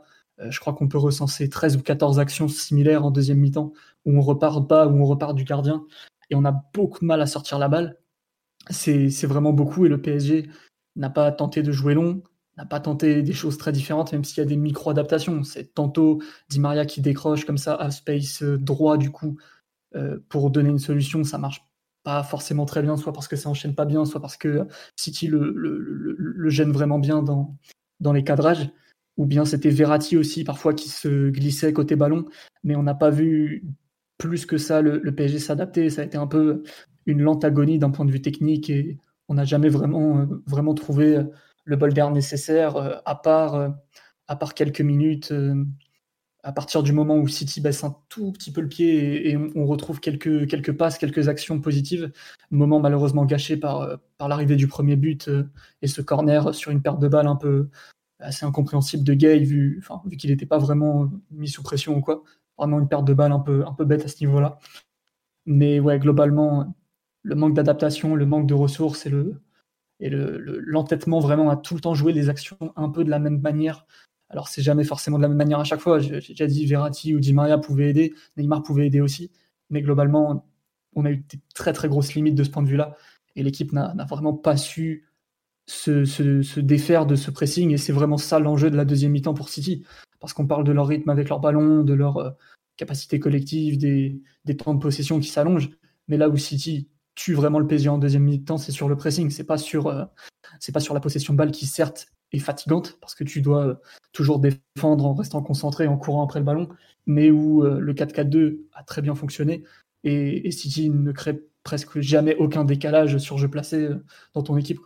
je 0.49 0.59
crois 0.59 0.73
qu'on 0.73 0.87
peut 0.87 0.97
recenser 0.97 1.49
13 1.49 1.77
ou 1.77 1.81
14 1.81 2.19
actions 2.19 2.47
similaires 2.47 3.05
en 3.05 3.11
deuxième 3.11 3.39
mi-temps, 3.39 3.73
où 4.05 4.17
on 4.17 4.21
repart 4.21 4.67
pas, 4.67 4.87
où 4.87 4.95
on 4.95 5.05
repart 5.05 5.35
du 5.35 5.43
gardien, 5.43 5.85
et 6.29 6.35
on 6.35 6.45
a 6.45 6.63
beaucoup 6.73 7.05
mal 7.05 7.21
à 7.21 7.27
sortir 7.27 7.59
la 7.59 7.69
balle. 7.69 7.97
C'est 8.69 9.25
vraiment 9.25 9.53
beaucoup, 9.53 9.85
et 9.85 9.89
le 9.89 10.01
PSG 10.01 10.49
n'a 10.95 11.09
pas 11.09 11.31
tenté 11.31 11.63
de 11.63 11.71
jouer 11.71 11.93
long, 11.93 12.21
n'a 12.57 12.65
pas 12.65 12.79
tenté 12.79 13.21
des 13.21 13.33
choses 13.33 13.57
très 13.57 13.71
différentes, 13.71 14.11
même 14.11 14.23
s'il 14.23 14.39
y 14.39 14.41
a 14.41 14.45
des 14.45 14.57
micro-adaptations. 14.57 15.43
C'est 15.43 15.73
tantôt 15.73 16.21
Di 16.49 16.59
Maria 16.59 16.85
qui 16.85 17.01
décroche 17.01 17.45
comme 17.45 17.57
ça 17.57 17.75
à 17.75 17.89
space 17.89 18.43
euh, 18.43 18.57
droit, 18.57 18.97
du 18.97 19.11
coup, 19.11 19.37
euh, 19.95 20.19
pour 20.29 20.51
donner 20.51 20.69
une 20.69 20.79
solution, 20.79 21.23
ça 21.23 21.37
marche 21.37 21.65
pas 22.03 22.23
forcément 22.23 22.65
très 22.65 22.81
bien, 22.81 22.97
soit 22.97 23.13
parce 23.13 23.27
que 23.27 23.35
ça 23.35 23.49
enchaîne 23.49 23.75
pas 23.75 23.85
bien, 23.85 24.05
soit 24.05 24.21
parce 24.21 24.37
que 24.37 24.67
City 24.95 25.27
le, 25.27 25.51
le, 25.55 26.49
gêne 26.49 26.71
vraiment 26.71 26.99
bien 26.99 27.23
dans, 27.23 27.55
dans 27.99 28.13
les 28.13 28.23
cadrages. 28.23 28.69
Ou 29.19 29.27
bien 29.27 29.45
c'était 29.45 29.69
Verratti 29.69 30.17
aussi, 30.17 30.43
parfois, 30.43 30.73
qui 30.73 30.89
se 30.89 31.29
glissait 31.29 31.73
côté 31.73 31.95
ballon. 31.95 32.25
Mais 32.63 32.75
on 32.75 32.83
n'a 32.83 32.95
pas 32.95 33.11
vu 33.11 33.63
plus 34.17 34.47
que 34.47 34.57
ça 34.57 34.81
le, 34.81 35.01
PSG 35.13 35.37
s'adapter. 35.39 35.91
Ça 35.91 36.01
a 36.01 36.05
été 36.05 36.17
un 36.17 36.27
peu 36.27 36.63
une 37.05 37.21
lente 37.21 37.45
agonie 37.45 37.77
d'un 37.79 37.91
point 37.91 38.05
de 38.05 38.11
vue 38.11 38.21
technique 38.21 38.69
et 38.71 38.97
on 39.27 39.35
n'a 39.35 39.45
jamais 39.45 39.69
vraiment, 39.69 40.25
vraiment 40.47 40.73
trouvé 40.73 41.19
le 41.65 41.75
bol 41.75 41.93
d'air 41.93 42.09
nécessaire, 42.11 42.77
euh, 42.77 42.95
à 43.05 43.15
part, 43.15 43.55
euh, 43.55 43.69
à 44.27 44.35
part 44.35 44.55
quelques 44.55 44.81
minutes 44.81 45.31
euh, 45.31 45.63
à 46.43 46.53
partir 46.53 46.83
du 46.83 46.93
moment 46.93 47.17
où 47.17 47.27
City 47.27 47.59
baisse 47.59 47.83
un 47.83 47.95
tout 48.07 48.31
petit 48.31 48.51
peu 48.51 48.61
le 48.61 48.69
pied 48.69 49.29
et, 49.29 49.37
on, 49.55 49.65
retrouve 49.65 49.99
quelques, 49.99 50.47
quelques 50.47 50.71
passes, 50.71 50.97
quelques 50.97 51.27
actions 51.27 51.59
positives, 51.59 52.11
moment 52.49 52.79
malheureusement 52.79 53.25
gâché 53.25 53.57
par, 53.57 53.81
euh, 53.81 53.97
par 54.17 54.29
l'arrivée 54.29 54.55
du 54.55 54.67
premier 54.67 54.95
but 54.95 55.27
euh, 55.27 55.43
et 55.81 55.87
ce 55.87 56.01
corner 56.01 56.55
sur 56.55 56.71
une 56.71 56.81
perte 56.81 56.99
de 56.99 57.07
balle 57.07 57.27
un 57.27 57.35
peu 57.35 57.69
assez 58.19 58.45
incompréhensible 58.45 59.03
de 59.03 59.13
Gay, 59.13 59.39
vu, 59.39 59.83
vu 60.05 60.17
qu'il 60.17 60.29
n'était 60.29 60.45
pas 60.45 60.57
vraiment 60.57 61.09
mis 61.31 61.47
sous 61.47 61.63
pression 61.63 61.97
ou 61.97 62.01
quoi. 62.01 62.23
Vraiment 62.57 62.79
une 62.79 62.87
perte 62.87 63.05
de 63.05 63.13
balle 63.13 63.31
un 63.31 63.39
peu, 63.39 63.65
un 63.65 63.73
peu 63.73 63.85
bête 63.85 64.03
à 64.03 64.07
ce 64.07 64.23
niveau-là. 64.23 64.59
Mais 65.45 65.79
ouais, 65.79 65.99
globalement, 65.99 66.75
le 67.23 67.35
manque 67.35 67.53
d'adaptation, 67.53 68.15
le 68.15 68.25
manque 68.25 68.47
de 68.47 68.53
ressources 68.53 69.05
et 69.05 69.09
le, 69.09 69.41
et 69.99 70.09
l'entêtement 70.11 71.19
vraiment 71.19 71.49
à 71.49 71.57
tout 71.57 71.75
le 71.75 71.81
temps 71.81 71.93
jouer 71.93 72.13
des 72.13 72.29
actions 72.29 72.57
un 72.75 72.89
peu 72.89 73.03
de 73.03 73.09
la 73.09 73.19
même 73.19 73.39
manière 73.39 73.85
alors, 74.29 74.47
c'est 74.47 74.61
jamais 74.61 74.83
forcément 74.83 75.17
de 75.17 75.23
la 75.23 75.27
même 75.27 75.37
manière 75.37 75.59
à 75.59 75.63
chaque 75.63 75.79
fois. 75.79 75.99
J'ai 75.99 76.19
déjà 76.19 76.47
dit 76.47 76.65
Verratti 76.65 77.15
ou 77.15 77.19
Di 77.19 77.33
Maria 77.33 77.57
pouvaient 77.57 77.89
aider, 77.89 78.13
Neymar 78.37 78.63
pouvait 78.63 78.87
aider 78.87 79.01
aussi. 79.01 79.31
Mais 79.69 79.81
globalement, 79.81 80.45
on 80.93 81.05
a 81.05 81.11
eu 81.11 81.17
des 81.17 81.39
très 81.55 81.73
très 81.73 81.87
grosses 81.87 82.13
limites 82.13 82.35
de 82.35 82.43
ce 82.43 82.49
point 82.49 82.63
de 82.63 82.67
vue-là. 82.67 82.95
Et 83.35 83.43
l'équipe 83.43 83.73
n'a 83.73 84.05
vraiment 84.07 84.33
pas 84.33 84.57
su 84.57 85.08
se, 85.69 86.59
défaire 86.59 87.05
de 87.05 87.15
ce 87.15 87.31
pressing. 87.31 87.71
Et 87.71 87.77
c'est 87.77 87.93
vraiment 87.93 88.17
ça 88.17 88.39
l'enjeu 88.39 88.69
de 88.69 88.77
la 88.77 88.85
deuxième 88.85 89.11
mi-temps 89.11 89.33
pour 89.33 89.49
City. 89.49 89.85
Parce 90.19 90.33
qu'on 90.33 90.47
parle 90.47 90.63
de 90.63 90.71
leur 90.71 90.87
rythme 90.87 91.09
avec 91.09 91.29
leur 91.29 91.39
ballon, 91.39 91.83
de 91.83 91.93
leur 91.93 92.17
euh, 92.17 92.31
capacité 92.77 93.19
collective, 93.19 93.77
des, 93.77 94.21
temps 94.57 94.73
de 94.73 94.79
possession 94.79 95.19
qui 95.19 95.29
s'allongent. 95.29 95.69
Mais 96.07 96.17
là 96.17 96.29
où 96.29 96.37
City 96.37 96.89
tue 97.15 97.33
vraiment 97.33 97.59
le 97.59 97.67
PSG 97.67 97.89
en 97.89 97.97
deuxième 97.97 98.23
mi-temps, 98.23 98.57
c'est 98.57 98.71
sur 98.71 98.89
le 98.89 98.97
pressing. 98.97 99.29
C'est 99.29 99.43
pas 99.43 99.57
sur, 99.57 99.87
euh, 99.87 100.05
c'est 100.59 100.71
pas 100.71 100.79
sur 100.79 100.93
la 100.93 100.99
possession 100.99 101.33
balle 101.33 101.51
qui 101.51 101.65
certes 101.65 102.07
est 102.31 102.39
fatigante 102.39 102.97
parce 103.01 103.15
que 103.15 103.23
tu 103.23 103.41
dois 103.41 103.65
euh, 103.65 103.75
toujours 104.11 104.39
défendre 104.39 105.05
en 105.05 105.13
restant 105.13 105.41
concentré, 105.41 105.87
en 105.87 105.97
courant 105.97 106.23
après 106.23 106.39
le 106.39 106.45
ballon, 106.45 106.69
mais 107.05 107.31
où 107.31 107.63
le 107.63 107.93
4-4-2 107.93 108.59
a 108.73 108.83
très 108.83 109.01
bien 109.01 109.15
fonctionné 109.15 109.63
et, 110.03 110.51
City 110.51 110.89
ne 110.89 111.11
crée 111.11 111.39
presque 111.63 111.99
jamais 111.99 112.35
aucun 112.35 112.65
décalage 112.65 113.17
sur 113.17 113.37
jeu 113.37 113.47
placé 113.47 113.89
dans 114.33 114.43
ton 114.43 114.57
équipe. 114.57 114.79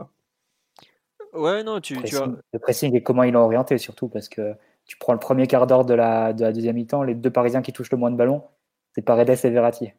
Ouais, 1.33 1.63
non, 1.63 1.79
tu, 1.81 2.01
tu 2.03 2.15
Le 2.15 2.59
pressing 2.59 2.95
et 2.95 3.03
comment 3.03 3.23
il 3.23 3.33
est 3.33 3.37
orienté 3.37 3.77
surtout 3.77 4.07
parce 4.07 4.29
que 4.29 4.53
tu 4.85 4.97
prends 4.97 5.13
le 5.13 5.19
premier 5.19 5.47
quart 5.47 5.65
d'heure 5.65 5.85
de 5.85 5.93
la, 5.93 6.33
de 6.33 6.43
la 6.43 6.51
deuxième 6.51 6.75
mi-temps, 6.75 7.03
les 7.03 7.15
deux 7.15 7.31
Parisiens 7.31 7.61
qui 7.61 7.73
touchent 7.73 7.91
le 7.91 7.97
moins 7.97 8.11
de 8.11 8.15
ballons, 8.15 8.43
c'est 8.93 9.01
Paredes 9.01 9.29
et 9.43 9.49
Verratti. 9.49 9.93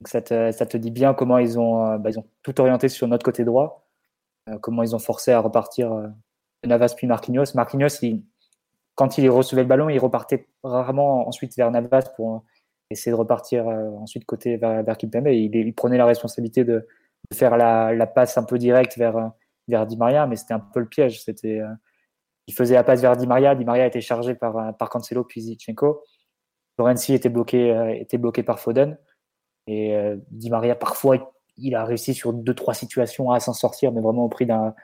Donc 0.00 0.08
ça 0.08 0.20
te, 0.22 0.50
ça 0.50 0.66
te 0.66 0.76
dit 0.76 0.90
bien 0.90 1.14
comment 1.14 1.38
ils 1.38 1.58
ont, 1.58 1.96
bah, 1.98 2.10
ils 2.10 2.18
ont 2.18 2.26
tout 2.42 2.60
orienté 2.60 2.88
sur 2.88 3.06
notre 3.06 3.24
côté 3.24 3.44
droit 3.44 3.82
euh, 4.48 4.58
comment 4.58 4.82
ils 4.82 4.94
ont 4.94 4.98
forcé 4.98 5.32
à 5.32 5.40
repartir 5.40 5.92
euh, 5.92 6.08
Navas 6.64 6.94
puis 6.96 7.06
Marquinhos. 7.06 7.54
Marquinhos, 7.54 8.00
quand 8.94 9.18
il 9.18 9.30
recevait 9.30 9.62
le 9.62 9.68
ballon, 9.68 9.88
il 9.88 9.98
repartait 9.98 10.48
rarement 10.62 11.28
ensuite 11.28 11.56
vers 11.56 11.70
Navas 11.70 12.10
pour 12.16 12.34
euh, 12.34 12.38
essayer 12.90 13.12
de 13.12 13.16
repartir 13.16 13.66
ensuite 13.66 14.26
côté 14.26 14.56
vers, 14.56 14.82
vers 14.82 14.98
Kimpembe. 14.98 15.28
Il, 15.28 15.54
il, 15.54 15.74
prenait 15.74 15.96
la 15.96 16.06
responsabilité 16.06 16.64
de, 16.64 16.86
faire 17.32 17.56
la, 17.56 18.06
passe 18.06 18.36
un 18.36 18.42
peu 18.42 18.58
directe 18.58 18.98
vers, 18.98 19.30
vers 19.68 19.86
Di 19.86 19.96
Maria, 19.96 20.26
mais 20.26 20.36
c'était 20.36 20.54
un 20.54 20.60
peu 20.60 20.80
le 20.80 20.88
piège. 20.88 21.22
C'était, 21.22 21.60
il 22.46 22.54
faisait 22.54 22.74
la 22.74 22.84
passe 22.84 23.00
vers 23.00 23.16
Di 23.16 23.26
Maria. 23.26 23.54
Di 23.54 23.64
Maria 23.64 23.86
était 23.86 24.00
chargé 24.00 24.34
par, 24.34 24.76
par 24.76 24.90
Cancelo 24.90 25.24
puis 25.24 25.40
Zichenko. 25.40 26.02
Lorenzi 26.78 27.14
était 27.14 27.28
bloqué, 27.28 27.98
était 28.00 28.18
bloqué 28.18 28.42
par 28.42 28.58
Foden. 28.58 28.98
Et 29.66 29.96
Di 30.30 30.50
Maria, 30.50 30.74
parfois, 30.74 31.32
il 31.56 31.74
a 31.74 31.84
réussi 31.84 32.14
sur 32.14 32.32
deux, 32.32 32.54
trois 32.54 32.74
situations 32.74 33.30
à 33.30 33.40
s'en 33.40 33.52
sortir, 33.52 33.92
mais 33.92 34.00
vraiment 34.00 34.24
au 34.24 34.28
prix 34.28 34.46
d'un 34.46 34.74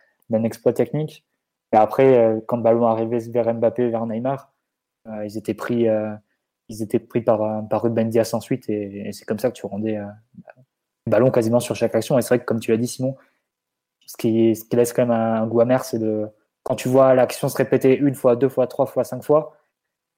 exploit 0.45 0.73
technique. 0.73 1.25
Et 1.73 1.77
après, 1.77 2.19
euh, 2.19 2.41
quand 2.47 2.57
le 2.57 2.63
ballon 2.63 2.87
arrivait 2.87 3.19
vers 3.19 3.53
Mbappé, 3.53 3.91
vers 3.91 4.07
Neymar, 4.07 4.53
euh, 5.07 5.25
ils 5.27 5.37
étaient 5.37 5.55
pris, 5.55 5.89
euh, 5.89 6.15
ils 6.69 6.83
étaient 6.83 6.99
pris 6.99 7.21
par, 7.21 7.67
par 7.69 7.83
Ruben 7.83 8.09
Dias 8.09 8.31
ensuite, 8.33 8.69
et, 8.69 9.11
c'est 9.13 9.25
comme 9.25 9.39
ça 9.39 9.51
que 9.51 9.57
tu 9.57 9.67
rendais 9.67 9.97
le 9.97 11.11
ballon 11.11 11.31
quasiment 11.31 11.61
sur 11.61 11.75
chaque 11.77 11.95
action. 11.95 12.19
Et 12.19 12.23
c'est 12.23 12.29
vrai 12.29 12.41
que, 12.41 12.45
comme 12.45 12.61
tu 12.61 12.71
l'as 12.71 12.77
dit, 12.77 12.87
Simon, 12.87 13.17
ce 14.09 14.17
qui, 14.17 14.57
ce 14.57 14.65
qui 14.65 14.75
laisse 14.75 14.93
quand 14.93 15.07
même 15.07 15.11
un, 15.17 15.47
goût 15.47 15.61
amer, 15.61 15.85
c'est 15.85 15.99
de 15.99 16.27
quand 16.63 16.75
tu 16.75 16.89
vois 16.89 17.15
l'action 17.15 17.49
se 17.49 17.57
répéter 17.57 17.97
une 17.97 18.15
fois, 18.15 18.37
deux 18.37 18.49
fois, 18.49 18.67
trois 18.67 18.87
fois, 18.87 19.05
cinq 19.05 19.23
fois, 19.23 19.57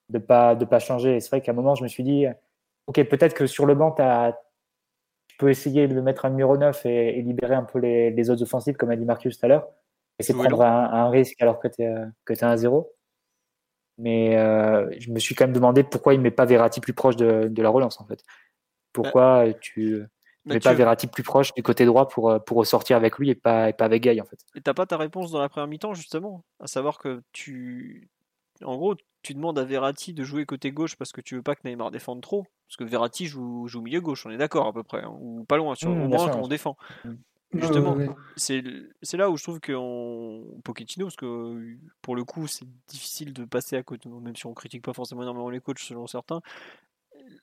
de 0.08 0.18
pas 0.18 0.54
de 0.54 0.64
pas 0.64 0.78
changer. 0.78 1.16
Et 1.16 1.20
c'est 1.20 1.30
vrai 1.30 1.40
qu'à 1.40 1.52
un 1.52 1.54
moment, 1.54 1.74
je 1.74 1.82
me 1.82 1.88
suis 1.88 2.04
dit, 2.04 2.26
ok, 2.86 3.02
peut-être 3.04 3.34
que 3.34 3.46
sur 3.46 3.66
le 3.66 3.74
banc, 3.74 3.94
tu 5.28 5.36
peux 5.38 5.50
essayer 5.50 5.88
de 5.88 6.00
mettre 6.00 6.24
un 6.24 6.30
numéro 6.30 6.56
9 6.56 6.86
et, 6.86 7.20
libérer 7.22 7.54
un 7.54 7.64
peu 7.64 7.80
les, 7.80 8.30
autres 8.30 8.42
offensives, 8.42 8.76
comme 8.76 8.90
a 8.90 8.96
dit 8.96 9.04
Marcus 9.04 9.38
tout 9.38 9.46
à 9.46 9.48
l'heure. 9.48 9.68
Et 10.18 10.22
c'est 10.22 10.34
prendre 10.34 10.62
un, 10.62 11.10
risque 11.10 11.40
alors 11.42 11.58
que 11.58 11.68
tu 11.68 11.82
es, 11.82 11.94
que 12.24 12.32
es 12.32 12.44
un 12.44 12.56
0. 12.56 12.92
Mais 13.98 14.36
euh, 14.36 14.88
je 14.98 15.10
me 15.10 15.18
suis 15.18 15.34
quand 15.34 15.44
même 15.44 15.54
demandé 15.54 15.82
pourquoi 15.82 16.14
il 16.14 16.18
ne 16.18 16.22
met 16.22 16.30
pas 16.30 16.44
Verratti 16.44 16.80
plus 16.80 16.94
proche 16.94 17.16
de, 17.16 17.62
la 17.62 17.68
relance, 17.68 18.00
en 18.00 18.06
fait. 18.06 18.22
Pourquoi 18.92 19.46
bah, 19.46 19.52
tu 19.60 20.04
ne 20.46 20.54
mets 20.54 20.60
pas 20.60 20.74
Verratti 20.74 21.06
plus 21.06 21.22
proche 21.22 21.52
du 21.54 21.62
côté 21.62 21.84
droit 21.84 22.08
pour, 22.08 22.42
pour 22.44 22.56
ressortir 22.58 22.96
avec 22.96 23.18
lui 23.18 23.30
et 23.30 23.34
pas, 23.34 23.68
et 23.68 23.72
pas 23.72 23.84
avec 23.84 24.02
Gay, 24.02 24.20
en 24.20 24.24
fait. 24.24 24.38
Et 24.54 24.60
t'as 24.60 24.74
pas 24.74 24.86
ta 24.86 24.96
réponse 24.96 25.30
dans 25.30 25.40
la 25.40 25.48
première 25.48 25.66
mi-temps, 25.66 25.94
justement? 25.94 26.44
À 26.60 26.66
savoir 26.66 26.98
que 26.98 27.22
tu. 27.32 28.08
En 28.62 28.76
gros, 28.76 28.94
tu 29.22 29.34
demandes 29.34 29.58
à 29.58 29.64
Verratti 29.64 30.12
de 30.12 30.24
jouer 30.24 30.44
côté 30.46 30.70
gauche 30.70 30.96
parce 30.96 31.12
que 31.12 31.20
tu 31.20 31.34
veux 31.34 31.42
pas 31.42 31.54
que 31.54 31.66
Neymar 31.66 31.90
défende 31.90 32.20
trop. 32.20 32.46
Parce 32.68 32.76
que 32.76 32.84
Verratti 32.84 33.26
joue, 33.26 33.66
joue 33.68 33.80
milieu 33.80 34.00
gauche, 34.00 34.26
on 34.26 34.30
est 34.30 34.36
d'accord 34.36 34.66
à 34.66 34.72
peu 34.72 34.82
près, 34.82 35.02
hein, 35.02 35.12
ou 35.18 35.44
pas 35.44 35.56
loin, 35.56 35.74
sur, 35.74 35.90
mmh, 35.90 36.02
au 36.02 36.08
moins 36.08 36.30
quand 36.30 36.42
on 36.42 36.48
défend. 36.48 36.76
Mmh. 37.04 37.14
Justement, 37.52 37.96
c'est 38.36 38.62
là 39.14 39.28
où 39.28 39.36
je 39.36 39.42
trouve 39.42 39.58
que 39.58 39.72
Pochettino, 40.60 41.06
parce 41.06 41.16
que 41.16 41.76
pour 42.00 42.14
le 42.14 42.22
coup, 42.22 42.46
c'est 42.46 42.66
difficile 42.86 43.32
de 43.32 43.44
passer 43.44 43.76
à 43.76 43.82
côté, 43.82 44.08
même 44.08 44.36
si 44.36 44.46
on 44.46 44.54
critique 44.54 44.84
pas 44.84 44.92
forcément 44.92 45.22
énormément 45.22 45.50
les 45.50 45.60
coachs 45.60 45.80
selon 45.80 46.06
certains, 46.06 46.42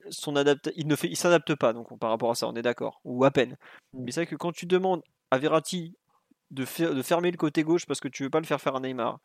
son 0.09 0.35
il 0.75 0.87
ne 0.87 0.95
fait, 0.95 1.07
il 1.07 1.15
s'adapte 1.15 1.55
pas 1.55 1.73
donc 1.73 1.97
par 1.99 2.09
rapport 2.09 2.31
à 2.31 2.35
ça, 2.35 2.47
on 2.47 2.55
est 2.55 2.61
d'accord, 2.61 3.01
ou 3.03 3.23
à 3.25 3.31
peine. 3.31 3.57
Mmh. 3.93 4.03
Mais 4.03 4.11
c'est 4.11 4.21
vrai 4.21 4.27
que 4.27 4.35
quand 4.35 4.51
tu 4.51 4.65
demandes 4.65 5.01
à 5.31 5.37
Verratti 5.37 5.95
de, 6.51 6.63
de 6.93 7.01
fermer 7.01 7.31
le 7.31 7.37
côté 7.37 7.63
gauche 7.63 7.85
parce 7.85 7.99
que 7.99 8.07
tu 8.07 8.23
veux 8.23 8.29
pas 8.29 8.39
le 8.39 8.45
faire 8.45 8.61
faire 8.61 8.75
à 8.75 8.79
Neymar, 8.79 9.19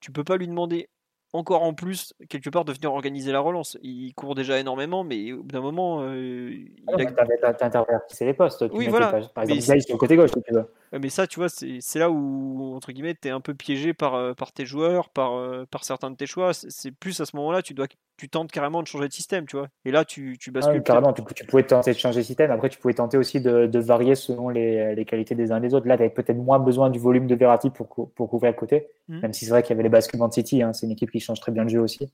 tu 0.00 0.12
peux 0.12 0.24
pas 0.24 0.36
lui 0.36 0.48
demander 0.48 0.88
encore 1.32 1.62
en 1.62 1.74
plus, 1.74 2.14
quelque 2.28 2.50
part, 2.50 2.64
de 2.64 2.72
venir 2.72 2.92
organiser 2.92 3.32
la 3.32 3.40
relance. 3.40 3.76
Il 3.82 4.12
court 4.14 4.34
déjà 4.34 4.58
énormément, 4.58 5.04
mais 5.04 5.32
au 5.32 5.42
bout 5.42 5.52
d'un 5.52 5.60
moment. 5.60 6.02
Euh, 6.02 6.52
ah 6.86 6.92
il 6.96 7.06
les 8.24 8.34
postes. 8.34 8.64
oui, 8.72 8.88
voilà. 8.88 9.08
Par, 9.34 9.44
exemple, 9.44 9.74
mais 9.74 9.80
sur 9.80 9.94
le 9.94 9.98
côté 9.98 10.16
gauche, 10.16 10.30
tu 10.30 10.54
veux. 10.54 10.64
Mais 10.98 11.08
ça, 11.08 11.26
tu 11.26 11.38
vois, 11.38 11.48
c'est 11.48 11.98
là 11.98 12.10
où, 12.10 12.74
entre 12.74 12.92
guillemets, 12.92 13.14
tu 13.20 13.28
es 13.28 13.30
un 13.30 13.40
peu 13.40 13.54
piégé 13.54 13.92
par, 13.92 14.14
euh, 14.14 14.34
par 14.34 14.52
tes 14.52 14.64
joueurs, 14.64 15.10
par, 15.10 15.34
euh, 15.34 15.66
par 15.70 15.84
certains 15.84 16.10
de 16.10 16.16
tes 16.16 16.26
choix. 16.26 16.52
C'est 16.54 16.92
plus 16.92 17.20
à 17.20 17.26
ce 17.26 17.36
moment-là, 17.36 17.62
tu 17.62 17.74
dois 17.74 17.86
tu 18.16 18.28
tentes 18.28 18.50
carrément 18.50 18.82
de 18.82 18.86
changer 18.86 19.08
de 19.08 19.12
système, 19.12 19.46
tu 19.46 19.56
vois. 19.56 19.68
Et 19.84 19.90
là, 19.90 20.04
tu, 20.04 20.38
tu 20.38 20.50
bascules. 20.50 20.78
Ah 20.78 20.80
carrément, 20.80 21.12
tu, 21.12 21.22
tu, 21.34 21.44
pouvais 21.44 21.64
tenter 21.64 21.92
de 21.92 21.98
changer 21.98 22.20
de 22.20 22.24
système. 22.24 22.50
Après, 22.50 22.68
tu 22.68 22.78
pouvais 22.78 22.94
tenter 22.94 23.18
aussi 23.18 23.40
de, 23.40 23.66
de 23.66 23.78
varier 23.78 24.14
selon 24.14 24.48
les, 24.48 24.94
les, 24.94 25.04
qualités 25.04 25.34
des 25.34 25.52
uns 25.52 25.58
et 25.58 25.60
des 25.60 25.74
autres. 25.74 25.86
Là, 25.86 25.96
tu 25.96 26.02
avais 26.02 26.10
peut-être 26.10 26.36
moins 26.36 26.58
besoin 26.58 26.88
du 26.90 26.98
volume 26.98 27.26
de 27.26 27.34
Verratti 27.34 27.70
pour, 27.70 27.88
pour 27.88 28.30
couvrir 28.30 28.52
le 28.52 28.56
côté, 28.56 28.88
mmh. 29.08 29.20
même 29.20 29.32
si 29.32 29.44
c'est 29.44 29.50
vrai 29.50 29.62
qu'il 29.62 29.70
y 29.70 29.74
avait 29.74 29.82
les 29.82 29.88
basculements 29.88 30.28
de 30.28 30.34
City. 30.34 30.62
Hein. 30.62 30.72
C'est 30.72 30.86
une 30.86 30.92
équipe 30.92 31.10
qui 31.10 31.20
change 31.20 31.40
très 31.40 31.52
bien 31.52 31.64
le 31.64 31.68
jeu 31.68 31.80
aussi. 31.80 32.10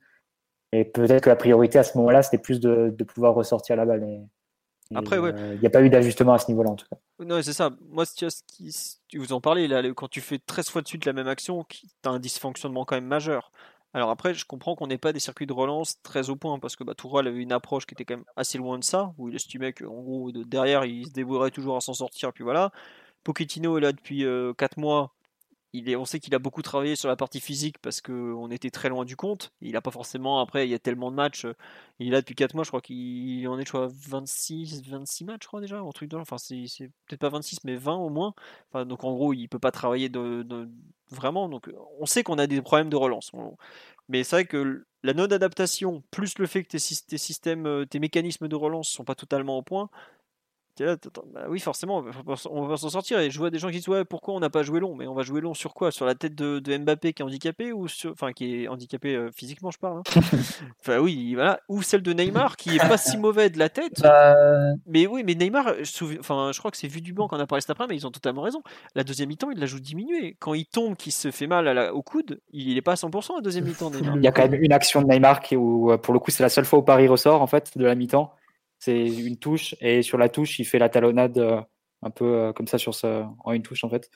Et 0.73 0.85
peut-être 0.85 1.25
que 1.25 1.29
la 1.29 1.37
priorité 1.37 1.79
à 1.79 1.85
ce 1.85 1.97
moment-là, 1.99 2.23
c'était 2.23 2.39
plus 2.39 2.59
de, 2.59 2.93
de, 2.97 3.05
pouvoir 3.05 3.35
ressortir 3.35 3.77
la 3.77 3.85
balle. 3.85 4.05
Et, 4.05 4.97
Après, 4.97 5.19
ouais. 5.19 5.33
Il 5.55 5.61
n'y 5.61 5.67
a 5.67 5.71
pas 5.71 5.83
eu 5.83 5.91
d'ajustement 5.91 6.33
à 6.33 6.39
ce 6.39 6.51
niveau-là, 6.51 6.71
en 6.71 6.77
tout 6.77 6.87
cas. 6.91 6.97
Non, 7.25 7.41
c'est 7.43 7.53
ça. 7.53 7.71
Moi, 7.91 8.05
tu 8.07 9.19
vous 9.19 9.33
en 9.33 9.41
parlez, 9.41 9.69
là, 9.69 9.83
quand 9.95 10.09
tu 10.09 10.21
fais 10.21 10.39
13 10.39 10.71
fois 10.71 10.83
de 10.83 10.89
suite 10.89 11.05
la 11.05 11.13
même 11.13 11.29
action, 11.29 11.65
tu 11.69 11.87
as 12.05 12.11
un 12.11 12.19
dysfonctionnement 12.19 12.85
quand 12.87 12.97
même 12.97 13.07
majeur. 13.07 13.53
Alors 13.95 14.11
après, 14.11 14.35
je 14.35 14.47
comprends 14.47 14.75
qu'on 14.75 14.87
n'ait 14.87 14.99
pas 14.99 15.13
des 15.13 15.21
circuits 15.21 15.47
de 15.47 15.53
relance 15.53 16.01
très 16.03 16.31
au 16.31 16.37
point, 16.37 16.59
parce 16.59 16.77
que 16.77 16.85
bah, 16.85 16.95
avait 17.19 17.43
une 17.43 17.53
approche 17.53 17.87
qui 17.87 17.95
était 17.95 18.05
quand 18.05 18.17
même 18.17 18.25
assez 18.37 18.57
loin 18.59 18.79
de 18.79 18.85
ça, 18.85 19.13
où 19.19 19.29
il 19.29 19.35
estimait 19.35 19.73
qu'en 19.73 20.01
gros, 20.01 20.33
de, 20.33 20.43
derrière, 20.45 20.85
il 20.85 21.07
se 21.07 21.13
débrouillerait 21.13 21.51
toujours 21.51 21.77
à 21.77 21.81
s'en 21.81 21.95
sortir, 21.95 22.33
puis 22.33 22.45
voilà. 22.45 22.73
Pochettino 23.25 23.79
est 23.79 23.81
là 23.83 23.93
depuis 23.93 24.25
4 24.59 24.79
mois, 24.79 25.13
on 25.97 26.05
sait 26.05 26.21
qu'il 26.21 26.35
a 26.35 26.39
beaucoup 26.39 26.63
travaillé 26.63 26.97
sur 26.97 27.09
la 27.09 27.17
partie 27.17 27.41
physique 27.41 27.79
parce 27.79 28.01
qu'on 28.01 28.51
était 28.51 28.71
très 28.71 28.89
loin 28.89 29.05
du 29.05 29.17
compte. 29.17 29.53
Il 29.61 29.73
n'a 29.73 29.81
pas 29.81 29.91
forcément, 29.91 30.41
après, 30.41 30.67
il 30.67 30.71
y 30.71 30.75
a 30.75 30.79
tellement 30.79 31.11
de 31.11 31.17
matchs. 31.17 31.47
Euh, 31.47 31.55
il 31.99 32.09
est 32.09 32.11
là 32.11 32.21
depuis 32.21 32.35
4 32.35 32.55
mois, 32.55 32.65
je 32.65 32.71
crois 32.71 32.81
qu'il 32.81 33.47
en 33.49 33.59
est 33.59 33.67
je 33.67 33.77
26, 33.77 34.83
26 34.89 35.25
matchs, 35.25 35.43
je 35.43 35.49
crois 35.49 35.61
déjà, 35.61 35.79
un 35.79 35.91
truc 35.91 36.11
de 36.11 36.17
Enfin, 36.17 36.39
c'est, 36.39 36.67
peut-être 37.07 37.21
pas 37.21 37.29
26, 37.31 37.65
mais 37.65 37.77
20 37.77 37.95
au 37.97 38.11
moins. 38.11 38.35
donc 38.75 39.05
en 39.05 39.13
gros, 39.13 39.33
il 39.33 39.49
peut 39.49 39.59
pas 39.59 39.71
travailler 39.71 40.09
de, 40.09 40.69
vraiment. 41.11 41.49
Donc 41.49 41.71
on 42.01 42.07
sait 42.07 42.23
qu'on 42.23 42.39
a 42.39 42.47
des 42.47 42.61
problèmes 42.63 42.91
de 42.91 42.97
relance. 42.97 43.33
Mais 44.09 44.25
c'est 44.25 44.37
vrai 44.37 44.45
que 44.47 44.85
la 45.03 45.15
non-adaptation, 45.15 46.03
plus 46.11 46.39
le 46.39 46.47
fait 46.47 46.65
que 46.65 46.69
tes, 46.69 46.79
systèmes, 46.79 47.67
euh, 47.67 47.87
tes 47.87 47.99
mécanismes 47.99 48.49
de 48.49 48.57
relance 48.57 48.89
sont 48.89 49.05
pas 49.05 49.15
totalement 49.15 49.59
au 49.59 49.63
point, 49.63 49.91
bah 50.81 51.47
oui, 51.49 51.61
forcément, 51.61 52.05
on 52.51 52.67
va 52.67 52.77
s'en 52.77 52.91
sortir. 52.91 53.19
Et 53.19 53.31
je 53.31 53.39
vois 53.39 53.51
des 53.51 53.59
gens 53.59 53.69
qui 53.69 53.77
disent 53.77 53.89
Ouais, 53.89 54.05
pourquoi 54.05 54.35
on 54.35 54.41
n'a 54.41 54.51
pas 54.51 54.63
joué 54.63 54.81
long? 54.81 54.95
Mais 54.95 55.07
on 55.07 55.15
va 55.15 55.23
jouer 55.23 55.41
long 55.41 55.55
sur 55.55 55.75
quoi? 55.75 55.91
Sur 55.91 56.07
la 56.07 56.15
tête 56.15 56.35
de, 56.35 56.79
Mbappé 56.79 57.13
qui 57.13 57.23
est 57.23 57.25
handicapé 57.25 57.73
ou 57.73 57.89
sur... 57.89 58.13
Enfin, 58.13 58.33
qui 58.33 58.65
est 58.65 58.69
handicapé 58.69 59.15
euh, 59.15 59.31
physiquement, 59.31 59.71
je 59.71 59.79
parle. 59.79 59.99
Hein. 59.99 60.03
enfin, 60.81 60.99
oui, 60.99 61.35
voilà. 61.35 61.61
Ou 61.69 61.83
celle 61.83 62.03
de 62.03 62.13
Neymar 62.13 62.57
qui 62.57 62.77
est 62.77 62.79
pas 62.79 62.97
si 62.97 63.17
mauvais 63.19 63.51
de 63.51 63.59
la 63.59 63.69
tête. 63.69 64.01
Bah, 64.03 64.35
mais 64.87 65.07
oui, 65.07 65.23
mais 65.25 65.35
Neymar, 65.35 65.75
je, 65.83 66.19
enfin, 66.19 66.51
je 66.53 66.59
crois 66.59 66.71
que 66.71 66.77
c'est 66.77 66.89
vu 66.89 67.01
du 67.01 67.13
banc 67.13 67.29
qu'on 67.29 67.39
a 67.39 67.47
parlé 67.47 67.61
cet 67.61 67.71
après, 67.71 67.87
mais 67.87 67.97
ils 67.97 68.07
ont 68.07 68.11
totalement 68.11 68.43
raison. 68.43 68.63
La 68.95 69.05
deuxième 69.05 69.29
mi-temps, 69.29 69.51
il 69.51 69.59
la 69.59 69.67
joue 69.67 69.81
diminuée. 69.81 70.37
Quand 70.41 70.55
il 70.55 70.67
tombe, 70.67 70.97
qu'il 70.97 71.13
se 71.13 71.31
fait 71.31 71.47
mal 71.47 71.91
au 71.93 72.03
coude, 72.03 72.41
il 72.53 72.75
n'est 72.75 72.83
pas 72.83 72.93
à 72.93 72.97
100% 72.97 73.37
la 73.37 73.41
deuxième 73.41 73.65
mi-temps. 73.65 73.91
Il 74.17 74.23
y 74.23 74.29
a 74.29 74.33
quand 74.33 74.49
même 74.49 74.63
une 74.63 74.73
action 74.73 75.03
de 75.03 75.07
Neymar 75.07 75.41
qui, 75.41 75.57
où, 75.57 75.91
euh, 75.91 75.99
pour 75.99 76.15
le 76.15 76.21
coup, 76.21 76.31
c'est 76.31 76.43
la 76.43 76.49
seule 76.49 76.65
fois 76.65 76.79
où 76.79 76.83
Paris 76.83 77.09
ressort 77.09 77.43
en 77.43 77.47
fait 77.47 77.77
de 77.77 77.85
la 77.85 77.95
mi-temps 77.95 78.35
c'est 78.83 79.07
une 79.07 79.37
touche 79.37 79.77
et 79.81 80.03
sur 80.03 80.19
la 80.19 80.29
touche 80.29 80.59
il 80.59 80.65
fait 80.65 80.81
la 80.81 80.89
talonnade 80.89 81.39
euh, 81.39 81.61
un 82.03 82.11
peu 82.11 82.25
euh, 82.25 82.53
comme 82.53 82.67
ça 82.67 82.79
sur 82.79 82.93
en 83.45 83.53
une 83.53 83.63
touche 83.63 83.85
en 83.85 83.89
fait. 83.89 84.11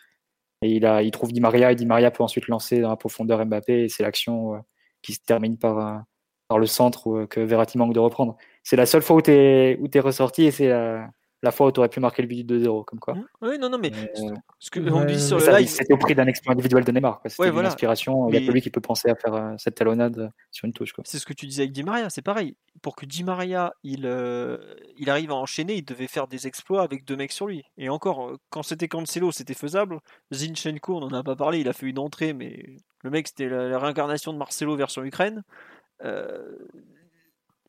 Et 0.63 0.71
il 0.71 0.87
a 0.87 1.03
il 1.03 1.13
trouve 1.13 1.33
Di 1.33 1.41
Maria 1.41 1.71
et 1.73 1.77
Di 1.77 1.87
Maria 1.87 2.11
peut 2.11 2.25
ensuite 2.25 2.49
lancer 2.49 2.81
dans 2.81 2.91
la 2.91 2.97
profondeur 2.97 3.45
Mbappé 3.47 3.85
et 3.85 3.89
c'est 3.89 4.03
l'action 4.03 4.57
euh, 4.57 4.59
qui 5.03 5.13
se 5.15 5.21
termine 5.21 5.57
par 5.59 6.05
par 6.49 6.59
le 6.59 6.67
centre 6.67 7.27
que 7.27 7.41
Verratti 7.41 7.79
manque 7.79 7.95
de 7.95 8.01
reprendre. 8.01 8.37
C'est 8.65 8.77
la 8.77 8.87
seule 8.87 9.03
fois 9.03 9.17
où 9.17 9.23
tu 9.23 9.31
es 9.31 9.79
es 9.93 10.01
ressorti 10.01 10.45
et 10.45 10.51
c'est 10.51 10.73
fois 11.51 11.69
où 11.69 11.73
tu 11.73 11.81
aurais 11.81 11.89
pu 11.89 12.01
marquer 12.01 12.23
le 12.23 12.29
but 12.29 12.45
de 12.45 12.59
2-0, 12.59 12.85
comme 12.85 12.99
quoi. 12.99 13.15
Mmh. 13.15 13.27
Oui, 13.43 13.59
non, 13.59 13.69
non, 13.69 13.79
mais 13.79 13.91
ce 14.59 14.71
que 14.71 14.81
on 14.91 15.05
dit 15.05 15.21
sur 15.21 15.39
le 15.39 15.59
live. 15.59 15.69
C'était 15.69 15.93
au 15.93 15.99
prix 15.99 16.15
d'un 16.15 16.27
exploit 16.27 16.53
individuel 16.53 16.85
de 16.85 16.93
Neymar. 16.93 17.21
C'était 17.27 17.49
une 17.49 17.59
inspiration. 17.59 18.29
Il 18.29 18.33
n'y 18.33 18.45
a 18.45 18.47
que 18.47 18.53
lui 18.53 18.61
qui 18.61 18.71
peut 18.71 18.81
penser 18.81 19.11
à 19.11 19.15
faire 19.15 19.35
euh, 19.35 19.55
cette 19.59 19.75
talonnade 19.75 20.19
euh, 20.19 20.29
sur 20.51 20.67
une 20.67 20.73
touche. 20.73 20.93
C'est 21.05 21.19
ce 21.19 21.27
que 21.27 21.33
tu 21.33 21.47
disais 21.47 21.63
avec 21.63 21.73
Di 21.73 21.83
Maria, 21.83 22.11
c'est 22.11 22.23
pareil. 22.23 22.57
Pour 22.83 22.97
que 22.97 23.07
Di 23.07 23.25
Maria 23.25 23.73
il, 23.83 24.07
euh, 24.07 24.59
il 24.99 25.11
arrive 25.11 25.31
à 25.31 25.35
enchaîner, 25.35 25.75
il 25.75 25.85
devait 25.85 26.07
faire 26.07 26.29
des 26.29 26.47
exploits 26.47 26.83
avec 26.83 27.05
deux 27.05 27.17
mecs 27.17 27.33
sur 27.33 27.47
lui. 27.47 27.65
Et 27.77 27.89
encore, 27.89 28.33
quand 28.51 28.63
c'était 28.63 28.89
Cancelo, 28.89 29.33
c'était 29.33 29.55
faisable. 29.55 29.99
Zinchenko, 30.33 30.97
on 30.97 31.01
n'en 31.01 31.19
a 31.19 31.23
pas 31.23 31.37
parlé, 31.37 31.61
il 31.61 31.69
a 31.69 31.73
fait 31.73 31.87
une 31.87 31.99
entrée, 31.99 32.33
mais 32.33 32.77
le 33.03 33.11
mec, 33.11 33.29
c'était 33.29 33.49
la, 33.49 33.79
réincarnation 33.79 34.33
de 34.33 34.39
Marcelo 34.39 34.77
version 34.77 35.05
Ukraine. 35.05 35.43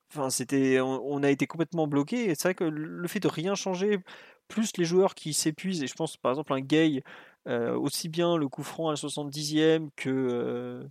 Enfin, 0.10 0.30
c'était, 0.30 0.80
on, 0.80 1.22
a 1.24 1.30
été 1.30 1.48
complètement 1.48 1.88
bloqué. 1.88 2.34
C'est 2.36 2.44
vrai 2.44 2.56
que 2.56 2.64
le 2.64 3.08
fait 3.08 3.20
de 3.20 3.28
rien 3.28 3.56
changer, 3.56 4.00
plus 4.48 4.72
les 4.78 4.86
joueurs 4.86 5.16
qui 5.16 5.34
s'épuisent, 5.34 5.84
et 5.84 5.88
je 5.88 5.94
pense 5.96 6.18
par 6.18 6.32
exemple 6.32 6.54
un 6.54 6.62
Gay, 6.62 7.04
euh, 7.48 7.78
aussi 7.78 8.10
bien 8.10 8.38
le 8.38 8.48
coup 8.50 8.64
franc 8.64 8.90
à 8.90 8.92
la 8.92 8.98
70e 8.98 9.90
que, 9.96 10.10
euh, 10.10 10.84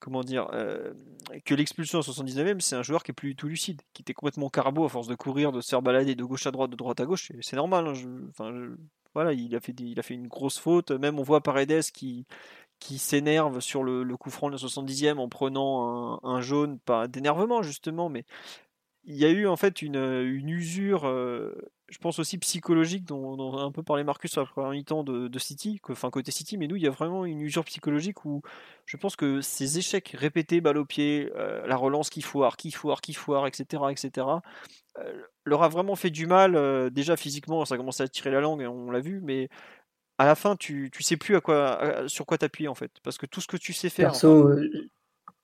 comment 0.00 0.22
dire, 0.22 0.48
euh, 0.52 0.92
que 1.44 1.54
l'expulsion 1.54 1.98
à 1.98 2.02
la 2.02 2.12
79e, 2.12 2.60
c'est 2.60 2.76
un 2.76 2.82
joueur 2.82 3.02
qui 3.02 3.12
est 3.12 3.14
plus 3.14 3.30
du 3.30 3.36
tout 3.36 3.48
lucide, 3.48 3.82
qui 3.92 4.02
était 4.02 4.14
complètement 4.14 4.48
carbo 4.48 4.84
à 4.84 4.88
force 4.88 5.08
de 5.08 5.14
courir, 5.14 5.52
de 5.52 5.60
se 5.60 5.68
faire 5.68 5.82
balader 5.82 6.14
de 6.14 6.24
gauche 6.24 6.46
à 6.46 6.50
droite, 6.50 6.70
de 6.70 6.76
droite 6.76 7.00
à 7.00 7.06
gauche. 7.06 7.32
C'est 7.40 7.56
normal. 7.56 7.88
Hein, 7.88 8.28
enfin, 8.30 8.52
voilà, 9.14 9.32
il 9.32 9.54
a, 9.54 9.60
fait 9.60 9.74
il 9.80 9.98
a 9.98 10.02
fait 10.02 10.14
une 10.14 10.28
grosse 10.28 10.58
faute. 10.58 10.90
Même 10.90 11.18
on 11.18 11.22
voit 11.22 11.42
Paredes 11.42 11.82
qui 11.92 12.26
qui 12.82 12.98
s'énerve 12.98 13.60
sur 13.60 13.84
le, 13.84 14.04
coup 14.16 14.30
franc 14.30 14.50
de 14.50 14.56
70e 14.56 15.18
en 15.18 15.28
prenant 15.28 16.20
un, 16.24 16.40
jaune, 16.40 16.78
pas 16.80 17.06
d'énervement 17.06 17.62
justement, 17.62 18.08
mais 18.08 18.24
il 19.04 19.16
y 19.16 19.24
a 19.24 19.30
eu 19.30 19.46
en 19.46 19.56
fait 19.56 19.82
une, 19.82 19.96
usure, 20.48 21.06
euh, 21.06 21.52
je 21.88 21.98
pense 21.98 22.18
aussi 22.18 22.38
psychologique, 22.38 23.04
dont, 23.04 23.56
a 23.56 23.62
un 23.62 23.72
peu 23.72 23.82
parlé 23.82 24.04
Marcus 24.04 24.30
sur 24.32 24.40
la 24.40 24.46
première 24.46 24.70
mi-temps 24.70 25.04
de, 25.04 25.38
City, 25.38 25.80
enfin 25.90 26.10
côté 26.10 26.30
City, 26.32 26.58
mais 26.58 26.66
nous 26.66 26.76
il 26.76 26.82
y 26.82 26.86
a 26.86 26.90
vraiment 26.90 27.24
une 27.24 27.40
usure 27.40 27.64
psychologique 27.64 28.24
où 28.24 28.42
je 28.86 28.96
pense 28.96 29.16
que 29.16 29.40
ces 29.40 29.78
échecs 29.78 30.14
répétés, 30.18 30.60
balle 30.60 30.78
au 30.78 30.84
pied, 30.84 31.30
euh, 31.36 31.66
la 31.66 31.76
relance 31.76 32.10
qui 32.10 32.22
foire, 32.22 32.56
qui 32.56 32.72
foire, 32.72 33.00
qui 33.00 33.12
foire, 33.12 33.46
etc., 33.46 33.84
etc., 33.90 34.26
euh, 34.98 35.22
leur 35.44 35.62
a 35.62 35.68
vraiment 35.68 35.96
fait 35.96 36.10
du 36.10 36.26
mal. 36.26 36.90
déjà 36.90 37.16
physiquement, 37.16 37.64
ça 37.64 37.74
a 37.74 37.78
commencé 37.78 38.02
à 38.02 38.08
tirer 38.08 38.30
la 38.30 38.40
langue, 38.40 38.60
on 38.62 38.90
l'a 38.90 39.00
vu, 39.00 39.20
mais 39.22 39.48
à 40.18 40.26
la 40.26 40.34
fin, 40.34 40.56
tu, 40.56 40.90
tu 40.92 41.02
sais 41.02 41.16
plus 41.16 41.36
à 41.36 41.40
quoi, 41.40 42.04
sur 42.06 42.26
quoi 42.26 42.38
t'appuyer 42.38 42.68
en 42.68 42.74
fait. 42.74 42.92
Parce 43.02 43.18
que 43.18 43.26
tout 43.26 43.40
ce 43.40 43.46
que 43.46 43.56
tu 43.56 43.72
sais 43.72 43.88
faire. 43.88 44.10
Perso, 44.10 44.48
euh, 44.48 44.68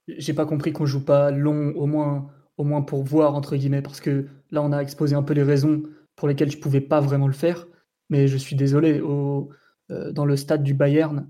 j'ai 0.06 0.34
pas 0.34 0.46
compris 0.46 0.72
qu'on 0.72 0.86
joue 0.86 1.04
pas 1.04 1.30
long, 1.30 1.72
au 1.76 1.86
moins, 1.86 2.30
au 2.56 2.64
moins 2.64 2.82
pour 2.82 3.02
voir, 3.02 3.34
entre 3.34 3.56
guillemets. 3.56 3.82
Parce 3.82 4.00
que 4.00 4.26
là, 4.50 4.62
on 4.62 4.72
a 4.72 4.80
exposé 4.80 5.14
un 5.14 5.22
peu 5.22 5.34
les 5.34 5.42
raisons 5.42 5.82
pour 6.16 6.28
lesquelles 6.28 6.50
je 6.50 6.58
pouvais 6.58 6.80
pas 6.80 7.00
vraiment 7.00 7.26
le 7.26 7.32
faire. 7.32 7.66
Mais 8.10 8.26
je 8.28 8.36
suis 8.36 8.56
désolé, 8.56 9.00
au, 9.00 9.50
euh, 9.90 10.12
dans 10.12 10.24
le 10.24 10.36
stade 10.36 10.62
du 10.62 10.74
Bayern, 10.74 11.28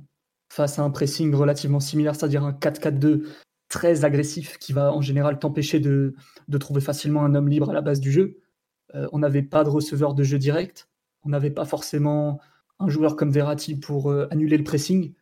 face 0.51 0.79
à 0.79 0.83
un 0.83 0.91
pressing 0.91 1.35
relativement 1.35 1.81
similaire, 1.81 2.15
c'est-à-dire 2.15 2.45
un 2.45 2.53
4-4-2 2.53 3.25
très 3.69 4.05
agressif 4.05 4.59
qui 4.59 4.73
va 4.73 4.93
en 4.93 5.03
général 5.03 5.39
t'empêcher 5.39 5.79
de, 5.79 6.15
de, 6.49 6.59
trouver 6.59 6.81
facilement 6.81 7.23
un 7.25 7.35
homme 7.35 7.49
libre 7.49 7.71
à 7.71 7.75
la 7.75 7.83
base 7.83 8.01
du 8.01 8.11
jeu. 8.11 8.39
Euh, 8.95 9.07
on 9.13 9.19
n'avait 9.19 9.43
pas 9.43 9.65
de 9.65 9.69
receveur 9.69 10.15
de 10.15 10.23
jeu 10.23 10.39
direct. 10.39 10.89
On 11.25 11.29
n'avait 11.29 11.51
pas 11.51 11.67
forcément 11.67 12.41
un 12.81 12.89
joueur 12.89 13.17
comme 13.17 13.31
Verratti 13.31 13.77
pour 13.77 14.11
euh, 14.11 14.29
annuler 14.31 14.57
le 14.57 14.65
pressing. 14.65 15.15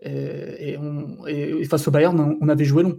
Et, 0.00 0.76
face 1.68 1.88
au 1.88 1.90
Bayern, 1.90 2.36
on 2.40 2.48
avait 2.48 2.64
joué 2.64 2.82
long. 2.82 2.98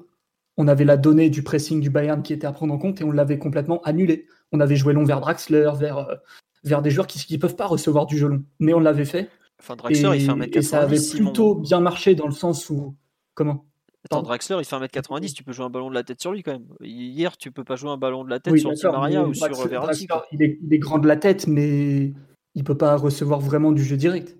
On 0.57 0.67
avait 0.67 0.85
la 0.85 0.97
donnée 0.97 1.29
du 1.29 1.43
pressing 1.43 1.79
du 1.79 1.91
Bayern 1.91 2.23
qui 2.23 2.33
était 2.33 2.47
à 2.47 2.51
prendre 2.51 2.73
en 2.73 2.79
compte 2.79 2.99
et 2.99 3.03
on 3.03 3.11
l'avait 3.11 3.37
complètement 3.37 3.79
annulé. 3.83 4.25
On 4.51 4.59
avait 4.59 4.75
joué 4.75 4.93
long 4.93 5.03
vers 5.03 5.21
Draxler, 5.21 5.71
vers, 5.77 5.97
euh, 5.99 6.15
vers 6.63 6.81
des 6.81 6.89
joueurs 6.89 7.05
qui 7.05 7.31
ne 7.31 7.39
peuvent 7.39 7.55
pas 7.55 7.67
recevoir 7.67 8.07
du 8.07 8.17
jeu 8.17 8.27
long. 8.27 8.43
Mais 8.59 8.73
on 8.73 8.79
l'avait 8.79 9.05
fait. 9.05 9.29
Enfin, 9.59 9.75
Draxler, 9.75 10.09
et, 10.15 10.21
il 10.21 10.25
fait 10.25 10.31
1m90. 10.31 10.57
Et 10.57 10.61
ça 10.63 10.81
avait 10.81 10.99
plutôt 10.99 11.55
bien 11.55 11.79
marché 11.79 12.15
dans 12.15 12.25
le 12.25 12.33
sens 12.33 12.69
où. 12.71 12.95
Comment? 13.35 13.65
Attends, 14.05 14.23
Draxler, 14.23 14.57
il 14.59 14.65
fait 14.65 14.75
1m90, 14.75 15.33
tu 15.33 15.43
peux 15.43 15.51
jouer 15.51 15.65
un 15.65 15.69
ballon 15.69 15.89
de 15.89 15.95
la 15.95 16.03
tête 16.03 16.21
sur 16.21 16.31
lui 16.31 16.41
quand 16.41 16.53
même. 16.53 16.67
Hier, 16.81 17.37
tu 17.37 17.51
peux 17.51 17.63
pas 17.63 17.75
jouer 17.75 17.91
un 17.91 17.97
ballon 17.97 18.23
de 18.23 18.29
la 18.29 18.39
tête 18.39 18.57
sur 18.57 18.71
Di 18.71 18.83
Maria 18.85 19.23
ou 19.23 19.33
sur 19.33 19.67
Verratti. 19.67 20.07
il, 20.31 20.41
est, 20.41 20.57
il, 20.61 20.73
est, 20.73 20.79
grand 20.79 20.97
de 20.97 21.07
la 21.07 21.17
tête, 21.17 21.45
mais 21.45 22.13
il 22.57 22.63
peut 22.63 22.77
pas 22.77 22.97
recevoir 22.97 23.39
vraiment 23.39 23.71
du 23.71 23.83
jeu 23.83 23.97
direct. 23.97 24.35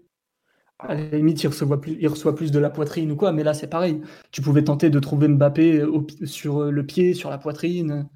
À 0.80 0.96
la 0.96 1.18
limite, 1.18 1.42
il 1.44 1.48
reçoit 1.48 1.80
plus, 1.80 1.98
il 2.00 2.08
reçoit 2.08 2.36
plus 2.36 2.52
de 2.52 2.58
la 2.58 2.72
poitrine 2.72 3.12
ou 3.12 3.16
quoi, 3.16 3.32
mais 3.32 3.44
là 3.44 3.54
c'est 3.54 3.68
pareil. 3.68 4.02
Tu 4.32 4.42
pouvais 4.42 4.64
tenter 4.64 4.90
de 4.90 5.00
trouver 5.00 5.28
Mbappé 5.28 5.86
sur 6.26 6.72
le 6.72 6.86
pied, 6.86 7.14
sur 7.14 7.30
la 7.30 7.38
poitrine. 7.38 8.10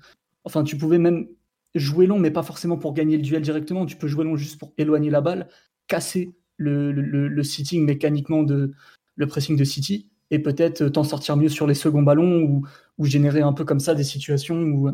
Enfin, 0.44 0.64
tu 0.64 0.76
pouvais 0.76 0.98
même 0.98 1.28
jouer 1.76 2.08
long, 2.08 2.18
mais 2.18 2.32
pas 2.32 2.42
forcément 2.42 2.78
pour 2.78 2.94
gagner 2.96 3.16
le 3.16 3.22
duel 3.22 3.44
directement. 3.44 3.86
Tu 3.86 3.96
peux 3.96 4.08
jouer 4.08 4.26
long 4.26 4.36
juste 4.36 4.60
pour 4.60 4.74
éloigner 4.80 5.12
la 5.12 5.22
balle, 5.22 5.48
casser 5.88 6.34
le, 6.58 7.44
sitting 7.44 7.86
mécaniquement 7.86 8.42
de 8.42 8.74
le 9.16 9.28
pressing 9.28 9.56
de 9.56 9.64
City, 9.64 10.10
et 10.32 10.40
peut-être 10.40 10.88
t'en 10.90 11.04
sortir 11.04 11.38
mieux 11.38 11.50
sur 11.50 11.68
les 11.68 11.76
seconds 11.76 12.02
ballons 12.02 12.42
ou, 12.42 12.66
ou, 12.98 13.06
générer 13.06 13.42
un 13.42 13.54
peu 13.54 13.66
comme 13.66 13.80
ça 13.80 13.94
des 13.94 14.04
situations 14.04 14.62
où, 14.64 14.90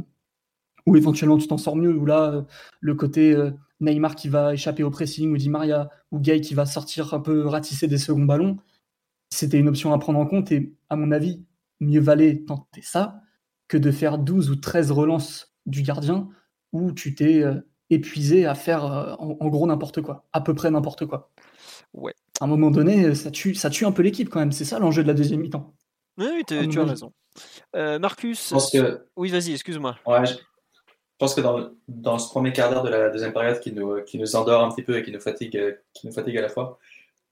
où 0.85 0.97
éventuellement 0.97 1.38
tu 1.38 1.47
t'en 1.47 1.57
sors 1.57 1.77
mieux. 1.77 1.95
Ou 1.95 2.05
là, 2.05 2.45
le 2.81 2.95
côté 2.95 3.34
euh, 3.34 3.51
Neymar 3.79 4.15
qui 4.15 4.29
va 4.29 4.53
échapper 4.53 4.83
au 4.83 4.89
pressing, 4.89 5.31
ou 5.31 5.37
Di 5.37 5.49
Maria, 5.49 5.89
ou 6.11 6.19
Gay 6.19 6.41
qui 6.41 6.53
va 6.53 6.65
sortir 6.65 7.13
un 7.13 7.19
peu 7.19 7.45
ratisser 7.47 7.87
des 7.87 7.97
seconds 7.97 8.25
ballons, 8.25 8.57
c'était 9.29 9.59
une 9.59 9.67
option 9.67 9.93
à 9.93 9.99
prendre 9.99 10.19
en 10.19 10.25
compte. 10.25 10.51
Et 10.51 10.73
à 10.89 10.95
mon 10.95 11.11
avis, 11.11 11.43
mieux 11.79 12.01
valait 12.01 12.43
tenter 12.45 12.81
ça 12.81 13.21
que 13.67 13.77
de 13.77 13.91
faire 13.91 14.17
12 14.17 14.49
ou 14.49 14.55
13 14.55 14.91
relances 14.91 15.55
du 15.65 15.81
gardien 15.81 16.29
où 16.71 16.91
tu 16.91 17.15
t'es 17.15 17.43
euh, 17.43 17.55
épuisé 17.89 18.45
à 18.45 18.55
faire 18.55 18.85
euh, 18.85 19.15
en, 19.19 19.47
gros 19.47 19.67
n'importe 19.67 20.01
quoi, 20.01 20.25
à 20.33 20.41
peu 20.41 20.53
près 20.53 20.71
n'importe 20.71 21.05
quoi. 21.05 21.31
Ouais. 21.93 22.13
À 22.39 22.45
un 22.45 22.47
moment 22.47 22.71
donné, 22.71 23.15
ça 23.15 23.31
tue, 23.31 23.55
ça 23.55 23.69
tue 23.69 23.85
un 23.85 23.91
peu 23.91 24.03
l'équipe 24.03 24.29
quand 24.29 24.39
même. 24.39 24.51
C'est 24.51 24.65
ça 24.65 24.79
l'enjeu 24.79 25.03
de 25.03 25.07
la 25.07 25.13
deuxième 25.13 25.41
mi-temps. 25.41 25.73
Oui, 26.17 26.43
tu 26.47 26.55
as 26.55 26.83
raison. 26.83 27.13
Euh, 27.75 27.99
Marcus. 27.99 28.53
Oui, 29.15 29.29
vas-y, 29.29 29.53
excuse-moi. 29.53 29.97
Ouais, 30.05 30.25
je 30.25 30.35
pense 31.18 31.35
que 31.35 31.41
dans, 31.88 32.19
ce 32.19 32.30
premier 32.30 32.53
quart 32.53 32.69
d'heure 32.69 32.84
de 32.84 32.89
la 32.89 33.10
deuxième 33.10 33.34
période 33.34 33.60
qui 33.60 33.73
nous, 33.73 34.35
endort 34.35 34.64
un 34.64 34.69
petit 34.69 34.84
peu 34.84 34.98
et 34.98 35.03
qui 35.03 35.11
nous 35.11 35.19
fatigue, 35.19 35.80
qui 35.94 36.07
nous 36.07 36.14
fatigue 36.14 36.38
à 36.38 36.41
la 36.41 36.49
fois, 36.49 36.77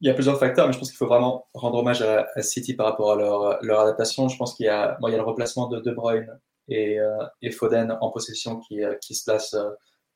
il 0.01 0.07
y 0.07 0.11
a 0.11 0.13
plusieurs 0.13 0.37
facteurs, 0.37 0.67
mais 0.67 0.73
je 0.73 0.79
pense 0.79 0.89
qu'il 0.89 0.97
faut 0.97 1.07
vraiment 1.07 1.47
rendre 1.53 1.77
hommage 1.77 2.01
à, 2.01 2.27
City 2.41 2.73
par 2.73 2.87
rapport 2.87 3.13
à 3.13 3.15
leur, 3.61 3.79
adaptation. 3.79 4.27
Je 4.27 4.37
pense 4.37 4.55
qu'il 4.55 4.65
y, 4.65 4.69
a, 4.69 4.97
bon, 4.99 5.07
y 5.07 5.13
a 5.13 5.17
le 5.17 5.23
replacement 5.23 5.67
de 5.67 5.79
De 5.79 5.91
Bruyne 5.91 6.39
et, 6.67 6.99
euh, 6.99 7.23
et 7.41 7.51
Foden 7.51 7.97
en 8.01 8.11
possession 8.11 8.59
qui, 8.59 8.83
euh, 8.83 8.95
se 9.01 9.23
place 9.23 9.53
euh, 9.53 9.69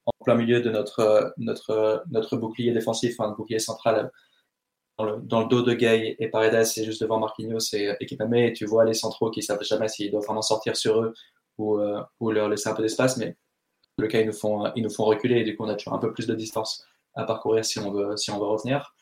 en 0.06 0.12
plein 0.24 0.36
milieu 0.36 0.62
de 0.62 0.70
notre, 0.70 2.36
bouclier 2.36 2.74
défensif, 2.74 3.20
un 3.20 3.32
bouclier 3.32 3.60
central 3.60 4.12
dans 4.98 5.06
le, 5.06 5.16
le, 5.18 5.48
dos 5.48 5.62
de 5.62 5.74
Gay 5.74 6.18
et 6.20 6.28
Paredes, 6.28 6.66
c'est 6.66 6.84
juste 6.84 7.02
devant 7.02 7.20
Marquinhos 7.20 7.74
et 7.74 7.96
Ekipame, 8.02 8.34
et 8.34 8.54
tu 8.54 8.66
vois 8.66 8.84
les 8.84 8.94
centraux 8.94 9.32
qui 9.32 9.42
savent 9.42 9.64
jamais 9.64 9.88
s'ils 9.88 10.12
doivent 10.12 10.26
vraiment 10.26 10.42
sortir 10.42 10.76
sur 10.76 11.02
eux 11.02 11.14
ou, 11.58 11.80
ou 12.20 12.32
leur 12.32 12.50
laisser 12.50 12.70
un 12.70 12.74
peu 12.74 12.82
d'espace, 12.82 13.18
mais 13.18 13.38
le 14.02 14.08
cas, 14.08 14.20
ils 14.20 14.28
nous, 14.28 14.34
font, 14.34 14.72
ils 14.76 14.84
nous 14.84 14.90
font 14.90 15.06
reculer 15.06 15.42
et 15.42 15.44
du 15.44 15.56
coup, 15.56 15.64
on 15.64 15.70
a 15.70 15.76
toujours 15.76 15.94
un 15.94 16.00
peu 16.00 16.12
plus 16.12 16.28
de 16.28 16.36
distance 16.36 16.86
à 17.16 17.24
parcourir 17.24 17.66
si 17.66 17.80
on 17.80 17.92
veut, 17.92 18.18
si 18.18 18.32
on 18.32 18.40
veut 18.40 18.46
revenir. 18.46 18.94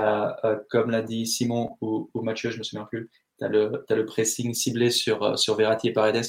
Euh, 0.00 0.32
euh, 0.44 0.56
comme 0.70 0.90
l'a 0.90 1.02
dit 1.02 1.26
Simon 1.26 1.76
ou, 1.80 2.08
Mathieu, 2.14 2.50
je 2.50 2.56
ne 2.56 2.60
me 2.60 2.64
souviens 2.64 2.84
plus, 2.84 3.10
tu 3.38 3.44
as, 3.44 3.48
le 3.48 4.04
pressing 4.06 4.54
ciblé 4.54 4.90
sur, 4.90 5.22
euh, 5.22 5.36
sur 5.36 5.54
Verratti 5.54 5.88
et 5.88 5.92
Paredes 5.92 6.24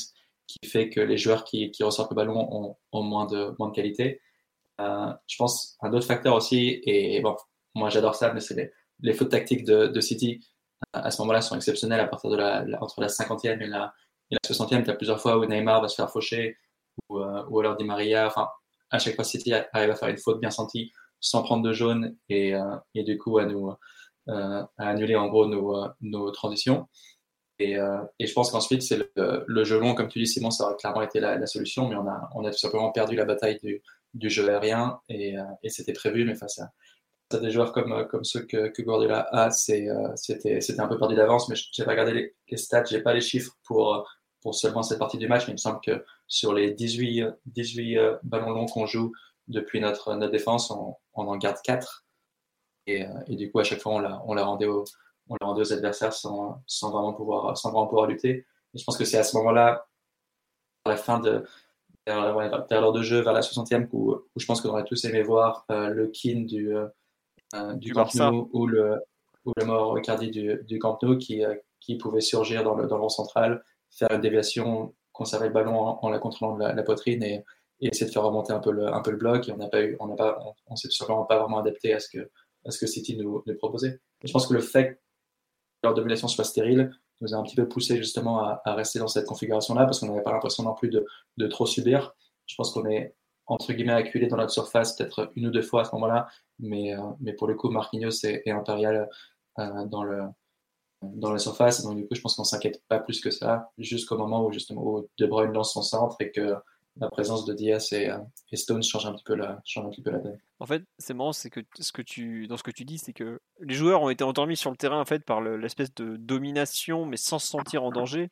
qui 0.48 0.69
fait 0.69 0.90
que 0.90 0.99
les 0.99 1.18
joueurs 1.18 1.45
qui, 1.45 1.72
qui 1.72 1.84
ressortent 1.84 2.11
le 2.11 2.15
ballon 2.15 2.76
ont, 2.91 3.03
moins, 3.03 3.26
de, 3.26 3.56
moins 3.57 3.69
de 3.69 3.73
qualité. 3.73 4.19
je 4.77 5.35
pense 5.38 5.77
un 5.81 5.94
autre 5.94 6.06
facteur 6.06 6.35
aussi, 6.35 6.81
et 6.85 7.22
bon, 7.22 7.38
moi 7.76 7.90
j'adore 7.90 8.15
ça, 8.15 8.34
mais 8.34 8.41
c'est 8.41 8.73
les, 8.99 9.14
fautes 9.14 9.30
tactiques 9.31 9.64
de, 9.64 9.88
de 9.88 10.02
City 10.02 10.41
à 10.91 11.11
ce 11.11 11.22
moment-là 11.22 11.41
sont 11.41 11.56
exceptionnelles 11.56 11.99
à 11.99 12.07
partir 12.07 12.30
de 12.30 12.35
la, 12.35 12.65
entre 12.81 12.99
la 13.02 13.07
50e 13.07 13.61
et 13.61 13.68
la, 13.68 13.94
et 14.31 14.35
la 14.35 14.40
60e. 14.44 14.84
Tu 14.84 14.90
as 14.90 14.95
plusieurs 14.95 15.22
fois 15.22 15.38
où 15.38 15.45
Neymar 15.45 15.81
va 15.81 15.88
se 15.88 15.95
faire 15.95 16.11
faucher 16.11 16.57
ou, 17.09 17.19
ou 17.19 17.59
alors 17.59 17.75
Di 17.75 17.83
Maria. 17.83 18.27
Enfin, 18.27 18.47
à 18.93 18.99
chaque 18.99 19.15
fois, 19.15 19.23
City 19.23 19.53
arrive 19.53 19.89
à 19.89 19.95
faire 19.95 20.09
une 20.09 20.17
faute 20.17 20.39
bien 20.39 20.51
sentie 20.51 20.91
sans 21.19 21.41
prendre 21.41 21.63
de 21.63 21.73
jaune 21.73 22.15
et, 22.29 22.53
euh, 22.53 22.75
du 22.93 23.17
coup 23.17 23.39
à 23.39 23.45
nous 23.45 23.71
euh, 24.29 24.63
annuler 24.77 25.15
en 25.15 25.27
gros 25.29 25.47
nos, 25.47 25.75
euh, 25.75 26.31
transitions. 26.31 26.87
Et, 27.59 27.75
je 27.75 28.33
pense 28.33 28.51
qu'ensuite, 28.51 28.83
c'est 28.83 28.99
le, 29.15 29.63
jeu 29.63 29.79
long, 29.79 29.95
comme 29.95 30.09
tu 30.09 30.19
dis, 30.19 30.27
Simon, 30.27 30.51
ça 30.51 30.65
aurait 30.65 30.75
clairement 30.75 31.01
été 31.01 31.19
la, 31.19 31.45
solution, 31.47 31.87
mais 31.87 31.95
on 31.95 32.07
a, 32.07 32.29
on 32.35 32.43
a 32.43 32.51
tout 32.51 32.57
simplement 32.57 32.91
perdu 32.91 33.15
la 33.15 33.25
bataille 33.25 33.57
du, 34.13 34.29
jeu 34.29 34.49
aérien 34.49 34.99
et, 35.07 35.35
et 35.63 35.69
c'était 35.69 35.93
prévu, 35.93 36.25
mais 36.25 36.35
face 36.35 36.59
à, 36.59 37.39
des 37.39 37.51
joueurs 37.51 37.71
comme, 37.71 38.23
ceux 38.23 38.45
que, 38.45 38.67
que 38.67 39.11
a, 39.33 39.49
c'était 39.49 40.79
un 40.79 40.87
peu 40.87 40.97
perdu 40.97 41.15
d'avance, 41.15 41.47
mais 41.47 41.55
je 41.55 41.69
n'ai 41.79 41.85
pas 41.85 41.91
regardé 41.91 42.13
les, 42.13 42.35
les 42.49 42.57
stats, 42.57 42.83
j'ai 42.85 43.01
pas 43.01 43.13
les 43.13 43.21
chiffres 43.21 43.53
pour, 43.65 44.05
pour 44.43 44.53
seulement 44.53 44.83
cette 44.83 44.99
partie 44.99 45.17
du 45.17 45.27
match, 45.27 45.47
mais 45.47 45.51
il 45.51 45.53
me 45.53 45.57
semble 45.57 45.79
que 45.81 46.05
sur 46.27 46.53
les 46.53 46.71
18, 46.71 47.25
18 47.47 47.97
ballons 48.23 48.51
longs 48.51 48.65
qu'on 48.67 48.85
joue, 48.85 49.13
depuis 49.47 49.79
notre, 49.79 50.13
notre 50.15 50.31
défense, 50.31 50.71
on, 50.71 50.95
on 51.13 51.27
en 51.27 51.37
garde 51.37 51.57
4. 51.63 52.05
Et, 52.87 53.05
euh, 53.05 53.09
et, 53.27 53.35
du 53.35 53.51
coup, 53.51 53.59
à 53.59 53.63
chaque 53.63 53.79
fois, 53.79 53.93
on 53.93 53.99
la, 53.99 54.21
on 54.25 54.33
la 54.33 54.43
rendait, 54.43 54.65
aux, 54.65 54.83
on 55.29 55.35
la 55.39 55.47
rendait 55.47 55.61
aux 55.61 55.73
adversaires 55.73 56.13
sans, 56.13 56.61
sans, 56.67 56.91
vraiment 56.91 57.13
pouvoir, 57.13 57.57
sans 57.57 57.71
vraiment 57.71 57.87
pouvoir 57.87 58.07
lutter. 58.07 58.45
Et 58.73 58.77
je 58.77 58.83
pense 58.83 58.97
que 58.97 59.05
c'est 59.05 59.17
à 59.17 59.23
ce 59.23 59.37
moment-là, 59.37 59.87
à 60.85 60.89
la 60.89 60.97
fin 60.97 61.19
de, 61.19 61.43
vers, 62.05 62.35
ouais, 62.35 62.49
vers 62.49 62.81
l'heure 62.81 62.93
de 62.93 63.01
jeu, 63.01 63.21
vers 63.21 63.33
la 63.33 63.41
60e, 63.41 63.87
où, 63.91 64.13
où 64.13 64.39
je 64.39 64.45
pense 64.45 64.61
qu'on 64.61 64.69
aurait 64.69 64.83
tous 64.83 65.05
aimé 65.05 65.21
voir 65.23 65.65
euh, 65.71 65.89
le 65.89 66.07
kin 66.07 66.41
du, 66.41 66.75
euh, 66.75 66.87
du, 67.75 67.87
du 67.87 67.93
Camp 67.93 68.13
Nou 68.15 68.49
ou 68.51 68.67
le, 68.67 69.01
ou 69.45 69.53
le 69.55 69.65
mort 69.65 69.99
Cardi 70.01 70.29
du, 70.31 70.61
du 70.63 70.79
Camp 70.79 71.01
Nou 71.01 71.17
qui, 71.17 71.43
euh, 71.43 71.55
qui 71.79 71.97
pouvait 71.97 72.21
surgir 72.21 72.63
dans 72.63 72.75
le, 72.75 72.87
dans 72.87 73.09
central, 73.09 73.63
faire 73.97 74.11
une 74.11 74.21
déviation, 74.21 74.93
conserver 75.11 75.47
le 75.47 75.53
ballon 75.53 75.75
en, 75.75 76.09
la 76.09 76.19
contrôlant 76.19 76.55
de 76.55 76.63
la, 76.63 76.83
poitrine 76.83 77.23
et, 77.23 77.43
essayer 77.81 78.05
de 78.05 78.11
faire 78.11 78.23
remonter 78.23 78.53
un 78.53 78.59
peu 78.59 78.71
le, 78.71 79.17
bloc. 79.17 79.49
Et 79.49 79.51
on 79.51 79.57
n'a 79.57 79.67
pas 79.67 79.83
eu, 79.83 79.97
on 79.99 80.07
n'a 80.07 80.15
pas, 80.15 80.39
on, 80.45 80.53
on 80.67 80.75
s'est 80.75 80.89
simplement 80.89 81.25
pas 81.25 81.39
vraiment 81.39 81.59
adapté 81.59 81.93
à 81.93 81.99
ce 81.99 82.07
que, 82.79 82.87
City 82.87 83.17
nous, 83.17 83.43
proposait. 83.57 83.99
Je 84.23 84.31
pense 84.31 84.47
que 84.47 84.53
le 84.53 84.61
fait 84.61 84.93
que 84.93 84.99
leur 85.83 85.93
domination 85.93 86.27
soit 86.27 86.45
stérile 86.45 86.91
nous 87.21 87.33
a 87.33 87.37
un 87.37 87.43
petit 87.43 87.55
peu 87.55 87.67
poussé 87.67 87.97
justement 87.97 88.39
à, 88.43 88.75
rester 88.75 88.99
dans 88.99 89.07
cette 89.07 89.25
configuration-là 89.25 89.85
parce 89.85 89.99
qu'on 89.99 90.07
n'avait 90.07 90.23
pas 90.23 90.31
l'impression 90.31 90.63
non 90.63 90.73
plus 90.73 90.89
de, 90.89 91.47
trop 91.47 91.65
subir. 91.65 92.13
Je 92.45 92.55
pense 92.55 92.71
qu'on 92.71 92.89
est 92.89 93.15
entre 93.45 93.73
guillemets 93.73 93.93
acculé 93.93 94.27
dans 94.27 94.37
notre 94.37 94.51
surface 94.51 94.95
peut-être 94.95 95.31
une 95.35 95.47
ou 95.47 95.51
deux 95.51 95.61
fois 95.61 95.81
à 95.81 95.83
ce 95.83 95.91
moment-là, 95.95 96.27
mais, 96.59 96.95
euh, 96.95 97.33
pour 97.37 97.47
le 97.47 97.55
coup, 97.55 97.69
Marquinhos 97.69 98.23
est, 98.23 98.43
est 98.45 98.51
impérial 98.51 99.09
euh, 99.59 99.85
dans 99.85 100.03
le 100.03 100.23
dans 101.15 101.31
la 101.31 101.39
surface. 101.39 101.84
Donc 101.84 101.97
du 101.97 102.07
coup, 102.07 102.15
je 102.15 102.21
pense 102.21 102.35
qu'on 102.35 102.43
s'inquiète 102.43 102.81
pas 102.88 102.99
plus 102.99 103.21
que 103.21 103.31
ça 103.31 103.71
jusqu'au 103.77 104.17
moment 104.17 104.45
où 104.45 104.51
justement 104.51 104.84
où 104.84 105.07
De 105.17 105.25
Bruyne 105.25 105.51
lance 105.51 105.73
son 105.73 105.81
centre 105.81 106.17
et 106.19 106.31
que 106.31 106.55
la 106.97 107.09
présence 107.09 107.45
de 107.45 107.53
Diaz 107.53 107.91
et, 107.91 108.09
euh, 108.09 108.19
et, 108.51 108.55
Stones 108.55 108.84
change 108.84 109.05
un 109.05 109.13
petit 109.13 109.23
peu 109.23 109.35
la, 109.35 109.61
donne. 109.97 110.38
En 110.59 110.65
fait, 110.65 110.84
c'est 110.99 111.13
marrant, 111.13 111.34
c'est 111.34 111.49
que 111.49 111.61
ce 111.80 111.91
que 111.91 112.01
tu, 112.01 112.47
dans 112.47 112.57
ce 112.57 112.63
que 112.63 112.71
tu 112.71 112.85
dis, 112.85 112.99
c'est 112.99 113.13
que 113.13 113.39
les 113.59 113.73
joueurs 113.73 114.01
ont 114.01 114.09
été 114.09 114.23
endormis 114.23 114.55
sur 114.55 114.69
le 114.69 114.77
terrain 114.77 115.01
en 115.01 115.05
fait 115.05 115.25
par 115.25 115.41
l'espèce 115.41 115.93
de 115.95 116.17
domination, 116.17 117.05
mais 117.05 117.17
sans 117.17 117.39
se 117.39 117.47
sentir 117.47 117.84
en 117.84 117.91
danger. 117.91 118.30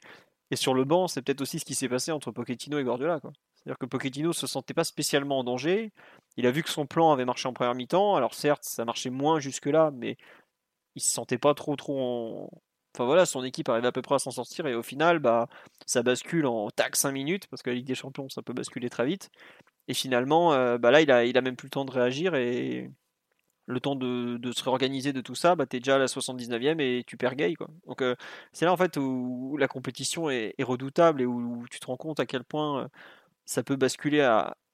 Et 0.51 0.55
sur 0.55 0.73
le 0.73 0.83
banc, 0.83 1.07
c'est 1.07 1.21
peut-être 1.21 1.41
aussi 1.41 1.59
ce 1.59 1.65
qui 1.65 1.75
s'est 1.75 1.89
passé 1.89 2.11
entre 2.11 2.31
Pochettino 2.31 2.77
et 2.77 2.83
Guardiola. 2.83 3.19
C'est-à-dire 3.21 3.77
que 3.77 3.85
Pochettino 3.85 4.33
se 4.33 4.47
sentait 4.47 4.73
pas 4.73 4.83
spécialement 4.83 5.39
en 5.39 5.43
danger. 5.43 5.93
Il 6.35 6.45
a 6.45 6.51
vu 6.51 6.61
que 6.61 6.69
son 6.69 6.85
plan 6.85 7.11
avait 7.11 7.25
marché 7.25 7.47
en 7.47 7.53
première 7.53 7.73
mi-temps. 7.73 8.15
Alors 8.15 8.33
certes, 8.33 8.63
ça 8.63 8.83
marchait 8.83 9.09
moins 9.09 9.39
jusque-là, 9.39 9.91
mais 9.93 10.17
il 10.95 11.01
se 11.01 11.11
sentait 11.11 11.37
pas 11.37 11.53
trop 11.53 11.75
trop 11.75 11.99
en, 11.99 12.49
Enfin 12.93 13.05
voilà, 13.05 13.25
son 13.25 13.43
équipe 13.43 13.69
arrive 13.69 13.85
à 13.85 13.91
peu 13.91 14.01
près 14.01 14.15
à 14.15 14.19
s'en 14.19 14.31
sortir 14.31 14.67
et 14.67 14.75
au 14.75 14.83
final, 14.83 15.19
bah, 15.19 15.47
ça 15.85 16.03
bascule 16.03 16.45
en 16.45 16.69
tac 16.69 16.95
5 16.95 17.11
minutes 17.11 17.47
parce 17.47 17.61
que 17.61 17.69
la 17.69 17.75
Ligue 17.77 17.87
des 17.87 17.95
Champions, 17.95 18.27
ça 18.29 18.41
peut 18.41 18.53
basculer 18.53 18.89
très 18.89 19.05
vite. 19.05 19.29
Et 19.87 19.93
finalement, 19.93 20.53
euh, 20.53 20.77
bah 20.77 20.91
là, 20.91 21.01
il 21.01 21.11
a, 21.11 21.25
il 21.25 21.37
a 21.37 21.41
même 21.41 21.55
plus 21.55 21.67
le 21.67 21.71
temps 21.71 21.85
de 21.85 21.91
réagir 21.91 22.35
et 22.35 22.91
le 23.65 23.79
temps 23.79 23.95
de, 23.95 24.37
de 24.37 24.51
se 24.51 24.63
réorganiser 24.63 25.13
de 25.13 25.21
tout 25.21 25.35
ça, 25.35 25.55
bah, 25.55 25.65
tu 25.65 25.79
déjà 25.79 25.95
à 25.95 25.99
la 25.99 26.07
79e 26.07 26.81
et 26.81 27.03
tu 27.07 27.17
perds 27.17 27.35
Gay. 27.35 27.53
Quoi. 27.55 27.67
Donc 27.87 28.01
euh, 28.01 28.15
c'est 28.53 28.65
là 28.65 28.73
en 28.73 28.77
fait 28.77 28.97
où, 28.97 29.55
la 29.57 29.67
compétition 29.67 30.29
est, 30.29 30.55
redoutable 30.61 31.21
et 31.21 31.25
où, 31.25 31.65
tu 31.71 31.79
te 31.79 31.85
rends 31.87 31.97
compte 31.97 32.19
à 32.19 32.25
quel 32.25 32.43
point 32.43 32.83
euh, 32.83 32.87
ça 33.45 33.63
peut 33.63 33.77
basculer 33.77 34.27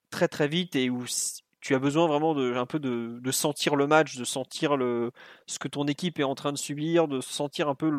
très 0.10 0.28
très 0.28 0.48
vite 0.48 0.76
et 0.76 0.90
où 0.90 1.06
tu 1.62 1.76
as 1.76 1.80
besoin 1.80 2.08
vraiment 2.08 2.34
de, 2.34 2.54
un 2.56 2.66
peu 2.66 2.80
de, 2.80 3.20
de, 3.22 3.32
sentir 3.32 3.76
le 3.76 3.88
match, 3.88 4.18
de 4.18 4.24
sentir 4.24 4.78
le, 4.78 5.12
ce 5.48 5.60
que 5.60 5.70
ton 5.70 5.86
équipe 5.88 6.20
est 6.20 6.24
en 6.24 6.36
train 6.36 6.52
de 6.52 6.58
subir, 6.58 7.08
de 7.08 7.22
sentir 7.22 7.70
un 7.70 7.76
peu 7.76 7.90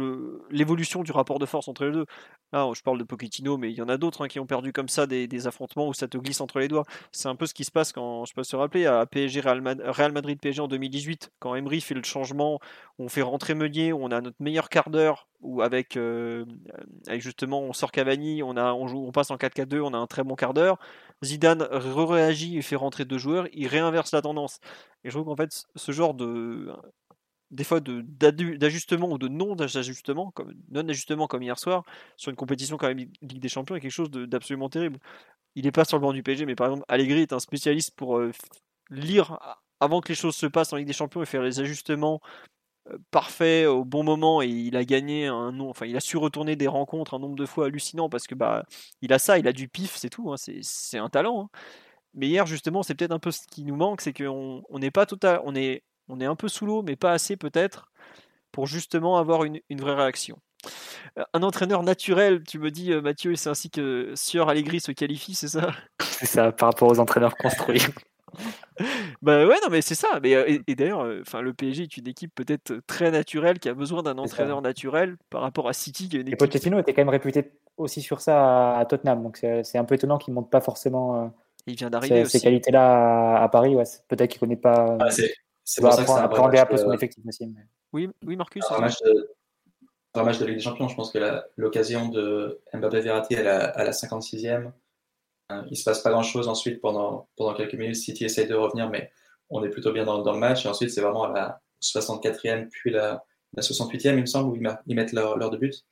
l'évolution 0.51 1.03
du 1.03 1.13
rapport 1.13 1.39
de 1.39 1.47
force 1.47 1.67
entre 1.67 1.87
les 1.87 1.93
deux. 1.93 2.07
Là, 2.53 2.71
je 2.75 2.83
parle 2.83 2.99
de 2.99 3.05
Pochettino, 3.05 3.57
mais 3.57 3.71
il 3.71 3.77
y 3.77 3.83
en 3.83 3.89
a 3.89 3.97
d'autres 3.97 4.25
hein, 4.25 4.29
qui 4.29 4.39
ont 4.39 4.47
perdu 4.47 4.73
comme 4.73 4.89
ça 4.89 5.07
des, 5.07 5.47
affrontements 5.47 5.89
où 5.89 5.95
ça 5.95 6.09
te 6.09 6.19
glisse 6.19 6.41
entre 6.41 6.59
les 6.61 6.69
doigts. 6.69 6.85
C'est 7.11 7.29
un 7.29 7.37
peu 7.37 7.47
ce 7.47 7.55
qui 7.55 7.65
se 7.65 7.71
passe 7.71 7.93
quand, 7.93 8.27
je 8.27 8.35
peux 8.35 8.45
se 8.45 8.55
rappeler, 8.55 8.87
à 8.87 9.05
PSG 9.07 9.41
Real, 9.41 10.13
Madrid 10.13 10.39
PSG 10.39 10.61
en 10.61 10.69
2018, 10.69 11.31
quand 11.39 11.55
Emery 11.55 11.81
fait 11.81 11.95
le 11.95 12.03
changement, 12.03 12.61
on 12.99 13.09
fait 13.09 13.23
rentrer 13.23 13.55
Meunier, 13.55 13.93
on 13.93 14.11
a 14.11 14.21
notre 14.21 14.37
meilleur 14.41 14.69
quart 14.69 14.91
d'heure, 14.91 15.27
ou 15.41 15.63
avec, 15.63 15.97
euh, 15.97 16.45
avec 17.07 17.23
justement, 17.23 17.61
on 17.63 17.73
sort 17.73 17.93
Cavani, 17.93 18.43
on, 18.43 18.57
a, 18.57 18.73
on, 18.75 18.89
joue, 18.89 19.07
on 19.07 19.13
passe 19.13 19.31
en 19.31 19.37
4-4-2, 19.37 19.81
on 19.81 19.95
a 19.95 19.99
un 19.99 20.07
très 20.07 20.25
bon 20.25 20.35
quart 20.35 20.53
d'heure. 20.53 20.79
Zidane 21.25 21.63
réagit 21.63 22.59
et 22.59 22.63
fait 22.63 22.77
rentrer 22.77 23.05
deux 23.05 23.19
joueurs, 23.19 23.47
il 23.53 23.67
réinverse 23.69 24.13
la 24.13 24.23
tendance. 24.23 24.61
Et 25.05 25.11
je 25.11 25.15
trouve 25.15 25.27
qu'en 25.27 25.37
fait, 25.37 25.67
ce 25.75 25.93
genre 25.93 26.15
de, 26.15 26.73
des 27.51 27.65
fois 27.65 27.81
d'ajustement 27.81 29.11
ou 29.11 29.19
de 29.19 29.29
non-ajustement, 29.29 30.31
comme 30.33 30.55
non-ajustement 30.71 31.27
comme 31.27 31.43
hier 31.43 31.59
soir, 31.59 31.85
sur 32.17 32.31
une 32.31 32.37
compétition 32.37 32.77
comme 32.77 32.95
même 32.95 33.09
Ligue 33.23 33.41
des 33.41 33.49
Champions, 33.49 33.77
est 33.77 33.81
quelque 33.81 33.91
chose 33.91 34.11
d'absolument 34.11 34.69
terrible. 34.69 34.99
Il 35.55 35.65
n'est 35.65 35.73
pas 35.73 35.85
sur 35.85 35.97
le 35.97 36.03
banc 36.03 36.13
du 36.13 36.23
PSG, 36.23 36.47
mais 36.47 36.55
par 36.55 36.69
exemple, 36.69 36.85
Allegri 36.89 37.23
est 37.23 37.33
un 37.33 37.41
spécialiste 37.41 37.95
pour 37.97 38.19
euh, 38.19 38.33
lire 38.91 39.39
avant 39.81 40.01
que 40.01 40.09
les 40.09 40.15
choses 40.15 40.37
se 40.37 40.47
passent 40.47 40.73
en 40.73 40.77
Ligue 40.77 40.87
des 40.87 40.93
Champions 40.93 41.23
et 41.23 41.27
faire 41.27 41.43
les 41.43 41.61
ajustements 41.61 42.21
euh, 42.91 42.99
parfaits 43.11 43.67
au 43.67 43.85
bon 43.85 44.05
moment. 44.05 44.43
Et 44.43 44.49
il 44.49 44.77
a 44.77 44.85
gagné 44.85 45.27
un 45.27 45.53
nom, 45.53 45.71
enfin, 45.71 45.87
il 45.87 45.97
a 45.97 46.01
su 46.01 46.17
retourner 46.17 46.57
des 46.57 46.69
rencontres 46.69 47.15
un 47.15 47.19
nombre 47.19 47.37
de 47.37 47.47
fois 47.47 47.67
hallucinant 47.67 48.09
parce 48.09 48.27
que 48.27 48.35
bah, 48.35 48.65
il 49.03 49.13
a 49.13 49.19
ça, 49.19 49.39
il 49.39 49.49
a 49.49 49.53
du 49.53 49.69
pif, 49.69 49.97
c'est 49.97 50.11
tout. 50.11 50.33
Hein, 50.33 50.37
c'est 50.39 50.99
un 50.99 51.09
talent. 51.09 51.45
Hein. 51.45 51.59
Mais 52.15 52.29
hier, 52.29 52.47
justement, 52.47 52.83
c'est 52.83 52.95
peut-être 52.95 53.13
un 53.13 53.19
peu 53.19 53.31
ce 53.31 53.47
qui 53.51 53.65
nous 53.65 53.77
manque, 53.77 54.01
c'est 54.01 54.13
qu'on 54.13 54.63
n'est 54.79 54.91
pas 54.91 55.07
total, 55.07 55.41
on 55.45 55.55
est 55.55 55.83
on 56.09 56.21
est 56.21 56.27
un 56.27 56.37
peu 56.37 56.49
sous 56.49 56.67
l'eau, 56.67 56.83
mais 56.83 56.97
pas 56.97 57.13
assez 57.13 57.37
peut-être, 57.37 57.91
pour 58.53 58.67
justement 58.67 59.19
avoir 59.19 59.45
une, 59.45 59.61
vraie 59.71 59.95
réaction. 59.95 60.39
Euh, 61.19 61.25
un 61.35 61.43
entraîneur 61.43 61.83
naturel, 61.83 62.43
tu 62.45 62.59
me 62.59 62.71
dis, 62.71 62.93
euh, 62.93 63.01
Mathieu, 63.01 63.37
c'est 63.37 63.51
ainsi 63.51 63.71
que 63.71 64.13
Sieur 64.15 64.49
Allegri 64.49 64.81
se 64.81 64.93
qualifie, 64.93 65.35
c'est 65.35 65.49
ça? 65.49 65.73
C'est 66.01 66.27
ça, 66.27 66.53
par 66.53 66.71
rapport 66.71 66.91
aux 66.91 66.99
entraîneurs 66.99 67.37
construits. 67.37 67.83
bah 69.23 69.47
ouais, 69.47 69.57
non, 69.63 69.69
mais 69.71 69.81
c'est 69.81 69.95
ça. 69.95 70.19
Mais, 70.23 70.35
euh, 70.35 70.59
et, 70.67 70.75
d'ailleurs, 70.75 71.07
enfin, 71.21 71.41
le 71.41 71.53
PSG 71.55 71.85
est 71.85 71.97
une 71.97 72.09
équipe 72.09 72.35
peut-être 72.35 72.81
très 72.87 73.11
naturelle 73.11 73.59
qui 73.59 73.69
a 73.69 73.75
besoin 73.75 74.03
d'un 74.03 74.19
entraîneur 74.19 74.61
naturel 74.63 75.17
par 75.31 75.43
rapport 75.43 75.69
à 75.69 75.73
City. 75.73 76.09
Qui 76.09 76.17
est 76.17 76.21
une 76.21 76.29
équipe... 76.29 76.43
Et 76.43 76.47
Pochettino 76.47 76.79
était 76.79 76.93
quand 76.93 77.03
même 77.03 77.09
réputé 77.09 77.53
aussi 77.77 78.03
sur 78.03 78.21
ça 78.21 78.77
à 78.77 78.85
Tottenham, 78.87 79.23
donc 79.23 79.39
c'est 79.63 79.79
un 79.79 79.85
peu 79.85 79.95
étonnant 79.95 80.19
qu'il 80.19 80.35
ne 80.35 80.41
monte 80.41 80.51
pas 80.51 80.61
forcément. 80.61 81.33
il 81.69 81.77
vient 81.77 81.91
d'arriver 81.91 82.25
Ces 82.25 82.41
qualités-là 82.41 83.41
à, 83.41 83.49
Paris, 83.49 83.77
ouais, 83.77 83.85
peut-être 84.09 84.31
qu'il 84.31 84.39
ne 84.39 84.41
connaît 84.41 84.61
pas. 84.61 84.97
Ah, 84.99 85.11
c'est 85.69 85.83
pour 85.83 85.93
ça 85.93 86.03
que 86.03 86.11
un, 86.11 86.61
un 86.63 86.67
peu 86.67 86.77
son 86.79 86.93
effectif 86.93 87.23
aussi. 87.27 87.47
Oui, 87.93 88.09
oui, 88.25 88.37
Marcus. 88.37 88.65
Un 88.71 88.79
match, 88.79 89.03
de, 89.03 89.37
un 90.15 90.23
match 90.23 90.39
de 90.39 90.47
Ligue 90.47 90.57
des 90.57 90.63
Champions, 90.63 90.89
je 90.89 90.97
pense 90.97 91.13
que 91.13 91.19
l'occasion 91.59 92.09
de 92.09 92.59
Mbappé 92.73 93.01
Verratti 93.03 93.37
à 93.37 93.43
la, 93.43 93.65
à 93.67 93.85
la 93.85 93.91
56e, 93.91 94.73
hein, 95.51 95.67
il 95.71 95.77
se 95.77 95.85
passe 95.85 96.01
pas 96.01 96.11
grand 96.11 96.23
chose 96.23 96.49
ensuite 96.49 96.81
pendant, 96.81 97.29
pendant 97.37 97.53
quelques 97.53 97.75
minutes. 97.75 97.97
City 97.97 98.25
essaye 98.25 98.47
de 98.47 98.55
revenir, 98.55 98.89
mais 98.89 99.13
on 99.51 99.63
est 99.63 99.69
plutôt 99.69 99.93
bien 99.93 100.07
dans, 100.07 100.23
dans 100.23 100.33
le 100.33 100.39
match. 100.39 100.65
Et 100.65 100.69
ensuite, 100.71 100.91
c'est 100.91 101.03
vraiment 101.03 101.25
à 101.25 101.33
la 101.35 101.61
64e, 101.83 102.71
puis 102.71 102.91
la, 102.91 103.27
la 103.55 103.63
68e, 103.63 104.15
il 104.15 104.21
me 104.23 104.27
semble, 104.27 104.49
où 104.49 104.57
ils, 104.87 104.95
mettent 104.95 105.13
leur, 105.13 105.37
leur 105.37 105.51
de 105.51 105.59
but. 105.59 105.85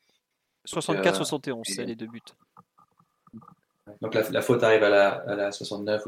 64-71, 0.66 1.65
c'est 1.65 1.85
les 1.85 1.97
deux 1.97 2.07
buts. 2.07 2.20
donc 4.01 4.15
la, 4.15 4.40
faute 4.40 4.62
arrive 4.62 4.85
à 4.85 4.89
la, 4.89 5.09
à 5.11 5.35
la 5.35 5.53
69. 5.53 6.05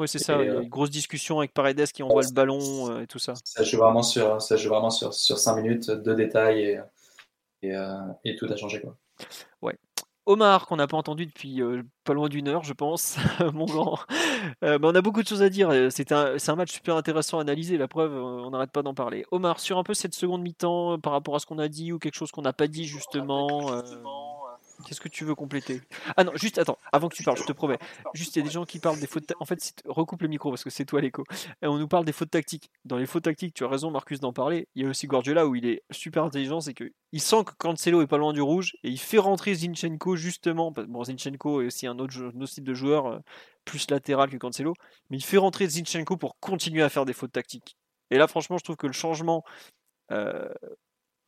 Oui, 0.00 0.08
c'est 0.08 0.18
ça. 0.18 0.42
une 0.42 0.68
grosse 0.68 0.90
discussion 0.90 1.38
avec 1.38 1.54
Paredes 1.54 1.92
qui 1.92 2.02
envoie 2.02 2.22
le 2.22 2.32
ballon 2.32 3.00
et 3.00 3.06
tout 3.06 3.18
ça. 3.18 3.34
Ça 3.44 3.62
joue 3.62 3.78
vraiment 3.78 4.02
sur, 4.02 4.42
ça 4.42 4.56
joue 4.56 4.70
vraiment 4.70 4.90
sur, 4.90 5.14
sur 5.14 5.38
5 5.38 5.56
minutes 5.56 5.90
de 5.90 6.14
détails 6.14 6.80
et, 7.62 7.68
et, 7.68 7.76
et 8.24 8.36
tout 8.36 8.46
a 8.50 8.56
changé. 8.56 8.80
Quoi. 8.80 8.96
Ouais. 9.62 9.76
Omar, 10.26 10.66
qu'on 10.66 10.76
n'a 10.76 10.86
pas 10.86 10.96
entendu 10.96 11.26
depuis 11.26 11.60
euh, 11.60 11.82
pas 12.04 12.12
loin 12.12 12.28
d'une 12.28 12.46
heure, 12.46 12.62
je 12.62 12.72
pense, 12.72 13.16
mon 13.52 13.64
grand. 13.64 13.98
Euh, 14.62 14.78
on 14.82 14.94
a 14.94 15.00
beaucoup 15.00 15.22
de 15.22 15.28
choses 15.28 15.42
à 15.42 15.48
dire. 15.48 15.72
C'est 15.90 16.12
un, 16.12 16.36
un, 16.46 16.54
match 16.54 16.72
super 16.72 16.96
intéressant 16.96 17.38
à 17.38 17.40
analyser. 17.40 17.78
La 17.78 17.88
preuve, 17.88 18.12
euh, 18.12 18.44
on 18.44 18.50
n'arrête 18.50 18.70
pas 18.70 18.82
d'en 18.82 18.94
parler. 18.94 19.24
Omar, 19.30 19.58
sur 19.58 19.78
un 19.78 19.82
peu 19.82 19.94
cette 19.94 20.14
seconde 20.14 20.42
mi-temps 20.42 21.00
par 21.00 21.14
rapport 21.14 21.34
à 21.34 21.38
ce 21.40 21.46
qu'on 21.46 21.58
a 21.58 21.68
dit 21.68 21.92
ou 21.92 21.98
quelque 21.98 22.14
chose 22.14 22.30
qu'on 22.30 22.42
n'a 22.42 22.52
pas 22.52 22.68
dit 22.68 22.84
justement. 22.84 23.82
Qu'est-ce 24.86 25.00
que 25.00 25.08
tu 25.08 25.24
veux 25.24 25.34
compléter? 25.34 25.80
Ah 26.16 26.24
non, 26.24 26.32
juste 26.34 26.58
attends, 26.58 26.78
avant 26.92 27.08
que 27.08 27.14
tu 27.14 27.22
parles, 27.22 27.36
je 27.36 27.44
te 27.44 27.52
promets. 27.52 27.78
Juste, 28.14 28.36
il 28.36 28.40
y 28.40 28.42
a 28.42 28.44
des 28.44 28.50
gens 28.50 28.64
qui 28.64 28.78
parlent 28.78 28.98
des 28.98 29.06
fautes. 29.06 29.32
En 29.40 29.44
fait, 29.44 29.82
recoupe 29.86 30.22
le 30.22 30.28
micro 30.28 30.50
parce 30.50 30.64
que 30.64 30.70
c'est 30.70 30.84
toi 30.84 31.00
l'écho. 31.00 31.24
Et 31.62 31.66
on 31.66 31.78
nous 31.78 31.88
parle 31.88 32.04
des 32.04 32.12
fautes 32.12 32.30
tactiques. 32.30 32.70
Dans 32.84 32.96
les 32.96 33.06
fautes 33.06 33.24
tactiques, 33.24 33.54
tu 33.54 33.64
as 33.64 33.68
raison, 33.68 33.90
Marcus, 33.90 34.20
d'en 34.20 34.32
parler. 34.32 34.68
Il 34.74 34.82
y 34.82 34.86
a 34.86 34.88
aussi 34.88 35.06
Guardiola 35.06 35.46
où 35.46 35.54
il 35.54 35.66
est 35.66 35.82
super 35.90 36.24
intelligent, 36.24 36.60
c'est 36.60 36.74
qu'il 36.74 37.20
sent 37.20 37.44
que 37.44 37.52
Cancelo 37.58 38.02
est 38.02 38.06
pas 38.06 38.18
loin 38.18 38.32
du 38.32 38.40
rouge 38.40 38.76
et 38.82 38.88
il 38.88 38.98
fait 38.98 39.18
rentrer 39.18 39.54
Zinchenko 39.54 40.16
justement. 40.16 40.70
Bon, 40.70 41.04
Zinchenko 41.04 41.62
est 41.62 41.66
aussi 41.66 41.86
un 41.86 41.98
autre, 41.98 42.32
type 42.46 42.64
de 42.64 42.74
joueur 42.74 43.06
euh, 43.06 43.18
plus 43.64 43.90
latéral 43.90 44.30
que 44.30 44.36
Cancelo, 44.36 44.74
mais 45.10 45.16
il 45.16 45.24
fait 45.24 45.38
rentrer 45.38 45.68
Zinchenko 45.68 46.16
pour 46.16 46.38
continuer 46.40 46.82
à 46.82 46.88
faire 46.88 47.04
des 47.04 47.12
fautes 47.12 47.32
tactiques. 47.32 47.76
Et 48.10 48.18
là, 48.18 48.26
franchement, 48.26 48.58
je 48.58 48.64
trouve 48.64 48.76
que 48.76 48.86
le 48.86 48.92
changement. 48.92 49.44
Euh, 50.12 50.48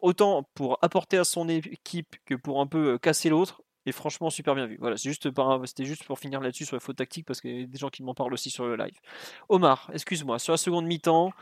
autant 0.03 0.43
pour 0.55 0.79
apporter 0.83 1.17
à 1.17 1.25
son 1.25 1.49
équipe 1.49 2.17
que 2.27 2.35
pour 2.35 2.61
un 2.61 2.67
peu 2.67 2.99
casser 2.99 3.31
l'autre. 3.31 3.63
Et 3.85 3.91
franchement, 3.93 4.31
super 4.31 4.55
bien 4.55 4.67
vu. 4.67 4.77
Voilà, 4.79 4.97
c'était 4.97 5.85
juste 5.85 6.05
pour 6.05 6.19
finir 6.19 6.41
là-dessus 6.41 6.67
sur 6.67 6.77
les 6.77 6.81
fautes 6.81 6.99
tactiques 6.99 7.27
parce 7.27 7.41
qu'il 7.41 7.61
y 7.61 7.65
a 7.65 7.67
des 7.67 7.79
gens 7.79 7.89
qui 7.89 8.05
m'en 8.05 8.15
parlent 8.15 8.33
aussi 8.33 8.51
sur 8.51 8.65
le 8.67 8.77
live. 8.77 8.97
Omar, 9.49 9.91
excuse-moi, 9.93 10.39
sur 10.39 10.53
la 10.53 10.57
seconde 10.57 10.87
mi-temps, 10.87 11.33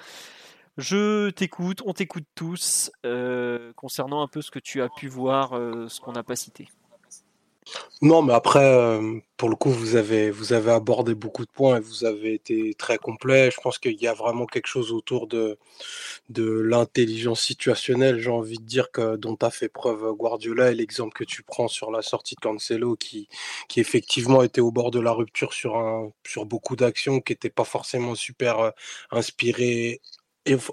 je 0.79 1.29
t'écoute, 1.31 1.83
on 1.85 1.93
t'écoute 1.93 2.25
tous 2.35 2.91
concernant 3.77 4.23
un 4.23 4.29
peu 4.29 4.41
ce 4.41 4.51
que 4.51 4.59
tu 4.59 4.81
as 4.81 4.89
pu 4.89 5.09
voir, 5.09 5.51
ce 5.51 6.01
qu'on 6.01 6.13
n'a 6.13 6.23
pas 6.23 6.37
cité. 6.37 6.69
Non, 8.03 8.23
mais 8.23 8.33
après, 8.33 8.65
euh, 8.65 9.19
pour 9.37 9.49
le 9.51 9.57
coup, 9.57 9.71
vous 9.71 9.97
avez, 9.97 10.31
vous 10.31 10.53
avez 10.53 10.71
abordé 10.73 11.15
beaucoup 11.15 11.45
de 11.45 11.51
points 11.51 11.77
et 11.77 11.81
vous 11.81 12.05
avez 12.05 12.35
été 12.35 12.75
très 12.75 12.97
complet. 12.99 13.51
Je 13.51 13.61
pense 13.61 13.79
qu'il 13.79 14.01
y 14.01 14.07
a 14.07 14.15
vraiment 14.15 14.47
quelque 14.47 14.67
chose 14.67 14.93
autour 14.93 15.27
de, 15.27 15.59
de 16.31 16.45
l'intelligence 16.51 17.43
situationnelle, 17.43 18.21
j'ai 18.21 18.31
envie 18.31 18.59
de 18.59 18.65
dire, 18.65 18.91
que, 18.93 19.17
dont 19.17 19.37
a 19.43 19.51
fait 19.51 19.69
preuve 19.69 20.13
Guardiola 20.15 20.73
et 20.73 20.75
l'exemple 20.75 21.15
que 21.15 21.25
tu 21.25 21.43
prends 21.43 21.69
sur 21.69 21.91
la 21.91 22.03
sortie 22.03 22.35
de 22.37 22.41
Cancelo 22.41 22.97
qui, 22.97 23.29
qui 23.69 23.81
effectivement 23.81 24.43
était 24.43 24.61
au 24.63 24.73
bord 24.73 24.91
de 24.91 25.01
la 25.01 25.13
rupture 25.13 25.53
sur, 25.53 25.77
un, 25.77 26.13
sur 26.27 26.47
beaucoup 26.47 26.77
d'actions, 26.77 27.21
qui 27.21 27.33
n'étaient 27.33 27.51
pas 27.51 27.65
forcément 27.65 28.15
super 28.15 28.61
euh, 28.61 28.71
inspirées 29.11 30.01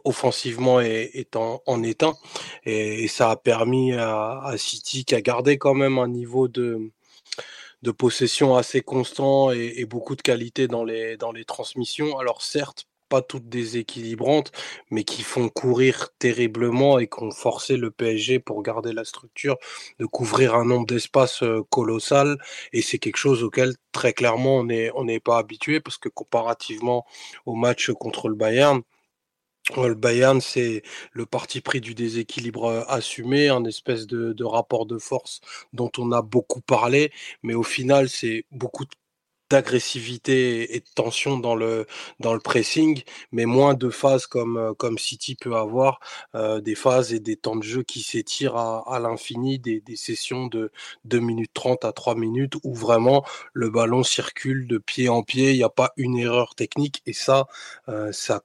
offensivement 0.03 0.79
étant 0.81 1.61
en 1.65 1.83
éteint 1.83 2.15
et, 2.65 3.07
ça 3.07 3.31
a 3.31 3.35
permis 3.35 3.93
à, 3.93 4.53
City 4.57 5.05
qui 5.05 5.15
a 5.15 5.21
gardé 5.21 5.57
quand 5.57 5.73
même 5.73 5.97
un 5.99 6.07
niveau 6.07 6.47
de, 6.47 6.91
de 7.81 7.91
possession 7.91 8.55
assez 8.55 8.81
constant 8.81 9.51
et, 9.51 9.85
beaucoup 9.85 10.15
de 10.15 10.21
qualité 10.21 10.67
dans 10.67 10.83
les, 10.83 11.17
dans 11.17 11.31
les 11.31 11.45
transmissions. 11.45 12.17
Alors 12.19 12.41
certes, 12.41 12.87
pas 13.07 13.21
toutes 13.21 13.49
déséquilibrantes, 13.49 14.51
mais 14.91 15.03
qui 15.03 15.23
font 15.23 15.49
courir 15.49 16.09
terriblement 16.19 16.99
et 16.99 17.07
qui 17.07 17.23
ont 17.23 17.31
forcé 17.31 17.77
le 17.77 17.91
PSG 17.91 18.39
pour 18.39 18.61
garder 18.63 18.93
la 18.93 19.05
structure 19.05 19.57
de 19.99 20.05
couvrir 20.05 20.55
un 20.55 20.65
nombre 20.65 20.85
d'espaces 20.85 21.43
colossal. 21.69 22.37
Et 22.73 22.81
c'est 22.81 22.99
quelque 22.99 23.17
chose 23.17 23.43
auquel 23.43 23.75
très 23.91 24.13
clairement 24.13 24.57
on 24.57 24.65
n'est 24.65 24.91
on 24.93 25.07
pas 25.19 25.37
habitué 25.37 25.79
parce 25.79 25.97
que 25.97 26.09
comparativement 26.09 27.05
au 27.45 27.55
match 27.55 27.91
contre 27.91 28.29
le 28.29 28.35
Bayern, 28.35 28.81
le 29.75 29.95
Bayern, 29.95 30.41
c'est 30.41 30.83
le 31.11 31.25
parti 31.25 31.61
pris 31.61 31.81
du 31.81 31.93
déséquilibre 31.93 32.85
assumé, 32.87 33.49
un 33.49 33.63
espèce 33.65 34.07
de, 34.07 34.43
rapport 34.43 34.85
de 34.85 34.97
force 34.97 35.41
dont 35.73 35.91
on 35.97 36.11
a 36.11 36.21
beaucoup 36.21 36.61
parlé, 36.61 37.11
mais 37.43 37.53
au 37.53 37.63
final, 37.63 38.09
c'est 38.09 38.45
beaucoup 38.51 38.85
d'agressivité 39.49 40.75
et 40.75 40.79
de 40.81 40.85
tension 40.93 41.39
dans 41.39 41.55
le 41.55 41.85
dans 42.19 42.33
le 42.33 42.39
pressing, 42.41 43.03
mais 43.31 43.45
moins 43.45 43.75
de 43.75 43.89
phases 43.89 44.27
comme 44.27 44.73
comme 44.77 44.97
City 44.97 45.35
peut 45.35 45.55
avoir, 45.55 45.99
des 46.61 46.75
phases 46.75 47.13
et 47.13 47.19
des 47.19 47.37
temps 47.37 47.55
de 47.55 47.63
jeu 47.63 47.83
qui 47.83 48.01
s'étirent 48.01 48.57
à, 48.57 48.99
l'infini, 48.99 49.57
des, 49.59 49.79
des, 49.81 49.95
sessions 49.95 50.47
de 50.47 50.71
2 51.05 51.19
minutes 51.19 51.51
30 51.53 51.85
à 51.85 51.93
3 51.93 52.15
minutes 52.15 52.55
où 52.63 52.73
vraiment 52.73 53.25
le 53.53 53.69
ballon 53.69 54.03
circule 54.03 54.67
de 54.67 54.77
pied 54.79 55.07
en 55.09 55.23
pied, 55.23 55.51
il 55.51 55.57
n'y 55.57 55.63
a 55.63 55.69
pas 55.69 55.93
une 55.97 56.17
erreur 56.17 56.55
technique 56.55 57.01
et 57.05 57.13
ça, 57.13 57.47
ça 58.11 58.41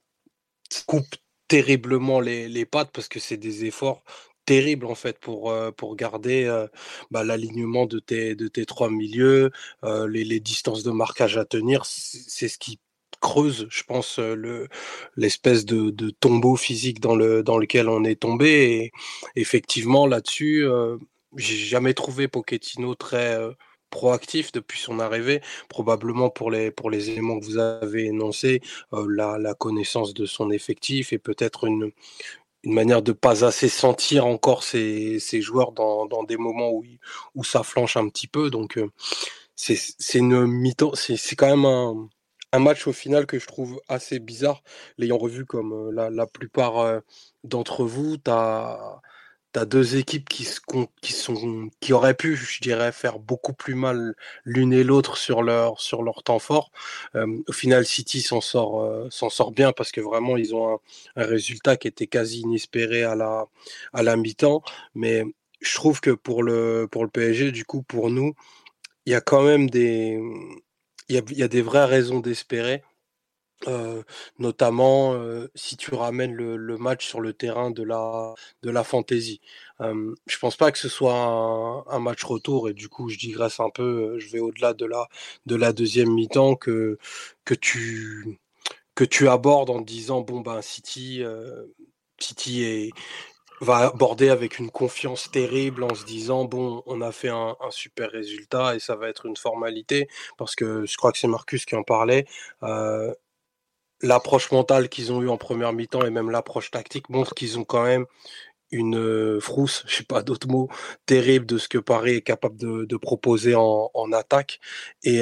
coupe 0.87 1.15
terriblement 1.47 2.19
les, 2.19 2.47
les 2.49 2.65
pattes 2.65 2.91
parce 2.91 3.07
que 3.07 3.19
c'est 3.19 3.37
des 3.37 3.65
efforts 3.65 4.03
terribles 4.45 4.85
en 4.85 4.95
fait 4.95 5.19
pour, 5.19 5.51
euh, 5.51 5.71
pour 5.71 5.95
garder 5.95 6.45
euh, 6.45 6.67
bah, 7.11 7.23
l'alignement 7.23 7.85
de 7.85 7.99
tes, 7.99 8.35
de 8.35 8.47
tes 8.47 8.65
trois 8.65 8.89
milieux, 8.89 9.51
euh, 9.83 10.07
les, 10.07 10.39
distances 10.39 10.83
de 10.83 10.91
marquage 10.91 11.37
à 11.37 11.45
tenir, 11.45 11.85
c'est 11.85 12.47
ce 12.47 12.57
qui 12.57 12.79
creuse, 13.21 13.67
je 13.69 13.83
pense, 13.83 14.19
le 14.19 14.67
l'espèce 15.15 15.63
de, 15.65 15.91
de, 15.91 16.09
tombeau 16.09 16.55
physique 16.57 16.99
dans, 16.99 17.15
le, 17.15 17.43
dans 17.43 17.57
lequel 17.57 17.87
on 17.87 18.03
est 18.03 18.19
tombé. 18.19 18.91
Et 19.35 19.39
effectivement, 19.41 20.07
là-dessus, 20.07 20.65
j'ai 21.37 21.55
jamais 21.55 21.93
trouvé 21.93 22.27
Pochettino 22.27 22.95
très 22.95 23.39
proactif 23.93 24.51
depuis 24.51 24.79
son 24.79 24.99
arrivée, 24.99 25.41
probablement 25.69 26.31
pour 26.31 26.49
les, 26.49 26.71
pour 26.71 26.89
les 26.89 27.11
éléments 27.11 27.39
que 27.39 27.45
vous 27.45 27.59
avez 27.59 28.05
énoncés, 28.05 28.59
euh, 28.93 29.05
la, 29.07 29.37
la, 29.37 29.53
connaissance 29.53 30.15
de 30.15 30.25
son 30.25 30.49
effectif 30.49 31.13
et 31.13 31.19
peut-être 31.19 31.65
une, 31.65 31.91
une 32.63 32.73
manière 32.73 33.03
de 33.03 33.11
pas 33.11 33.45
assez 33.45 33.69
sentir 33.69 34.25
encore 34.25 34.63
ses, 34.63 35.19
ses 35.19 35.41
joueurs 35.41 35.73
dans, 35.73 36.07
dans, 36.07 36.23
des 36.23 36.37
moments 36.37 36.71
où, 36.71 36.83
où 37.35 37.43
ça 37.43 37.61
flanche 37.61 37.95
un 37.95 38.09
petit 38.09 38.27
peu. 38.27 38.49
Donc 38.49 38.77
euh, 38.79 38.89
c'est 39.55 39.75
quand 41.35 41.49
même 41.55 41.65
un, 41.65 42.09
un, 42.51 42.59
match 42.59 42.87
au 42.87 42.93
final 42.93 43.27
que 43.27 43.37
je 43.37 43.45
trouve 43.45 43.79
assez 43.87 44.17
bizarre, 44.19 44.63
l'ayant 44.97 45.19
revu 45.19 45.45
comme 45.45 45.71
euh, 45.71 45.91
la, 45.91 46.09
la 46.09 46.25
plupart 46.25 47.01
d'entre 47.43 47.85
vous. 47.85 48.17
Tu 48.17 48.31
as 49.59 49.65
deux 49.65 49.97
équipes 49.97 50.27
qui, 50.29 50.47
qui, 51.01 51.13
sont, 51.13 51.69
qui 51.79 51.93
auraient 51.93 52.13
pu, 52.13 52.35
je 52.35 52.61
dirais, 52.61 52.91
faire 52.91 53.19
beaucoup 53.19 53.53
plus 53.53 53.75
mal 53.75 54.15
l'une 54.45 54.73
et 54.73 54.83
l'autre 54.83 55.17
sur 55.17 55.43
leur, 55.43 55.79
sur 55.79 56.03
leur 56.03 56.23
temps 56.23 56.39
fort. 56.39 56.71
au 57.15 57.51
final, 57.51 57.85
City 57.85 58.21
s'en 58.21 58.41
sort, 58.41 58.81
euh, 58.83 59.09
sort 59.09 59.51
bien 59.51 59.71
parce 59.71 59.91
que 59.91 60.01
vraiment, 60.01 60.37
ils 60.37 60.55
ont 60.55 60.75
un, 60.75 60.79
un, 61.15 61.25
résultat 61.25 61.77
qui 61.77 61.87
était 61.87 62.07
quasi 62.07 62.41
inespéré 62.41 63.03
à 63.03 63.15
la, 63.15 63.45
à 63.93 64.03
la 64.03 64.15
mi-temps. 64.17 64.63
Mais 64.95 65.23
je 65.61 65.75
trouve 65.75 66.01
que 66.01 66.11
pour 66.11 66.43
le, 66.43 66.87
pour 66.91 67.03
le 67.03 67.09
PSG, 67.09 67.51
du 67.51 67.65
coup, 67.65 67.83
pour 67.83 68.09
nous, 68.09 68.33
il 69.05 69.13
y 69.13 69.15
a 69.15 69.21
quand 69.21 69.43
même 69.43 69.69
des, 69.69 70.19
il 71.09 71.37
y 71.37 71.43
a 71.43 71.47
des 71.47 71.61
vraies 71.61 71.85
raisons 71.85 72.19
d'espérer 72.19 72.83
notamment 74.39 75.15
si 75.55 75.77
tu 75.77 75.95
ramènes 75.95 76.33
le, 76.33 76.77
match 76.77 77.07
sur 77.07 77.21
le 77.21 77.33
terrain 77.33 77.71
de 77.71 77.83
la, 77.83 78.33
de 78.63 78.69
la 78.69 78.83
fantaisie. 78.83 79.41
je 79.79 80.37
pense 80.39 80.55
pas 80.57 80.71
que 80.71 80.77
ce 80.77 80.89
soit 80.89 81.85
un, 81.87 81.99
match 81.99 82.23
retour 82.23 82.69
et 82.69 82.73
du 82.73 82.89
coup 82.89 83.09
je 83.09 83.17
digresse 83.17 83.59
un 83.59 83.69
peu, 83.69 84.19
je 84.19 84.29
vais 84.29 84.39
au-delà 84.39 84.73
de 84.73 84.85
la, 84.85 85.07
de 85.45 85.55
la 85.55 85.73
deuxième 85.73 86.13
mi-temps 86.13 86.55
que, 86.55 86.97
que, 87.45 87.53
tu, 87.53 88.39
que 88.95 89.03
tu 89.03 89.29
abordes 89.29 89.69
en 89.69 89.81
disant 89.81 90.21
bon 90.21 90.41
ben 90.41 90.61
City, 90.61 91.23
City 92.19 92.91
va 93.63 93.77
aborder 93.77 94.29
avec 94.29 94.59
une 94.59 94.69
confiance 94.69 95.31
terrible 95.31 95.83
en 95.83 95.95
se 95.95 96.05
disant 96.05 96.45
bon 96.45 96.83
on 96.85 97.01
a 97.01 97.11
fait 97.11 97.29
un, 97.29 97.55
super 97.69 98.11
résultat 98.11 98.75
et 98.75 98.79
ça 98.79 98.95
va 98.95 99.09
être 99.09 99.25
une 99.25 99.37
formalité 99.37 100.07
parce 100.37 100.55
que 100.55 100.85
je 100.85 100.97
crois 100.97 101.11
que 101.11 101.17
c'est 101.17 101.27
Marcus 101.27 101.65
qui 101.65 101.75
en 101.75 101.83
parlait 101.83 102.25
euh, 102.63 103.13
l'approche 104.03 104.51
mentale 104.51 104.89
qu'ils 104.89 105.11
ont 105.11 105.21
eue 105.21 105.29
en 105.29 105.37
première 105.37 105.73
mi-temps 105.73 106.05
et 106.05 106.11
même 106.11 106.29
l'approche 106.29 106.69
tactique 106.69 107.09
montre 107.09 107.33
qu'ils 107.33 107.57
ont 107.57 107.63
quand 107.63 107.83
même 107.83 108.05
une 108.71 108.97
euh, 108.97 109.39
frousse, 109.39 109.83
je 109.87 109.97
sais 109.97 110.03
pas 110.03 110.23
d'autres 110.23 110.47
mots, 110.47 110.69
terrible 111.05 111.45
de 111.45 111.57
ce 111.57 111.67
que 111.67 111.77
Paris 111.77 112.15
est 112.15 112.21
capable 112.21 112.57
de, 112.57 112.97
proposer 112.97 113.53
en, 113.55 114.11
attaque. 114.11 114.59
Et, 115.03 115.21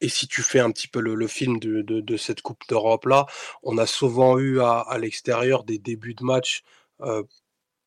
et, 0.00 0.08
si 0.08 0.28
tu 0.28 0.42
fais 0.42 0.60
un 0.60 0.70
petit 0.70 0.88
peu 0.88 1.00
le, 1.00 1.26
film 1.26 1.58
de, 1.58 2.16
cette 2.16 2.42
Coupe 2.42 2.62
d'Europe 2.68 3.06
là, 3.06 3.26
on 3.62 3.78
a 3.78 3.86
souvent 3.86 4.38
eu 4.38 4.60
à, 4.60 4.96
l'extérieur 4.98 5.64
des 5.64 5.78
débuts 5.78 6.14
de 6.14 6.24
match 6.24 6.62
euh, 7.02 7.22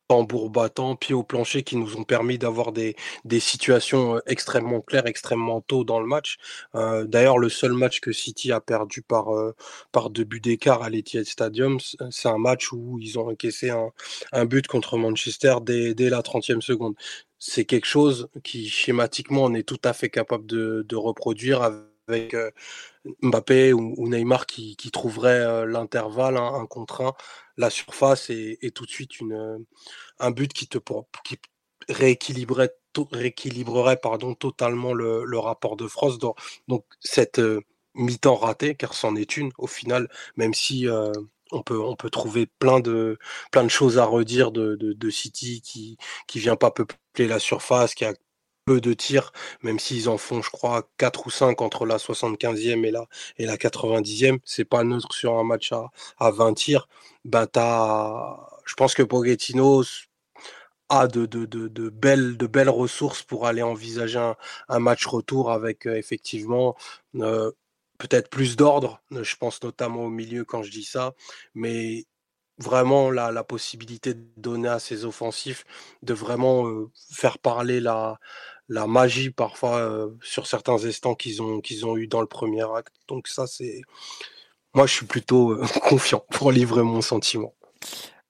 tambour 0.07 0.49
battant, 0.49 0.95
pied 0.95 1.13
au 1.15 1.23
plancher, 1.23 1.63
qui 1.63 1.75
nous 1.77 1.97
ont 1.97 2.03
permis 2.03 2.37
d'avoir 2.37 2.71
des, 2.71 2.95
des, 3.25 3.39
situations 3.39 4.19
extrêmement 4.25 4.81
claires, 4.81 5.07
extrêmement 5.07 5.61
tôt 5.61 5.83
dans 5.83 5.99
le 5.99 6.07
match. 6.07 6.37
Euh, 6.75 7.05
D'ailleurs, 7.05 7.37
le 7.37 7.49
seul 7.49 7.73
match 7.73 7.99
que 7.99 8.11
City 8.11 8.51
a 8.51 8.59
perdu 8.61 9.01
par, 9.01 9.33
euh, 9.35 9.55
par 9.91 10.09
deux 10.09 10.23
buts 10.23 10.39
d'écart 10.41 10.83
à 10.83 10.89
l'Etihad 10.89 11.25
Stadium, 11.25 11.79
c'est 12.11 12.27
un 12.27 12.37
match 12.37 12.71
où 12.71 12.99
ils 12.99 13.19
ont 13.19 13.29
encaissé 13.29 13.69
un, 13.69 13.89
un 14.31 14.45
but 14.45 14.67
contre 14.67 14.97
Manchester 14.97 15.55
dès, 15.61 15.93
dès 15.93 16.09
la 16.09 16.21
30e 16.21 16.61
seconde 16.61 16.95
c'est 17.45 17.65
quelque 17.65 17.85
chose 17.85 18.29
qui 18.43 18.69
schématiquement 18.69 19.43
on 19.43 19.53
est 19.53 19.67
tout 19.67 19.79
à 19.83 19.91
fait 19.91 20.09
capable 20.09 20.45
de, 20.45 20.95
reproduire 20.95 21.61
avec 21.61 21.92
Mbappé 23.21 23.73
ou, 23.73 24.07
Neymar 24.07 24.45
qui, 24.45 24.75
qui 24.75 24.91
trouverait 24.91 25.65
l'intervalle, 25.65 26.37
un, 26.37 26.65
contre 26.65 27.01
un, 27.01 27.13
la 27.57 27.69
surface 27.69 28.29
et, 28.29 28.71
tout 28.73 28.85
de 28.85 28.91
suite 28.91 29.19
une, 29.19 29.65
un 30.19 30.31
but 30.31 30.51
qui 30.53 30.67
te 30.67 30.77
qui 31.23 31.37
rééquilibrerait, 31.89 32.75
rééquilibrerait 33.11 33.97
pardon, 33.97 34.35
totalement 34.35 34.93
le, 34.93 35.37
rapport 35.39 35.77
de 35.77 35.87
France. 35.87 36.17
Donc, 36.17 36.37
donc 36.67 36.85
cette 36.99 37.41
mi-temps 37.95 38.35
ratée, 38.35 38.75
car 38.75 38.93
c'en 38.93 39.15
est 39.15 39.37
une 39.37 39.51
au 39.57 39.67
final, 39.67 40.09
même 40.35 40.53
si 40.53 40.87
on 41.51 41.61
peut, 41.63 41.79
on 41.79 41.95
peut 41.95 42.09
trouver 42.09 42.47
plein 42.47 42.79
de, 42.79 43.17
plein 43.51 43.63
de 43.63 43.69
choses 43.69 43.97
à 43.97 44.05
redire 44.05 44.51
de, 44.51 44.75
de, 44.75 45.09
City 45.09 45.61
qui 45.61 45.97
qui 46.27 46.39
vient 46.39 46.55
pas 46.55 46.71
peupler 46.71 47.27
la 47.27 47.39
surface, 47.39 47.95
qui 47.95 48.05
a 48.05 48.13
peu 48.65 48.81
de 48.81 48.93
tirs, 48.93 49.31
même 49.61 49.79
s'ils 49.79 50.09
en 50.09 50.17
font, 50.17 50.41
je 50.41 50.49
crois, 50.49 50.89
4 50.97 51.27
ou 51.27 51.29
5 51.29 51.61
entre 51.61 51.85
la 51.85 51.97
75e 51.97 52.85
et 52.85 52.91
la, 52.91 53.05
et 53.37 53.45
la 53.45 53.57
90e. 53.57 54.39
C'est 54.45 54.65
pas 54.65 54.83
neutre 54.83 55.13
sur 55.13 55.37
un 55.37 55.43
match 55.43 55.71
à, 55.71 55.91
à 56.19 56.31
20 56.31 56.53
tirs. 56.53 56.87
Ben, 57.25 57.47
je 58.65 58.73
pense 58.75 58.93
que 58.95 59.03
Pochettino 59.03 59.83
a 60.89 61.07
de, 61.07 61.25
de, 61.25 61.45
de, 61.45 61.67
de, 61.67 61.89
belles, 61.89 62.37
de 62.37 62.47
belles 62.47 62.69
ressources 62.69 63.23
pour 63.23 63.47
aller 63.47 63.61
envisager 63.61 64.19
un, 64.19 64.35
un 64.69 64.79
match 64.79 65.05
retour 65.05 65.51
avec 65.51 65.87
euh, 65.87 65.95
effectivement 65.97 66.75
euh, 67.15 67.51
peut-être 67.97 68.29
plus 68.29 68.55
d'ordre, 68.57 69.01
je 69.11 69.35
pense 69.37 69.61
notamment 69.63 70.03
au 70.05 70.09
milieu 70.09 70.43
quand 70.45 70.61
je 70.63 70.71
dis 70.71 70.83
ça, 70.83 71.13
mais 71.55 72.05
vraiment 72.57 73.11
la, 73.11 73.31
la 73.31 73.43
possibilité 73.43 74.13
de 74.13 74.23
donner 74.37 74.69
à 74.69 74.79
ces 74.79 75.05
offensifs 75.05 75.65
de 76.01 76.13
vraiment 76.13 76.87
faire 77.11 77.39
parler 77.39 77.79
la, 77.79 78.19
la 78.69 78.87
magie 78.87 79.31
parfois 79.31 80.09
sur 80.21 80.47
certains 80.47 80.85
instants 80.85 81.15
qu'ils 81.15 81.41
ont, 81.41 81.61
qu'ils 81.61 81.85
ont 81.85 81.97
eu 81.97 82.07
dans 82.07 82.21
le 82.21 82.27
premier 82.27 82.63
acte. 82.75 82.95
Donc 83.07 83.27
ça, 83.27 83.47
c'est... 83.47 83.81
Moi, 84.73 84.87
je 84.87 84.93
suis 84.93 85.05
plutôt 85.05 85.57
confiant 85.89 86.25
pour 86.31 86.51
livrer 86.51 86.83
mon 86.83 87.01
sentiment. 87.01 87.53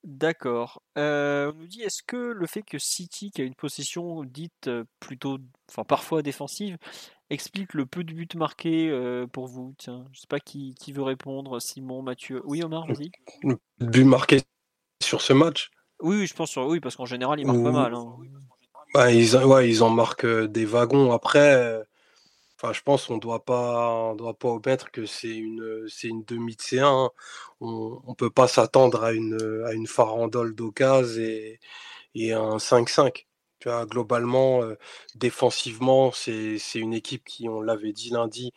D'accord. 0.03 0.81
on 0.97 1.53
nous 1.55 1.67
dit 1.67 1.81
est-ce 1.81 2.03
que 2.03 2.17
le 2.17 2.45
fait 2.45 2.63
que 2.63 2.77
City, 2.77 3.31
qui 3.31 3.41
a 3.41 3.45
une 3.45 3.55
possession 3.55 4.23
dite 4.25 4.69
plutôt, 4.99 5.37
enfin 5.69 5.85
parfois 5.85 6.21
défensive, 6.21 6.77
explique 7.33 7.73
le 7.73 7.85
peu 7.85 8.03
de 8.03 8.13
buts 8.13 8.27
marqués 8.35 8.89
euh, 8.89 9.27
pour 9.27 9.47
vous 9.47 9.73
Tiens, 9.77 10.05
je 10.13 10.21
sais 10.21 10.27
pas 10.27 10.39
qui, 10.39 10.75
qui, 10.79 10.91
veut 10.91 11.03
répondre. 11.03 11.59
Simon, 11.59 12.01
Mathieu. 12.01 12.41
Oui, 12.45 12.63
Omar, 12.63 12.87
vas-y. 12.87 13.11
Le 13.43 13.57
but 13.79 14.05
marqué 14.05 14.41
sur 15.01 15.21
ce 15.21 15.33
match? 15.33 15.71
Oui, 15.99 16.25
je 16.27 16.33
pense 16.33 16.51
sur 16.51 16.65
oui, 16.67 16.79
parce 16.79 16.95
qu'en 16.95 17.05
général, 17.05 17.39
ils 17.39 17.45
marquent 17.45 17.63
pas 17.63 17.71
mal. 17.71 17.93
Hein. 17.93 18.15
Bah, 18.93 19.11
ils, 19.11 19.35
ouais, 19.37 19.69
ils 19.69 19.83
en 19.83 19.89
marquent 19.89 20.25
euh, 20.25 20.47
des 20.47 20.65
wagons. 20.65 21.11
Après, 21.11 21.55
euh, 21.55 21.83
enfin, 22.55 22.73
je 22.73 22.81
pense 22.81 23.07
qu'on 23.07 23.17
doit 23.17 23.43
pas, 23.43 24.11
on 24.11 24.15
doit 24.15 24.37
pas 24.37 24.49
omettre 24.49 24.91
que 24.91 25.05
c'est 25.05 25.35
une, 25.35 25.87
une 26.03 26.23
demi 26.25 26.55
de 26.55 26.61
C1. 26.61 26.83
Hein. 26.83 27.09
On, 27.59 27.99
on 28.05 28.13
peut 28.15 28.29
pas 28.29 28.47
s'attendre 28.47 29.03
à 29.03 29.13
une, 29.13 29.63
à 29.65 29.73
une 29.73 29.87
farandole 29.87 30.55
d'occasion 30.55 31.21
et, 31.21 31.59
et 32.15 32.33
un 32.33 32.57
5-5 32.57 33.25
globalement, 33.85 34.63
euh, 34.63 34.77
défensivement, 35.15 36.11
c'est 36.11 36.59
une 36.75 36.93
équipe 36.93 37.23
qui, 37.25 37.49
on 37.49 37.61
l'avait 37.61 37.93
dit 37.93 38.09
lundi, 38.11 38.53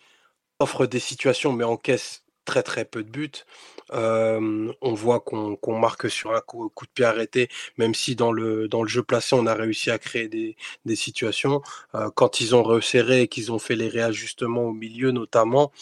offre 0.61 0.87
des 0.87 1.01
situations 1.01 1.53
mais 1.53 1.65
encaisse 1.65 2.25
très 2.45 2.63
très 2.63 2.85
peu 2.85 3.03
de 3.05 3.11
buts. 3.11 3.45
on 3.91 4.95
voit 4.95 5.21
qu'on 5.21 5.79
marque 5.79 6.11
sur 6.11 6.33
un 6.35 6.41
coup, 6.41 6.71
de 6.83 6.91
pied 6.95 7.05
arrêté, 7.05 7.49
même 7.79 7.95
si 7.95 8.17
dans 8.17 8.33
le, 8.33 8.69
dans 8.69 8.83
le 8.83 8.89
jeu 8.89 9.03
placé, 9.03 9.37
on 9.37 9.47
a 9.47 9.55
réussi 9.55 9.91
à 9.91 9.99
créer 9.99 10.29
des, 10.29 10.97
situations. 10.97 11.63
Euh, 11.95 12.11
quand 12.15 12.41
ils 12.41 12.55
ont 12.55 12.63
resserré 12.63 13.23
et 13.23 13.29
qu'ils 13.29 13.53
ont 13.53 13.59
fait 13.59 13.77
les 13.77 13.89
réajustements 13.89 14.65
au 14.65 14.73
milieu 14.73 15.11
notamment, 15.11 15.73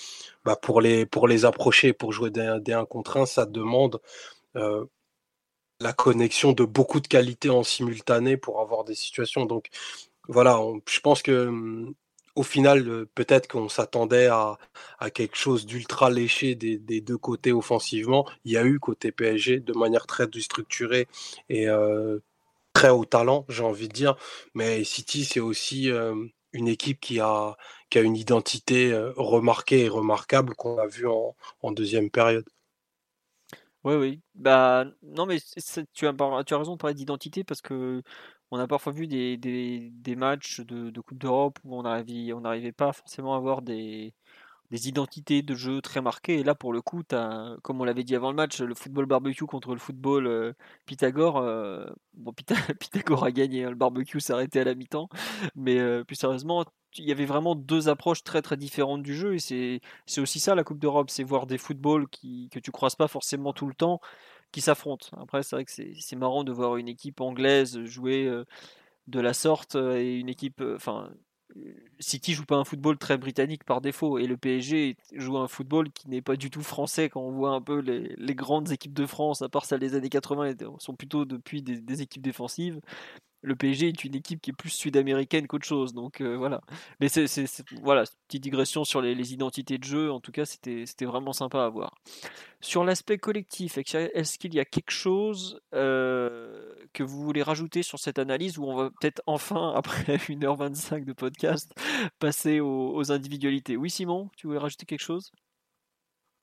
bah 0.45 0.57
pour, 0.57 0.81
les, 0.81 1.07
pour 1.07 1.29
les 1.29 1.45
approcher, 1.45 1.93
pour 1.93 2.13
jouer 2.13 2.31
des, 2.31 2.59
des 2.61 2.73
1 2.73 2.85
contre 2.87 3.19
1, 3.19 3.27
ça 3.27 3.47
demande 3.47 4.01
euh, 4.57 4.85
la 5.85 5.93
connexion 5.93 6.52
de 6.52 6.65
beaucoup 6.65 7.01
de 7.01 7.06
qualités 7.06 7.51
en 7.51 7.62
simultané 7.62 8.36
pour 8.39 8.61
avoir 8.61 8.85
des 8.85 8.94
situations. 8.94 9.44
Donc 9.44 9.69
voilà, 10.28 10.59
je 10.89 11.01
pense 11.01 11.23
que 11.23 11.47
mmh, 11.48 11.94
au 12.36 12.43
final, 12.43 12.89
euh, 12.89 13.06
peut-être 13.15 13.47
qu'on 13.48 13.69
s'attendait 13.69 14.28
à, 14.28 14.59
quelque 15.15 15.36
chose 15.36 15.66
d'ultra 15.66 16.11
léché 16.11 16.55
des, 16.55 17.01
deux 17.01 17.19
côtés 17.19 17.52
offensivement. 17.52 18.27
Il 18.44 18.52
y 18.52 18.56
a 18.56 18.65
eu 18.65 18.81
côté 18.81 19.12
PSG 19.12 19.61
de 19.61 19.74
manière 19.74 20.06
très 20.06 20.27
structurée 20.40 21.06
et 21.51 21.69
euh, 21.69 22.19
très 22.73 22.89
haut 22.89 23.05
talent, 23.05 23.44
j'ai 23.51 23.62
envie 23.62 23.89
de 23.89 23.93
dire. 23.93 24.16
Mais 24.55 24.85
City, 24.85 25.24
c'est 25.27 25.40
aussi 25.40 25.90
euh, 25.90 26.15
une 26.52 26.69
équipe 26.69 27.01
qui 27.01 27.20
a, 27.20 27.56
qui 27.90 27.98
a 27.98 28.02
une 28.02 28.16
identité 28.16 28.94
remarquée 29.16 29.85
et 29.85 29.89
remarquable 29.89 30.55
qu'on 30.55 30.78
a 30.78 30.86
vu 30.86 31.06
en 31.06 31.73
deuxième 31.73 32.11
période. 32.11 32.47
Oui, 33.85 33.94
oui. 33.97 34.23
Bah, 34.35 34.86
non, 35.02 35.27
mais 35.27 35.39
tu 35.93 36.06
as, 36.06 36.44
tu 36.44 36.55
as 36.55 36.59
raison 36.59 36.73
de 36.73 36.78
parler 36.78 36.94
d'identité 36.94 37.44
parce 37.44 37.61
que 37.61 38.02
on 38.51 38.59
a 38.59 38.66
parfois 38.66 38.93
vu 38.93 39.06
des, 39.06 40.16
matchs 40.16 40.61
de, 40.61 41.01
Coupe 41.01 41.19
d'Europe 41.19 41.59
où 41.65 41.77
on 41.77 41.82
n'arrivait 41.82 42.32
on 42.32 42.40
n'arrivait 42.40 42.73
pas 42.73 42.93
forcément 42.93 43.35
à 43.35 43.36
avoir 43.36 43.61
des, 43.62 44.15
identités 44.70 45.43
de 45.43 45.55
jeu 45.55 45.81
très 45.82 46.01
marquées. 46.01 46.40
Et 46.40 46.44
là, 46.44 46.55
pour 46.55 46.73
le 46.73 46.82
coup, 46.82 47.02
comme 47.62 47.81
on 47.81 47.85
l'avait 47.85 48.05
dit 48.05 48.16
avant 48.16 48.31
le 48.31 48.36
match, 48.36 48.61
le 48.61 48.74
football 48.74 49.06
barbecue 49.06 49.47
contre 49.47 49.73
le 49.74 49.78
football 49.81 50.27
euh, 50.27 50.52
Pythagore. 50.86 51.39
Euh, 51.39 51.86
bon, 52.15 52.32
Pythagore 52.81 53.24
a 53.24 53.32
gagné, 53.32 53.65
hein, 53.65 53.70
le 53.70 53.77
barbecue 53.77 54.20
s'est 54.20 54.32
arrêté 54.32 54.61
à 54.61 54.65
la 54.65 54.74
mi-temps. 54.74 55.09
Mais 55.56 55.78
euh, 55.78 56.05
plus 56.05 56.16
sérieusement, 56.16 56.65
il 56.99 57.05
y 57.05 57.12
avait 57.12 57.25
vraiment 57.25 57.55
deux 57.55 57.89
approches 57.89 58.23
très 58.25 58.43
très 58.43 58.57
différentes 58.57 59.03
du 59.03 59.15
jeu 59.15 59.35
et 59.35 59.81
c'est 60.07 60.21
aussi 60.21 60.41
ça 60.41 60.55
la 60.55 60.65
Coupe 60.65 60.79
d'Europe, 60.79 61.11
c'est 61.11 61.23
voir 61.23 61.47
des 61.47 61.59
footballs 61.59 62.09
qui, 62.09 62.49
que 62.51 62.59
tu 62.59 62.71
croises 62.71 62.97
pas 62.97 63.09
forcément 63.09 63.53
tout 63.53 63.66
le 63.66 63.75
temps 63.75 64.01
qui 64.53 64.61
s'affrontent. 64.61 65.09
Après 65.21 65.43
c'est 65.43 65.57
vrai 65.57 65.65
que 65.65 65.73
c'est 65.73 66.16
marrant 66.16 66.45
de 66.45 66.53
voir 66.53 66.77
une 66.77 66.89
équipe 66.89 67.21
anglaise 67.21 67.85
jouer 67.85 68.27
euh, 68.27 68.45
de 69.09 69.21
la 69.21 69.35
sorte 69.35 69.77
euh, 69.77 69.97
et 69.97 70.19
une 70.19 70.29
équipe, 70.29 70.61
euh, 70.61 70.77
enfin 70.77 71.11
City 72.01 72.35
joue 72.35 72.47
pas 72.47 72.57
un 72.57 72.65
football 72.65 72.99
très 72.99 73.16
britannique 73.16 73.65
par 73.65 73.81
défaut 73.81 74.19
et 74.19 74.27
le 74.27 74.37
PSG 74.37 74.97
joue 75.12 75.39
un 75.39 75.47
football 75.47 75.93
qui 75.93 76.09
n'est 76.09 76.23
pas 76.23 76.37
du 76.37 76.51
tout 76.51 76.62
français 76.62 77.09
quand 77.09 77.21
on 77.21 77.31
voit 77.31 77.51
un 77.51 77.61
peu 77.61 77.79
les, 77.79 78.15
les, 78.16 78.35
grandes 78.35 78.73
équipes 78.73 78.95
de 78.95 79.07
France, 79.07 79.43
à 79.43 79.49
part 79.49 79.65
celles 79.65 79.79
des 79.79 79.95
années 79.95 80.09
80, 80.09 80.55
sont 80.79 80.97
plutôt 80.97 81.25
depuis 81.25 81.62
des, 81.62 81.81
des 81.81 82.03
équipes 82.03 82.23
défensives 82.23 82.81
le 83.45 83.55
PSG 83.55 83.89
est 83.89 84.05
une 84.05 84.15
équipe 84.15 84.41
qui 84.41 84.51
est 84.51 84.55
plus 84.55 84.71
sud-américaine 84.71 85.47
qu'autre 85.47 85.66
chose. 85.66 85.93
Donc 85.93 86.21
euh, 86.21 86.37
voilà. 86.37 86.62
Mais 87.01 87.09
c'est, 87.09 87.27
voilà, 87.83 88.05
petite 88.27 88.43
digression 88.43 88.85
sur 88.85 89.03
les, 89.03 89.33
identités 89.33 89.79
de 89.79 89.85
jeu. 89.85 90.11
En 90.11 90.21
tout 90.21 90.33
cas, 90.33 90.45
c'était, 90.45 91.05
vraiment 91.05 91.33
sympa 91.33 91.65
à 91.65 91.69
voir. 91.69 91.95
Sur 92.61 92.85
l'aspect 92.85 93.19
collectif, 93.19 93.79
est-ce 93.79 94.39
qu'il 94.39 94.55
y 94.55 94.61
a 94.61 94.65
quelque 94.65 94.91
chose 94.91 95.61
euh, 95.75 96.75
que 96.93 97.03
vous 97.03 97.23
voulez 97.23 97.43
rajouter 97.43 97.83
sur 97.83 97.99
cette 97.99 98.19
analyse 98.19 98.59
où 98.59 98.65
on 98.65 98.75
va 98.75 98.91
peut-être 98.91 99.23
enfin, 99.27 99.73
après 99.77 100.16
1h25 100.16 101.05
de 101.05 101.12
podcast, 101.12 101.73
passer 102.19 102.61
aux, 102.61 103.12
individualités? 103.12 103.77
Oui, 103.77 103.91
Simon, 103.91 104.31
tu 104.37 104.47
voulais 104.47 104.59
rajouter 104.59 104.87
quelque 104.87 105.03
chose? 105.03 105.31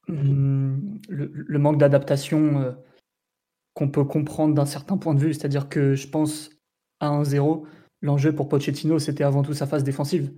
Mmh, 0.07 0.99
le, 1.09 1.59
manque 1.59 1.77
d'adaptation 1.77 2.61
euh, 2.61 2.71
qu'on 3.73 3.89
peut 3.89 4.03
comprendre 4.03 4.53
d'un 4.53 4.65
certain 4.65 4.97
point 4.97 5.13
de 5.13 5.19
vue, 5.19 5.33
c'est-à-dire 5.33 5.69
que 5.69 5.95
je 5.95 6.07
pense 6.07 6.49
à 7.01 7.09
1-0, 7.09 7.65
l'enjeu 8.01 8.33
pour 8.33 8.47
Pochettino, 8.47 8.99
c'était 8.99 9.23
avant 9.23 9.41
tout 9.41 9.53
sa 9.53 9.67
phase 9.67 9.83
défensive. 9.83 10.31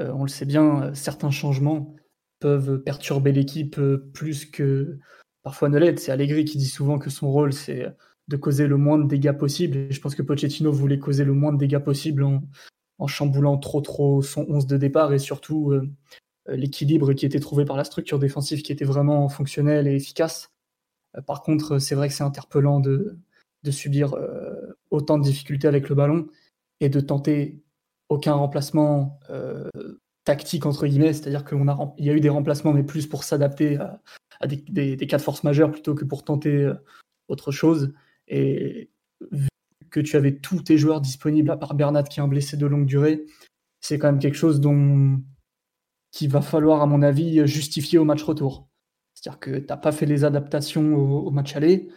Euh, 0.00 0.12
on 0.12 0.22
le 0.22 0.28
sait 0.28 0.44
bien, 0.44 0.82
euh, 0.82 0.94
certains 0.94 1.30
changements 1.30 1.94
peuvent 2.40 2.78
perturber 2.78 3.32
l'équipe 3.32 3.78
euh, 3.78 4.10
plus 4.12 4.46
que 4.46 4.98
parfois 5.42 5.68
ne 5.68 5.78
l'aide. 5.78 5.98
C'est 5.98 6.12
Allegri 6.12 6.44
qui 6.44 6.58
dit 6.58 6.68
souvent 6.68 6.98
que 6.98 7.10
son 7.10 7.30
rôle, 7.30 7.52
c'est 7.52 7.94
de 8.28 8.36
causer 8.36 8.66
le 8.66 8.76
moins 8.76 8.98
de 8.98 9.06
dégâts 9.06 9.36
possible. 9.36 9.86
Je 9.90 10.00
pense 10.00 10.14
que 10.14 10.22
Pochettino 10.22 10.70
voulait 10.72 10.98
causer 10.98 11.24
le 11.24 11.34
moins 11.34 11.52
de 11.52 11.58
dégâts 11.58 11.78
possible 11.78 12.24
en, 12.24 12.42
chamboulant 13.06 13.58
trop 13.58 13.82
trop 13.82 14.22
son 14.22 14.46
11 14.48 14.66
de 14.66 14.78
départ 14.78 15.12
et 15.12 15.18
surtout 15.18 15.74
l'équilibre 16.48 17.12
qui 17.12 17.26
était 17.26 17.40
trouvé 17.40 17.66
par 17.66 17.76
la 17.76 17.84
structure 17.84 18.18
défensive 18.18 18.62
qui 18.62 18.72
était 18.72 18.86
vraiment 18.86 19.28
fonctionnelle 19.28 19.86
et 19.86 19.94
efficace. 19.94 20.48
par 21.26 21.42
contre, 21.42 21.78
c'est 21.78 21.94
vrai 21.94 22.08
que 22.08 22.14
c'est 22.14 22.24
interpellant 22.24 22.80
de, 22.80 23.18
de 23.64 23.70
subir 23.70 24.14
euh, 24.14 24.76
autant 24.90 25.18
de 25.18 25.24
difficultés 25.24 25.66
avec 25.66 25.88
le 25.88 25.94
ballon 25.94 26.28
et 26.80 26.88
de 26.88 27.00
tenter 27.00 27.62
aucun 28.10 28.34
remplacement 28.34 29.18
euh, 29.30 29.68
tactique 30.24 30.66
entre 30.66 30.86
guillemets, 30.86 31.14
c'est-à-dire 31.14 31.44
qu'il 31.44 31.58
y 31.98 32.10
a 32.10 32.12
eu 32.12 32.20
des 32.20 32.28
remplacements 32.28 32.72
mais 32.72 32.82
plus 32.84 33.06
pour 33.06 33.24
s'adapter 33.24 33.78
à, 33.78 34.46
des, 34.46 34.96
cas 35.08 35.16
de 35.16 35.22
force 35.22 35.42
majeure 35.42 35.72
plutôt 35.72 35.94
que 35.94 36.04
pour 36.04 36.24
tenter 36.24 36.54
euh, 36.54 36.74
autre 37.28 37.50
chose. 37.50 37.92
Et 38.28 38.90
vu 39.32 39.48
que 39.90 40.00
tu 40.00 40.16
avais 40.16 40.36
tous 40.36 40.62
tes 40.62 40.76
joueurs 40.76 41.00
disponibles 41.00 41.50
à 41.50 41.56
part 41.56 41.74
Bernat 41.74 42.04
qui 42.04 42.20
est 42.20 42.22
un 42.22 42.28
blessé 42.28 42.56
de 42.56 42.66
longue 42.66 42.86
durée, 42.86 43.24
c'est 43.80 43.98
quand 43.98 44.08
même 44.08 44.20
quelque 44.20 44.36
chose 44.36 44.60
dont 44.60 45.20
qu'il 46.12 46.30
va 46.30 46.42
falloir 46.42 46.82
à 46.82 46.86
mon 46.86 47.02
avis 47.02 47.46
justifier 47.46 47.98
au 47.98 48.04
match 48.04 48.22
retour. 48.22 48.68
C'est-à-dire 49.14 49.40
que 49.40 49.58
tu 49.58 49.66
n'as 49.68 49.76
pas 49.76 49.92
fait 49.92 50.06
les 50.06 50.24
adaptations 50.24 50.94
au 50.96 51.30
match 51.30 51.56
aller, 51.56 51.88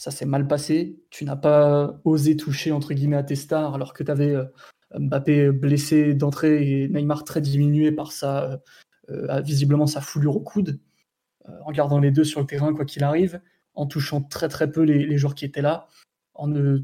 ça 0.00 0.10
s'est 0.10 0.24
mal 0.24 0.48
passé. 0.48 0.98
Tu 1.10 1.26
n'as 1.26 1.36
pas 1.36 2.00
osé 2.04 2.34
toucher 2.34 2.72
entre 2.72 2.94
guillemets 2.94 3.18
à 3.18 3.22
tes 3.22 3.36
stars 3.36 3.74
alors 3.74 3.92
que 3.92 4.02
tu 4.02 4.10
avais 4.10 4.34
euh, 4.34 4.46
Mbappé 4.98 5.52
blessé 5.52 6.14
d'entrée 6.14 6.84
et 6.84 6.88
Neymar 6.88 7.24
très 7.24 7.42
diminué 7.42 7.92
par 7.92 8.10
sa, 8.10 8.60
visiblement 9.44 9.86
sa 9.86 10.00
foulure 10.00 10.36
au 10.36 10.40
coude, 10.40 10.80
en 11.64 11.70
gardant 11.70 12.00
les 12.00 12.10
deux 12.10 12.24
sur 12.24 12.40
le 12.40 12.46
terrain 12.46 12.74
quoi 12.74 12.84
qu'il 12.84 13.04
arrive, 13.04 13.40
en 13.74 13.86
touchant 13.86 14.20
très 14.20 14.48
très 14.48 14.72
peu 14.72 14.82
les, 14.82 15.16
joueurs 15.16 15.36
qui 15.36 15.44
étaient 15.44 15.62
là, 15.62 15.86
en 16.34 16.48
ne 16.48 16.78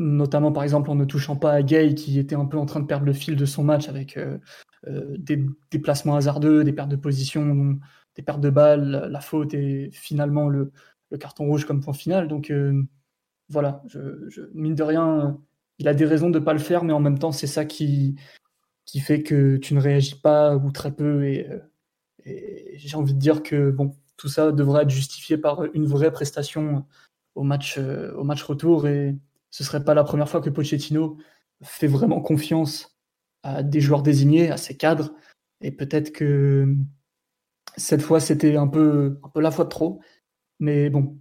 notamment 0.00 0.50
par 0.50 0.64
exemple 0.64 0.90
en 0.90 0.96
ne 0.96 1.04
touchant 1.04 1.36
pas 1.36 1.52
à 1.52 1.62
Gay 1.62 1.94
qui 1.94 2.18
était 2.18 2.34
un 2.34 2.46
peu 2.46 2.58
en 2.58 2.66
train 2.66 2.80
de 2.80 2.86
perdre 2.86 3.06
le 3.06 3.12
fil 3.12 3.36
de 3.36 3.44
son 3.44 3.62
match 3.62 3.88
avec 3.88 4.16
euh, 4.16 4.38
euh, 4.88 5.14
des 5.16 5.44
déplacements 5.70 6.16
hasardeux, 6.16 6.64
des 6.64 6.72
pertes 6.72 6.88
de 6.88 6.96
position, 6.96 7.78
des 8.16 8.22
pertes 8.22 8.40
de 8.40 8.50
balles, 8.50 9.06
la 9.10 9.20
faute 9.20 9.54
et 9.54 9.90
finalement 9.92 10.48
le, 10.48 10.72
carton 11.16 11.46
rouge 11.46 11.64
comme 11.64 11.80
point 11.80 11.94
final. 11.94 12.28
Donc 12.28 12.50
euh, 12.50 12.82
voilà, 13.48 13.82
je, 13.86 14.50
mine 14.54 14.74
de 14.74 14.82
rien, 14.82 15.40
il 15.78 15.88
a 15.88 15.94
des 15.94 16.04
raisons 16.04 16.30
de 16.30 16.38
ne 16.38 16.44
pas 16.44 16.52
le 16.52 16.58
faire, 16.58 16.84
mais 16.84 16.92
en 16.92 17.00
même 17.00 17.18
temps 17.18 17.32
c'est 17.32 17.46
ça 17.46 17.64
qui, 17.64 18.16
qui 18.84 19.00
fait 19.00 19.22
que 19.22 19.56
tu 19.56 19.74
ne 19.74 19.80
réagis 19.80 20.20
pas 20.20 20.56
ou 20.56 20.70
très 20.72 20.94
peu 20.94 21.24
et, 21.26 21.48
et 22.24 22.74
j'ai 22.76 22.96
envie 22.96 23.14
de 23.14 23.18
dire 23.18 23.42
que 23.42 23.70
bon, 23.70 23.92
tout 24.16 24.28
ça 24.28 24.52
devrait 24.52 24.82
être 24.82 24.90
justifié 24.90 25.38
par 25.38 25.64
une 25.74 25.86
vraie 25.86 26.12
prestation 26.12 26.84
au 27.34 27.42
match, 27.42 27.78
au 27.78 28.24
match 28.24 28.42
retour 28.42 28.86
et 28.86 29.16
ce 29.50 29.64
serait 29.64 29.84
pas 29.84 29.94
la 29.94 30.04
première 30.04 30.28
fois 30.28 30.40
que 30.40 30.50
Pochettino 30.50 31.16
fait 31.62 31.86
vraiment 31.86 32.20
confiance 32.20 32.98
à 33.42 33.62
des 33.62 33.80
joueurs 33.80 34.02
désignés, 34.02 34.50
à 34.50 34.56
ses 34.56 34.76
cadres. 34.76 35.12
Et 35.60 35.70
peut-être 35.70 36.12
que 36.12 36.74
cette 37.76 38.02
fois, 38.02 38.20
c'était 38.20 38.56
un 38.56 38.68
peu, 38.68 39.18
un 39.22 39.28
peu 39.28 39.40
la 39.40 39.50
fois 39.50 39.64
de 39.64 39.70
trop. 39.70 40.00
Mais 40.60 40.90
bon, 40.90 41.18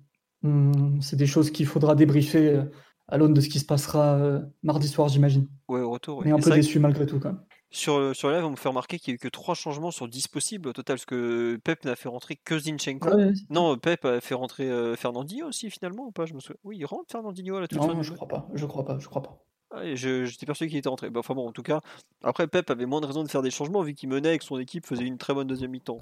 c'est 1.01 1.15
des 1.15 1.27
choses 1.27 1.51
qu'il 1.51 1.65
faudra 1.65 1.95
débriefer 1.95 2.49
euh, 2.49 2.64
à 3.07 3.18
l'aune 3.18 3.34
de 3.34 3.41
ce 3.41 3.49
qui 3.49 3.59
se 3.59 3.65
passera 3.65 4.15
euh, 4.15 4.41
mardi 4.64 4.88
soir, 4.88 5.07
j'imagine. 5.09 5.47
Ouais, 5.68 5.81
au 5.81 5.91
retour. 5.91 6.23
Mais 6.23 6.31
un 6.31 6.39
peu 6.39 6.51
déçu 6.51 6.80
malgré 6.80 7.05
tout, 7.05 7.19
quand 7.19 7.30
même. 7.30 7.43
Sur, 7.69 8.15
sur 8.15 8.31
live, 8.31 8.45
on 8.45 8.51
me 8.51 8.55
fait 8.55 8.69
remarquer 8.69 8.97
qu'il 8.97 9.11
n'y 9.11 9.15
a 9.15 9.18
eu 9.18 9.19
que 9.19 9.27
3 9.27 9.53
changements 9.53 9.91
sur 9.91 10.07
10 10.07 10.30
possibles 10.30 10.69
au 10.69 10.73
total, 10.73 10.95
parce 10.95 11.05
que 11.05 11.57
Pep 11.57 11.84
n'a 11.84 11.97
fait 11.97 12.07
rentrer 12.07 12.38
que 12.38 12.57
Zinchenko. 12.57 13.09
non, 13.49 13.77
Pep 13.77 14.05
a 14.05 14.22
fait 14.22 14.35
rentrer 14.35 14.69
euh, 14.69 14.95
Fernandinho 14.95 15.47
aussi, 15.47 15.69
finalement, 15.69 16.05
ou 16.05 16.11
pas? 16.11 16.26
Je 16.26 16.34
me 16.34 16.39
souviens. 16.39 16.59
Oui, 16.64 16.77
il 16.80 16.85
rentre 16.85 17.11
Fernandinho 17.11 17.57
à 17.57 17.61
la 17.61 17.68
toute 17.68 17.81
Non, 17.81 18.01
je 18.01 18.14
crois 18.14 18.27
pas, 18.27 18.47
je 18.53 18.65
crois 18.65 18.85
pas, 18.85 18.99
je 18.99 19.07
crois 19.07 19.22
pas. 19.22 19.43
Ah, 19.72 19.81
j'étais 19.95 20.45
persuadé 20.45 20.69
qu'il 20.69 20.80
était 20.80 20.88
rentré. 20.88 21.09
Bah, 21.09 21.19
enfin 21.19 21.34
bon, 21.34 21.45
en 21.45 21.51
tout 21.51 21.64
cas, 21.64 21.81
après 22.23 22.47
Pep 22.47 22.69
avait 22.69 22.85
moins 22.85 23.01
de 23.01 23.05
raison 23.05 23.23
de 23.23 23.27
faire 23.27 23.41
des 23.41 23.51
changements 23.51 23.81
vu 23.81 23.93
qu'il 23.93 24.07
menait 24.07 24.35
et 24.35 24.38
que 24.38 24.45
son 24.45 24.57
équipe 24.59 24.85
faisait 24.85 25.03
une 25.03 25.18
très 25.18 25.34
bonne 25.34 25.47
deuxième 25.47 25.72
mi-temps. 25.72 26.01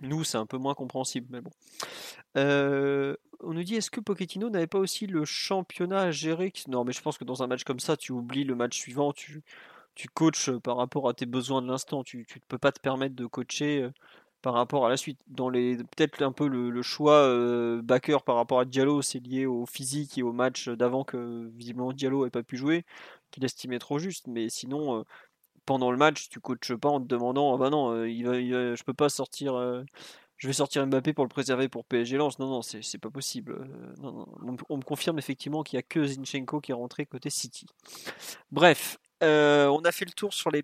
Nous, 0.00 0.24
c'est 0.24 0.38
un 0.38 0.46
peu 0.46 0.58
moins 0.58 0.74
compréhensible, 0.74 1.26
mais 1.30 1.40
bon. 1.40 1.50
Euh, 2.36 3.16
on 3.40 3.52
nous 3.52 3.62
dit 3.62 3.76
est-ce 3.76 3.90
que 3.90 4.00
Pochettino 4.00 4.50
n'avait 4.50 4.66
pas 4.66 4.78
aussi 4.78 5.06
le 5.06 5.24
championnat 5.24 6.00
à 6.00 6.10
gérer 6.10 6.52
Non, 6.68 6.84
mais 6.84 6.92
je 6.92 7.00
pense 7.00 7.18
que 7.18 7.24
dans 7.24 7.42
un 7.42 7.46
match 7.46 7.64
comme 7.64 7.80
ça, 7.80 7.96
tu 7.96 8.12
oublies 8.12 8.44
le 8.44 8.54
match 8.54 8.76
suivant, 8.76 9.12
tu, 9.12 9.42
tu 9.94 10.08
coaches 10.08 10.50
par 10.62 10.76
rapport 10.76 11.08
à 11.08 11.14
tes 11.14 11.26
besoins 11.26 11.62
de 11.62 11.68
l'instant. 11.68 12.04
Tu 12.04 12.18
ne 12.18 12.40
peux 12.48 12.58
pas 12.58 12.72
te 12.72 12.80
permettre 12.80 13.14
de 13.14 13.26
coacher 13.26 13.88
par 14.42 14.54
rapport 14.54 14.86
à 14.86 14.90
la 14.90 14.96
suite. 14.96 15.18
Dans 15.28 15.48
les 15.48 15.76
peut-être 15.76 16.22
un 16.22 16.32
peu 16.32 16.48
le, 16.48 16.82
choix 16.82 17.26
backer 17.82 18.22
par 18.22 18.36
rapport 18.36 18.60
à 18.60 18.64
Diallo, 18.66 19.02
c'est 19.02 19.20
lié 19.20 19.46
au 19.46 19.66
physique 19.66 20.18
et 20.18 20.22
au 20.22 20.32
match 20.32 20.68
d'avant 20.68 21.04
que 21.04 21.50
visiblement 21.56 21.92
Diallo 21.92 22.20
n'avait 22.20 22.30
pas 22.30 22.42
pu 22.42 22.56
jouer, 22.56 22.84
qu'il 23.30 23.44
estimait 23.44 23.78
trop 23.78 23.98
juste. 23.98 24.26
Mais 24.28 24.48
sinon, 24.50 25.04
pendant 25.66 25.90
le 25.90 25.96
match, 25.96 26.28
tu 26.28 26.40
coaches 26.40 26.74
pas 26.74 26.88
en 26.88 27.00
te 27.00 27.06
demandant 27.06 27.54
ah 27.54 27.58
bah 27.58 27.70
non, 27.70 27.90
va, 27.90 28.04
je 28.06 28.82
peux 28.84 28.94
pas 28.94 29.08
sortir. 29.08 29.54
je 30.36 30.46
vais 30.46 30.52
sortir 30.52 30.86
Mbappé 30.86 31.12
pour 31.12 31.24
le 31.24 31.28
préserver 31.28 31.68
pour 31.68 31.84
PSG 31.84 32.16
Lens. 32.16 32.38
Non, 32.38 32.48
non, 32.48 32.62
c'est 32.62 32.98
pas 32.98 33.10
possible. 33.10 33.68
On, 34.02 34.26
on, 34.68 34.76
me 34.76 34.82
confirme 34.82 35.18
effectivement 35.18 35.62
qu'il 35.62 35.76
n'y 35.76 35.80
a 35.80 35.82
que 35.82 36.06
Zinchenko 36.06 36.60
qui 36.60 36.72
est 36.72 36.74
rentré 36.74 37.06
côté 37.06 37.30
City. 37.30 37.66
Bref, 38.50 38.98
euh, 39.22 39.66
on 39.68 39.80
a 39.80 39.92
fait 39.92 40.04
le 40.04 40.12
tour 40.12 40.34
sur 40.34 40.50
les 40.50 40.62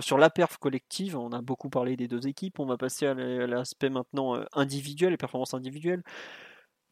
sur 0.00 0.18
la 0.18 0.30
perf 0.30 0.58
collective. 0.58 1.16
On 1.16 1.30
a 1.32 1.40
beaucoup 1.40 1.70
parlé 1.70 1.96
des 1.96 2.08
deux 2.08 2.26
équipes. 2.26 2.58
On 2.60 2.66
va 2.66 2.76
passer 2.76 3.06
à 3.06 3.14
l'aspect 3.14 3.88
maintenant 3.88 4.36
euh, 4.36 4.44
individuel, 4.52 5.10
les 5.10 5.16
performances 5.16 5.54
individuelles. 5.54 6.02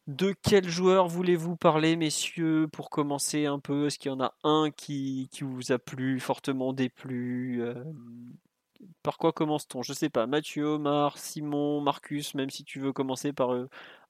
De 0.07 0.33
quel 0.41 0.67
joueur 0.67 1.07
voulez-vous 1.07 1.55
parler, 1.55 1.95
messieurs, 1.95 2.67
pour 2.71 2.89
commencer 2.89 3.45
un 3.45 3.59
peu? 3.59 3.87
Est-ce 3.87 3.97
qu'il 3.97 4.11
y 4.11 4.13
en 4.13 4.21
a 4.21 4.33
un 4.43 4.69
qui, 4.69 5.29
vous 5.41 5.71
a 5.71 5.79
plu, 5.79 6.19
fortement 6.19 6.73
déplu 6.73 7.61
euh, 7.61 7.83
Par 9.01 9.17
quoi 9.17 9.31
commence-t-on? 9.31 9.81
Je 9.81 9.93
sais 9.93 10.09
pas. 10.09 10.27
Mathieu, 10.27 10.65
Omar, 10.65 11.17
Simon, 11.17 11.79
Marcus, 11.79 12.35
même 12.35 12.49
si 12.49 12.65
tu 12.65 12.79
veux 12.79 12.91
commencer 12.91 13.31
par 13.31 13.51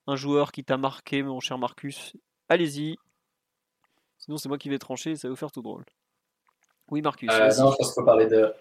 un 0.06 0.16
joueur 0.16 0.52
qui 0.52 0.64
t'a 0.64 0.76
marqué, 0.76 1.22
mon 1.22 1.40
cher 1.40 1.58
Marcus, 1.58 2.16
allez-y. 2.48 2.96
Sinon, 4.18 4.36
c'est 4.36 4.48
moi 4.48 4.58
qui 4.58 4.68
vais 4.68 4.78
trancher 4.78 5.16
ça 5.16 5.28
va 5.28 5.32
vous 5.32 5.36
faire 5.36 5.52
tout 5.52 5.62
drôle. 5.62 5.84
Oui, 6.90 7.02
Marcus. 7.02 7.30
Euh, 7.32 7.48
non, 7.58 7.70
je 7.72 7.76
pense 7.76 7.92
qu'il 7.92 7.94
faut 7.94 8.04
parler 8.04 8.26
de. 8.26 8.52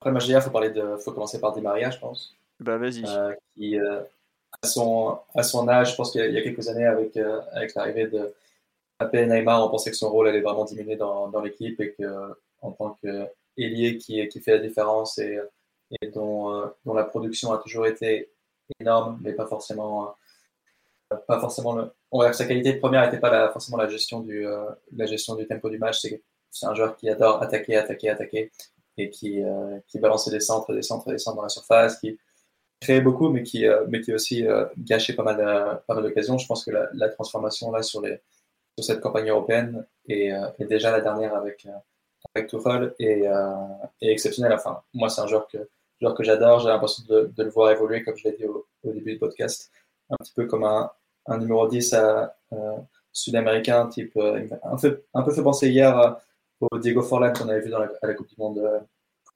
Après 0.00 0.10
Magia, 0.10 0.38
il 0.38 0.42
faut, 0.42 0.50
parler 0.50 0.70
de... 0.70 0.96
faut 0.96 1.12
commencer 1.12 1.40
par 1.40 1.52
Di 1.52 1.60
Maria, 1.60 1.90
je 1.90 1.98
pense. 1.98 2.36
Bah, 2.58 2.76
vas-y. 2.76 3.04
Euh, 3.06 3.34
qui, 3.54 3.78
euh, 3.78 4.00
à, 4.60 4.66
son, 4.66 5.18
à 5.34 5.42
son 5.42 5.68
âge, 5.68 5.92
je 5.92 5.96
pense 5.96 6.12
qu'il 6.12 6.32
y, 6.32 6.38
a 6.38 6.42
quelques 6.42 6.68
années, 6.68 6.84
avec, 6.84 7.16
avec 7.52 7.74
l'arrivée 7.74 8.06
de 8.06 8.34
Mbappé 9.00 9.26
Neymar, 9.26 9.64
on 9.64 9.70
pensait 9.70 9.90
que 9.90 9.96
son 9.96 10.10
rôle 10.10 10.28
allait 10.28 10.40
vraiment 10.40 10.64
diminuer 10.64 10.96
dans, 10.96 11.28
dans 11.28 11.40
l'équipe 11.40 11.80
et 11.80 11.94
qu'en 11.94 12.72
tant 12.72 12.96
qu'ailier 13.02 13.98
qui, 13.98 14.26
qui 14.28 14.40
fait 14.40 14.52
la 14.52 14.58
différence 14.58 15.18
et, 15.18 15.38
et 16.00 16.08
dont, 16.08 16.70
dont, 16.84 16.94
la 16.94 17.04
production 17.04 17.52
a 17.52 17.58
toujours 17.58 17.86
été 17.86 18.30
énorme, 18.80 19.18
mais 19.22 19.32
pas 19.32 19.46
forcément. 19.46 20.14
pas 21.26 21.40
forcément 21.40 21.74
le... 21.74 21.92
on 22.10 22.18
va 22.18 22.26
dire 22.26 22.30
que 22.32 22.36
sa 22.36 22.46
qualité 22.46 22.74
première 22.74 23.04
n'était 23.04 23.20
pas 23.20 23.50
forcément 23.50 23.78
la 23.78 23.88
gestion, 23.88 24.20
du, 24.20 24.46
la 24.96 25.06
gestion 25.06 25.34
du 25.34 25.46
tempo 25.46 25.68
du 25.70 25.78
match, 25.78 26.00
c'est 26.52 26.66
un 26.66 26.74
joueur 26.74 26.96
qui 26.96 27.08
adore 27.08 27.42
attaquer, 27.42 27.76
attaquer, 27.76 28.10
attaquer 28.10 28.52
et 28.98 29.10
qui, 29.10 29.42
euh, 29.42 29.78
qui 29.88 29.98
balançait 29.98 30.30
des 30.30 30.40
centres, 30.40 30.74
des 30.74 30.82
centres, 30.82 31.10
des 31.10 31.18
centres 31.18 31.36
dans 31.36 31.42
la 31.42 31.48
surface, 31.48 31.98
qui 31.98 32.18
créait 32.82 33.00
beaucoup, 33.00 33.28
mais 33.30 33.42
qui, 33.42 33.66
euh, 33.66 33.84
mais 33.88 34.00
qui 34.00 34.12
aussi 34.12 34.46
euh, 34.46 34.66
gâchait 34.78 35.14
pas 35.14 35.22
mal, 35.22 35.80
d'occasions. 36.02 36.38
Je 36.38 36.46
pense 36.46 36.64
que 36.64 36.70
la, 36.70 37.08
transformation 37.08 37.70
là 37.70 37.82
sur, 37.82 38.00
les, 38.02 38.20
sur 38.76 38.84
cette 38.84 39.00
campagne 39.00 39.28
européenne 39.30 39.86
est, 40.08 40.32
est 40.58 40.66
déjà 40.66 40.90
la 40.90 41.00
dernière 41.00 41.34
avec, 41.34 41.66
avec 42.34 42.48
Tuchel 42.48 42.94
et, 42.98 43.22
est 44.00 44.12
exceptionnelle. 44.12 44.52
Enfin, 44.52 44.82
moi, 44.94 45.08
c'est 45.08 45.20
un 45.20 45.26
joueur 45.26 45.48
que, 45.48 45.58
joueur 46.00 46.14
que 46.14 46.24
j'adore. 46.24 46.60
J'ai 46.60 46.68
l'impression 46.68 47.04
de, 47.08 47.32
le 47.36 47.50
voir 47.50 47.70
évoluer, 47.70 48.02
comme 48.02 48.16
je 48.16 48.28
l'ai 48.28 48.36
dit 48.36 48.44
au, 48.46 48.66
début 48.84 49.12
du 49.12 49.18
podcast, 49.18 49.70
un 50.10 50.16
petit 50.16 50.32
peu 50.34 50.46
comme 50.46 50.64
un, 50.64 50.90
un 51.26 51.38
numéro 51.38 51.66
10 51.68 51.94
sud-américain, 53.12 53.86
type 53.88 54.16
un, 54.16 54.76
peu, 54.76 55.02
un 55.14 55.22
peu 55.22 55.32
fait 55.32 55.42
penser 55.42 55.68
hier 55.68 55.96
à 55.96 56.22
Diego 56.78 57.02
Forlan 57.02 57.32
qu'on 57.32 57.48
avait 57.48 57.60
vu 57.60 57.74
à 57.74 58.06
la 58.06 58.14
Coupe 58.14 58.28
du 58.28 58.34
Monde, 58.38 58.58
euh, 58.58 58.80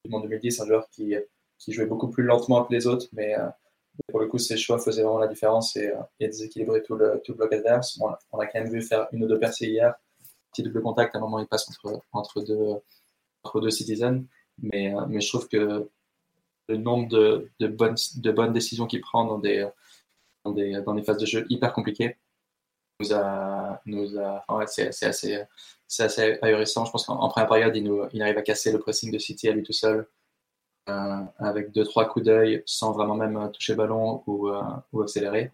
du 0.03 0.11
Monde 0.11 0.23
2010, 0.23 0.61
un 0.61 0.65
joueur 0.65 0.89
qui, 0.89 1.15
qui 1.57 1.73
jouait 1.73 1.85
beaucoup 1.85 2.09
plus 2.09 2.23
lentement 2.23 2.63
que 2.63 2.73
les 2.73 2.87
autres, 2.87 3.07
mais 3.13 3.37
euh, 3.37 3.47
pour 4.09 4.19
le 4.19 4.27
coup, 4.27 4.37
ses 4.37 4.57
choix 4.57 4.79
faisaient 4.79 5.03
vraiment 5.03 5.19
la 5.19 5.27
différence 5.27 5.75
et, 5.75 5.87
euh, 5.87 6.01
et 6.19 6.27
déséquilibrait 6.27 6.83
tout 6.83 6.95
le, 6.95 7.21
tout 7.23 7.35
bloc 7.35 7.51
adverse. 7.53 7.99
on 8.31 8.39
a 8.39 8.45
quand 8.45 8.59
même 8.59 8.69
vu 8.71 8.81
faire 8.81 9.07
une 9.11 9.23
ou 9.23 9.27
deux 9.27 9.39
percées 9.39 9.67
hier. 9.67 9.95
Petit 10.51 10.63
double 10.63 10.81
contact, 10.81 11.15
à 11.15 11.17
un 11.17 11.21
moment, 11.21 11.39
il 11.39 11.47
passe 11.47 11.67
entre, 11.69 12.01
entre, 12.11 12.41
deux, 12.41 12.75
entre 13.43 13.61
deux 13.61 13.71
citizens. 13.71 14.23
Mais, 14.59 14.93
mais 15.07 15.21
je 15.21 15.27
trouve 15.27 15.47
que 15.47 15.89
le 16.67 16.77
nombre 16.77 17.07
de, 17.09 17.49
de, 17.59 17.67
bonnes, 17.67 17.95
de 18.17 18.31
bonnes 18.31 18.53
décisions 18.53 18.87
qu'il 18.87 19.01
prend 19.01 19.25
dans 19.25 19.39
des, 19.39 19.67
dans, 20.43 20.51
des, 20.51 20.81
dans 20.81 20.95
des 20.95 21.03
phases 21.03 21.17
de 21.17 21.25
jeu 21.25 21.45
hyper 21.49 21.73
compliquées 21.73 22.17
nous 22.99 23.13
a, 23.13 23.81
nous 23.85 24.17
a 24.17 24.43
c'est 24.65 24.87
assez, 25.03 25.43
c'est 25.87 26.03
assez 26.03 26.39
ahurissant. 26.41 26.85
Je 26.85 26.91
pense 26.91 27.05
qu'en 27.05 27.29
première 27.29 27.47
période, 27.49 27.75
il, 27.75 27.83
nous, 27.83 28.03
il 28.11 28.21
arrive 28.21 28.37
à 28.37 28.41
casser 28.41 28.71
le 28.71 28.79
pressing 28.79 29.11
de 29.11 29.19
City 29.19 29.47
à 29.47 29.51
lui 29.51 29.63
tout 29.63 29.73
seul, 29.73 30.07
euh, 30.89 31.23
avec 31.39 31.71
deux 31.71 31.83
trois 31.83 32.05
coups 32.05 32.25
d'œil, 32.25 32.63
sans 32.65 32.91
vraiment 32.91 33.15
même 33.15 33.51
toucher 33.51 33.73
le 33.73 33.77
ballon 33.77 34.23
ou, 34.27 34.49
euh, 34.49 34.61
ou 34.93 35.01
accélérer. 35.01 35.51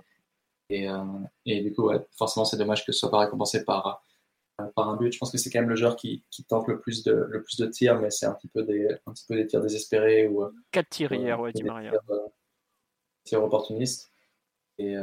Et, 0.69 0.89
euh, 0.89 1.03
et, 1.45 1.61
du 1.61 1.73
coup, 1.73 1.91
forcément, 2.17 2.45
c'est 2.45 2.57
dommage 2.57 2.85
que 2.85 2.91
ce 2.91 2.99
soit 2.99 3.11
pas 3.11 3.19
récompensé 3.19 3.63
par, 3.63 4.03
par 4.75 4.89
un 4.89 4.95
but. 4.95 5.11
Je 5.11 5.19
pense 5.19 5.31
que 5.31 5.37
c'est 5.37 5.49
quand 5.49 5.59
même 5.59 5.69
le 5.69 5.75
joueur 5.75 5.95
qui, 5.95 6.23
qui, 6.31 6.43
tente 6.45 6.67
le 6.67 6.79
plus 6.79 7.03
de, 7.03 7.13
le 7.29 7.43
plus 7.43 7.57
de 7.57 7.67
tirs, 7.67 7.99
mais 7.99 8.09
c'est 8.09 8.25
un 8.25 8.33
petit 8.33 8.47
peu 8.47 8.63
des, 8.63 8.87
un 9.05 9.11
petit 9.13 9.25
peu 9.27 9.35
des 9.35 9.45
tirs 9.45 9.61
désespérés 9.61 10.27
ou 10.27 10.45
quatre 10.71 10.89
tirs 10.89 11.11
hier, 11.11 11.39
ouais, 11.39 11.51
Di 11.51 11.63
Maria. 11.63 11.91
Tirs, 13.23 13.43
opportunistes. 13.43 14.11
Et, 14.77 14.95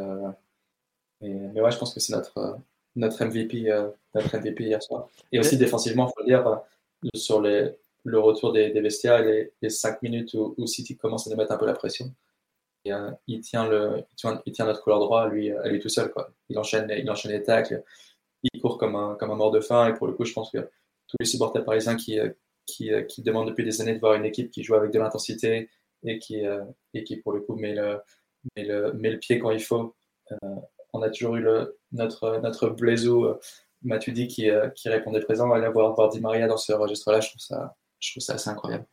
mais 1.20 1.60
ouais, 1.60 1.70
je 1.70 1.78
pense 1.78 1.94
que 1.94 2.00
c'est 2.00 2.14
notre, 2.14 2.58
notre 2.96 3.24
MVP, 3.24 3.70
euh, 3.70 3.90
notre 4.14 4.36
MVP 4.36 4.64
hier 4.64 4.82
soir. 4.82 5.08
Et 5.32 5.38
aussi 5.38 5.56
défensivement, 5.56 6.08
il 6.08 6.12
faut 6.14 6.20
le 6.20 6.26
dire, 6.26 6.46
euh, 6.46 6.56
sur 7.14 7.40
les, 7.40 7.74
le 8.04 8.18
retour 8.18 8.52
des, 8.52 8.70
des 8.70 8.80
vestiaires 8.80 9.22
les, 9.22 9.70
5 9.70 10.02
minutes 10.02 10.34
où, 10.34 10.66
City 10.66 10.96
commence 10.96 11.26
à 11.26 11.30
nous 11.30 11.36
mettre 11.36 11.52
un 11.52 11.56
peu 11.56 11.66
la 11.66 11.74
pression. 11.74 12.12
Euh, 12.88 13.10
il, 13.26 13.40
tient 13.40 13.68
notre 13.68 14.82
couloir 14.82 15.00
droit 15.00 15.22
à 15.22 15.28
lui 15.28 15.52
tout 15.80 15.88
seul. 15.88 16.12
Il, 16.48 16.58
enchaîne, 16.58 16.90
il 16.96 17.10
enchaîne 17.10 17.32
les 17.32 17.42
tacles, 17.42 17.82
il 18.42 18.60
court 18.60 18.78
comme 18.78 18.96
un, 18.96 19.16
mort 19.34 19.50
de 19.50 19.60
faim. 19.60 19.88
Et 19.88 19.94
pour 19.94 20.06
le 20.06 20.14
coup, 20.14 20.24
je 20.24 20.32
pense 20.32 20.50
que 20.50 20.58
tous 20.58 21.16
les 21.20 21.26
supporters 21.26 21.64
parisiens 21.64 21.96
qui, 21.96 22.18
qui, 22.66 22.90
qui 23.08 23.22
demandent 23.22 23.48
depuis 23.48 23.64
des 23.64 23.80
années 23.80 23.94
de 23.94 24.00
voir 24.00 24.14
une 24.14 24.24
équipe 24.24 24.50
qui 24.50 24.62
joue 24.62 24.74
avec 24.74 24.92
de 24.92 24.98
l'intensité 24.98 25.68
et 26.04 26.18
qui, 26.18 27.16
pour 27.22 27.32
le 27.32 27.40
coup, 27.40 27.54
met 27.56 27.74
le, 27.74 28.00
met 28.56 29.10
le, 29.10 29.18
pied 29.18 29.38
quand 29.38 29.50
il 29.50 29.62
faut, 29.62 29.94
on 30.92 31.02
a 31.02 31.10
toujours 31.10 31.36
eu 31.36 31.46
notre, 31.92 32.40
notre 32.40 32.70
Blazo 32.70 33.24
euh, 33.24 33.40
Matuidi 33.82 34.28
qui, 34.28 34.50
euh, 34.50 34.68
qui 34.70 34.88
répondait 34.88 35.20
présent. 35.20 35.54
Et 35.56 35.60
là, 35.60 35.70
voir, 35.70 35.94
voir 35.94 36.08
Di 36.08 36.20
Maria 36.20 36.46
dans 36.46 36.56
ce 36.56 36.72
registre-là, 36.72 37.20
je 37.20 37.30
trouve 37.30 37.40
ça, 37.40 37.76
je 38.00 38.12
trouve 38.12 38.22
ça 38.22 38.34
assez 38.34 38.50
incroyable. 38.50 38.86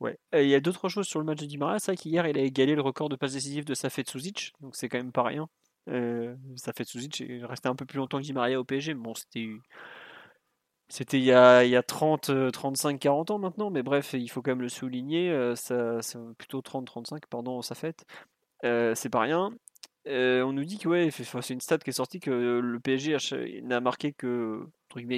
Ouais. 0.00 0.18
Il 0.32 0.48
y 0.48 0.54
a 0.54 0.60
d'autres 0.60 0.88
choses 0.88 1.06
sur 1.06 1.18
le 1.18 1.24
match 1.24 1.40
de 1.40 1.46
Di 1.46 1.58
Maria. 1.58 1.78
C'est 1.78 1.92
vrai 1.92 1.96
qu'hier, 1.96 2.26
il 2.26 2.38
a 2.38 2.42
égalé 2.42 2.74
le 2.74 2.82
record 2.82 3.08
de 3.08 3.16
passes 3.16 3.32
décisives 3.32 3.64
de 3.64 3.74
Safet 3.74 4.04
Suzic, 4.06 4.52
donc 4.60 4.76
c'est 4.76 4.88
quand 4.88 4.98
même 4.98 5.12
pas 5.12 5.24
rien. 5.24 5.48
Euh, 5.88 6.36
Safet 6.56 6.84
Suzic 6.84 7.20
est 7.22 7.44
resté 7.44 7.68
un 7.68 7.74
peu 7.74 7.86
plus 7.86 7.98
longtemps 7.98 8.18
que 8.18 8.24
Di 8.24 8.32
Maria 8.32 8.60
au 8.60 8.64
PSG. 8.64 8.94
Bon, 8.94 9.14
c'était. 9.14 9.48
C'était 10.90 11.18
il 11.18 11.24
y 11.24 11.32
a, 11.32 11.64
il 11.64 11.70
y 11.70 11.76
a 11.76 11.82
30, 11.82 12.50
35, 12.50 12.98
40 12.98 13.30
ans 13.30 13.38
maintenant, 13.38 13.70
mais 13.70 13.82
bref, 13.82 14.14
il 14.14 14.28
faut 14.30 14.40
quand 14.40 14.52
même 14.52 14.62
le 14.62 14.70
souligner. 14.70 15.30
Euh, 15.30 15.54
ça, 15.54 16.00
c'est 16.00 16.18
plutôt 16.38 16.62
30, 16.62 16.86
35, 16.86 17.26
pardon, 17.26 17.60
ça 17.60 17.74
fait. 17.74 18.06
Euh, 18.64 18.94
c'est 18.94 19.10
pas 19.10 19.20
rien. 19.20 19.52
Euh, 20.08 20.42
on 20.42 20.52
nous 20.52 20.64
dit 20.64 20.78
que 20.78 20.88
ouais, 20.88 21.10
c'est 21.10 21.52
une 21.52 21.60
stat 21.60 21.78
qui 21.78 21.90
est 21.90 21.92
sortie 21.92 22.18
que 22.18 22.30
le 22.30 22.80
PSG 22.80 23.60
n'a 23.62 23.80
marqué 23.80 24.12
que, 24.12 24.66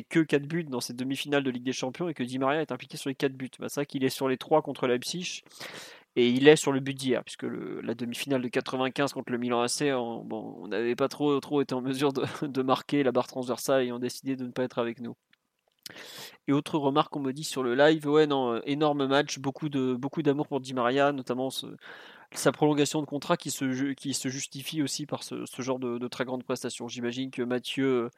que 0.08 0.20
4 0.20 0.42
buts 0.42 0.64
dans 0.64 0.80
cette 0.80 0.96
demi-finale 0.96 1.44
de 1.44 1.50
Ligue 1.50 1.64
des 1.64 1.72
Champions 1.72 2.08
et 2.08 2.14
que 2.14 2.24
Di 2.24 2.38
Maria 2.38 2.60
est 2.60 2.72
impliqué 2.72 2.96
sur 2.96 3.08
les 3.08 3.14
4 3.14 3.32
buts. 3.32 3.50
Bah, 3.60 3.68
c'est 3.68 3.80
vrai 3.80 3.86
qu'il 3.86 4.04
est 4.04 4.08
sur 4.08 4.28
les 4.28 4.36
3 4.36 4.62
contre 4.62 4.88
Leipzig 4.88 5.42
et 6.16 6.28
il 6.28 6.48
est 6.48 6.56
sur 6.56 6.72
le 6.72 6.80
but 6.80 6.94
d'hier, 6.94 7.22
puisque 7.22 7.44
la 7.44 7.94
demi-finale 7.94 8.42
de 8.42 8.48
95 8.48 9.12
contre 9.12 9.30
le 9.30 9.38
Milan 9.38 9.60
AC, 9.60 9.82
on 9.94 10.66
n'avait 10.66 10.96
pas 10.96 11.08
trop, 11.08 11.38
trop 11.38 11.60
été 11.60 11.74
en 11.74 11.82
mesure 11.82 12.12
de, 12.42 12.62
marquer 12.62 13.04
la 13.04 13.12
barre 13.12 13.28
transversale 13.28 13.84
et 13.84 13.92
ont 13.92 14.00
décidé 14.00 14.34
de 14.34 14.44
ne 14.44 14.50
pas 14.50 14.64
être 14.64 14.78
avec 14.78 15.00
nous. 15.00 15.14
Et 16.48 16.52
autre 16.52 16.78
remarque 16.78 17.12
qu'on 17.12 17.20
me 17.20 17.32
dit 17.32 17.44
sur 17.44 17.62
le 17.62 17.74
live, 17.74 18.08
ouais 18.08 18.26
non, 18.26 18.60
énorme 18.62 19.06
match, 19.06 19.38
beaucoup 19.38 19.68
beaucoup 19.68 20.22
d'amour 20.22 20.48
pour 20.48 20.60
Di 20.60 20.74
Maria, 20.74 21.12
notamment 21.12 21.50
ce, 21.50 21.66
sa 22.35 22.52
prolongation 22.52 23.01
de 23.01 23.07
contrat 23.07 23.36
qui 23.36 23.51
se, 23.51 23.93
qui 23.93 24.15
se 24.15 24.28
justifie 24.28 24.82
aussi 24.82 25.07
par 25.07 25.23
ce, 25.23 25.44
genre 25.59 25.78
de, 25.78 26.09
très 26.09 26.24
grande 26.24 26.44
prestation. 26.44 26.89
J'imagine 26.89 27.31
que 27.31 27.43
Mathieu, 27.43 28.11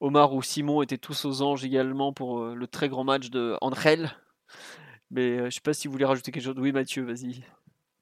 Omar 0.00 0.32
ou 0.32 0.42
Simon 0.42 0.82
étaient 0.82 0.98
tous 0.98 1.24
aux 1.24 1.42
anges 1.42 1.64
également 1.64 2.12
pour 2.12 2.40
euh, 2.40 2.54
le 2.54 2.66
très 2.66 2.88
grand 2.88 3.04
match 3.04 3.30
de 3.30 3.56
Andrel. 3.60 4.12
Mais 5.10 5.38
euh, 5.38 5.44
je 5.46 5.56
sais 5.56 5.60
pas 5.60 5.74
si 5.74 5.86
vous 5.86 5.92
voulez 5.92 6.04
rajouter 6.04 6.32
quelque 6.32 6.44
chose. 6.44 6.58
Oui, 6.58 6.72
Mathieu, 6.72 7.04
vas-y. 7.04 7.42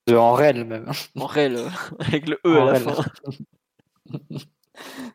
De 0.07 0.17
Andrel 0.17 0.65
même. 0.65 0.91
Andrel, 1.17 1.57
euh, 1.57 1.69
avec 1.99 2.29
le 2.29 2.41
E 2.47 2.61
à 2.61 2.65
la 2.65 2.81
fin. 2.81 3.05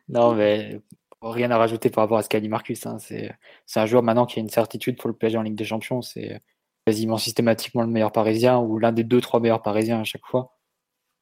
non, 0.08 0.34
mais 0.34 0.80
rien 1.22 1.50
à 1.50 1.56
rajouter 1.56 1.90
par 1.90 2.04
rapport 2.04 2.18
à 2.18 2.22
ce 2.22 2.28
qu'a 2.28 2.40
dit 2.40 2.48
Marcus. 2.48 2.84
Hein. 2.86 2.98
C'est 2.98 3.34
un 3.74 3.86
joueur 3.86 4.02
maintenant 4.02 4.26
qui 4.26 4.38
a 4.38 4.42
une 4.42 4.50
certitude 4.50 4.98
pour 4.98 5.08
le 5.08 5.16
PSG 5.16 5.38
en 5.38 5.42
Ligue 5.42 5.56
des 5.56 5.64
Champions. 5.64 6.02
C'est 6.02 6.40
quasiment 6.86 7.18
systématiquement 7.18 7.82
le 7.82 7.88
meilleur 7.88 8.12
parisien 8.12 8.58
ou 8.58 8.78
l'un 8.78 8.92
des 8.92 9.04
deux, 9.04 9.20
trois 9.20 9.40
meilleurs 9.40 9.62
parisiens 9.62 10.00
à 10.00 10.04
chaque 10.04 10.24
fois. 10.24 10.56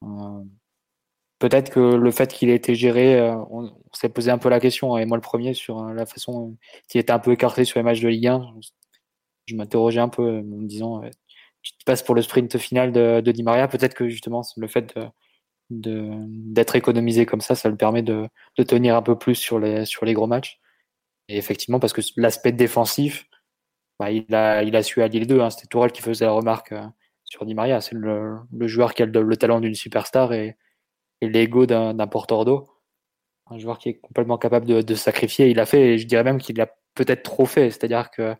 Euh, 0.02 0.42
peut-être 1.38 1.70
que 1.70 1.80
le 1.80 2.10
fait 2.10 2.32
qu'il 2.32 2.50
ait 2.50 2.54
été 2.54 2.74
géré, 2.74 3.18
euh, 3.18 3.34
on, 3.50 3.72
s'est 3.92 4.10
posé 4.10 4.30
un 4.30 4.38
peu 4.38 4.50
la 4.50 4.60
question, 4.60 4.98
et 4.98 5.06
moi 5.06 5.16
le 5.16 5.22
premier, 5.22 5.54
sur 5.54 5.82
euh, 5.82 5.94
la 5.94 6.04
façon 6.04 6.56
qu'il 6.88 7.00
était 7.00 7.12
un 7.12 7.18
peu 7.18 7.32
écarté 7.32 7.64
sur 7.64 7.78
les 7.80 7.84
matchs 7.84 8.00
de 8.00 8.08
Ligue 8.08 8.26
1. 8.26 8.54
Je 9.46 9.56
m'interrogeais 9.56 10.00
un 10.00 10.08
peu 10.08 10.38
en 10.38 10.42
me 10.42 10.66
disant, 10.66 11.02
tu 11.62 11.72
te 11.72 11.84
passes 11.84 12.02
pour 12.02 12.14
le 12.14 12.22
sprint 12.22 12.58
final 12.58 12.92
de, 12.92 13.20
Di 13.30 13.42
Maria, 13.42 13.68
peut-être 13.68 13.94
que 13.94 14.08
justement 14.08 14.42
le 14.56 14.68
fait 14.68 14.94
d'être 15.70 16.76
économisé 16.76 17.26
comme 17.26 17.40
ça, 17.40 17.54
ça 17.54 17.68
le 17.68 17.76
permet 17.76 18.02
de, 18.02 18.28
tenir 18.66 18.96
un 18.96 19.02
peu 19.02 19.18
plus 19.18 19.34
sur 19.34 19.58
les, 19.58 19.84
sur 19.86 20.04
les 20.04 20.14
gros 20.14 20.26
matchs. 20.26 20.60
Et 21.28 21.38
effectivement, 21.38 21.80
parce 21.80 21.92
que 21.92 22.02
l'aspect 22.16 22.52
défensif, 22.52 23.26
bah, 23.98 24.10
il, 24.10 24.34
a, 24.34 24.62
il 24.62 24.74
a 24.76 24.82
su 24.82 25.02
allier 25.02 25.20
les 25.20 25.26
deux. 25.26 25.40
Hein. 25.40 25.50
C'était 25.50 25.66
Tourelle 25.66 25.92
qui 25.92 26.02
faisait 26.02 26.24
la 26.24 26.32
remarque 26.32 26.72
euh, 26.72 26.86
sur 27.24 27.44
Di 27.46 27.54
Maria. 27.54 27.80
C'est 27.80 27.94
le, 27.94 28.38
le, 28.52 28.66
joueur 28.68 28.94
qui 28.94 29.02
a 29.02 29.06
le, 29.06 29.36
talent 29.36 29.60
d'une 29.60 29.74
superstar 29.74 30.32
et, 30.32 30.56
et 31.20 31.28
l'ego 31.28 31.66
d'un 31.66 32.06
porteur 32.06 32.44
d'eau. 32.44 32.68
Un 33.50 33.58
joueur 33.58 33.78
qui 33.78 33.90
est 33.90 34.00
complètement 34.00 34.38
capable 34.38 34.66
de, 34.66 34.82
de 34.82 34.94
sacrifier. 34.94 35.48
Il 35.50 35.60
a 35.60 35.66
fait, 35.66 35.94
et 35.94 35.98
je 35.98 36.06
dirais 36.06 36.24
même 36.24 36.38
qu'il 36.38 36.60
a 36.60 36.68
peut-être 36.94 37.22
trop 37.22 37.46
fait. 37.46 37.70
C'est-à-dire 37.70 38.10
que 38.10 38.36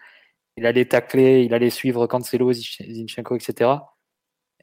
il 0.56 0.66
allait 0.66 0.86
tacler, 0.86 1.44
il 1.44 1.54
allait 1.54 1.70
suivre 1.70 2.06
Cancelo, 2.06 2.52
Zinchenko, 2.52 3.36
etc. 3.36 3.70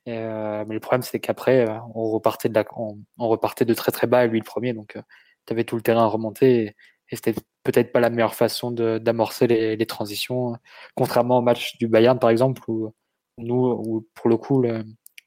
euh, 0.08 0.66
mais 0.68 0.74
le 0.74 0.80
problème, 0.80 1.02
c'est 1.02 1.20
qu'après, 1.20 1.68
euh, 1.70 1.78
on 1.96 2.10
repartait 2.12 2.50
de 2.50 2.56
la, 2.56 2.66
on, 2.78 2.98
repartait 3.18 3.66
de 3.66 3.74
très 3.74 3.92
très 3.92 4.08
bas, 4.08 4.26
et 4.26 4.28
lui 4.28 4.40
le 4.40 4.46
premier. 4.46 4.74
Donc, 4.74 4.96
euh, 4.96 5.02
tu 5.46 5.54
avais 5.54 5.64
tout 5.66 5.76
le 5.76 5.82
terrain 5.82 6.04
à 6.04 6.08
remonter. 6.08 6.76
Et 7.10 7.16
c'était 7.16 7.36
peut-être 7.64 7.92
pas 7.92 8.00
la 8.00 8.10
meilleure 8.10 8.36
façon 8.36 8.72
d'amorcer 8.72 9.48
les, 9.48 9.86
transitions, 9.86 10.56
contrairement 10.96 11.40
au 11.40 11.42
match 11.42 11.78
du 11.78 11.88
Bayern 11.88 12.20
par 12.20 12.30
exemple, 12.30 12.62
où 12.68 12.94
nous, 13.38 13.56
où 13.56 14.08
pour 14.16 14.30
le 14.30 14.38
coup, 14.38 14.64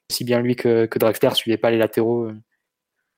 aussi 0.09 0.23
bien 0.23 0.41
lui 0.41 0.55
que, 0.55 0.85
que 0.85 0.99
Draxler 0.99 1.31
suivaient 1.33 1.57
pas 1.57 1.71
les 1.71 1.77
latéraux 1.77 2.25
euh, 2.25 2.35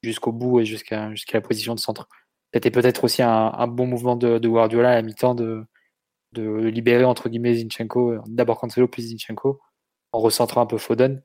jusqu'au 0.03 0.31
bout 0.31 0.59
et 0.59 0.65
jusqu'à 0.65 1.09
la 1.33 1.41
position 1.41 1.75
de 1.75 1.79
centre. 1.79 2.07
C'était 2.53 2.71
peut-être 2.71 3.03
aussi 3.03 3.21
un, 3.23 3.67
bon 3.67 3.87
mouvement 3.87 4.15
de, 4.15 4.39
Guardiola 4.47 4.91
à 4.91 4.95
la 4.95 5.01
mi-temps 5.01 5.35
de, 5.35 5.65
de 6.33 6.67
libérer 6.67 7.03
entre 7.03 7.29
guillemets 7.29 7.55
Zinchenko, 7.55 8.19
d'abord 8.27 8.59
Cancelo 8.59 8.87
puis 8.87 9.03
Zinchenko, 9.03 9.59
en 10.11 10.19
recentrant 10.19 10.61
un 10.61 10.65
peu 10.65 10.77
Foden 10.77 11.23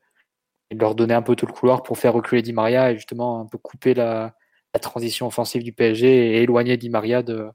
et 0.70 0.74
de 0.74 0.80
leur 0.80 0.94
donner 0.94 1.14
un 1.14 1.22
peu 1.22 1.36
tout 1.36 1.46
le 1.46 1.52
couloir 1.52 1.82
pour 1.82 1.98
faire 1.98 2.14
reculer 2.14 2.42
Di 2.42 2.52
Maria 2.52 2.90
et 2.90 2.96
justement 2.96 3.40
un 3.40 3.46
peu 3.46 3.58
couper 3.58 3.94
la 3.94 4.34
transition 4.80 5.26
offensive 5.26 5.62
du 5.62 5.72
PSG 5.72 6.08
et 6.08 6.42
éloigner 6.42 6.76
Di 6.76 6.90
Maria 6.90 7.22
de, 7.22 7.48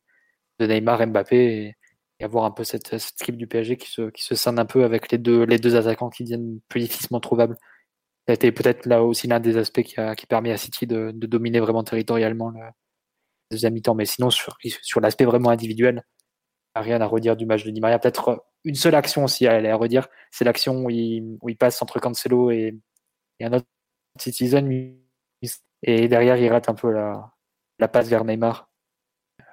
de 0.59 0.67
Neymar, 0.67 1.05
Mbappé 1.07 1.75
et, 2.19 2.23
avoir 2.23 2.45
un 2.45 2.51
peu 2.51 2.63
cette, 2.63 2.97
cette, 2.97 3.21
équipe 3.21 3.37
du 3.37 3.45
PSG 3.45 3.77
qui 3.77 3.91
se, 3.91 4.09
qui 4.09 4.23
se 4.23 4.33
scinde 4.33 4.57
un 4.57 4.65
peu 4.65 4.83
avec 4.83 5.11
les 5.11 5.19
deux, 5.19 5.43
les 5.43 5.59
deux 5.59 5.75
attaquants 5.75 6.09
qui 6.09 6.23
deviennent 6.23 6.59
plus 6.67 6.81
difficilement 6.81 7.19
trouvables. 7.19 7.55
Ça 8.27 8.31
a 8.31 8.33
été 8.33 8.51
peut-être 8.51 8.87
là 8.87 9.03
aussi 9.03 9.27
l'un 9.27 9.39
des 9.39 9.57
aspects 9.57 9.83
qui, 9.83 9.99
a, 9.99 10.15
qui 10.15 10.25
permet 10.25 10.51
à 10.51 10.57
City 10.57 10.87
de, 10.87 11.11
de 11.13 11.27
dominer 11.27 11.59
vraiment 11.59 11.83
territorialement 11.83 12.49
le 12.49 12.59
deuxième 13.51 13.73
mi-temps. 13.73 13.93
Mais 13.93 14.05
sinon, 14.05 14.31
sur, 14.31 14.57
sur 14.81 14.99
l'aspect 14.99 15.25
vraiment 15.25 15.51
individuel, 15.51 16.03
rien 16.75 17.01
à 17.01 17.05
redire 17.05 17.35
du 17.35 17.45
match 17.45 17.63
de 17.63 17.71
Di 17.71 17.79
Maria. 17.79 17.99
Peut-être 17.99 18.45
une 18.63 18.75
seule 18.75 18.95
action 18.95 19.23
aussi 19.23 19.47
à, 19.47 19.53
à 19.53 19.75
redire, 19.75 20.07
c'est 20.31 20.43
l'action 20.45 20.85
où 20.85 20.89
il, 20.89 21.37
où 21.41 21.49
il 21.49 21.57
passe 21.57 21.81
entre 21.81 21.99
Cancelo 21.99 22.51
et, 22.51 22.75
et 23.39 23.45
un 23.45 23.53
autre 23.53 23.67
Citizen 24.19 24.67
et 25.83 26.07
derrière, 26.07 26.37
il 26.37 26.49
rate 26.49 26.69
un 26.69 26.73
peu 26.73 26.91
la, 26.91 27.31
la 27.79 27.87
passe 27.87 28.07
vers 28.07 28.25
Neymar. 28.25 28.69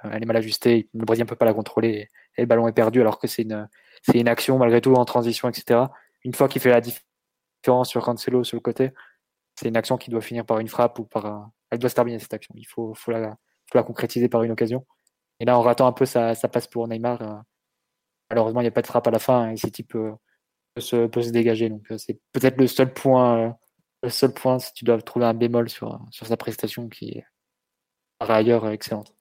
Euh, 0.05 0.09
elle 0.13 0.23
est 0.23 0.27
mal 0.27 0.37
ajustée, 0.37 0.89
le 0.95 1.05
Brésilien 1.05 1.25
ne 1.25 1.29
peut 1.29 1.37
pas 1.37 1.45
la 1.45 1.55
contrôler 1.55 2.09
et, 2.37 2.43
le 2.43 2.47
ballon 2.47 2.69
est 2.69 2.73
perdu 2.73 3.01
alors 3.01 3.19
que 3.19 3.27
c'est 3.27 3.43
une, 3.43 4.29
action 4.29 4.59
malgré 4.59 4.81
tout 4.81 4.95
en 4.95 5.05
transition, 5.05 5.49
etc. 5.49 5.81
Une 6.25 6.35
fois 6.35 6.49
qu'il 6.49 6.61
fait 6.61 6.71
la 6.71 6.81
différence 6.81 7.89
sur 7.89 8.03
Cancelo 8.03 8.45
sur 8.45 8.57
le 8.57 8.61
côté, 8.61 8.93
c'est 9.57 9.69
une 9.69 9.77
action 9.77 9.97
qui 9.97 10.11
doit 10.11 10.21
finir 10.21 10.45
par 10.45 10.59
une 10.59 10.69
frappe 10.69 10.99
ou 10.99 11.05
par. 11.05 11.51
Elle 11.71 11.79
doit 11.79 11.91
se 11.91 11.95
terminer 11.95 12.19
cette 12.19 12.35
action. 12.35 12.55
Il 12.57 12.67
faut, 12.67 12.95
la, 13.09 13.37
concrétiser 13.83 14.29
par 14.29 14.43
une 14.43 14.53
occasion. 14.53 14.87
Et 15.41 15.45
là, 15.45 15.59
en 15.59 15.63
ratant 15.63 15.87
un 15.87 15.93
peu, 15.93 16.07
ça, 16.07 16.35
passe 16.53 16.67
pour 16.67 16.87
Neymar. 16.89 17.23
Euh, 17.23 17.35
malheureusement, 18.31 18.61
il 18.61 18.65
n'y 18.65 18.69
a 18.69 18.73
pas 18.73 18.83
de 18.83 18.87
frappe 18.87 19.07
à 19.07 19.11
la 19.11 19.19
fin 19.19 19.51
et 19.51 19.57
City 19.57 19.83
peut, 19.83 20.13
peut, 20.75 20.81
se, 20.81 21.07
peut 21.07 21.23
se 21.23 21.31
dégager. 21.31 21.69
Donc, 21.69 21.83
euh, 21.91 21.99
c'est 21.99 22.21
peut-être 22.33 22.59
le 22.59 22.67
seul 22.67 22.93
point 22.93 23.57
le 24.05 24.11
seul 24.11 24.35
point, 24.35 24.59
si 24.59 24.73
tu 24.75 24.85
dois 24.85 25.01
trouver 25.01 25.27
un 25.27 25.35
bémol 25.35 25.69
sur 25.71 25.99
sa 26.13 26.37
prestation 26.37 26.89
qui 26.89 27.09
est 27.09 27.25
par 28.19 28.31
ailleurs 28.31 28.69
excellente. 28.69 29.14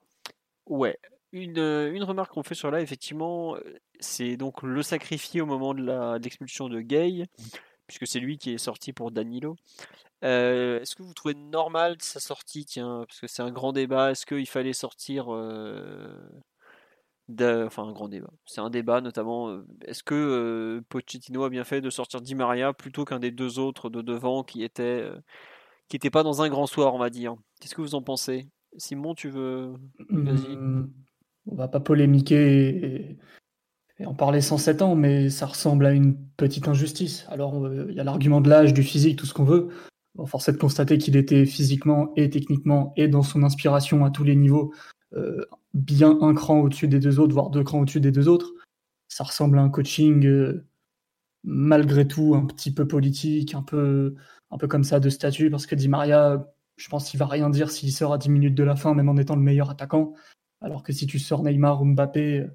Ouais. 0.67 0.97
Une, 1.31 1.57
une 1.57 2.03
remarque 2.03 2.33
qu'on 2.33 2.43
fait 2.43 2.55
sur 2.55 2.69
là, 2.69 2.79
effectivement, 2.79 3.57
c'est 3.99 4.37
donc 4.37 4.61
le 4.61 4.83
sacrifié 4.83 5.41
au 5.41 5.47
moment 5.47 5.73
de 5.73 6.17
l'expulsion 6.19 6.69
de, 6.69 6.79
Gay, 6.81 7.25
puisque 7.87 8.05
c'est 8.05 8.19
lui 8.19 8.37
qui 8.37 8.51
est 8.53 8.59
sorti 8.59 8.93
pour 8.93 9.11
Danilo. 9.11 9.55
Euh, 10.23 10.79
est-ce 10.79 10.95
que 10.95 11.01
vous 11.01 11.13
trouvez 11.13 11.33
normal 11.33 11.97
sa 11.99 12.19
sortie 12.19 12.65
Tiens, 12.65 13.05
parce 13.07 13.19
que 13.19 13.27
c'est 13.27 13.41
un 13.41 13.51
grand 13.51 13.73
débat. 13.73 14.11
Est-ce 14.11 14.27
qu'il 14.27 14.47
fallait 14.47 14.73
sortir 14.73 15.33
euh, 15.33 16.15
enfin 17.41 17.83
un 17.83 17.91
grand 17.91 18.07
débat. 18.07 18.29
C'est 18.45 18.61
un 18.61 18.69
débat 18.69 19.01
notamment. 19.01 19.49
Euh, 19.49 19.65
est-ce 19.85 20.03
que 20.03 20.15
euh, 20.15 20.81
Pochettino 20.89 21.43
a 21.43 21.49
bien 21.49 21.63
fait 21.63 21.81
de 21.81 21.89
sortir 21.89 22.21
Di 22.21 22.35
Maria 22.35 22.73
plutôt 22.73 23.05
qu'un 23.05 23.19
des 23.19 23.31
deux 23.31 23.59
autres 23.59 23.89
de 23.89 24.01
devant 24.01 24.43
qui 24.43 24.63
était 24.63 24.83
euh, 24.83 25.15
qui 25.89 25.95
n'était 25.95 26.09
pas 26.09 26.23
dans 26.23 26.41
un 26.41 26.49
grand 26.49 26.67
soir, 26.67 26.93
on 26.95 26.99
va 26.99 27.09
dire? 27.09 27.35
Qu'est-ce 27.59 27.75
que 27.75 27.81
vous 27.81 27.95
en 27.95 28.01
pensez? 28.01 28.47
Simon, 28.77 29.13
tu 29.13 29.29
veux 29.29 29.73
Vas-y. 30.09 30.55
Mmh, 30.55 30.91
on 31.47 31.55
va 31.55 31.67
pas 31.67 31.79
polémiquer 31.79 33.17
et, 33.99 34.05
en 34.05 34.13
parler 34.13 34.41
107 34.41 34.81
ans, 34.81 34.95
mais 34.95 35.29
ça 35.29 35.45
ressemble 35.45 35.85
à 35.85 35.91
une 35.91 36.17
petite 36.35 36.67
injustice. 36.67 37.25
Alors 37.29 37.71
il 37.89 37.95
y 37.95 37.99
a 37.99 38.03
l'argument 38.03 38.41
de 38.41 38.49
l'âge, 38.49 38.73
du 38.73 38.83
physique, 38.83 39.17
tout 39.17 39.25
ce 39.25 39.33
qu'on 39.33 39.43
veut. 39.43 39.69
Bon, 40.15 40.25
force 40.25 40.49
est 40.49 40.53
de 40.53 40.57
constater 40.57 40.97
qu'il 40.97 41.15
était 41.15 41.45
physiquement 41.45 42.11
et 42.15 42.29
techniquement 42.29 42.93
et 42.97 43.07
dans 43.07 43.23
son 43.23 43.43
inspiration 43.43 44.05
à 44.05 44.11
tous 44.11 44.23
les 44.23 44.35
niveaux 44.35 44.73
bien 45.73 46.19
un 46.21 46.33
cran 46.33 46.59
au-dessus 46.59 46.87
des 46.87 46.99
deux 46.99 47.19
autres, 47.19 47.33
voire 47.33 47.49
deux 47.49 47.63
crans 47.63 47.81
au-dessus 47.81 47.99
des 47.99 48.11
deux 48.11 48.27
autres. 48.27 48.53
Ça 49.07 49.23
ressemble 49.23 49.57
à 49.59 49.61
un 49.61 49.69
coaching 49.69 50.25
euh, 50.25 50.65
malgré 51.43 52.07
tout 52.07 52.35
un 52.35 52.45
petit 52.45 52.73
peu 52.73 52.87
politique, 52.87 53.53
un 53.53 53.63
peu, 53.63 54.15
un 54.51 54.57
peu 54.57 54.67
comme 54.67 54.83
ça 54.83 54.99
de 54.99 55.09
statut, 55.09 55.49
parce 55.49 55.65
que 55.65 55.75
Di 55.75 55.87
Maria, 55.89 56.47
je 56.77 56.89
pense 56.89 57.09
qu'il 57.09 57.19
va 57.19 57.25
rien 57.25 57.49
dire 57.49 57.71
s'il 57.71 57.91
sort 57.91 58.13
à 58.13 58.17
10 58.17 58.29
minutes 58.29 58.55
de 58.55 58.63
la 58.63 58.75
fin, 58.75 58.93
même 58.93 59.09
en 59.09 59.17
étant 59.17 59.35
le 59.35 59.41
meilleur 59.41 59.69
attaquant. 59.69 60.13
Alors 60.61 60.83
que 60.83 60.93
si 60.93 61.07
tu 61.07 61.19
sors 61.19 61.43
Neymar 61.43 61.81
ou 61.81 61.85
Mbappé 61.85 62.39
euh, 62.39 62.47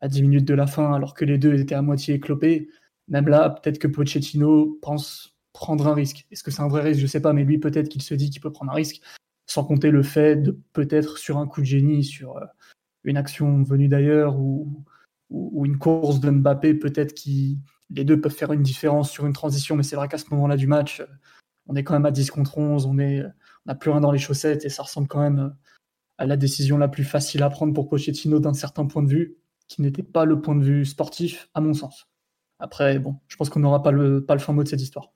à 0.00 0.08
10 0.08 0.22
minutes 0.22 0.44
de 0.44 0.54
la 0.54 0.66
fin, 0.66 0.92
alors 0.92 1.14
que 1.14 1.24
les 1.24 1.38
deux 1.38 1.58
étaient 1.58 1.74
à 1.74 1.82
moitié 1.82 2.14
éclopés, 2.14 2.68
même 3.08 3.28
là, 3.28 3.50
peut-être 3.50 3.78
que 3.78 3.88
Pochettino 3.88 4.78
pense 4.82 5.34
prendre 5.52 5.86
un 5.86 5.94
risque. 5.94 6.26
Est-ce 6.30 6.42
que 6.42 6.50
c'est 6.50 6.62
un 6.62 6.68
vrai 6.68 6.82
risque? 6.82 7.00
Je 7.00 7.06
sais 7.06 7.20
pas, 7.20 7.32
mais 7.32 7.44
lui, 7.44 7.58
peut-être 7.58 7.88
qu'il 7.88 8.02
se 8.02 8.14
dit 8.14 8.30
qu'il 8.30 8.40
peut 8.40 8.52
prendre 8.52 8.72
un 8.72 8.74
risque 8.74 9.00
sans 9.46 9.64
compter 9.64 9.90
le 9.90 10.02
fait 10.02 10.36
de 10.36 10.58
peut-être 10.72 11.18
sur 11.18 11.38
un 11.38 11.46
coup 11.46 11.60
de 11.60 11.66
génie, 11.66 12.04
sur 12.04 12.36
euh, 12.38 12.44
une 13.04 13.16
action 13.16 13.62
venue 13.62 13.88
d'ailleurs 13.88 14.38
ou, 14.38 14.84
une 15.30 15.78
course 15.78 16.20
de 16.20 16.30
Mbappé 16.30 16.74
peut-être 16.74 17.12
qui, 17.12 17.58
les 17.90 18.04
deux 18.04 18.20
peuvent 18.20 18.34
faire 18.34 18.52
une 18.52 18.62
différence 18.62 19.10
sur 19.10 19.26
une 19.26 19.32
transition, 19.32 19.74
mais 19.74 19.82
c'est 19.82 19.96
vrai 19.96 20.06
qu'à 20.06 20.18
ce 20.18 20.26
moment-là 20.30 20.56
du 20.56 20.66
match, 20.66 21.02
on 21.66 21.74
est 21.74 21.82
quand 21.82 21.94
même 21.94 22.06
à 22.06 22.10
10 22.10 22.30
contre 22.30 22.58
11, 22.58 22.86
on 22.86 22.98
est, 22.98 23.22
n'a 23.66 23.74
plus 23.74 23.90
rien 23.90 24.00
dans 24.00 24.12
les 24.12 24.18
chaussettes 24.18 24.64
et 24.64 24.68
ça 24.68 24.82
ressemble 24.82 25.08
quand 25.08 25.20
même 25.20 25.54
à 26.18 26.26
la 26.26 26.36
décision 26.36 26.78
la 26.78 26.88
plus 26.88 27.04
facile 27.04 27.42
à 27.42 27.50
prendre 27.50 27.74
pour 27.74 27.88
Pochettino 27.88 28.38
d'un 28.38 28.54
certain 28.54 28.86
point 28.86 29.02
de 29.02 29.08
vue, 29.08 29.36
qui 29.68 29.82
n'était 29.82 30.02
pas 30.02 30.24
le 30.24 30.40
point 30.40 30.54
de 30.54 30.62
vue 30.62 30.84
sportif, 30.84 31.48
à 31.54 31.60
mon 31.60 31.74
sens. 31.74 32.08
Après, 32.58 32.98
bon, 32.98 33.16
je 33.28 33.36
pense 33.36 33.50
qu'on 33.50 33.60
n'aura 33.60 33.82
pas 33.82 33.90
le, 33.90 34.24
pas 34.24 34.34
le 34.34 34.40
fin 34.40 34.52
mot 34.52 34.62
de 34.62 34.68
cette 34.68 34.80
histoire. 34.80 35.12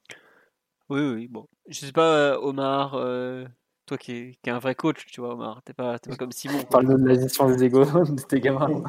Oui, 0.89 1.01
oui, 1.01 1.29
bon. 1.29 1.47
Je 1.69 1.79
sais 1.79 1.93
pas, 1.93 2.15
euh, 2.15 2.39
Omar, 2.41 2.95
euh, 2.95 3.45
toi 3.87 3.99
qui 3.99 4.13
es, 4.13 4.39
qui 4.43 4.51
un 4.51 4.59
vrai 4.59 4.75
coach, 4.75 5.05
tu 5.07 5.21
vois, 5.21 5.35
Omar, 5.35 5.63
t'es 5.65 5.75
pas, 5.75 5.99
pas 5.99 6.17
comme 6.17 6.33
Simon. 6.33 6.63
Parle 6.65 6.89
de 6.89 7.07
la 7.07 7.15
gestion 7.15 7.49
des 7.49 7.65
égos 7.65 7.85
de 7.85 8.23
tes 8.23 8.41
gamins. 8.41 8.83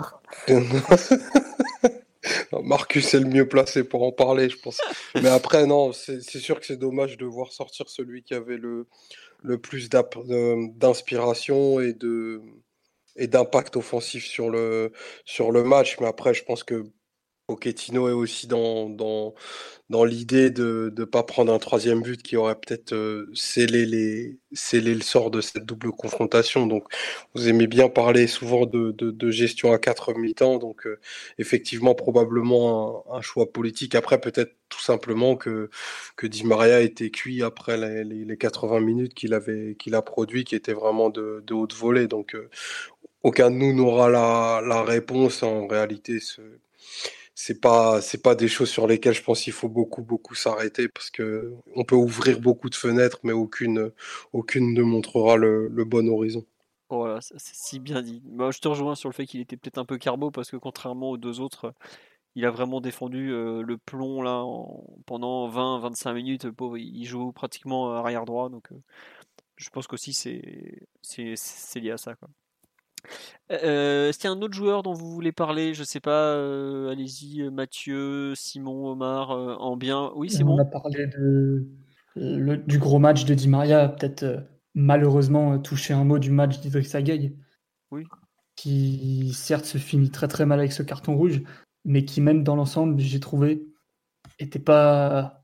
Marcus 2.64 3.14
est 3.14 3.20
le 3.20 3.28
mieux 3.28 3.48
placé 3.48 3.84
pour 3.84 4.04
en 4.04 4.12
parler, 4.12 4.50
je 4.50 4.58
pense. 4.58 4.82
Mais 5.16 5.30
après, 5.30 5.66
non, 5.66 5.94
c'est 5.94 6.22
sûr 6.22 6.60
que 6.60 6.66
c'est 6.66 6.78
dommage 6.78 7.18
de 7.18 7.26
voir 7.26 7.52
sortir 7.52 7.90
celui 7.90 8.24
qui 8.24 8.34
avait 8.34 8.58
le, 8.58 8.88
le 9.42 9.58
plus 9.58 9.90
d'inspiration 9.90 11.80
et 11.80 13.28
d'impact 13.28 13.76
offensif 13.78 14.26
sur 14.26 14.50
le 14.50 14.92
match. 15.64 15.98
Mais 16.00 16.08
après, 16.08 16.34
je 16.34 16.44
pense 16.44 16.64
que 16.64 16.86
Pochettino 17.50 18.08
est 18.10 18.12
aussi 18.12 18.46
dans, 18.46 18.90
dans, 18.90 19.34
dans 19.90 20.06
l'idée 20.06 20.52
de 20.52 20.94
ne 20.96 21.04
pas 21.04 21.24
prendre 21.24 21.52
un 21.52 21.58
troisième 21.58 22.04
but 22.04 22.22
qui 22.22 22.38
aurait 22.38 22.54
peut-être 22.54 22.94
euh, 22.94 23.28
scellé, 23.34 23.88
les, 23.88 24.38
scellé 24.54 24.94
le 24.94 25.02
sort 25.02 25.32
de 25.32 25.42
cette 25.42 25.66
double 25.66 25.92
confrontation. 25.92 26.68
Donc, 26.68 26.84
vous 27.34 27.48
aimez 27.50 27.66
bien 27.66 27.90
parler 27.90 28.28
souvent 28.28 28.68
de, 28.68 28.92
de, 28.92 29.32
gestion 29.32 29.72
à 29.74 29.80
quatre 29.80 30.14
mi-temps. 30.14 30.60
Donc, 30.60 30.86
euh, 30.86 31.00
effectivement, 31.40 31.96
probablement 31.96 33.04
un, 33.12 33.22
choix 33.22 33.52
politique. 33.52 33.96
Après, 33.96 34.22
peut-être 34.22 34.56
tout 34.70 34.82
simplement 34.82 35.36
que, 35.36 35.72
que 36.18 36.28
Di 36.28 36.44
Maria 36.46 36.82
était 36.82 37.10
cuit 37.10 37.42
après 37.42 37.78
les, 37.78 38.26
les, 38.26 38.38
80 38.38 38.80
minutes 38.80 39.16
qu'il 39.16 39.34
avait 39.34 39.76
a 39.92 40.02
produit, 40.04 40.44
qui 40.44 40.56
étaient 40.56 40.74
vraiment 40.74 41.10
de, 41.10 41.44
de 41.48 41.54
haute 41.56 41.74
volée. 41.74 42.08
Donc, 42.08 42.36
euh, 42.36 42.48
aucun 43.24 43.50
de 43.50 43.56
nous 43.56 43.74
n'aura 43.74 44.10
la, 44.10 44.62
la 44.64 44.84
réponse. 44.84 45.42
En 45.42 45.66
réalité, 45.68 46.20
c'est 47.42 47.62
pas 47.62 48.02
c'est 48.02 48.22
pas 48.22 48.36
des 48.36 48.50
choses 48.50 48.70
sur 48.70 48.86
lesquelles 48.86 49.14
je 49.14 49.24
pense 49.24 49.42
qu'il 49.42 49.54
faut 49.54 49.70
beaucoup 49.70 50.04
beaucoup 50.04 50.36
s'arrêter 50.36 50.90
parce 50.90 51.10
que 51.10 51.54
on 51.74 51.86
peut 51.86 51.96
ouvrir 51.96 52.42
beaucoup 52.42 52.70
de 52.70 52.76
fenêtres 52.76 53.20
mais 53.24 53.32
aucune 53.32 53.94
aucune 54.34 54.74
ne 54.74 54.82
montrera 54.82 55.38
le, 55.38 55.70
bon 55.86 56.10
horizon. 56.10 56.46
Voilà, 56.90 57.22
c'est 57.22 57.40
si 57.40 57.80
bien 57.80 58.02
dit. 58.02 58.22
Moi, 58.26 58.52
je 58.52 58.60
te 58.60 58.68
rejoins 58.68 58.96
sur 58.96 59.08
le 59.08 59.14
fait 59.14 59.26
qu'il 59.26 59.40
était 59.40 59.56
peut-être 59.56 59.78
un 59.78 59.86
peu 59.86 59.98
carbo 59.98 60.32
parce 60.32 60.52
que 60.52 60.58
contrairement 60.58 61.12
aux 61.12 61.18
deux 61.18 61.40
autres, 61.40 61.74
il 62.36 62.46
a 62.46 62.52
vraiment 62.52 62.82
défendu 62.82 63.32
euh, 63.32 63.62
le 63.62 63.78
plomb 63.78 64.22
là 64.22 64.44
pendant 65.06 65.50
20-25 65.50 66.14
minutes. 66.14 66.48
il 66.78 67.06
joue 67.06 67.32
pratiquement 67.32 67.94
arrière 67.94 68.26
droit 68.26 68.50
donc 68.50 68.72
euh, 68.74 68.82
je 69.56 69.70
pense 69.70 69.88
qu'aussi 69.88 70.14
c'est 70.14 70.88
c'est 71.02 71.80
lié 71.80 71.92
à 71.92 71.98
ça. 71.98 72.16
Euh, 73.52 74.10
Est-ce 74.10 74.20
qu'il 74.20 74.30
y 74.30 74.34
a 74.34 74.36
un 74.36 74.42
autre 74.42 74.54
joueur 74.54 74.84
dont 74.84 74.94
vous 74.94 75.12
voulez 75.12 75.32
parler? 75.32 75.74
Je 75.74 75.84
sais 75.84 76.00
pas, 76.00 76.34
euh, 76.36 76.92
allez-y, 76.92 77.42
euh, 77.42 77.52
Mathieu, 77.52 78.34
Simon, 78.36 78.92
Omar, 78.92 79.32
euh, 79.32 79.56
en 79.56 79.76
bien. 79.76 80.12
Oui, 80.16 80.30
Simon 80.30 80.56
On 80.56 80.60
a 80.60 80.66
parlé 80.66 81.08
de, 81.08 81.68
du 82.16 82.78
gros 82.78 83.00
match 83.00 83.26
de 83.26 83.34
Di 83.34 83.48
Maria, 83.48 83.90
peut-être 83.90 84.46
malheureusement 84.76 85.58
toucher 85.60 85.94
un 85.94 86.04
mot 86.04 86.20
du 86.20 86.32
match 86.32 86.60
d'Idrissa 86.60 87.02
Gueye. 87.02 87.36
Oui. 87.92 88.04
Qui 88.56 89.32
certes 89.34 89.66
se 89.66 89.78
finit 89.78 90.12
très 90.12 90.28
très 90.28 90.46
mal 90.46 90.60
avec 90.60 90.74
ce 90.74 90.84
carton 90.84 91.16
rouge, 91.16 91.42
mais 91.86 92.06
qui 92.06 92.22
même 92.22 92.44
dans 92.44 92.56
l'ensemble, 92.56 93.00
j'ai 93.00 93.20
trouvé, 93.20 93.66
était 94.38 94.60
pas, 94.60 95.44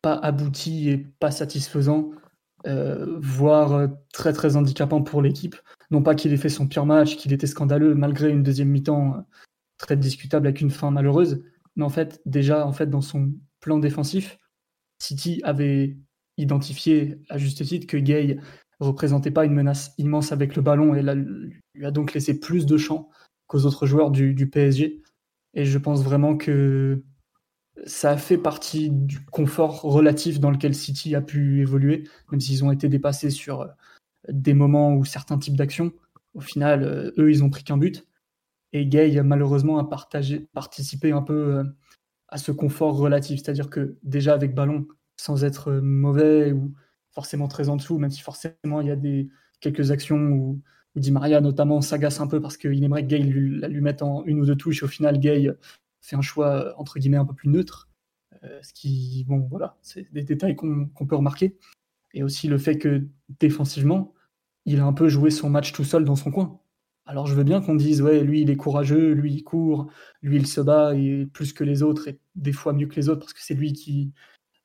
pas 0.00 0.14
abouti 0.14 0.88
et 0.88 0.98
pas 0.98 1.30
satisfaisant. 1.30 2.10
voire 2.64 3.88
très 4.12 4.32
très 4.32 4.56
handicapant 4.56 5.02
pour 5.02 5.22
l'équipe. 5.22 5.56
Non 5.92 6.02
pas 6.02 6.14
qu'il 6.14 6.32
ait 6.32 6.38
fait 6.38 6.48
son 6.48 6.66
pire 6.66 6.86
match, 6.86 7.16
qu'il 7.16 7.32
était 7.32 7.46
scandaleux 7.46 7.94
malgré 7.94 8.30
une 8.30 8.42
deuxième 8.42 8.70
mi-temps 8.70 9.14
euh, 9.14 9.20
très 9.78 9.96
discutable 9.96 10.48
avec 10.48 10.60
une 10.60 10.70
fin 10.70 10.90
malheureuse, 10.90 11.44
mais 11.76 11.84
en 11.84 11.90
fait 11.90 12.20
déjà 12.26 12.66
en 12.66 12.72
fait 12.72 12.88
dans 12.88 13.02
son 13.02 13.32
plan 13.60 13.78
défensif, 13.78 14.38
City 14.98 15.40
avait 15.44 15.96
identifié 16.38 17.18
à 17.28 17.38
juste 17.38 17.64
titre 17.64 17.86
que 17.86 17.96
Gay 17.98 18.38
représentait 18.80 19.30
pas 19.30 19.44
une 19.44 19.54
menace 19.54 19.94
immense 19.98 20.32
avec 20.32 20.56
le 20.56 20.62
ballon 20.62 20.94
et 20.94 21.02
lui 21.02 21.86
a 21.86 21.90
donc 21.90 22.14
laissé 22.14 22.40
plus 22.40 22.66
de 22.66 22.76
champ 22.76 23.10
qu'aux 23.46 23.66
autres 23.66 23.86
joueurs 23.86 24.10
du, 24.10 24.34
du, 24.34 24.48
PSG. 24.48 25.02
Et 25.54 25.64
je 25.64 25.78
pense 25.78 26.02
vraiment 26.02 26.36
que 26.36 27.02
ça 27.86 28.10
a 28.10 28.16
fait 28.16 28.38
partie 28.38 28.90
du 28.90 29.24
confort 29.26 29.82
relatif 29.82 30.40
dans 30.40 30.50
lequel 30.50 30.74
City 30.74 31.14
a 31.14 31.20
pu 31.20 31.60
évoluer, 31.60 32.08
même 32.30 32.40
s'ils 32.40 32.64
ont 32.64 32.72
été 32.72 32.88
dépassés 32.88 33.30
sur 33.30 33.62
euh, 33.62 33.66
des 34.28 34.54
moments 34.54 34.94
où 34.94 35.04
certains 35.04 35.38
types 35.38 35.56
d'actions, 35.56 35.92
au 36.34 36.40
final, 36.40 36.82
euh, 36.82 37.10
eux, 37.18 37.30
ils 37.30 37.44
ont 37.44 37.50
pris 37.50 37.64
qu'un 37.64 37.76
but. 37.76 38.06
Et 38.72 38.86
Gay, 38.86 39.22
malheureusement, 39.22 39.78
a 39.78 39.88
partagé, 39.88 40.48
participé 40.54 41.12
un 41.12 41.22
peu 41.22 41.58
euh, 41.58 41.64
à 42.28 42.38
ce 42.38 42.52
confort 42.52 42.96
relatif. 42.96 43.40
C'est-à-dire 43.42 43.70
que 43.70 43.98
déjà 44.02 44.34
avec 44.34 44.54
ballon, 44.54 44.86
sans 45.16 45.44
être 45.44 45.70
euh, 45.70 45.80
mauvais 45.82 46.52
ou 46.52 46.74
forcément 47.10 47.48
très 47.48 47.68
en 47.68 47.76
dessous, 47.76 47.98
même 47.98 48.10
si 48.10 48.22
forcément 48.22 48.80
il 48.80 48.88
y 48.88 48.90
a 48.90 48.96
des, 48.96 49.28
quelques 49.60 49.90
actions 49.90 50.16
où, 50.16 50.62
Di 50.94 51.10
Maria 51.10 51.40
notamment 51.40 51.80
s'agace 51.80 52.20
un 52.20 52.26
peu 52.26 52.38
parce 52.42 52.58
qu'il 52.58 52.84
aimerait 52.84 53.02
que 53.02 53.08
Gay 53.08 53.20
lui, 53.20 53.60
lui 53.66 53.80
mette 53.80 54.02
en 54.02 54.24
une 54.26 54.40
ou 54.40 54.44
deux 54.44 54.56
touches. 54.56 54.82
Au 54.82 54.88
final, 54.88 55.18
Gay 55.18 55.50
fait 56.02 56.16
un 56.16 56.20
choix 56.20 56.74
entre 56.78 56.98
guillemets 56.98 57.16
un 57.16 57.24
peu 57.24 57.32
plus 57.32 57.48
neutre. 57.48 57.88
ce 58.60 58.74
qui, 58.74 59.24
bon, 59.26 59.38
voilà, 59.50 59.78
c'est 59.80 60.12
des 60.12 60.22
détails 60.22 60.54
qu'on 60.54 61.06
peut 61.06 61.16
remarquer 61.16 61.56
et 62.14 62.22
aussi 62.22 62.48
le 62.48 62.58
fait 62.58 62.78
que 62.78 63.06
défensivement, 63.40 64.14
il 64.66 64.80
a 64.80 64.84
un 64.84 64.92
peu 64.92 65.08
joué 65.08 65.30
son 65.30 65.50
match 65.50 65.72
tout 65.72 65.84
seul 65.84 66.04
dans 66.04 66.16
son 66.16 66.30
coin. 66.30 66.60
Alors 67.04 67.26
je 67.26 67.34
veux 67.34 67.44
bien 67.44 67.60
qu'on 67.60 67.74
dise, 67.74 68.00
ouais, 68.00 68.22
lui 68.22 68.42
il 68.42 68.50
est 68.50 68.56
courageux, 68.56 69.12
lui 69.12 69.32
il 69.34 69.42
court, 69.42 69.90
lui 70.22 70.36
il 70.36 70.46
se 70.46 70.60
bat 70.60 70.94
et 70.94 71.26
plus 71.26 71.52
que 71.52 71.64
les 71.64 71.82
autres 71.82 72.08
et 72.08 72.20
des 72.36 72.52
fois 72.52 72.72
mieux 72.72 72.86
que 72.86 72.94
les 72.94 73.08
autres 73.08 73.20
parce 73.20 73.32
que 73.32 73.42
c'est 73.42 73.54
lui 73.54 73.72
qui 73.72 74.12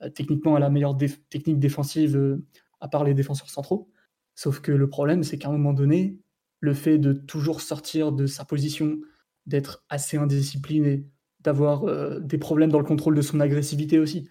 euh, 0.03 0.09
techniquement 0.09 0.55
a 0.55 0.59
la 0.59 0.69
meilleure 0.69 0.95
technique 1.29 1.59
défensive 1.59 2.15
euh, 2.15 2.45
à 2.79 2.87
part 2.87 3.03
les 3.03 3.15
défenseurs 3.15 3.49
centraux. 3.49 3.89
Sauf 4.35 4.59
que 4.59 4.71
le 4.71 4.87
problème 4.87 5.23
c'est 5.23 5.39
qu'à 5.39 5.49
un 5.49 5.51
moment 5.51 5.73
donné, 5.73 6.19
le 6.59 6.73
fait 6.73 6.99
de 6.99 7.13
toujours 7.13 7.61
sortir 7.61 8.11
de 8.11 8.27
sa 8.27 8.45
position, 8.45 8.99
d'être 9.47 9.83
assez 9.89 10.17
indiscipliné, 10.17 11.05
d'avoir 11.41 11.85
euh, 11.85 12.19
des 12.19 12.37
problèmes 12.37 12.71
dans 12.71 12.79
le 12.79 12.85
contrôle 12.85 13.15
de 13.15 13.21
son 13.21 13.39
agressivité 13.39 13.99
aussi. 13.99 14.29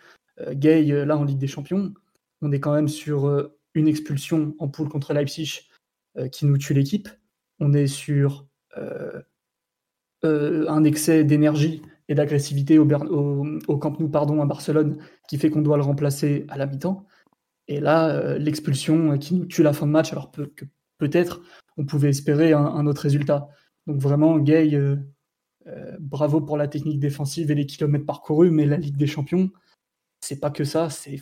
Gay, 0.53 0.85
là 1.07 1.17
en 1.17 1.25
Ligue 1.25 1.39
des 1.39 1.47
Champions, 1.47 1.95
on 2.43 2.53
est 2.53 2.61
quand 2.61 2.75
même 2.75 2.89
sur 2.89 3.27
euh, 3.27 3.59
une 3.75 3.89
expulsion 3.89 4.55
en 4.59 4.69
poule 4.69 4.89
contre 4.89 5.13
Leipzig 5.13 5.69
euh, 6.17 6.29
qui 6.29 6.47
nous 6.47 6.59
tue 6.59 6.75
l'équipe. 6.75 7.09
On 7.61 7.73
est 7.73 7.87
sur 7.87 8.47
euh, 8.77 9.23
un 10.23 10.85
excès 10.85 11.25
d'énergie 11.25 11.83
et 12.09 12.15
d'agressivité 12.15 12.79
au, 12.79 12.87
Camp 13.79 13.99
Nou 13.99 14.09
pardon, 14.09 14.41
à 14.41 14.47
Barcelone 14.47 14.99
qui 15.29 15.39
fait 15.39 15.51
qu'on 15.51 15.63
doit 15.63 15.77
le 15.77 15.83
remplacer 15.83 16.45
à 16.49 16.57
la 16.57 16.67
mi-temps. 16.67 17.07
Et 17.69 17.81
là, 17.81 18.39
l'expulsion 18.39 19.19
qui 19.19 19.35
nous 19.35 19.47
tue 19.47 19.65
la 19.65 19.73
fin 19.73 19.87
de 19.87 19.91
match, 19.91 20.13
alors 20.13 20.31
que 20.31 20.65
peut-être 20.99 21.43
on 21.77 21.85
pouvait 21.85 22.11
espérer 22.11 22.53
un, 22.53 22.87
autre 22.87 23.03
résultat. 23.03 23.49
Donc 23.89 24.01
vraiment, 24.01 24.39
Gay, 24.39 24.79
bravo 25.99 26.41
pour 26.41 26.57
la 26.57 26.69
technique 26.69 27.01
défensive 27.01 27.51
et 27.51 27.57
les 27.57 27.67
kilomètres 27.67 28.07
parcourus, 28.07 28.53
mais 28.53 28.67
la 28.67 28.77
Ligue 28.77 28.97
des 28.97 29.09
Champions, 29.09 29.51
c'est 30.21 30.39
pas 30.39 30.51
que 30.51 30.63
ça, 30.63 30.91
c'est 30.91 31.21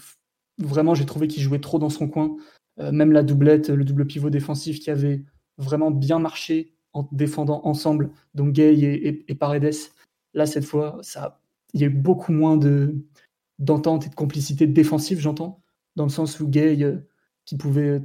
Vraiment, 0.59 0.95
j'ai 0.95 1.07
trouvé 1.07 1.29
qu'il 1.29 1.43
jouait 1.43 1.61
trop 1.61 1.79
dans 1.79 1.91
son 1.91 2.09
coin. 2.09 2.37
Euh, 2.81 2.93
même 2.93 3.13
la 3.13 3.23
doublette, 3.23 3.71
le 3.71 3.85
double 3.85 4.07
pivot 4.07 4.31
défensif 4.31 4.81
qui 4.81 4.91
avait 4.91 5.23
vraiment 5.59 5.91
bien 5.91 6.19
marché 6.19 6.75
en 6.93 7.09
défendant 7.13 7.61
ensemble, 7.65 8.11
donc 8.35 8.53
Gay 8.53 8.75
et, 9.27 9.35
Paredes. 9.35 9.75
Là, 10.33 10.47
cette 10.47 10.65
fois, 10.65 11.01
il 11.73 11.81
y 11.81 11.85
a 11.85 11.87
eu 11.89 11.91
beaucoup 11.91 12.33
moins 12.33 12.57
de 12.57 12.95
d'entente 13.61 14.07
et 14.07 14.09
de 14.09 14.15
complicité 14.15 14.67
défensive, 14.67 15.21
j'entends, 15.21 15.63
dans 15.95 16.05
le 16.05 16.11
sens 16.11 16.41
où 16.41 16.49
Gay, 16.49 16.83
euh, 16.83 16.99
qui 17.45 17.57
pouvait 17.57 18.03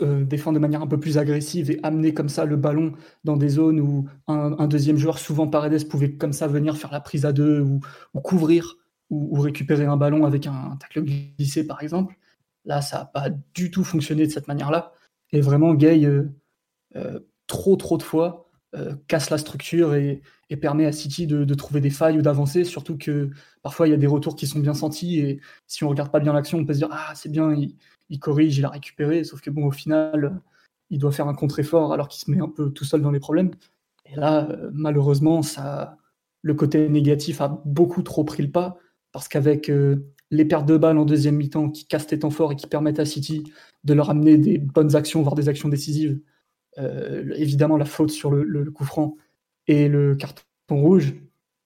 euh, 0.00 0.24
défendre 0.24 0.54
de 0.54 0.60
manière 0.60 0.82
un 0.82 0.86
peu 0.86 1.00
plus 1.00 1.18
agressive 1.18 1.70
et 1.70 1.80
amener 1.82 2.14
comme 2.14 2.28
ça 2.28 2.44
le 2.44 2.56
ballon 2.56 2.92
dans 3.24 3.36
des 3.36 3.48
zones 3.48 3.80
où 3.80 4.08
un, 4.28 4.66
deuxième 4.68 4.96
joueur, 4.96 5.18
souvent 5.18 5.48
Paredes, 5.48 5.88
pouvait 5.88 6.12
comme 6.12 6.32
ça 6.32 6.46
venir 6.46 6.76
faire 6.76 6.92
la 6.92 7.00
prise 7.00 7.24
à 7.24 7.32
deux 7.32 7.60
ou 7.60 7.80
couvrir 8.20 8.76
ou, 9.10 9.40
récupérer 9.40 9.84
un 9.84 9.96
ballon 9.96 10.24
avec 10.24 10.46
un, 10.46 10.76
tacle 10.80 11.02
glissé, 11.02 11.66
par 11.66 11.82
exemple. 11.82 12.16
Là, 12.64 12.80
ça 12.80 12.98
n'a 12.98 13.04
pas 13.04 13.30
du 13.54 13.70
tout 13.70 13.84
fonctionné 13.84 14.26
de 14.26 14.32
cette 14.32 14.48
manière-là. 14.48 14.92
Et 15.32 15.40
vraiment, 15.40 15.74
Gay, 15.74 16.04
euh, 16.04 16.32
euh, 16.96 17.20
trop, 17.46 17.76
trop 17.76 17.98
de 17.98 18.02
fois, 18.02 18.50
euh, 18.74 18.94
casse 19.08 19.30
la 19.30 19.38
structure 19.38 19.94
et, 19.94 20.22
permet 20.60 20.86
à 20.86 20.92
City 20.92 21.26
de, 21.26 21.54
trouver 21.54 21.80
des 21.80 21.90
failles 21.90 22.16
ou 22.16 22.22
d'avancer. 22.22 22.62
Surtout 22.62 22.96
que 22.96 23.30
parfois, 23.62 23.88
il 23.88 23.90
y 23.90 23.94
a 23.94 23.96
des 23.96 24.06
retours 24.06 24.36
qui 24.36 24.46
sont 24.46 24.60
bien 24.60 24.74
sentis. 24.74 25.18
Et 25.18 25.40
si 25.66 25.82
on 25.82 25.88
regarde 25.88 26.12
pas 26.12 26.20
bien 26.20 26.32
l'action, 26.32 26.58
on 26.58 26.64
peut 26.64 26.74
se 26.74 26.78
dire 26.78 26.90
Ah, 26.92 27.12
c'est 27.16 27.28
bien, 27.28 27.52
il, 28.08 28.20
corrige, 28.20 28.56
il 28.56 28.64
a 28.64 28.68
récupéré. 28.68 29.24
Sauf 29.24 29.40
que, 29.40 29.50
bon, 29.50 29.66
au 29.66 29.72
final, 29.72 30.40
il 30.90 31.00
doit 31.00 31.10
faire 31.10 31.26
un 31.26 31.34
contre-effort 31.34 31.92
alors 31.92 32.06
qu'il 32.06 32.24
se 32.24 32.30
met 32.30 32.40
un 32.40 32.48
peu 32.48 32.70
tout 32.70 32.84
seul 32.84 33.02
dans 33.02 33.10
les 33.10 33.18
problèmes. 33.18 33.50
Et 34.06 34.14
là, 34.14 34.46
malheureusement, 34.72 35.42
ça 35.42 35.98
le 36.44 36.54
côté 36.54 36.88
négatif 36.90 37.40
a 37.40 37.48
beaucoup 37.64 38.02
trop 38.02 38.22
pris 38.22 38.42
le 38.42 38.50
pas, 38.50 38.76
parce 39.14 39.28
qu'avec 39.28 39.70
euh, 39.70 40.12
les 40.32 40.44
pertes 40.44 40.66
de 40.66 40.76
balles 40.76 40.98
en 40.98 41.04
deuxième 41.04 41.36
mi-temps 41.36 41.70
qui 41.70 41.86
cassent 41.86 42.10
les 42.10 42.18
temps 42.18 42.30
forts 42.30 42.52
et 42.52 42.56
qui 42.56 42.66
permettent 42.66 42.98
à 42.98 43.04
City 43.04 43.44
de 43.84 43.94
leur 43.94 44.10
amener 44.10 44.36
des 44.36 44.58
bonnes 44.58 44.96
actions, 44.96 45.22
voire 45.22 45.36
des 45.36 45.48
actions 45.48 45.68
décisives, 45.68 46.20
euh, 46.78 47.32
évidemment 47.36 47.76
la 47.76 47.84
faute 47.84 48.10
sur 48.10 48.32
le, 48.32 48.70
coup 48.72 48.84
franc 48.84 49.16
et 49.68 49.88
le 49.88 50.16
carton 50.16 50.42
rouge, 50.68 51.14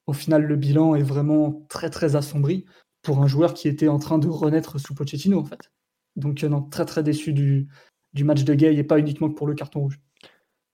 au 0.06 0.12
final 0.12 0.44
le 0.44 0.56
bilan 0.56 0.94
est 0.94 1.02
vraiment 1.02 1.64
très 1.70 1.88
très 1.88 2.16
assombri 2.16 2.66
pour 3.00 3.22
un 3.22 3.26
joueur 3.26 3.54
qui 3.54 3.66
était 3.66 3.88
en 3.88 3.98
train 3.98 4.18
de 4.18 4.28
renaître 4.28 4.78
sous 4.78 4.94
Pochettino 4.94 5.38
en 5.40 5.44
fait. 5.44 5.72
Donc 6.16 6.42
non, 6.42 6.60
très 6.60 6.84
très 6.84 7.02
déçu 7.02 7.32
du, 7.32 7.66
du 8.12 8.24
match 8.24 8.44
de 8.44 8.52
Gay 8.52 8.76
et 8.76 8.84
pas 8.84 8.98
uniquement 8.98 9.30
pour 9.30 9.46
le 9.46 9.54
carton 9.54 9.80
rouge. 9.80 9.98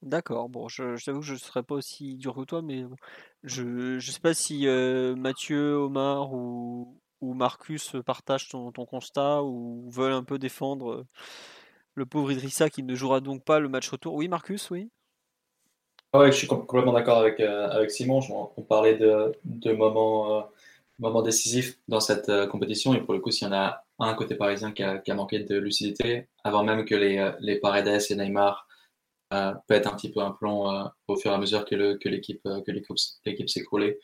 D'accord, 0.05 0.51
bon, 0.51 0.69
je, 0.69 1.03
t'avoue 1.03 1.21
que 1.21 1.27
je 1.27 1.33
ne 1.33 1.39
serais 1.39 1.63
pas 1.63 1.77
aussi 1.77 2.17
dur 2.17 2.35
que 2.35 2.43
toi, 2.43 2.61
mais 2.61 2.85
je 3.43 3.95
ne 3.95 4.01
sais 4.01 4.21
pas 4.21 4.35
si 4.35 4.69
euh, 4.69 5.17
Mathieu, 5.17 5.77
Omar 5.77 6.35
ou, 6.35 7.01
ou 7.23 7.33
Marcus 7.33 7.97
partagent 8.05 8.51
ton, 8.51 8.71
constat 8.71 9.43
ou 9.43 9.89
veulent 9.91 10.13
un 10.13 10.23
peu 10.23 10.39
défendre 10.39 10.91
euh, 10.93 11.07
le 11.95 12.05
pauvre 12.05 12.33
Idrissa 12.33 12.69
qui 12.69 12.83
ne 12.83 12.95
jouera 12.95 13.21
donc 13.21 13.45
pas 13.45 13.61
le 13.61 13.71
match 13.71 13.89
retour. 13.89 14.13
Oui, 14.13 14.29
Marcus, 14.29 14.71
oui 14.71 14.91
Oui, 16.13 16.27
je 16.27 16.37
suis 16.37 16.49
complètement 16.49 16.93
d'accord 16.93 17.21
avec, 17.21 17.41
euh, 17.41 17.71
avec 17.71 17.91
Simon. 17.91 18.21
On 18.59 18.63
parlait 18.63 18.99
de, 18.99 19.33
de 19.47 19.73
moments, 19.73 20.47
moments 20.99 21.23
décisifs 21.23 21.79
dans 21.89 22.01
cette 22.01 22.31
compétition, 22.49 22.93
et 22.93 23.01
pour 23.01 23.15
le 23.15 23.21
coup, 23.21 23.31
s'il 23.31 23.49
y 23.49 23.51
en 23.51 23.55
a 23.55 23.87
un 24.01 24.13
côté 24.13 24.35
parisien 24.35 24.73
qui 24.73 24.83
a, 24.83 24.99
qui 24.99 25.11
a 25.11 25.15
manqué 25.15 25.39
de 25.39 25.57
lucidité, 25.57 26.29
avant 26.43 26.63
même 26.63 26.85
que 26.85 26.95
les, 26.95 27.33
les 27.41 27.57
Paredes 27.59 28.03
et 28.11 28.17
Neymar 28.17 28.69
peut 29.31 29.75
être 29.75 29.87
un 29.87 29.97
petit 29.97 30.11
peu 30.11 30.21
un 30.21 30.33
plan 30.33 30.73
euh, 30.73 30.89
au 31.09 31.17
fur 31.17 31.31
et 31.31 31.35
à 31.35 31.39
mesure 31.39 31.65
que 31.65 31.75
l'équipe 32.09 32.43
que. 32.43 33.99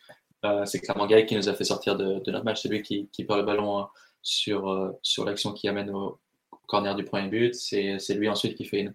Euh, 0.46 0.64
c'est 0.64 0.80
clairement 0.80 1.06
Gaï 1.06 1.26
qui 1.26 1.36
nous 1.36 1.50
a 1.50 1.54
fait 1.54 1.64
sortir 1.64 1.96
de, 1.96 2.30
notre 2.30 2.44
match. 2.44 2.62
C'est 2.62 2.68
lui 2.68 2.82
qui, 2.82 3.08
perd 3.24 3.40
le 3.40 3.44
ballon 3.44 3.80
euh, 3.80 3.84
sur, 4.22 4.94
sur 5.02 5.24
l'action 5.24 5.52
qui 5.52 5.68
amène 5.68 5.90
au 5.90 6.18
corner 6.66 6.94
du 6.94 7.04
premier 7.04 7.28
but. 7.28 7.54
C'est 7.54 8.14
lui 8.14 8.28
ensuite 8.28 8.56
qui 8.56 8.64
fait 8.64 8.80
une, 8.80 8.94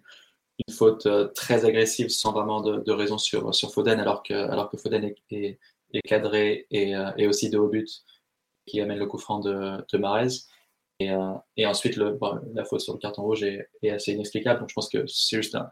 faute 0.70 1.06
très 1.34 1.66
agressive 1.66 2.08
sans 2.08 2.32
vraiment 2.32 2.62
de, 2.62 2.90
raison 2.90 3.18
sur, 3.18 3.54
sur 3.54 3.72
Foden, 3.72 4.00
alors 4.00 4.22
que, 4.22 4.32
alors 4.32 4.70
que 4.70 4.78
Foden 4.78 5.12
est, 5.30 5.58
cadré 6.04 6.66
et, 6.70 7.26
aussi 7.26 7.50
de 7.50 7.58
haut 7.58 7.68
but 7.68 7.88
qui 8.66 8.80
amène 8.80 8.98
le 8.98 9.06
coup 9.06 9.18
franc 9.18 9.38
de, 9.38 9.84
de 9.92 9.98
Marez. 9.98 10.28
Et, 10.98 11.66
ensuite, 11.66 11.96
la 11.96 12.64
faute 12.64 12.80
sur 12.80 12.94
le 12.94 12.98
carton 12.98 13.22
rouge 13.22 13.44
est, 13.44 13.68
est, 13.82 13.90
assez 13.90 14.12
inexplicable. 14.12 14.60
Donc, 14.60 14.70
je 14.70 14.74
pense 14.74 14.88
que 14.88 15.06
c'est 15.06 15.36
juste 15.36 15.54
un, 15.54 15.68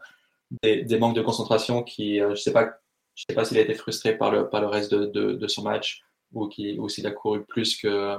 des, 0.63 0.97
manques 0.99 1.15
de 1.15 1.21
concentration 1.21 1.83
qui, 1.83 2.21
euh, 2.21 2.35
je 2.35 2.41
sais 2.41 2.53
pas, 2.53 2.73
je 3.15 3.23
sais 3.27 3.35
pas 3.35 3.45
s'il 3.45 3.57
a 3.57 3.61
été 3.61 3.73
frustré 3.73 4.17
par 4.17 4.31
le, 4.31 4.49
par 4.49 4.61
le 4.61 4.67
reste 4.67 4.93
de, 4.93 5.33
de, 5.33 5.47
son 5.47 5.63
match 5.63 6.03
ou, 6.33 6.47
qui, 6.47 6.77
ou 6.79 6.89
s'il 6.89 7.07
a 7.07 7.11
couru 7.11 7.43
plus 7.45 7.77
que, 7.77 8.17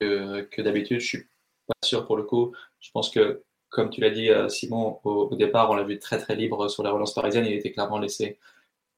que, 0.00 0.62
d'habitude. 0.62 1.00
Je 1.00 1.06
suis 1.06 1.24
pas 1.66 1.74
sûr 1.84 2.06
pour 2.06 2.16
le 2.16 2.24
coup. 2.24 2.54
Je 2.80 2.90
pense 2.92 3.10
que, 3.10 3.42
comme 3.70 3.90
tu 3.90 4.00
l'as 4.00 4.10
dit, 4.10 4.30
euh, 4.30 4.48
Simon, 4.48 5.00
au, 5.04 5.34
départ, 5.36 5.70
on 5.70 5.74
l'a 5.74 5.84
vu 5.84 5.98
très 5.98 6.18
très 6.18 6.36
libre 6.36 6.68
sur 6.68 6.82
la 6.82 6.90
relance 6.92 7.14
parisienne. 7.14 7.46
Il 7.46 7.52
était 7.52 7.72
clairement 7.72 7.98
laissé. 7.98 8.38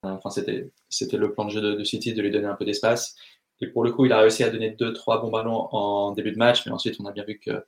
Euh, 0.04 0.10
enfin, 0.10 0.30
c'était, 0.30 0.70
c'était 0.88 1.16
le 1.16 1.32
plan 1.32 1.44
de 1.46 1.50
jeu 1.50 1.60
de, 1.60 1.84
City 1.84 2.14
de 2.14 2.22
lui 2.22 2.30
donner 2.30 2.46
un 2.46 2.54
peu 2.54 2.64
d'espace. 2.64 3.16
Et 3.60 3.66
pour 3.68 3.84
le 3.84 3.92
coup, 3.92 4.06
il 4.06 4.12
a 4.12 4.20
réussi 4.20 4.44
à 4.44 4.50
donner 4.50 4.70
deux, 4.70 4.92
trois 4.92 5.20
bons 5.20 5.30
ballons 5.30 5.68
en 5.72 6.12
début 6.12 6.32
de 6.32 6.38
match, 6.38 6.64
mais 6.66 6.72
ensuite, 6.72 6.96
on 7.00 7.06
a 7.06 7.12
bien 7.12 7.24
vu 7.24 7.38
que 7.38 7.64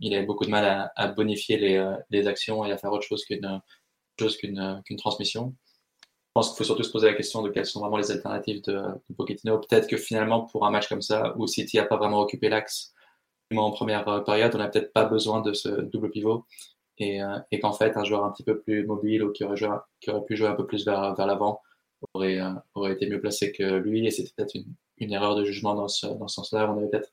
il 0.00 0.14
avait 0.14 0.26
beaucoup 0.26 0.44
de 0.44 0.50
mal 0.50 0.90
à, 0.94 1.08
bonifier 1.08 1.58
les, 1.58 1.76
euh, 1.76 1.96
les, 2.10 2.26
actions 2.26 2.64
et 2.64 2.72
à 2.72 2.78
faire 2.78 2.92
autre 2.92 3.04
chose 3.04 3.24
qu'une 3.24 3.60
chose 4.18 4.36
qu'une 4.36 4.82
transmission. 4.96 5.54
Je 6.02 6.32
pense 6.34 6.48
qu'il 6.48 6.58
faut 6.58 6.64
surtout 6.64 6.82
se 6.82 6.92
poser 6.92 7.08
la 7.08 7.14
question 7.14 7.42
de 7.42 7.48
quelles 7.50 7.66
sont 7.66 7.80
vraiment 7.80 7.96
les 7.96 8.10
alternatives 8.10 8.62
de, 8.62 8.72
de 8.72 9.14
Pochettino. 9.16 9.58
Peut-être 9.58 9.88
que 9.88 9.96
finalement, 9.96 10.42
pour 10.42 10.66
un 10.66 10.70
match 10.70 10.88
comme 10.88 11.02
ça, 11.02 11.34
où 11.36 11.46
City 11.46 11.76
n'a 11.78 11.84
pas 11.84 11.96
vraiment 11.96 12.20
occupé 12.20 12.48
l'axe 12.48 12.94
en 13.54 13.72
première 13.72 14.06
euh, 14.08 14.20
période, 14.20 14.54
on 14.54 14.58
n'a 14.58 14.68
peut-être 14.68 14.92
pas 14.92 15.04
besoin 15.06 15.40
de 15.40 15.52
ce 15.52 15.68
double 15.68 16.10
pivot. 16.10 16.46
Et, 16.98 17.20
qu'en 17.62 17.72
fait, 17.72 17.96
un 17.96 18.04
joueur 18.04 18.24
un 18.24 18.30
petit 18.30 18.44
peu 18.44 18.60
plus 18.60 18.86
mobile 18.86 19.24
ou 19.24 19.32
qui 19.32 19.42
aurait, 19.42 19.56
qui 20.00 20.10
aurait 20.10 20.24
pu 20.26 20.36
jouer 20.36 20.48
un 20.48 20.54
peu 20.54 20.66
plus 20.66 20.84
vers, 20.84 21.14
vers 21.14 21.26
l'avant 21.26 21.62
aurait, 22.12 22.38
aurait 22.74 22.92
été 22.92 23.08
mieux 23.08 23.20
placé 23.20 23.52
que 23.52 23.64
lui. 23.78 24.06
Et 24.06 24.10
c'était 24.10 24.30
peut-être 24.36 24.54
une, 24.54 24.66
une, 24.98 25.12
erreur 25.12 25.34
de 25.34 25.44
jugement 25.44 25.74
dans 25.74 25.88
ce, 25.88 26.06
dans 26.06 26.28
ce 26.28 26.34
sens-là. 26.34 26.70
On 26.70 26.76
avait 26.76 26.90
peut-être 26.90 27.10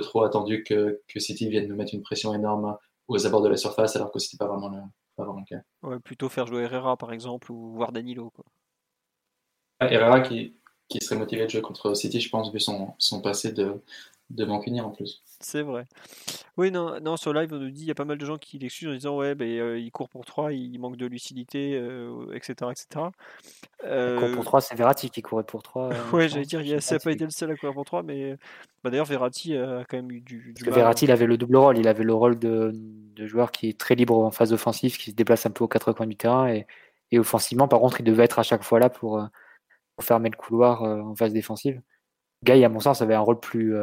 trop 0.00 0.22
attendu 0.22 0.62
que, 0.64 1.00
que, 1.08 1.20
City 1.20 1.48
vienne 1.48 1.68
nous 1.68 1.76
mettre 1.76 1.94
une 1.94 2.02
pression 2.02 2.34
énorme 2.34 2.76
aux 3.08 3.26
abords 3.26 3.42
de 3.42 3.48
la 3.48 3.56
surface, 3.56 3.96
alors 3.96 4.10
que 4.10 4.18
c'était 4.18 4.36
pas 4.36 4.46
vraiment 4.46 4.68
le, 4.68 4.80
pas 5.16 5.24
vraiment 5.24 5.40
le 5.40 5.56
cas. 5.56 5.62
Ouais, 5.82 5.98
plutôt 6.00 6.28
faire 6.28 6.46
jouer 6.46 6.62
Herrera 6.62 6.96
par 6.96 7.12
exemple 7.12 7.52
ou 7.52 7.72
voir 7.72 7.92
Danilo. 7.92 8.30
Quoi. 8.30 8.44
Herrera 9.80 10.20
qui, 10.20 10.56
qui, 10.88 11.00
serait 11.00 11.18
motivé 11.18 11.44
de 11.44 11.50
jouer 11.50 11.62
contre 11.62 11.94
City, 11.94 12.20
je 12.20 12.30
pense, 12.30 12.52
vu 12.52 12.60
son, 12.60 12.94
son 12.98 13.20
passé 13.20 13.52
de, 13.52 13.82
de 14.30 14.44
Mancunir 14.44 14.86
en 14.86 14.90
plus. 14.90 15.22
C'est 15.40 15.62
vrai. 15.62 15.84
Oui, 16.56 16.70
non, 16.70 17.00
non, 17.00 17.16
sur 17.16 17.32
live, 17.32 17.52
on 17.52 17.58
nous 17.58 17.70
dit 17.70 17.82
il 17.82 17.88
y 17.88 17.90
a 17.90 17.94
pas 17.94 18.04
mal 18.04 18.16
de 18.16 18.24
gens 18.24 18.38
qui 18.38 18.58
l'excusent 18.58 18.88
en 18.88 18.92
disant 18.92 19.16
ouais, 19.16 19.34
ben, 19.34 19.48
euh, 19.48 19.78
il 19.78 19.90
court 19.90 20.08
pour 20.08 20.24
3, 20.24 20.52
il 20.52 20.78
manque 20.78 20.96
de 20.96 21.06
lucidité, 21.06 21.72
etc. 22.32 22.54
Euh, 22.62 22.70
etc. 22.70 22.86
Euh... 23.84 24.20
Court 24.20 24.30
pour 24.36 24.44
3, 24.44 24.60
c'est 24.60 24.74
Verratti 24.74 25.10
qui 25.10 25.20
courait 25.22 25.44
pour 25.44 25.62
3. 25.62 25.74
Euh, 25.94 26.10
ouais, 26.12 26.28
j'allais 26.28 26.46
dire, 26.46 26.62
il 26.62 26.80
ça 26.80 26.94
n'a 26.94 26.98
pas 26.98 27.12
été 27.12 27.24
le 27.24 27.30
seul 27.30 27.50
à 27.50 27.56
courir 27.56 27.74
pour 27.74 27.84
3, 27.84 28.02
mais 28.02 28.36
bah, 28.82 28.90
d'ailleurs, 28.90 29.06
Verratti 29.06 29.56
a 29.56 29.84
quand 29.88 29.96
même 29.96 30.10
eu 30.10 30.20
du. 30.20 30.54
Parce 30.54 30.64
que 30.64 30.70
Verratti, 30.70 31.04
il 31.04 31.10
avait 31.10 31.26
le 31.26 31.36
double 31.36 31.56
rôle. 31.56 31.78
Il 31.78 31.88
avait 31.88 32.04
le 32.04 32.14
rôle 32.14 32.38
de, 32.38 32.70
de, 32.72 33.26
joueur 33.26 33.52
qui 33.52 33.68
est 33.68 33.78
très 33.78 33.94
libre 33.94 34.16
en 34.18 34.30
phase 34.30 34.52
offensive, 34.52 34.96
qui 34.96 35.10
se 35.10 35.16
déplace 35.16 35.44
un 35.46 35.50
peu 35.50 35.64
aux 35.64 35.68
quatre 35.68 35.92
coins 35.92 36.06
du 36.06 36.16
terrain. 36.16 36.48
Et, 36.48 36.66
et 37.10 37.18
offensivement, 37.18 37.68
par 37.68 37.80
contre, 37.80 38.00
il 38.00 38.04
devait 38.04 38.24
être 38.24 38.38
à 38.38 38.42
chaque 38.42 38.62
fois 38.62 38.78
là 38.78 38.88
pour, 38.88 39.22
pour 39.96 40.04
fermer 40.04 40.30
le 40.30 40.36
couloir 40.36 40.82
en 40.82 41.14
phase 41.14 41.32
défensive. 41.32 41.80
Guy, 42.44 42.64
à 42.64 42.68
mon 42.68 42.80
sens, 42.80 43.02
avait 43.02 43.14
un 43.14 43.20
rôle 43.20 43.40
plus 43.40 43.74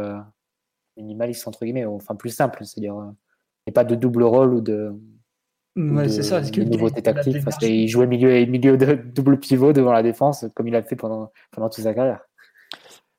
minimaliste 0.97 1.47
entre 1.47 1.63
guillemets, 1.65 1.85
enfin 1.85 2.15
plus 2.15 2.29
simple, 2.29 2.63
c'est-à-dire 2.63 2.97
euh, 2.97 3.11
il 3.65 3.69
n'y 3.69 3.71
a 3.71 3.73
pas 3.73 3.83
de 3.83 3.95
double 3.95 4.23
rôle 4.23 4.53
ou 4.53 4.61
de, 4.61 4.93
ouais, 5.75 6.09
c'est 6.09 6.23
ça, 6.23 6.39
est-ce 6.39 6.51
que 6.51 6.61
nouveauté 6.61 7.01
tactique. 7.01 7.43
Parce 7.43 7.57
qu'il 7.57 7.88
jouait 7.88 8.07
milieu 8.07 8.45
milieu 8.45 8.77
de 8.77 8.93
double 8.93 9.39
pivot 9.39 9.73
devant 9.73 9.91
la 9.91 10.03
défense 10.03 10.45
comme 10.55 10.67
il 10.67 10.75
a 10.75 10.81
fait 10.81 10.95
pendant 10.95 11.31
pendant 11.51 11.69
toute 11.69 11.83
sa 11.83 11.93
carrière. 11.93 12.21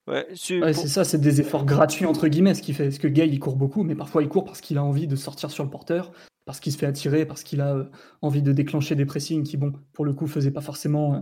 Ouais, 0.08 0.26
c'est 0.34 0.74
ça, 0.74 1.04
c'est 1.04 1.20
des 1.20 1.40
efforts 1.40 1.64
gratuits 1.64 2.06
entre 2.06 2.26
guillemets 2.26 2.54
ce 2.54 2.62
qui 2.62 2.74
fait. 2.74 2.90
ce 2.90 2.98
que 2.98 3.06
Gay 3.06 3.28
il 3.28 3.38
court 3.38 3.56
beaucoup, 3.56 3.84
mais 3.84 3.94
parfois 3.94 4.22
il 4.22 4.28
court 4.28 4.44
parce 4.44 4.60
qu'il 4.60 4.78
a 4.78 4.84
envie 4.84 5.06
de 5.06 5.14
sortir 5.14 5.52
sur 5.52 5.62
le 5.62 5.70
porteur, 5.70 6.10
parce 6.44 6.58
qu'il 6.58 6.72
se 6.72 6.78
fait 6.78 6.86
attirer, 6.86 7.24
parce 7.24 7.44
qu'il 7.44 7.60
a 7.60 7.76
euh, 7.76 7.84
envie 8.20 8.42
de 8.42 8.52
déclencher 8.52 8.96
des 8.96 9.06
pressings 9.06 9.44
qui, 9.44 9.56
bon, 9.56 9.72
pour 9.92 10.04
le 10.04 10.12
coup, 10.12 10.26
faisaient 10.26 10.50
pas 10.50 10.60
forcément 10.60 11.14
euh, 11.14 11.18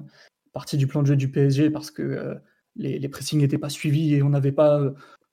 partie 0.54 0.78
du 0.78 0.86
plan 0.86 1.02
de 1.02 1.08
jeu 1.08 1.16
du 1.16 1.30
PSG 1.30 1.68
parce 1.68 1.90
que 1.90 2.40
les, 2.80 3.08
pressings 3.08 3.38
n'étaient 3.38 3.58
pas 3.58 3.68
suivis 3.68 4.14
et 4.14 4.22
on 4.22 4.30
n'avait 4.30 4.52
pas 4.52 4.80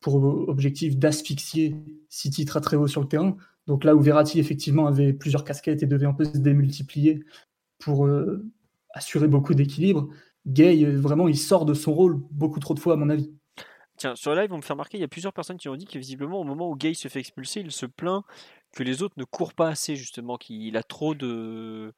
pour 0.02 0.15
objectif 0.48 0.98
d'asphyxier 0.98 1.76
City 2.10 2.45
très 2.45 2.61
très 2.61 2.76
haut 2.76 2.88
sur 2.88 3.02
le 3.02 3.07
terrain. 3.07 3.36
Donc 3.65 3.84
là 3.84 3.95
où 3.95 4.02
Verratti 4.02 4.40
effectivement 4.40 4.88
avait 4.88 5.14
plusieurs 5.14 5.44
casquettes 5.44 5.84
et 5.84 5.88
devait 5.88 6.06
un 6.06 6.14
peu 6.14 6.26
se 6.26 6.38
démultiplier 6.38 7.24
pour 7.80 8.06
euh, 8.06 8.45
assurer 8.94 9.28
beaucoup 9.28 9.53
d'équilibre, 9.53 10.10
Gay 10.45 10.84
euh, 10.84 10.98
vraiment 10.98 11.28
il 11.28 11.38
sort 11.38 11.65
de 11.65 11.74
son 11.74 11.94
rôle 11.94 12.22
beaucoup 12.32 12.60
trop 12.60 12.74
de 12.74 12.80
fois 12.80 12.94
à 12.94 12.95
mon 12.95 13.10
avis. 13.10 13.32
Tiens, 13.98 14.15
sur 14.15 14.34
le 14.34 14.41
live, 14.41 14.53
on 14.53 14.57
me 14.57 14.61
fait 14.61 14.74
remarquer, 14.74 14.98
il 14.99 15.02
y 15.02 15.03
a 15.03 15.07
plusieurs 15.07 15.34
personnes 15.34 15.57
qui 15.57 15.69
ont 15.69 15.76
dit 15.76 15.88
que 15.88 15.98
visiblement, 15.98 16.40
au 16.40 16.44
moment 16.44 16.69
où 16.69 16.76
Gay 16.76 16.94
se 16.94 17.07
fait 17.07 17.19
expulser, 17.19 17.61
il 17.61 17.72
se 17.72 17.88
plaint 17.88 18.24
que 18.76 18.84
les 18.84 19.02
autres 19.02 19.15
ne 19.18 19.24
courent 19.24 19.56
pas 19.56 19.69
assez, 19.69 19.95
justement, 19.95 20.38
qu'il 20.38 20.78
a 20.78 20.84
trop 20.84 21.15
de. 21.15 21.94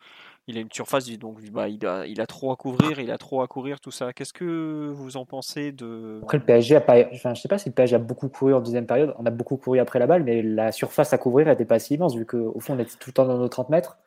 Il 0.50 0.58
a 0.58 0.62
une 0.62 0.72
surface, 0.72 1.08
donc 1.20 1.40
bah, 1.52 1.68
il, 1.70 1.86
a, 1.86 2.26
trop 2.26 2.52
à 2.52 2.56
couvrir, 2.56 3.00
il 3.00 3.12
a 3.12 3.20
trop 3.20 3.44
à 3.44 3.48
courir, 3.48 3.80
tout 3.80 3.92
ça. 3.92 4.14
Qu'est-ce 4.14 4.34
que 4.34 4.90
vous 4.92 5.16
en 5.16 5.24
pensez 5.24 5.72
de. 5.72 6.22
Après, 6.24 6.40
le 6.40 6.44
PSG 6.44 6.76
a 6.76 6.82
pas. 6.82 6.96
Enfin, 7.14 7.36
je 7.36 7.42
sais 7.42 7.48
pas 7.48 7.60
si 7.60 7.70
le 7.70 7.76
PSG 7.76 7.98
a 7.98 8.00
beaucoup 8.00 8.30
couru 8.30 8.56
en 8.56 8.60
deuxième 8.60 8.88
période. 8.88 9.14
On 9.20 9.28
a 9.28 9.30
beaucoup 9.30 9.58
couru 9.58 9.78
après 9.78 10.00
la 10.00 10.08
balle, 10.08 10.24
mais 10.24 10.42
la 10.42 10.72
surface 10.72 11.14
à 11.14 11.20
couvrir 11.20 11.46
n'était 11.46 11.66
pas 11.66 11.78
si 11.78 11.94
immense, 11.94 12.16
vu 12.16 12.26
qu'au 12.26 12.60
fond, 12.60 12.74
on 12.74 12.80
était 12.80 12.96
tout 13.00 13.12
le 13.12 13.14
temps 13.14 13.28
dans 13.28 13.38
nos 13.38 13.48
30 13.48 13.70
mètres. 13.70 14.00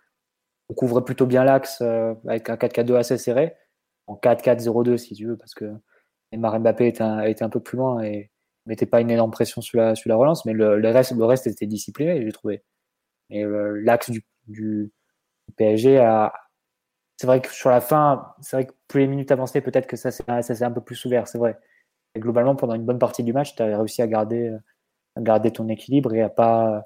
On 0.68 0.74
couvrait 0.74 1.04
plutôt 1.04 1.26
bien 1.26 1.44
l'axe 1.44 1.78
euh, 1.80 2.12
avec 2.26 2.50
un 2.50 2.56
4-4-2 2.56 2.96
assez 2.96 3.18
serré, 3.18 3.54
en 4.08 4.16
4-4-0-2 4.16 4.96
si 4.96 5.14
tu 5.14 5.28
veux, 5.28 5.36
parce 5.36 5.54
que 5.54 5.72
Neymar 6.32 6.58
Mbappé 6.58 6.88
était 6.88 7.02
un, 7.02 7.18
un 7.18 7.48
peu 7.50 7.60
plus 7.60 7.78
loin 7.78 8.02
et 8.02 8.32
mettait 8.66 8.86
pas 8.86 9.00
une 9.00 9.12
énorme 9.12 9.30
pression 9.30 9.60
sur 9.60 9.78
la, 9.78 9.94
sur 9.94 10.08
la 10.08 10.16
relance, 10.16 10.44
mais 10.44 10.54
le, 10.54 10.80
le, 10.80 10.88
reste, 10.90 11.12
le 11.12 11.24
reste 11.24 11.46
était 11.46 11.66
discipliné, 11.66 12.20
j'ai 12.20 12.32
trouvé. 12.32 12.64
Euh, 13.32 13.80
l'axe 13.84 14.10
du, 14.10 14.24
du, 14.48 14.92
PSG 15.52 15.98
a. 15.98 16.32
C'est 17.16 17.26
vrai 17.26 17.40
que 17.40 17.50
sur 17.52 17.70
la 17.70 17.80
fin, 17.80 18.34
c'est 18.40 18.56
vrai 18.56 18.66
que 18.66 18.72
plus 18.88 19.02
les 19.02 19.06
minutes 19.06 19.30
avançaient, 19.30 19.60
peut-être 19.60 19.86
que 19.86 19.96
ça 19.96 20.10
s'est 20.10 20.64
un 20.64 20.70
peu 20.72 20.80
plus 20.80 21.04
ouvert, 21.04 21.28
c'est 21.28 21.38
vrai. 21.38 21.58
Et 22.14 22.20
globalement, 22.20 22.56
pendant 22.56 22.74
une 22.74 22.84
bonne 22.84 22.98
partie 22.98 23.22
du 23.22 23.32
match, 23.32 23.54
tu 23.54 23.62
as 23.62 23.78
réussi 23.78 24.02
à 24.02 24.06
garder, 24.06 24.50
ton 25.54 25.68
équilibre 25.68 26.14
et 26.14 26.22
à 26.22 26.28
pas, 26.28 26.84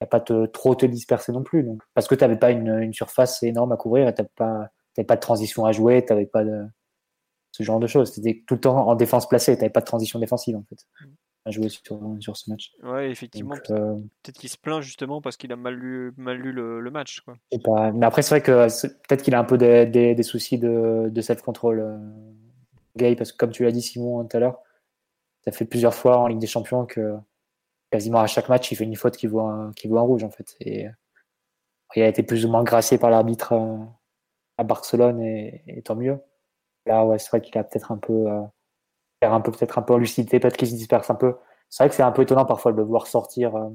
à 0.00 0.06
pas 0.06 0.20
trop 0.20 0.74
te 0.74 0.86
disperser 0.86 1.32
non 1.32 1.42
plus. 1.42 1.66
Parce 1.94 2.08
que 2.08 2.14
tu 2.14 2.22
n'avais 2.22 2.38
pas 2.38 2.50
une, 2.50 2.92
surface 2.92 3.42
énorme 3.42 3.72
à 3.72 3.76
couvrir 3.76 4.08
et 4.08 4.14
tu 4.14 4.22
n'avais 4.22 5.04
pas, 5.06 5.16
de 5.16 5.20
transition 5.20 5.64
à 5.64 5.72
jouer, 5.72 6.04
tu 6.04 6.12
n'avais 6.12 6.26
pas 6.26 6.42
ce 7.52 7.62
genre 7.62 7.78
de 7.78 7.86
choses. 7.86 8.12
C'était 8.12 8.42
tout 8.46 8.54
le 8.54 8.60
temps 8.60 8.88
en 8.88 8.94
défense 8.96 9.28
placée, 9.28 9.54
tu 9.54 9.60
n'avais 9.60 9.72
pas 9.72 9.80
de 9.80 9.86
transition 9.86 10.18
défensive 10.18 10.56
en 10.56 10.64
fait. 10.68 10.84
À 11.48 11.50
jouer 11.50 11.70
sur, 11.70 11.98
sur 12.20 12.36
ce 12.36 12.50
match. 12.50 12.72
Ouais, 12.82 13.10
effectivement. 13.10 13.54
Euh, 13.70 13.94
peut-être 14.22 14.38
qu'il 14.38 14.50
se 14.50 14.58
plaint 14.58 14.82
justement 14.82 15.22
parce 15.22 15.38
qu'il 15.38 15.50
a 15.50 15.56
mal 15.56 15.74
lu, 15.74 16.12
mal 16.18 16.36
lu 16.36 16.52
le, 16.52 16.90
match. 16.90 17.22
Quoi. 17.22 17.38
mais 17.94 18.04
après, 18.04 18.20
c'est 18.20 18.34
vrai 18.34 18.42
que 18.42 18.66
peut-être 19.08 19.22
qu'il 19.22 19.34
a 19.34 19.38
un 19.38 19.44
peu 19.44 19.56
des, 19.56 19.86
des, 19.86 20.22
soucis 20.22 20.58
de, 20.58 21.08
de 21.10 21.20
self-control. 21.22 21.80
Euh, 21.80 21.96
Gay, 22.98 23.16
parce 23.16 23.32
que 23.32 23.38
comme 23.38 23.50
tu 23.50 23.64
l'as 23.64 23.72
dit 23.72 23.80
Simon 23.80 24.26
tout 24.26 24.36
à 24.36 24.40
l'heure, 24.40 24.58
ça 25.46 25.52
fait 25.52 25.64
plusieurs 25.64 25.94
fois 25.94 26.18
en 26.18 26.26
Ligue 26.26 26.40
des 26.40 26.46
Champions 26.46 26.84
que 26.84 27.16
quasiment 27.90 28.20
à 28.20 28.26
chaque 28.26 28.50
match, 28.50 28.70
il 28.70 28.76
fait 28.76 28.84
une 28.84 28.96
faute 28.96 29.16
qui 29.16 29.26
vaut 29.26 29.40
un, 29.40 29.72
qui 29.74 29.88
vaut 29.88 29.98
un 29.98 30.02
rouge 30.02 30.24
en 30.24 30.30
fait. 30.30 30.54
Et 30.60 30.86
il 31.96 32.02
a 32.02 32.08
été 32.08 32.22
plus 32.22 32.44
ou 32.44 32.50
moins 32.50 32.62
gracié 32.62 32.98
par 32.98 33.08
l'arbitre 33.08 33.54
à 34.58 34.64
Barcelone 34.64 35.22
et, 35.22 35.82
tant 35.84 35.96
mieux. 35.96 36.18
Là, 36.84 37.06
ouais, 37.06 37.18
c'est 37.18 37.30
vrai 37.30 37.40
qu'il 37.40 37.56
a 37.56 37.64
peut-être 37.64 37.92
un 37.92 37.96
peu, 37.96 38.28
euh, 38.28 38.42
un 39.26 39.40
peu 39.40 39.50
peut-être 39.50 39.78
un 39.78 39.82
peu 39.82 39.94
en 39.94 39.98
lucidité, 39.98 40.38
peut-être 40.40 40.56
qu'il 40.56 40.68
se 40.68 40.74
disperse 40.74 41.10
un 41.10 41.14
peu. 41.14 41.34
C'est 41.68 41.82
vrai 41.82 41.88
que 41.90 41.94
c'est 41.94 42.02
un 42.02 42.12
peu 42.12 42.22
étonnant 42.22 42.44
parfois 42.44 42.72
de 42.72 42.76
le 42.76 42.84
voir 42.84 43.06
sortir. 43.06 43.56
Euh. 43.56 43.68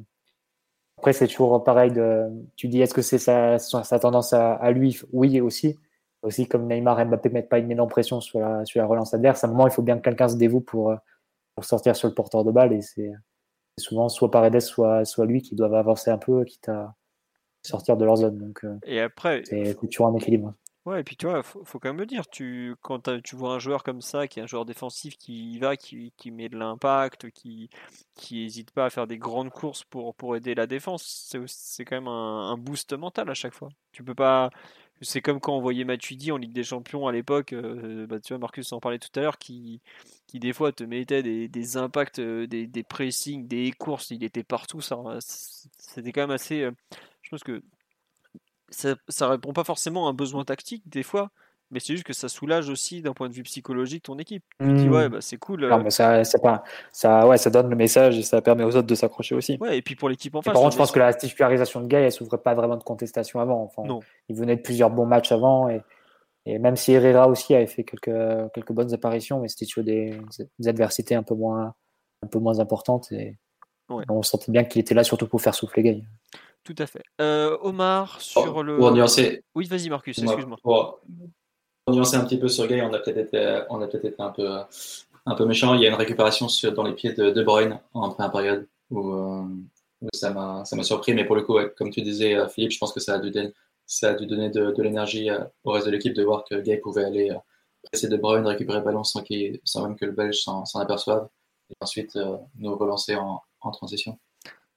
Après, 0.98 1.14
c'est 1.14 1.28
toujours 1.28 1.64
pareil. 1.64 1.91
De, 1.91 2.30
tu 2.56 2.68
dis, 2.68 2.82
est-ce 2.82 2.94
que 2.94 3.02
c'est 3.02 3.18
sa, 3.18 3.60
sa, 3.60 3.99
tendance 3.99 4.34
à, 4.34 4.72
lui? 4.72 4.99
Oui, 5.11 5.41
aussi. 5.41 5.78
Aussi, 6.22 6.48
comme 6.48 6.68
Neymar 6.68 6.99
et 7.02 7.06
Mbappé 7.06 7.30
ne 7.30 7.34
mettent 7.34 7.49
pas 7.49 7.60
une 7.60 7.70
énorme 7.72 7.90
pression 7.90 8.22
sur 8.22 8.40
la, 8.40 8.64
sur 8.64 8.80
la 8.80 8.88
relance 8.88 9.14
adverse, 9.14 9.44
à 9.44 9.48
un 9.48 9.49
moment, 9.49 9.68
il 9.68 9.74
faut 9.74 9.82
bien 9.82 9.98
que 9.98 10.03
quelqu'un 10.03 10.30
se 10.30 10.38
dévoue 10.38 10.61
pour, 10.61 10.91
euh, 10.91 10.95
pour 11.56 11.65
sortir 11.65 11.95
sur 11.98 12.07
le 12.07 12.14
porteur 12.14 12.45
de 12.45 12.52
balle. 12.52 12.72
Et 12.72 12.82
c'est 12.82 13.11
souvent 13.78 14.07
soit 14.07 14.32
Paredes, 14.32 14.61
soit, 14.61 15.03
soit 15.03 15.26
lui 15.26 15.41
qui 15.41 15.56
doivent 15.56 15.76
avancer 15.76 16.10
un 16.10 16.18
peu, 16.18 16.45
quitte 16.45 16.70
à 16.70 16.95
sortir 17.64 17.98
de 17.98 18.06
leur 18.06 18.15
zone. 18.15 18.38
Donc, 18.38 18.65
et 18.86 19.02
après, 19.02 19.44
c'est 19.45 19.76
toujours 19.90 20.07
un 20.07 20.15
équilibre. 20.15 20.53
Ouais, 20.86 21.00
et 21.00 21.04
puis 21.06 21.16
tu 21.16 21.28
vois, 21.28 21.42
faut, 21.44 21.64
faut 21.64 21.80
quand 21.80 21.88
même 21.90 22.00
le 22.00 22.06
dire, 22.06 22.28
tu, 22.28 22.76
quand 22.82 23.10
tu 23.24 23.38
vois 23.38 23.54
un 23.54 23.60
joueur 23.60 23.84
comme 23.84 24.02
ça, 24.02 24.28
qui 24.28 24.40
est 24.40 24.44
un 24.44 24.48
joueur 24.48 24.66
défensif 24.66 25.18
qui 25.18 25.54
y 25.54 25.58
va, 25.60 25.78
qui, 25.78 26.12
qui 26.18 26.30
met 26.30 26.50
de 26.50 26.58
l'impact, 26.58 27.30
qui 27.32 27.70
qui 28.16 28.44
hésite 28.44 28.72
pas 28.72 28.86
à 28.86 28.90
faire 28.90 29.08
des 29.08 29.18
grandes 29.18 29.50
courses 29.50 29.86
pour, 29.86 30.14
pour 30.14 30.36
aider 30.36 30.56
la 30.56 30.68
défense, 30.68 31.34
c'est 31.48 31.86
quand 31.86 31.96
même 31.96 32.10
un, 32.10 32.58
boost 32.58 32.92
mental 32.94 33.30
à 33.30 33.34
chaque 33.34 33.54
fois. 33.54 33.70
Tu 33.94 34.04
peux 34.04 34.14
pas. 34.16 34.50
C'est 35.02 35.22
comme 35.22 35.40
quand 35.40 35.56
on 35.58 35.62
voyait 35.62 35.86
Matuidi 35.86 36.32
en 36.32 36.38
Ligue 36.38 36.54
des 36.54 36.64
Champions 36.64 37.08
à 37.08 37.12
l'époque, 37.14 37.54
euh, 37.54 38.06
bah, 38.08 38.20
tu 38.20 38.34
vois, 38.34 38.40
Marcus 38.40 38.72
en 38.74 38.80
parlait 38.80 39.00
tout 39.00 39.10
à 39.16 39.22
l'heure, 39.22 39.38
qui, 39.38 39.82
qui 40.28 40.40
des 40.40 40.54
fois 40.54 40.72
te 40.74 40.84
mettait 40.84 41.24
des, 41.24 41.48
des 41.48 41.78
impacts, 41.78 42.20
euh, 42.20 42.48
des, 42.48 42.68
des 42.68 42.84
pressings, 42.84 43.48
des 43.48 43.72
courses, 43.72 44.12
il 44.12 44.24
était 44.24 44.44
partout, 44.44 44.82
ça 44.82 44.98
c'était 45.20 46.12
quand 46.12 46.22
même 46.22 46.32
assez. 46.32 46.62
Euh, 46.64 46.72
je 47.22 47.30
pense 47.30 47.44
que 47.44 47.62
ça, 48.69 48.95
ça 49.07 49.27
répond 49.27 49.53
pas 49.53 49.64
forcément 49.64 50.07
à 50.07 50.11
un 50.11 50.14
besoin 50.14 50.44
tactique 50.44 50.88
des 50.90 51.03
fois, 51.03 51.31
mais 51.73 51.80
c'est 51.80 51.94
juste 51.94 52.06
que 52.06 52.14
ça 52.14 52.30
soulage 52.30 52.69
aussi 52.69 53.02
d'un 53.02 53.14
point 53.14 53.30
de 53.30 53.34
vue 53.34 53.44
psychologique 53.44 54.03
ton 54.03 54.18
équipe. 54.19 54.44
Tu 54.60 54.73
dis 54.73 54.90
ouais, 54.90 55.07
mmh. 55.07 55.11
bah, 55.11 55.18
c'est 55.22 55.38
cool. 55.38 55.68
Non, 55.68 55.80
euh 55.80 55.84
mais 55.84 55.90
ça, 55.90 56.23
pas, 56.41 56.64
ça, 56.91 57.27
ouais, 57.27 57.38
ça 57.38 57.49
donne 57.49 57.69
le 57.69 57.76
message 57.76 58.18
et 58.18 58.22
ça 58.22 58.41
permet 58.41 58.64
aux 58.64 58.76
autres 58.76 58.88
de 58.88 58.95
s'accrocher 58.95 59.35
aussi. 59.35 59.57
Ouais, 59.60 59.77
et 59.77 59.81
puis 59.81 59.95
pour 59.95 60.07
l'équipe 60.07 60.35
en 60.35 60.41
face. 60.41 60.53
Par 60.53 60.61
contre, 60.61 60.73
je 60.73 60.77
pense 60.77 60.91
que 60.91 60.99
la 60.99 61.14
titularisation 61.14 61.81
de 61.81 61.88
Gay, 61.88 62.03
elle 62.03 62.11
s'ouvre 62.11 62.38
pas 62.38 62.53
vraiment 62.53 62.77
de 62.77 62.84
contestation 62.84 63.40
avant. 63.40 63.64
Enfin, 63.64 63.84
non. 63.88 64.02
Il 64.30 64.35
venait 64.35 64.56
de 64.56 64.61
plusieurs 64.61 64.91
bons 64.91 65.07
matchs 65.07 65.31
avant 65.31 65.68
et, 65.68 65.81
et 66.45 66.60
même 66.60 66.76
si 66.76 66.94
Herrera 66.94 67.27
aussi 67.27 67.56
avait 67.56 67.68
fait 67.68 67.84
quelques, 67.84 68.52
quelques 68.53 68.72
bonnes 68.72 68.94
apparitions, 68.94 69.40
mais 69.40 69.48
c'était 69.48 69.65
sur 69.65 69.84
des, 69.84 70.19
des, 70.60 70.68
adversités 70.68 71.15
un 71.15 71.23
peu 71.23 71.34
moins, 71.34 71.73
un 72.22 72.27
peu 72.27 72.40
moins 72.40 72.60
importantes 72.60 73.11
et 73.11 73.38
on 73.90 74.22
sentait 74.22 74.52
bien 74.52 74.64
qu'il 74.64 74.81
était 74.81 74.95
là 74.95 75.03
surtout 75.03 75.27
pour 75.27 75.41
faire 75.41 75.56
souffler 75.56 75.84
Gay. 75.84 76.03
Tout 76.64 76.76
à 76.77 76.85
fait. 76.85 77.03
Euh, 77.19 77.57
Omar, 77.61 78.22
sur 78.22 78.64
le. 78.64 78.77
Pour 78.77 78.91
nuancer. 78.91 79.44
Oui, 79.53 79.65
vas-y, 79.68 79.90
Marcus, 79.90 80.18
excuse-moi. 80.18 80.57
Pour, 80.64 81.02
nuancer 81.90 82.15
un 82.15 82.23
petit 82.23 82.38
peu 82.38 82.48
sur 82.48 82.68
Gay, 82.68 82.81
on 82.81 82.94
a 82.94 82.99
peut-être 82.99 83.18
été, 83.18 83.64
on 83.69 83.81
a 83.81 83.88
peut 83.88 83.98
été 83.98 84.15
un 84.19 84.30
peu, 84.30 84.49
un 85.26 85.35
peu 85.35 85.45
méchant. 85.45 85.73
Il 85.73 85.81
y 85.81 85.85
a 85.85 85.90
une 85.90 85.95
récupération 85.95 86.48
sur, 86.48 86.72
dans 86.72 86.84
les 86.84 86.94
pieds 86.94 87.14
de 87.14 87.31
De 87.31 87.44
Bruyne 87.44 87.80
en 87.94 88.10
première 88.11 88.31
période 88.31 88.68
où, 88.90 89.14
euh, 89.14 89.44
ça 90.14 90.31
m'a 90.31 90.64
surpris. 90.84 91.14
Mais 91.14 91.26
pour 91.26 91.35
le 91.35 91.41
coup, 91.41 91.57
comme 91.77 91.90
tu 91.90 92.02
disais, 92.02 92.35
euh, 92.35 92.48
Philippe, 92.48 92.72
je 92.72 92.77
pense 92.77 92.94
que 92.94 93.02
ça 93.02 93.15
a 93.15 93.19
dû, 93.19 93.30
donner, 93.30 93.53
ça 93.85 94.11
a 94.11 94.14
dû 94.14 94.26
donner 94.26 94.49
de, 94.49 94.72
de 94.72 94.84
l'énergie 94.84 95.30
au 95.65 95.72
reste 95.72 95.85
de 95.85 95.91
l'équipe 95.91 96.14
de 96.14 96.23
voir 96.23 96.45
que 96.49 96.56
Gay 96.56 96.77
pouvait 96.77 97.03
aller 97.03 97.35
presser 97.84 98.07
De 98.07 98.15
Bruyne, 98.15 98.45
récupérer 98.48 98.80
le 98.80 98.85
ballon 98.85 99.03
sans, 99.03 99.22
sans 99.65 99.84
même 99.84 99.98
que 99.98 100.06
le 100.06 100.14
Belge 100.14 100.40
s'en 100.41 100.80
aperçoive. 100.80 101.27
Et 101.69 101.73
ensuite 101.81 102.18
nous 102.56 102.76
relancer 102.77 103.15
en, 103.15 103.41
en 103.60 103.72
transition. 103.72 104.18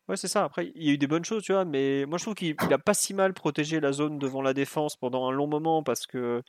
Ouais, 0.09 0.17
c'est 0.17 0.29
ça. 0.29 0.45
Après, 0.45 0.71
il 0.77 0.85
y 0.85 0.91
a 0.91 0.93
eu 0.93 0.99
des 0.99 1.09
bonnes 1.09 1.25
choses, 1.25 1.43
tu 1.43 1.53
vois, 1.53 1.65
mais 1.65 2.07
moi 2.07 2.17
je 2.17 2.25
trouve 2.25 2.35
qu'il 2.35 2.55
a 2.71 2.79
pas 2.79 2.95
si 2.95 3.13
mal 3.13 3.35
protégé 3.35 3.81
la 3.81 3.91
zone 3.91 4.19
devant 4.19 4.41
la 4.41 4.55
défense 4.55 4.95
pendant 4.97 5.29
un 5.29 5.33
long 5.33 5.49
moment 5.49 5.83
parce 5.83 6.07
que 6.07 6.43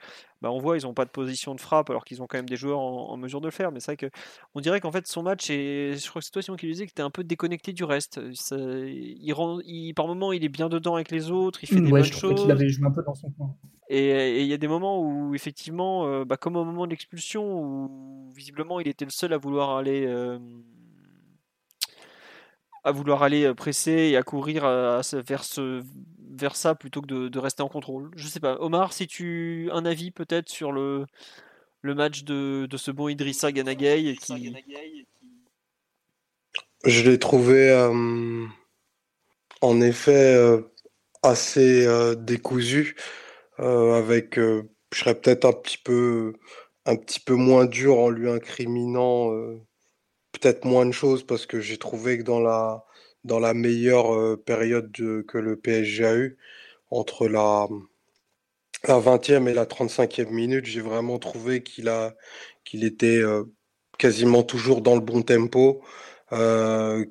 bah, 0.43 0.51
on 0.51 0.59
voit 0.59 0.77
ils 0.77 0.83
n'ont 0.83 0.93
pas 0.93 1.05
de 1.05 1.09
position 1.09 1.55
de 1.55 1.59
frappe 1.59 1.89
alors 1.89 2.05
qu'ils 2.05 2.21
ont 2.21 2.27
quand 2.27 2.37
même 2.37 2.47
des 2.49 2.55
joueurs 2.55 2.79
en, 2.79 3.17
mesure 3.17 3.41
de 3.41 3.47
le 3.47 3.51
faire. 3.51 3.71
Mais 3.71 3.79
c'est 3.79 3.93
vrai 3.93 3.97
que 3.97 4.11
on 4.53 4.61
dirait 4.61 4.79
qu'en 4.79 4.91
fait 4.91 5.07
son 5.07 5.23
match 5.23 5.49
est, 5.49 5.99
je 5.99 6.07
crois 6.07 6.19
que 6.19 6.25
c'est 6.25 6.31
toi 6.31 6.43
Simon 6.43 6.55
qui 6.55 6.67
disait 6.67 6.85
qu'il 6.85 6.91
était 6.91 7.01
un 7.01 7.09
peu 7.09 7.23
déconnecté 7.23 7.73
du 7.73 7.83
reste. 7.83 8.21
il 8.51 9.33
rend, 9.33 9.59
il, 9.65 9.93
par 9.95 10.07
moment 10.07 10.31
il 10.33 10.43
est 10.43 10.49
bien 10.49 10.69
dedans 10.69 10.93
avec 10.93 11.09
les 11.09 11.31
autres, 11.31 11.63
il 11.63 11.67
fait 11.67 11.81
des 11.81 11.89
bonnes 11.89 12.03
choses. 12.03 12.39
qu'il 12.39 12.51
avait 12.51 12.69
joué 12.69 12.85
un 12.85 12.91
peu 12.91 13.01
dans 13.01 13.15
son 13.15 13.31
coin. 13.31 13.55
Et 13.89 14.41
il 14.41 14.47
y 14.47 14.53
a 14.53 14.57
des 14.57 14.67
moments 14.67 15.01
où 15.01 15.33
effectivement, 15.33 16.05
euh, 16.05 16.25
bah, 16.25 16.35
comme 16.35 16.57
au 16.57 16.65
moment 16.65 16.85
de 16.85 16.91
l'expulsion 16.91 17.59
où 17.59 18.29
visiblement 18.35 18.81
il 18.81 18.87
était 18.87 19.05
le 19.05 19.11
seul 19.11 19.31
à 19.31 19.37
vouloir 19.37 19.77
aller 19.77 20.05
euh, 20.05 20.37
à 22.87 22.91
vouloir 22.91 23.21
aller 23.21 23.43
euh, 23.43 23.53
presser 23.53 23.91
et 23.91 24.15
à 24.15 24.23
courir 24.23 24.63
euh, 24.63 25.01
vers, 25.27 25.43
ce, 25.43 25.83
vers 26.31 26.55
ça 26.55 26.73
plutôt 26.73 27.01
que 27.01 27.27
de, 27.27 27.39
rester 27.39 27.61
en 27.61 27.67
contrôle. 27.67 28.11
Je 28.15 28.27
sais 28.27 28.39
pas. 28.39 28.55
Omar, 28.61 28.93
si 28.93 29.07
tu 29.07 29.69
un 29.73 29.85
avis 29.85 30.11
peut-être 30.11 30.47
sur 30.47 30.71
le, 30.71 31.05
le 31.81 31.95
match 31.95 32.23
de, 32.23 32.65
de 32.65 32.77
ce 32.77 32.91
bon 32.91 33.09
Idrissa 33.09 33.51
Ganagay 33.51 34.15
qui... 34.15 34.55
Je 36.85 37.03
l'ai 37.03 37.19
trouvé 37.19 37.69
euh, 37.71 38.45
en 39.59 39.81
effet 39.81 40.37
assez 41.23 41.87
décousu 42.17 42.95
avec 43.57 44.35
je 44.35 44.63
serais 44.93 45.19
peut-être 45.19 45.45
un 45.45 45.53
petit 45.53 45.79
peu 45.79 46.33
un 46.85 46.95
petit 46.95 47.19
peu 47.19 47.33
moins 47.33 47.65
dur 47.65 47.97
en 47.97 48.09
lui 48.09 48.29
incriminant 48.29 49.31
peut-être 50.39 50.65
moins 50.65 50.85
de 50.85 50.91
choses 50.91 51.25
parce 51.25 51.45
que 51.45 51.59
j'ai 51.61 51.77
trouvé 51.77 52.17
que 52.19 52.23
dans 52.23 52.39
la, 52.39 52.85
dans 53.23 53.39
la 53.39 53.53
meilleure 53.53 54.37
période 54.45 54.91
que 55.27 55.37
le 55.37 55.55
PSG 55.57 56.05
a 56.05 56.15
eu, 56.17 56.37
entre 56.91 57.27
la, 57.27 57.67
la 58.87 58.99
20e 58.99 59.47
et 59.47 59.53
la 59.53 59.65
35e 59.65 60.31
minute, 60.31 60.65
j'ai 60.65 60.81
vraiment 60.81 61.19
trouvé 61.19 61.63
qu'il 61.63 61.89
a 61.89 62.15
qu'il 62.63 62.83
était 62.83 63.21
quasiment 63.99 64.43
toujours 64.43 64.81
dans 64.81 64.95
le 64.95 65.01
bon 65.01 65.21
tempo, 65.23 65.83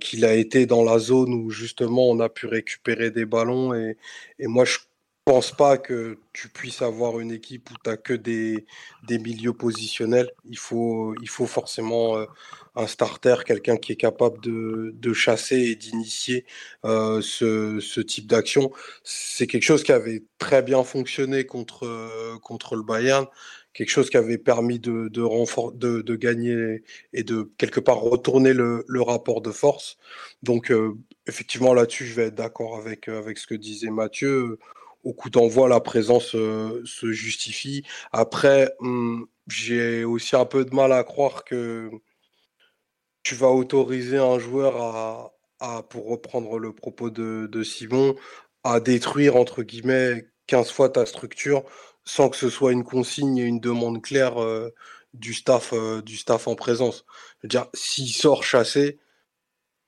qu'il 0.00 0.24
a 0.24 0.34
été 0.34 0.66
dans 0.66 0.84
la 0.84 0.98
zone 0.98 1.32
où 1.34 1.50
justement 1.50 2.08
on 2.10 2.20
a 2.20 2.28
pu 2.28 2.46
récupérer 2.46 3.10
des 3.10 3.24
ballons 3.26 3.74
et, 3.74 3.96
et 4.38 4.46
moi 4.46 4.64
je 4.64 4.78
pense 5.26 5.50
pas 5.50 5.76
que 5.76 6.18
tu 6.32 6.48
puisses 6.48 6.82
avoir 6.82 7.18
une 7.18 7.32
équipe 7.32 7.68
où 7.72 7.74
tu 7.82 7.90
n'as 7.90 7.96
que 7.96 8.12
des, 8.12 8.64
des 9.08 9.18
milieux 9.18 9.52
positionnels? 9.52 10.30
Il 10.44 10.56
faut, 10.56 11.16
il 11.20 11.28
faut 11.28 11.46
forcément 11.46 12.16
euh, 12.16 12.26
un 12.76 12.86
starter, 12.86 13.34
quelqu'un 13.44 13.76
qui 13.76 13.90
est 13.90 13.96
capable 13.96 14.40
de, 14.40 14.92
de 14.94 15.12
chasser 15.12 15.56
et 15.56 15.74
d'initier 15.74 16.46
euh, 16.84 17.20
ce, 17.22 17.80
ce, 17.80 18.00
type 18.00 18.28
d'action. 18.28 18.70
C'est 19.02 19.48
quelque 19.48 19.64
chose 19.64 19.82
qui 19.82 19.90
avait 19.90 20.22
très 20.38 20.62
bien 20.62 20.84
fonctionné 20.84 21.44
contre, 21.44 21.86
euh, 21.86 22.38
contre 22.38 22.76
le 22.76 22.84
Bayern, 22.84 23.26
quelque 23.74 23.90
chose 23.90 24.10
qui 24.10 24.18
avait 24.18 24.38
permis 24.38 24.78
de, 24.78 25.08
de, 25.08 25.76
de, 25.76 26.02
de 26.02 26.16
gagner 26.16 26.84
et 27.12 27.24
de 27.24 27.50
quelque 27.58 27.80
part 27.80 27.98
retourner 27.98 28.52
le, 28.52 28.84
le 28.86 29.02
rapport 29.02 29.40
de 29.40 29.50
force. 29.50 29.98
Donc, 30.44 30.72
effectivement, 31.26 31.74
là-dessus, 31.74 32.06
je 32.06 32.14
vais 32.14 32.26
être 32.26 32.36
d'accord 32.36 32.76
avec, 32.78 33.08
avec 33.08 33.38
ce 33.38 33.46
que 33.48 33.54
disait 33.56 33.90
Mathieu 33.90 34.58
au 35.06 35.12
coup 35.14 35.30
d'envoi, 35.30 35.68
la 35.68 35.80
présence 35.80 36.34
euh, 36.34 36.82
se 36.84 37.12
justifie. 37.12 37.84
Après, 38.12 38.74
hum, 38.80 39.28
j'ai 39.46 40.04
aussi 40.04 40.34
un 40.34 40.44
peu 40.46 40.64
de 40.64 40.74
mal 40.74 40.92
à 40.92 41.04
croire 41.04 41.44
que 41.44 41.90
tu 43.22 43.36
vas 43.36 43.50
autoriser 43.50 44.18
un 44.18 44.38
joueur 44.40 44.76
à, 45.60 45.82
pour 45.90 46.08
reprendre 46.08 46.58
le 46.58 46.72
propos 46.72 47.10
de, 47.10 47.62
Simon, 47.62 48.16
à 48.64 48.80
détruire, 48.80 49.36
entre 49.36 49.62
guillemets, 49.62 50.28
15 50.48 50.70
fois 50.70 50.88
ta 50.88 51.06
structure 51.06 51.64
sans 52.04 52.28
que 52.28 52.36
ce 52.36 52.50
soit 52.50 52.72
une 52.72 52.84
consigne 52.84 53.38
et 53.38 53.44
une 53.44 53.60
demande 53.60 54.02
claire 54.02 54.42
euh, 54.42 54.74
du, 55.14 55.34
staff, 55.34 55.72
euh, 55.72 56.02
du 56.02 56.16
staff 56.16 56.48
en 56.48 56.54
présence. 56.56 57.04
Je 57.38 57.42
veux 57.44 57.48
dire, 57.48 57.66
s'il 57.74 58.08
sort 58.10 58.44
chassé, 58.44 58.98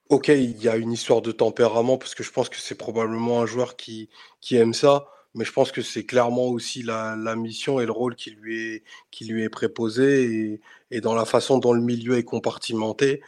Ok, 0.09 0.29
il 0.29 0.59
y 0.61 0.67
a 0.67 0.75
une 0.75 0.91
histoire 0.91 1.21
de 1.21 1.31
tempérament 1.31 1.97
parce 1.99 2.15
que 2.15 2.23
je 2.23 2.31
pense 2.31 2.49
que 2.49 2.57
c'est 2.57 2.75
probablement 2.75 3.41
un 3.41 3.45
joueur 3.45 3.75
qui, 3.75 4.09
qui 4.41 4.55
aime 4.55 4.73
ça, 4.73 5.05
mais 5.35 5.45
je 5.45 5.51
pense 5.53 5.71
que 5.71 5.83
c'est 5.83 6.03
clairement 6.05 6.47
aussi 6.47 6.81
la, 6.81 7.15
mission 7.35 7.79
et 7.79 7.85
le 7.85 7.91
rôle 7.91 8.15
qui 8.15 8.31
lui 8.31 8.59
est, 8.75 8.83
qui 9.11 9.25
lui 9.25 9.43
est 9.43 9.49
préposé 9.49 10.23
et, 10.23 10.61
et 10.89 11.01
dans 11.01 11.13
la 11.13 11.25
façon 11.25 11.59
dont 11.59 11.73
le 11.73 11.81
milieu 11.81 12.17
est 12.17 12.23
compartimenté, 12.23 13.21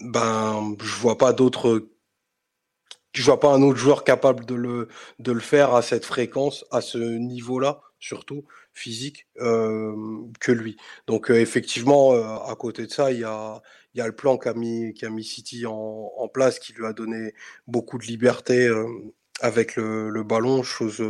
ben 0.00 0.76
je 0.82 0.94
vois 0.96 1.18
pas 1.18 1.32
d'autres 1.32 1.88
je 3.12 3.22
vois 3.22 3.40
pas 3.40 3.52
un 3.52 3.62
autre 3.62 3.78
joueur 3.78 4.04
capable 4.04 4.44
de 4.44 4.54
le, 4.54 4.88
de 5.20 5.32
le 5.32 5.40
faire 5.40 5.74
à 5.74 5.82
cette 5.82 6.04
fréquence, 6.04 6.64
à 6.70 6.80
ce 6.80 6.98
niveau-là, 6.98 7.80
surtout 8.00 8.44
physique, 8.72 9.28
euh, 9.40 9.94
que 10.40 10.52
lui. 10.52 10.76
Donc 11.06 11.30
euh, 11.30 11.40
effectivement, 11.40 12.12
euh, 12.12 12.24
à 12.50 12.56
côté 12.56 12.86
de 12.86 12.90
ça, 12.92 13.12
il 13.12 13.20
y 13.20 13.24
a, 13.24 13.62
il 13.94 13.98
y 13.98 14.00
a 14.00 14.06
le 14.06 14.14
plan 14.14 14.36
qu'a 14.36 14.54
mis, 14.54 14.92
mis 15.10 15.24
City 15.24 15.64
en, 15.66 16.28
place, 16.32 16.58
qui 16.58 16.72
lui 16.72 16.86
a 16.86 16.92
donné 16.92 17.34
beaucoup 17.66 17.98
de 17.98 18.04
liberté 18.04 18.68
avec 19.40 19.76
le, 19.76 20.22
ballon, 20.22 20.62
chose, 20.62 21.02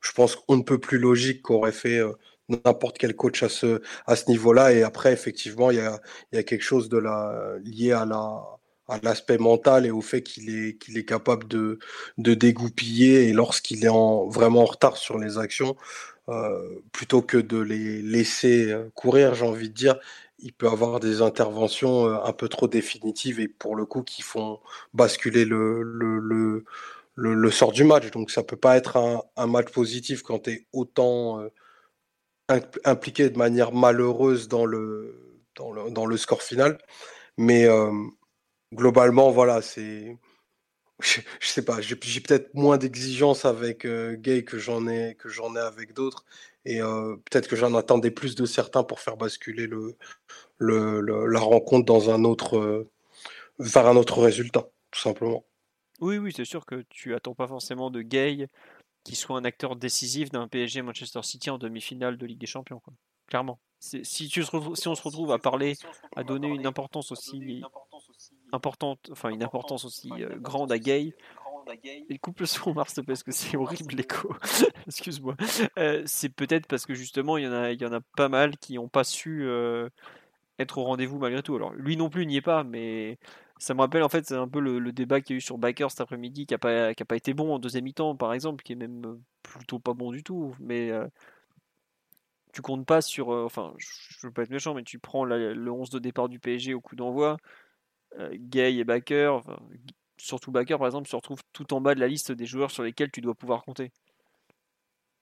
je 0.00 0.12
pense, 0.12 0.38
on 0.48 0.56
ne 0.56 0.62
peut 0.62 0.78
plus 0.78 0.98
logique 0.98 1.42
qu'aurait 1.42 1.72
fait 1.72 2.00
n'importe 2.48 2.98
quel 2.98 3.14
coach 3.14 3.42
à 3.42 3.48
ce, 3.48 3.80
niveau-là. 4.28 4.72
Et 4.72 4.82
après, 4.82 5.12
effectivement, 5.12 5.70
il 5.70 5.76
y 5.78 5.80
a, 6.36 6.42
quelque 6.42 6.62
chose 6.62 6.88
de 6.88 6.98
lié 7.64 7.92
à 7.92 8.04
la, 8.04 8.42
à 8.88 8.98
l'aspect 9.02 9.38
mental 9.38 9.86
et 9.86 9.90
au 9.90 10.00
fait 10.00 10.22
qu'il 10.22 10.50
est, 10.50 10.78
qu'il 10.78 10.96
est 10.98 11.04
capable 11.04 11.48
de, 11.48 11.78
de 12.18 12.34
dégoupiller 12.34 13.28
et 13.28 13.32
lorsqu'il 13.32 13.84
est 13.84 13.88
en, 13.88 14.28
vraiment 14.28 14.62
en 14.62 14.66
retard 14.66 14.96
sur 14.96 15.18
les 15.18 15.38
actions, 15.38 15.76
euh, 16.28 16.80
plutôt 16.92 17.22
que 17.22 17.36
de 17.36 17.58
les 17.58 18.02
laisser 18.02 18.72
euh, 18.72 18.90
courir, 18.94 19.34
j'ai 19.34 19.46
envie 19.46 19.68
de 19.68 19.74
dire, 19.74 19.96
il 20.40 20.52
peut 20.52 20.68
avoir 20.68 21.00
des 21.00 21.22
interventions 21.22 22.06
euh, 22.06 22.18
un 22.24 22.32
peu 22.32 22.48
trop 22.48 22.68
définitives 22.68 23.40
et 23.40 23.48
pour 23.48 23.76
le 23.76 23.86
coup 23.86 24.02
qui 24.02 24.22
font 24.22 24.60
basculer 24.94 25.44
le, 25.44 25.82
le, 25.82 26.18
le, 26.18 26.64
le, 27.14 27.50
sort 27.50 27.72
du 27.72 27.84
match. 27.84 28.10
Donc 28.10 28.30
ça 28.30 28.42
peut 28.42 28.56
pas 28.56 28.76
être 28.76 28.96
un, 28.96 29.22
un 29.36 29.46
match 29.46 29.70
positif 29.72 30.22
quand 30.22 30.40
tu 30.40 30.50
es 30.50 30.66
autant 30.72 31.40
impliqué 32.84 33.30
de 33.30 33.38
manière 33.38 33.72
malheureuse 33.72 34.48
dans 34.48 34.66
le, 34.66 35.40
dans 35.56 35.72
le, 35.72 35.90
dans 35.90 36.06
le 36.06 36.16
score 36.16 36.42
final. 36.42 36.78
Mais 37.38 37.66
globalement, 38.76 39.30
voilà, 39.30 39.62
c'est. 39.62 40.18
Je, 41.00 41.20
sais 41.40 41.64
pas, 41.64 41.82
j'ai 41.82 41.96
peut-être 41.96 42.54
moins 42.54 42.78
d'exigences 42.78 43.44
avec 43.44 43.84
euh, 43.84 44.16
Gay 44.16 44.44
que 44.44 44.58
j'en 44.58 44.86
ai, 44.86 45.14
que 45.16 45.28
j'en 45.28 45.54
ai 45.54 45.60
avec 45.60 45.92
d'autres. 45.92 46.24
Et 46.64 46.80
euh, 46.80 47.16
peut-être 47.16 47.48
que 47.48 47.56
j'en 47.56 47.74
attendais 47.74 48.10
plus 48.10 48.34
de 48.34 48.46
certains 48.46 48.82
pour 48.82 49.00
faire 49.00 49.18
basculer 49.18 49.66
le, 49.66 49.96
le, 50.58 51.26
la 51.26 51.40
rencontre 51.40 51.84
dans 51.84 52.08
un 52.08 52.24
autre, 52.24 52.56
euh, 52.56 52.90
vers 53.58 53.86
un 53.86 53.96
autre 53.96 54.22
résultat, 54.22 54.70
tout 54.90 55.00
simplement. 55.00 55.44
Oui, 56.00 56.16
oui, 56.16 56.32
c'est 56.34 56.46
sûr 56.46 56.64
que 56.64 56.84
tu 56.88 57.14
attends 57.14 57.34
pas 57.34 57.46
forcément 57.46 57.90
de 57.90 58.00
Gay 58.00 58.48
qui 59.04 59.16
soit 59.16 59.36
un 59.36 59.44
acteur 59.44 59.76
décisif 59.76 60.30
d'un 60.30 60.48
PSG 60.48 60.82
Manchester 60.82 61.22
City 61.22 61.50
en 61.50 61.58
demi-finale 61.58 62.16
de 62.16 62.26
Ligue 62.26 62.40
des 62.40 62.46
Champions, 62.46 62.82
clairement. 63.28 63.60
Si, 63.78 64.02
tu 64.02 64.42
si 64.42 64.88
on 64.88 64.94
se 64.94 65.02
retrouve 65.02 65.30
à 65.30 65.38
parler, 65.38 65.76
à 66.16 66.24
donner 66.24 66.48
une 66.48 66.66
importance 66.66 67.12
aussi 67.12 67.62
importante, 68.56 69.08
enfin 69.12 69.28
une 69.28 69.44
importance 69.44 69.84
aussi 69.84 70.10
euh, 70.18 70.36
grande 70.36 70.72
à 70.72 70.78
Gay. 70.78 71.14
Et 72.08 72.18
coupe 72.18 72.38
le 72.40 72.46
son 72.46 72.74
Mars 72.74 73.00
parce 73.04 73.24
que 73.24 73.32
c'est 73.32 73.56
horrible 73.56 73.96
l'écho. 73.96 74.32
Excuse-moi. 74.86 75.36
Euh, 75.78 76.02
c'est 76.06 76.28
peut-être 76.28 76.68
parce 76.68 76.86
que 76.86 76.94
justement 76.94 77.36
il 77.38 77.44
y 77.44 77.48
en 77.48 77.52
a, 77.52 77.72
il 77.72 77.80
y 77.80 77.84
en 77.84 77.92
a 77.92 78.00
pas 78.16 78.28
mal 78.28 78.56
qui 78.56 78.74
n'ont 78.74 78.88
pas 78.88 79.02
su 79.02 79.42
euh, 79.42 79.88
être 80.60 80.78
au 80.78 80.84
rendez-vous 80.84 81.18
malgré 81.18 81.42
tout. 81.42 81.56
Alors 81.56 81.72
lui 81.74 81.96
non 81.96 82.08
plus 82.08 82.24
n'y 82.24 82.36
est 82.36 82.42
pas, 82.42 82.62
mais 82.62 83.18
ça 83.58 83.74
me 83.74 83.80
rappelle 83.80 84.04
en 84.04 84.08
fait 84.08 84.26
c'est 84.26 84.36
un 84.36 84.46
peu 84.46 84.60
le, 84.60 84.92
débat 84.92 85.20
qu'il 85.20 85.34
y 85.34 85.36
a 85.36 85.38
eu 85.38 85.40
sur 85.40 85.58
Baker 85.58 85.88
cet 85.90 86.00
après-midi 86.02 86.46
qui 86.46 86.54
n'a 86.54 86.58
pas, 86.58 86.94
qui 86.94 87.02
a 87.02 87.06
pas 87.06 87.16
été 87.16 87.34
bon 87.34 87.52
en 87.52 87.58
deuxième 87.58 87.84
mi-temps 87.84 88.14
par 88.14 88.32
exemple, 88.32 88.62
qui 88.62 88.72
est 88.72 88.76
même 88.76 89.20
plutôt 89.42 89.80
pas 89.80 89.92
bon 89.92 90.12
du 90.12 90.22
tout. 90.22 90.54
Mais 90.60 90.92
tu 92.52 92.62
comptes 92.62 92.86
pas 92.86 93.00
sur. 93.00 93.30
enfin, 93.30 93.74
je 93.76 94.26
veux 94.26 94.32
pas 94.32 94.42
être 94.44 94.50
méchant, 94.50 94.72
mais 94.72 94.84
tu 94.84 95.00
prends 95.00 95.24
le 95.24 95.70
11 95.70 95.90
de 95.90 95.98
départ 95.98 96.28
du 96.28 96.38
PSG 96.38 96.74
au 96.74 96.80
coup 96.80 96.94
d'envoi 96.94 97.32
euh, 97.32 97.36
Gay 98.34 98.76
et 98.76 98.84
Baker, 98.84 99.40
surtout 100.16 100.50
Baker 100.50 100.78
par 100.78 100.86
exemple, 100.86 101.08
se 101.08 101.16
retrouve 101.16 101.40
tout 101.52 101.74
en 101.74 101.80
bas 101.80 101.94
de 101.94 102.00
la 102.00 102.08
liste 102.08 102.32
des 102.32 102.46
joueurs 102.46 102.70
sur 102.70 102.82
lesquels 102.82 103.10
tu 103.10 103.20
dois 103.20 103.34
pouvoir 103.34 103.64
compter. 103.64 103.92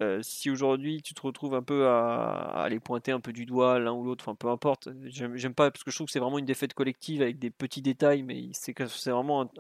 Euh, 0.02 0.20
si 0.23 0.51
aujourd'hui 0.51 1.02
tu 1.02 1.15
te 1.15 1.23
retrouves 1.23 1.55
un 1.55 1.62
peu 1.62 1.86
à, 1.86 2.66
les 2.69 2.81
pointer 2.81 3.12
un 3.12 3.20
peu 3.20 3.32
du 3.32 3.47
doigt 3.47 3.78
l'un 3.78 3.93
ou 3.93 4.02
l'autre, 4.05 4.24
enfin 4.24 4.35
peu 4.35 4.48
importe, 4.48 4.89
j'aime 5.05 5.55
pas 5.55 5.70
parce 5.70 5.85
que 5.85 5.90
je 5.93 5.97
trouve 5.97 6.06
que 6.06 6.12
c'est 6.12 6.19
vraiment 6.19 6.39
une 6.39 6.44
défaite 6.47 6.74
collective 6.74 7.23
avec 7.23 7.39
des 7.39 7.51
petits 7.51 7.82
détails, 7.82 8.23
mais 8.24 8.48
c'est 8.52 8.77
vraiment 9.11 9.51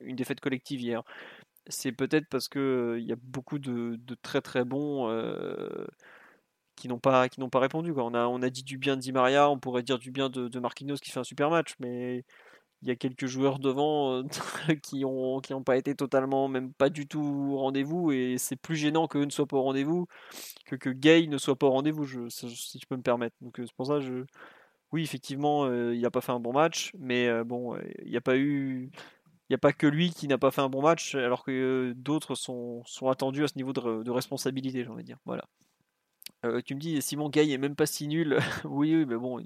une 0.00 0.16
défaite 0.16 0.40
collective 0.40 0.80
hier. 0.80 1.02
C'est 1.68 1.92
peut-être 1.92 2.28
parce 2.28 2.48
que 2.48 2.58
euh, 2.58 3.00
il 3.00 3.06
y 3.06 3.12
a 3.12 3.16
beaucoup 3.16 3.58
de, 3.58 3.98
très 4.22 4.40
très 4.40 4.64
bons 4.64 5.08
qui 6.76 6.88
n'ont 6.88 6.98
pas 6.98 7.28
pas 7.28 7.58
répondu. 7.60 7.92
On 7.96 8.14
a 8.14 8.26
on 8.26 8.42
a 8.42 8.50
dit 8.50 8.62
du 8.62 8.78
bien 8.78 8.96
de 8.96 9.02
Di 9.02 9.12
Maria, 9.12 9.50
on 9.50 9.58
pourrait 9.58 9.82
dire 9.82 9.98
du 9.98 10.10
bien 10.10 10.30
de, 10.30 10.48
de 10.48 10.60
Marquinhos 10.60 10.96
qui 10.96 11.10
fait 11.10 11.20
un 11.20 11.24
super 11.24 11.50
match, 11.50 11.74
mais 11.80 12.24
il 12.82 12.88
y 12.88 12.90
a 12.90 12.96
quelques 12.96 13.26
joueurs 13.26 13.58
devant 13.58 14.22
euh, 14.22 14.22
qui 14.82 15.04
ont 15.04 15.40
qui 15.40 15.52
n'ont 15.52 15.62
pas 15.62 15.76
été 15.76 15.94
totalement, 15.94 16.48
même 16.48 16.72
pas 16.72 16.90
du 16.90 17.06
tout 17.06 17.20
au 17.52 17.58
rendez-vous, 17.58 18.12
et 18.12 18.36
c'est 18.38 18.56
plus 18.56 18.76
gênant 18.76 19.06
qu'eux 19.06 19.24
ne 19.24 19.30
soient 19.30 19.46
pas 19.46 19.56
au 19.56 19.62
rendez-vous 19.62 20.06
que 20.66 20.76
que 20.76 20.90
Gay 20.90 21.26
ne 21.26 21.38
soit 21.38 21.56
pas 21.56 21.66
au 21.66 21.70
rendez-vous, 21.70 22.04
je, 22.04 22.28
si 22.28 22.78
je 22.80 22.86
peux 22.86 22.96
me 22.96 23.02
permettre. 23.02 23.36
Donc 23.40 23.60
euh, 23.60 23.66
c'est 23.66 23.74
pour 23.76 23.86
ça, 23.86 24.00
je, 24.00 24.24
oui, 24.92 25.02
effectivement, 25.02 25.66
euh, 25.66 25.94
il 25.94 26.02
n'a 26.02 26.10
pas 26.10 26.20
fait 26.20 26.32
un 26.32 26.40
bon 26.40 26.52
match, 26.52 26.92
mais 26.98 27.44
bon, 27.44 27.76
il 28.04 28.10
n'y 28.10 28.16
a 28.16 28.20
pas 28.20 28.36
eu, 28.36 28.90
il 29.48 29.52
n'y 29.52 29.54
a 29.54 29.58
pas 29.58 29.72
que 29.72 29.86
lui 29.86 30.10
qui 30.10 30.28
n'a 30.28 30.38
pas 30.38 30.50
fait 30.50 30.62
un 30.62 30.68
bon 30.70 30.82
match, 30.82 31.14
alors 31.14 31.44
que 31.44 31.92
d'autres 31.96 32.34
sont, 32.34 32.82
sont 32.86 33.08
attendus 33.08 33.44
à 33.44 33.48
ce 33.48 33.56
niveau 33.56 33.72
de, 33.72 34.02
de 34.02 34.10
responsabilité, 34.10 34.84
j'ai 34.84 34.90
envie 34.90 35.02
de 35.02 35.06
dire. 35.06 35.18
Voilà. 35.26 35.44
tu 36.64 36.74
me 36.74 36.80
dis, 36.80 37.00
Simon 37.02 37.28
Gay 37.28 37.50
est 37.50 37.58
même 37.58 37.76
pas 37.76 37.86
si 37.86 38.08
nul. 38.08 38.38
oui, 38.64 38.96
oui, 38.96 39.06
mais 39.06 39.16
bon, 39.16 39.40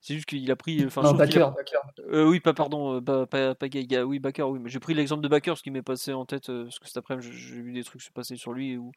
c'est 0.00 0.14
juste 0.14 0.26
qu'il 0.26 0.50
a 0.50 0.56
pris. 0.56 0.84
Enfin, 0.86 1.02
non, 1.02 1.12
Baker. 1.14 1.50
Euh, 2.10 2.28
oui, 2.28 2.40
pas 2.40 2.54
pardon, 2.54 3.02
pas, 3.02 3.26
pas, 3.26 3.54
pas 3.54 3.66
Oui, 4.04 4.18
Baker, 4.18 4.44
oui. 4.44 4.60
Mais 4.62 4.70
j'ai 4.70 4.78
pris 4.78 4.94
l'exemple 4.94 5.22
de 5.22 5.28
Baker, 5.28 5.54
ce 5.56 5.62
qui 5.62 5.70
m'est 5.70 5.82
passé 5.82 6.12
en 6.12 6.24
tête, 6.24 6.50
euh, 6.50 6.64
parce 6.64 6.78
que 6.78 6.86
cet 6.86 6.96
après-midi, 6.98 7.28
j'ai 7.32 7.60
vu 7.60 7.72
des 7.72 7.82
trucs 7.82 8.02
se 8.02 8.12
passer 8.12 8.36
sur 8.36 8.52
lui 8.52 8.76
où 8.76 8.92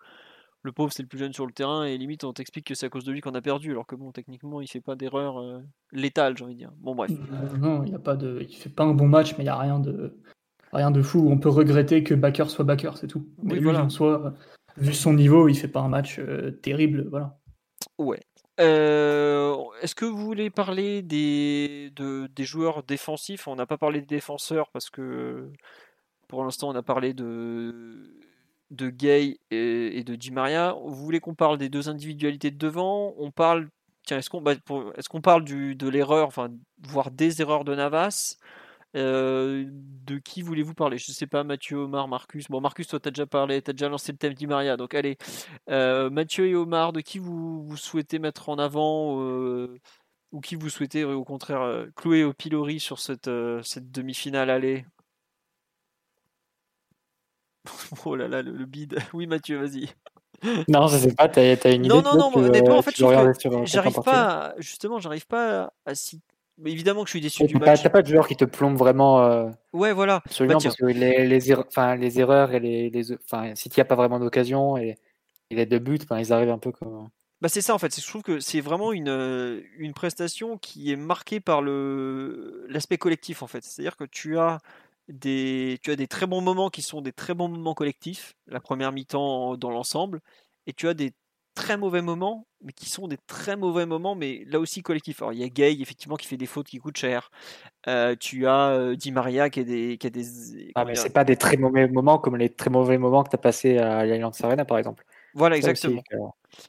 le 0.64 0.72
pauvre, 0.72 0.94
c'est 0.94 1.02
le 1.02 1.08
plus 1.08 1.18
jeune 1.18 1.34
sur 1.34 1.48
le 1.48 1.54
terrain, 1.54 1.86
et 1.86 1.98
limite, 1.98 2.24
on 2.24 2.34
t'explique 2.34 2.68
que 2.68 2.76
c'est 2.76 2.86
à 2.86 2.90
cause 2.90 3.04
de 3.04 3.12
lui 3.12 3.22
qu'on 3.22 3.34
a 3.34 3.42
perdu, 3.42 3.72
alors 3.72 3.88
que 3.88 3.96
bon, 3.96 4.12
techniquement, 4.12 4.62
il 4.62 4.68
fait 4.68 4.82
pas 4.82 4.96
d'erreur 4.96 5.40
euh, 5.40 5.60
létale, 5.92 6.38
j'ai 6.38 6.44
envie 6.44 6.54
de 6.54 6.60
dire. 6.60 6.72
Bon, 6.78 6.94
bref. 6.94 7.10
Non, 7.58 7.84
il 7.84 7.96
a 7.96 8.00
pas 8.00 8.16
de. 8.16 8.46
Il 8.48 8.56
fait 8.56 8.70
pas 8.70 8.84
un 8.84 8.94
bon 8.94 9.08
match, 9.08 9.32
mais 9.38 9.44
il 9.44 9.48
n'y 9.48 9.50
a 9.50 9.58
rien 9.58 9.80
de. 9.80 10.20
Rien 10.72 10.92
de 10.92 11.02
fou. 11.02 11.28
On 11.30 11.38
peut 11.38 11.50
regretter 11.50 12.04
que 12.04 12.14
Baker 12.14 12.46
soit 12.48 12.64
Baker, 12.64 12.92
c'est 12.96 13.08
tout. 13.08 13.28
Mais 13.44 13.56
lui, 13.56 13.70
en 13.70 13.90
soi, 13.90 14.36
vu 14.78 14.94
son 14.94 15.14
niveau, 15.14 15.48
il 15.50 15.56
fait 15.56 15.68
pas 15.68 15.82
un 15.82 15.90
match 15.90 16.22
terrible, 16.62 17.08
voilà. 17.10 17.40
Ouais. 17.98 18.22
Euh, 18.62 19.56
est-ce 19.82 19.96
que 19.96 20.06
vous 20.06 20.18
voulez 20.18 20.52
parler 20.52 21.02
des, 21.02 21.92
joueurs 22.40 22.84
défensifs? 22.84 23.48
On 23.48 23.56
n'a 23.56 23.66
pas 23.66 23.78
parlé 23.78 24.02
des 24.02 24.06
défenseurs 24.06 24.70
parce 24.70 24.90
que 24.90 25.50
pour 26.28 26.44
l'instant 26.44 26.70
on 26.70 26.76
a 26.76 26.84
parlé 26.84 27.14
de, 27.14 28.08
Gay 28.72 29.40
et, 29.50 30.04
de 30.04 30.16
Di 30.16 30.32
Maria. 30.32 30.76
Vous 30.86 30.96
voulez 30.96 31.20
qu'on 31.20 31.34
parle 31.34 31.58
des 31.58 31.70
deux 31.70 31.90
individualités 31.90 32.52
de 32.52 32.58
devant? 32.58 33.16
On 33.18 33.32
parle, 33.32 33.70
tiens, 34.06 34.20
est-ce 34.20 34.30
qu'on 34.30 34.42
bah, 34.42 34.54
est 34.54 35.22
parle 35.22 35.44
de 35.44 35.90
l'erreur, 35.90 36.30
voire 36.84 37.10
des 37.10 37.42
erreurs 37.42 37.64
de 37.66 37.74
Navas? 37.74 38.38
Euh, 38.96 39.66
de 39.70 40.18
qui 40.18 40.42
voulez-vous 40.42 40.74
parler? 40.74 40.98
Je 40.98 41.12
sais 41.12 41.28
pas, 41.28 41.44
Mathieu, 41.44 41.78
Omar, 41.78 42.08
Marcus. 42.08 42.48
Bon, 42.50 42.62
Marcus, 42.62 42.88
toi, 42.88 43.00
tu 43.00 43.08
as 43.08 43.12
déjà 43.12 43.26
parlé, 43.26 43.62
tu 43.62 43.72
as 43.72 43.74
déjà 43.74 43.90
lancé 43.90 44.12
le 44.12 44.18
thème 44.18 44.34
d'I 44.34 44.48
Maria. 44.48 44.78
Donc, 44.78 44.94
allez, 44.94 45.18
euh, 45.70 46.10
Mathieu 46.10 46.48
et 46.48 46.56
Omar, 46.56 46.94
de 46.94 47.02
qui 47.02 47.20
vous, 47.20 47.64
vous 47.64 47.78
souhaitez 47.78 48.20
mettre 48.20 48.50
en 48.50 48.58
avant 48.58 49.22
euh, 49.22 49.80
ou 50.32 50.42
qui 50.42 50.56
vous 50.56 50.70
souhaitez, 50.70 51.04
au 51.04 51.24
contraire, 51.24 51.88
clouer 51.96 52.24
au 52.24 52.34
pilori 52.34 52.80
sur 52.80 53.00
cette, 53.00 53.30
cette 53.64 53.92
demi-finale 53.92 54.50
Allez. 54.50 54.86
oh 58.06 58.16
là 58.16 58.28
là, 58.28 58.42
le, 58.42 58.66
bide. 58.66 58.98
Oui, 59.14 59.28
Mathieu, 59.28 59.58
vas-y. 59.58 59.90
Non, 60.68 60.88
je 60.88 60.98
sais 60.98 61.14
pas, 61.14 61.30
t'as 61.30 61.42
as 61.42 61.70
une 61.70 61.86
idée. 61.86 61.94
Non, 61.94 62.02
non, 62.02 62.16
non, 62.16 62.32
honnêtement, 62.36 62.78
en 62.78 62.82
fait, 62.82 62.96
j'arrive 62.96 64.02
pas, 64.04 64.56
justement, 64.58 65.00
j'arrive 65.00 65.28
pas 65.28 65.72
à, 65.86 65.94
citer 66.62 66.72
évidemment 66.72 67.04
que 67.04 67.08
je 67.08 67.12
suis 67.12 67.22
déçu 67.22 67.44
du 67.46 67.56
match. 67.56 67.82
T'as 67.84 67.90
pas 67.90 68.02
de 68.02 68.08
joueur 68.08 68.28
qui 68.28 68.36
te 68.36 68.46
plombe 68.46 68.78
vraiment. 68.78 69.24
Euh, 69.24 69.50
ouais, 69.74 69.94
voilà. 69.94 70.22
Absolument, 70.26 70.58
bah, 70.58 70.64
parce 70.64 70.76
que 70.76 70.86
les, 70.86 71.26
les, 71.28 71.54
enfin, 71.54 71.96
les 71.96 72.20
erreurs 72.20 72.54
et 72.54 72.60
les, 72.60 72.90
les 72.90 73.14
enfin, 73.14 73.54
si 73.56 73.70
tu 73.70 73.80
n'y 73.80 73.82
a 73.82 73.86
pas 73.86 73.96
vraiment 73.96 74.20
d'occasion 74.20 74.78
et, 74.78 74.98
les 75.50 75.66
deux 75.66 75.80
buts, 75.80 76.00
ils 76.18 76.32
arrivent 76.32 76.50
un 76.50 76.58
peu 76.58 76.72
comme. 76.72 77.10
Bah 77.42 77.50
c'est 77.50 77.62
ça 77.62 77.74
en 77.74 77.80
fait, 77.80 78.00
je 78.00 78.08
trouve 78.08 78.22
que 78.22 78.40
c'est 78.40 78.62
vraiment 78.62 78.94
une, 78.94 79.10
euh, 79.10 79.62
une 79.78 79.94
prestation 79.94 80.58
qui 80.58 80.92
est 80.92 80.96
marquée 80.96 81.40
par 81.40 81.62
l'aspect 81.62 82.98
collectif 82.98 83.42
en 83.42 83.48
fait. 83.48 83.64
C'est-à-dire 83.64 83.98
que 83.98 84.06
tu 84.06 84.38
as 84.38 84.60
des 85.10 85.80
tu 85.84 85.92
as 85.92 85.96
des 85.96 86.08
très 86.08 86.28
bons 86.28 86.40
moments 86.40 86.70
qui 86.70 86.82
sont 86.82 87.02
des 87.02 87.12
très 87.12 87.34
bons 87.34 87.50
moments 87.50 87.74
collectifs, 87.74 88.36
la 88.48 88.62
première 88.62 88.92
mi-temps 88.92 89.58
dans 89.58 89.72
l'ensemble, 89.72 90.22
et 90.68 90.74
tu 90.74 90.88
as 90.88 90.94
des 90.94 91.14
très 91.56 91.78
mauvais 91.78 92.02
moments, 92.02 92.46
mais 92.64 92.72
qui 92.72 92.90
sont 92.90 93.08
des 93.08 93.18
très 93.28 93.56
mauvais 93.56 93.86
moments, 93.86 94.16
mais 94.16 94.44
là 94.48 94.60
aussi 94.60 94.82
collectifs. 94.82 95.22
Alors 95.22 95.34
il 95.34 95.40
y 95.40 95.44
a 95.44 95.50
Gay 95.50 95.78
effectivement 95.80 96.16
qui 96.16 96.28
fait 96.28 96.38
des 96.38 96.46
fautes 96.46 96.68
qui 96.68 96.78
coûtent 96.80 96.98
cher. 96.98 97.32
Euh, 97.88 98.16
tu 98.20 98.48
as 98.48 98.70
euh, 98.70 98.96
Di 98.96 99.12
Maria 99.12 99.50
qui 99.50 99.62
a 99.62 99.64
des, 99.64 99.98
qui 99.98 100.08
a 100.08 100.10
des. 100.10 100.72
Ah 100.76 100.86
mais 100.86 100.96
c'est 100.96 101.10
pas 101.10 101.24
des 101.24 101.36
très 101.36 101.58
mauvais 101.58 101.88
moments 101.88 102.18
comme 102.18 102.38
les 102.38 102.50
très 102.50 102.70
mauvais 102.70 102.98
moments 102.98 103.24
que 103.24 103.30
tu 103.30 103.36
as 103.36 103.40
passé 103.40 103.78
à 103.78 104.06
l'Alliance 104.06 104.44
Arena 104.44 104.66
par 104.66 104.78
exemple. 104.78 105.04
Voilà 105.34 105.56
exactement. 105.56 106.02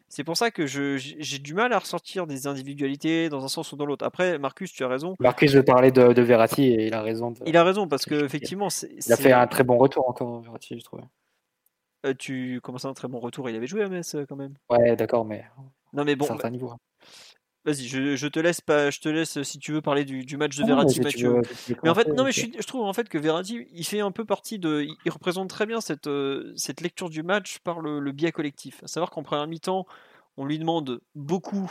C'est 0.08 0.22
pour 0.22 0.36
ça 0.36 0.50
que 0.50 0.66
j'ai 0.66 1.38
du 1.38 1.54
mal 1.54 1.72
à 1.72 1.78
ressortir 1.78 2.26
des 2.26 2.46
individualités 2.46 3.28
dans 3.28 3.44
un 3.44 3.48
sens 3.48 3.72
ou 3.72 3.76
dans 3.76 3.86
l'autre. 3.86 4.06
Après, 4.06 4.38
Marcus, 4.38 4.72
tu 4.72 4.84
as 4.84 4.88
raison. 4.88 5.16
Marcus 5.18 5.52
veut 5.52 5.64
parler 5.64 5.90
de, 5.90 6.12
de 6.12 6.22
Verratti 6.22 6.66
et 6.66 6.86
il 6.86 6.94
a 6.94 7.02
raison. 7.02 7.34
Il 7.44 7.56
a 7.56 7.64
raison 7.64 7.88
parce 7.88 8.04
que 8.04 8.24
effectivement, 8.24 8.68
il 9.04 9.12
a 9.12 9.16
fait 9.16 9.32
un 9.32 9.46
très 9.48 9.64
bon 9.64 9.76
retour 9.78 10.08
encore 10.08 10.40
Verratti, 10.42 10.78
je 10.78 10.84
trouve. 10.84 11.00
Euh, 12.04 12.14
tu 12.18 12.60
commences 12.62 12.84
un 12.84 12.94
très 12.94 13.08
bon 13.08 13.20
retour. 13.20 13.48
Il 13.48 13.56
avait 13.56 13.66
joué 13.66 13.82
à 13.82 13.88
Metz 13.88 14.16
quand 14.28 14.36
même. 14.36 14.54
Ouais, 14.70 14.96
d'accord, 14.96 15.24
mais. 15.24 15.44
Non, 15.92 16.04
mais 16.04 16.16
bon. 16.16 16.26
Certain 16.26 16.48
bah 16.48 16.50
niveau. 16.50 16.70
Hein. 16.70 16.78
Vas-y, 17.64 17.86
je, 17.86 18.26
te 18.26 18.40
laisse 18.40 18.60
pas, 18.60 18.90
je 18.90 18.98
te 18.98 19.08
laisse 19.08 19.40
si 19.44 19.60
tu 19.60 19.70
veux 19.70 19.80
parler 19.80 20.04
du, 20.04 20.36
match 20.36 20.56
de 20.56 20.64
Verratti, 20.64 21.00
Mathieu. 21.00 21.42
mais 21.84 21.90
en 21.90 21.94
fait, 21.94 22.08
non, 22.08 22.24
mais 22.24 22.32
je, 22.32 22.46
je, 22.58 22.66
trouve 22.66 22.82
en 22.82 22.92
fait 22.92 23.08
que 23.08 23.18
Verratti, 23.18 23.68
il 23.70 23.84
fait 23.84 24.00
un 24.00 24.10
peu 24.10 24.24
partie 24.24 24.58
de, 24.58 24.84
il 25.04 25.10
représente 25.12 25.48
très 25.48 25.64
bien 25.64 25.80
cette, 25.80 26.10
cette 26.56 26.80
lecture 26.80 27.08
du 27.08 27.22
match 27.22 27.60
par 27.60 27.80
le, 27.80 28.10
biais 28.10 28.32
collectif. 28.32 28.82
À 28.82 28.88
savoir 28.88 29.10
qu'en 29.10 29.22
première 29.22 29.46
mi-temps, 29.46 29.86
on 30.36 30.44
lui 30.44 30.58
demande 30.58 31.00
beaucoup 31.14 31.70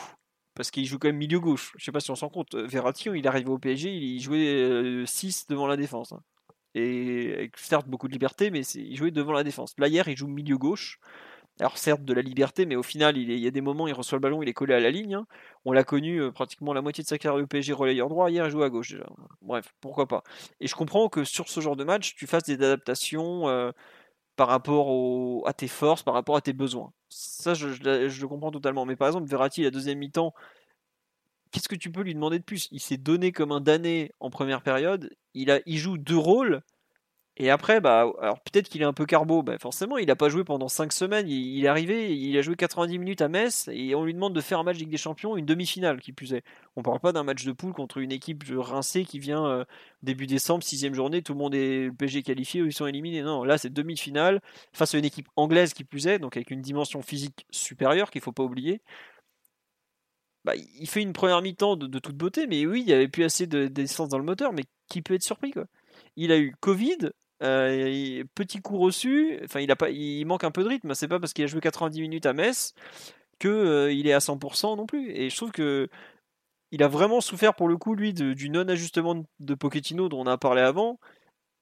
parce 0.56 0.72
qu'il 0.72 0.86
joue 0.86 0.98
quand 0.98 1.10
même 1.10 1.18
milieu 1.18 1.41
gauche. 1.41 1.74
Je 1.78 1.84
sais 1.84 1.91
pas 1.91 1.99
si 1.99 2.10
on 2.10 2.16
s'en 2.16 2.30
compte. 2.30 2.56
Verratti, 2.56 3.10
il 3.14 3.28
arrive 3.28 3.49
au 3.49 3.60
PSG, 3.60 3.94
il 3.94 4.22
jouait 4.22 5.03
6 5.06 5.48
devant 5.48 5.68
la 5.68 5.76
défense. 5.76 6.14
Hein. 6.14 6.22
Et 6.76 7.34
avec 7.34 7.57
certes 7.57 7.88
beaucoup 7.88 8.07
de 8.07 8.14
liberté, 8.14 8.49
mais 8.52 8.61
il 8.61 8.95
jouait 8.95 9.11
devant 9.11 9.34
la 9.34 9.43
défense. 9.43 9.73
Là, 9.77 9.88
hier, 9.88 10.07
il 10.07 10.18
joue 10.18 10.27
milieu 10.27 10.57
gauche. 10.57 10.99
Alors 11.60 11.77
certes 11.77 12.03
de 12.03 12.14
la 12.14 12.22
liberté, 12.22 12.65
mais 12.65 12.76
au 12.76 12.81
final, 12.81 13.18
il, 13.18 13.31
y 13.38 13.45
a 13.45 13.52
des 13.52 13.61
moments, 13.61 13.88
il 13.88 13.93
reçoit 13.93 14.15
le 14.15 14.22
ballon, 14.22 14.41
il 14.41 14.49
est 14.49 14.53
collé 14.53 14.73
à 14.73 14.80
la 14.80 14.89
ligne. 14.89 15.15
Hein. 15.15 15.27
On 15.65 15.73
l'a 15.73 15.84
connu 15.84 16.31
pratiquement 16.31 16.73
la 16.73 16.81
moitié 16.81 17.03
de 17.03 17.07
sa 17.07 17.18
carrière 17.18 17.43
au 17.43 17.45
PSG 17.45 17.73
relayeur 17.73 18.10
droit. 18.10 18.31
Hier, 18.31 18.45
il 18.45 18.52
joue 18.52 18.64
à 18.64 18.69
gauche 18.69 18.91
déjà. 18.91 19.06
Bref, 19.41 19.73
pourquoi 19.81 20.07
pas. 20.07 20.23
Et 20.60 20.68
je 20.68 20.76
comprends 20.76 21.10
que 21.10 21.23
sur 21.23 21.49
ce 21.49 21.60
genre 21.60 21.76
de 21.76 21.84
match, 21.84 22.15
tu 22.15 22.26
fasses 22.26 22.43
des 22.43 22.56
adaptations 22.56 23.73
par 24.35 24.48
rapport 24.48 25.48
à 25.48 25.53
tes 25.53 25.68
forces, 25.68 26.03
par 26.03 26.14
rapport 26.14 26.35
à 26.35 26.41
tes 26.41 26.53
besoins. 26.53 26.93
Ça, 27.10 27.53
je, 27.53 27.68
le 27.68 28.27
comprends 28.27 28.52
totalement. 28.52 28.85
Mais 28.85 28.95
par 28.95 29.07
exemple, 29.07 29.30
Verratti, 29.30 29.64
la 29.64 29.72
deuxième 29.72 29.99
mi-temps, 29.99 30.34
qu'est-ce 31.52 31.69
que 31.69 31.76
tu 31.76 31.91
peux 31.91 32.02
lui 32.02 32.14
demander 32.14 32.40
de 32.40 32.44
plus? 32.44 32.68
Il 32.72 32.80
s'est 32.80 32.98
donné 32.98 33.32
comme 33.32 33.52
un 33.52 33.61
damné 33.61 34.11
en 34.19 34.30
première 34.30 34.61
période. 34.61 35.10
Il, 35.34 35.52
a, 35.52 35.60
joue 35.68 35.98
deux 35.98 36.18
rôles. 36.18 36.61
Et 37.38 37.49
après, 37.49 37.80
bah, 37.80 38.11
alors 38.22 38.41
peut-être 38.41 38.68
qu'il 38.68 38.82
est 38.82 38.86
un 38.86 38.94
peu 38.94 39.06
carbo. 39.06 39.41
Bah, 39.41 39.57
forcément, 39.57 39.98
il 39.98 40.07
n'a 40.07 40.15
pas 40.15 40.30
joué 40.30 40.44
pendant 40.44 40.68
5 40.68 40.91
semaines. 40.91 41.30
Il, 41.30 41.64
est 41.64 41.68
arrivé, 41.68 42.15
il 42.15 42.38
a 42.38 42.41
joué 42.41 42.56
90 42.56 42.99
minutes 42.99 43.22
à 43.22 43.30
Metz 43.30 43.69
et 43.72 43.95
on 43.95 44.03
lui 44.03 44.14
demande 44.14 44.34
de 44.36 44.41
faire 44.41 44.60
un 44.60 44.64
match 44.64 44.78
Ligue 44.78 44.90
des 44.90 44.98
Champions, 44.98 45.38
une 45.38 45.45
demi-finale 45.45 46.02
qui 46.02 46.11
plus 46.11 46.34
est. 46.34 46.44
On 46.76 46.84
parle 46.84 46.99
pas 46.99 47.14
d'un 47.14 47.23
match 47.23 47.45
de 47.45 47.52
poule 47.53 47.73
contre 47.73 47.99
une 47.99 48.11
équipe 48.11 48.44
rincée 48.53 49.06
qui 49.06 49.18
vient 49.18 49.45
euh, 49.45 49.65
début 50.03 50.28
décembre, 50.28 50.64
sixième 50.64 50.94
journée, 50.94 51.22
tout 51.22 51.34
le 51.34 51.40
monde 51.40 51.56
est 51.56 51.86
le 51.86 51.94
PG 51.94 52.22
qualifié 52.23 52.61
ils 52.61 52.73
sont 52.73 52.86
éliminés. 52.86 53.22
Non, 53.22 53.44
là 53.44 53.57
c'est 53.57 53.72
demi-finale 53.72 54.41
face 54.73 54.94
à 54.94 54.98
une 54.98 55.06
équipe 55.06 55.30
anglaise 55.36 55.73
qui 55.73 55.84
plus 55.84 56.07
est, 56.07 56.19
donc 56.19 56.36
avec 56.36 56.52
une 56.52 56.61
dimension 56.61 57.02
physique 57.02 57.45
supérieure 57.49 58.11
qu'il 58.11 58.22
faut 58.22 58.34
pas 58.34 58.44
oublier. 58.44 58.82
Bah, 60.44 60.54
il 60.56 60.88
fait 60.88 61.02
une 61.02 61.14
première 61.14 61.42
mi-temps 61.42 61.76
de, 61.76 62.00
toute 62.00 62.16
beauté, 62.16 62.48
mais 62.48 62.66
oui, 62.66 62.82
il 62.82 62.86
n'y 62.88 62.94
avait 62.94 63.08
plus 63.08 63.24
assez 63.24 63.46
d'essence 63.46 64.10
dans 64.10 64.18
le 64.18 64.24
moteur, 64.24 64.54
mais 64.54 64.64
qui 64.90 65.02
peut 65.02 65.14
être 65.14 65.24
surpris 65.24 65.52
quoi. 65.52 65.66
Il 66.16 66.32
a 66.32 66.40
eu 66.40 66.56
Covid, 66.60 67.12
euh, 67.44 68.24
petit 68.36 68.60
coup 68.62 68.78
reçu, 68.80 69.40
enfin 69.44 69.60
il, 69.60 69.72
a 69.72 69.76
pas, 69.76 69.92
il 69.92 70.26
manque 70.26 70.44
un 70.44 70.52
peu 70.52 70.64
de 70.64 70.70
rythme, 70.70 70.96
c'est 70.96 71.08
pas 71.08 71.20
parce 71.20 71.34
qu'il 71.34 71.44
a 71.44 71.48
joué 71.48 71.62
90 71.62 72.02
minutes 72.02 72.26
à 72.26 72.34
Metz 72.34 72.74
qu'il 73.42 73.50
euh, 73.50 73.92
il 73.92 74.08
est 74.08 74.14
à 74.14 74.20
100% 74.20 74.78
non 74.78 74.86
plus. 74.86 75.12
Et 75.12 75.30
je 75.30 75.36
trouve 75.36 75.52
que 75.52 75.90
il 76.72 76.84
a 76.84 76.88
vraiment 76.88 77.20
souffert 77.20 77.54
pour 77.56 77.68
le 77.68 77.78
coup, 77.78 77.96
lui, 77.96 78.14
du 78.14 78.50
non-ajustement 78.50 79.26
de 79.40 79.56
Pochettino 79.56 80.08
dont 80.08 80.22
on 80.22 80.28
a 80.28 80.38
parlé 80.38 80.62
avant, 80.62 81.00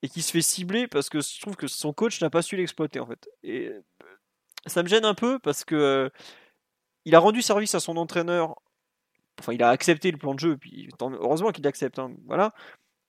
et 0.02 0.08
qui 0.08 0.22
se 0.22 0.30
fait 0.30 0.42
cibler 0.42 0.86
parce 0.86 1.08
que 1.08 1.20
je 1.20 1.40
trouve 1.40 1.56
que 1.56 1.66
son 1.66 1.92
coach 1.92 2.20
n'a 2.20 2.30
pas 2.30 2.42
su 2.42 2.56
l'exploiter 2.56 3.00
en 3.00 3.06
fait. 3.06 3.28
Et 3.42 3.68
euh, 3.68 3.82
ça 4.66 4.82
me 4.82 4.88
gêne 4.88 5.04
un 5.04 5.14
peu 5.14 5.38
parce 5.40 5.64
que 5.64 6.10
il 7.04 7.14
a 7.14 7.18
rendu 7.18 7.42
service 7.42 7.74
à 7.74 7.80
son 7.80 7.96
entraîneur. 7.96 8.56
Enfin, 9.40 9.52
il 9.52 9.62
a 9.62 9.70
accepté 9.70 10.10
le 10.12 10.18
plan 10.18 10.34
de 10.34 10.40
jeu, 10.40 10.56
puis 10.56 10.88
heureusement 11.00 11.50
qu'il 11.50 11.66
accepte. 11.66 11.98
Hein, 11.98 12.12
voilà. 12.26 12.52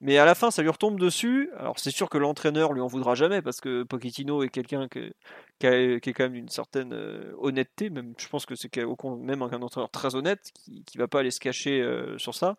Mais 0.01 0.17
à 0.17 0.25
la 0.25 0.33
fin, 0.33 0.49
ça 0.49 0.63
lui 0.63 0.69
retombe 0.69 0.99
dessus. 0.99 1.51
Alors, 1.57 1.77
c'est 1.77 1.91
sûr 1.91 2.09
que 2.09 2.17
l'entraîneur 2.17 2.73
lui 2.73 2.81
en 2.81 2.87
voudra 2.87 3.13
jamais 3.13 3.43
parce 3.43 3.61
que 3.61 3.83
Pochettino 3.83 4.41
est 4.41 4.49
quelqu'un 4.49 4.87
qui, 4.87 5.13
est 5.61 6.13
quand 6.13 6.23
même 6.23 6.33
d'une 6.33 6.49
certaine 6.49 6.91
euh, 6.91 7.33
honnêteté. 7.37 7.91
Même, 7.91 8.15
je 8.17 8.27
pense 8.27 8.47
que 8.47 8.55
c'est 8.55 8.75
même 8.75 9.43
un 9.43 9.61
entraîneur 9.61 9.91
très 9.91 10.15
honnête 10.15 10.51
qui, 10.55 10.83
ne 10.95 10.99
va 10.99 11.07
pas 11.07 11.19
aller 11.19 11.29
se 11.29 11.39
cacher 11.39 11.81
euh, 11.81 12.17
sur 12.17 12.33
ça. 12.33 12.57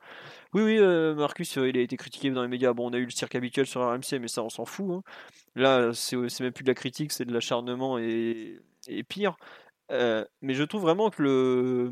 Oui, 0.55 0.63
oui, 0.63 0.79
euh, 0.79 1.17
Marcus, 1.17 1.57
il 1.57 1.77
a 1.77 1.81
été 1.81 1.97
critiqué 1.97 2.31
dans 2.31 2.43
les 2.43 2.49
médias. 2.49 2.73
Bon, 2.75 2.89
on 2.89 2.93
a 2.93 2.99
eu 2.99 3.07
le 3.07 3.11
cirque 3.11 3.35
habituel 3.35 3.67
sur 3.67 3.81
RMC, 3.81 4.21
mais 4.21 4.29
ça, 4.29 4.45
on 4.45 4.49
s'en 4.49 4.65
fout. 4.65 4.93
Hein. 4.93 5.03
Là, 5.57 5.91
c'est 5.95 6.17
même 6.41 6.53
plus 6.53 6.63
de 6.63 6.71
la 6.71 6.77
critique, 6.77 7.11
c'est 7.11 7.25
de 7.25 7.33
l'acharnement 7.33 7.99
et, 7.99 8.61
pire. 9.09 9.37
mais 9.91 10.55
je 10.55 10.63
trouve 10.63 10.83
vraiment 10.83 11.11
que 11.11 11.23
le 11.23 11.91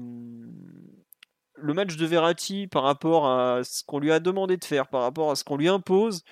le 1.61 1.74
match 1.74 1.97
de 1.97 2.07
Verratti 2.07 2.66
par 2.66 2.82
rapport 2.82 3.28
à 3.28 3.62
ce 3.65 3.85
qu'on 3.85 3.99
lui 3.99 4.12
a 4.12 4.20
demandé 4.20 4.57
de 4.57 4.65
faire, 4.65 4.89
par 4.89 5.03
rapport 5.03 5.31
à 5.31 5.37
ce 5.37 5.45
qu'on 5.45 5.57
lui 5.57 5.69
impose, 5.69 6.23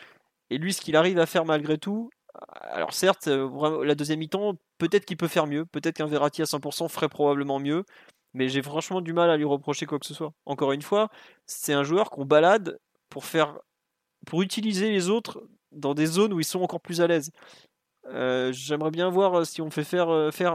et 0.51 0.59
lui 0.59 0.73
ce 0.73 0.81
qu'il 0.81 0.97
arrive 0.97 1.19
à 1.19 1.27
faire 1.27 1.45
malgré 1.45 1.79
tout. 1.79 2.11
Alors 2.53 2.93
certes, 2.93 3.29
euh, 3.29 3.85
la 3.85 3.95
deuxième 3.95 4.21
mi-temps, 4.21 4.55
peut-être 4.79 5.05
qu'il 5.05 5.17
peut 5.17 5.29
faire 5.29 5.47
mieux, 5.47 5.67
peut-être 5.67 5.97
qu'un 5.97 6.07
Verratti 6.07 6.43
à 6.43 6.47
100% 6.47 6.89
ferait 6.89 7.09
probablement 7.09 7.59
mieux, 7.59 7.85
mais 8.35 8.49
j'ai 8.49 8.63
franchement 8.63 9.01
du 9.01 9.13
mal 9.13 9.31
à 9.31 9.37
lui 9.37 9.45
reprocher 9.45 9.87
quoi 9.87 9.99
que 9.99 10.07
ce 10.07 10.15
soit. 10.15 10.33
Encore 10.47 10.73
une 10.73 10.83
fois, 10.83 11.09
c'est 11.47 11.73
un 11.73 11.83
joueur 11.83 12.11
qu'on 12.11 12.25
balade 12.25 12.79
pour 13.09 13.25
faire, 13.25 13.59
pour 14.27 14.43
utiliser 14.43 14.91
les 14.91 15.09
autres 15.09 15.43
dans 15.73 15.95
des 15.95 16.07
zones 16.07 16.33
où 16.33 16.41
ils 16.41 16.45
sont 16.45 16.63
encore 16.63 16.81
plus 16.81 17.01
à 17.01 17.07
l'aise. 17.07 17.33
Euh, 18.07 18.53
j'aimerais 18.53 18.91
bien 18.91 19.11
voir 19.11 19.41
euh, 19.41 19.45
si 19.45 19.61
on 19.61 19.71
fait 19.71 19.85
faire, 19.85 20.33
faire 20.33 20.55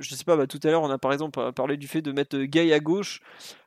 je 0.00 0.14
sais 0.14 0.24
pas, 0.24 0.36
bah, 0.36 0.46
tout 0.46 0.60
à 0.62 0.68
l'heure 0.68 0.82
on 0.82 0.90
a 0.90 0.98
par 0.98 1.12
exemple 1.12 1.52
parlé 1.52 1.76
du 1.76 1.88
fait 1.88 2.02
de 2.02 2.12
mettre 2.12 2.38
Gay 2.38 2.72
à 2.72 2.80
gauche 2.80 3.20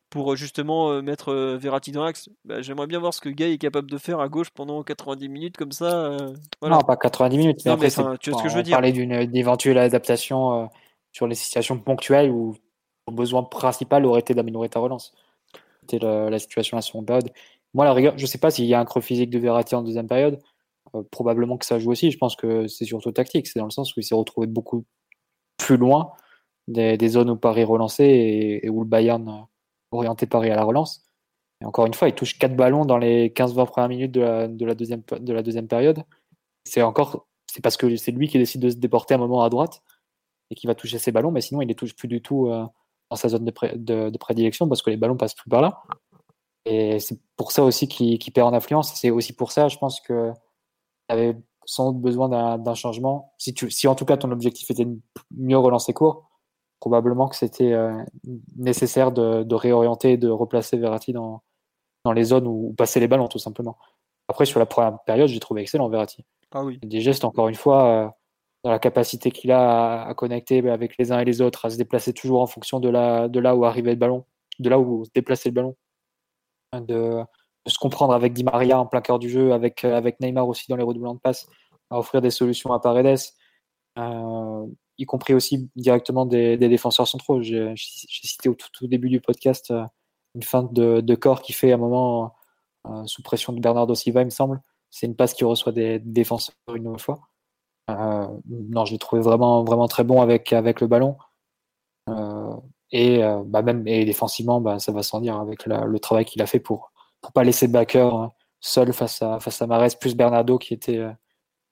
pour 0.10 0.34
euh, 0.34 0.36
justement 0.36 0.92
euh, 0.92 1.02
mettre 1.02 1.30
euh, 1.30 1.58
Verratti 1.58 1.92
dans 1.92 2.04
l'axe. 2.04 2.30
Bah, 2.46 2.62
j'aimerais 2.62 2.88
bien 2.88 3.00
voir 3.00 3.14
ce 3.14 3.22
que 3.22 3.30
Gay 3.30 3.54
est 3.54 3.58
capable 3.58 3.90
de 3.90 3.98
faire 3.98 4.20
à 4.20 4.30
gauche 4.30 4.50
pendant 4.50 4.84
90 4.84 5.30
minutes 5.30 5.58
comme 5.58 5.72
ça. 5.72 6.18
Non, 6.62 6.80
pas 6.82 6.98
90 6.98 7.38
minutes, 7.38 7.62
mais 7.66 7.72
après, 7.72 7.90
tu 7.90 8.32
vois 8.32 8.40
ce 8.40 8.44
que 8.44 8.50
je 8.50 8.56
veux 8.56 8.64
dire. 8.64 8.76
Parler 8.76 8.92
d'une 8.92 9.12
éventuelle 9.36 9.78
adaptation 9.78 10.70
sur 11.12 11.28
les 11.28 11.36
situations 11.36 11.80
ponctuelles 11.80 12.30
où 12.30 12.56
le 13.08 13.14
besoin 13.14 13.44
principal 13.44 14.06
aurait 14.06 14.20
été 14.20 14.34
d'améliorer 14.34 14.70
ta 14.70 14.80
relance. 14.80 15.14
C'était 15.82 16.06
la, 16.06 16.40
situation 16.40 16.78
à 16.78 16.82
son 16.82 17.04
période. 17.04 17.32
Moi, 17.74 17.86
la 17.86 17.94
rigueur, 17.94 18.14
je 18.18 18.26
sais 18.26 18.38
pas 18.38 18.52
s'il 18.52 18.66
y 18.66 18.74
a 18.74 18.80
un 18.80 18.86
creux 18.86 19.02
physique 19.02 19.30
de 19.30 19.40
Verratti 19.40 19.76
en 19.76 19.84
deuxième 19.84 20.08
période. 20.08 20.40
probablement 21.12 21.58
que 21.58 21.66
ça 21.66 21.80
joue 21.80 21.92
aussi. 21.92 22.12
Je 22.12 22.18
pense 22.18 22.36
que 22.36 22.68
c'est 22.68 22.86
surtout 22.86 23.12
tactique. 23.12 23.48
C'est 23.48 23.60
dans 23.60 23.66
le 23.66 23.72
sens 23.72 23.96
où 23.96 24.00
il 24.00 24.04
s'est 24.04 24.16
retrouvé 24.16 24.48
beaucoup 24.48 24.86
plus 25.58 25.78
loin 25.78 26.12
des, 26.68 27.08
zones 27.08 27.32
où 27.32 27.36
Paris 27.36 27.64
relançait 27.64 28.10
et, 28.10 28.66
et 28.66 28.70
où 28.70 28.82
le 28.82 28.88
Bayern 28.88 29.48
orienté 29.92 30.26
Paris 30.26 30.50
à 30.52 30.56
la 30.56 30.64
relance. 30.64 31.06
Et 31.62 31.66
encore 31.66 31.86
une 31.86 31.94
fois, 31.94 32.08
il 32.08 32.16
touche 32.16 32.38
4 32.38 32.56
ballons 32.56 32.86
dans 32.86 32.98
les 32.98 33.30
15-20 33.30 33.66
premières 33.68 33.90
minutes 33.90 34.12
de 34.12 34.22
la, 34.22 34.48
de 34.48 34.66
la, 34.66 34.76
deuxième, 34.76 35.02
de 35.20 35.34
la 35.34 35.44
deuxième 35.44 35.68
période. 35.68 36.04
C'est 36.64 36.82
encore, 36.82 37.28
c'est 37.48 37.62
parce 37.62 37.78
que 37.78 37.96
c'est 37.96 38.12
lui 38.12 38.28
qui 38.28 38.38
décide 38.38 38.62
de 38.62 38.70
se 38.70 38.78
déporter 38.78 39.14
un 39.14 39.18
moment 39.18 39.44
à 39.44 39.50
droite 39.50 39.82
et 40.50 40.56
qui 40.56 40.68
va 40.68 40.76
toucher 40.76 41.00
ses 41.00 41.12
ballons, 41.12 41.32
mais 41.32 41.42
sinon 41.42 41.62
il 41.62 41.68
ne 41.68 41.74
touche 41.74 41.96
plus 41.96 42.08
du 42.08 42.22
tout 42.22 42.48
euh, 42.48 42.66
dans 43.10 43.16
sa 43.16 43.30
zone 43.30 43.46
de, 43.46 44.10
de, 44.10 44.18
prédilection 44.18 44.68
parce 44.68 44.82
que 44.82 44.90
les 44.90 44.98
ballons 44.98 45.18
passent 45.18 45.36
plus 45.36 45.50
par 45.50 45.62
là. 45.62 45.84
Et 46.66 47.00
c'est 47.00 47.20
pour 47.36 47.52
ça 47.52 47.64
aussi 47.64 47.88
qu'il 47.88 48.20
perd 48.34 48.48
en 48.48 48.54
influence. 48.54 48.94
C'est 48.96 49.10
aussi 49.10 49.34
pour 49.34 49.52
ça, 49.52 49.68
je 49.68 49.78
pense 49.78 50.00
que 50.02 50.32
avait 51.08 51.36
sans 51.66 51.92
doute 51.92 52.02
besoin 52.02 52.58
d'un 52.58 52.74
changement. 52.76 53.34
Si, 53.38 53.54
tu, 53.54 53.70
si 53.70 53.88
en 53.88 53.96
tout 53.96 54.06
cas 54.06 54.18
ton 54.18 54.32
objectif 54.32 54.70
était 54.72 54.86
de 54.86 55.00
mieux 55.32 55.58
relancer 55.58 55.94
court, 55.94 56.29
probablement 56.80 57.28
que 57.28 57.36
c'était 57.36 57.74
euh, 57.74 58.04
nécessaire 58.56 59.12
de, 59.12 59.54
réorienter 59.54 60.14
et 60.14 60.18
de 60.18 60.30
replacer 60.30 60.78
Verratti 60.78 61.14
dans, 61.14 61.42
dans 62.06 62.14
les 62.14 62.24
zones 62.24 62.48
où, 62.48 62.74
passer 62.78 63.00
les 63.00 63.08
ballons, 63.08 63.28
tout 63.28 63.40
simplement. 63.40 63.78
Après, 64.28 64.46
sur 64.46 64.60
la 64.60 64.66
première 64.66 65.00
période, 65.04 65.28
j'ai 65.28 65.40
trouvé 65.40 65.62
excellent 65.62 65.90
Verratti. 65.90 66.24
Ah 66.52 66.64
oui. 66.64 66.80
Des 66.84 67.02
gestes, 67.02 67.26
encore 67.26 67.50
une 67.50 67.56
fois, 67.56 67.88
euh, 67.88 68.10
dans 68.64 68.72
la 68.72 68.80
capacité 68.80 69.32
qu'il 69.32 69.52
a 69.52 70.04
à, 70.06 70.14
connecter 70.14 70.68
avec 70.70 70.98
les 70.98 71.12
uns 71.12 71.20
et 71.20 71.26
les 71.26 71.42
autres, 71.42 71.66
à 71.66 71.70
se 71.70 71.78
déplacer 71.78 72.14
toujours 72.14 72.42
en 72.42 72.48
fonction 72.48 72.80
de, 72.80 72.90
la, 72.90 73.28
de 73.28 73.40
là 73.40 73.56
où 73.56 73.66
arrivait 73.66 73.92
le 73.92 73.98
ballon, 73.98 74.26
de 74.60 74.70
là 74.70 74.80
où 74.80 75.06
se 75.06 75.12
déplaçait 75.14 75.50
le 75.50 75.56
ballon, 75.56 75.76
de, 76.74 77.24
se 77.68 77.78
comprendre 77.78 78.14
avec 78.14 78.34
Di 78.34 78.44
Maria 78.44 78.80
en 78.80 78.86
plein 78.86 79.02
cœur 79.02 79.20
du 79.20 79.30
jeu, 79.30 79.54
avec, 79.54 79.84
avec 79.84 80.20
Neymar 80.20 80.48
aussi 80.48 80.66
dans 80.70 80.76
les 80.76 80.84
redoublements 80.84 81.14
de 81.14 81.20
passe, 81.20 81.48
à 81.90 82.00
offrir 82.00 82.22
des 82.22 82.32
solutions 82.32 82.74
à 82.74 82.80
Paredes. 82.80 83.20
Euh, 84.00 84.68
y 84.98 85.06
compris 85.06 85.34
aussi 85.34 85.70
directement 85.76 86.26
des, 86.26 86.58
défenseurs 86.58 87.08
centraux. 87.08 87.42
J'ai 87.42 87.74
cité 87.76 88.50
au 88.50 88.56
tout, 88.56 88.88
début 88.88 89.10
du 89.10 89.22
podcast 89.22 89.72
euh, 89.72 89.86
une 90.36 90.44
feinte 90.44 90.74
de, 90.74 91.16
corps 91.16 91.42
qui 91.42 91.54
fait 91.54 91.72
un 91.72 91.78
moment 91.78 92.36
euh, 92.88 93.06
sous 93.06 93.22
pression 93.22 93.54
de 93.54 93.60
Bernardo 93.60 93.96
Silva, 93.96 94.22
il 94.22 94.26
me 94.26 94.30
semble. 94.30 94.62
C'est 94.90 95.06
une 95.06 95.16
passe 95.16 95.34
qui 95.34 95.44
reçoit 95.44 95.72
des, 95.72 96.00
défenseurs 96.00 96.56
une 96.76 96.84
nouvelle 96.84 97.00
fois. 97.00 97.20
Non, 97.88 98.86
je 98.86 98.92
l'ai 98.92 99.00
trouvé 99.00 99.22
vraiment, 99.22 99.64
vraiment 99.64 99.88
très 99.88 100.04
bon 100.04 100.22
avec, 100.22 100.54
avec 100.54 100.80
le 100.82 100.88
ballon. 100.88 101.18
et 102.92 103.22
bah 103.46 103.62
même 103.62 103.88
et 103.88 104.06
défensivement, 104.06 104.62
bah, 104.62 104.80
ça 104.80 104.92
va 104.92 105.02
sans 105.02 105.22
dire 105.22 105.38
avec 105.40 105.66
le 105.66 106.00
travail 106.00 106.26
qu'il 106.26 106.42
a 106.42 106.46
fait 106.46 106.60
pour 106.60 106.92
ne 107.24 107.30
pas 107.30 107.44
laisser 107.44 107.68
Baker 107.68 108.12
seul 108.60 108.94
face 108.94 109.22
à, 109.22 109.40
face 109.40 109.62
à 109.62 109.68
Mares, 109.68 109.98
plus 110.00 110.16
Bernardo 110.16 110.58
qui 110.60 110.74
était 110.74 111.04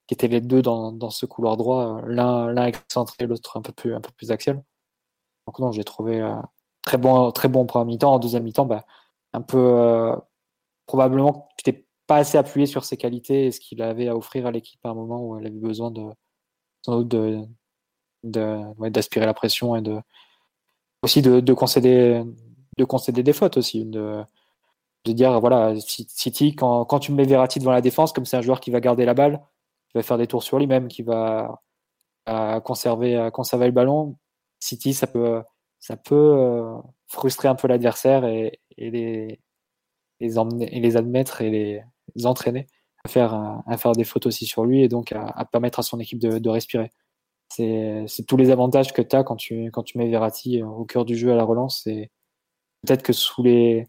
qui 0.08 0.14
étaient 0.14 0.28
les 0.28 0.40
deux 0.40 0.62
dans, 0.62 1.10
ce 1.10 1.26
couloir 1.26 1.56
droit, 1.58 2.00
l'un, 2.06 2.50
l'un 2.50 2.66
excentré, 2.66 3.26
l'autre 3.26 3.58
un 3.58 3.62
peu 3.62 3.72
plus, 3.72 3.94
un 3.94 4.00
axial. 4.30 4.62
Donc 5.46 5.58
non, 5.60 5.70
j'ai 5.70 5.84
trouvé 5.84 6.20
euh, 6.20 6.34
très 6.82 6.96
bon, 6.98 7.30
très 7.30 7.48
bon 7.48 7.66
premier 7.66 7.92
mi-temps. 7.92 8.14
En 8.14 8.18
deuxième 8.18 8.42
mi-temps, 8.42 8.64
bah, 8.64 8.84
un 9.34 9.42
peu 9.42 9.58
euh, 9.58 10.16
probablement 10.86 11.48
tu 11.58 11.68
n'étais 11.68 11.86
pas 12.06 12.16
assez 12.16 12.38
appuyé 12.38 12.66
sur 12.66 12.84
ses 12.84 12.96
qualités 12.96 13.46
et 13.46 13.52
ce 13.52 13.60
qu'il 13.60 13.82
avait 13.82 14.08
à 14.08 14.16
offrir 14.16 14.46
à 14.46 14.50
l'équipe 14.50 14.80
à 14.84 14.88
un 14.90 14.94
moment 14.94 15.22
où 15.22 15.38
elle 15.38 15.46
avait 15.46 15.56
besoin 15.56 15.92
sans 16.82 17.02
doute 17.02 17.14
d'aspirer 18.24 19.26
la 19.26 19.34
pression 19.34 19.76
et 19.76 19.82
aussi 21.02 21.20
de, 21.20 21.40
de, 21.40 21.52
concéder 21.52 22.24
de 22.78 22.84
concéder 22.84 23.22
des 23.22 23.34
fautes 23.34 23.58
aussi 23.58 23.84
de 23.84 24.22
de 25.04 25.12
dire 25.12 25.38
voilà 25.40 25.74
City 25.78 26.54
quand, 26.54 26.86
quand 26.86 26.98
tu 26.98 27.12
mets 27.12 27.24
Verratti 27.24 27.58
devant 27.58 27.72
la 27.72 27.82
défense 27.82 28.12
comme 28.12 28.24
c'est 28.24 28.38
un 28.38 28.42
joueur 28.42 28.60
qui 28.60 28.70
va 28.70 28.80
garder 28.80 29.04
la 29.04 29.14
balle 29.14 29.42
qui 29.88 29.96
va 29.96 30.02
faire 30.02 30.18
des 30.18 30.26
tours 30.26 30.42
sur 30.42 30.58
lui-même, 30.58 30.88
qui 30.88 31.02
va 31.02 31.60
conserver, 32.64 33.30
conserver 33.32 33.66
le 33.66 33.72
ballon. 33.72 34.16
City, 34.60 34.92
ça 34.92 35.06
peut, 35.06 35.42
ça 35.80 35.96
peut 35.96 36.80
frustrer 37.08 37.48
un 37.48 37.54
peu 37.54 37.68
l'adversaire 37.68 38.24
et, 38.24 38.60
les, 38.76 39.40
les, 40.20 40.38
emmener, 40.38 40.74
et 40.76 40.80
les 40.80 40.96
admettre 40.96 41.40
et 41.40 41.50
les, 41.50 42.26
entraîner 42.26 42.66
à 43.04 43.08
faire, 43.08 43.34
à 43.34 43.76
faire 43.76 43.92
des 43.92 44.04
fautes 44.04 44.26
aussi 44.26 44.46
sur 44.46 44.64
lui 44.64 44.82
et 44.82 44.88
donc 44.88 45.12
à, 45.12 45.44
permettre 45.50 45.78
à 45.78 45.82
son 45.82 46.00
équipe 46.00 46.18
de, 46.18 46.48
respirer. 46.48 46.92
C'est 47.48 48.26
tous 48.26 48.36
les 48.36 48.50
avantages 48.50 48.92
que 48.92 49.02
tu 49.02 49.16
as 49.16 49.24
quand 49.24 49.36
tu, 49.36 49.70
quand 49.70 49.82
tu 49.82 49.98
mets 49.98 50.08
Verratti 50.08 50.62
au 50.62 50.84
cœur 50.84 51.04
du 51.04 51.16
jeu 51.16 51.32
à 51.32 51.36
la 51.36 51.44
relance. 51.44 51.86
Et 51.86 52.10
peut-être 52.82 53.02
que 53.02 53.12
sous 53.12 53.42
les, 53.42 53.88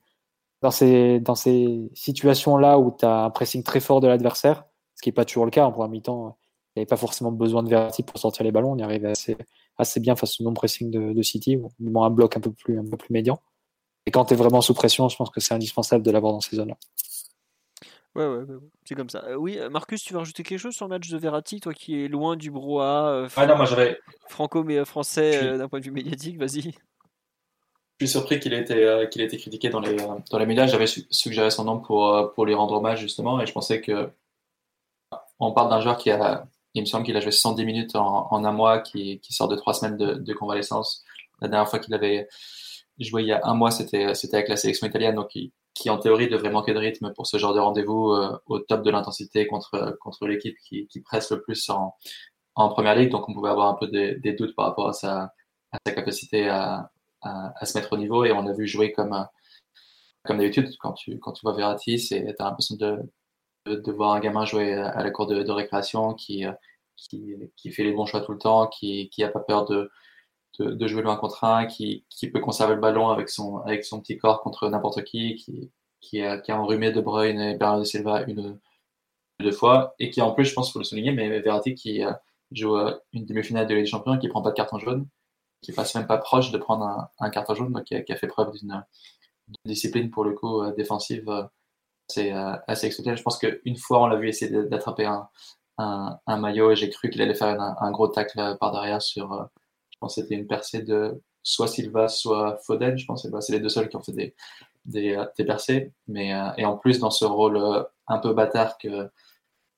dans 0.62 0.72
ces, 0.72 1.20
dans 1.20 1.36
ces 1.36 1.90
situations-là 1.94 2.80
où 2.80 2.96
tu 2.98 3.06
as 3.06 3.26
un 3.26 3.30
pressing 3.30 3.64
très 3.64 3.80
fort 3.80 4.00
de 4.00 4.08
l'adversaire, 4.08 4.66
ce 5.00 5.02
qui 5.02 5.08
n'est 5.08 5.14
pas 5.14 5.24
toujours 5.24 5.46
le 5.46 5.52
cas 5.52 5.66
en 5.66 5.72
première 5.72 5.88
mi-temps, 5.88 6.38
il 6.76 6.80
n'y 6.80 6.82
avait 6.82 6.86
pas 6.86 6.98
forcément 6.98 7.32
besoin 7.32 7.64
de 7.64 7.70
Verratti 7.70 8.04
pour 8.04 8.20
sortir 8.20 8.44
les 8.44 8.52
ballons, 8.52 8.74
on 8.74 8.78
y 8.78 8.84
arrivait 8.84 9.08
assez, 9.08 9.38
assez 9.78 10.02
bien 10.02 10.18
face 10.18 10.42
au 10.42 10.44
non-pressing 10.44 10.92
de, 10.92 11.14
de, 11.14 11.22
City, 11.22 11.56
ou 11.56 11.72
moins 11.80 12.08
un 12.08 12.10
bloc 12.10 12.36
un 12.36 12.42
peu 12.42 12.52
plus, 12.52 12.78
un 12.78 12.84
peu 12.84 12.98
plus 12.98 13.14
médian. 13.14 13.42
Et 14.06 14.12
quand 14.12 14.26
tu 14.26 14.34
es 14.34 14.38
vraiment 14.38 14.60
sous 14.60 14.74
pression, 14.74 15.08
je 15.08 15.16
pense 15.16 15.30
que 15.30 15.40
c'est 15.40 15.54
indispensable 15.54 16.04
de 16.04 16.12
l'avoir 16.12 16.34
dans 16.34 16.42
ces 16.42 16.58
zones-là. 16.58 16.76
Ouais, 18.14 18.28
ouais, 18.28 18.44
c'est 18.84 18.96
comme 18.96 19.10
ça. 19.10 19.24
Euh, 19.26 19.36
oui, 19.36 19.58
euh, 19.58 19.70
Marcus, 19.70 20.04
tu 20.04 20.12
veux 20.12 20.20
rajouter 20.20 20.44
quelque 20.44 20.60
chose 20.60 20.76
sur 20.76 20.86
le 20.86 20.90
match 20.90 21.08
de 21.08 21.18
Verratti, 21.18 21.62
toi 21.62 21.74
qui 21.74 22.04
es 22.04 22.10
loin 22.10 22.36
du 22.36 22.52
brouhaha 22.52 23.10
euh, 23.12 23.30
ah 23.38 23.48
non, 23.48 23.56
moi 23.56 23.66
j'avais... 23.66 24.00
franco 24.28 24.66
mais 24.66 24.84
français 24.84 25.58
d'un 25.58 25.70
point 25.70 25.80
de 25.80 25.86
vue 25.86 25.92
médiatique, 25.92 26.38
vas-y. 26.38 26.74
Je 28.00 28.06
suis 28.06 28.10
surpris 28.10 28.42
qu'il 28.42 28.54
ait 28.54 28.60
été, 28.60 29.08
qu'il 29.12 29.22
ait 29.22 29.26
été 29.26 29.38
critiqué 29.38 29.70
dans 29.70 29.80
les, 29.80 29.96
dans 29.96 30.40
les 30.40 30.46
médias. 30.46 30.68
J'avais 30.68 30.88
suggéré 30.88 31.52
son 31.52 31.64
nom 31.64 31.80
pour, 31.80 32.34
pour 32.34 32.46
lui 32.46 32.54
rendre 32.54 32.74
hommage 32.74 33.00
justement, 33.00 33.40
et 33.40 33.46
je 33.46 33.54
pensais 33.54 33.80
que 33.80 34.10
on 35.40 35.52
parle 35.52 35.70
d'un 35.70 35.82
joueur 35.82 35.98
qui 35.98 36.12
a, 36.12 36.48
il 36.74 36.82
me 36.82 36.86
semble 36.86 37.06
qu'il 37.06 37.16
a 37.18 37.20
joué 37.20 37.32
110 37.32 37.66
minutes 37.66 37.96
en, 37.96 38.44
un 38.44 38.52
mois, 38.52 38.80
qui, 38.80 39.20
sort 39.30 39.48
de 39.48 39.56
trois 39.56 39.74
semaines 39.74 39.98
de, 39.98 40.34
convalescence. 40.34 41.04
La 41.42 41.48
dernière 41.48 41.70
fois 41.70 41.80
qu'il 41.80 41.94
avait 41.94 42.28
joué 43.00 43.24
il 43.24 43.28
y 43.30 43.32
a 43.32 43.42
un 43.44 43.54
mois, 43.54 43.72
c'était, 43.72 44.06
avec 44.34 44.50
la 44.50 44.58
sélection 44.58 44.88
italienne, 44.88 45.16
donc 45.16 45.30
qui 45.30 45.90
en 45.90 45.98
théorie 45.98 46.28
devrait 46.28 46.50
manquer 46.50 46.74
de 46.74 46.80
rythme 46.80 47.14
pour 47.14 47.26
ce 47.26 47.38
genre 47.38 47.54
de 47.54 47.60
rendez-vous 47.60 48.12
euh, 48.12 48.38
au 48.48 48.60
top 48.60 48.84
de 48.84 48.92
l'intensité 48.92 49.48
contre, 49.48 49.98
contre 50.02 50.28
l'équipe 50.28 50.58
qui, 50.68 50.88
presse 51.06 51.32
le 51.32 51.42
plus 51.42 51.70
en, 51.70 51.96
en 52.56 52.70
première 52.70 52.96
ligue. 52.96 53.12
Donc 53.12 53.30
on 53.30 53.34
pouvait 53.34 53.50
avoir 53.50 53.70
un 53.70 53.76
peu 53.76 53.88
des, 53.88 54.34
doutes 54.34 54.56
par 54.56 54.66
rapport 54.66 54.90
à 54.90 54.94
sa, 54.94 55.34
capacité 55.86 56.50
à, 56.50 56.92
à, 57.22 57.66
se 57.66 57.78
mettre 57.78 57.94
au 57.94 57.98
niveau. 57.98 58.26
Et 58.26 58.32
on 58.34 58.46
a 58.46 58.54
vu 58.54 58.68
jouer 58.68 58.92
comme, 58.92 59.26
comme 60.26 60.38
d'habitude, 60.38 60.70
quand 60.80 60.94
tu, 60.94 61.18
quand 61.20 61.32
tu 61.32 61.42
vois 61.44 61.54
Verratti, 61.54 61.98
c'est, 61.98 62.36
t'as 62.38 62.46
l'impression 62.46 62.76
de, 62.76 63.00
de, 63.66 63.92
voir 63.92 64.14
un 64.14 64.20
gamin 64.20 64.46
jouer 64.46 64.74
à 64.74 65.04
la 65.04 65.12
cour 65.12 65.28
de, 65.28 65.52
récréation 65.52 66.14
qui, 66.14 66.46
qui, 66.96 67.72
fait 67.72 67.84
les 67.84 67.94
bons 67.94 68.06
choix 68.06 68.22
tout 68.22 68.34
le 68.34 68.40
temps, 68.40 68.68
qui, 68.68 69.10
qui 69.10 69.24
a 69.24 69.30
pas 69.30 69.40
peur 69.40 69.66
de, 69.66 69.90
jouer 70.88 71.02
loin 71.02 71.16
contre 71.18 71.44
un, 71.44 71.66
qui, 71.66 72.06
qui 72.10 72.30
peut 72.30 72.40
conserver 72.40 72.76
le 72.76 72.82
ballon 72.82 73.10
avec 73.10 73.30
son, 73.30 73.60
avec 73.60 73.86
son 73.86 74.02
petit 74.02 74.18
corps 74.18 74.42
contre 74.42 74.70
n'importe 74.70 75.04
qui, 75.04 75.36
qui, 75.36 75.72
qui, 76.02 76.22
a, 76.22 76.38
qui 76.38 76.52
a 76.52 76.60
enrhumé 76.60 76.92
De 76.92 77.02
Bruyne 77.02 77.40
et 77.40 77.56
Bernardo 77.56 77.86
Silva 77.86 78.24
une, 78.28 78.60
deux 79.40 79.52
fois, 79.52 79.96
et 80.00 80.10
qui 80.10 80.22
en 80.22 80.34
plus, 80.34 80.46
je 80.46 80.54
pense, 80.54 80.72
faut 80.72 80.80
le 80.80 80.86
souligner, 80.86 81.12
mais 81.12 81.40
Verratti 81.40 81.76
qui 81.76 82.04
euh, 82.04 82.12
joue 82.52 82.76
euh, 82.78 82.94
une 83.14 83.26
demi-finale 83.26 83.68
de 83.68 83.74
Ligue 83.74 83.86
des 83.86 83.90
Champions, 83.90 84.18
qui 84.18 84.28
prend 84.28 84.42
pas 84.42 84.52
de 84.52 84.56
carton 84.56 84.80
jaune, 84.80 85.08
qui 85.62 85.72
passe 85.72 85.96
même 85.96 86.08
pas 86.08 86.18
proche 86.18 86.52
de 86.52 86.58
prendre 86.58 87.10
un, 87.20 87.30
carton 87.30 87.56
jaune, 87.56 87.74
donc 87.74 87.86
qui 87.86 87.96
a, 87.96 88.16
fait 88.16 88.28
preuve 88.28 88.52
d'une 88.58 88.84
discipline 89.66 90.10
pour 90.10 90.24
le 90.24 90.34
coup 90.34 90.62
euh, 90.62 90.74
défensive 90.74 91.50
c'est 92.10 92.32
assez 92.32 92.88
exceptionnel. 92.88 93.18
Je 93.18 93.24
pense 93.24 93.38
qu'une 93.38 93.78
fois, 93.78 94.04
on 94.04 94.08
l'a 94.08 94.18
vu 94.18 94.28
essayer 94.28 94.52
d'attraper 94.64 95.06
un, 95.06 95.30
un, 95.78 96.38
maillot 96.38 96.72
et 96.72 96.76
j'ai 96.76 96.90
cru 96.90 97.10
qu'il 97.10 97.22
allait 97.22 97.36
faire 97.36 97.60
un, 97.60 97.76
un, 97.80 97.92
gros 97.92 98.08
tacle 98.08 98.58
par 98.60 98.72
derrière 98.72 99.02
sur, 99.02 99.50
je 99.92 99.98
pense 100.00 100.16
que 100.16 100.22
c'était 100.22 100.36
une 100.36 100.48
percée 100.48 100.82
de 100.82 101.22
soit 101.44 101.68
Silva, 101.68 102.08
soit 102.08 102.58
Foden. 102.66 102.98
Je 102.98 103.06
pense 103.06 103.28
c'est 103.42 103.54
les 103.54 103.60
deux 103.60 103.70
seuls 103.70 103.90
qui 103.90 103.96
ont 103.96 104.02
fait 104.02 104.12
des, 104.14 104.36
des, 104.86 105.16
euh, 105.16 105.26
des 105.38 105.46
percées. 105.46 105.94
Mais, 106.08 106.34
euh, 106.34 106.52
et 106.58 106.66
en 106.66 106.78
plus, 106.78 107.00
dans 107.00 107.12
ce 107.12 107.26
rôle 107.26 107.58
euh, 107.58 107.84
un 108.08 108.20
peu 108.20 108.34
bâtard 108.34 108.78
que, 108.78 109.10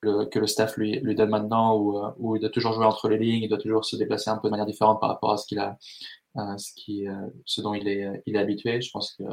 le, 0.02 0.26
que 0.26 0.40
le 0.40 0.48
staff 0.48 0.78
lui, 0.78 1.02
donne 1.16 1.30
maintenant, 1.30 1.78
où, 1.78 2.02
où 2.18 2.36
il 2.36 2.40
doit 2.40 2.50
toujours 2.50 2.74
jouer 2.74 2.86
entre 2.86 3.10
les 3.10 3.18
lignes, 3.18 3.44
il 3.44 3.50
doit 3.50 3.58
toujours 3.58 3.86
se 3.86 3.96
déplacer 3.96 4.30
un 4.30 4.38
peu 4.38 4.48
de 4.48 4.52
manière 4.52 4.66
différente 4.66 5.00
par 5.00 5.10
rapport 5.10 5.32
à 5.32 5.38
ce 5.38 5.46
qu'il 5.46 5.60
a, 5.60 5.78
ce, 6.58 6.72
qui, 6.76 7.08
ce 7.46 7.62
dont 7.62 7.74
il 7.74 7.88
est, 7.88 8.24
il 8.26 8.36
est 8.36 8.40
habitué. 8.40 8.82
Je 8.82 8.90
pense 8.92 9.14
que, 9.14 9.24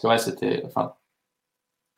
que 0.00 0.06
ouais, 0.06 0.18
c'était, 0.18 0.62
enfin, 0.64 0.94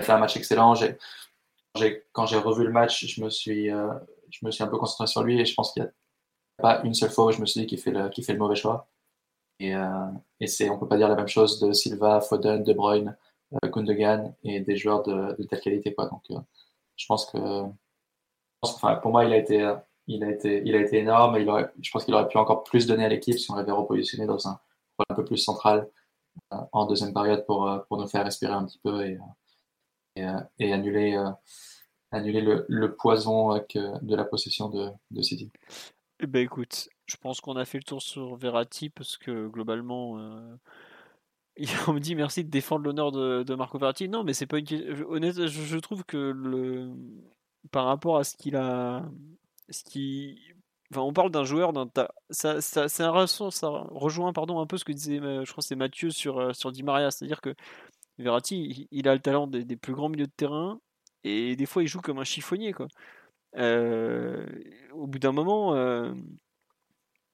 fait 0.03 0.13
un 0.13 0.19
match 0.19 0.37
excellent. 0.37 0.75
J'ai, 0.75 2.05
quand 2.13 2.27
j'ai 2.27 2.37
revu 2.37 2.65
le 2.65 2.71
match, 2.71 3.07
je 3.07 3.23
me 3.23 3.31
suis, 3.31 3.69
je 3.69 4.47
me 4.47 4.51
suis 4.51 4.63
un 4.63 4.69
peu 4.69 4.79
concentré 4.79 5.07
sur 5.07 5.23
lui 5.23 5.41
et 5.41 5.45
je 5.45 5.55
pense 5.55 5.73
qu'il 5.73 5.83
y 5.83 5.87
a 5.87 5.91
pas 6.59 6.83
une 6.85 6.95
seule 6.95 7.11
fois 7.11 7.27
où 7.27 7.33
je 7.33 7.41
me 7.41 7.47
suis 7.47 7.61
dit 7.61 7.67
qu'il 7.67 7.79
fait 7.79 7.91
le, 7.91 8.09
qu'il 8.09 8.25
fait 8.25 8.35
le 8.35 8.39
mauvais 8.39 8.57
choix. 8.57 8.89
Et, 9.59 9.75
euh, 9.75 10.07
et 10.41 10.47
c'est, 10.47 10.69
on 10.71 10.79
peut 10.79 10.89
pas 10.89 10.97
dire 10.97 11.09
la 11.09 11.15
même 11.15 11.29
chose 11.29 11.61
de 11.61 11.73
Silva, 11.73 12.21
Foden, 12.21 12.65
De 12.65 12.73
Bruyne, 12.73 13.17
euh, 13.55 13.69
Gundogan 13.69 14.35
et 14.43 14.61
des 14.61 14.77
joueurs 14.77 15.03
de, 15.03 15.41
telle 15.45 15.61
qualité. 15.61 15.95
Quoi. 15.95 16.09
Donc, 16.09 16.25
euh, 16.31 16.41
je 16.97 17.07
pense 17.07 17.27
que, 17.27 17.39
pour 19.01 19.11
moi, 19.11 19.25
il 19.25 19.33
a 19.33 19.37
été, 19.37 19.75
il 20.07 20.25
a 20.25 20.31
été, 20.31 20.63
il 20.65 20.75
a 20.75 20.81
été 20.81 20.99
énorme. 20.99 21.37
il 21.37 21.71
je 21.81 21.91
pense 21.91 22.05
qu'il 22.05 22.15
aurait 22.15 22.29
pu 22.29 22.39
encore 22.39 22.65
plus 22.65 22.87
donner 22.87 23.05
à 23.05 23.09
l'équipe 23.09 23.39
si 23.39 23.51
on 23.51 23.55
l'avait 23.55 23.73
repositionné 23.73 24.27
dans 24.27 24.49
un 24.49 24.59
rôle 24.99 25.07
un 25.09 25.15
peu 25.15 25.25
plus 25.25 25.39
central 25.39 25.89
euh, 26.53 26.57
en 26.73 26.87
deuxième 26.87 27.13
période 27.13 27.45
pour, 27.47 27.69
euh, 27.69 27.79
pour 27.89 27.99
nous 27.99 28.09
faire 28.09 28.25
respirer 28.25 28.53
un 28.53 28.65
petit 28.65 28.81
peu 28.83 29.05
et, 29.05 29.19
et, 30.17 30.27
et 30.59 30.73
annuler, 30.73 31.23
annuler 32.11 32.41
le, 32.69 32.95
poison 32.95 33.59
que, 33.69 34.05
de 34.05 34.17
la 34.17 34.25
possession 34.25 34.69
de, 34.69 34.91
de 35.11 35.23
City. 35.23 35.51
Eh 36.21 36.27
ben 36.27 36.45
écoute, 36.45 36.89
je 37.07 37.17
pense 37.17 37.41
qu'on 37.41 37.57
a 37.57 37.65
fait 37.65 37.79
le 37.79 37.85
tour 37.85 38.01
sur 38.01 38.37
Verratti 38.37 38.91
parce 38.91 39.17
que 39.17 39.49
globalement, 39.49 40.19
euh, 40.19 40.57
on 41.89 41.95
me 41.95 41.99
dit 41.99 42.15
merci 42.15 42.45
de 42.45 42.51
défendre 42.51 42.85
l'honneur 42.85 43.11
de, 43.11 43.55
Marco 43.57 43.77
Verratti. 43.79 44.09
Non, 44.09 44.23
mais 44.23 44.33
c'est 44.33 44.47
pas 44.47 44.59
une 44.59 45.05
honnête. 45.09 45.47
Je, 45.47 45.79
trouve 45.79 46.05
que 46.05 46.17
le 46.17 46.91
par 47.73 47.87
rapport 47.87 48.19
à 48.19 48.25
ce 48.25 48.37
qu'il 48.37 48.55
a, 48.57 49.05
ce 49.69 49.83
qui, 49.83 50.41
enfin, 50.93 51.03
on 51.03 51.13
parle 51.13 51.31
d'un 51.31 51.45
joueur 51.45 51.73
d'un 51.73 51.91
ça, 52.31 52.61
ça, 52.61 52.85
un 52.85 53.27
ça 53.27 53.69
rejoint 53.91 54.33
pardon 54.33 54.61
un 54.61 54.67
peu 54.67 54.79
ce 54.79 54.85
que 54.85 54.93
disait, 54.93 55.21
euh, 55.21 55.45
je 55.45 55.51
crois 55.51 55.63
c'est 55.63 55.77
Mathieu 55.77 56.11
sur 56.11 56.39
euh, 56.39 56.53
sur 56.53 56.71
Di 56.71 56.85
Maria, 56.85 57.11
c'est-à-dire 57.11 57.41
que 57.41 57.55
Verratti, 58.19 58.89
il, 58.91 59.09
a 59.09 59.15
le 59.15 59.21
talent 59.21 59.47
des, 59.47 59.77
plus 59.77 59.95
grands 59.95 60.09
milieux 60.09 60.27
de 60.27 60.33
terrain 60.37 60.81
et 61.25 61.57
des 61.57 61.67
fois 61.67 61.83
il 61.83 61.89
joue 61.89 62.01
comme 62.01 62.19
un 62.19 62.25
chiffonnier 62.25 62.73
quoi. 62.73 62.89
Euh, 63.57 64.47
au 64.93 65.07
bout 65.07 65.19
d'un 65.19 65.33
moment, 65.33 65.75
euh, 65.75 66.15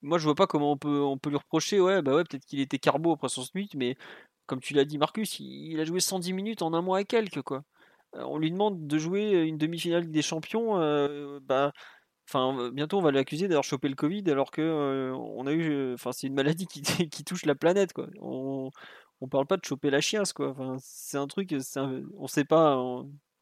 moi 0.02 0.18
je 0.18 0.24
vois 0.24 0.34
pas 0.34 0.46
comment 0.46 0.72
on 0.72 0.78
peut, 0.78 1.00
on 1.00 1.18
peut 1.18 1.30
lui 1.30 1.36
reprocher. 1.36 1.80
Ouais, 1.80 2.02
bah 2.02 2.14
ouais, 2.14 2.24
peut-être 2.24 2.44
qu'il 2.46 2.60
était 2.60 2.78
carbo 2.78 3.12
après 3.12 3.28
son 3.28 3.42
SMIC, 3.42 3.74
mais 3.74 3.96
comme 4.46 4.60
tu 4.60 4.74
l'as 4.74 4.84
dit, 4.84 4.98
Marcus, 4.98 5.40
il, 5.40 5.78
a 5.80 5.84
joué 5.84 6.00
110 6.00 6.32
minutes 6.32 6.62
en 6.62 6.74
un 6.74 6.82
mois 6.82 7.00
et 7.00 7.04
quelques, 7.04 7.42
quoi. 7.42 7.64
Euh, 8.16 8.24
on 8.24 8.38
lui 8.38 8.50
demande 8.50 8.86
de 8.86 8.98
jouer 8.98 9.32
une 9.46 9.58
demi-finale 9.58 10.10
des 10.10 10.22
champions, 10.22 10.76
bah. 11.40 11.72
Enfin, 12.30 12.70
bientôt 12.72 12.98
on 12.98 13.02
va 13.02 13.10
l'accuser 13.10 13.48
d'avoir 13.48 13.64
chopé 13.64 13.88
le 13.88 13.94
Covid 13.94 14.22
alors 14.30 14.50
que 14.50 15.12
on 15.14 15.46
a 15.46 15.52
eu, 15.52 15.94
enfin 15.94 16.12
c'est 16.12 16.26
une 16.26 16.34
maladie 16.34 16.66
qui, 16.66 16.82
touche 17.24 17.46
la 17.46 17.54
planète 17.54 17.94
quoi. 17.94 18.06
On 19.20 19.28
parle 19.28 19.46
pas 19.46 19.56
de 19.56 19.64
choper 19.64 19.90
la 19.90 20.00
chiasse 20.00 20.32
quoi. 20.32 20.50
Enfin, 20.50 20.76
c'est 20.80 21.18
un 21.18 21.26
truc, 21.26 21.52
un, 21.52 22.02
on 22.18 22.26
sait 22.26 22.44
pas, 22.44 22.76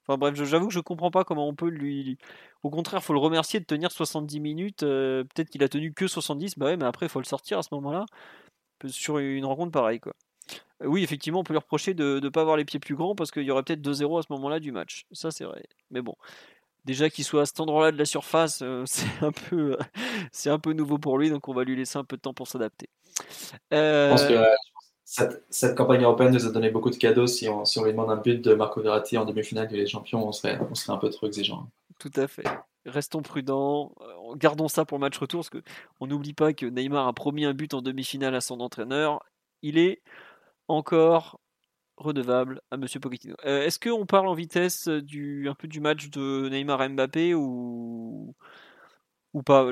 Enfin 0.08 0.18
bref, 0.18 0.40
j'avoue 0.44 0.68
que 0.68 0.74
je 0.74 0.80
comprends 0.80 1.10
pas 1.10 1.24
comment 1.24 1.48
on 1.48 1.54
peut 1.54 1.68
lui. 1.68 2.16
Au 2.62 2.70
contraire, 2.70 3.02
faut 3.02 3.12
le 3.12 3.18
remercier 3.18 3.58
de 3.58 3.64
tenir 3.64 3.90
70 3.90 4.38
minutes. 4.38 4.82
Euh, 4.84 5.24
peut-être 5.24 5.50
qu'il 5.50 5.64
a 5.64 5.68
tenu 5.68 5.92
que 5.92 6.06
70, 6.06 6.58
bah 6.58 6.66
ouais, 6.66 6.76
mais 6.76 6.84
après, 6.84 7.06
il 7.06 7.08
faut 7.08 7.18
le 7.18 7.24
sortir 7.24 7.58
à 7.58 7.62
ce 7.62 7.70
moment-là. 7.72 8.06
Sur 8.86 9.18
une 9.18 9.44
rencontre 9.44 9.72
pareille, 9.72 10.00
quoi. 10.00 10.14
Euh, 10.82 10.86
oui, 10.86 11.02
effectivement, 11.02 11.40
on 11.40 11.44
peut 11.44 11.54
lui 11.54 11.58
reprocher 11.58 11.94
de 11.94 12.20
ne 12.22 12.28
pas 12.28 12.42
avoir 12.42 12.56
les 12.56 12.64
pieds 12.64 12.78
plus 12.78 12.94
grands 12.94 13.16
parce 13.16 13.32
qu'il 13.32 13.42
y 13.42 13.50
aurait 13.50 13.64
peut-être 13.64 13.80
2-0 13.82 14.18
à 14.18 14.22
ce 14.22 14.28
moment-là 14.30 14.60
du 14.60 14.70
match. 14.70 15.06
Ça, 15.10 15.32
c'est 15.32 15.44
vrai. 15.44 15.64
Mais 15.90 16.02
bon, 16.02 16.14
déjà 16.84 17.10
qu'il 17.10 17.24
soit 17.24 17.42
à 17.42 17.46
cet 17.46 17.58
endroit-là 17.58 17.90
de 17.90 17.98
la 17.98 18.04
surface, 18.04 18.60
euh, 18.62 18.84
c'est 18.86 19.24
un 19.24 19.32
peu, 19.32 19.76
c'est 20.30 20.50
un 20.50 20.60
peu 20.60 20.72
nouveau 20.72 20.98
pour 20.98 21.18
lui, 21.18 21.30
donc 21.30 21.48
on 21.48 21.54
va 21.54 21.64
lui 21.64 21.74
laisser 21.74 21.98
un 21.98 22.04
peu 22.04 22.16
de 22.16 22.22
temps 22.22 22.34
pour 22.34 22.46
s'adapter. 22.46 22.88
Je 23.72 24.10
pense 24.10 24.24
que 24.24 24.34
cette, 25.06 25.76
campagne 25.76 26.02
européenne 26.02 26.32
nous 26.32 26.46
a 26.46 26.50
donné 26.50 26.70
beaucoup 26.70 26.90
de 26.90 26.96
cadeaux. 26.96 27.28
Si 27.28 27.48
on, 27.48 27.62
lui 27.84 27.92
demande 27.92 28.10
un 28.10 28.16
but 28.16 28.42
de 28.42 28.54
Marco 28.54 28.82
Verratti 28.82 29.16
en 29.16 29.24
demi-finale 29.24 29.68
de 29.68 29.76
les 29.76 29.86
Champions, 29.86 30.26
on 30.26 30.32
serait, 30.32 30.58
on 30.68 30.74
serait 30.74 30.92
un 30.92 30.98
peu 30.98 31.08
trop 31.10 31.28
exigeant. 31.28 31.70
Tout 32.00 32.10
à 32.16 32.26
fait. 32.26 32.42
Restons 32.84 33.22
prudents. 33.22 33.94
Euh, 34.00 34.34
gardons 34.34 34.66
ça 34.66 34.84
pour 34.84 34.98
le 34.98 35.02
match 35.02 35.16
retour, 35.16 35.40
parce 35.40 35.50
qu'on 35.50 36.06
n'oublie 36.08 36.34
pas 36.34 36.52
que 36.52 36.66
Neymar 36.66 37.06
a 37.06 37.12
promis 37.12 37.44
un 37.44 37.54
but 37.54 37.72
en 37.72 37.82
demi-finale 37.82 38.34
à 38.34 38.40
son 38.40 38.58
entraîneur. 38.58 39.24
Il 39.62 39.78
est 39.78 40.02
encore 40.66 41.40
redevable 41.96 42.60
à 42.72 42.76
Monsieur 42.76 42.98
Pochettino. 42.98 43.36
Euh, 43.46 43.62
est-ce 43.62 43.78
qu'on 43.78 44.06
parle 44.06 44.26
en 44.26 44.34
vitesse 44.34 44.88
du, 44.88 45.48
un 45.48 45.54
peu 45.54 45.68
du 45.68 45.80
match 45.80 46.10
de 46.10 46.48
Neymar 46.50 46.90
Mbappé 46.90 47.32
ou, 47.32 48.34
ou 49.34 49.42
pas? 49.44 49.70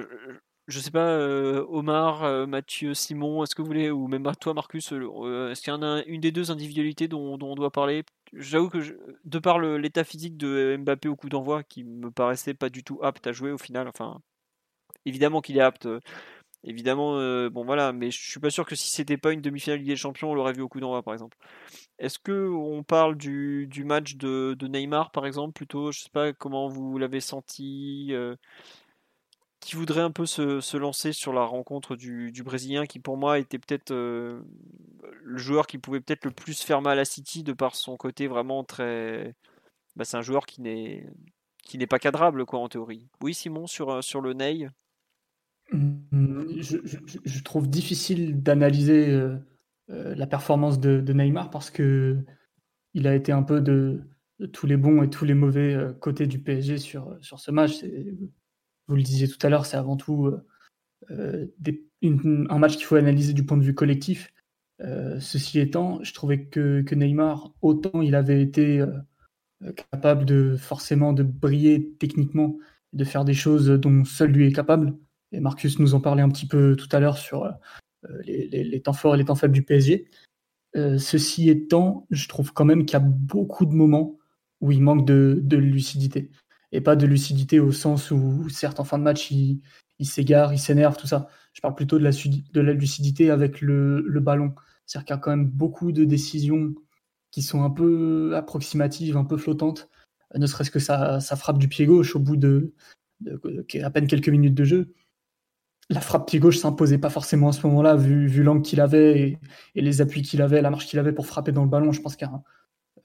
Je 0.66 0.80
sais 0.80 0.90
pas, 0.90 1.08
euh, 1.08 1.64
Omar, 1.68 2.24
euh, 2.24 2.46
Mathieu, 2.46 2.94
Simon, 2.94 3.42
est-ce 3.42 3.54
que 3.54 3.60
vous 3.62 3.68
voulez, 3.68 3.90
ou 3.90 4.08
même 4.08 4.24
toi, 4.40 4.54
Marcus, 4.54 4.92
euh, 4.92 5.50
est-ce 5.50 5.60
qu'il 5.60 5.72
y 5.72 5.76
en 5.76 5.82
a 5.82 6.02
une 6.06 6.20
des 6.20 6.32
deux 6.32 6.50
individualités 6.50 7.06
dont, 7.08 7.38
on 7.40 7.54
doit 7.54 7.70
parler? 7.70 8.04
J'avoue 8.32 8.70
que, 8.70 8.78
de 9.24 9.38
par 9.38 9.58
l'état 9.60 10.04
physique 10.04 10.36
de 10.36 10.76
Mbappé 10.78 11.08
au 11.08 11.16
coup 11.16 11.28
d'envoi, 11.28 11.62
qui 11.64 11.84
me 11.84 12.10
paraissait 12.10 12.54
pas 12.54 12.70
du 12.70 12.82
tout 12.82 12.98
apte 13.02 13.26
à 13.26 13.32
jouer 13.32 13.52
au 13.52 13.58
final, 13.58 13.88
enfin, 13.88 14.20
évidemment 15.06 15.40
qu'il 15.40 15.56
est 15.58 15.60
apte, 15.60 15.88
Évidemment, 16.66 17.18
bon 17.50 17.62
voilà, 17.64 17.92
mais 17.92 18.10
je 18.10 18.18
suis 18.18 18.40
pas 18.40 18.48
sûr 18.48 18.64
que 18.64 18.74
si 18.74 18.90
c'était 18.90 19.18
pas 19.18 19.32
une 19.32 19.42
demi-finale 19.42 19.80
Ligue 19.80 19.88
des 19.88 19.96
Champions, 19.96 20.30
on 20.30 20.34
l'aurait 20.34 20.54
vu 20.54 20.62
au 20.62 20.68
coup 20.68 20.80
d'envoi, 20.80 21.02
par 21.02 21.12
exemple. 21.12 21.36
Est-ce 21.98 22.18
que 22.18 22.48
on 22.48 22.82
parle 22.82 23.16
du, 23.16 23.68
match 23.84 24.16
de, 24.16 24.56
Neymar, 24.66 25.10
par 25.12 25.26
exemple, 25.26 25.52
plutôt? 25.52 25.92
Je 25.92 26.00
sais 26.00 26.10
pas 26.10 26.32
comment 26.32 26.68
vous 26.68 26.96
l'avez 26.96 27.20
senti. 27.20 28.14
Euh, 29.64 29.66
qui 29.66 29.76
voudrait 29.76 30.02
un 30.02 30.10
peu 30.10 30.26
se, 30.26 30.76
lancer 30.76 31.12
sur 31.12 31.32
la 31.32 31.44
rencontre 31.44 31.96
du, 31.96 32.42
Brésilien, 32.44 32.86
qui 32.86 32.98
pour 32.98 33.16
moi 33.16 33.38
était 33.38 33.58
peut-être 33.58 33.92
euh, 33.92 34.42
le 35.22 35.38
joueur 35.38 35.66
qui 35.66 35.78
pouvait 35.78 36.00
peut-être 36.00 36.24
le 36.24 36.30
plus 36.30 36.62
faire 36.62 36.82
mal 36.82 36.98
à 36.98 37.04
City 37.04 37.42
de 37.42 37.52
par 37.52 37.74
son 37.74 37.96
côté 37.96 38.26
vraiment 38.26 38.64
très. 38.64 39.34
Bah, 39.96 40.04
c'est 40.04 40.16
un 40.16 40.22
joueur 40.22 40.46
qui 40.46 40.60
n'est 40.60 41.06
qui 41.62 41.78
n'est 41.78 41.86
pas 41.86 41.98
cadrable 41.98 42.44
quoi 42.44 42.60
en 42.60 42.68
théorie. 42.68 43.08
Oui 43.22 43.34
Simon 43.34 43.66
sur 43.66 44.02
sur 44.02 44.20
le 44.20 44.32
Ney. 44.34 44.68
Je, 45.72 47.42
trouve 47.42 47.68
difficile 47.68 48.42
d'analyser 48.42 49.10
euh, 49.10 49.36
euh, 49.90 50.14
la 50.14 50.26
performance 50.26 50.78
de, 50.78 51.12
Neymar 51.12 51.50
parce 51.50 51.70
que 51.70 52.18
il 52.92 53.06
a 53.06 53.14
été 53.14 53.32
un 53.32 53.42
peu 53.42 53.60
de, 53.60 54.02
tous 54.52 54.66
les 54.66 54.76
bons 54.76 55.02
et 55.02 55.10
tous 55.10 55.24
les 55.24 55.34
mauvais 55.34 55.74
euh, 55.74 55.92
côtés 55.92 56.26
du 56.26 56.38
PSG 56.38 56.78
sur, 56.78 57.16
sur 57.20 57.40
ce 57.40 57.50
match. 57.50 57.84
Vous 58.88 58.96
le 58.96 59.02
disiez 59.02 59.28
tout 59.28 59.38
à 59.46 59.48
l'heure, 59.48 59.66
c'est 59.66 59.76
avant 59.76 59.96
tout 59.96 60.34
un 61.10 62.58
match 62.58 62.76
qu'il 62.76 62.84
faut 62.86 62.96
analyser 62.96 63.32
du 63.32 63.44
point 63.44 63.56
de 63.56 63.62
vue 63.62 63.74
collectif. 63.74 64.32
ceci 65.20 65.58
étant, 65.58 66.02
je 66.02 66.12
trouvais 66.12 66.44
que, 66.46 66.94
Neymar, 66.94 67.52
autant 67.62 68.02
il 68.02 68.14
avait 68.14 68.42
été 68.42 68.84
capable 69.90 70.24
de 70.24 70.56
forcément 70.56 71.12
de 71.12 71.22
briller 71.22 71.94
techniquement, 71.98 72.58
de 72.92 73.04
faire 73.04 73.24
des 73.24 73.34
choses 73.34 73.68
dont 73.68 74.04
seul 74.04 74.30
lui 74.30 74.46
est 74.46 74.52
capable, 74.52 74.94
et 75.34 75.40
Marcus 75.40 75.78
nous 75.78 75.94
en 75.94 76.00
parlait 76.00 76.22
un 76.22 76.28
petit 76.28 76.46
peu 76.46 76.76
tout 76.76 76.88
à 76.92 77.00
l'heure 77.00 77.18
sur 77.18 77.44
euh, 77.44 77.52
les, 78.24 78.80
temps 78.80 78.92
forts 78.92 79.14
et 79.14 79.18
les 79.18 79.24
temps 79.24 79.34
faibles 79.34 79.52
du 79.52 79.64
PSG. 79.64 80.08
Euh, 80.76 80.98
ceci 80.98 81.50
étant, 81.50 82.06
je 82.10 82.28
trouve 82.28 82.52
quand 82.52 82.64
même 82.64 82.84
qu'il 82.84 82.94
y 82.94 83.02
a 83.02 83.04
beaucoup 83.04 83.66
de 83.66 83.72
moments 83.72 84.16
où 84.60 84.70
il 84.70 84.80
manque 84.80 85.06
de, 85.06 85.56
lucidité. 85.56 86.30
Et 86.74 86.80
pas 86.80 86.96
de 86.96 87.06
lucidité 87.06 87.60
au 87.60 87.70
sens 87.70 88.10
où, 88.10 88.48
certes, 88.48 88.80
en 88.80 88.84
fin 88.84 88.98
de 88.98 89.04
match, 89.04 89.30
il, 89.30 89.60
s'égare, 90.02 90.52
il 90.52 90.58
s'énerve, 90.58 90.96
tout 90.96 91.06
ça. 91.06 91.28
Je 91.52 91.60
parle 91.60 91.76
plutôt 91.76 92.00
de 92.00 92.02
la, 92.02 92.72
lucidité 92.72 93.30
avec 93.30 93.60
le, 93.60 94.02
ballon. 94.20 94.54
C'est-à-dire 94.84 95.06
qu'il 95.06 95.14
y 95.14 95.18
a 95.18 95.20
quand 95.20 95.30
même 95.30 95.46
beaucoup 95.46 95.92
de 95.92 96.04
décisions 96.04 96.74
qui 97.30 97.42
sont 97.42 97.62
un 97.62 97.70
peu 97.70 98.34
approximatives, 98.34 99.16
un 99.16 99.24
peu 99.24 99.36
flottantes. 99.36 99.88
Ne 100.34 100.46
serait-ce 100.48 100.72
que 100.72 100.80
ça, 100.80 101.20
frappe 101.20 101.58
du 101.58 101.68
pied 101.68 101.86
gauche 101.86 102.16
au 102.16 102.18
bout 102.18 102.36
de, 102.36 102.74
à 103.80 103.90
peine 103.90 104.08
quelques 104.08 104.28
minutes 104.28 104.54
de 104.54 104.64
jeu 104.64 104.94
la 105.90 106.00
frappe 106.00 106.28
pied 106.28 106.38
gauche 106.38 106.58
s'imposait 106.58 106.98
pas 106.98 107.10
forcément 107.10 107.48
à 107.48 107.52
ce 107.52 107.66
moment-là, 107.66 107.94
vu, 107.94 108.26
vu 108.26 108.42
l'angle 108.42 108.62
qu'il 108.62 108.80
avait 108.80 109.38
et, 109.74 109.80
les 109.80 110.00
appuis 110.00 110.22
qu'il 110.22 110.40
avait, 110.40 110.62
la 110.62 110.70
marche 110.70 110.86
qu'il 110.86 110.98
avait 110.98 111.12
pour 111.12 111.26
frapper 111.26 111.52
dans 111.52 111.62
le 111.62 111.68
ballon. 111.68 111.92
Je 111.92 112.00
pense 112.00 112.16
qu'un. 112.16 112.42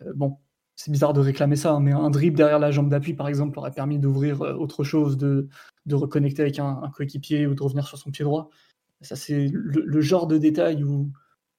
Euh, 0.02 0.14
bon, 0.16 0.38
c'est 0.80 0.92
bizarre 0.92 1.12
de 1.12 1.20
réclamer 1.20 1.58
ça, 1.58 1.74
hein, 1.74 1.82
mais 1.82 1.92
un 1.92 2.10
dribble 2.10 2.38
derrière 2.38 2.58
la 2.58 2.72
jambe 2.72 2.90
d'appui, 2.90 3.14
par 3.14 3.28
exemple, 3.28 3.60
aurait 3.60 3.72
permis 3.72 4.00
d'ouvrir 4.00 4.42
euh, 4.42 4.54
autre 4.54 4.86
chose, 4.86 5.18
de, 5.18 5.50
de 5.86 5.96
reconnecter 5.96 6.42
avec 6.42 6.58
un, 6.58 6.90
coéquipier 6.96 7.48
ou 7.48 7.54
de 7.54 7.62
revenir 7.62 7.86
sur 7.86 7.98
son 7.98 8.12
pied 8.12 8.24
droit. 8.24 8.50
Ça, 9.02 9.18
c'est 9.18 9.50
le, 9.52 10.00
genre 10.00 10.26
de 10.26 10.38
détail 10.38 10.86
où 10.86 11.12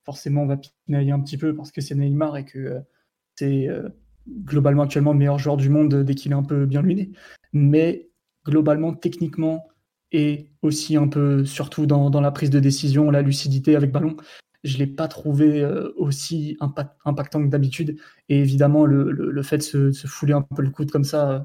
forcément 0.07 0.45
on 0.45 0.47
va 0.47 0.57
pinailler 0.57 1.13
un 1.13 1.21
petit 1.21 1.37
peu 1.37 1.55
parce 1.55 1.71
que 1.71 1.83
c'est 1.83 1.95
Neymar 1.95 2.39
et 2.39 2.47
que 2.47 2.59
euh, 2.59 2.81
c'est 3.37 3.69
globalement 4.45 4.85
actuellement 4.85 5.13
le 5.13 5.19
meilleur 5.19 5.39
joueur 5.39 5.59
du 5.59 5.69
monde 5.69 6.03
dès 6.03 6.15
qu'il 6.15 6.33
est 6.33 6.35
un 6.35 6.43
peu 6.43 6.65
bien 6.65 6.81
luné. 6.81 7.11
Mais 7.53 8.09
globalement, 8.47 8.95
techniquement, 8.95 9.69
et 10.13 10.49
aussi 10.63 10.97
un 10.97 11.09
peu, 11.09 11.45
surtout 11.45 11.85
dans, 11.85 12.09
dans, 12.09 12.23
la 12.23 12.31
prise 12.31 12.51
de 12.51 12.59
décision, 12.59 13.11
la 13.11 13.21
lucidité 13.21 13.77
avec 13.77 13.93
ballon. 13.93 14.17
Je 14.63 14.75
ne 14.75 14.81
l'ai 14.81 14.87
pas 14.87 15.09
trouvé 15.09 15.63
euh, 15.63 15.93
aussi 15.97 16.57
impactant 16.61 17.43
que 17.43 17.49
d'habitude. 17.49 17.97
Et 18.29 18.39
évidemment, 18.41 18.85
le, 18.85 19.11
le, 19.11 19.43
fait 19.43 19.59
de 19.59 19.91
se, 19.93 20.07
fouler 20.07 20.35
un 20.35 20.43
peu 20.43 20.63
le 20.63 20.71
coude 20.71 20.91
comme 20.91 21.05
ça 21.05 21.31
euh, 21.31 21.41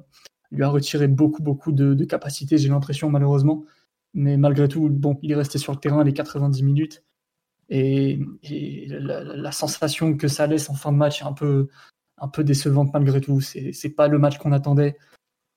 lui 0.51 0.63
a 0.63 0.69
retiré 0.69 1.07
beaucoup, 1.07 1.41
beaucoup 1.41 1.71
de, 1.71 1.93
de 1.93 2.05
capacité, 2.05 2.57
j'ai 2.57 2.69
l'impression, 2.69 3.09
malheureusement. 3.09 3.65
Mais 4.13 4.37
malgré 4.37 4.67
tout, 4.67 4.89
bon, 4.89 5.19
il 5.21 5.31
est 5.31 5.35
resté 5.35 5.57
sur 5.57 5.73
le 5.73 5.79
terrain 5.79 6.03
les 6.03 6.13
90 6.13 6.63
minutes. 6.63 7.03
Et, 7.69 8.19
la, 8.89 9.51
sensation 9.51 10.15
que 10.17 10.27
ça 10.27 10.47
laisse 10.47 10.69
en 10.69 10.73
fin 10.75 10.91
de 10.91 10.97
match 10.97 11.21
est 11.21 11.25
un 11.25 11.33
peu, 11.33 11.67
un 12.17 12.27
peu 12.27 12.43
décevante 12.43 12.93
malgré 12.93 13.21
tout. 13.21 13.41
C'est 13.41 13.89
pas 13.95 14.07
le 14.07 14.19
match 14.19 14.37
qu'on 14.37 14.51
attendait. 14.51 14.97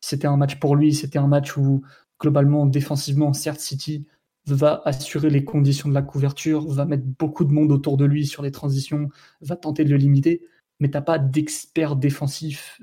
C'était 0.01 0.27
un 0.27 0.37
match 0.37 0.59
pour 0.59 0.77
lui, 0.77 0.95
c'était 0.95 1.19
un 1.19 1.27
match 1.27 1.57
où 1.57 1.83
globalement, 2.21 2.67
défensivement, 2.67 3.33
certes, 3.33 3.61
City 3.61 4.07
va 4.55 4.83
assurer 4.85 5.31
les 5.31 5.45
conditions 5.45 5.89
de 5.89 5.95
la 5.95 6.03
couverture, 6.03 6.67
va 6.67 6.85
mettre 6.85 7.05
beaucoup 7.19 7.45
de 7.45 7.53
monde 7.53 7.73
autour 7.73 7.97
de 7.97 8.05
lui 8.05 8.27
sur 8.27 8.43
les 8.43 8.51
transitions, 8.51 9.09
va 9.41 9.57
tenter 9.57 9.85
de 9.85 9.91
le 9.91 9.97
limiter, 9.97 10.43
mais 10.81 10.91
t'as 10.91 11.01
pas 11.01 11.19
d'expert 11.19 11.97
défensif 11.97 12.81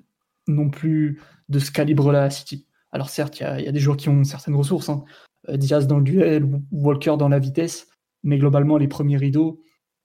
non 0.47 0.69
plus 0.69 1.19
de 1.49 1.59
ce 1.59 1.71
calibre-là 1.71 2.23
à 2.23 2.29
City. 2.29 2.65
Alors 2.91 3.09
certes, 3.09 3.39
il 3.39 3.43
y, 3.43 3.67
a 3.67 3.71
des 3.71 3.79
joueurs 3.79 3.97
qui 3.97 4.09
ont 4.09 4.23
certaines 4.23 4.55
ressources, 4.55 4.89
hein. 4.89 5.03
euh, 5.49 5.57
Diaz 5.57 5.87
dans 5.87 5.97
le 5.97 6.03
duel, 6.03 6.49
Walker 6.71 7.15
dans 7.17 7.29
la 7.29 7.39
vitesse, 7.39 7.87
mais 8.23 8.37
globalement, 8.37 8.77
les 8.77 8.87
premiers 8.87 9.17
rideaux, 9.17 9.61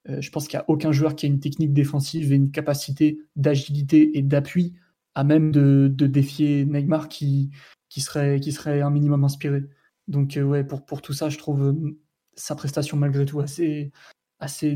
euh, 0.08 0.20
je 0.20 0.30
pense 0.30 0.48
qu'il 0.48 0.56
n'y 0.58 0.62
a 0.62 0.64
aucun 0.68 0.92
joueur 0.92 1.14
qui 1.14 1.26
a 1.26 1.28
une 1.28 1.40
technique 1.40 1.72
défensive 1.72 2.32
et 2.32 2.36
une 2.36 2.50
capacité 2.50 3.20
d'agilité 3.36 4.18
et 4.18 4.22
d'appui 4.22 4.74
à 5.14 5.24
même 5.24 5.52
de, 5.52 5.88
défier 5.88 6.64
Neymar 6.64 7.08
qui 7.08 7.50
serait 7.96 8.80
un 8.80 8.90
minimum 8.90 9.24
inspiré. 9.24 9.64
Donc 10.10 10.36
euh, 10.36 10.42
ouais, 10.42 10.64
pour, 10.64 10.84
pour 10.84 11.00
tout 11.00 11.12
ça, 11.12 11.28
je 11.28 11.38
trouve 11.38 11.62
euh, 11.68 11.98
sa 12.34 12.56
prestation 12.56 12.96
malgré 12.96 13.24
tout 13.24 13.40
assez, 13.40 13.92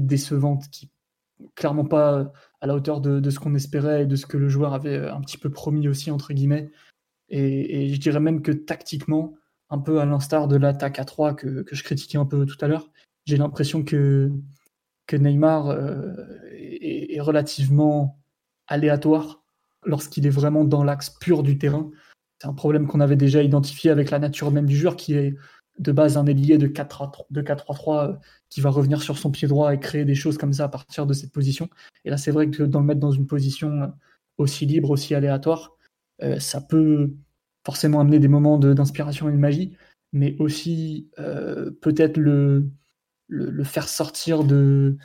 décevante, 0.01 0.71
qui 0.71 0.91
clairement 1.57 1.85
pas 1.85 2.33
à 2.61 2.67
la 2.67 2.75
hauteur 2.77 3.01
de, 3.01 3.29
ce 3.31 3.41
qu'on 3.41 3.57
espérait 3.57 4.05
et 4.05 4.07
de 4.07 4.15
ce 4.15 4.27
que 4.27 4.37
le 4.37 4.49
joueur 4.49 4.73
avait 4.73 4.97
euh, 4.97 5.15
un 5.15 5.21
petit 5.21 5.37
peu 5.37 5.51
promis 5.51 5.89
aussi, 5.89 6.11
entre 6.13 6.33
guillemets. 6.33 6.71
Et, 7.29 7.93
je 7.93 8.01
dirais 8.01 8.21
même 8.21 8.43
que 8.43 8.53
tactiquement, 8.53 9.35
un 9.71 9.79
peu 9.79 10.01
à 10.01 10.05
l'instar 10.05 10.47
de 10.47 10.57
l'attaque 10.57 11.01
à 11.01 11.05
3 11.05 11.35
que, 11.35 11.65
je 11.71 11.83
critiquais 11.83 12.19
un 12.19 12.27
peu 12.27 12.47
tout 12.47 12.63
à 12.65 12.69
l'heure, 12.69 12.91
j'ai 13.25 13.37
l'impression 13.37 13.83
que, 13.83 14.31
que 15.07 15.17
Neymar 15.17 15.73
est, 16.53 17.21
relativement 17.21 18.21
aléatoire 18.69 19.43
lorsqu'il 19.85 20.27
est 20.27 20.31
vraiment 20.31 20.65
dans 20.65 20.85
l'axe 20.85 21.11
pur 21.11 21.43
du 21.43 21.59
terrain 21.59 21.91
c'est 22.45 22.51
un 22.51 22.53
problème 22.53 22.87
qu'on 22.87 23.01
avait 23.01 23.17
déjà 23.17 23.43
identifié 23.43 23.91
avec 23.91 24.11
la 24.11 24.19
nature 24.19 24.51
même 24.51 24.67
du 24.67 24.77
joueur, 24.77 24.97
qui 24.97 25.15
est 25.15 25.35
de 25.79 25.93
base 25.93 26.19
un 26.19 26.27
ailier 26.27 26.59
de 26.59 26.69
4-3-3 26.69 28.11
euh, 28.11 28.13
qui 28.51 28.61
va 28.61 28.69
revenir 28.69 29.01
sur 29.03 29.17
son 29.17 29.31
pied 29.31 29.49
droit 29.49 29.73
et 29.73 29.81
créer 29.81 30.05
des 30.05 30.15
choses 30.15 30.37
comme 30.37 30.53
ça 30.53 30.65
à 30.65 30.69
partir 30.69 31.07
de 31.07 31.15
cette 31.15 31.33
position. 31.33 31.71
Et 32.05 32.11
là, 32.11 32.19
c'est 32.19 32.33
vrai 32.33 32.51
que 32.51 32.63
dans 32.63 32.81
le 32.81 32.85
mettre 32.85 33.01
dans 33.01 33.13
une 33.13 33.27
position 33.27 33.71
euh, 33.83 33.87
aussi 34.37 34.67
libre, 34.67 34.91
aussi 34.91 35.15
aléatoire, 35.15 35.75
euh, 36.23 36.39
ça 36.39 36.61
peut 36.61 37.15
forcément 37.65 38.01
amener 38.01 38.19
des 38.19 38.29
moments 38.29 38.59
d'inspiration 38.59 39.31
et 39.31 39.33
de 39.33 39.39
magie, 39.39 39.75
mais 40.13 40.37
aussi 40.39 41.09
peut-être 41.81 42.19
le, 42.19 42.69
le, 43.29 43.65
faire 43.65 43.89
sortir 43.89 44.45
de, 44.45 44.99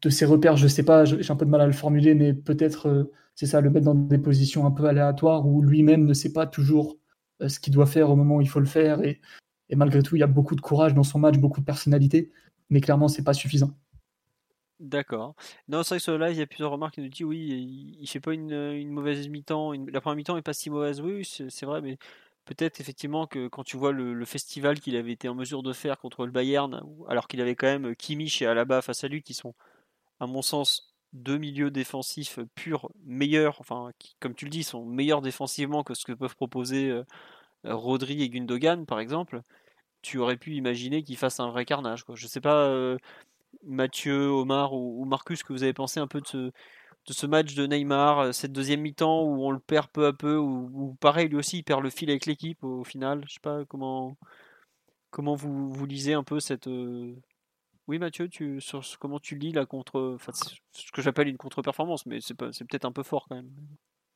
de 0.00 0.10
ses 0.10 0.24
repères. 0.24 0.56
Je 0.56 0.68
sais 0.68 0.84
pas, 0.84 1.04
j'ai 1.04 1.30
un 1.30 1.36
peu 1.36 1.44
de 1.44 1.50
mal 1.50 1.60
à 1.60 1.66
le 1.66 1.72
formuler, 1.72 2.14
mais 2.14 2.32
peut-être 2.34 3.10
c'est 3.34 3.46
ça, 3.46 3.60
le 3.60 3.70
mettre 3.70 3.86
dans 3.86 3.94
des 3.94 4.18
positions 4.18 4.66
un 4.66 4.70
peu 4.70 4.84
aléatoires 4.86 5.46
où 5.46 5.62
lui-même 5.62 6.04
ne 6.04 6.14
sait 6.14 6.32
pas 6.32 6.46
toujours 6.46 6.98
euh, 7.40 7.48
ce 7.48 7.60
qu'il 7.60 7.72
doit 7.72 7.86
faire 7.86 8.10
au 8.10 8.16
moment 8.16 8.36
où 8.36 8.40
il 8.40 8.48
faut 8.48 8.60
le 8.60 8.66
faire. 8.66 9.02
Et, 9.02 9.20
malgré 9.74 10.02
tout, 10.02 10.16
il 10.16 10.20
y 10.20 10.22
a 10.22 10.26
beaucoup 10.26 10.54
de 10.54 10.60
courage 10.60 10.94
dans 10.94 11.02
son 11.02 11.18
match, 11.18 11.38
beaucoup 11.38 11.60
de 11.60 11.64
personnalité, 11.64 12.30
mais 12.68 12.80
clairement, 12.80 13.08
c'est 13.08 13.24
pas 13.24 13.32
suffisant. 13.32 13.70
D'accord. 14.80 15.34
Non, 15.68 15.82
c'est 15.82 15.90
vrai 15.90 15.98
que 15.98 16.02
sur 16.02 16.18
le 16.18 16.26
live, 16.26 16.36
il 16.36 16.40
y 16.40 16.42
a 16.42 16.46
plusieurs 16.46 16.72
remarques 16.72 16.94
qui 16.94 17.00
nous 17.00 17.08
disent 17.08 17.24
oui, 17.24 17.96
il, 18.00 18.06
fait 18.06 18.20
pas 18.20 18.34
une, 18.34 18.90
mauvaise 18.90 19.28
mi-temps. 19.28 19.72
La 19.72 20.00
première 20.00 20.16
mi-temps 20.16 20.36
est 20.36 20.42
pas 20.42 20.52
si 20.52 20.68
mauvaise. 20.68 21.00
Oui, 21.00 21.24
c'est 21.24 21.64
vrai, 21.64 21.80
mais 21.80 21.96
peut-être 22.44 22.80
effectivement 22.80 23.26
que 23.26 23.48
quand 23.48 23.62
tu 23.64 23.76
vois 23.76 23.92
le, 23.92 24.24
festival 24.24 24.80
qu'il 24.80 24.96
avait 24.96 25.12
été 25.12 25.28
en 25.28 25.34
mesure 25.34 25.62
de 25.62 25.72
faire 25.72 25.98
contre 25.98 26.26
le 26.26 26.32
Bayern, 26.32 26.82
alors 27.08 27.28
qu'il 27.28 27.40
avait 27.40 27.54
quand 27.54 27.68
même 27.68 27.94
Kimmich 27.96 28.42
et 28.42 28.46
Alaba 28.46 28.82
face 28.82 29.04
à 29.04 29.08
lui, 29.08 29.22
qui 29.22 29.34
sont, 29.34 29.54
à 30.22 30.26
mon 30.26 30.42
sens, 30.42 30.94
deux 31.12 31.38
milieux 31.38 31.70
défensifs 31.70 32.38
purs 32.54 32.90
meilleurs, 33.04 33.60
enfin, 33.60 33.90
qui, 33.98 34.16
comme 34.20 34.34
tu 34.34 34.46
le 34.46 34.50
dis, 34.50 34.62
sont 34.62 34.84
meilleurs 34.84 35.22
défensivement 35.22 35.84
que 35.84 35.94
ce 35.94 36.04
que 36.04 36.12
peuvent 36.12 36.36
proposer 36.36 36.90
euh, 36.90 37.04
Rodri 37.64 38.22
et 38.22 38.30
Gundogan, 38.30 38.86
par 38.86 39.00
exemple, 39.00 39.42
tu 40.02 40.18
aurais 40.18 40.36
pu 40.36 40.54
imaginer 40.54 41.02
qu'ils 41.04 41.16
fassent 41.16 41.40
un 41.40 41.50
vrai 41.50 41.64
carnage. 41.64 42.04
Je 42.14 42.26
sais 42.26 42.40
pas, 42.40 42.66
euh, 42.68 42.98
Mathieu, 43.64 44.28
Omar 44.28 44.74
ou, 44.74 45.04
Marcus, 45.04 45.42
que 45.42 45.52
vous 45.52 45.64
avez 45.64 45.72
pensé 45.74 46.00
un 46.00 46.06
peu 46.08 46.20
de 46.20 46.52
ce, 47.08 47.26
match 47.26 47.54
de 47.54 47.66
Neymar, 47.66 48.18
euh, 48.20 48.32
cette 48.32 48.52
deuxième 48.52 48.80
mi-temps 48.82 49.22
où 49.24 49.44
on 49.44 49.50
le 49.50 49.60
perd 49.60 49.88
peu 49.90 50.06
à 50.06 50.12
peu, 50.12 50.36
où, 50.38 50.96
pareil, 51.00 51.28
lui 51.28 51.36
aussi, 51.36 51.58
il 51.58 51.64
perd 51.64 51.82
le 51.82 51.90
fil 51.90 52.10
avec 52.10 52.26
l'équipe 52.26 52.62
au, 52.64 52.84
final? 52.84 53.24
Je 53.28 53.34
sais 53.34 53.40
pas 53.40 53.64
comment, 53.66 54.16
comment 55.10 55.34
vous 55.34 55.86
lisez 55.86 56.14
un 56.14 56.24
peu 56.24 56.40
cette, 56.40 56.68
oui, 57.92 57.98
Mathieu, 57.98 58.26
tu, 58.26 58.58
sur 58.62 58.82
comment 58.98 59.18
tu 59.18 59.36
lis 59.36 59.52
la 59.52 59.66
contre, 59.66 60.14
enfin, 60.14 60.32
ce 60.72 60.92
que 60.92 61.02
j'appelle 61.02 61.28
une 61.28 61.36
contre-performance, 61.36 62.06
mais 62.06 62.20
c'est, 62.22 62.34
peut-être 62.34 62.86
un 62.86 62.92
peu 62.92 63.02
fort 63.02 63.26
quand 63.28 63.36
même. 63.36 63.50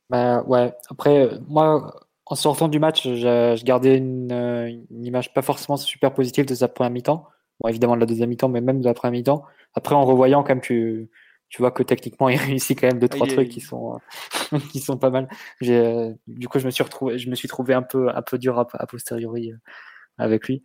Bah 0.09 0.41
ouais. 0.47 0.73
Après, 0.89 1.27
euh, 1.27 1.37
moi, 1.47 1.93
en 2.25 2.33
sortant 2.33 2.69
du 2.69 2.79
match, 2.79 3.03
je, 3.03 3.63
gardais 3.63 3.97
une, 3.97 4.31
euh, 4.31 4.67
une, 4.67 5.05
image 5.05 5.31
pas 5.31 5.43
forcément 5.43 5.77
super 5.77 6.11
positive 6.11 6.47
de 6.47 6.55
sa 6.55 6.67
première 6.67 6.89
mi-temps. 6.89 7.27
bon, 7.59 7.69
évidemment 7.69 7.93
de 7.93 7.99
la 7.99 8.07
deuxième 8.07 8.29
mi-temps, 8.29 8.49
mais 8.49 8.61
même 8.61 8.79
de 8.79 8.85
la 8.85 8.95
première 8.95 9.11
mi-temps. 9.11 9.45
Après, 9.75 9.93
en 9.93 10.05
revoyant, 10.05 10.41
quand 10.41 10.49
même, 10.49 10.61
tu, 10.61 11.07
tu 11.49 11.61
vois 11.61 11.69
que 11.69 11.83
techniquement, 11.83 12.29
il 12.29 12.37
réussit 12.37 12.79
quand 12.81 12.87
même 12.87 12.97
deux, 12.97 13.09
trois 13.09 13.27
trucs 13.27 13.49
qui 13.49 13.61
sont, 13.61 13.99
qui 14.71 14.79
sont 14.79 14.97
pas 14.97 15.11
mal. 15.11 15.29
J'ai, 15.61 16.15
du 16.25 16.47
coup, 16.47 16.57
je 16.57 16.65
me 16.65 16.71
suis 16.71 16.83
retrouvé, 16.83 17.19
je 17.19 17.29
me 17.29 17.35
suis 17.35 17.47
trouvé 17.47 17.75
un 17.75 17.83
peu, 17.83 18.09
un 18.09 18.23
peu 18.23 18.39
dur 18.39 18.57
à, 18.57 18.87
posteriori 18.87 19.53
avec 20.17 20.47
lui. 20.47 20.63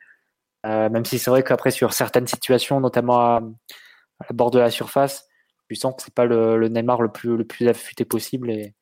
Même 0.65 1.05
si 1.05 1.19
c'est 1.19 1.31
vrai 1.31 1.43
qu'après, 1.43 1.71
sur 1.71 1.93
certaines 1.93 2.27
situations, 2.27 2.81
notamment 2.81 3.19
à, 3.21 3.43
à 4.21 4.33
bord 4.33 4.51
de 4.51 4.59
la 4.59 4.71
surface, 4.71 5.27
tu 5.69 5.75
sens 5.75 5.95
que 5.97 6.03
c'est 6.03 6.15
pas 6.15 6.25
le, 6.25 6.57
le, 6.57 6.69
Neymar 6.69 7.03
le 7.03 7.11
plus, 7.11 7.37
le 7.37 7.45
plus 7.45 7.69
affûté 7.69 8.05
possible. 8.05 8.51
Et, 8.51 8.75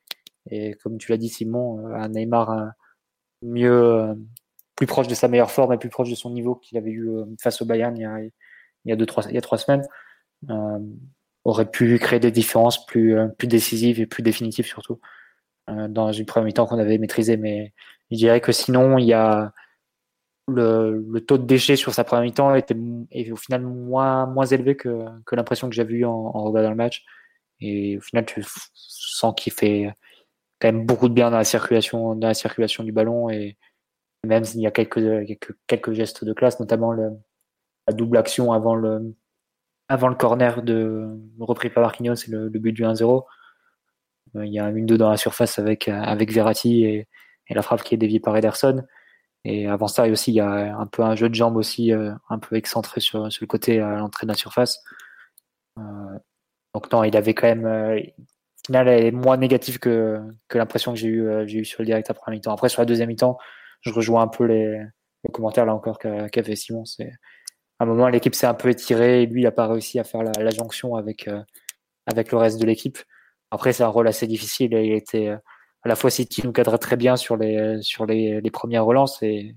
et 0.51 0.75
comme 0.83 0.99
tu 0.99 1.11
l'as 1.11 1.19
dit, 1.19 1.29
Simon, 1.29 1.87
un 1.95 2.09
Neymar 2.09 2.73
mieux, 3.43 4.15
plus 4.81 4.87
proche 4.87 5.09
de 5.09 5.15
sa 5.15 5.29
meilleure 5.29 5.51
forme 5.51 5.75
et 5.75 5.77
plus 5.77 5.91
proche 5.91 6.09
de 6.09 6.15
son 6.15 6.31
niveau 6.31 6.55
qu'il 6.55 6.79
avait 6.79 6.91
eu 6.91 7.11
euh, 7.11 7.27
face 7.39 7.61
au 7.61 7.67
Bayern 7.67 7.95
il 7.99 8.01
y 8.01 8.05
a, 8.07 8.19
il 8.21 8.31
y 8.87 8.93
a, 8.93 8.97
deux, 8.97 9.05
trois, 9.05 9.25
il 9.29 9.35
y 9.35 9.39
a 9.39 9.43
trois 9.43 9.59
semaines, 9.59 9.87
euh, 10.49 10.79
aurait 11.45 11.71
pu 11.71 11.99
créer 11.99 12.19
des 12.19 12.31
différences 12.31 12.87
plus, 12.87 13.19
euh, 13.19 13.29
plus 13.29 13.47
décisives 13.47 14.01
et 14.01 14.07
plus 14.07 14.23
définitives 14.23 14.65
surtout 14.65 14.99
dans 15.89 16.11
une 16.11 16.27
première 16.27 16.47
mi-temps 16.47 16.67
qu'on 16.67 16.81
avait 16.81 16.99
maîtrisé. 16.99 17.37
Mais 17.37 17.75
je 18.11 18.17
dirais 18.17 18.41
que 18.41 18.51
sinon, 18.51 18.99
il 18.99 19.05
y 19.05 19.13
a 19.13 19.53
le, 20.49 21.19
taux 21.21 21.39
de 21.39 21.45
déchets 21.45 21.77
sur 21.77 21.95
sa 21.95 22.05
première 22.05 22.25
mi-temps 22.25 22.55
était 22.55 22.77
au 23.31 23.37
final 23.37 23.63
moins, 23.63 24.27
moins 24.27 24.47
élevé 24.47 24.77
que, 24.77 25.07
l'impression 25.33 25.69
que 25.69 25.75
j'avais 25.75 25.95
eu 25.95 26.05
en, 26.05 26.31
regardant 26.33 26.71
le 26.71 26.77
match. 26.77 27.05
Et 27.61 27.99
au 27.99 28.01
final, 28.01 28.25
tu 28.27 28.43
sens 28.75 29.35
qu'il 29.37 29.53
fait 29.53 29.93
quand 30.61 30.69
même 30.69 30.87
beaucoup 30.87 31.09
de 31.09 31.15
bien 31.15 31.31
dans 31.31 31.37
la 31.37 31.45
circulation, 31.45 32.15
dans 32.15 32.29
la 32.29 32.35
circulation 32.35 32.85
du 32.85 32.93
ballon 32.93 33.31
et, 33.31 33.57
même 34.27 34.45
s'il 34.45 34.61
y 34.61 34.67
a 34.67 34.71
quelques, 34.71 35.27
quelques, 35.27 35.55
quelques, 35.67 35.93
gestes 35.93 36.25
de 36.25 36.33
classe, 36.33 36.61
notamment 36.61 36.93
la 36.93 37.11
double 37.93 38.19
action 38.19 38.53
avant 38.53 38.75
le, 38.75 39.15
avant 39.89 40.09
le 40.09 40.15
corner 40.15 40.63
de 40.63 41.09
repris 41.39 41.71
par 41.71 41.83
Marquinhos, 41.83 42.17
c'est 42.17 42.31
le, 42.31 42.49
but 42.49 42.73
du 42.73 42.85
1-0. 42.85 43.25
Euh, 44.37 44.47
il 44.47 44.53
y 44.53 44.59
a 44.59 44.65
un 44.65 44.73
1-2 44.73 44.97
dans 44.97 45.11
la 45.11 45.17
surface 45.17 45.59
avec, 45.59 45.89
avec 45.89 46.33
Verratti 46.33 46.85
et, 46.85 47.09
et, 47.49 47.55
la 47.55 47.63
frappe 47.63 47.83
qui 47.83 47.95
est 47.95 47.99
déviée 47.99 48.21
par 48.21 48.37
Ederson. 48.37 48.85
Et 49.45 49.67
avant 49.67 49.89
ça, 49.89 50.07
aussi, 50.09 50.33
il 50.33 50.35
y 50.37 50.41
a 50.41 50.77
un 50.79 50.87
peu 50.87 51.03
un 51.03 51.15
jeu 51.17 51.29
de 51.29 51.35
jambes 51.35 51.57
aussi, 51.57 51.93
euh, 51.93 52.13
un 52.29 52.39
peu 52.39 52.57
excentré 52.57 53.01
sur, 53.01 53.33
sur 53.33 53.43
le 53.43 53.47
côté 53.47 53.81
à 53.81 53.97
l'entrée 53.97 54.27
de 54.27 54.33
la 54.33 54.37
surface. 54.37 54.79
Euh, 55.79 55.83
donc 56.75 56.93
non, 56.93 57.05
il 57.05 57.17
avait 57.17 57.35
quand 57.35 57.49
même, 57.49 57.67
euh, 57.67 57.99
au 57.99 58.67
final, 58.67 58.89
elle 58.89 59.07
est 59.07 59.11
moins 59.13 59.37
négative 59.37 59.79
que, 59.79 60.21
que 60.49 60.59
l'impression 60.59 60.93
que 60.93 60.99
j'ai 60.99 61.09
eu, 61.09 61.29
j'ai 61.47 61.61
eu 61.61 61.65
sur 61.65 61.83
le 61.83 61.87
direct 61.87 62.11
après 62.11 62.31
mi-temps. 62.33 62.53
Après, 62.53 62.69
sur 62.69 62.83
la 62.83 62.87
deuxième 62.87 63.09
mi-temps, 63.09 63.39
je 63.81 63.91
rejoins 63.93 64.23
un 64.23 64.29
peu 64.29 64.45
les, 64.45 64.81
commentaires 65.33 65.67
là 65.67 65.75
encore 65.75 65.99
qu'a 65.99 66.43
fait 66.43 66.57
Simon. 66.57 66.85
C'est 66.85 67.13
à 67.79 67.85
un 67.85 67.87
moment 67.87 68.09
l'équipe 68.09 68.35
s'est 68.35 68.47
un 68.47 68.55
peu 68.55 68.71
étirée 68.71 69.23
et 69.23 69.27
lui 69.27 69.43
il 69.43 69.45
n'a 69.45 69.53
pas 69.53 69.67
réussi 69.67 69.99
à 69.99 70.05
faire 70.05 70.23
la, 70.23 70.33
la 70.39 70.51
jonction 70.51 70.97
avec 70.97 71.29
euh, 71.29 71.43
avec 72.07 72.33
le 72.33 72.39
reste 72.39 72.61
de 72.61 72.67
l'équipe. 72.67 72.99
Après 73.51 73.73
c'est 73.73 73.83
un 73.83 73.89
rôle 73.89 74.09
assez 74.09 74.27
difficile. 74.27 74.73
Il 74.73 74.93
était 74.93 75.35
à 75.83 75.89
la 75.89 75.97
fois 75.97 76.11
City 76.11 76.43
nous 76.45 76.53
cadrait 76.53 76.79
très 76.79 76.97
bien 76.97 77.17
sur 77.17 77.37
les 77.37 77.81
sur 77.83 78.07
les, 78.07 78.41
les 78.41 78.51
premières 78.51 78.85
relances 78.85 79.23
et 79.23 79.57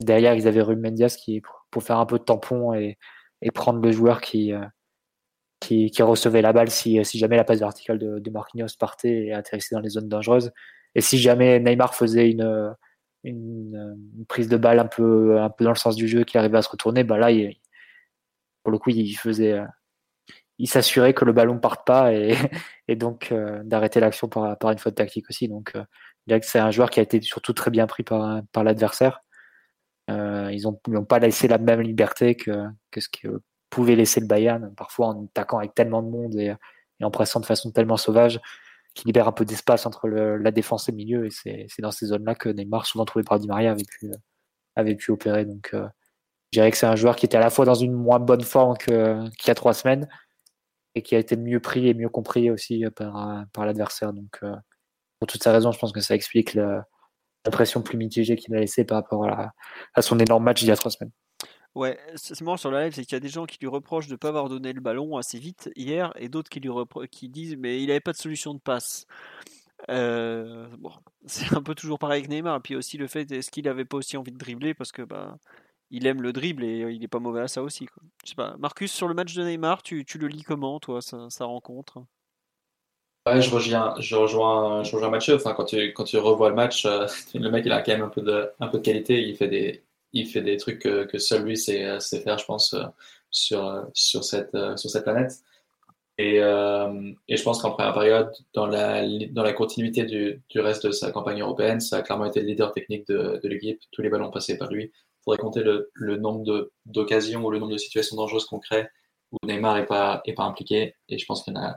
derrière 0.00 0.34
ils 0.34 0.46
avaient 0.48 0.62
Ruben 0.62 0.82
Mendias 0.82 1.16
qui 1.20 1.40
pour, 1.70 1.82
faire 1.82 1.98
un 1.98 2.06
peu 2.06 2.18
de 2.18 2.24
tampon 2.24 2.74
et, 2.74 2.98
et 3.42 3.50
prendre 3.50 3.80
le 3.80 3.92
joueur 3.92 4.20
qui 4.20 4.52
euh, 4.52 4.64
qui, 5.60 5.90
qui, 5.90 6.02
recevait 6.02 6.42
la 6.42 6.52
balle 6.52 6.70
si, 6.70 7.02
si 7.04 7.18
jamais 7.18 7.36
la 7.36 7.44
passe 7.44 7.60
verticale 7.60 7.98
de, 7.98 8.18
de 8.18 8.30
Marquinhos 8.30 8.68
partait 8.78 9.26
et 9.26 9.32
atterrissait 9.32 9.74
dans 9.74 9.80
les 9.80 9.90
zones 9.90 10.08
dangereuses. 10.08 10.52
Et 10.94 11.00
si 11.00 11.18
jamais 11.18 11.58
Neymar 11.58 11.94
faisait 11.94 12.30
une, 12.30 12.74
une, 13.24 14.24
prise 14.28 14.48
de 14.48 14.56
balle 14.56 14.78
un 14.78 14.86
peu, 14.86 15.40
un 15.40 15.50
peu 15.50 15.64
dans 15.64 15.70
le 15.70 15.76
sens 15.76 15.96
du 15.96 16.06
jeu 16.06 16.24
qui 16.24 16.38
arrivait 16.38 16.58
à 16.58 16.62
se 16.62 16.68
retourner, 16.68 17.02
bah 17.02 17.18
là, 17.18 17.30
il, 17.30 17.56
pour 18.62 18.72
le 18.72 18.78
coup, 18.78 18.90
il 18.90 19.14
faisait, 19.14 19.58
il 20.58 20.68
s'assurait 20.68 21.14
que 21.14 21.24
le 21.24 21.32
ballon 21.32 21.58
parte 21.58 21.86
pas 21.86 22.12
et, 22.12 22.34
et 22.88 22.96
donc 22.96 23.32
euh, 23.32 23.62
d'arrêter 23.64 24.00
l'action 24.00 24.28
par, 24.28 24.56
par 24.58 24.70
une 24.70 24.78
faute 24.78 24.94
tactique 24.94 25.28
aussi. 25.30 25.48
Donc, 25.48 25.72
euh, 25.76 26.38
c'est 26.42 26.58
un 26.58 26.70
joueur 26.70 26.90
qui 26.90 27.00
a 27.00 27.02
été 27.02 27.20
surtout 27.20 27.52
très 27.52 27.70
bien 27.70 27.86
pris 27.86 28.02
par, 28.02 28.42
par 28.52 28.64
l'adversaire. 28.64 29.22
Euh, 30.10 30.50
ils 30.52 30.62
n'ont 30.88 31.04
pas 31.04 31.18
laissé 31.18 31.48
la 31.48 31.58
même 31.58 31.80
liberté 31.80 32.34
que, 32.34 32.66
que 32.90 33.00
ce 33.00 33.08
que 33.08 33.42
pouvait 33.70 33.96
laisser 33.96 34.20
le 34.20 34.26
Bayern, 34.26 34.74
parfois 34.76 35.08
en 35.08 35.24
attaquant 35.24 35.58
avec 35.58 35.74
tellement 35.74 36.02
de 36.02 36.10
monde 36.10 36.36
et, 36.36 36.54
et 37.00 37.04
en 37.04 37.10
pressant 37.10 37.40
de 37.40 37.46
façon 37.46 37.70
tellement 37.72 37.96
sauvage 37.96 38.40
qui 38.94 39.06
libère 39.06 39.28
un 39.28 39.32
peu 39.32 39.44
d'espace 39.44 39.86
entre 39.86 40.06
le, 40.08 40.36
la 40.38 40.50
défense 40.52 40.88
et 40.88 40.92
le 40.92 40.96
milieu. 40.96 41.26
Et 41.26 41.30
c'est 41.30 41.82
dans 41.82 41.90
ces 41.90 42.06
zones-là 42.06 42.34
que 42.34 42.48
Neymar, 42.48 42.86
souvent 42.86 43.04
trouvé 43.04 43.24
par 43.24 43.38
Di 43.38 43.48
Maria, 43.48 43.72
avait 43.72 43.82
pu, 43.84 44.12
avait 44.76 44.94
pu 44.94 45.10
opérer. 45.10 45.44
Donc, 45.44 45.70
euh, 45.74 45.86
je 46.52 46.60
dirais 46.60 46.70
que 46.70 46.76
c'est 46.76 46.86
un 46.86 46.96
joueur 46.96 47.16
qui 47.16 47.26
était 47.26 47.36
à 47.36 47.40
la 47.40 47.50
fois 47.50 47.64
dans 47.64 47.74
une 47.74 47.92
moins 47.92 48.20
bonne 48.20 48.42
forme 48.42 48.76
qu'il 48.78 48.94
y 48.94 49.50
a 49.50 49.54
trois 49.54 49.74
semaines 49.74 50.08
et 50.94 51.02
qui 51.02 51.14
a 51.14 51.18
été 51.18 51.36
mieux 51.36 51.60
pris 51.60 51.88
et 51.88 51.94
mieux 51.94 52.08
compris 52.08 52.50
aussi 52.50 52.84
par, 52.96 53.44
par 53.52 53.66
l'adversaire. 53.66 54.12
Donc, 54.12 54.38
euh, 54.42 54.54
pour 55.18 55.26
toutes 55.26 55.42
ces 55.42 55.50
raisons, 55.50 55.72
je 55.72 55.78
pense 55.78 55.92
que 55.92 56.00
ça 56.00 56.14
explique 56.14 56.54
l'impression 56.54 57.82
plus 57.82 57.96
mitigée 57.96 58.36
qu'il 58.36 58.54
a 58.54 58.60
laissée 58.60 58.84
par 58.84 58.98
rapport 58.98 59.26
à, 59.28 60.02
son 60.02 60.18
énorme 60.18 60.44
match 60.44 60.62
il 60.62 60.68
y 60.68 60.70
a 60.70 60.76
trois 60.76 60.90
semaines. 60.90 61.12
Ouais, 61.74 61.98
c'est 62.14 62.40
marrant 62.42 62.56
sur 62.56 62.70
la 62.70 62.84
live, 62.84 62.94
c'est 62.94 63.04
qu'il 63.04 63.14
y 63.14 63.16
a 63.16 63.20
des 63.20 63.28
gens 63.28 63.46
qui 63.46 63.58
lui 63.60 63.66
reprochent 63.66 64.06
de 64.06 64.12
ne 64.12 64.16
pas 64.16 64.28
avoir 64.28 64.48
donné 64.48 64.72
le 64.72 64.80
ballon 64.80 65.16
assez 65.16 65.40
vite 65.40 65.70
hier, 65.74 66.12
et 66.16 66.28
d'autres 66.28 66.48
qui 66.48 66.60
lui 66.60 66.70
qui 67.10 67.28
disent 67.28 67.56
mais 67.58 67.82
il 67.82 67.88
n'avait 67.88 67.98
pas 67.98 68.12
de 68.12 68.16
solution 68.16 68.54
de 68.54 68.60
passe. 68.60 69.06
Euh, 69.90 70.68
bon, 70.78 70.92
c'est 71.26 71.52
un 71.54 71.62
peu 71.62 71.74
toujours 71.74 71.98
pareil 71.98 72.20
avec 72.20 72.30
Neymar. 72.30 72.62
Puis 72.62 72.76
aussi 72.76 72.96
le 72.96 73.06
fait 73.06 73.30
est-ce 73.32 73.50
qu'il 73.50 73.64
n'avait 73.64 73.84
pas 73.84 73.96
aussi 73.96 74.16
envie 74.16 74.32
de 74.32 74.38
dribbler 74.38 74.74
parce 74.74 74.92
que 74.92 75.02
bah 75.02 75.36
il 75.94 76.06
aime 76.06 76.22
le 76.22 76.32
dribble 76.32 76.64
et 76.64 76.80
il 76.92 77.00
n'est 77.00 77.08
pas 77.08 77.18
mauvais 77.18 77.42
à 77.42 77.48
ça 77.48 77.62
aussi. 77.62 77.86
Je 78.24 78.30
sais 78.30 78.34
pas. 78.34 78.56
Marcus, 78.58 78.92
sur 78.92 79.08
le 79.08 79.14
match 79.14 79.34
de 79.34 79.42
Neymar, 79.42 79.82
tu, 79.82 80.04
tu 80.04 80.18
le 80.18 80.28
lis 80.28 80.42
comment 80.42 80.80
toi, 80.80 81.00
sa, 81.00 81.44
rencontre? 81.44 82.04
Ouais, 83.26 83.40
je 83.40 83.50
rejoins, 83.50 83.94
je 84.00 84.16
rejoins, 84.16 84.82
je 84.82 84.94
rejoins 84.94 85.10
Mathieu. 85.10 85.36
Enfin, 85.36 85.54
quand 85.54 85.64
tu, 85.64 85.92
quand 85.94 86.04
tu 86.04 86.18
revois 86.18 86.50
le 86.50 86.54
match, 86.54 86.84
euh, 86.84 87.06
le 87.34 87.50
mec 87.50 87.64
il 87.66 87.72
a 87.72 87.80
quand 87.82 87.92
même 87.92 88.02
un 88.02 88.08
peu 88.08 88.20
de, 88.20 88.50
un 88.60 88.68
peu 88.68 88.78
de 88.78 88.82
qualité. 88.82 89.22
Il 89.22 89.36
fait 89.36 89.48
des, 89.48 89.82
il 90.12 90.26
fait 90.26 90.42
des 90.42 90.56
trucs 90.56 90.80
que, 90.80 91.04
que 91.04 91.18
seul 91.18 91.44
lui 91.44 91.56
sait, 91.56 91.98
sait, 92.00 92.20
faire, 92.20 92.38
je 92.38 92.44
pense, 92.44 92.74
euh, 92.74 92.84
sur, 93.34 93.66
euh, 93.66 93.82
sur, 93.92 94.24
cette, 94.24 94.54
euh, 94.54 94.76
sur 94.76 94.88
cette 94.88 95.04
planète. 95.04 95.32
Et, 96.16 96.38
euh, 96.40 97.12
et 97.28 97.36
je 97.36 97.42
pense 97.42 97.60
qu'en 97.60 97.72
première 97.72 97.92
période, 97.92 98.32
dans 98.54 98.66
la, 98.66 99.02
dans 99.30 99.42
la 99.42 99.52
continuité 99.52 100.04
du, 100.04 100.40
du, 100.48 100.60
reste 100.60 100.86
de 100.86 100.92
sa 100.92 101.10
campagne 101.10 101.40
européenne, 101.40 101.80
ça 101.80 101.96
a 101.98 102.02
clairement 102.02 102.26
été 102.26 102.40
le 102.40 102.46
leader 102.46 102.72
technique 102.72 103.06
de, 103.08 103.40
de 103.42 103.48
l'équipe. 103.48 103.80
Tous 103.90 104.00
les 104.00 104.08
ballons 104.08 104.30
passaient 104.30 104.56
par 104.56 104.70
lui. 104.70 104.92
Faudrait 105.24 105.38
compter 105.38 105.62
le, 105.62 106.16
nombre 106.16 106.70
d'occasions 106.86 107.44
ou 107.44 107.50
le 107.50 107.58
nombre 107.58 107.72
de 107.72 107.78
situations 107.78 108.16
dangereuses 108.16 108.44
qu'on 108.44 108.60
crée 108.60 108.88
où 109.34 109.46
Neymar 109.46 109.76
n'est 109.76 109.86
pas, 109.86 110.22
est 110.24 110.34
pas 110.34 110.44
impliqué. 110.44 110.94
Et 111.08 111.18
je 111.18 111.26
pense 111.26 111.42
qu'il 111.42 111.54
n'y 111.54 111.60
en, 111.60 111.74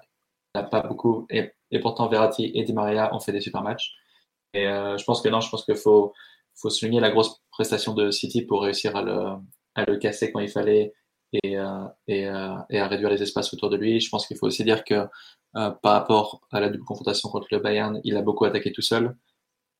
a 0.53 0.63
pas 0.63 0.81
beaucoup. 0.81 1.27
Et, 1.29 1.51
pourtant, 1.79 2.07
Verratti 2.07 2.51
et 2.53 2.63
Di 2.63 2.73
Maria 2.73 3.13
ont 3.13 3.19
fait 3.19 3.31
des 3.31 3.41
super 3.41 3.61
matchs. 3.61 3.93
Et 4.53 4.67
euh, 4.67 4.97
je 4.97 5.03
pense 5.03 5.21
que 5.21 5.29
non, 5.29 5.41
je 5.41 5.49
pense 5.49 5.65
qu'il 5.65 5.75
faut, 5.75 6.13
souligner 6.53 6.99
la 6.99 7.11
grosse 7.11 7.41
prestation 7.51 7.93
de 7.93 8.11
City 8.11 8.41
pour 8.41 8.63
réussir 8.63 8.95
à 8.95 9.01
le, 9.03 9.97
casser 9.97 10.31
quand 10.31 10.39
il 10.39 10.49
fallait 10.49 10.93
et, 11.43 11.57
euh, 11.57 11.83
euh, 12.09 12.55
et, 12.69 12.79
à 12.79 12.87
réduire 12.87 13.09
les 13.09 13.21
espaces 13.21 13.53
autour 13.53 13.69
de 13.69 13.77
lui. 13.77 13.99
Je 13.99 14.09
pense 14.09 14.27
qu'il 14.27 14.37
faut 14.37 14.47
aussi 14.47 14.63
dire 14.63 14.83
que 14.83 15.07
par 15.53 15.93
rapport 15.93 16.41
à 16.51 16.59
la 16.59 16.69
double 16.69 16.83
confrontation 16.83 17.29
contre 17.29 17.47
le 17.51 17.59
Bayern, 17.59 17.99
il 18.03 18.15
a 18.15 18.21
beaucoup 18.21 18.45
attaqué 18.45 18.71
tout 18.71 18.81
seul, 18.81 19.15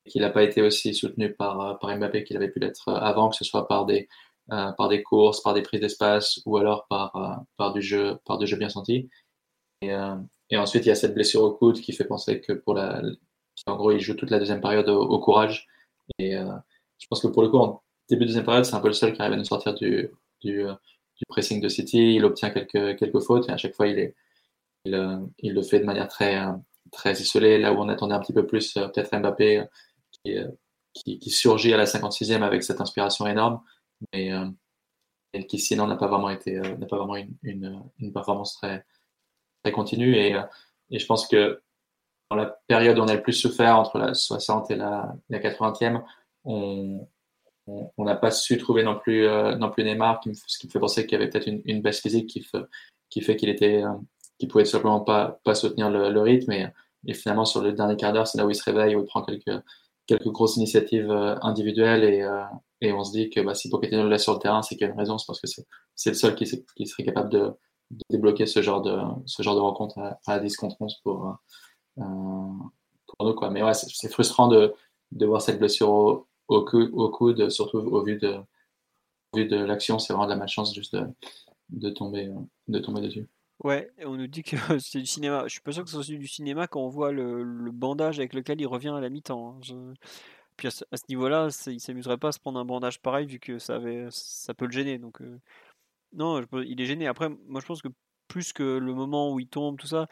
qu'il 0.08 0.22
n'a 0.22 0.30
pas 0.30 0.44
été 0.44 0.62
aussi 0.62 0.94
soutenu 0.94 1.34
par, 1.34 1.80
par 1.80 1.96
Mbappé 1.96 2.24
qu'il 2.24 2.38
avait 2.38 2.50
pu 2.50 2.60
l'être 2.60 2.90
avant, 2.90 3.30
que 3.30 3.36
ce 3.36 3.44
soit 3.44 3.68
par 3.68 3.86
des, 3.86 4.08
par 4.48 4.88
des 4.88 5.04
courses, 5.04 5.42
par 5.42 5.54
des 5.54 5.62
prises 5.62 5.82
d'espace 5.82 6.40
ou 6.46 6.58
alors 6.58 6.88
par, 6.88 7.46
par, 7.58 7.74
du 7.74 7.82
jeu, 7.82 8.18
par 8.26 8.38
du 8.38 8.48
jeu 8.48 8.58
bien 8.58 8.70
senti. 8.70 9.10
Et, 9.82 9.92
et 10.50 10.58
ensuite, 10.58 10.86
il 10.86 10.90
y 10.90 10.92
a 10.92 10.96
cette 10.96 11.14
blessure 11.14 11.44
au 11.44 11.52
coude 11.52 11.80
qui 11.82 11.94
fait 11.94 12.06
penser 12.06 12.42
que 12.42 12.54
pour 12.54 12.74
la, 12.74 13.02
en 13.66 13.76
gros, 13.76 13.92
il 13.92 14.00
joue 14.00 14.14
toute 14.14 14.30
la 14.30 14.40
deuxième 14.40 14.62
période 14.62 14.88
au, 14.90 15.20
courage 15.20 15.68
et 16.20 16.38
euh, 16.38 16.52
je 17.00 17.08
pense 17.08 17.22
que 17.22 17.28
pour 17.28 17.42
le 17.42 17.50
coup, 17.50 17.58
en 17.58 17.82
début 18.10 18.22
de 18.22 18.28
deuxième 18.28 18.46
période, 18.46 18.66
c'est 18.66 18.76
un 18.76 18.80
peu 18.80 18.88
le 18.88 18.94
seul 18.94 19.14
qui 19.14 19.22
arrive 19.22 19.34
à 19.34 19.38
nous 19.38 19.46
sortir 19.46 19.74
du, 19.74 20.10
du, 20.42 20.66
euh, 20.66 20.74
du, 21.16 21.26
pressing 21.28 21.60
de 21.62 21.68
City. 21.68 22.16
Il 22.16 22.26
obtient 22.26 22.50
quelques, 22.52 22.98
quelques 22.98 23.20
fautes 23.20 23.50
et 23.50 23.52
à 23.52 23.58
chaque 23.58 23.76
fois, 23.76 23.88
il, 23.88 24.00
est, 24.00 24.16
euh, 24.88 25.20
il 25.40 25.54
le 25.54 25.62
fait 25.62 25.80
de 25.80 25.86
manière 25.86 26.08
très, 26.08 26.40
très 26.92 27.14
isolée. 27.14 27.58
Là 27.58 27.74
où 27.74 27.78
on 27.78 27.90
attendait 27.90 28.14
un 28.14 28.20
petit 28.20 28.34
peu 28.34 28.46
plus, 28.46 28.74
peut-être 28.74 29.18
Mbappé 29.18 29.66
qui, 30.94 31.20
qui, 31.20 31.30
surgit 31.30 31.74
à 31.74 31.78
la 31.78 31.86
56e 31.86 32.41
avec 32.41 32.64
cette 32.64 32.82
inspiration 32.82 33.28
énorme, 33.28 33.62
mais 34.14 34.32
et 35.34 35.45
qui 35.45 35.60
sinon 35.60 35.88
n'a 35.88 35.95
pas 35.95 36.08
vraiment 36.08 36.30
été, 36.30 36.60
n'a 36.60 36.86
pas 36.86 36.98
vraiment 36.98 37.16
une, 37.16 37.84
une, 37.99 38.14
performance 38.14 38.56
très, 38.56 38.86
très 39.64 39.72
continue. 39.72 40.16
Et, 40.16 40.36
et 40.90 40.99
je 40.99 41.06
pense 41.06 41.28
que 41.28 41.62
dans 42.30 42.38
la 42.38 42.58
période 42.68 42.98
où 42.98 43.02
on 43.02 43.08
a 43.08 43.16
le 43.16 43.22
plus 43.22 43.34
souffert, 43.34 43.78
entre 43.78 43.98
la 43.99 44.14
60 44.14 44.72
et 44.72 44.76
la, 44.76 45.16
la 45.30 45.40
80e, 45.40 46.04
on 46.45 48.04
n'a 48.04 48.16
pas 48.16 48.32
su 48.32 48.58
trouver 48.58 48.84
non 48.84 48.98
plus, 48.98 49.26
euh, 49.26 49.56
non 49.56 49.70
plus 49.70 49.84
Neymar, 49.84 50.20
qui 50.20 50.34
ce 50.36 50.58
qui 50.58 50.68
me 50.68 50.72
fait 50.72 50.80
penser 50.80 51.06
qu'il 51.06 51.18
y 51.18 51.22
avait 51.22 51.30
peut-être 51.30 51.48
une, 51.48 51.62
une, 51.66 51.82
baisse 51.82 52.02
physique 52.02 52.28
qui, 52.28 52.41
fait, 52.41 52.64
qui 53.10 53.22
fait 53.22 53.36
qu'il 53.36 53.49
était, 53.49 53.84
euh, 53.84 54.48
pouvait 54.48 54.66
simplement 54.66 55.02
pas, 55.02 55.40
pas 55.44 55.56
soutenir 55.56 55.90
le, 55.90 56.22
rythme. 56.22 56.52
Et, 56.52 57.14
finalement, 57.14 57.45
sur 57.45 57.62
le 57.62 57.74
dernier 57.74 57.95
quart 57.95 58.14
d'heure, 58.14 58.28
c'est 58.28 58.38
là 58.38 58.45
où 58.45 58.49
il 58.49 58.56
se 58.56 58.64
réveille, 58.64 58.95
où 58.95 59.02
il 59.02 59.06
prend 59.06 59.22
quelques, 59.22 59.64
quelques 60.08 60.30
grosses 60.30 60.58
initiatives 60.58 61.12
euh, 61.12 61.36
individuelles 61.42 62.04
et, 62.04 62.22
euh, 62.22 62.44
et 62.82 62.94
on 62.94 63.04
se 63.04 63.12
dit 63.12 63.30
que 63.30 63.42
bah, 63.42 63.54
si 63.54 63.70
Pochettino 63.70 64.04
le 64.04 64.10
laisse 64.10 64.24
sur 64.24 64.34
le 64.34 64.40
terrain, 64.40 64.62
c'est 64.62 64.76
qu'il 64.76 64.88
y 64.88 64.90
a 64.90 64.94
une 64.94 65.00
raison, 65.00 65.18
c'est 65.18 65.28
parce 65.28 65.42
que 65.42 65.48
c'est 65.96 66.10
le 66.10 66.16
seul 66.16 66.36
qui, 66.36 66.46
qui, 66.76 66.88
serait 66.88 67.04
capable 67.04 67.30
de, 67.30 67.52
débloquer 68.10 68.46
ce 68.46 68.62
genre 68.62 68.82
de, 68.82 68.98
ce 69.26 69.44
genre 69.44 69.56
de 69.56 69.62
rencontre 69.62 69.98
à, 70.00 70.20
à 70.28 70.40
10 70.40 70.56
contre 70.58 70.76
11 70.80 70.96
pour, 71.04 71.38
euh, 71.98 72.02
pour 73.08 73.28
nous. 73.28 73.34
Quoi. 73.34 73.50
Mais 73.50 73.64
ouais, 73.64 73.74
c'est 73.74 74.12
frustrant 74.12 74.48
de, 74.48 74.74
de 75.12 75.26
voir 75.26 75.42
cette 75.42 75.60
blessure 75.60 75.90
au, 75.90 76.28
au, 76.48 76.64
coude, 76.64 77.50
surtout 77.50 77.78
au 77.78 78.04
vu 78.04 78.18
de, 78.18 78.36
au 79.34 79.38
vu 79.38 79.46
de 79.48 79.58
l'action. 79.58 80.00
C'est 80.00 80.14
vraiment 80.14 80.26
de 80.26 80.32
la 80.32 80.38
malchance 80.38 80.74
juste 80.74 80.96
de, 80.96 81.08
de, 81.70 81.90
tomber, 81.90 82.30
de 82.68 82.80
tomber 82.80 83.02
dessus. 83.02 83.28
Ouais, 83.64 83.92
on 84.06 84.16
nous 84.16 84.28
dit 84.28 84.44
que 84.44 84.56
c'est 84.80 85.00
du 85.00 85.06
cinéma. 85.06 85.44
Je 85.48 85.54
suis 85.54 85.62
pas 85.62 85.72
sûr 85.72 85.84
que 85.84 85.90
ce 85.90 86.02
soit 86.02 86.16
du 86.16 86.28
cinéma 86.28 86.68
quand 86.68 86.82
on 86.82 86.90
voit 86.90 87.12
le, 87.12 87.72
bandage 87.72 88.20
avec 88.20 88.34
lequel 88.34 88.62
il 88.62 88.68
revient 88.68 88.94
à 88.96 89.00
la 89.02 89.10
mi-temps. 89.10 89.60
Hein. 89.70 89.94
Puis 90.58 90.68
à 90.68 90.72
ce, 90.72 90.84
niveau-là, 91.10 91.50
il 91.68 91.80
s'amuserait 91.80 92.18
pas 92.18 92.30
à 92.30 92.32
se 92.32 92.40
prendre 92.40 92.60
un 92.60 92.66
bandage 92.66 93.00
pareil 93.02 93.28
vu 93.28 93.40
que 93.40 93.60
ça, 93.60 93.76
avait, 93.76 94.08
ça 94.12 94.54
peut 94.54 94.66
le 94.66 94.72
gêner. 94.72 94.98
Donc 95.00 95.22
euh, 95.22 95.40
non, 96.14 96.42
il 96.66 96.80
est 96.82 96.86
gêné. 96.86 97.08
Après, 97.08 97.30
moi 97.48 97.62
je 97.62 97.66
pense 97.66 97.82
que 97.82 97.90
plus 98.28 98.54
que 98.54 98.64
le 98.64 98.94
moment 98.94 99.34
où 99.34 99.40
il 99.40 99.48
tombe, 99.48 99.78
tout 99.78 99.88
ça, 99.88 100.08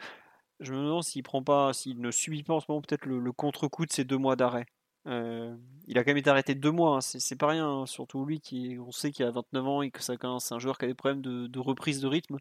je 0.60 0.72
me 0.72 0.78
demande 0.78 1.04
s'il 1.04 1.22
prend 1.22 1.42
pas, 1.42 1.72
s'il 1.72 2.00
ne 2.00 2.10
subit 2.10 2.42
pas 2.42 2.54
en 2.54 2.60
ce 2.60 2.66
moment 2.68 2.80
peut-être 2.80 3.06
le, 3.06 3.32
contre-coup 3.32 3.86
de 3.86 3.92
ces 3.92 4.04
deux 4.04 4.18
mois 4.18 4.36
d'arrêt. 4.36 4.66
Euh, 5.06 5.56
il 5.86 5.98
a 5.98 6.04
quand 6.04 6.10
même 6.10 6.16
été 6.16 6.30
arrêté 6.30 6.54
deux 6.56 6.72
mois, 6.72 6.96
hein. 6.96 7.00
c'est 7.00 7.36
pas 7.36 7.48
rien, 7.48 7.68
hein. 7.68 7.86
surtout 7.86 8.24
lui 8.24 8.40
qui, 8.40 8.76
on 8.80 8.90
sait 8.90 9.12
qu'il 9.12 9.24
a 9.24 9.30
29 9.30 9.66
ans 9.66 9.82
et 9.82 9.90
que 9.90 10.02
c'est 10.02 10.24
un 10.24 10.58
joueur 10.58 10.78
qui 10.78 10.84
a 10.84 10.88
des 10.88 10.94
problèmes 10.94 11.22
de, 11.22 11.46
de 11.46 11.58
reprise 11.60 12.00
de 12.00 12.08
rythme 12.08 12.38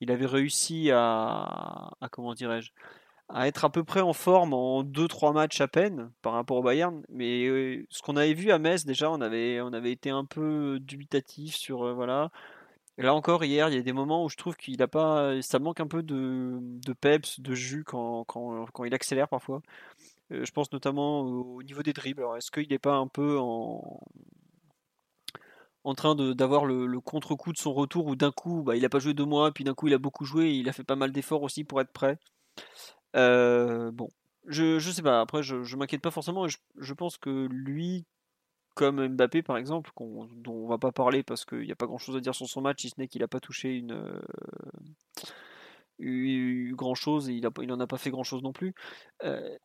il 0.00 0.10
avait 0.10 0.26
réussi 0.26 0.90
à, 0.92 1.90
comment 2.10 2.34
dirais-je, 2.34 2.72
à 3.28 3.46
être 3.46 3.64
à 3.64 3.70
peu 3.70 3.84
près 3.84 4.00
en 4.00 4.12
forme 4.12 4.54
en 4.54 4.82
2-3 4.82 5.32
matchs 5.34 5.60
à 5.60 5.68
peine 5.68 6.10
par 6.22 6.32
rapport 6.32 6.56
au 6.56 6.62
Bayern. 6.62 7.02
Mais 7.10 7.46
euh, 7.46 7.86
ce 7.90 8.02
qu'on 8.02 8.16
avait 8.16 8.34
vu 8.34 8.50
à 8.50 8.58
Metz, 8.58 8.84
déjà, 8.84 9.10
on 9.10 9.20
avait, 9.20 9.92
été 9.92 10.10
un 10.10 10.24
peu 10.24 10.78
dubitatif 10.80 11.54
sur. 11.54 11.84
Euh, 11.84 12.28
là 12.98 13.14
encore, 13.14 13.44
hier, 13.44 13.68
il 13.68 13.74
y 13.76 13.78
a 13.78 13.82
des 13.82 13.92
moments 13.92 14.24
où 14.24 14.28
je 14.28 14.36
trouve 14.36 14.56
qu'il 14.56 14.82
a 14.82 14.88
pas. 14.88 15.40
Ça 15.42 15.58
manque 15.58 15.80
un 15.80 15.86
peu 15.86 16.02
de, 16.02 16.58
de 16.60 16.92
peps, 16.92 17.40
de 17.40 17.54
jus 17.54 17.84
quand, 17.84 18.26
il 18.84 18.94
accélère 18.94 19.28
parfois. 19.28 19.62
Euh, 20.32 20.44
je 20.44 20.52
pense 20.52 20.72
notamment 20.72 21.20
au 21.22 21.62
niveau 21.62 21.82
des 21.82 21.92
dribbles. 21.92 22.24
est-ce 22.36 22.50
qu'il 22.50 22.68
n'est 22.68 22.78
pas 22.78 22.94
un 22.94 23.08
peu 23.08 23.38
en, 23.38 24.00
en 25.84 25.94
train 25.94 26.14
d'avoir 26.14 26.64
le, 26.66 27.00
contre-coup 27.00 27.52
de 27.52 27.58
son 27.58 27.72
retour 27.72 28.06
où 28.06 28.16
d'un 28.16 28.32
coup 28.32 28.62
bah, 28.62 28.76
il 28.76 28.82
n'a 28.82 28.88
pas 28.88 28.98
joué 28.98 29.14
deux 29.14 29.24
mois, 29.24 29.52
puis 29.52 29.64
d'un 29.64 29.74
coup 29.74 29.88
il 29.88 29.94
a 29.94 29.98
beaucoup 29.98 30.24
joué 30.24 30.50
il 30.52 30.68
a 30.68 30.72
fait 30.72 30.84
pas 30.84 30.96
mal 30.96 31.12
d'efforts 31.12 31.42
aussi 31.42 31.64
pour 31.64 31.80
être 31.80 31.92
prêt. 31.92 32.18
Euh, 33.16 33.90
bon, 33.90 34.08
je, 34.46 34.78
je 34.78 34.90
sais 34.90 35.02
pas, 35.02 35.20
après 35.20 35.42
je, 35.42 35.62
je 35.62 35.76
m'inquiète 35.76 36.02
pas 36.02 36.10
forcément, 36.10 36.48
je, 36.48 36.58
je, 36.78 36.94
pense 36.94 37.18
que 37.18 37.48
lui, 37.50 38.06
comme 38.74 39.06
Mbappé 39.08 39.42
par 39.42 39.56
exemple, 39.56 39.90
dont 39.96 40.54
on 40.54 40.68
va 40.68 40.78
pas 40.78 40.92
parler 40.92 41.22
parce 41.22 41.44
qu'il 41.44 41.62
n'y 41.62 41.72
a 41.72 41.76
pas 41.76 41.86
grand 41.86 41.98
chose 41.98 42.16
à 42.16 42.20
dire 42.20 42.34
sur 42.34 42.48
son 42.48 42.60
match, 42.60 42.82
si 42.82 42.90
ce 42.90 42.94
n'est 42.98 43.08
qu'il 43.08 43.22
n'a 43.22 43.28
pas 43.28 43.40
touché 43.40 43.74
une. 43.74 43.92
Euh, 43.92 44.20
grand 46.74 46.94
chose 46.94 47.28
et 47.28 47.34
il, 47.34 47.46
a, 47.46 47.50
il 47.62 47.72
en 47.72 47.80
a 47.80 47.86
pas 47.86 47.98
fait 47.98 48.10
grand 48.10 48.22
chose 48.22 48.42
non 48.42 48.52
plus. 48.52 48.74
Euh, 49.24 49.56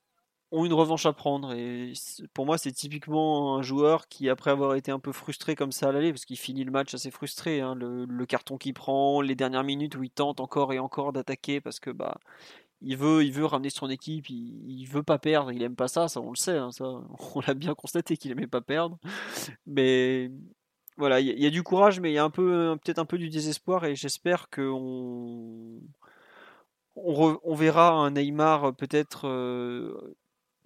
ont 0.51 0.65
une 0.65 0.73
revanche 0.73 1.05
à 1.05 1.13
prendre. 1.13 1.53
Et 1.53 1.93
pour 2.33 2.45
moi, 2.45 2.57
c'est 2.57 2.71
typiquement 2.71 3.57
un 3.57 3.61
joueur 3.61 4.07
qui, 4.07 4.29
après 4.29 4.51
avoir 4.51 4.75
été 4.75 4.91
un 4.91 4.99
peu 4.99 5.11
frustré 5.11 5.55
comme 5.55 5.71
ça 5.71 5.89
à 5.89 5.91
l'aller, 5.91 6.11
parce 6.11 6.25
qu'il 6.25 6.37
finit 6.37 6.63
le 6.63 6.71
match 6.71 6.93
assez 6.93 7.11
frustré, 7.11 7.61
hein, 7.61 7.75
le, 7.75 8.25
carton 8.25 8.57
qu'il 8.57 8.73
prend, 8.73 9.21
les 9.21 9.35
dernières 9.35 9.63
minutes 9.63 9.95
où 9.95 10.03
il 10.03 10.09
tente 10.09 10.39
encore 10.39 10.73
et 10.73 10.79
encore 10.79 11.13
d'attaquer 11.13 11.61
parce 11.61 11.79
que 11.79 11.91
bah 11.91 12.17
il 12.81 12.97
veut, 12.97 13.23
il 13.23 13.31
veut 13.31 13.45
ramener 13.45 13.69
son 13.69 13.89
équipe, 13.89 14.29
il, 14.29 14.63
il 14.67 14.85
veut 14.85 15.03
pas 15.03 15.17
perdre, 15.19 15.51
il 15.51 15.63
aime 15.63 15.75
pas 15.75 15.87
ça, 15.87 16.07
ça 16.07 16.21
on 16.21 16.31
le 16.31 16.35
sait, 16.35 16.57
hein, 16.57 16.71
ça 16.71 16.85
on 17.35 17.41
l'a 17.47 17.53
bien 17.53 17.73
constaté 17.75 18.17
qu'il 18.17 18.31
aimait 18.31 18.47
pas 18.47 18.61
perdre. 18.61 18.97
Mais 19.65 20.31
voilà, 20.97 21.19
il 21.19 21.39
y, 21.39 21.45
a 21.45 21.49
du 21.49 21.63
courage, 21.63 21.99
mais 21.99 22.11
il 22.11 22.13
y 22.15 22.17
a 22.17 22.23
un 22.23 22.29
peu, 22.29 22.77
peut-être 22.83 22.99
un 22.99 23.05
peu 23.05 23.17
du 23.17 23.29
désespoir 23.29 23.85
et 23.85 23.95
j'espère 23.95 24.49
que 24.49 24.61
on, 24.61 25.81
verra 27.55 27.91
un 27.91 28.11
Neymar 28.11 28.73
peut-être 28.75 29.27
euh, 29.27 30.15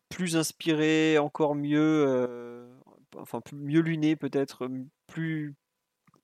plus 0.09 0.35
inspiré, 0.35 1.17
encore 1.17 1.55
mieux, 1.55 2.05
euh, 2.07 2.67
enfin 3.15 3.41
mieux 3.53 3.81
luné 3.81 4.15
peut-être, 4.15 4.67
plus 5.07 5.55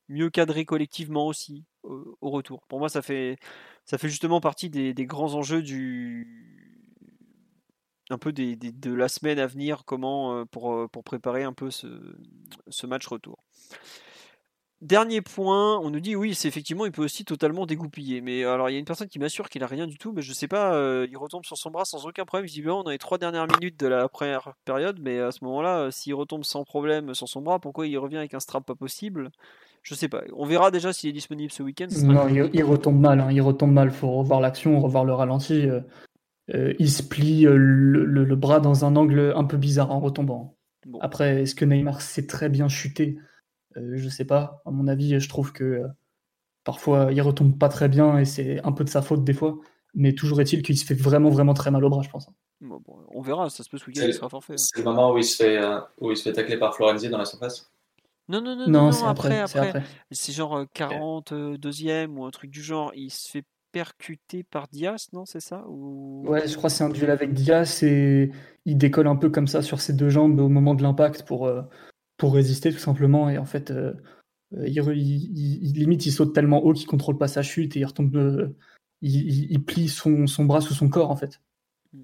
mieux 0.10 0.30
cadré 0.30 0.66
collectivement 0.66 1.28
aussi 1.28 1.64
au, 1.84 2.30
retour. 2.30 2.66
Pour 2.68 2.80
moi, 2.80 2.90
ça 2.90 3.02
fait 3.02 3.38
ça 3.86 3.98
fait 3.98 4.10
justement 4.10 4.42
partie 4.42 4.70
des, 4.70 4.94
grands 5.06 5.34
enjeux 5.36 5.62
du 5.62 6.76
un 8.10 8.18
peu 8.18 8.32
de 8.34 8.94
la 8.94 9.08
semaine 9.08 9.40
à 9.40 9.48
venir, 9.48 9.84
comment 9.86 10.38
euh, 10.38 10.46
pour, 10.46 10.74
euh, 10.74 10.88
pour 10.88 11.04
préparer 11.04 11.44
un 11.44 11.54
peu 11.54 11.72
ce, 11.72 11.88
ce 12.68 12.86
match 12.86 13.08
retour. 13.08 13.44
Dernier 14.82 15.22
point, 15.22 15.80
on 15.80 15.90
nous 15.90 16.02
dit 16.02 16.18
oui, 16.18 16.36
c'est 16.36 16.50
effectivement, 16.50 16.86
il 16.86 16.92
peut 16.92 17.04
aussi 17.04 17.24
totalement 17.24 17.66
dégoupiller. 17.66 18.20
Mais 18.20 18.44
alors, 18.44 18.70
il 18.70 18.74
y 18.74 18.76
a 18.76 18.80
une 18.80 18.86
personne 18.86 19.08
qui 19.08 19.20
m'assure 19.20 19.50
qu'il 19.50 19.64
a 19.64 19.68
rien 19.68 19.88
du 19.88 19.98
tout, 19.98 20.12
mais 20.12 20.22
je 20.22 20.34
sais 20.34 20.50
pas, 20.50 20.76
euh, 20.76 21.08
il 21.10 21.18
retombe 21.18 21.46
sur 21.46 21.58
son 21.58 21.72
bras 21.72 21.86
sans 21.86 22.06
aucun 22.06 22.26
problème, 22.26 22.46
visiblement, 22.46 22.84
dans 22.84 22.92
les 22.92 22.98
trois 22.98 23.18
dernières 23.18 23.48
minutes 23.48 23.80
de 23.80 23.88
la 23.88 24.10
première 24.10 24.54
période. 24.66 25.00
Mais 25.02 25.20
à 25.20 25.32
ce 25.32 25.46
moment-là, 25.46 25.80
euh, 25.80 25.92
s'il 25.92 26.14
retombe 26.14 26.44
sans 26.44 26.66
problème 26.66 27.14
sur 27.14 27.30
son 27.30 27.42
bras, 27.42 27.60
pourquoi 27.60 27.88
il 27.88 27.98
revient 27.98 28.18
avec 28.18 28.34
un 28.34 28.42
strap 28.42 28.66
pas 28.66 28.76
possible? 28.76 29.32
Je 29.82 29.96
sais 29.96 30.10
pas. 30.10 30.24
On 30.36 30.46
verra 30.46 30.72
déjà 30.72 30.92
s'il 30.92 31.10
est 31.10 31.14
disponible 31.14 31.52
ce 31.52 31.64
week-end. 31.64 31.88
Non, 32.04 32.28
il, 32.28 32.64
retombe 32.64 33.00
mal, 33.00 33.22
hein, 33.22 33.30
il 33.32 33.42
retombe 33.42 33.72
mal. 33.72 33.92
Faut 33.92 34.12
revoir 34.12 34.42
l'action, 34.42 34.82
revoir 34.82 35.06
le 35.06 35.14
ralenti. 35.14 35.68
Euh, 36.54 36.74
il 36.80 36.90
se 36.92 37.02
plie 37.02 37.44
le, 37.48 38.36
bras 38.36 38.60
dans 38.60 38.84
un 38.84 38.96
angle 38.98 39.32
un 39.36 39.46
peu 39.46 39.58
bizarre 39.58 39.92
en 39.92 40.00
retombant. 40.00 40.58
Après, 41.00 41.44
est-ce 41.44 41.56
que 41.56 41.66
Neymar 41.66 42.02
s'est 42.02 42.28
très 42.28 42.50
bien 42.50 42.68
chuté? 42.68 43.18
euh, 43.18 43.22
je 43.76 44.10
sais 44.10 44.26
pas. 44.26 44.62
À 44.66 44.72
mon 44.72 44.88
avis, 44.88 45.20
je 45.20 45.30
trouve 45.30 45.52
que 45.52 45.64
euh, 45.64 45.88
parfois 46.64 47.10
il 47.12 47.22
retombe 47.22 47.58
pas 47.58 47.70
très 47.70 47.90
bien 47.90 48.18
et 48.18 48.26
c'est 48.26 48.64
un 48.64 48.72
peu 48.72 48.84
de 48.84 48.90
sa 48.90 49.02
faute 49.02 49.24
des 49.24 49.34
fois. 49.34 49.58
Mais 49.94 50.14
toujours 50.14 50.42
est-il 50.42 50.62
qu'il 50.62 50.78
se 50.78 50.86
fait 50.86 50.94
vraiment, 50.94 51.30
vraiment 51.30 51.54
très 51.54 51.72
mal 51.72 51.84
au 51.86 51.90
bras, 51.90 52.02
je 52.02 52.10
pense. 52.10 52.30
on 52.62 53.22
verra, 53.22 53.50
ça 53.50 53.64
se 53.64 53.70
peut 53.70 53.78
ce 53.78 53.86
week-end, 53.86 54.04
il 54.06 54.14
sera 54.14 54.28
forfait. 54.28 54.54
Hein. 54.54 54.58
C'est 54.58 54.80
le 54.80 54.84
moment 54.84 55.14
où 55.14 55.18
il, 55.18 55.24
se 55.24 55.38
fait, 55.38 55.58
euh, 55.58 55.80
où 56.02 56.12
il 56.12 56.18
se 56.18 56.24
fait 56.24 56.34
tacler 56.34 56.58
par 56.58 56.76
Florenzi 56.76 57.08
dans 57.08 57.18
la 57.18 57.24
surface? 57.24 57.72
Non, 58.28 58.42
non, 58.42 58.56
non, 58.56 58.68
non, 58.68 59.06
après, 59.06 59.40
après. 59.40 59.84
C'est 60.12 60.34
genre 60.34 60.66
42e 60.76 62.08
ou 62.08 62.26
un 62.26 62.32
truc 62.32 62.52
du 62.52 62.62
genre. 62.62 62.92
Il 62.94 63.10
se 63.10 63.30
fait 63.30 63.46
percuter 63.72 64.44
par 64.44 64.68
Diaz, 64.68 65.08
non 65.14 65.26
C'est 65.26 65.42
ça 65.42 65.64
ou... 65.68 66.24
Ouais, 66.28 66.48
je 66.48 66.58
crois 66.58 66.70
que 66.70 66.76
c'est 66.76 66.84
un 66.84 66.90
duel 66.90 67.12
avec 67.12 67.34
Diaz 67.34 67.84
et 67.84 68.32
il 68.66 68.78
décolle 68.78 69.08
un 69.08 69.16
peu 69.16 69.30
comme 69.30 69.48
ça 69.48 69.62
sur 69.62 69.80
ses 69.80 69.94
deux 69.94 70.10
jambes 70.10 70.40
au 70.40 70.50
moment 70.50 70.76
de 70.76 70.82
l'impact 70.82 71.24
pour, 71.24 71.50
résister 72.34 72.72
tout 72.72 72.80
simplement. 72.80 73.30
Et 73.30 73.38
en 73.38 73.46
fait, 73.46 73.72
euh, 73.72 73.94
euh, 74.54 74.68
il, 74.68 75.74
limite, 75.74 76.06
il 76.06 76.12
saute 76.12 76.34
tellement 76.34 76.64
haut 76.64 76.74
qu'il 76.74 76.88
contrôle 76.88 77.18
pas 77.18 77.28
sa 77.28 77.44
chute 77.44 77.76
et 77.76 77.80
il 77.80 77.86
retombe, 77.86 78.16
euh, 78.16 78.56
il, 79.02 79.64
plie 79.64 79.90
son, 79.90 80.26
bras 80.46 80.62
sous 80.62 80.74
son 80.74 80.90
corps 80.90 81.12
en 81.12 81.16
fait. 81.16 81.42
Hmm. 81.94 82.04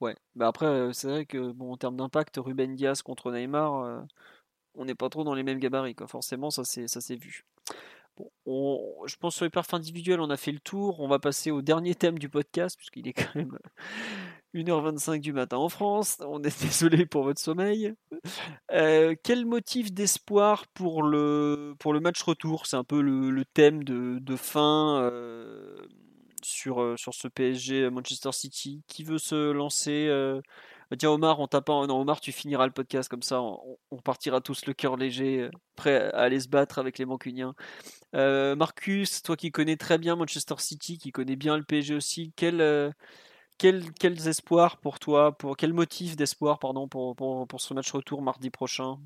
Ouais, 0.00 0.16
bah 0.34 0.48
après, 0.48 0.92
c'est 0.92 1.08
vrai 1.08 1.26
que 1.26 1.52
bon, 1.52 1.72
en 1.72 1.76
termes 1.76 1.96
d'impact, 1.96 2.38
Ruben 2.38 2.74
Diaz 2.74 3.02
contre 3.02 3.30
Neymar, 3.32 4.06
on 4.74 4.84
n'est 4.84 4.94
pas 4.94 5.08
trop 5.08 5.24
dans 5.24 5.34
les 5.34 5.42
mêmes 5.42 5.58
gabarits. 5.58 5.94
Quoi. 5.94 6.06
Forcément, 6.06 6.50
ça 6.50 6.64
s'est 6.64 7.16
vu. 7.16 7.44
Bon, 8.16 8.30
je 9.06 9.16
pense 9.16 9.34
sur 9.36 9.44
les 9.44 9.50
perfs 9.50 9.72
individuels, 9.72 10.20
on 10.20 10.30
a 10.30 10.36
fait 10.36 10.52
le 10.52 10.60
tour. 10.60 11.00
On 11.00 11.08
va 11.08 11.18
passer 11.18 11.50
au 11.50 11.62
dernier 11.62 11.94
thème 11.94 12.18
du 12.18 12.28
podcast, 12.28 12.76
puisqu'il 12.76 13.08
est 13.08 13.12
quand 13.12 13.34
même 13.34 13.58
1h25 14.54 15.20
du 15.20 15.32
matin 15.32 15.56
en 15.56 15.68
France. 15.68 16.18
On 16.20 16.42
est 16.42 16.62
désolé 16.62 17.06
pour 17.06 17.24
votre 17.24 17.40
sommeil. 17.40 17.94
Euh, 18.72 19.14
quel 19.22 19.46
motif 19.46 19.92
d'espoir 19.92 20.66
pour 20.68 21.02
le, 21.02 21.74
pour 21.78 21.92
le 21.92 22.00
match 22.00 22.22
retour? 22.22 22.66
C'est 22.66 22.76
un 22.76 22.84
peu 22.84 23.00
le, 23.00 23.44
thème 23.44 23.84
de, 23.84 24.18
de 24.18 24.36
fin 24.36 25.00
euh, 25.02 25.76
sur, 26.42 26.80
euh, 26.80 26.96
sur 26.96 27.14
ce 27.14 27.28
PSG 27.28 27.90
Manchester 27.90 28.32
City. 28.32 28.82
Qui 28.86 29.04
veut 29.04 29.18
se 29.18 29.52
lancer 29.52 30.10
Tiens 30.98 31.10
Omar, 31.10 31.38
on 31.38 31.46
tapant. 31.46 31.86
Non 31.86 32.00
Omar, 32.00 32.20
tu 32.20 32.32
finiras 32.32 32.66
le 32.66 32.72
podcast 32.72 33.08
comme 33.08 33.22
ça. 33.22 33.40
On, 33.40 33.96
partira 34.02 34.40
tous 34.40 34.66
le 34.66 34.74
cœur 34.74 34.96
léger, 34.96 35.48
prêt 35.76 36.10
à 36.12 36.22
aller 36.22 36.40
se 36.40 36.48
battre 36.48 36.80
avec 36.80 36.98
les 36.98 37.04
Mancuniens. 37.04 37.54
Marcus, 38.12 39.22
toi 39.22 39.36
qui 39.36 39.52
connais 39.52 39.76
très 39.76 39.98
bien 39.98 40.16
Manchester 40.16 40.56
City, 40.58 40.98
qui 40.98 41.12
connais 41.12 41.36
bien 41.36 41.56
le 41.56 41.62
PSG 41.62 41.94
aussi, 41.94 42.32
quel 42.34 42.92
quels 43.60 44.28
espoirs 44.28 44.78
pour 44.78 44.98
toi, 44.98 45.32
pour 45.32 45.56
quel 45.56 45.72
motif 45.72 46.16
d'espoir 46.16 46.58
pardon 46.58 46.88
pour, 46.88 47.14
pour, 47.14 47.60
ce 47.60 47.74
match 47.74 47.90
retour 47.92 48.22
mardi 48.22 48.50
prochain? 48.50 48.98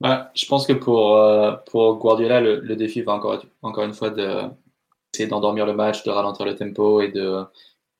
Bah, 0.00 0.30
Je 0.34 0.46
pense 0.46 0.66
que 0.66 0.72
pour, 0.72 1.16
euh, 1.16 1.52
pour 1.70 1.96
Guardiola, 1.96 2.40
le, 2.40 2.76
défi 2.76 3.02
va 3.02 3.12
encore, 3.12 3.42
encore 3.62 3.84
une 3.84 3.94
fois 3.94 4.10
d'essayer 4.10 5.28
d'endormir 5.28 5.64
le 5.64 5.74
match, 5.74 6.02
de 6.04 6.10
ralentir 6.10 6.44
le 6.44 6.54
tempo 6.54 7.00
et 7.00 7.08
de, 7.08 7.44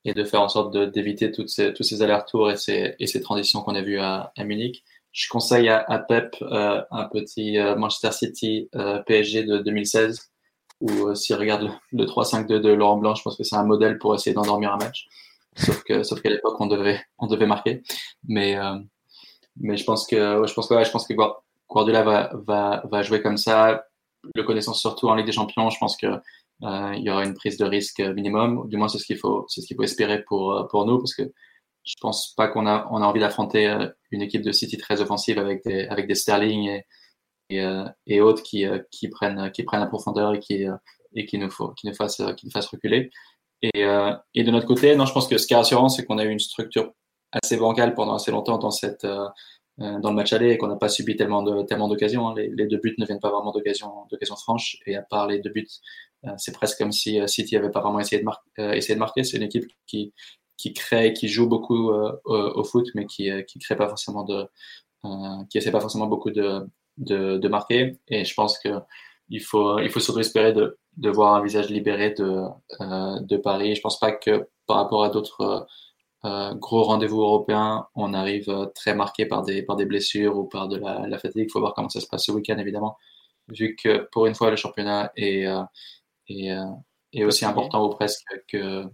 et 0.04 0.12
de 0.12 0.24
faire 0.24 0.42
en 0.42 0.48
sorte 0.48 0.76
d'éviter 0.76 1.32
tous 1.32 1.46
ces 1.48 2.02
allers-retours 2.02 2.50
et 2.50 2.56
ces, 2.56 2.94
et 2.98 3.06
ces 3.06 3.20
transitions 3.20 3.62
qu'on 3.62 3.74
a 3.74 3.82
vues 3.82 4.00
à, 4.00 4.32
à, 4.36 4.44
Munich. 4.44 4.84
Je 5.12 5.28
conseille 5.30 5.68
à, 5.68 5.78
à 5.88 5.98
Pep 5.98 6.36
euh, 6.42 6.82
un 6.90 7.04
petit 7.04 7.58
euh, 7.58 7.76
Manchester 7.76 8.12
City 8.12 8.68
PSG 9.06 9.44
de 9.44 9.58
2016 9.58 10.30
ou 10.80 11.08
euh, 11.08 11.14
s'il 11.14 11.36
regarde 11.36 11.70
le, 11.92 12.04
3-5-2 12.04 12.60
de 12.60 12.72
Laurent 12.72 12.98
Blanc, 12.98 13.14
je 13.14 13.22
pense 13.22 13.36
que 13.36 13.44
c'est 13.44 13.56
un 13.56 13.64
modèle 13.64 13.98
pour 13.98 14.14
essayer 14.14 14.34
d'endormir 14.34 14.72
un 14.72 14.78
match. 14.78 15.06
Sauf 15.56 15.82
qu'à 15.84 16.28
l'époque, 16.28 16.60
on 16.60 16.66
devait, 16.66 17.46
marquer. 17.46 17.82
Mais, 18.28 18.58
euh, 18.58 18.78
mais 19.58 19.76
je 19.76 19.84
pense 19.84 20.06
que, 20.06 20.42
que, 20.42 20.46
je 20.84 20.90
pense 20.90 21.06
que 21.06 21.14
Guardiola 21.68 22.30
va, 22.46 23.02
jouer 23.02 23.22
comme 23.22 23.38
ça. 23.38 23.84
Le 24.34 24.42
connaissance 24.42 24.80
surtout 24.80 25.08
en 25.08 25.14
Ligue 25.14 25.26
des 25.26 25.32
Champions, 25.32 25.70
je 25.70 25.78
pense 25.78 25.96
que 25.96 26.06
euh, 26.06 26.92
il 26.96 27.02
y 27.02 27.10
aura 27.10 27.24
une 27.24 27.34
prise 27.34 27.56
de 27.56 27.64
risque 27.64 28.00
minimum. 28.00 28.68
Du 28.68 28.76
moins, 28.76 28.88
c'est 28.88 28.98
ce 28.98 29.06
qu'il 29.06 29.16
faut, 29.16 29.46
espérer 29.82 30.22
pour 30.24 30.66
pour 30.70 30.84
nous, 30.84 30.98
parce 30.98 31.14
que 31.14 31.22
je 31.84 31.94
pense 32.00 32.34
pas 32.36 32.48
qu'on 32.48 32.66
a 32.66 32.84
envie 32.86 33.20
d'affronter 33.20 33.74
une 34.10 34.20
équipe 34.20 34.42
de 34.42 34.52
City 34.52 34.76
très 34.76 35.00
offensive 35.00 35.38
avec 35.38 35.64
des 35.64 35.86
avec 35.86 36.14
Sterling 36.14 36.82
et, 37.50 37.64
et 38.06 38.20
autres 38.20 38.42
qui 38.42 38.64
qui 38.90 39.08
prennent 39.08 39.50
qui 39.52 39.62
prennent 39.62 39.80
la 39.80 39.86
profondeur 39.86 40.34
et 40.34 40.40
qui 40.40 40.66
qui 41.26 41.38
nous 41.38 41.50
faut 41.50 41.68
qui 41.70 41.86
nous 41.86 41.94
fassent 41.94 42.20
reculer. 42.20 43.10
Et, 43.62 43.84
euh, 43.84 44.12
de 44.34 44.50
notre 44.50 44.66
côté, 44.66 44.94
non, 44.96 45.06
je 45.06 45.12
pense 45.12 45.28
que 45.28 45.38
ce 45.38 45.46
qui 45.46 45.54
est 45.54 45.56
rassurant, 45.56 45.88
c'est 45.88 46.04
qu'on 46.04 46.18
a 46.18 46.24
eu 46.24 46.30
une 46.30 46.38
structure 46.38 46.92
assez 47.32 47.56
bancale 47.56 47.94
pendant 47.94 48.14
assez 48.14 48.30
longtemps 48.30 48.58
dans 48.58 48.70
cette 48.70 49.04
euh, 49.04 49.26
euh, 49.80 49.98
dans 50.00 50.10
le 50.10 50.16
match 50.16 50.32
aller 50.32 50.52
et 50.52 50.58
qu'on 50.58 50.68
n'a 50.68 50.76
pas 50.76 50.88
subi 50.88 51.16
tellement 51.16 51.42
de 51.42 51.62
tellement 51.62 51.88
d'occasions. 51.88 52.28
Hein. 52.28 52.34
Les, 52.36 52.66
deux 52.66 52.78
buts 52.78 52.94
ne 52.98 53.06
viennent 53.06 53.20
pas 53.20 53.30
vraiment 53.30 53.52
d'occasions 53.52 54.36
franches 54.36 54.78
et 54.86 54.96
à 54.96 55.02
part 55.02 55.26
les 55.26 55.38
deux 55.40 55.50
buts, 55.50 55.68
c'est 56.38 56.52
presque 56.52 56.78
comme 56.78 56.92
si 56.92 57.20
City 57.28 57.56
avait 57.56 57.70
pas 57.70 57.80
vraiment 57.80 58.00
essayé 58.00 58.20
de, 58.20 58.98
marquer. 58.98 59.24
C'est 59.24 59.36
une 59.36 59.42
équipe 59.42 59.66
qui 59.86 60.14
qui 60.56 60.72
crée, 60.72 61.12
qui 61.12 61.28
joue 61.28 61.46
beaucoup 61.46 61.90
au, 61.90 62.20
au, 62.24 62.64
foot, 62.64 62.88
mais 62.94 63.06
qui 63.06 63.30
qui 63.46 63.58
crée 63.58 63.76
pas 63.76 63.88
forcément 63.88 64.24
de 64.24 64.48
qui 65.50 65.58
essaie 65.58 65.70
pas 65.70 65.80
forcément 65.80 66.06
beaucoup 66.06 66.30
de, 66.30 66.66
de, 66.98 67.38
de 67.38 67.48
marquer. 67.48 67.98
Et 68.08 68.24
je 68.24 68.34
pense 68.34 68.58
que 68.58 68.68
il 69.28 69.42
faut 69.42 69.78
il 69.80 69.90
faut 69.90 70.00
surtout 70.00 70.20
espérer 70.20 70.52
de 70.52 70.78
de 70.96 71.10
voir 71.10 71.34
un 71.34 71.42
visage 71.42 71.68
libéré 71.68 72.10
de, 72.12 72.42
euh, 72.80 73.20
de 73.20 73.36
Paris. 73.36 73.74
Je 73.74 73.80
pense 73.82 73.98
pas 73.98 74.12
que 74.12 74.48
par 74.66 74.78
rapport 74.78 75.04
à 75.04 75.10
d'autres 75.10 75.66
euh, 76.24 76.54
gros 76.54 76.84
rendez-vous 76.84 77.20
européens, 77.20 77.86
on 77.94 78.14
arrive 78.14 78.48
euh, 78.48 78.66
très 78.74 78.94
marqué 78.94 79.26
par 79.26 79.42
des, 79.42 79.62
par 79.62 79.76
des 79.76 79.84
blessures 79.84 80.36
ou 80.38 80.44
par 80.44 80.68
de 80.68 80.78
la, 80.78 81.06
la 81.06 81.18
fatigue. 81.18 81.46
Il 81.48 81.52
faut 81.52 81.60
voir 81.60 81.74
comment 81.74 81.90
ça 81.90 82.00
se 82.00 82.06
passe 82.06 82.24
ce 82.24 82.32
week-end, 82.32 82.56
évidemment, 82.58 82.96
vu 83.48 83.76
que 83.76 84.08
pour 84.10 84.26
une 84.26 84.34
fois, 84.34 84.50
le 84.50 84.56
championnat 84.56 85.12
est, 85.16 85.46
euh, 85.46 85.62
est, 86.28 86.52
euh, 86.52 86.64
est 87.12 87.24
aussi 87.24 87.44
important 87.44 87.84
ou 87.84 87.90
presque 87.90 88.24
que, 88.48 88.84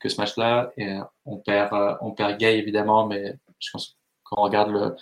que 0.00 0.08
ce 0.08 0.20
match-là. 0.20 0.72
Et 0.78 0.98
on 1.26 1.36
perd, 1.36 1.98
on 2.00 2.12
perd 2.12 2.38
Gay, 2.38 2.58
évidemment, 2.58 3.06
mais 3.06 3.34
je 3.60 3.70
pense 3.72 3.96
quand 4.24 4.36
on 4.40 4.44
regarde 4.44 4.70
le, 4.70 4.96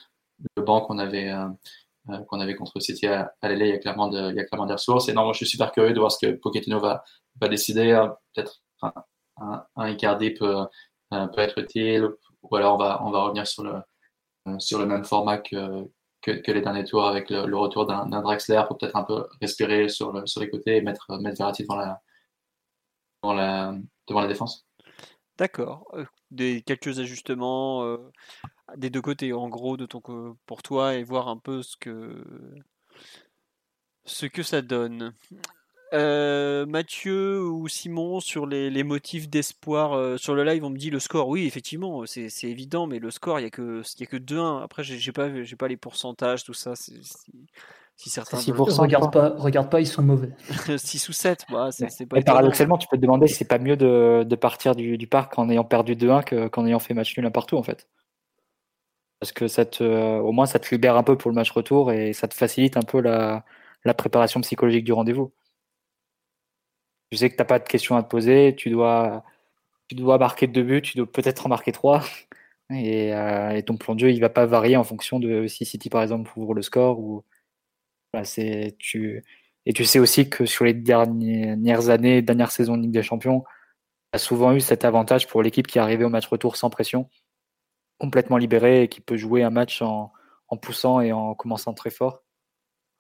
le 0.56 0.62
banc 0.62 0.80
qu'on 0.82 0.98
avait 0.98 1.30
euh, 1.30 1.46
qu'on 2.28 2.40
avait 2.40 2.56
contre 2.56 2.80
City 2.80 3.06
à, 3.06 3.32
à 3.42 3.52
il 3.52 3.66
y 3.66 3.72
a 3.72 3.78
clairement 3.78 4.10
il 4.10 4.34
y 4.34 4.40
a 4.40 4.44
clairement 4.44 4.66
des 4.66 4.74
ressources. 4.74 5.08
Et 5.08 5.12
non, 5.12 5.24
moi, 5.24 5.32
je 5.32 5.38
suis 5.38 5.46
super 5.46 5.72
curieux 5.72 5.92
de 5.92 5.98
voir 5.98 6.10
ce 6.10 6.26
que 6.26 6.32
Pochettino 6.32 6.80
va, 6.80 7.04
décider. 7.48 7.92
Euh, 7.92 8.08
peut-être 8.34 8.62
un, 8.82 9.64
un, 9.76 9.88
Icardi 9.88 10.30
peut, 10.30 10.66
euh, 11.12 11.26
peut 11.28 11.40
être 11.40 11.58
utile, 11.58 12.08
ou 12.42 12.56
alors 12.56 12.74
on 12.74 12.78
va, 12.78 13.02
on 13.04 13.10
va 13.10 13.22
revenir 13.24 13.46
sur 13.46 13.62
le, 13.62 13.80
sur 14.58 14.78
le 14.78 14.86
même 14.86 15.04
format 15.04 15.38
que, 15.38 15.88
que, 16.22 16.50
les 16.50 16.60
derniers 16.60 16.84
tours 16.84 17.06
avec 17.06 17.30
le, 17.30 17.56
retour 17.56 17.86
d'un 17.86 18.06
Draxler 18.06 18.62
pour 18.66 18.78
peut-être 18.78 18.96
un 18.96 19.04
peu 19.04 19.26
respirer 19.40 19.88
sur, 19.88 20.12
le, 20.12 20.26
sur 20.26 20.40
les 20.40 20.50
côtés 20.50 20.76
et 20.76 20.82
mettre, 20.82 21.06
mettre 21.20 21.38
Verratti 21.38 21.62
devant 21.62 21.76
la, 21.76 22.00
devant 24.08 24.20
la, 24.20 24.28
défense. 24.28 24.66
D'accord. 25.38 25.84
Des 26.30 26.62
quelques 26.62 26.98
ajustements. 26.98 27.84
Euh, 27.84 27.98
des 28.76 28.90
deux 28.90 29.02
côtés, 29.02 29.32
en 29.32 29.48
gros, 29.48 29.76
de 29.76 29.86
ton 29.86 30.00
pour 30.46 30.62
toi 30.62 30.94
et 30.94 31.02
voir 31.02 31.28
un 31.28 31.36
peu 31.36 31.62
ce 31.62 31.76
que 31.76 32.24
ce 34.04 34.26
que 34.26 34.42
ça 34.42 34.62
donne. 34.62 35.14
Euh, 35.92 36.64
Mathieu 36.64 37.44
ou 37.44 37.68
Simon 37.68 38.20
sur 38.20 38.46
les, 38.46 38.70
les 38.70 38.82
motifs 38.82 39.28
d'espoir 39.28 39.92
euh, 39.92 40.16
sur 40.16 40.34
le 40.34 40.42
live 40.42 40.64
on 40.64 40.70
me 40.70 40.78
dit 40.78 40.88
le 40.88 40.98
score. 40.98 41.28
Oui 41.28 41.46
effectivement 41.46 42.04
c'est 42.06 42.30
évident 42.44 42.86
mais 42.86 42.98
le 42.98 43.10
score 43.10 43.40
il 43.40 43.42
y 43.42 43.46
a 43.46 43.50
que 43.50 43.82
il 43.98 44.00
y 44.00 44.02
a 44.04 44.06
que 44.06 44.16
2-1 44.16 44.62
après 44.62 44.82
j'ai 44.84 45.12
pas 45.12 45.42
j'ai 45.42 45.56
pas 45.56 45.68
les 45.68 45.76
pourcentages 45.76 46.44
tout 46.44 46.54
ça 46.54 46.76
si, 46.76 46.98
si 47.96 48.08
certains 48.08 48.38
si 48.38 48.52
regarde 48.52 49.12
pas 49.12 49.34
regarde 49.36 49.68
pas 49.70 49.80
ils 49.80 49.86
sont 49.86 50.00
mauvais. 50.00 50.30
6 50.78 51.10
ou 51.10 51.12
7 51.12 51.44
bah, 51.50 51.68
c'est 51.72 52.06
pas 52.06 52.22
paradoxalement 52.22 52.78
tu 52.78 52.88
peux 52.88 52.96
te 52.96 53.02
demander 53.02 53.26
si 53.26 53.34
c'est 53.34 53.44
pas 53.44 53.58
mieux 53.58 53.76
de, 53.76 54.24
de 54.26 54.36
partir 54.36 54.74
du, 54.74 54.96
du, 54.96 55.06
parc 55.06 55.38
en 55.38 55.50
ayant 55.50 55.64
perdu 55.64 55.94
2-1 55.94 56.48
qu'en 56.48 56.64
ayant 56.64 56.78
fait 56.78 56.94
match 56.94 57.14
nul 57.18 57.26
un 57.26 57.30
partout 57.30 57.58
en 57.58 57.62
fait 57.62 57.86
parce 59.22 59.30
que 59.30 59.46
ça 59.46 59.64
te, 59.64 59.84
au 59.84 60.32
moins 60.32 60.46
ça 60.46 60.58
te 60.58 60.74
libère 60.74 60.96
un 60.96 61.04
peu 61.04 61.16
pour 61.16 61.30
le 61.30 61.36
match 61.36 61.52
retour 61.52 61.92
et 61.92 62.12
ça 62.12 62.26
te 62.26 62.34
facilite 62.34 62.76
un 62.76 62.82
peu 62.82 63.00
la, 63.00 63.44
préparation 63.96 64.40
psychologique 64.40 64.82
du 64.84 64.92
rendez-vous. 64.92 65.32
Tu 67.10 67.18
sais 67.18 67.30
que 67.30 67.36
tu 67.36 67.40
n'as 67.40 67.44
pas 67.44 67.60
de 67.60 67.68
questions 67.68 67.96
à 67.96 68.02
te 68.02 68.08
poser, 68.08 68.54
tu 68.56 68.68
dois, 68.68 69.24
tu 69.88 69.94
dois 69.94 70.18
marquer 70.18 70.48
deux 70.48 70.64
buts, 70.64 70.82
tu 70.82 70.96
dois 70.96 71.06
peut-être 71.06 71.46
en 71.46 71.48
marquer 71.50 71.70
trois, 71.70 72.02
et, 72.70 73.14
euh, 73.14 73.50
et, 73.50 73.62
ton 73.62 73.76
plan 73.76 73.94
de 73.94 74.00
jeu 74.00 74.10
il 74.10 74.20
va 74.20 74.28
pas 74.28 74.46
varier 74.46 74.76
en 74.76 74.84
fonction 74.84 75.20
de 75.20 75.46
si 75.46 75.64
City 75.66 75.88
par 75.88 76.02
exemple 76.02 76.28
ouvre 76.36 76.54
le 76.54 76.62
score 76.62 76.98
ou 76.98 77.24
tu 78.78 79.24
et 79.66 79.72
tu 79.72 79.84
sais 79.84 80.00
aussi 80.00 80.28
que 80.28 80.46
sur 80.46 80.64
les 80.64 80.74
dernières 80.74 81.90
années, 81.90 82.22
dernières 82.22 82.50
saisons 82.50 82.76
de 82.76 82.82
Ligue 82.82 82.92
des 82.92 83.02
Champions, 83.04 83.42
tu 83.42 84.16
as 84.16 84.18
souvent 84.18 84.52
eu 84.52 84.60
cet 84.60 84.84
avantage 84.84 85.28
pour 85.28 85.42
l'équipe 85.42 85.68
qui 85.68 85.78
arrivée 85.78 86.04
au 86.04 86.08
match 86.08 86.26
retour 86.26 86.56
sans 86.56 86.70
pression 86.70 87.08
complètement 88.02 88.36
libéré 88.36 88.82
et 88.82 88.88
qui 88.88 89.00
peut 89.00 89.16
jouer 89.16 89.44
un 89.44 89.50
match 89.50 89.80
en, 89.80 90.10
poussant 90.60 91.00
et 91.00 91.12
en 91.12 91.34
commençant 91.36 91.72
très 91.72 91.90
fort 91.90 92.24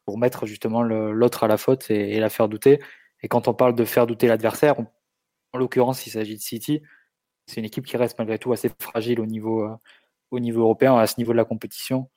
pour 0.04 0.16
mettre 0.16 0.46
justement 0.46 0.80
l'autre 0.84 1.42
à 1.42 1.48
la 1.48 1.56
faute 1.56 1.90
et, 1.90 2.20
la 2.20 2.30
faire 2.30 2.48
douter. 2.48 2.80
Et 3.20 3.26
quand 3.26 3.48
on 3.48 3.52
parle 3.52 3.74
de 3.74 3.84
faire 3.84 4.06
douter 4.06 4.28
l'adversaire, 4.28 4.76
en 5.52 5.58
l'occurrence, 5.58 6.06
il 6.06 6.10
s'agit 6.10 6.36
de 6.36 6.40
City. 6.40 6.82
C'est 7.46 7.56
une 7.56 7.64
équipe 7.64 7.84
qui 7.84 7.96
reste 7.96 8.16
malgré 8.16 8.38
tout 8.38 8.52
assez 8.52 8.70
fragile 8.80 9.18
au 9.18 9.26
niveau, 9.26 9.64
euh, 9.64 9.74
au 10.30 10.38
niveau 10.38 10.62
européen, 10.62 10.96
à 10.96 11.08
ce 11.08 11.14
niveau 11.18 11.32
de 11.32 11.36
la 11.36 11.44
compétition. 11.44 12.08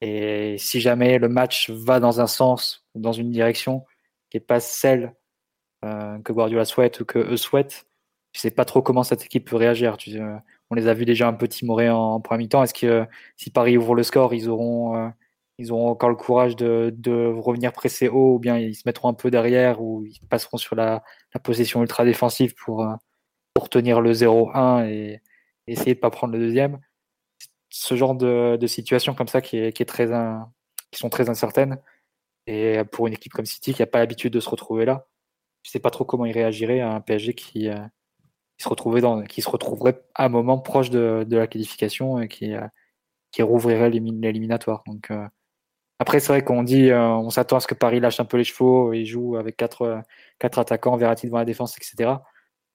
Et 0.00 0.56
si 0.56 0.80
jamais 0.80 1.18
le 1.18 1.28
match 1.28 1.68
va 1.68 2.00
dans 2.00 2.22
un 2.22 2.26
sens 2.26 2.86
ou 2.94 3.00
dans 3.00 3.12
une 3.12 3.30
direction 3.30 3.84
qui 4.30 4.38
n'est 4.38 4.44
pas 4.44 4.60
celle 4.60 5.14
euh, 5.84 6.18
que 6.20 6.32
Guardiola 6.32 6.64
souhaite 6.64 7.00
ou 7.00 7.04
que 7.04 7.18
eux 7.18 7.36
souhaitent, 7.36 7.86
tu 8.32 8.40
sais 8.40 8.50
pas 8.50 8.64
trop 8.64 8.80
comment 8.80 9.02
cette 9.02 9.26
équipe 9.26 9.46
peut 9.50 9.56
réagir. 9.56 9.98
Euh, 10.08 10.38
on 10.70 10.74
les 10.74 10.88
a 10.88 10.94
vus 10.94 11.04
déjà 11.04 11.28
un 11.28 11.32
peu 11.34 11.48
timorés 11.48 11.90
en, 11.90 12.14
en 12.14 12.20
premier 12.20 12.44
mi-temps. 12.44 12.62
Est-ce 12.62 12.74
que 12.74 12.86
euh, 12.86 13.04
si 13.36 13.50
Paris 13.50 13.76
ouvre 13.76 13.94
le 13.94 14.02
score, 14.02 14.34
ils 14.34 14.48
auront, 14.48 14.96
euh, 14.96 15.08
ils 15.58 15.72
encore 15.72 16.08
le 16.08 16.16
courage 16.16 16.56
de, 16.56 17.32
revenir 17.38 17.72
presser 17.72 18.08
haut 18.08 18.34
ou 18.36 18.38
bien 18.38 18.58
ils 18.58 18.74
se 18.74 18.82
mettront 18.86 19.08
un 19.08 19.14
peu 19.14 19.30
derrière 19.30 19.80
ou 19.82 20.04
ils 20.04 20.20
passeront 20.28 20.56
sur 20.56 20.76
la, 20.76 21.02
possession 21.42 21.82
ultra 21.82 22.04
défensive 22.04 22.54
pour, 22.54 22.82
euh, 22.82 22.94
pour 23.54 23.68
tenir 23.68 24.00
le 24.00 24.12
0-1 24.12 24.86
et, 24.88 25.20
essayer 25.66 25.94
de 25.94 26.00
pas 26.00 26.10
prendre 26.10 26.34
le 26.34 26.40
deuxième? 26.40 26.80
Ce 27.70 27.96
genre 27.96 28.14
de, 28.14 28.66
situation 28.66 29.14
comme 29.14 29.28
ça 29.28 29.40
qui, 29.40 29.58
est, 29.58 29.88
très, 29.88 30.08
qui 30.90 30.98
sont 30.98 31.10
très 31.10 31.28
incertaines. 31.30 31.78
Et 32.46 32.82
pour 32.92 33.06
une 33.06 33.14
équipe 33.14 33.32
comme 33.32 33.46
City 33.46 33.74
qui 33.74 33.82
n'a 33.82 33.86
pas 33.86 33.98
l'habitude 33.98 34.32
de 34.32 34.40
se 34.40 34.50
retrouver 34.50 34.84
là, 34.84 35.06
je 35.62 35.70
sais 35.70 35.80
pas 35.80 35.90
trop 35.90 36.04
comment 36.04 36.26
il 36.26 36.32
réagirait 36.32 36.80
à 36.80 36.92
un 36.92 37.00
PSG 37.00 37.34
qui, 37.34 37.70
qui 38.56 39.42
se 39.42 39.48
retrouverait 39.48 40.02
à 40.14 40.24
un 40.24 40.28
moment 40.28 40.58
proche 40.58 40.90
de, 40.90 41.26
la 41.30 41.46
qualification 41.46 42.20
et 42.20 42.28
qui, 42.28 42.54
euh, 42.54 42.66
rouvrirait 43.40 43.90
l'éliminatoire. 43.90 44.82
Donc 44.86 45.10
euh, 45.10 45.26
après, 45.98 46.20
c'est 46.20 46.28
vrai 46.28 46.44
qu'on 46.44 46.62
dit, 46.62 46.90
euh, 46.90 47.00
on 47.00 47.30
s'attend 47.30 47.56
à 47.56 47.60
ce 47.60 47.66
que 47.66 47.74
Paris 47.74 48.00
lâche 48.00 48.20
un 48.20 48.24
peu 48.24 48.36
les 48.36 48.44
chevaux 48.44 48.92
et 48.92 49.04
joue 49.04 49.36
avec 49.36 49.56
quatre, 49.56 50.02
quatre 50.38 50.58
attaquants, 50.58 50.96
Verratti 50.96 51.26
devant 51.26 51.38
la 51.38 51.44
défense, 51.44 51.76
etc. 51.76 52.12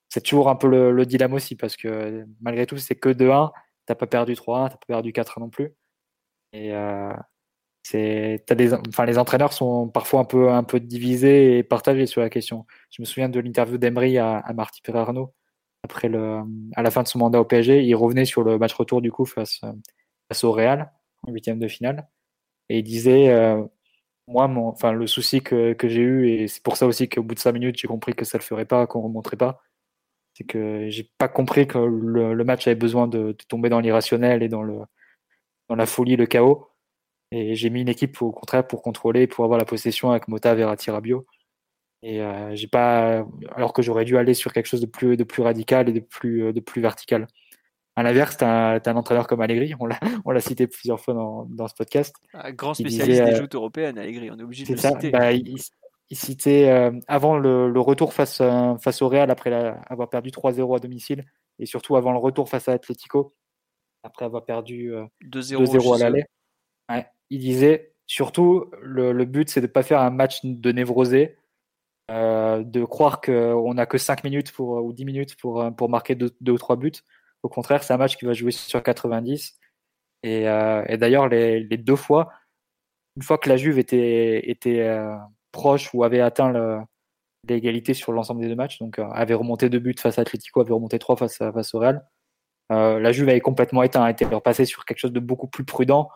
C'est 0.10 0.24
toujours 0.24 0.50
un 0.50 0.56
peu 0.56 0.68
le, 0.68 0.92
le, 0.92 1.06
dilemme 1.06 1.34
aussi 1.34 1.56
parce 1.56 1.76
que 1.78 2.26
malgré 2.42 2.66
tout, 2.66 2.78
c'est 2.78 2.96
que 2.96 3.10
2-1, 3.10 3.52
t'as 3.86 3.96
pas 3.96 4.08
perdu 4.08 4.34
3-1, 4.34 4.70
t'as 4.70 4.78
pas 4.78 4.86
perdu 4.88 5.12
4-1 5.12 5.40
non 5.42 5.50
plus. 5.50 5.74
Et 6.54 6.74
c'est, 7.84 8.44
des, 8.56 8.74
enfin, 8.74 9.06
les 9.06 9.18
entraîneurs 9.18 9.54
sont 9.54 9.90
parfois 9.90 10.22
un 10.56 10.64
peu, 10.64 10.80
divisés 10.80 11.60
et 11.60 11.64
partagés 11.64 12.06
sur 12.06 12.22
la 12.22 12.30
question. 12.30 12.66
Je 12.92 13.02
me 13.02 13.06
souviens 13.06 13.30
de 13.30 13.40
l'interview 13.40 13.78
d'Emery 13.78 14.18
à, 14.18 14.38
à 14.38 14.54
Marty 14.54 14.82
Perarno 14.82 15.34
après 15.84 16.10
le, 16.10 16.42
à 16.76 16.84
la 16.84 16.92
fin 16.92 17.04
de 17.04 17.08
son 17.08 17.20
mandat 17.20 17.40
au 17.40 17.46
PSG, 17.46 17.84
il 17.84 17.96
revenait 17.96 18.26
sur 18.26 18.44
le 18.44 18.58
match 18.58 18.74
retour 18.74 19.02
du 19.02 19.12
coup 19.12 19.26
face, 19.26 19.62
au 20.44 20.52
Real 20.52 20.92
en 21.24 21.32
huitième 21.32 21.60
de 21.60 21.68
finale. 21.68 22.08
Et 22.70 22.80
il 22.80 22.84
disait 22.84 23.30
euh, 23.30 23.64
moi 24.28 24.48
mon, 24.48 24.68
enfin 24.68 24.92
le 24.94 25.08
souci 25.08 25.42
que, 25.42 25.74
que 25.74 25.88
j'ai 25.88 26.02
eu 26.02 26.30
et 26.30 26.48
c'est 26.48 26.64
pour 26.64 26.78
ça 26.78 26.86
aussi 26.88 27.10
qu'au 27.10 27.24
bout 27.24 27.36
de 27.36 27.40
cinq 27.40 27.54
minutes 27.54 27.80
j'ai 27.80 27.88
compris 27.88 28.14
que 28.14 28.26
ça 28.26 28.38
le 28.38 28.44
ferait 28.44 28.66
pas 28.66 28.86
qu'on 28.88 29.02
remonterait 29.02 29.38
pas 29.38 29.62
c'est 30.40 30.46
que 30.46 30.90
j'ai 30.90 31.10
pas 31.18 31.28
compris 31.28 31.68
que 31.68 31.78
le, 31.78 32.44
match 32.44 32.68
avait 32.68 32.76
besoin 32.76 33.08
de, 33.08 33.34
de 33.34 33.46
tomber 33.48 33.70
dans 33.70 33.80
l'irrationnel 33.82 34.44
et 34.44 34.50
dans 34.50 34.64
le 34.64 34.80
dans 35.70 35.76
la 35.76 35.86
folie 35.86 36.16
le 36.16 36.26
chaos. 36.26 36.68
Et 37.32 37.56
j'ai 37.56 37.70
mis 37.70 37.82
une 37.82 37.90
équipe 37.90 38.22
au 38.22 38.32
contraire 38.32 38.68
pour 38.68 38.82
contrôler 38.82 39.28
pour 39.28 39.46
avoir 39.46 39.60
la 39.60 39.66
possession 39.66 40.12
avec 40.12 40.28
Mota 40.28 40.56
Verratti 40.56 40.92
Rabiot 40.92 41.26
et 42.02 42.22
euh, 42.22 42.56
j'ai 42.56 42.68
pas, 42.68 43.26
alors 43.56 43.74
que 43.74 43.82
j'aurais 43.82 44.06
dû 44.06 44.18
aller 44.18 44.34
sur 44.34 44.54
quelque 44.54 44.68
chose 44.68 44.82
de 44.82 44.86
plus, 44.86 45.18
de 45.18 45.24
plus 45.24 45.42
radical 45.44 45.90
et 45.90 45.94
de 45.94 46.00
plus, 46.00 46.46
euh, 46.46 46.54
de 46.54 46.60
plus 46.60 46.82
vertical. 46.82 47.28
À 47.96 48.04
l'inverse, 48.04 48.38
tu 48.38 48.46
as, 48.46 48.82
un 48.86 48.96
entraîneur 48.96 49.28
comme 49.28 49.42
Allegri, 49.42 49.74
on 50.26 50.32
l'a, 50.32 50.40
cité 50.42 50.68
plusieurs 50.68 51.02
fois 51.02 51.14
dans, 51.14 51.46
dans 51.50 51.68
ce 51.68 51.74
podcast. 51.74 52.16
Un 52.34 52.52
grand 52.52 52.74
spécialiste 52.74 53.20
disait, 53.20 53.32
des 53.32 53.36
joutes 53.36 53.56
européennes, 53.56 53.98
Allegri, 53.98 54.32
on 54.32 54.40
est 54.40 54.44
obligé 54.44 54.66
de 54.66 54.72
le 54.72 54.78
ça, 54.78 54.92
citer. 54.92 55.12
Bah, 55.12 55.34
il, 55.34 55.58
il, 56.10 56.18
citait 56.18 56.70
euh, 56.70 56.92
avant 57.08 57.38
le, 57.38 57.70
le, 57.70 57.80
retour 57.82 58.14
face, 58.14 58.40
euh, 58.40 58.78
face 58.78 59.02
au 59.02 59.10
Real 59.10 59.30
après 59.30 59.50
la, 59.50 59.82
avoir 59.90 60.10
perdu 60.10 60.30
3-0 60.30 60.78
à 60.78 60.80
domicile 60.80 61.26
et 61.60 61.66
surtout 61.66 61.98
avant 61.98 62.14
le 62.14 62.20
retour 62.20 62.48
face 62.48 62.70
à 62.70 62.72
Atletico. 62.72 63.36
après 64.04 64.24
avoir 64.24 64.46
perdu 64.46 64.94
2-0 65.26 65.96
à 65.96 66.10
l'aller. 66.10 66.24
il 67.30 67.40
disait 67.40 67.92
surtout 68.08 68.72
le, 68.82 69.12
le 69.12 69.26
but 69.26 69.50
c'est 69.50 69.60
de 69.60 69.68
ne 69.68 69.72
pas 69.72 69.84
faire 69.84 70.00
un 70.00 70.10
match 70.10 70.40
de 70.46 70.72
névrosé, 70.72 71.36
de 72.10 72.84
croire 72.86 73.22
qu'on 73.22 73.74
n'a 73.74 73.86
que 73.86 73.98
5 73.98 74.24
minutes 74.24 74.52
pour, 74.52 74.84
ou 74.84 74.94
10 74.94 75.06
minutes 75.06 75.36
pour, 75.38 75.64
pour 75.76 75.90
marquer 75.90 76.16
2 76.16 76.32
ou 76.48 76.58
3 76.58 76.76
buts. 76.76 76.92
Au 77.44 77.50
contraire, 77.50 77.84
c'est 77.84 77.94
un 77.94 77.98
match 77.98 78.18
qui 78.18 78.26
va 78.26 78.34
jouer 78.34 78.52
sur 78.52 78.82
90. 78.84 79.58
Et, 80.24 80.44
et 80.44 80.98
d'ailleurs, 80.98 81.28
les, 81.30 81.78
deux 81.78 81.96
fois, 81.96 82.32
une 83.16 83.24
fois 83.24 83.38
que 83.38 83.50
la 83.50 83.58
Juve 83.58 83.80
était, 83.80 84.50
était 84.50 85.00
proche 85.52 85.94
ou 85.94 86.04
avait 86.04 86.22
atteint 86.22 86.86
l'égalité 87.48 87.94
sur 87.94 88.12
l'ensemble 88.12 88.42
des 88.42 88.48
deux 88.48 88.56
matchs, 88.56 88.80
donc 88.80 89.00
avait 89.00 89.34
remonté 89.34 89.70
deux 89.70 89.80
buts 89.80 89.96
face 89.98 90.18
à 90.20 90.22
Atletico, 90.24 90.62
avait 90.62 90.74
remonté 90.74 91.00
trois 91.00 91.16
face, 91.16 91.38
face 91.38 91.74
au 91.74 91.80
Real, 91.80 92.04
euh, 92.72 93.00
la 93.00 93.12
Juve 93.12 93.30
avait 93.30 93.40
complètement 93.40 93.84
éteint, 93.84 94.08
était 94.08 94.26
repassée 94.26 94.66
sur 94.66 94.86
quelque 94.86 95.00
chose 95.00 95.14
de 95.14 95.20
beaucoup 95.20 95.48
plus 95.48 95.66
prudent 95.66 96.10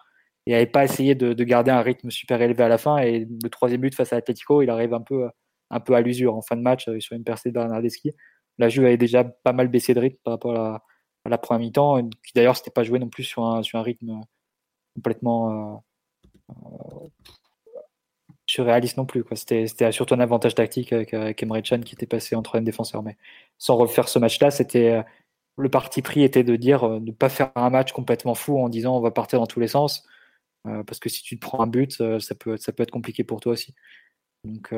et 0.45 0.51
n'avait 0.51 0.65
pas 0.65 0.83
essayé 0.83 1.15
de, 1.15 1.43
garder 1.43 1.71
un 1.71 1.81
rythme 1.81 2.11
super 2.11 2.41
élevé 2.41 2.63
à 2.63 2.67
la 2.67 2.77
fin. 2.77 2.97
Et 2.97 3.27
le 3.43 3.49
troisième 3.49 3.81
but 3.81 3.95
face 3.95 4.13
à 4.13 4.17
Atletico, 4.17 4.61
il 4.61 4.69
arrive 4.69 4.93
un 4.93 5.01
peu, 5.01 5.29
un 5.69 5.79
peu 5.79 5.93
à 5.95 6.01
l'usure 6.01 6.35
en 6.35 6.41
fin 6.41 6.55
de 6.55 6.61
match 6.61 6.87
euh, 6.87 6.99
sur 6.99 7.15
une 7.15 7.23
percée 7.23 7.49
de 7.49 7.53
Bernardeschi. 7.55 8.11
La 8.57 8.69
Juve 8.69 8.85
avait 8.85 8.97
déjà 8.97 9.23
pas 9.23 9.53
mal 9.53 9.67
baissé 9.67 9.93
de 9.93 9.99
rythme 9.99 10.17
par 10.23 10.33
rapport 10.33 10.55
à 10.55 10.81
la, 11.25 11.37
première 11.37 11.59
mi-temps, 11.59 12.07
qui 12.25 12.33
d'ailleurs 12.35 12.55
s'était 12.55 12.71
pas 12.71 12.83
joué 12.83 12.99
non 12.99 13.09
plus 13.09 13.23
sur 13.23 13.43
un, 13.45 13.63
sur 13.63 13.79
un 13.79 13.81
rythme 13.81 14.21
complètement 14.95 15.81
euh, 16.51 17.07
surréaliste 18.45 18.97
non 18.97 19.05
plus. 19.05 19.23
C'était 19.33 19.91
surtout 19.91 20.13
un 20.13 20.19
avantage 20.19 20.53
tactique 20.55 20.93
avec, 20.93 21.13
Emre 21.13 21.61
Can 21.63 21.81
qui 21.81 21.95
était 21.95 22.05
passé 22.05 22.35
en 22.35 22.43
troisième 22.43 22.65
défenseur. 22.65 23.01
Mais 23.01 23.17
sans 23.57 23.75
refaire 23.75 24.07
ce 24.07 24.19
match-là, 24.19 24.51
c'était 24.51 25.03
le 25.57 25.69
parti 25.69 26.01
pris 26.01 26.23
était 26.23 26.43
de 26.43 26.55
dire 26.55 26.83
euh, 26.83 26.99
ne 26.99 27.11
pas 27.11 27.29
faire 27.29 27.51
un 27.55 27.69
match 27.69 27.91
complètement 27.91 28.35
fou 28.35 28.59
en 28.59 28.69
disant 28.69 28.97
on 28.97 29.01
va 29.01 29.11
partir 29.11 29.39
dans 29.39 29.47
tous 29.47 29.59
les 29.59 29.67
sens. 29.67 30.07
Euh, 30.67 30.83
parce 30.83 30.99
que 30.99 31.09
si 31.09 31.21
tu 31.23 31.37
te 31.37 31.41
prends 31.45 31.61
un 31.61 31.67
but, 31.67 31.99
euh, 32.01 32.19
ça, 32.19 32.35
peut, 32.35 32.57
ça 32.57 32.71
peut 32.71 32.83
être 32.83 32.91
compliqué 32.91 33.23
pour 33.23 33.41
toi 33.41 33.53
aussi. 33.53 33.73
Donc, 34.45 34.73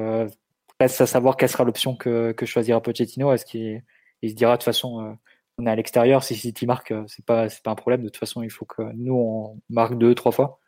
reste 0.80 1.02
à 1.02 1.06
savoir 1.06 1.38
quelle 1.38 1.50
sera 1.50 1.64
l'option 1.64 1.96
que, 1.96 2.34
choisira 2.46 2.82
Pochettino. 2.82 3.32
Est-ce 3.34 3.46
qu'il 3.46 3.84
il 4.22 4.30
se 4.30 4.36
dira 4.36 4.54
de 4.54 4.58
toute 4.58 4.66
façon, 4.66 5.18
on 5.58 5.66
est 5.66 5.70
à 5.70 5.76
l'extérieur, 5.76 6.24
si 6.24 6.36
City 6.36 6.66
marque, 6.66 6.94
c'est 7.08 7.26
pas, 7.26 7.48
pas 7.64 7.72
un 7.72 7.76
problème. 7.76 8.02
De 8.02 8.10
toute 8.10 8.18
façon, 8.18 8.44
il 8.44 8.50
faut 8.50 8.66
que 8.66 8.82
nous, 8.96 9.16
on 9.16 9.62
marque 9.70 9.98
deux, 9.98 10.16
trois 10.16 10.32
fois. 10.32 10.60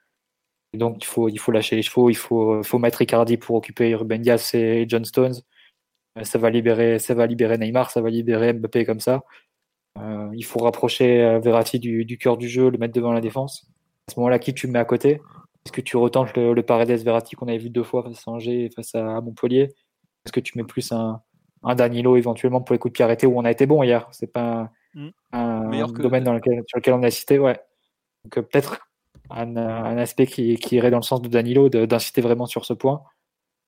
Donc, 0.73 1.03
il 1.03 1.07
faut, 1.07 1.29
il 1.29 1.39
faut 1.39 1.51
lâcher 1.51 1.75
les 1.75 1.81
chevaux, 1.81 2.09
il 2.09 2.15
faut, 2.15 2.61
faut 2.63 2.79
mettre 2.79 3.01
Icardi 3.01 3.37
pour 3.37 3.55
occuper 3.55 3.95
Ruben 3.95 4.21
Diaz 4.21 4.53
et 4.53 4.85
John 4.87 5.05
Stones. 5.05 5.35
Ça 6.23 6.37
va 6.39 6.49
libérer, 6.49 6.99
ça 6.99 7.13
va 7.13 7.27
libérer 7.27 7.57
Neymar, 7.57 7.91
ça 7.91 8.01
va 8.01 8.09
libérer 8.09 8.53
Mbappé 8.53 8.85
comme 8.85 8.99
ça. 8.99 9.23
Euh, 9.99 10.29
il 10.33 10.45
faut 10.45 10.59
rapprocher 10.59 11.23
euh, 11.23 11.39
Verratti 11.39 11.79
du, 11.79 12.17
cœur 12.17 12.37
du 12.37 12.49
jeu, 12.49 12.69
le 12.69 12.77
mettre 12.77 12.93
devant 12.93 13.11
la 13.11 13.21
défense. 13.21 13.67
À 14.07 14.13
ce 14.13 14.19
moment-là, 14.19 14.39
qui 14.39 14.53
tu 14.53 14.67
mets 14.67 14.79
à 14.79 14.85
côté? 14.85 15.21
Est-ce 15.65 15.71
que 15.71 15.81
tu 15.81 15.97
retentes 15.97 16.35
le, 16.35 16.53
le 16.53 16.63
Paredes 16.63 17.03
Verratti 17.03 17.35
qu'on 17.35 17.47
avait 17.47 17.57
vu 17.57 17.69
deux 17.69 17.83
fois 17.83 18.03
face 18.03 18.27
à 18.27 18.31
Angers 18.31 18.65
et 18.65 18.69
face 18.69 18.95
à 18.95 19.21
Montpellier? 19.21 19.69
Est-ce 20.27 20.33
que 20.33 20.39
tu 20.41 20.57
mets 20.57 20.65
plus 20.65 20.91
un, 20.91 21.21
Danilo 21.63 22.17
éventuellement 22.17 22.61
pour 22.61 22.73
les 22.73 22.79
coups 22.79 22.91
de 22.91 22.97
pied 22.97 23.05
arrêtés 23.05 23.25
où 23.25 23.39
on 23.39 23.45
a 23.45 23.51
été 23.51 23.65
bon 23.65 23.81
hier? 23.81 24.07
C'est 24.11 24.27
pas 24.31 24.69
un, 25.31 25.63
mm. 25.63 25.91
domaine 25.93 26.25
dans 26.25 26.33
lequel, 26.33 26.61
sur 26.67 26.77
lequel 26.77 26.93
on 26.93 27.03
a 27.03 27.09
cité, 27.09 27.39
ouais. 27.39 27.59
Donc 28.25 28.37
euh, 28.37 28.41
peut-être 28.41 28.89
un, 29.29 29.55
aspect 29.97 30.27
qui, 30.27 30.57
irait 30.71 30.91
dans 30.91 30.97
le 30.97 31.03
sens 31.03 31.21
de 31.21 31.29
Danilo, 31.29 31.69
d'inciter 31.69 32.21
vraiment 32.21 32.45
sur 32.45 32.65
ce 32.65 32.73
point. 32.73 33.03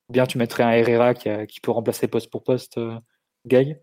Ou 0.10 0.14
bien 0.14 0.26
tu 0.26 0.38
mettrais 0.38 0.64
un 0.64 0.72
Herrera 0.72 1.14
qui, 1.14 1.60
peut 1.62 1.72
remplacer 1.72 2.08
poste 2.08 2.30
pour 2.30 2.44
poste 2.44 2.78
euh, 2.78 3.00
Gay 3.48 3.82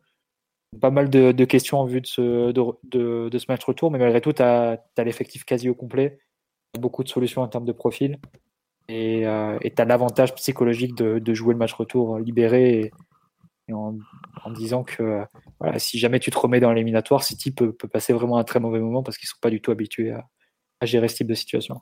pas 0.80 0.90
mal 0.90 1.08
de, 1.08 1.44
questions 1.44 1.78
en 1.78 1.86
vue 1.86 2.00
de 2.00 2.06
ce, 2.06 2.52
de, 2.52 3.38
ce 3.38 3.44
match 3.48 3.64
retour, 3.64 3.90
mais 3.90 3.98
malgré 3.98 4.20
tout, 4.20 4.32
tu 4.32 4.42
as, 4.42 4.78
l'effectif 4.98 5.44
quasi 5.44 5.70
au 5.70 5.74
complet, 5.74 6.18
beaucoup 6.78 7.02
de 7.02 7.08
solutions 7.08 7.40
en 7.40 7.48
termes 7.48 7.64
de 7.64 7.72
profil, 7.72 8.18
et 8.88 9.22
tu 9.22 9.82
as 9.82 9.84
l'avantage 9.84 10.34
psychologique 10.34 10.94
de, 10.96 11.34
jouer 11.34 11.54
le 11.54 11.58
match 11.58 11.72
retour 11.72 12.18
libéré 12.18 12.92
et, 13.68 13.72
en, 13.72 13.96
disant 14.54 14.84
que 14.84 15.22
si 15.78 15.98
jamais 15.98 16.20
tu 16.20 16.30
te 16.30 16.38
remets 16.38 16.60
dans 16.60 16.72
l'éliminatoire, 16.72 17.24
City 17.24 17.50
peut, 17.50 17.72
peut, 17.72 17.88
passer 17.88 18.12
vraiment 18.12 18.38
un 18.38 18.44
très 18.44 18.60
mauvais 18.60 18.80
moment 18.80 19.02
parce 19.02 19.18
qu'ils 19.18 19.28
sont 19.28 19.38
pas 19.40 19.50
du 19.50 19.60
tout 19.60 19.72
habitués 19.72 20.12
à, 20.12 20.28
à 20.80 20.86
gérer 20.86 21.08
ce 21.08 21.16
type 21.16 21.26
de 21.26 21.34
situation. 21.34 21.80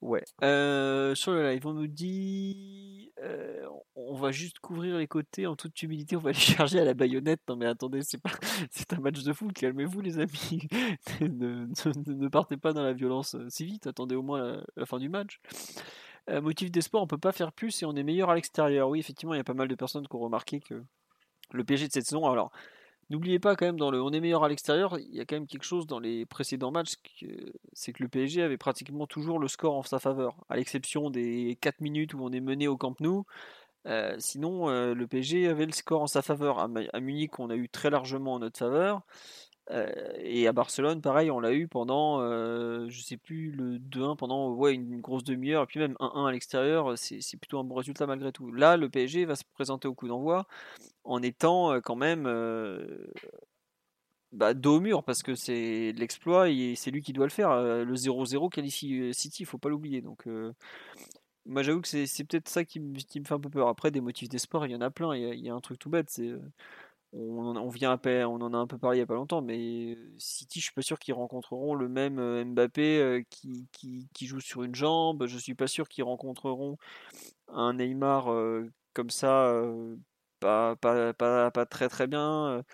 Ouais. 0.00 0.24
Euh, 0.42 1.14
sur 1.14 1.32
le 1.32 1.48
live, 1.48 1.66
on 1.66 1.72
nous 1.72 1.86
dit 1.86 3.03
euh, 3.24 3.66
on 3.96 4.14
va 4.14 4.30
juste 4.32 4.58
couvrir 4.58 4.98
les 4.98 5.06
côtés 5.06 5.46
en 5.46 5.56
toute 5.56 5.82
humilité, 5.82 6.16
on 6.16 6.20
va 6.20 6.32
les 6.32 6.34
charger 6.38 6.80
à 6.80 6.84
la 6.84 6.94
baïonnette. 6.94 7.40
Non 7.48 7.56
mais 7.56 7.66
attendez, 7.66 8.02
c'est 8.02 8.18
pas 8.18 8.30
c'est 8.70 8.92
un 8.92 9.00
match 9.00 9.22
de 9.22 9.32
foot, 9.32 9.52
calmez-vous 9.52 10.00
les 10.00 10.18
amis. 10.18 10.68
ne, 11.20 12.28
partez 12.28 12.56
pas 12.56 12.72
dans 12.72 12.82
la 12.82 12.92
violence 12.92 13.34
euh, 13.34 13.48
si 13.48 13.64
vite, 13.64 13.86
attendez 13.86 14.14
au 14.14 14.22
moins 14.22 14.62
la, 14.76 14.86
fin 14.86 14.98
du 14.98 15.08
match. 15.08 15.40
motif 16.28 16.70
des 16.70 16.80
sports, 16.80 17.02
on 17.02 17.06
peut 17.06 17.18
pas 17.18 17.32
faire 17.32 17.52
plus 17.52 17.82
et 17.82 17.86
on 17.86 17.96
est 17.96 18.02
meilleur 18.02 18.30
à 18.30 18.34
l'extérieur. 18.34 18.88
Oui, 18.88 18.98
effectivement, 18.98 19.34
il 19.34 19.38
y 19.38 19.40
a 19.40 19.44
pas 19.44 19.54
mal 19.54 19.68
de 19.68 19.74
personnes 19.74 20.06
qui 20.06 20.14
ont 20.16 20.20
remarqué 20.20 20.60
que 20.60 20.82
le 21.52 21.64
PSG 21.64 21.88
de 21.88 21.92
cette 21.92 22.06
saison, 22.06 22.26
alors 22.28 22.52
N'oubliez 23.10 23.38
pas 23.38 23.56
quand 23.56 23.66
même, 23.66 23.76
le 23.76 24.02
on 24.02 24.12
est 24.12 24.20
meilleur 24.20 24.44
à 24.44 24.48
l'extérieur, 24.48 24.98
il 24.98 25.14
y 25.14 25.20
a 25.20 25.24
quand 25.24 25.36
même 25.36 25.46
quelque 25.46 25.64
chose 25.64 25.86
dans 25.86 25.98
les 25.98 26.24
précédents 26.26 26.70
matchs, 26.70 26.94
c'est 27.72 27.92
que 27.92 28.02
le 28.02 28.08
PSG 28.08 28.42
avait 28.42 28.56
pratiquement 28.56 29.06
toujours 29.06 29.38
le 29.38 29.48
score 29.48 29.76
en 29.76 29.82
sa 29.82 29.98
faveur, 29.98 30.44
à 30.48 30.56
l'exception 30.56 31.10
des 31.10 31.58
4 31.60 31.80
minutes 31.80 32.14
où 32.14 32.18
on 32.22 32.32
est 32.32 32.40
mené 32.40 32.68
au 32.68 32.76
Camp 32.76 32.98
Nou. 33.00 33.24
Euh, 33.86 34.16
sinon, 34.18 34.68
euh, 34.70 34.94
le 34.94 35.06
PSG 35.06 35.46
avait 35.48 35.66
le 35.66 35.72
score 35.72 36.02
en 36.02 36.06
sa 36.06 36.22
faveur. 36.22 36.58
À, 36.58 37.00
Munich, 37.00 37.38
on 37.38 37.50
a 37.50 37.56
eu 37.56 37.68
très 37.68 37.90
largement 37.90 38.34
en 38.34 38.38
notre 38.38 38.58
faveur. 38.58 39.02
Euh, 39.70 39.90
et 40.18 40.46
à 40.46 40.52
Barcelone, 40.52 41.00
pareil, 41.00 41.30
on 41.30 41.40
l'a 41.40 41.52
eu 41.52 41.68
pendant, 41.68 42.20
je 42.88 43.00
sais 43.00 43.16
plus, 43.16 43.50
le 43.50 43.78
2-1 43.78 44.16
pendant 44.16 44.50
ouais, 44.50 44.74
une, 44.74 45.00
grosse 45.00 45.24
demi-heure, 45.24 45.64
et 45.64 45.66
puis 45.66 45.80
même 45.80 45.96
1-1 46.00 46.28
à 46.28 46.32
l'extérieur, 46.32 46.98
c'est 46.98 47.36
plutôt 47.38 47.58
un 47.58 47.64
bon 47.64 47.76
résultat 47.76 48.06
malgré 48.06 48.32
tout. 48.32 48.52
Là, 48.52 48.76
le 48.76 48.88
PSG 48.88 49.24
va 49.24 49.36
se 49.36 49.44
présenter 49.54 49.88
au 49.88 49.94
coup 49.94 50.08
d'envoi 50.08 50.46
en 51.04 51.22
étant 51.22 51.80
quand 51.80 51.96
même 51.96 52.24
bah, 54.32 54.52
dos 54.54 54.76
au 54.76 54.80
mur, 54.80 55.04
parce 55.04 55.22
que 55.22 55.34
c'est 55.34 55.92
l'exploit, 55.96 56.50
et 56.50 56.74
c'est 56.76 56.90
lui 56.90 57.02
qui 57.02 57.12
doit 57.12 57.26
le 57.26 57.30
faire. 57.30 57.54
Le 57.84 57.94
0-0 57.94 58.50
qualifie 58.50 59.14
City, 59.14 59.44
il 59.44 59.46
faut 59.46 59.58
pas 59.58 59.68
l'oublier. 59.68 60.02
Donc, 60.02 60.26
moi 61.46 61.62
j'avoue 61.62 61.80
que 61.80 61.88
c'est 61.88 62.24
peut-être 62.24 62.48
ça 62.48 62.64
qui, 62.64 62.80
me 62.80 62.98
fait 62.98 63.32
un 63.32 63.40
peu 63.40 63.50
peur. 63.50 63.68
Après, 63.68 63.90
des 63.90 64.00
motifs 64.00 64.28
des 64.28 64.38
sports, 64.38 64.66
il 64.66 64.72
y 64.72 64.76
en 64.76 64.80
a 64.80 64.90
plein. 64.90 65.14
Il 65.14 65.40
y 65.40 65.48
a, 65.50 65.54
un 65.54 65.60
truc 65.60 65.78
tout 65.78 65.90
bête, 65.90 66.10
on, 67.14 67.68
vient 67.68 67.92
à 67.92 67.98
on 68.26 68.40
en 68.40 68.54
a 68.54 68.56
un 68.56 68.66
peu 68.66 68.78
parlé 68.78 68.98
il 68.98 69.00
n'y 69.00 69.04
a 69.04 69.06
pas 69.06 69.14
longtemps, 69.14 69.42
mais 69.42 69.96
City, 70.18 70.60
je 70.60 70.64
suis 70.66 70.74
pas 70.74 70.82
sûr 70.82 70.98
qu'ils 70.98 71.14
rencontreront 71.14 71.74
le 71.74 71.88
même 71.88 72.16
Mbappé 72.52 73.24
qui, 73.30 73.68
qui, 73.72 74.26
joue 74.26 74.40
sur 74.40 74.62
une 74.64 74.74
jambe. 74.74 75.26
Je 75.26 75.38
suis 75.38 75.54
pas 75.54 75.66
sûr 75.66 75.88
qu'ils 75.88 76.04
rencontreront 76.04 76.76
un 77.48 77.74
Neymar 77.74 78.26
comme 78.94 79.10
ça, 79.10 79.52
pas, 80.40 80.76
très 81.70 81.88
très 81.88 82.06
bien. 82.06 82.64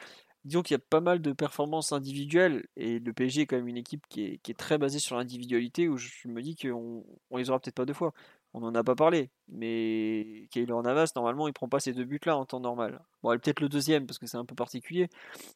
Disons 0.45 0.63
qu'il 0.63 0.75
y 0.75 0.77
a 0.77 0.79
pas 0.79 1.01
mal 1.01 1.21
de 1.21 1.33
performances 1.33 1.93
individuelles 1.93 2.67
et 2.77 2.99
le 2.99 3.13
PSG 3.13 3.43
est 3.43 3.47
quand 3.47 3.57
même 3.57 3.69
une 3.69 3.77
équipe 3.77 4.07
qui 4.09 4.25
est, 4.25 4.39
qui 4.39 4.51
est 4.53 4.55
très 4.55 4.79
basée 4.79 4.99
sur 4.99 5.17
l'individualité 5.17 5.87
où 5.89 5.99
je 5.99 6.29
me 6.29 6.41
dis 6.41 6.57
qu'on 6.57 7.05
on 7.31 7.37
les 7.37 7.51
aura 7.51 7.61
peut-être 7.61 7.75
pas 7.75 7.85
deux 7.85 7.93
fois 7.93 8.15
on 8.53 8.61
n'en 8.61 8.75
a 8.75 8.83
pas 8.83 8.97
parlé, 8.97 9.31
mais 9.49 10.49
Keylor 10.51 10.83
Navas, 10.83 11.13
normalement, 11.15 11.47
il 11.47 11.53
prend 11.53 11.69
pas 11.69 11.81
ces 11.81 11.93
deux 11.93 12.05
buts-là 12.05 12.37
en 12.37 12.45
temps 12.47 12.61
normal. 12.61 13.01
Bon, 13.23 13.31
peut-être 13.39 13.61
le 13.61 13.69
deuxième, 13.69 14.07
parce 14.07 14.19
que 14.19 14.27
c'est 14.27 14.37
un 14.37 14.45
peu 14.45 14.55
particulier, 14.57 15.09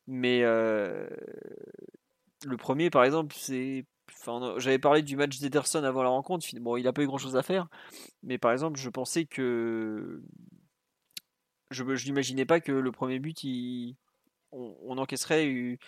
mais 0.06 0.42
euh, 0.42 1.08
le 2.46 2.56
premier, 2.56 2.90
par 2.90 3.04
exemple, 3.04 3.34
c'est. 3.36 3.84
J'avais 4.58 4.78
parlé 4.78 5.02
du 5.02 5.16
match 5.16 5.38
d'Ederson 5.40 5.82
avant 5.82 6.02
la 6.02 6.10
rencontre. 6.10 6.46
Bon, 6.60 6.76
il 6.76 6.84
n'a 6.84 6.92
pas 6.92 7.02
eu 7.02 7.06
grand-chose 7.06 7.36
à 7.36 7.42
faire, 7.42 7.68
mais 8.22 8.38
par 8.38 8.52
exemple, 8.52 8.78
je 8.78 8.90
pensais 8.90 9.24
que. 9.24 10.22
Je 11.70 11.82
n'imaginais 11.82 12.44
pas 12.44 12.60
que 12.60 12.70
le 12.70 12.92
premier 12.92 13.18
but, 13.18 13.44
on, 14.52 14.98
encaisserait 14.98 15.46
une, 15.46 15.78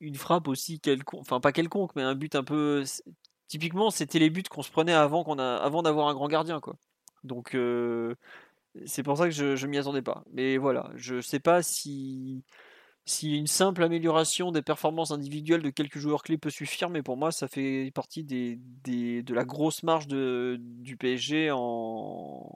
une 0.00 0.14
frappe 0.14 0.46
aussi 0.46 0.78
quelconque, 0.78 1.22
enfin 1.22 1.40
pas 1.40 1.52
quelconque, 1.52 1.96
mais 1.96 2.02
un 2.02 2.14
but 2.14 2.36
un 2.36 2.44
peu 2.44 2.84
typiquement, 3.48 3.90
c'était 3.90 4.18
les 4.18 4.30
buts 4.30 4.44
qu'on 4.50 4.62
se 4.62 4.70
prenait 4.70 4.92
avant 4.94 5.24
qu'on 5.24 5.38
a, 5.38 5.56
avant 5.56 5.82
d'avoir 5.82 6.08
un 6.08 6.14
grand 6.14 6.28
gardien, 6.28 6.60
quoi. 6.60 6.76
Donc 7.24 7.54
euh, 7.54 8.14
c'est 8.86 9.02
pour 9.02 9.18
ça 9.18 9.24
que 9.26 9.30
je, 9.32 9.56
je 9.56 9.66
m'y 9.66 9.78
attendais 9.78 10.02
pas. 10.02 10.24
Mais 10.32 10.56
voilà, 10.58 10.90
je 10.96 11.20
sais 11.20 11.40
pas 11.40 11.62
si 11.62 12.44
si 13.04 13.36
une 13.38 13.46
simple 13.46 13.82
amélioration 13.82 14.52
des 14.52 14.62
performances 14.62 15.12
individuelles 15.12 15.62
de 15.62 15.70
quelques 15.70 15.98
joueurs 15.98 16.22
clés 16.22 16.38
peut 16.38 16.50
suffire, 16.50 16.90
mais 16.90 17.02
pour 17.02 17.16
moi, 17.16 17.32
ça 17.32 17.48
fait 17.48 17.90
partie 17.94 18.22
des, 18.24 18.58
des 18.84 19.22
de 19.22 19.34
la 19.34 19.44
grosse 19.44 19.82
marge 19.82 20.06
de, 20.08 20.58
du 20.60 20.96
PSG 20.98 21.50
en, 21.52 22.52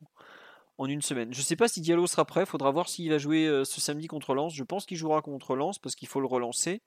en 0.79 0.87
une 0.87 1.03
semaine. 1.03 1.33
Je 1.33 1.43
sais 1.43 1.57
pas 1.57 1.69
si 1.69 1.81
Diallo 1.81 2.07
sera 2.07 2.25
prêt, 2.25 2.47
faudra 2.47 2.71
voir 2.71 2.89
s'il 2.89 3.11
va 3.11 3.19
jouer 3.19 3.47
euh, 3.47 3.65
ce 3.65 3.81
samedi 3.81 4.09
contre 4.09 4.35
Lens. 4.35 4.55
Je 4.55 4.65
pense 4.65 4.87
qu'il 4.87 4.97
jouera 4.97 5.23
contre 5.23 5.57
Lens 5.57 5.79
parce 5.79 5.95
qu'il 5.95 6.09
faut 6.09 6.21
le 6.21 6.27
relancer. 6.27 6.83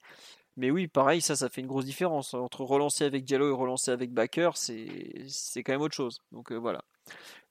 Mais 0.56 0.70
oui, 0.70 0.88
pareil, 0.88 1.20
ça, 1.20 1.36
ça 1.36 1.48
fait 1.50 1.60
une 1.60 1.66
grosse 1.66 1.84
différence. 1.84 2.32
Entre 2.34 2.62
relancer 2.62 3.04
avec 3.04 3.24
Diallo 3.24 3.50
et 3.50 3.52
relancer 3.52 3.90
avec 3.90 4.12
Backer, 4.12 4.56
c'est 4.56 5.62
quand 5.62 5.72
même 5.72 5.82
autre 5.82 5.94
chose. 5.94 6.20
Donc 6.32 6.50
euh, 6.50 6.56
voilà. 6.56 6.82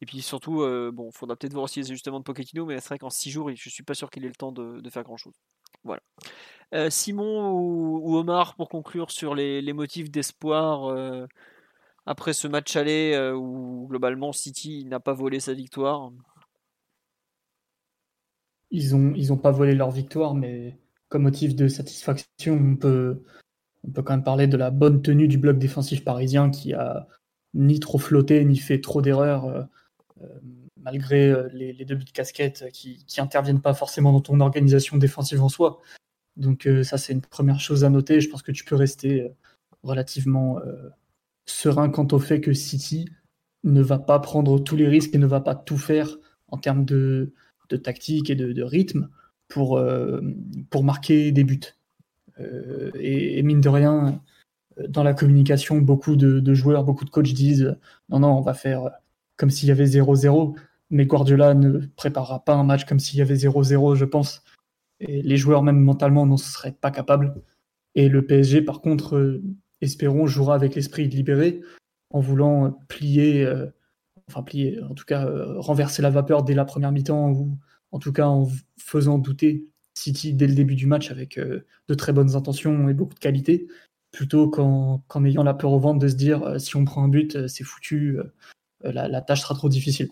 Et 0.01 0.05
puis 0.05 0.21
surtout, 0.21 0.61
euh, 0.61 0.91
bon, 0.91 1.11
faudra 1.11 1.35
peut-être 1.35 1.53
voir 1.53 1.65
aussi 1.65 1.79
les 1.79 1.91
ajustements 1.91 2.19
de 2.19 2.23
Pochettino, 2.23 2.65
mais 2.65 2.79
c'est 2.79 2.89
vrai 2.89 2.99
qu'en 2.99 3.09
6 3.09 3.31
jours, 3.31 3.51
je 3.55 3.69
suis 3.69 3.83
pas 3.83 3.93
sûr 3.93 4.09
qu'il 4.09 4.25
ait 4.25 4.29
le 4.29 4.35
temps 4.35 4.51
de, 4.51 4.89
faire 4.89 5.03
grand-chose. 5.03 5.35
Voilà. 5.83 6.01
Euh, 6.73 6.89
Simon 6.89 7.51
ou, 7.51 8.17
Omar, 8.17 8.55
pour 8.55 8.69
conclure 8.69 9.11
sur 9.11 9.35
les, 9.35 9.73
motifs 9.73 10.09
d'espoir 10.11 10.85
euh, 10.85 11.27
après 12.05 12.33
ce 12.33 12.47
match 12.47 12.75
aller 12.75 13.17
où 13.35 13.87
globalement 13.87 14.31
City 14.31 14.85
n'a 14.85 14.99
pas 14.99 15.13
volé 15.13 15.39
sa 15.39 15.53
victoire 15.53 16.11
Ils 18.71 18.95
n'ont 18.95 19.13
ils 19.15 19.31
ont 19.31 19.37
pas 19.37 19.51
volé 19.51 19.75
leur 19.75 19.91
victoire, 19.91 20.33
mais 20.35 20.77
comme 21.09 21.23
motif 21.23 21.55
de 21.55 21.67
satisfaction, 21.67 22.53
on 22.53 22.75
peut, 22.75 23.21
quand 23.93 24.09
même 24.09 24.23
parler 24.23 24.47
de 24.47 24.57
la 24.57 24.71
bonne 24.71 25.01
tenue 25.01 25.27
du 25.27 25.37
bloc 25.37 25.57
défensif 25.57 26.03
parisien 26.03 26.49
qui 26.49 26.73
a 26.73 27.07
ni 27.53 27.79
trop 27.79 27.97
flotté, 27.97 28.43
ni 28.43 28.57
fait 28.57 28.81
trop 28.81 29.01
d'erreurs 29.01 29.67
euh, 30.21 30.27
malgré 30.77 31.29
euh, 31.29 31.47
les, 31.53 31.85
deux 31.85 31.95
buts 31.95 32.05
de 32.05 32.11
casquette 32.11 32.65
qui, 32.71 33.03
qui 33.05 33.21
interviennent 33.21 33.61
pas 33.61 33.73
forcément 33.73 34.11
dans 34.11 34.21
ton 34.21 34.39
organisation 34.39 34.97
défensive 34.97 35.41
en 35.41 35.49
soi. 35.49 35.81
Donc 36.37 36.67
euh, 36.67 36.83
ça, 36.83 36.97
c'est 36.97 37.13
une 37.13 37.21
première 37.21 37.59
chose 37.59 37.83
à 37.83 37.89
noter. 37.89 38.21
Je 38.21 38.29
pense 38.29 38.41
que 38.41 38.51
tu 38.51 38.65
peux 38.65 38.75
rester 38.75 39.31
relativement 39.83 40.59
serein 41.45 41.89
quant 41.89 42.07
au 42.11 42.19
fait 42.19 42.41
que 42.41 42.53
City 42.53 43.07
ne 43.63 43.81
va 43.81 43.99
pas 43.99 44.19
prendre 44.19 44.59
tous 44.59 44.75
les 44.75 44.87
risques 44.87 45.13
et 45.13 45.17
ne 45.17 45.25
va 45.25 45.41
pas 45.41 45.55
tout 45.55 45.77
faire 45.77 46.17
en 46.47 46.57
termes 46.57 46.85
de, 46.85 47.33
tactique 47.83 48.29
et 48.29 48.35
de, 48.35 48.63
rythme 48.63 49.09
pour, 49.47 49.81
pour 50.69 50.83
marquer 50.83 51.31
des 51.31 51.43
buts. 51.43 51.75
et, 52.99 53.41
mine 53.43 53.61
de 53.61 53.69
rien, 53.69 54.21
dans 54.89 55.03
la 55.03 55.13
communication, 55.13 55.77
beaucoup 55.77 56.15
de, 56.15 56.53
joueurs, 56.53 56.83
beaucoup 56.83 57.05
de 57.05 57.09
coachs 57.09 57.33
disent 57.33 57.77
non, 58.09 58.19
non, 58.19 58.37
on 58.37 58.41
va 58.41 58.53
faire 58.53 58.89
comme 59.37 59.49
s'il 59.49 59.69
y 59.69 59.71
avait 59.71 59.85
0-0. 59.85 60.55
Mais 60.91 61.05
Guardiola 61.05 61.53
ne 61.53 61.79
préparera 61.95 62.43
pas 62.43 62.53
un 62.53 62.63
match 62.63 62.85
comme 62.85 62.99
s'il 62.99 63.19
y 63.19 63.21
avait 63.21 63.35
0-0, 63.35 63.95
je 63.95 64.05
pense. 64.05 64.43
Et 64.99 65.21
les 65.21 65.37
joueurs, 65.37 65.63
même 65.63 65.79
mentalement, 65.79 66.25
n'en 66.25 66.37
seraient 66.37 66.71
pas 66.71 66.91
capables. 66.91 67.35
Et 67.95 68.09
le 68.09 68.25
PSG, 68.25 68.61
par 68.61 68.81
contre, 68.81 69.15
euh, 69.15 69.43
espérons, 69.81 70.27
jouera 70.27 70.55
avec 70.55 70.75
l'esprit 70.75 71.07
libéré 71.07 71.61
en 72.11 72.19
voulant 72.19 72.79
plier, 72.87 73.43
euh, 73.43 73.67
enfin 74.29 74.43
plier, 74.43 74.81
en 74.83 74.93
tout 74.93 75.05
cas 75.05 75.25
euh, 75.25 75.59
renverser 75.59 76.01
la 76.01 76.09
vapeur 76.09 76.43
dès 76.43 76.53
la 76.53 76.65
première 76.65 76.91
mi-temps, 76.91 77.33
en 77.95 77.99
tout 77.99 78.11
cas 78.11 78.27
en 78.27 78.49
faisant 78.77 79.17
douter 79.17 79.65
City 79.93 80.33
dès 80.33 80.47
le 80.47 80.53
début 80.53 80.75
du 80.75 80.87
match 80.87 81.09
avec 81.11 81.39
de 81.39 81.93
très 81.93 82.11
bonnes 82.11 82.35
intentions 82.35 82.89
et 82.89 82.93
beaucoup 82.93 83.13
de 83.13 83.19
qualité, 83.19 83.67
plutôt 84.11 84.49
qu'en 84.49 85.01
ayant 85.23 85.43
la 85.43 85.53
peur 85.53 85.71
au 85.71 85.79
ventre 85.79 85.99
de 85.99 86.07
se 86.09 86.15
dire 86.15 86.59
si 86.59 86.75
on 86.75 86.83
prend 86.83 87.03
un 87.03 87.07
but, 87.07 87.47
c'est 87.47 87.63
foutu, 87.63 88.19
euh, 88.83 88.91
la, 88.91 89.21
tâche 89.21 89.41
sera 89.41 89.55
trop 89.55 89.69
difficile. 89.69 90.09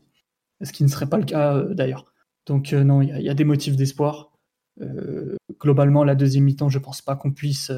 Ce 0.62 0.72
qui 0.72 0.84
ne 0.84 0.90
serait 0.90 1.08
pas 1.08 1.18
le 1.18 1.26
cas 1.26 1.56
euh, 1.56 1.74
d'ailleurs. 1.74 2.06
Donc 2.46 2.74
euh, 2.74 2.84
non, 2.84 3.02
il 3.02 3.22
y, 3.22 3.30
a 3.30 3.34
des 3.34 3.44
motifs 3.44 3.76
d'espoir. 3.76 4.32
globalement, 5.60 6.04
la 6.04 6.16
deuxième 6.16 6.46
mi-temps, 6.46 6.70
je 6.70 6.80
ne 6.80 6.84
pense 6.84 7.02
pas 7.02 7.16
qu'on 7.16 7.32
puisse 7.32 7.72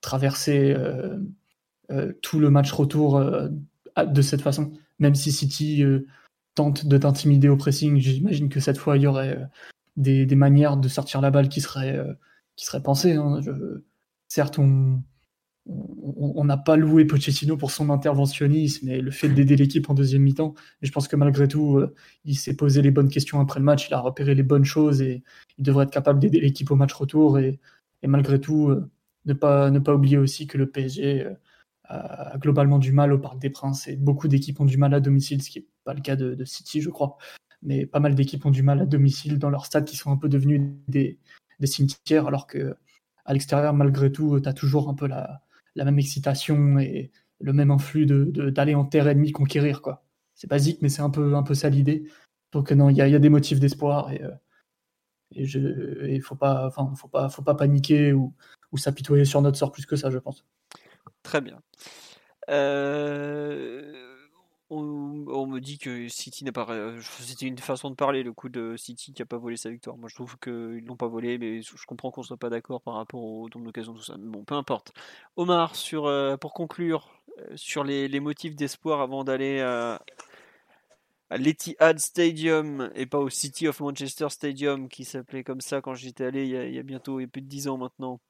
traverser 0.00 0.74
tout 2.22 2.38
le 2.38 2.50
match 2.50 2.72
retour 2.72 3.20
de 3.20 4.22
cette 4.22 4.42
façon. 4.42 4.72
Même 4.98 5.14
si 5.14 5.32
City 5.32 5.84
tente 6.54 6.86
de 6.86 6.98
t'intimider 6.98 7.48
au 7.48 7.56
pressing, 7.56 7.98
j'imagine 7.98 8.48
que 8.48 8.60
cette 8.60 8.78
fois, 8.78 8.96
il 8.96 9.02
y 9.02 9.06
aurait 9.06 9.38
des, 9.96 10.26
manières 10.34 10.76
de 10.76 10.88
sortir 10.88 11.20
la 11.20 11.30
balle 11.30 11.48
qui 11.48 11.60
seraient, 11.60 11.98
qui 12.56 12.66
seraient 12.66 12.82
pensées. 12.82 13.14
Hein. 13.14 13.40
certes, 14.28 14.58
on, 14.58 15.02
on 15.66 16.44
n'a 16.44 16.56
pas 16.56 16.76
loué 16.76 17.04
Pochettino 17.04 17.56
pour 17.56 17.70
son 17.70 17.90
interventionnisme 17.90 18.88
et 18.88 19.00
le 19.00 19.10
fait 19.10 19.28
d'aider 19.28 19.56
l'équipe 19.56 19.88
en 19.90 19.94
deuxième 19.94 20.22
mi-temps. 20.22 20.54
Mais 20.80 20.88
je 20.88 20.92
pense 20.92 21.08
que 21.08 21.16
malgré 21.16 21.48
tout, 21.48 21.78
euh, 21.78 21.94
il 22.24 22.36
s'est 22.36 22.56
posé 22.56 22.82
les 22.82 22.90
bonnes 22.90 23.08
questions 23.08 23.40
après 23.40 23.60
le 23.60 23.64
match, 23.64 23.88
il 23.88 23.94
a 23.94 24.00
repéré 24.00 24.34
les 24.34 24.42
bonnes 24.42 24.64
choses 24.64 25.02
et 25.02 25.22
il 25.58 25.64
devrait 25.64 25.84
être 25.84 25.90
capable 25.90 26.18
d'aider 26.18 26.40
l'équipe 26.40 26.70
au 26.70 26.76
match 26.76 26.92
retour. 26.92 27.38
Et, 27.38 27.60
malgré 28.02 28.40
tout, 28.40 28.70
euh, 28.70 28.90
ne, 29.26 29.34
pas, 29.34 29.70
ne 29.70 29.78
pas 29.78 29.94
oublier 29.94 30.18
aussi 30.18 30.46
que 30.46 30.58
le 30.58 30.68
PSG 30.70 31.26
euh, 31.26 31.34
globalement 32.38 32.78
du 32.78 32.92
mal 32.92 33.12
au 33.12 33.18
Parc 33.18 33.38
des 33.38 33.50
Princes 33.50 33.88
et 33.88 33.96
beaucoup 33.96 34.28
d'équipes 34.28 34.60
ont 34.60 34.64
du 34.64 34.76
mal 34.76 34.94
à 34.94 35.00
domicile, 35.00 35.42
ce 35.42 35.50
qui 35.50 35.60
n'est 35.60 35.66
pas 35.84 35.94
le 35.94 36.00
cas 36.00 36.16
de, 36.16 36.44
City, 36.44 36.80
je 36.80 36.90
crois. 36.90 37.16
Mais 37.62 37.86
pas 37.86 38.00
mal 38.00 38.14
d'équipes 38.14 38.46
ont 38.46 38.50
du 38.50 38.62
mal 38.62 38.80
à 38.80 38.86
domicile 38.86 39.38
dans 39.38 39.50
leurs 39.50 39.66
stades 39.66 39.84
qui 39.84 39.96
sont 39.96 40.10
un 40.10 40.16
peu 40.16 40.28
devenus 40.28 40.62
des, 40.88 41.18
cimetières, 41.64 42.26
alors 42.26 42.46
que 42.46 42.76
à 43.24 43.32
l'extérieur, 43.32 43.74
malgré 43.74 44.10
tout, 44.10 44.40
tu 44.40 44.48
as 44.48 44.52
toujours 44.52 44.88
un 44.88 44.94
peu 44.94 45.06
la, 45.06 45.42
la 45.74 45.84
même 45.84 45.98
excitation 45.98 46.78
et 46.78 47.10
le 47.40 47.52
même 47.52 47.70
influx 47.70 48.06
d'aller 48.06 48.72
de, 48.72 48.78
en 48.78 48.84
terre 48.84 49.08
ennemie 49.08 49.32
conquérir. 49.32 49.82
quoi. 49.82 50.04
C'est 50.34 50.48
basique, 50.48 50.80
mais 50.82 50.88
c'est 50.88 51.02
un 51.02 51.10
peu, 51.10 51.34
un 51.34 51.42
peu 51.42 51.54
ça 51.54 51.68
l'idée. 51.68 52.04
Donc 52.52 52.72
non, 52.72 52.88
il 52.88 52.96
y 52.96 53.02
a, 53.02 53.18
des 53.18 53.28
motifs 53.28 53.60
d'espoir 53.60 54.10
et, 54.12 54.22
euh, 54.22 54.30
et 55.32 56.14
il 56.14 56.22
faut 56.22 56.34
pas, 56.34 56.70
faut 56.70 57.08
pas, 57.08 57.28
faut 57.28 57.42
pas 57.42 57.54
paniquer 57.54 58.12
ou, 58.12 58.34
ou 58.72 58.78
s'apitoyer 58.78 59.24
sur 59.24 59.42
notre 59.42 59.58
sort 59.58 59.72
plus 59.72 59.86
que 59.86 59.96
ça, 59.96 60.10
je 60.10 60.18
pense. 60.18 60.44
Très 61.22 61.40
bien. 61.40 61.60
Euh 62.48 64.10
on, 64.70 65.46
me 65.46 65.60
dit 65.60 65.78
que 65.78 66.08
City 66.08 66.44
n'a 66.44 66.52
pas. 66.52 66.66
C'était 67.00 67.46
une 67.46 67.58
façon 67.58 67.90
de 67.90 67.96
parler, 67.96 68.22
le 68.22 68.32
coup 68.32 68.48
de 68.48 68.76
City 68.76 69.12
qui 69.12 69.22
n'a 69.22 69.26
pas 69.26 69.36
volé 69.36 69.56
sa 69.56 69.70
victoire. 69.70 69.96
Moi, 69.96 70.08
je 70.08 70.14
trouve 70.14 70.38
qu'ils 70.38 70.84
l'ont 70.86 70.96
pas 70.96 71.08
volé, 71.08 71.38
mais 71.38 71.62
je 71.62 71.86
comprends 71.86 72.10
qu'on 72.10 72.22
soit 72.22 72.36
pas 72.36 72.50
d'accord 72.50 72.80
par 72.80 72.94
rapport 72.94 73.22
au 73.22 73.48
nombre 73.48 73.66
d'occasions, 73.66 73.94
tout 73.94 74.02
ça. 74.02 74.14
bon, 74.18 74.44
peu 74.44 74.54
importe. 74.54 74.92
Omar, 75.36 75.74
sur, 75.74 76.06
euh, 76.06 76.36
pour 76.36 76.52
conclure, 76.54 77.10
euh, 77.38 77.56
sur 77.56 77.84
les, 77.84 78.20
motifs 78.20 78.54
d'espoir 78.54 79.00
avant 79.00 79.24
d'aller 79.24 79.60
à, 79.60 80.00
l'Etihad 81.32 81.98
Stadium 81.98 82.90
et 82.94 83.06
pas 83.06 83.18
au 83.18 83.30
City 83.30 83.68
of 83.68 83.80
Manchester 83.80 84.28
Stadium 84.30 84.88
qui 84.88 85.04
s'appelait 85.04 85.44
comme 85.44 85.60
ça 85.60 85.80
quand 85.80 85.94
j'étais 85.94 86.24
allé 86.24 86.44
il 86.44 86.50
y, 86.50 86.56
a, 86.56 86.64
il 86.66 86.74
y 86.74 86.78
a 86.78 86.82
bientôt 86.82 87.20
il 87.20 87.22
y 87.22 87.26
a 87.26 87.28
plus 87.28 87.42
de 87.42 87.46
10 87.46 87.68
ans 87.68 87.78
maintenant. 87.78 88.20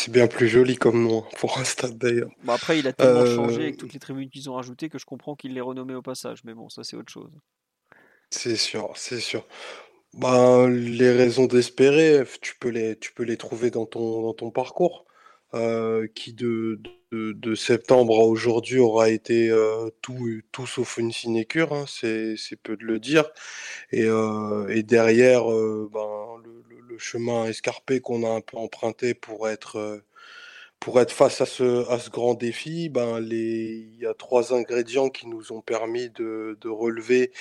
C'est 0.00 0.12
bien 0.12 0.28
plus 0.28 0.46
joli 0.46 0.76
comme 0.76 1.08
nom 1.08 1.24
pour 1.38 1.58
un 1.58 1.64
stade 1.64 1.98
d'ailleurs. 1.98 2.30
Bon, 2.44 2.52
après, 2.52 2.78
il 2.78 2.86
a 2.86 2.92
tellement 2.92 3.22
euh, 3.22 3.34
changé 3.34 3.62
avec 3.62 3.78
toutes 3.78 3.92
les 3.92 3.98
tribunes 3.98 4.30
qu'ils 4.30 4.48
ont 4.48 4.54
rajoutées 4.54 4.88
que 4.88 4.96
je 4.96 5.04
comprends 5.04 5.34
qu'il 5.34 5.54
les 5.54 5.60
renommé 5.60 5.92
au 5.96 6.02
passage. 6.02 6.44
Mais 6.44 6.54
bon, 6.54 6.68
ça, 6.68 6.84
c'est 6.84 6.94
autre 6.94 7.10
chose. 7.10 7.32
C'est 8.30 8.54
sûr, 8.54 8.92
c'est 8.94 9.18
sûr. 9.18 9.44
Ben, 10.14 10.68
les 10.68 11.10
raisons 11.10 11.46
d'espérer, 11.46 12.22
tu 12.40 12.54
peux 12.60 12.68
les, 12.68 12.96
tu 12.96 13.12
peux 13.12 13.24
les 13.24 13.36
trouver 13.36 13.72
dans 13.72 13.86
ton, 13.86 14.22
dans 14.22 14.34
ton 14.34 14.52
parcours, 14.52 15.04
euh, 15.54 16.06
qui 16.14 16.32
de, 16.32 16.80
de, 17.10 17.54
septembre 17.56 18.20
à 18.20 18.22
aujourd'hui 18.22 18.78
aura 18.78 19.10
été 19.10 19.50
euh, 19.50 19.90
tout, 20.00 20.28
tout 20.52 20.68
sauf 20.68 20.98
une 20.98 21.10
sinécure, 21.10 21.72
hein, 21.72 21.86
c'est, 21.88 22.36
peu 22.62 22.76
de 22.76 22.84
le 22.84 23.00
dire. 23.00 23.28
Et, 23.90 24.04
et 24.04 24.82
derrière, 24.84 25.44
ben, 25.46 26.17
chemin 26.98 27.46
escarpé 27.46 28.00
qu'on 28.00 28.24
a 28.24 28.30
un 28.30 28.40
peu 28.40 28.56
emprunté 28.56 29.14
pour 29.14 29.48
être, 29.48 29.76
euh, 29.76 30.04
pour 30.80 31.00
être 31.00 31.12
face 31.12 31.40
à 31.40 31.46
ce, 31.46 31.88
à 31.90 31.98
ce 31.98 32.10
grand 32.10 32.34
défi, 32.34 32.88
ben 32.88 33.20
les, 33.20 33.88
il 33.94 33.98
y 34.00 34.06
a 34.06 34.14
trois 34.14 34.54
ingrédients 34.54 35.08
qui 35.10 35.26
nous 35.28 35.52
ont 35.52 35.60
permis 35.62 36.10
de, 36.10 36.58
de 36.60 36.68
relever 36.68 37.32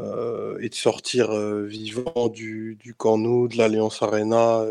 euh, 0.00 0.58
et 0.60 0.68
de 0.68 0.74
sortir 0.74 1.30
euh, 1.32 1.64
vivant 1.64 2.28
du, 2.28 2.76
du 2.76 2.94
Camp 2.94 3.18
Nou, 3.18 3.48
de 3.48 3.56
l'Alliance 3.58 4.02
Arena 4.02 4.64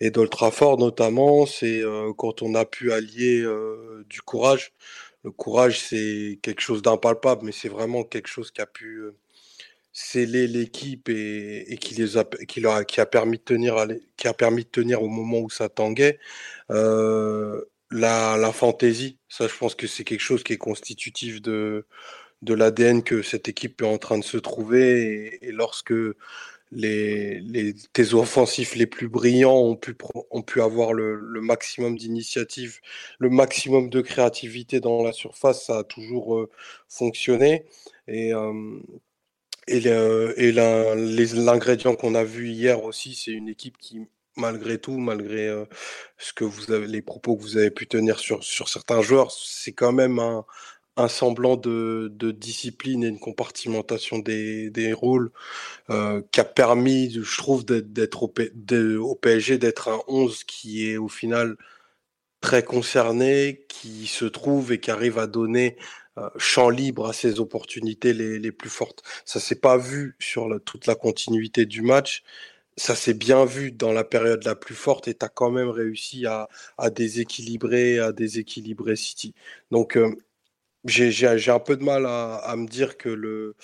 et 0.00 0.10
d'Ultrafort 0.10 0.78
notamment. 0.78 1.46
C'est 1.46 1.82
quand 2.18 2.42
on 2.42 2.54
a 2.54 2.64
pu 2.64 2.92
allier 2.92 3.44
du 4.08 4.22
courage. 4.22 4.72
Le 5.24 5.30
courage, 5.30 5.80
c'est 5.80 6.38
quelque 6.42 6.60
chose 6.62 6.82
d'impalpable, 6.82 7.44
mais 7.44 7.52
c'est 7.52 7.68
vraiment 7.68 8.04
quelque 8.04 8.28
chose 8.28 8.50
qui 8.50 8.60
a 8.62 8.66
pu 8.66 9.02
sceller 10.00 10.46
l'équipe 10.46 11.08
et, 11.08 11.76
qui 11.80 11.94
les 11.94 12.16
a, 12.16 12.24
qui 12.24 12.60
leur 12.60 12.74
a, 12.74 12.84
qui 12.84 13.00
a 13.00 13.06
permis 13.06 13.38
de 13.38 13.42
tenir, 13.42 13.86
qui 14.16 14.28
a 14.28 14.34
permis 14.34 14.64
de 14.64 14.70
tenir 14.70 15.02
au 15.02 15.08
moment 15.08 15.38
où 15.40 15.50
ça 15.50 15.68
tanguait. 15.68 16.18
Euh, 16.70 17.62
la, 17.90 18.36
la 18.38 18.52
fantaisie, 18.52 19.18
ça, 19.28 19.48
je 19.48 19.56
pense 19.56 19.74
que 19.74 19.86
c'est 19.86 20.04
quelque 20.04 20.20
chose 20.20 20.42
qui 20.44 20.52
est 20.54 20.58
constitutif 20.58 21.42
de, 21.42 21.86
de 22.42 22.54
l'ADN 22.54 23.02
que 23.02 23.22
cette 23.22 23.48
équipe 23.48 23.82
est 23.82 23.86
en 23.86 23.98
train 23.98 24.18
de 24.18 24.24
se 24.24 24.38
trouver. 24.38 25.38
Et, 25.44 25.52
lorsque 25.52 25.92
les, 26.72 27.40
les 27.40 27.74
tes 27.92 28.14
offensifs 28.14 28.76
les 28.76 28.86
plus 28.86 29.08
brillants 29.08 29.58
ont 29.58 29.76
pu, 29.76 29.96
ont 30.30 30.42
pu 30.42 30.62
avoir 30.62 30.92
le, 30.92 31.16
le 31.16 31.40
maximum 31.40 31.96
d'initiative, 31.98 32.80
le 33.18 33.28
maximum 33.30 33.90
de 33.90 34.00
créativité 34.00 34.80
dans 34.80 35.02
la 35.02 35.12
surface, 35.12 35.66
ça 35.66 35.78
a 35.80 35.84
toujours 35.84 36.36
euh, 36.38 36.50
fonctionné. 36.88 37.66
Et 38.08 38.32
euh, 38.34 38.80
et 39.78 40.52
l'ingrédient 40.52 41.94
qu'on 41.94 42.14
a 42.14 42.24
vu 42.24 42.48
hier 42.48 42.82
aussi, 42.84 43.14
c'est 43.14 43.32
une 43.32 43.48
équipe 43.48 43.78
qui, 43.78 44.00
malgré 44.36 44.78
tout, 44.78 44.98
malgré 44.98 45.48
euh, 45.48 45.64
ce 46.18 46.32
que 46.32 46.44
vous 46.44 46.72
avez, 46.72 46.86
les 46.86 47.02
propos 47.02 47.36
que 47.36 47.42
vous 47.42 47.56
avez 47.56 47.70
pu 47.70 47.86
tenir 47.86 48.18
sur, 48.18 48.42
sur 48.44 48.68
certains 48.68 49.02
joueurs, 49.02 49.30
c'est 49.32 49.72
quand 49.72 49.92
même 49.92 50.18
un, 50.18 50.44
un 50.96 51.08
semblant 51.08 51.56
de, 51.56 52.10
de, 52.14 52.30
discipline 52.30 53.04
et 53.04 53.08
une 53.08 53.18
compartimentation 53.20 54.18
des, 54.18 54.70
des 54.70 54.92
rôles 54.92 55.30
euh, 55.90 56.22
qui 56.32 56.40
a 56.40 56.44
permis, 56.44 57.12
je 57.12 57.38
trouve, 57.38 57.64
d'être 57.64 58.22
au, 58.22 58.32
au, 59.00 59.14
PSG, 59.16 59.58
d'être 59.58 59.88
un 59.88 60.00
11 60.08 60.44
qui 60.44 60.90
est 60.90 60.96
au 60.96 61.08
final 61.08 61.56
très 62.40 62.64
concerné, 62.64 63.66
qui 63.68 64.06
se 64.06 64.24
trouve 64.24 64.72
et 64.72 64.80
qui 64.80 64.90
arrive 64.90 65.18
à 65.18 65.26
donner 65.26 65.76
champ 66.36 66.70
libre 66.70 67.06
à 67.08 67.12
ses 67.12 67.40
opportunités 67.40 68.12
les, 68.12 68.38
les 68.38 68.52
plus 68.52 68.70
fortes. 68.70 69.02
Ça 69.24 69.40
s'est 69.40 69.60
pas 69.60 69.76
vu 69.76 70.16
sur 70.18 70.48
toute 70.64 70.86
la 70.86 70.94
continuité 70.94 71.66
du 71.66 71.82
match. 71.82 72.22
Ça 72.76 72.94
s'est 72.94 73.14
bien 73.14 73.44
vu 73.44 73.72
dans 73.72 73.92
la 73.92 74.04
période 74.04 74.44
la 74.44 74.54
plus 74.54 74.74
forte 74.74 75.08
et 75.08 75.14
tu 75.14 75.24
as 75.24 75.28
quand 75.28 75.50
même 75.50 75.68
réussi 75.68 76.26
à, 76.26 76.48
à 76.78 76.90
déséquilibrer, 76.90 77.98
à 77.98 78.12
déséquilibrer 78.12 78.96
City. 78.96 79.34
Donc, 79.70 79.98
j'ai 80.84 81.50
un 81.50 81.58
peu 81.58 81.76
de 81.76 81.84
mal 81.84 82.06
à, 82.06 82.54
me 82.56 82.66
dire 82.66 82.96
que 82.96 83.08
le, 83.10 83.54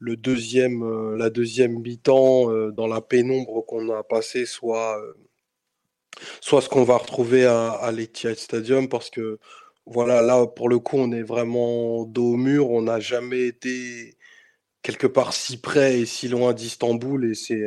le 0.00 0.16
deuxième, 0.16 1.14
la 1.16 1.30
deuxième 1.30 1.80
mi-temps, 1.80 2.70
dans 2.70 2.86
la 2.88 3.00
pénombre 3.00 3.64
qu'on 3.66 3.88
a 3.90 4.02
passé 4.02 4.46
soit, 4.46 5.00
soit 6.40 6.62
ce 6.62 6.68
qu'on 6.68 6.84
va 6.84 6.96
retrouver 6.96 7.44
à, 7.46 7.70
à 7.70 7.92
l'Etihad 7.92 8.36
Stadium 8.36 8.88
parce 8.88 9.10
que 9.10 9.38
voilà, 9.86 10.22
là, 10.22 10.46
pour 10.46 10.68
le 10.68 10.78
coup, 10.78 10.96
on 10.98 11.12
est 11.12 11.22
vraiment 11.22 12.04
dos 12.04 12.34
au 12.34 12.36
mur. 12.36 12.70
On 12.70 12.82
n'a 12.82 13.00
jamais 13.00 13.46
été 13.46 14.16
quelque 14.82 15.06
part 15.06 15.32
si 15.32 15.58
près 15.60 16.00
et 16.00 16.06
si 16.06 16.28
loin 16.28 16.52
d'Istanbul. 16.54 17.30
Et 17.30 17.34
c'est 17.34 17.66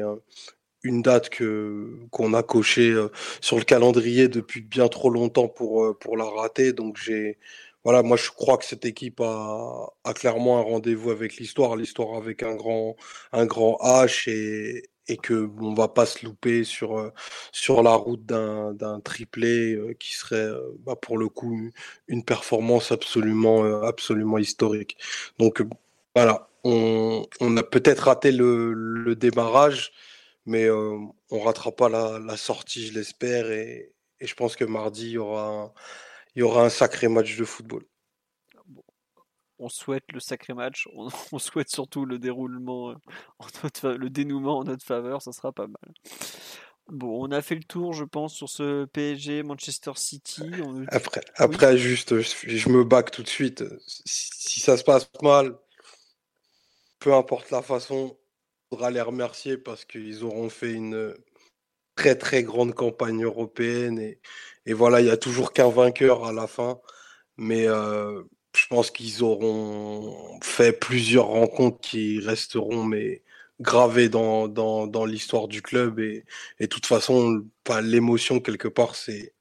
une 0.84 1.02
date 1.02 1.30
que 1.30 2.00
qu'on 2.12 2.34
a 2.34 2.44
cochée 2.44 2.94
sur 3.42 3.58
le 3.58 3.64
calendrier 3.66 4.28
depuis 4.28 4.62
bien 4.62 4.88
trop 4.90 5.10
longtemps 5.10 5.48
pour, 5.48 5.98
pour 6.00 6.18
la 6.18 6.26
rater. 6.26 6.74
Donc, 6.74 6.98
j'ai. 6.98 7.38
Voilà, 7.86 8.04
moi 8.04 8.18
je 8.18 8.30
crois 8.30 8.58
que 8.58 8.66
cette 8.66 8.86
équipe 8.86 9.22
a, 9.22 9.88
a 10.04 10.14
clairement 10.14 10.60
un 10.60 10.64
rendez-vous 10.64 11.12
avec 11.12 11.38
l'histoire, 11.38 11.78
l'histoire 11.78 12.18
avec 12.18 12.44
un 12.44 12.56
grand, 12.56 12.98
un 13.32 13.46
grand 13.46 13.78
H 13.82 14.30
et, 14.30 14.84
et 15.10 15.18
que 15.18 15.50
on 15.60 15.74
va 15.74 15.88
pas 15.88 16.06
se 16.06 16.26
louper 16.26 16.64
sur 16.64 17.12
sur 17.52 17.84
la 17.84 17.94
route 17.94 18.26
d'un 18.26 19.00
triplé 19.04 19.78
qui 20.00 20.14
serait 20.16 20.50
bah, 20.86 20.96
pour 20.96 21.18
le 21.18 21.30
coup 21.30 21.70
une 22.08 22.24
performance 22.24 22.92
absolument 22.92 23.64
absolument 23.84 24.38
historique. 24.38 24.98
Donc 25.40 25.64
voilà, 26.16 26.50
on, 26.64 27.26
on 27.40 27.58
a 27.58 27.64
peut-être 27.64 28.02
raté 28.02 28.32
le, 28.32 28.74
le, 28.74 29.16
démarrage, 29.16 29.92
mais 30.46 30.70
on 30.70 31.40
ratera 31.40 31.72
pas 31.72 31.90
la, 31.90 32.20
la 32.20 32.38
sortie, 32.38 32.88
je 32.88 32.94
l'espère, 32.94 33.52
et, 33.52 33.94
et, 34.20 34.28
je 34.28 34.36
pense 34.36 34.56
que 34.56 34.66
mardi 34.66 35.08
il 35.08 35.12
y 35.12 35.18
aura 35.18 35.74
il 36.36 36.40
y 36.40 36.44
aura 36.44 36.64
un 36.66 36.70
sacré 36.70 37.08
match 37.08 37.38
de 37.38 37.46
football 37.46 37.84
on 39.60 39.70
souhaite 39.70 40.06
le 40.14 40.20
sacré 40.20 40.54
match, 40.54 40.88
on, 40.94 41.10
souhaite 41.40 41.70
surtout 41.70 42.06
le 42.06 42.18
déroulement, 42.18 42.92
euh, 42.92 43.98
le 43.98 44.10
dénouement 44.10 44.60
en 44.60 44.64
notre 44.64 44.86
faveur, 44.86 45.22
ça 45.22 45.32
sera 45.32 45.52
pas 45.52 45.68
mal. 45.68 45.94
Bon, 46.88 47.24
on 47.24 47.32
a 47.32 47.42
fait 47.44 47.56
le 47.56 47.64
tour, 47.64 47.94
je 47.94 48.04
pense, 48.04 48.34
sur 48.34 48.50
ce 48.50 48.86
PSG 48.86 49.44
Manchester 49.44 49.92
City. 49.96 50.50
Après, 50.88 51.22
après 51.36 51.78
juste, 51.78 52.20
je, 52.20 52.70
me 52.70 52.84
back 52.84 53.12
tout 53.12 53.22
de 53.22 53.28
suite. 53.28 53.64
Si, 53.86 54.60
ça 54.60 54.76
se 54.76 54.84
passe 54.84 55.08
mal, 55.22 55.56
peu 56.98 57.14
importe 57.14 57.52
la 57.52 57.62
façon, 57.62 58.18
il 58.18 58.76
faudra 58.76 58.90
les 58.90 59.02
remercier 59.02 59.58
parce 59.58 59.86
qu'ils 59.86 60.24
auront 60.24 60.50
fait 60.50 60.72
une 60.72 61.14
très 61.96 62.16
très 62.16 62.44
grande 62.44 62.74
campagne 62.74 63.24
européenne 63.24 64.00
et, 64.00 64.20
et 64.66 64.74
voilà, 64.74 65.02
il 65.02 65.06
n'y 65.06 65.12
a 65.12 65.18
toujours 65.18 65.54
qu'un 65.54 65.70
vainqueur 65.70 66.26
à 66.26 66.34
la 66.34 66.48
fin. 66.48 66.80
Mais 67.38 67.68
euh, 67.68 68.24
je 68.56 68.68
pense 68.68 68.92
qu'ils 68.92 69.24
auront 69.24 70.40
fait 70.42 70.74
plusieurs 70.74 71.28
rencontres 71.28 71.80
qui 71.82 72.20
resteront 72.20 72.84
mais 72.84 73.22
gravées 73.60 74.10
dans, 74.10 74.48
dans, 74.48 74.88
dans 74.88 75.06
l'histoire 75.06 75.48
du 75.48 75.62
club. 75.62 76.00
Et, 76.00 76.24
de 76.60 76.66
toute 76.66 76.86
façon 76.86 77.44
l'émotion 77.82 78.40
quelque 78.40 78.68
part 78.68 78.96
c'est 78.96 79.34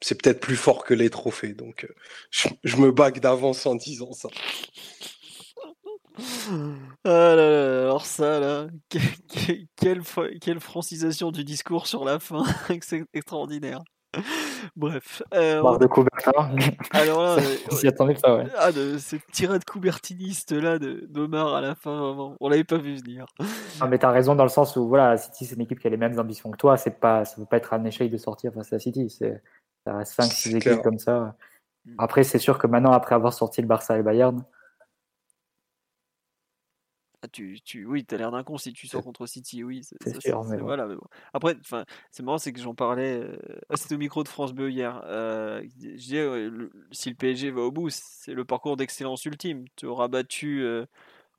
c'est 0.00 0.20
peut-être 0.20 0.40
plus 0.40 0.56
fort 0.56 0.84
que 0.84 0.92
les 0.92 1.08
trophées. 1.08 1.54
Donc 1.54 1.84
euh, 1.84 1.94
je, 2.64 2.76
me 2.76 2.92
bague 2.92 3.20
d'avance 3.20 3.64
en 3.66 3.74
disant 3.74 4.12
ça. 4.12 4.28
Ah 7.04 7.32
alors 7.32 8.06
ça 8.06 8.38
là, 8.38 8.68
quelle, 9.76 10.02
quelle 10.40 10.60
francisation 10.60 11.32
du 11.32 11.42
discours 11.42 11.86
sur 11.86 12.04
la 12.04 12.20
fin, 12.20 12.44
c'est 12.82 13.04
extraordinaire. 13.14 13.82
Bref. 14.76 15.22
Euh, 15.34 15.78
de 15.78 15.86
Coubertin. 15.86 16.32
Alors 16.92 17.22
là, 17.22 17.36
s'y 17.70 17.86
attendait 17.86 18.14
pas, 18.14 18.36
ouais. 18.36 18.46
Ah, 18.58 18.72
de 18.72 18.98
cette 18.98 19.26
tirade 19.32 19.64
coubertiniste 19.64 20.52
là 20.52 20.78
d'Omar 20.78 21.54
à 21.54 21.60
la 21.60 21.74
fin, 21.74 21.96
vraiment. 21.96 22.36
On 22.40 22.48
l'avait 22.48 22.64
pas 22.64 22.78
vu 22.78 22.96
venir. 22.96 23.26
Non, 23.80 23.88
mais 23.88 23.98
t'as 23.98 24.10
raison 24.10 24.34
dans 24.34 24.44
le 24.44 24.48
sens 24.48 24.76
où 24.76 24.88
voilà, 24.88 25.16
City 25.16 25.46
c'est 25.46 25.54
une 25.54 25.62
équipe 25.62 25.80
qui 25.80 25.86
a 25.86 25.90
les 25.90 25.96
mêmes 25.96 26.18
ambitions 26.18 26.50
que 26.50 26.56
toi. 26.56 26.76
C'est 26.76 26.98
pas, 26.98 27.24
ça 27.24 27.36
peut 27.36 27.46
pas 27.46 27.56
être 27.58 27.72
un 27.74 27.84
échec 27.84 28.10
de 28.10 28.16
sortir 28.16 28.52
face 28.52 28.72
à 28.72 28.78
City. 28.78 29.10
C'est, 29.10 29.42
ça 29.84 29.96
reste 29.96 30.18
5-6 30.18 30.56
équipes 30.56 30.82
comme 30.82 30.98
ça. 30.98 31.36
Mm. 31.84 31.94
Après, 31.98 32.24
c'est 32.24 32.38
sûr 32.38 32.58
que 32.58 32.66
maintenant, 32.66 32.92
après 32.92 33.14
avoir 33.14 33.32
sorti 33.32 33.60
le 33.60 33.66
Barça 33.66 33.94
et 33.94 33.98
le 33.98 34.02
Bayern, 34.02 34.42
ah, 37.24 37.28
tu, 37.28 37.58
tu, 37.64 37.86
oui, 37.86 38.04
tu 38.04 38.14
as 38.14 38.18
l'air 38.18 38.30
d'un 38.30 38.42
con 38.42 38.58
si 38.58 38.72
tu 38.72 38.86
sors 38.86 39.02
contre 39.02 39.26
City, 39.26 39.64
oui. 39.64 39.80
C'est 39.82 40.20
sûr, 40.20 40.42
voilà, 40.42 40.86
Après, 41.32 41.56
c'est 42.10 42.22
marrant, 42.22 42.38
c'est 42.38 42.52
que 42.52 42.60
j'en 42.60 42.74
parlais. 42.74 43.18
Euh, 43.18 43.36
ah, 43.70 43.76
c'était 43.76 43.94
au 43.94 43.98
micro 43.98 44.22
de 44.22 44.28
France 44.28 44.52
Bleu 44.52 44.70
hier. 44.70 45.02
Euh, 45.06 45.62
je 45.80 45.96
disais, 45.96 46.28
si 46.90 47.08
le 47.08 47.14
PSG 47.14 47.50
va 47.50 47.62
au 47.62 47.70
bout, 47.70 47.88
c'est 47.90 48.34
le 48.34 48.44
parcours 48.44 48.76
d'excellence 48.76 49.24
ultime. 49.24 49.64
Tu 49.76 49.86
auras 49.86 50.08
battu 50.08 50.62
euh, 50.62 50.84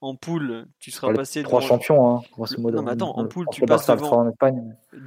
en 0.02 0.16
poule, 0.16 0.66
tu 0.80 0.90
seras 0.90 1.14
passé. 1.14 1.44
Trois 1.44 1.62
champions, 1.62 2.18
hein, 2.18 2.22
grosso 2.32 2.60
modo. 2.60 2.78
Non, 2.78 2.84
mais 2.84 2.92
attends, 2.92 3.16
en 3.16 3.28
poule, 3.28 3.46
tu 3.52 3.62
passes 3.62 3.86
devant 3.88 4.34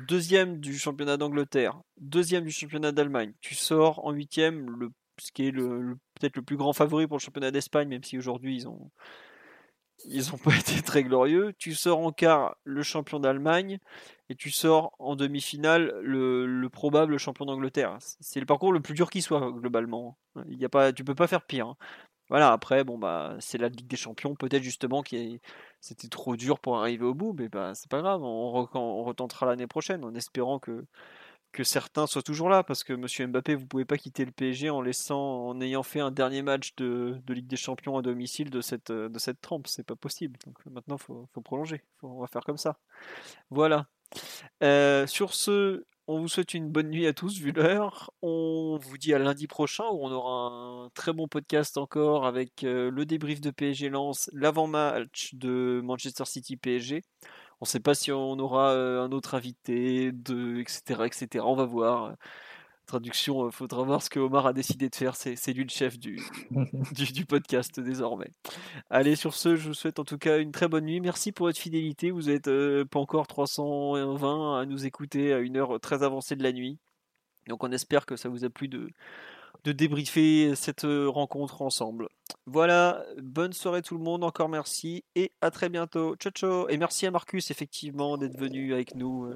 deuxième 0.07 0.60
du 0.60 0.78
championnat 0.78 1.16
d'Angleterre, 1.16 1.81
deuxième 2.00 2.44
du 2.44 2.52
championnat 2.52 2.92
d'Allemagne. 2.92 3.32
Tu 3.40 3.57
sors 3.57 4.05
en 4.07 4.12
huitième, 4.12 4.70
le, 4.78 4.90
ce 5.18 5.32
qui 5.32 5.48
est 5.48 5.50
le, 5.50 5.97
peut-être 6.15 6.36
le 6.36 6.42
plus 6.42 6.57
grand 6.57 6.73
favori 6.73 7.08
pour 7.08 7.16
le 7.16 7.23
championnat 7.23 7.50
d'Espagne, 7.50 7.89
même 7.89 8.05
si 8.05 8.16
aujourd'hui 8.16 8.55
ils 8.55 8.68
ont 8.68 8.90
ils 10.05 10.31
n'ont 10.31 10.39
pas 10.39 10.55
été 10.59 10.83
très 10.83 11.02
glorieux. 11.02 11.55
Tu 11.59 11.75
sors 11.75 11.99
en 11.99 12.12
quart 12.12 12.57
le 12.65 12.83
champion 12.83 13.20
d'Allemagne 13.20 13.78
et 14.28 14.35
tu 14.35 14.51
sors 14.51 14.94
en 14.99 15.17
demi-finale 15.17 15.94
le, 16.02 16.68
probable 16.68 17.18
champion 17.18 17.47
d'Angleterre. 17.47 17.97
C'est 18.20 18.41
le 18.41 18.47
parcours 18.47 18.73
le 18.73 18.81
plus 18.81 18.94
dur 18.94 19.10
qui 19.10 19.23
soit 19.23 19.52
globalement. 19.52 20.18
Il 20.49 20.59
y 20.59 20.65
a 20.65 20.68
pas, 20.68 20.93
tu 20.93 21.05
peux 21.05 21.15
pas 21.15 21.27
faire 21.27 21.47
pire. 21.47 21.68
Hein. 21.68 21.77
Voilà, 22.31 22.52
après, 22.52 22.85
bon 22.85 22.99
bah 22.99 23.36
c'est 23.41 23.57
la 23.57 23.68
Ligue 23.68 23.86
des 23.86 23.97
Champions, 23.97 24.35
peut-être 24.35 24.62
justement 24.62 25.02
qui 25.02 25.41
c'était 25.81 26.09
trop 26.09 26.36
dur 26.36 26.60
pour 26.60 26.78
arriver 26.78 27.07
au 27.07 27.15
bout, 27.15 27.33
mais 27.33 27.49
bah 27.49 27.75
c'est 27.75 27.89
pas 27.89 28.02
grave, 28.02 28.23
on, 28.23 28.68
on 28.75 29.05
retentera 29.05 29.47
l'année 29.47 29.67
prochaine 29.67 30.05
en 30.05 30.15
espérant 30.15 30.59
que 30.59 30.85
que 31.52 31.65
certains 31.65 32.07
soient 32.07 32.23
toujours 32.23 32.49
là, 32.49 32.62
parce 32.62 32.85
que 32.85 32.93
Monsieur 32.93 33.27
Mbappé, 33.27 33.55
vous 33.55 33.67
pouvez 33.67 33.85
pas 33.85 33.99
quitter 33.99 34.25
le 34.25 34.31
PSG 34.33 34.70
en 34.70 34.81
laissant, 34.81 35.49
en 35.49 35.60
ayant 35.60 35.83
fait 35.83 36.01
un 36.01 36.10
dernier 36.10 36.43
match 36.43 36.75
de, 36.77 37.20
Ligue 37.28 37.47
des 37.47 37.57
Champions 37.57 37.97
à 37.99 38.02
domicile 38.02 38.51
de 38.51 38.60
cette 38.60 38.93
de 38.93 39.18
cette 39.18 39.41
trempe, 39.41 39.67
c'est 39.67 39.86
pas 39.86 39.97
possible. 39.97 40.39
Donc 40.47 40.59
maintenant, 40.67 40.99
faut, 40.99 41.28
faut 41.33 41.41
prolonger, 41.41 41.83
on 42.02 42.20
va 42.20 42.27
faire 42.27 42.44
comme 42.44 42.59
ça. 42.59 42.78
Voilà. 43.51 43.86
Euh, 44.62 45.07
sur 45.07 45.35
ce, 45.35 45.85
on 46.10 46.20
vous 46.20 46.28
souhaite 46.28 46.55
une 46.55 46.70
bonne 46.70 46.89
nuit 46.89 47.07
à 47.07 47.12
tous, 47.12 47.39
vu 47.39 47.52
l'heure. 47.52 48.10
On 48.23 48.78
vous 48.81 48.97
dit 48.97 49.12
à 49.12 49.18
lundi 49.18 49.47
prochain 49.47 49.85
où 49.85 50.07
on 50.07 50.10
aura 50.10 50.85
un 50.85 50.89
très 50.94 51.12
bon 51.12 51.28
podcast 51.28 51.77
encore 51.77 52.27
avec 52.27 52.65
euh, 52.65 52.91
le 52.91 53.05
débrief 53.05 53.43
de 53.43 53.51
PSG 53.51 53.91
Lens, 53.91 54.31
l'avant-match 54.33 55.35
de 55.35 55.83
Manchester 55.85 56.25
City 56.25 56.57
PSG. 56.57 57.05
On 57.61 57.65
ne 57.65 57.69
sait 57.69 57.81
pas 57.81 57.95
si 57.95 58.12
on 58.12 58.39
aura 58.39 58.70
euh, 58.70 59.03
un 59.03 59.11
autre 59.11 59.35
invité, 59.35 60.12
de, 60.12 60.59
etc., 60.59 61.03
etc. 61.07 61.45
On 61.47 61.57
va 61.57 61.65
voir. 61.65 62.15
Traduction, 62.87 63.45
il 63.45 63.49
euh, 63.49 63.51
faudra 63.51 63.83
voir 63.83 64.03
ce 64.03 64.09
que 64.09 64.19
Omar 64.19 64.47
a 64.47 64.53
décidé 64.53 64.89
de 64.89 64.95
faire. 64.95 65.15
C'est 65.15 65.53
lui 65.53 65.65
le 65.65 65.69
chef 65.69 65.99
du, 65.99 66.19
du, 66.93 67.27
podcast 67.27 67.81
désormais. 67.81 68.31
Allez, 68.89 69.15
sur 69.17 69.35
ce, 69.35 69.57
je 69.57 69.69
vous 69.69 69.75
souhaite 69.75 69.99
en 69.99 70.05
tout 70.05 70.19
cas 70.19 70.39
une 70.39 70.53
très 70.53 70.69
bonne 70.69 70.87
nuit. 70.87 71.01
Merci 71.01 71.33
pour 71.33 71.47
votre 71.47 71.59
fidélité. 71.59 72.11
Vous 72.11 72.31
êtes 72.31 72.49
euh, 72.49 72.85
pas 72.87 73.01
encore 73.01 73.27
320 73.27 74.61
à 74.61 74.65
nous 74.65 74.87
écouter 74.87 75.35
à 75.35 75.39
une 75.39 75.57
heure 75.59 75.78
très 75.81 76.03
avancée 76.03 76.37
de 76.37 76.43
la 76.43 76.53
nuit. 76.53 76.78
Donc 77.49 77.65
on 77.65 77.73
espère 77.73 78.07
que 78.07 78.17
ça 78.17 78.28
vous 78.28 78.45
a 78.45 78.51
plu 78.51 78.69
de, 78.69 78.89
de 79.65 79.73
débriefer 79.73 80.55
cette 80.55 80.85
euh, 80.85 81.09
rencontre 81.09 81.62
ensemble. 81.62 82.09
Voilà, 82.47 83.05
bonne 83.19 83.53
soirée 83.53 83.83
tout 83.83 83.97
le 83.97 84.03
monde, 84.03 84.25
encore 84.25 84.49
merci 84.49 85.05
et 85.15 85.33
à 85.41 85.51
très 85.51 85.69
bientôt. 85.69 86.17
Ciao 86.17 86.33
ciao 86.33 86.69
et 86.69 86.77
merci 86.77 87.07
à 87.07 87.11
Marcus 87.11 87.51
effectivement 87.51 88.17
d'être 88.17 88.39
venu 88.39 88.73
avec 88.73 88.95
nous. 88.95 89.33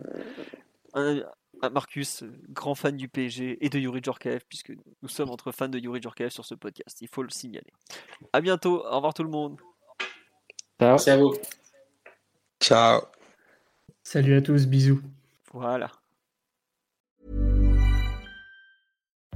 Euh, 0.96 1.24
Marcus, 1.70 2.24
grand 2.48 2.74
fan 2.74 2.96
du 2.96 3.08
PSG 3.08 3.64
et 3.64 3.68
de 3.68 3.78
Yuri 3.78 4.00
Djorkaev 4.02 4.40
puisque 4.48 4.72
nous 5.02 5.08
sommes 5.08 5.30
entre 5.30 5.52
fans 5.52 5.68
de 5.68 5.78
Yuri 5.78 6.00
Djorkaev 6.00 6.30
sur 6.30 6.44
ce 6.44 6.54
podcast, 6.54 7.00
il 7.00 7.08
faut 7.08 7.22
le 7.22 7.30
signaler. 7.30 7.72
À 8.32 8.40
bientôt, 8.40 8.84
au 8.84 8.96
revoir 8.96 9.14
tout 9.14 9.22
le 9.22 9.30
monde. 9.30 9.58
Ciao. 10.78 10.90
Merci 10.90 11.10
à 11.10 11.16
vous. 11.16 11.34
Ciao. 12.60 13.02
Salut 14.02 14.36
à 14.36 14.42
tous, 14.42 14.66
bisous. 14.66 15.00
Voilà. 15.52 16.01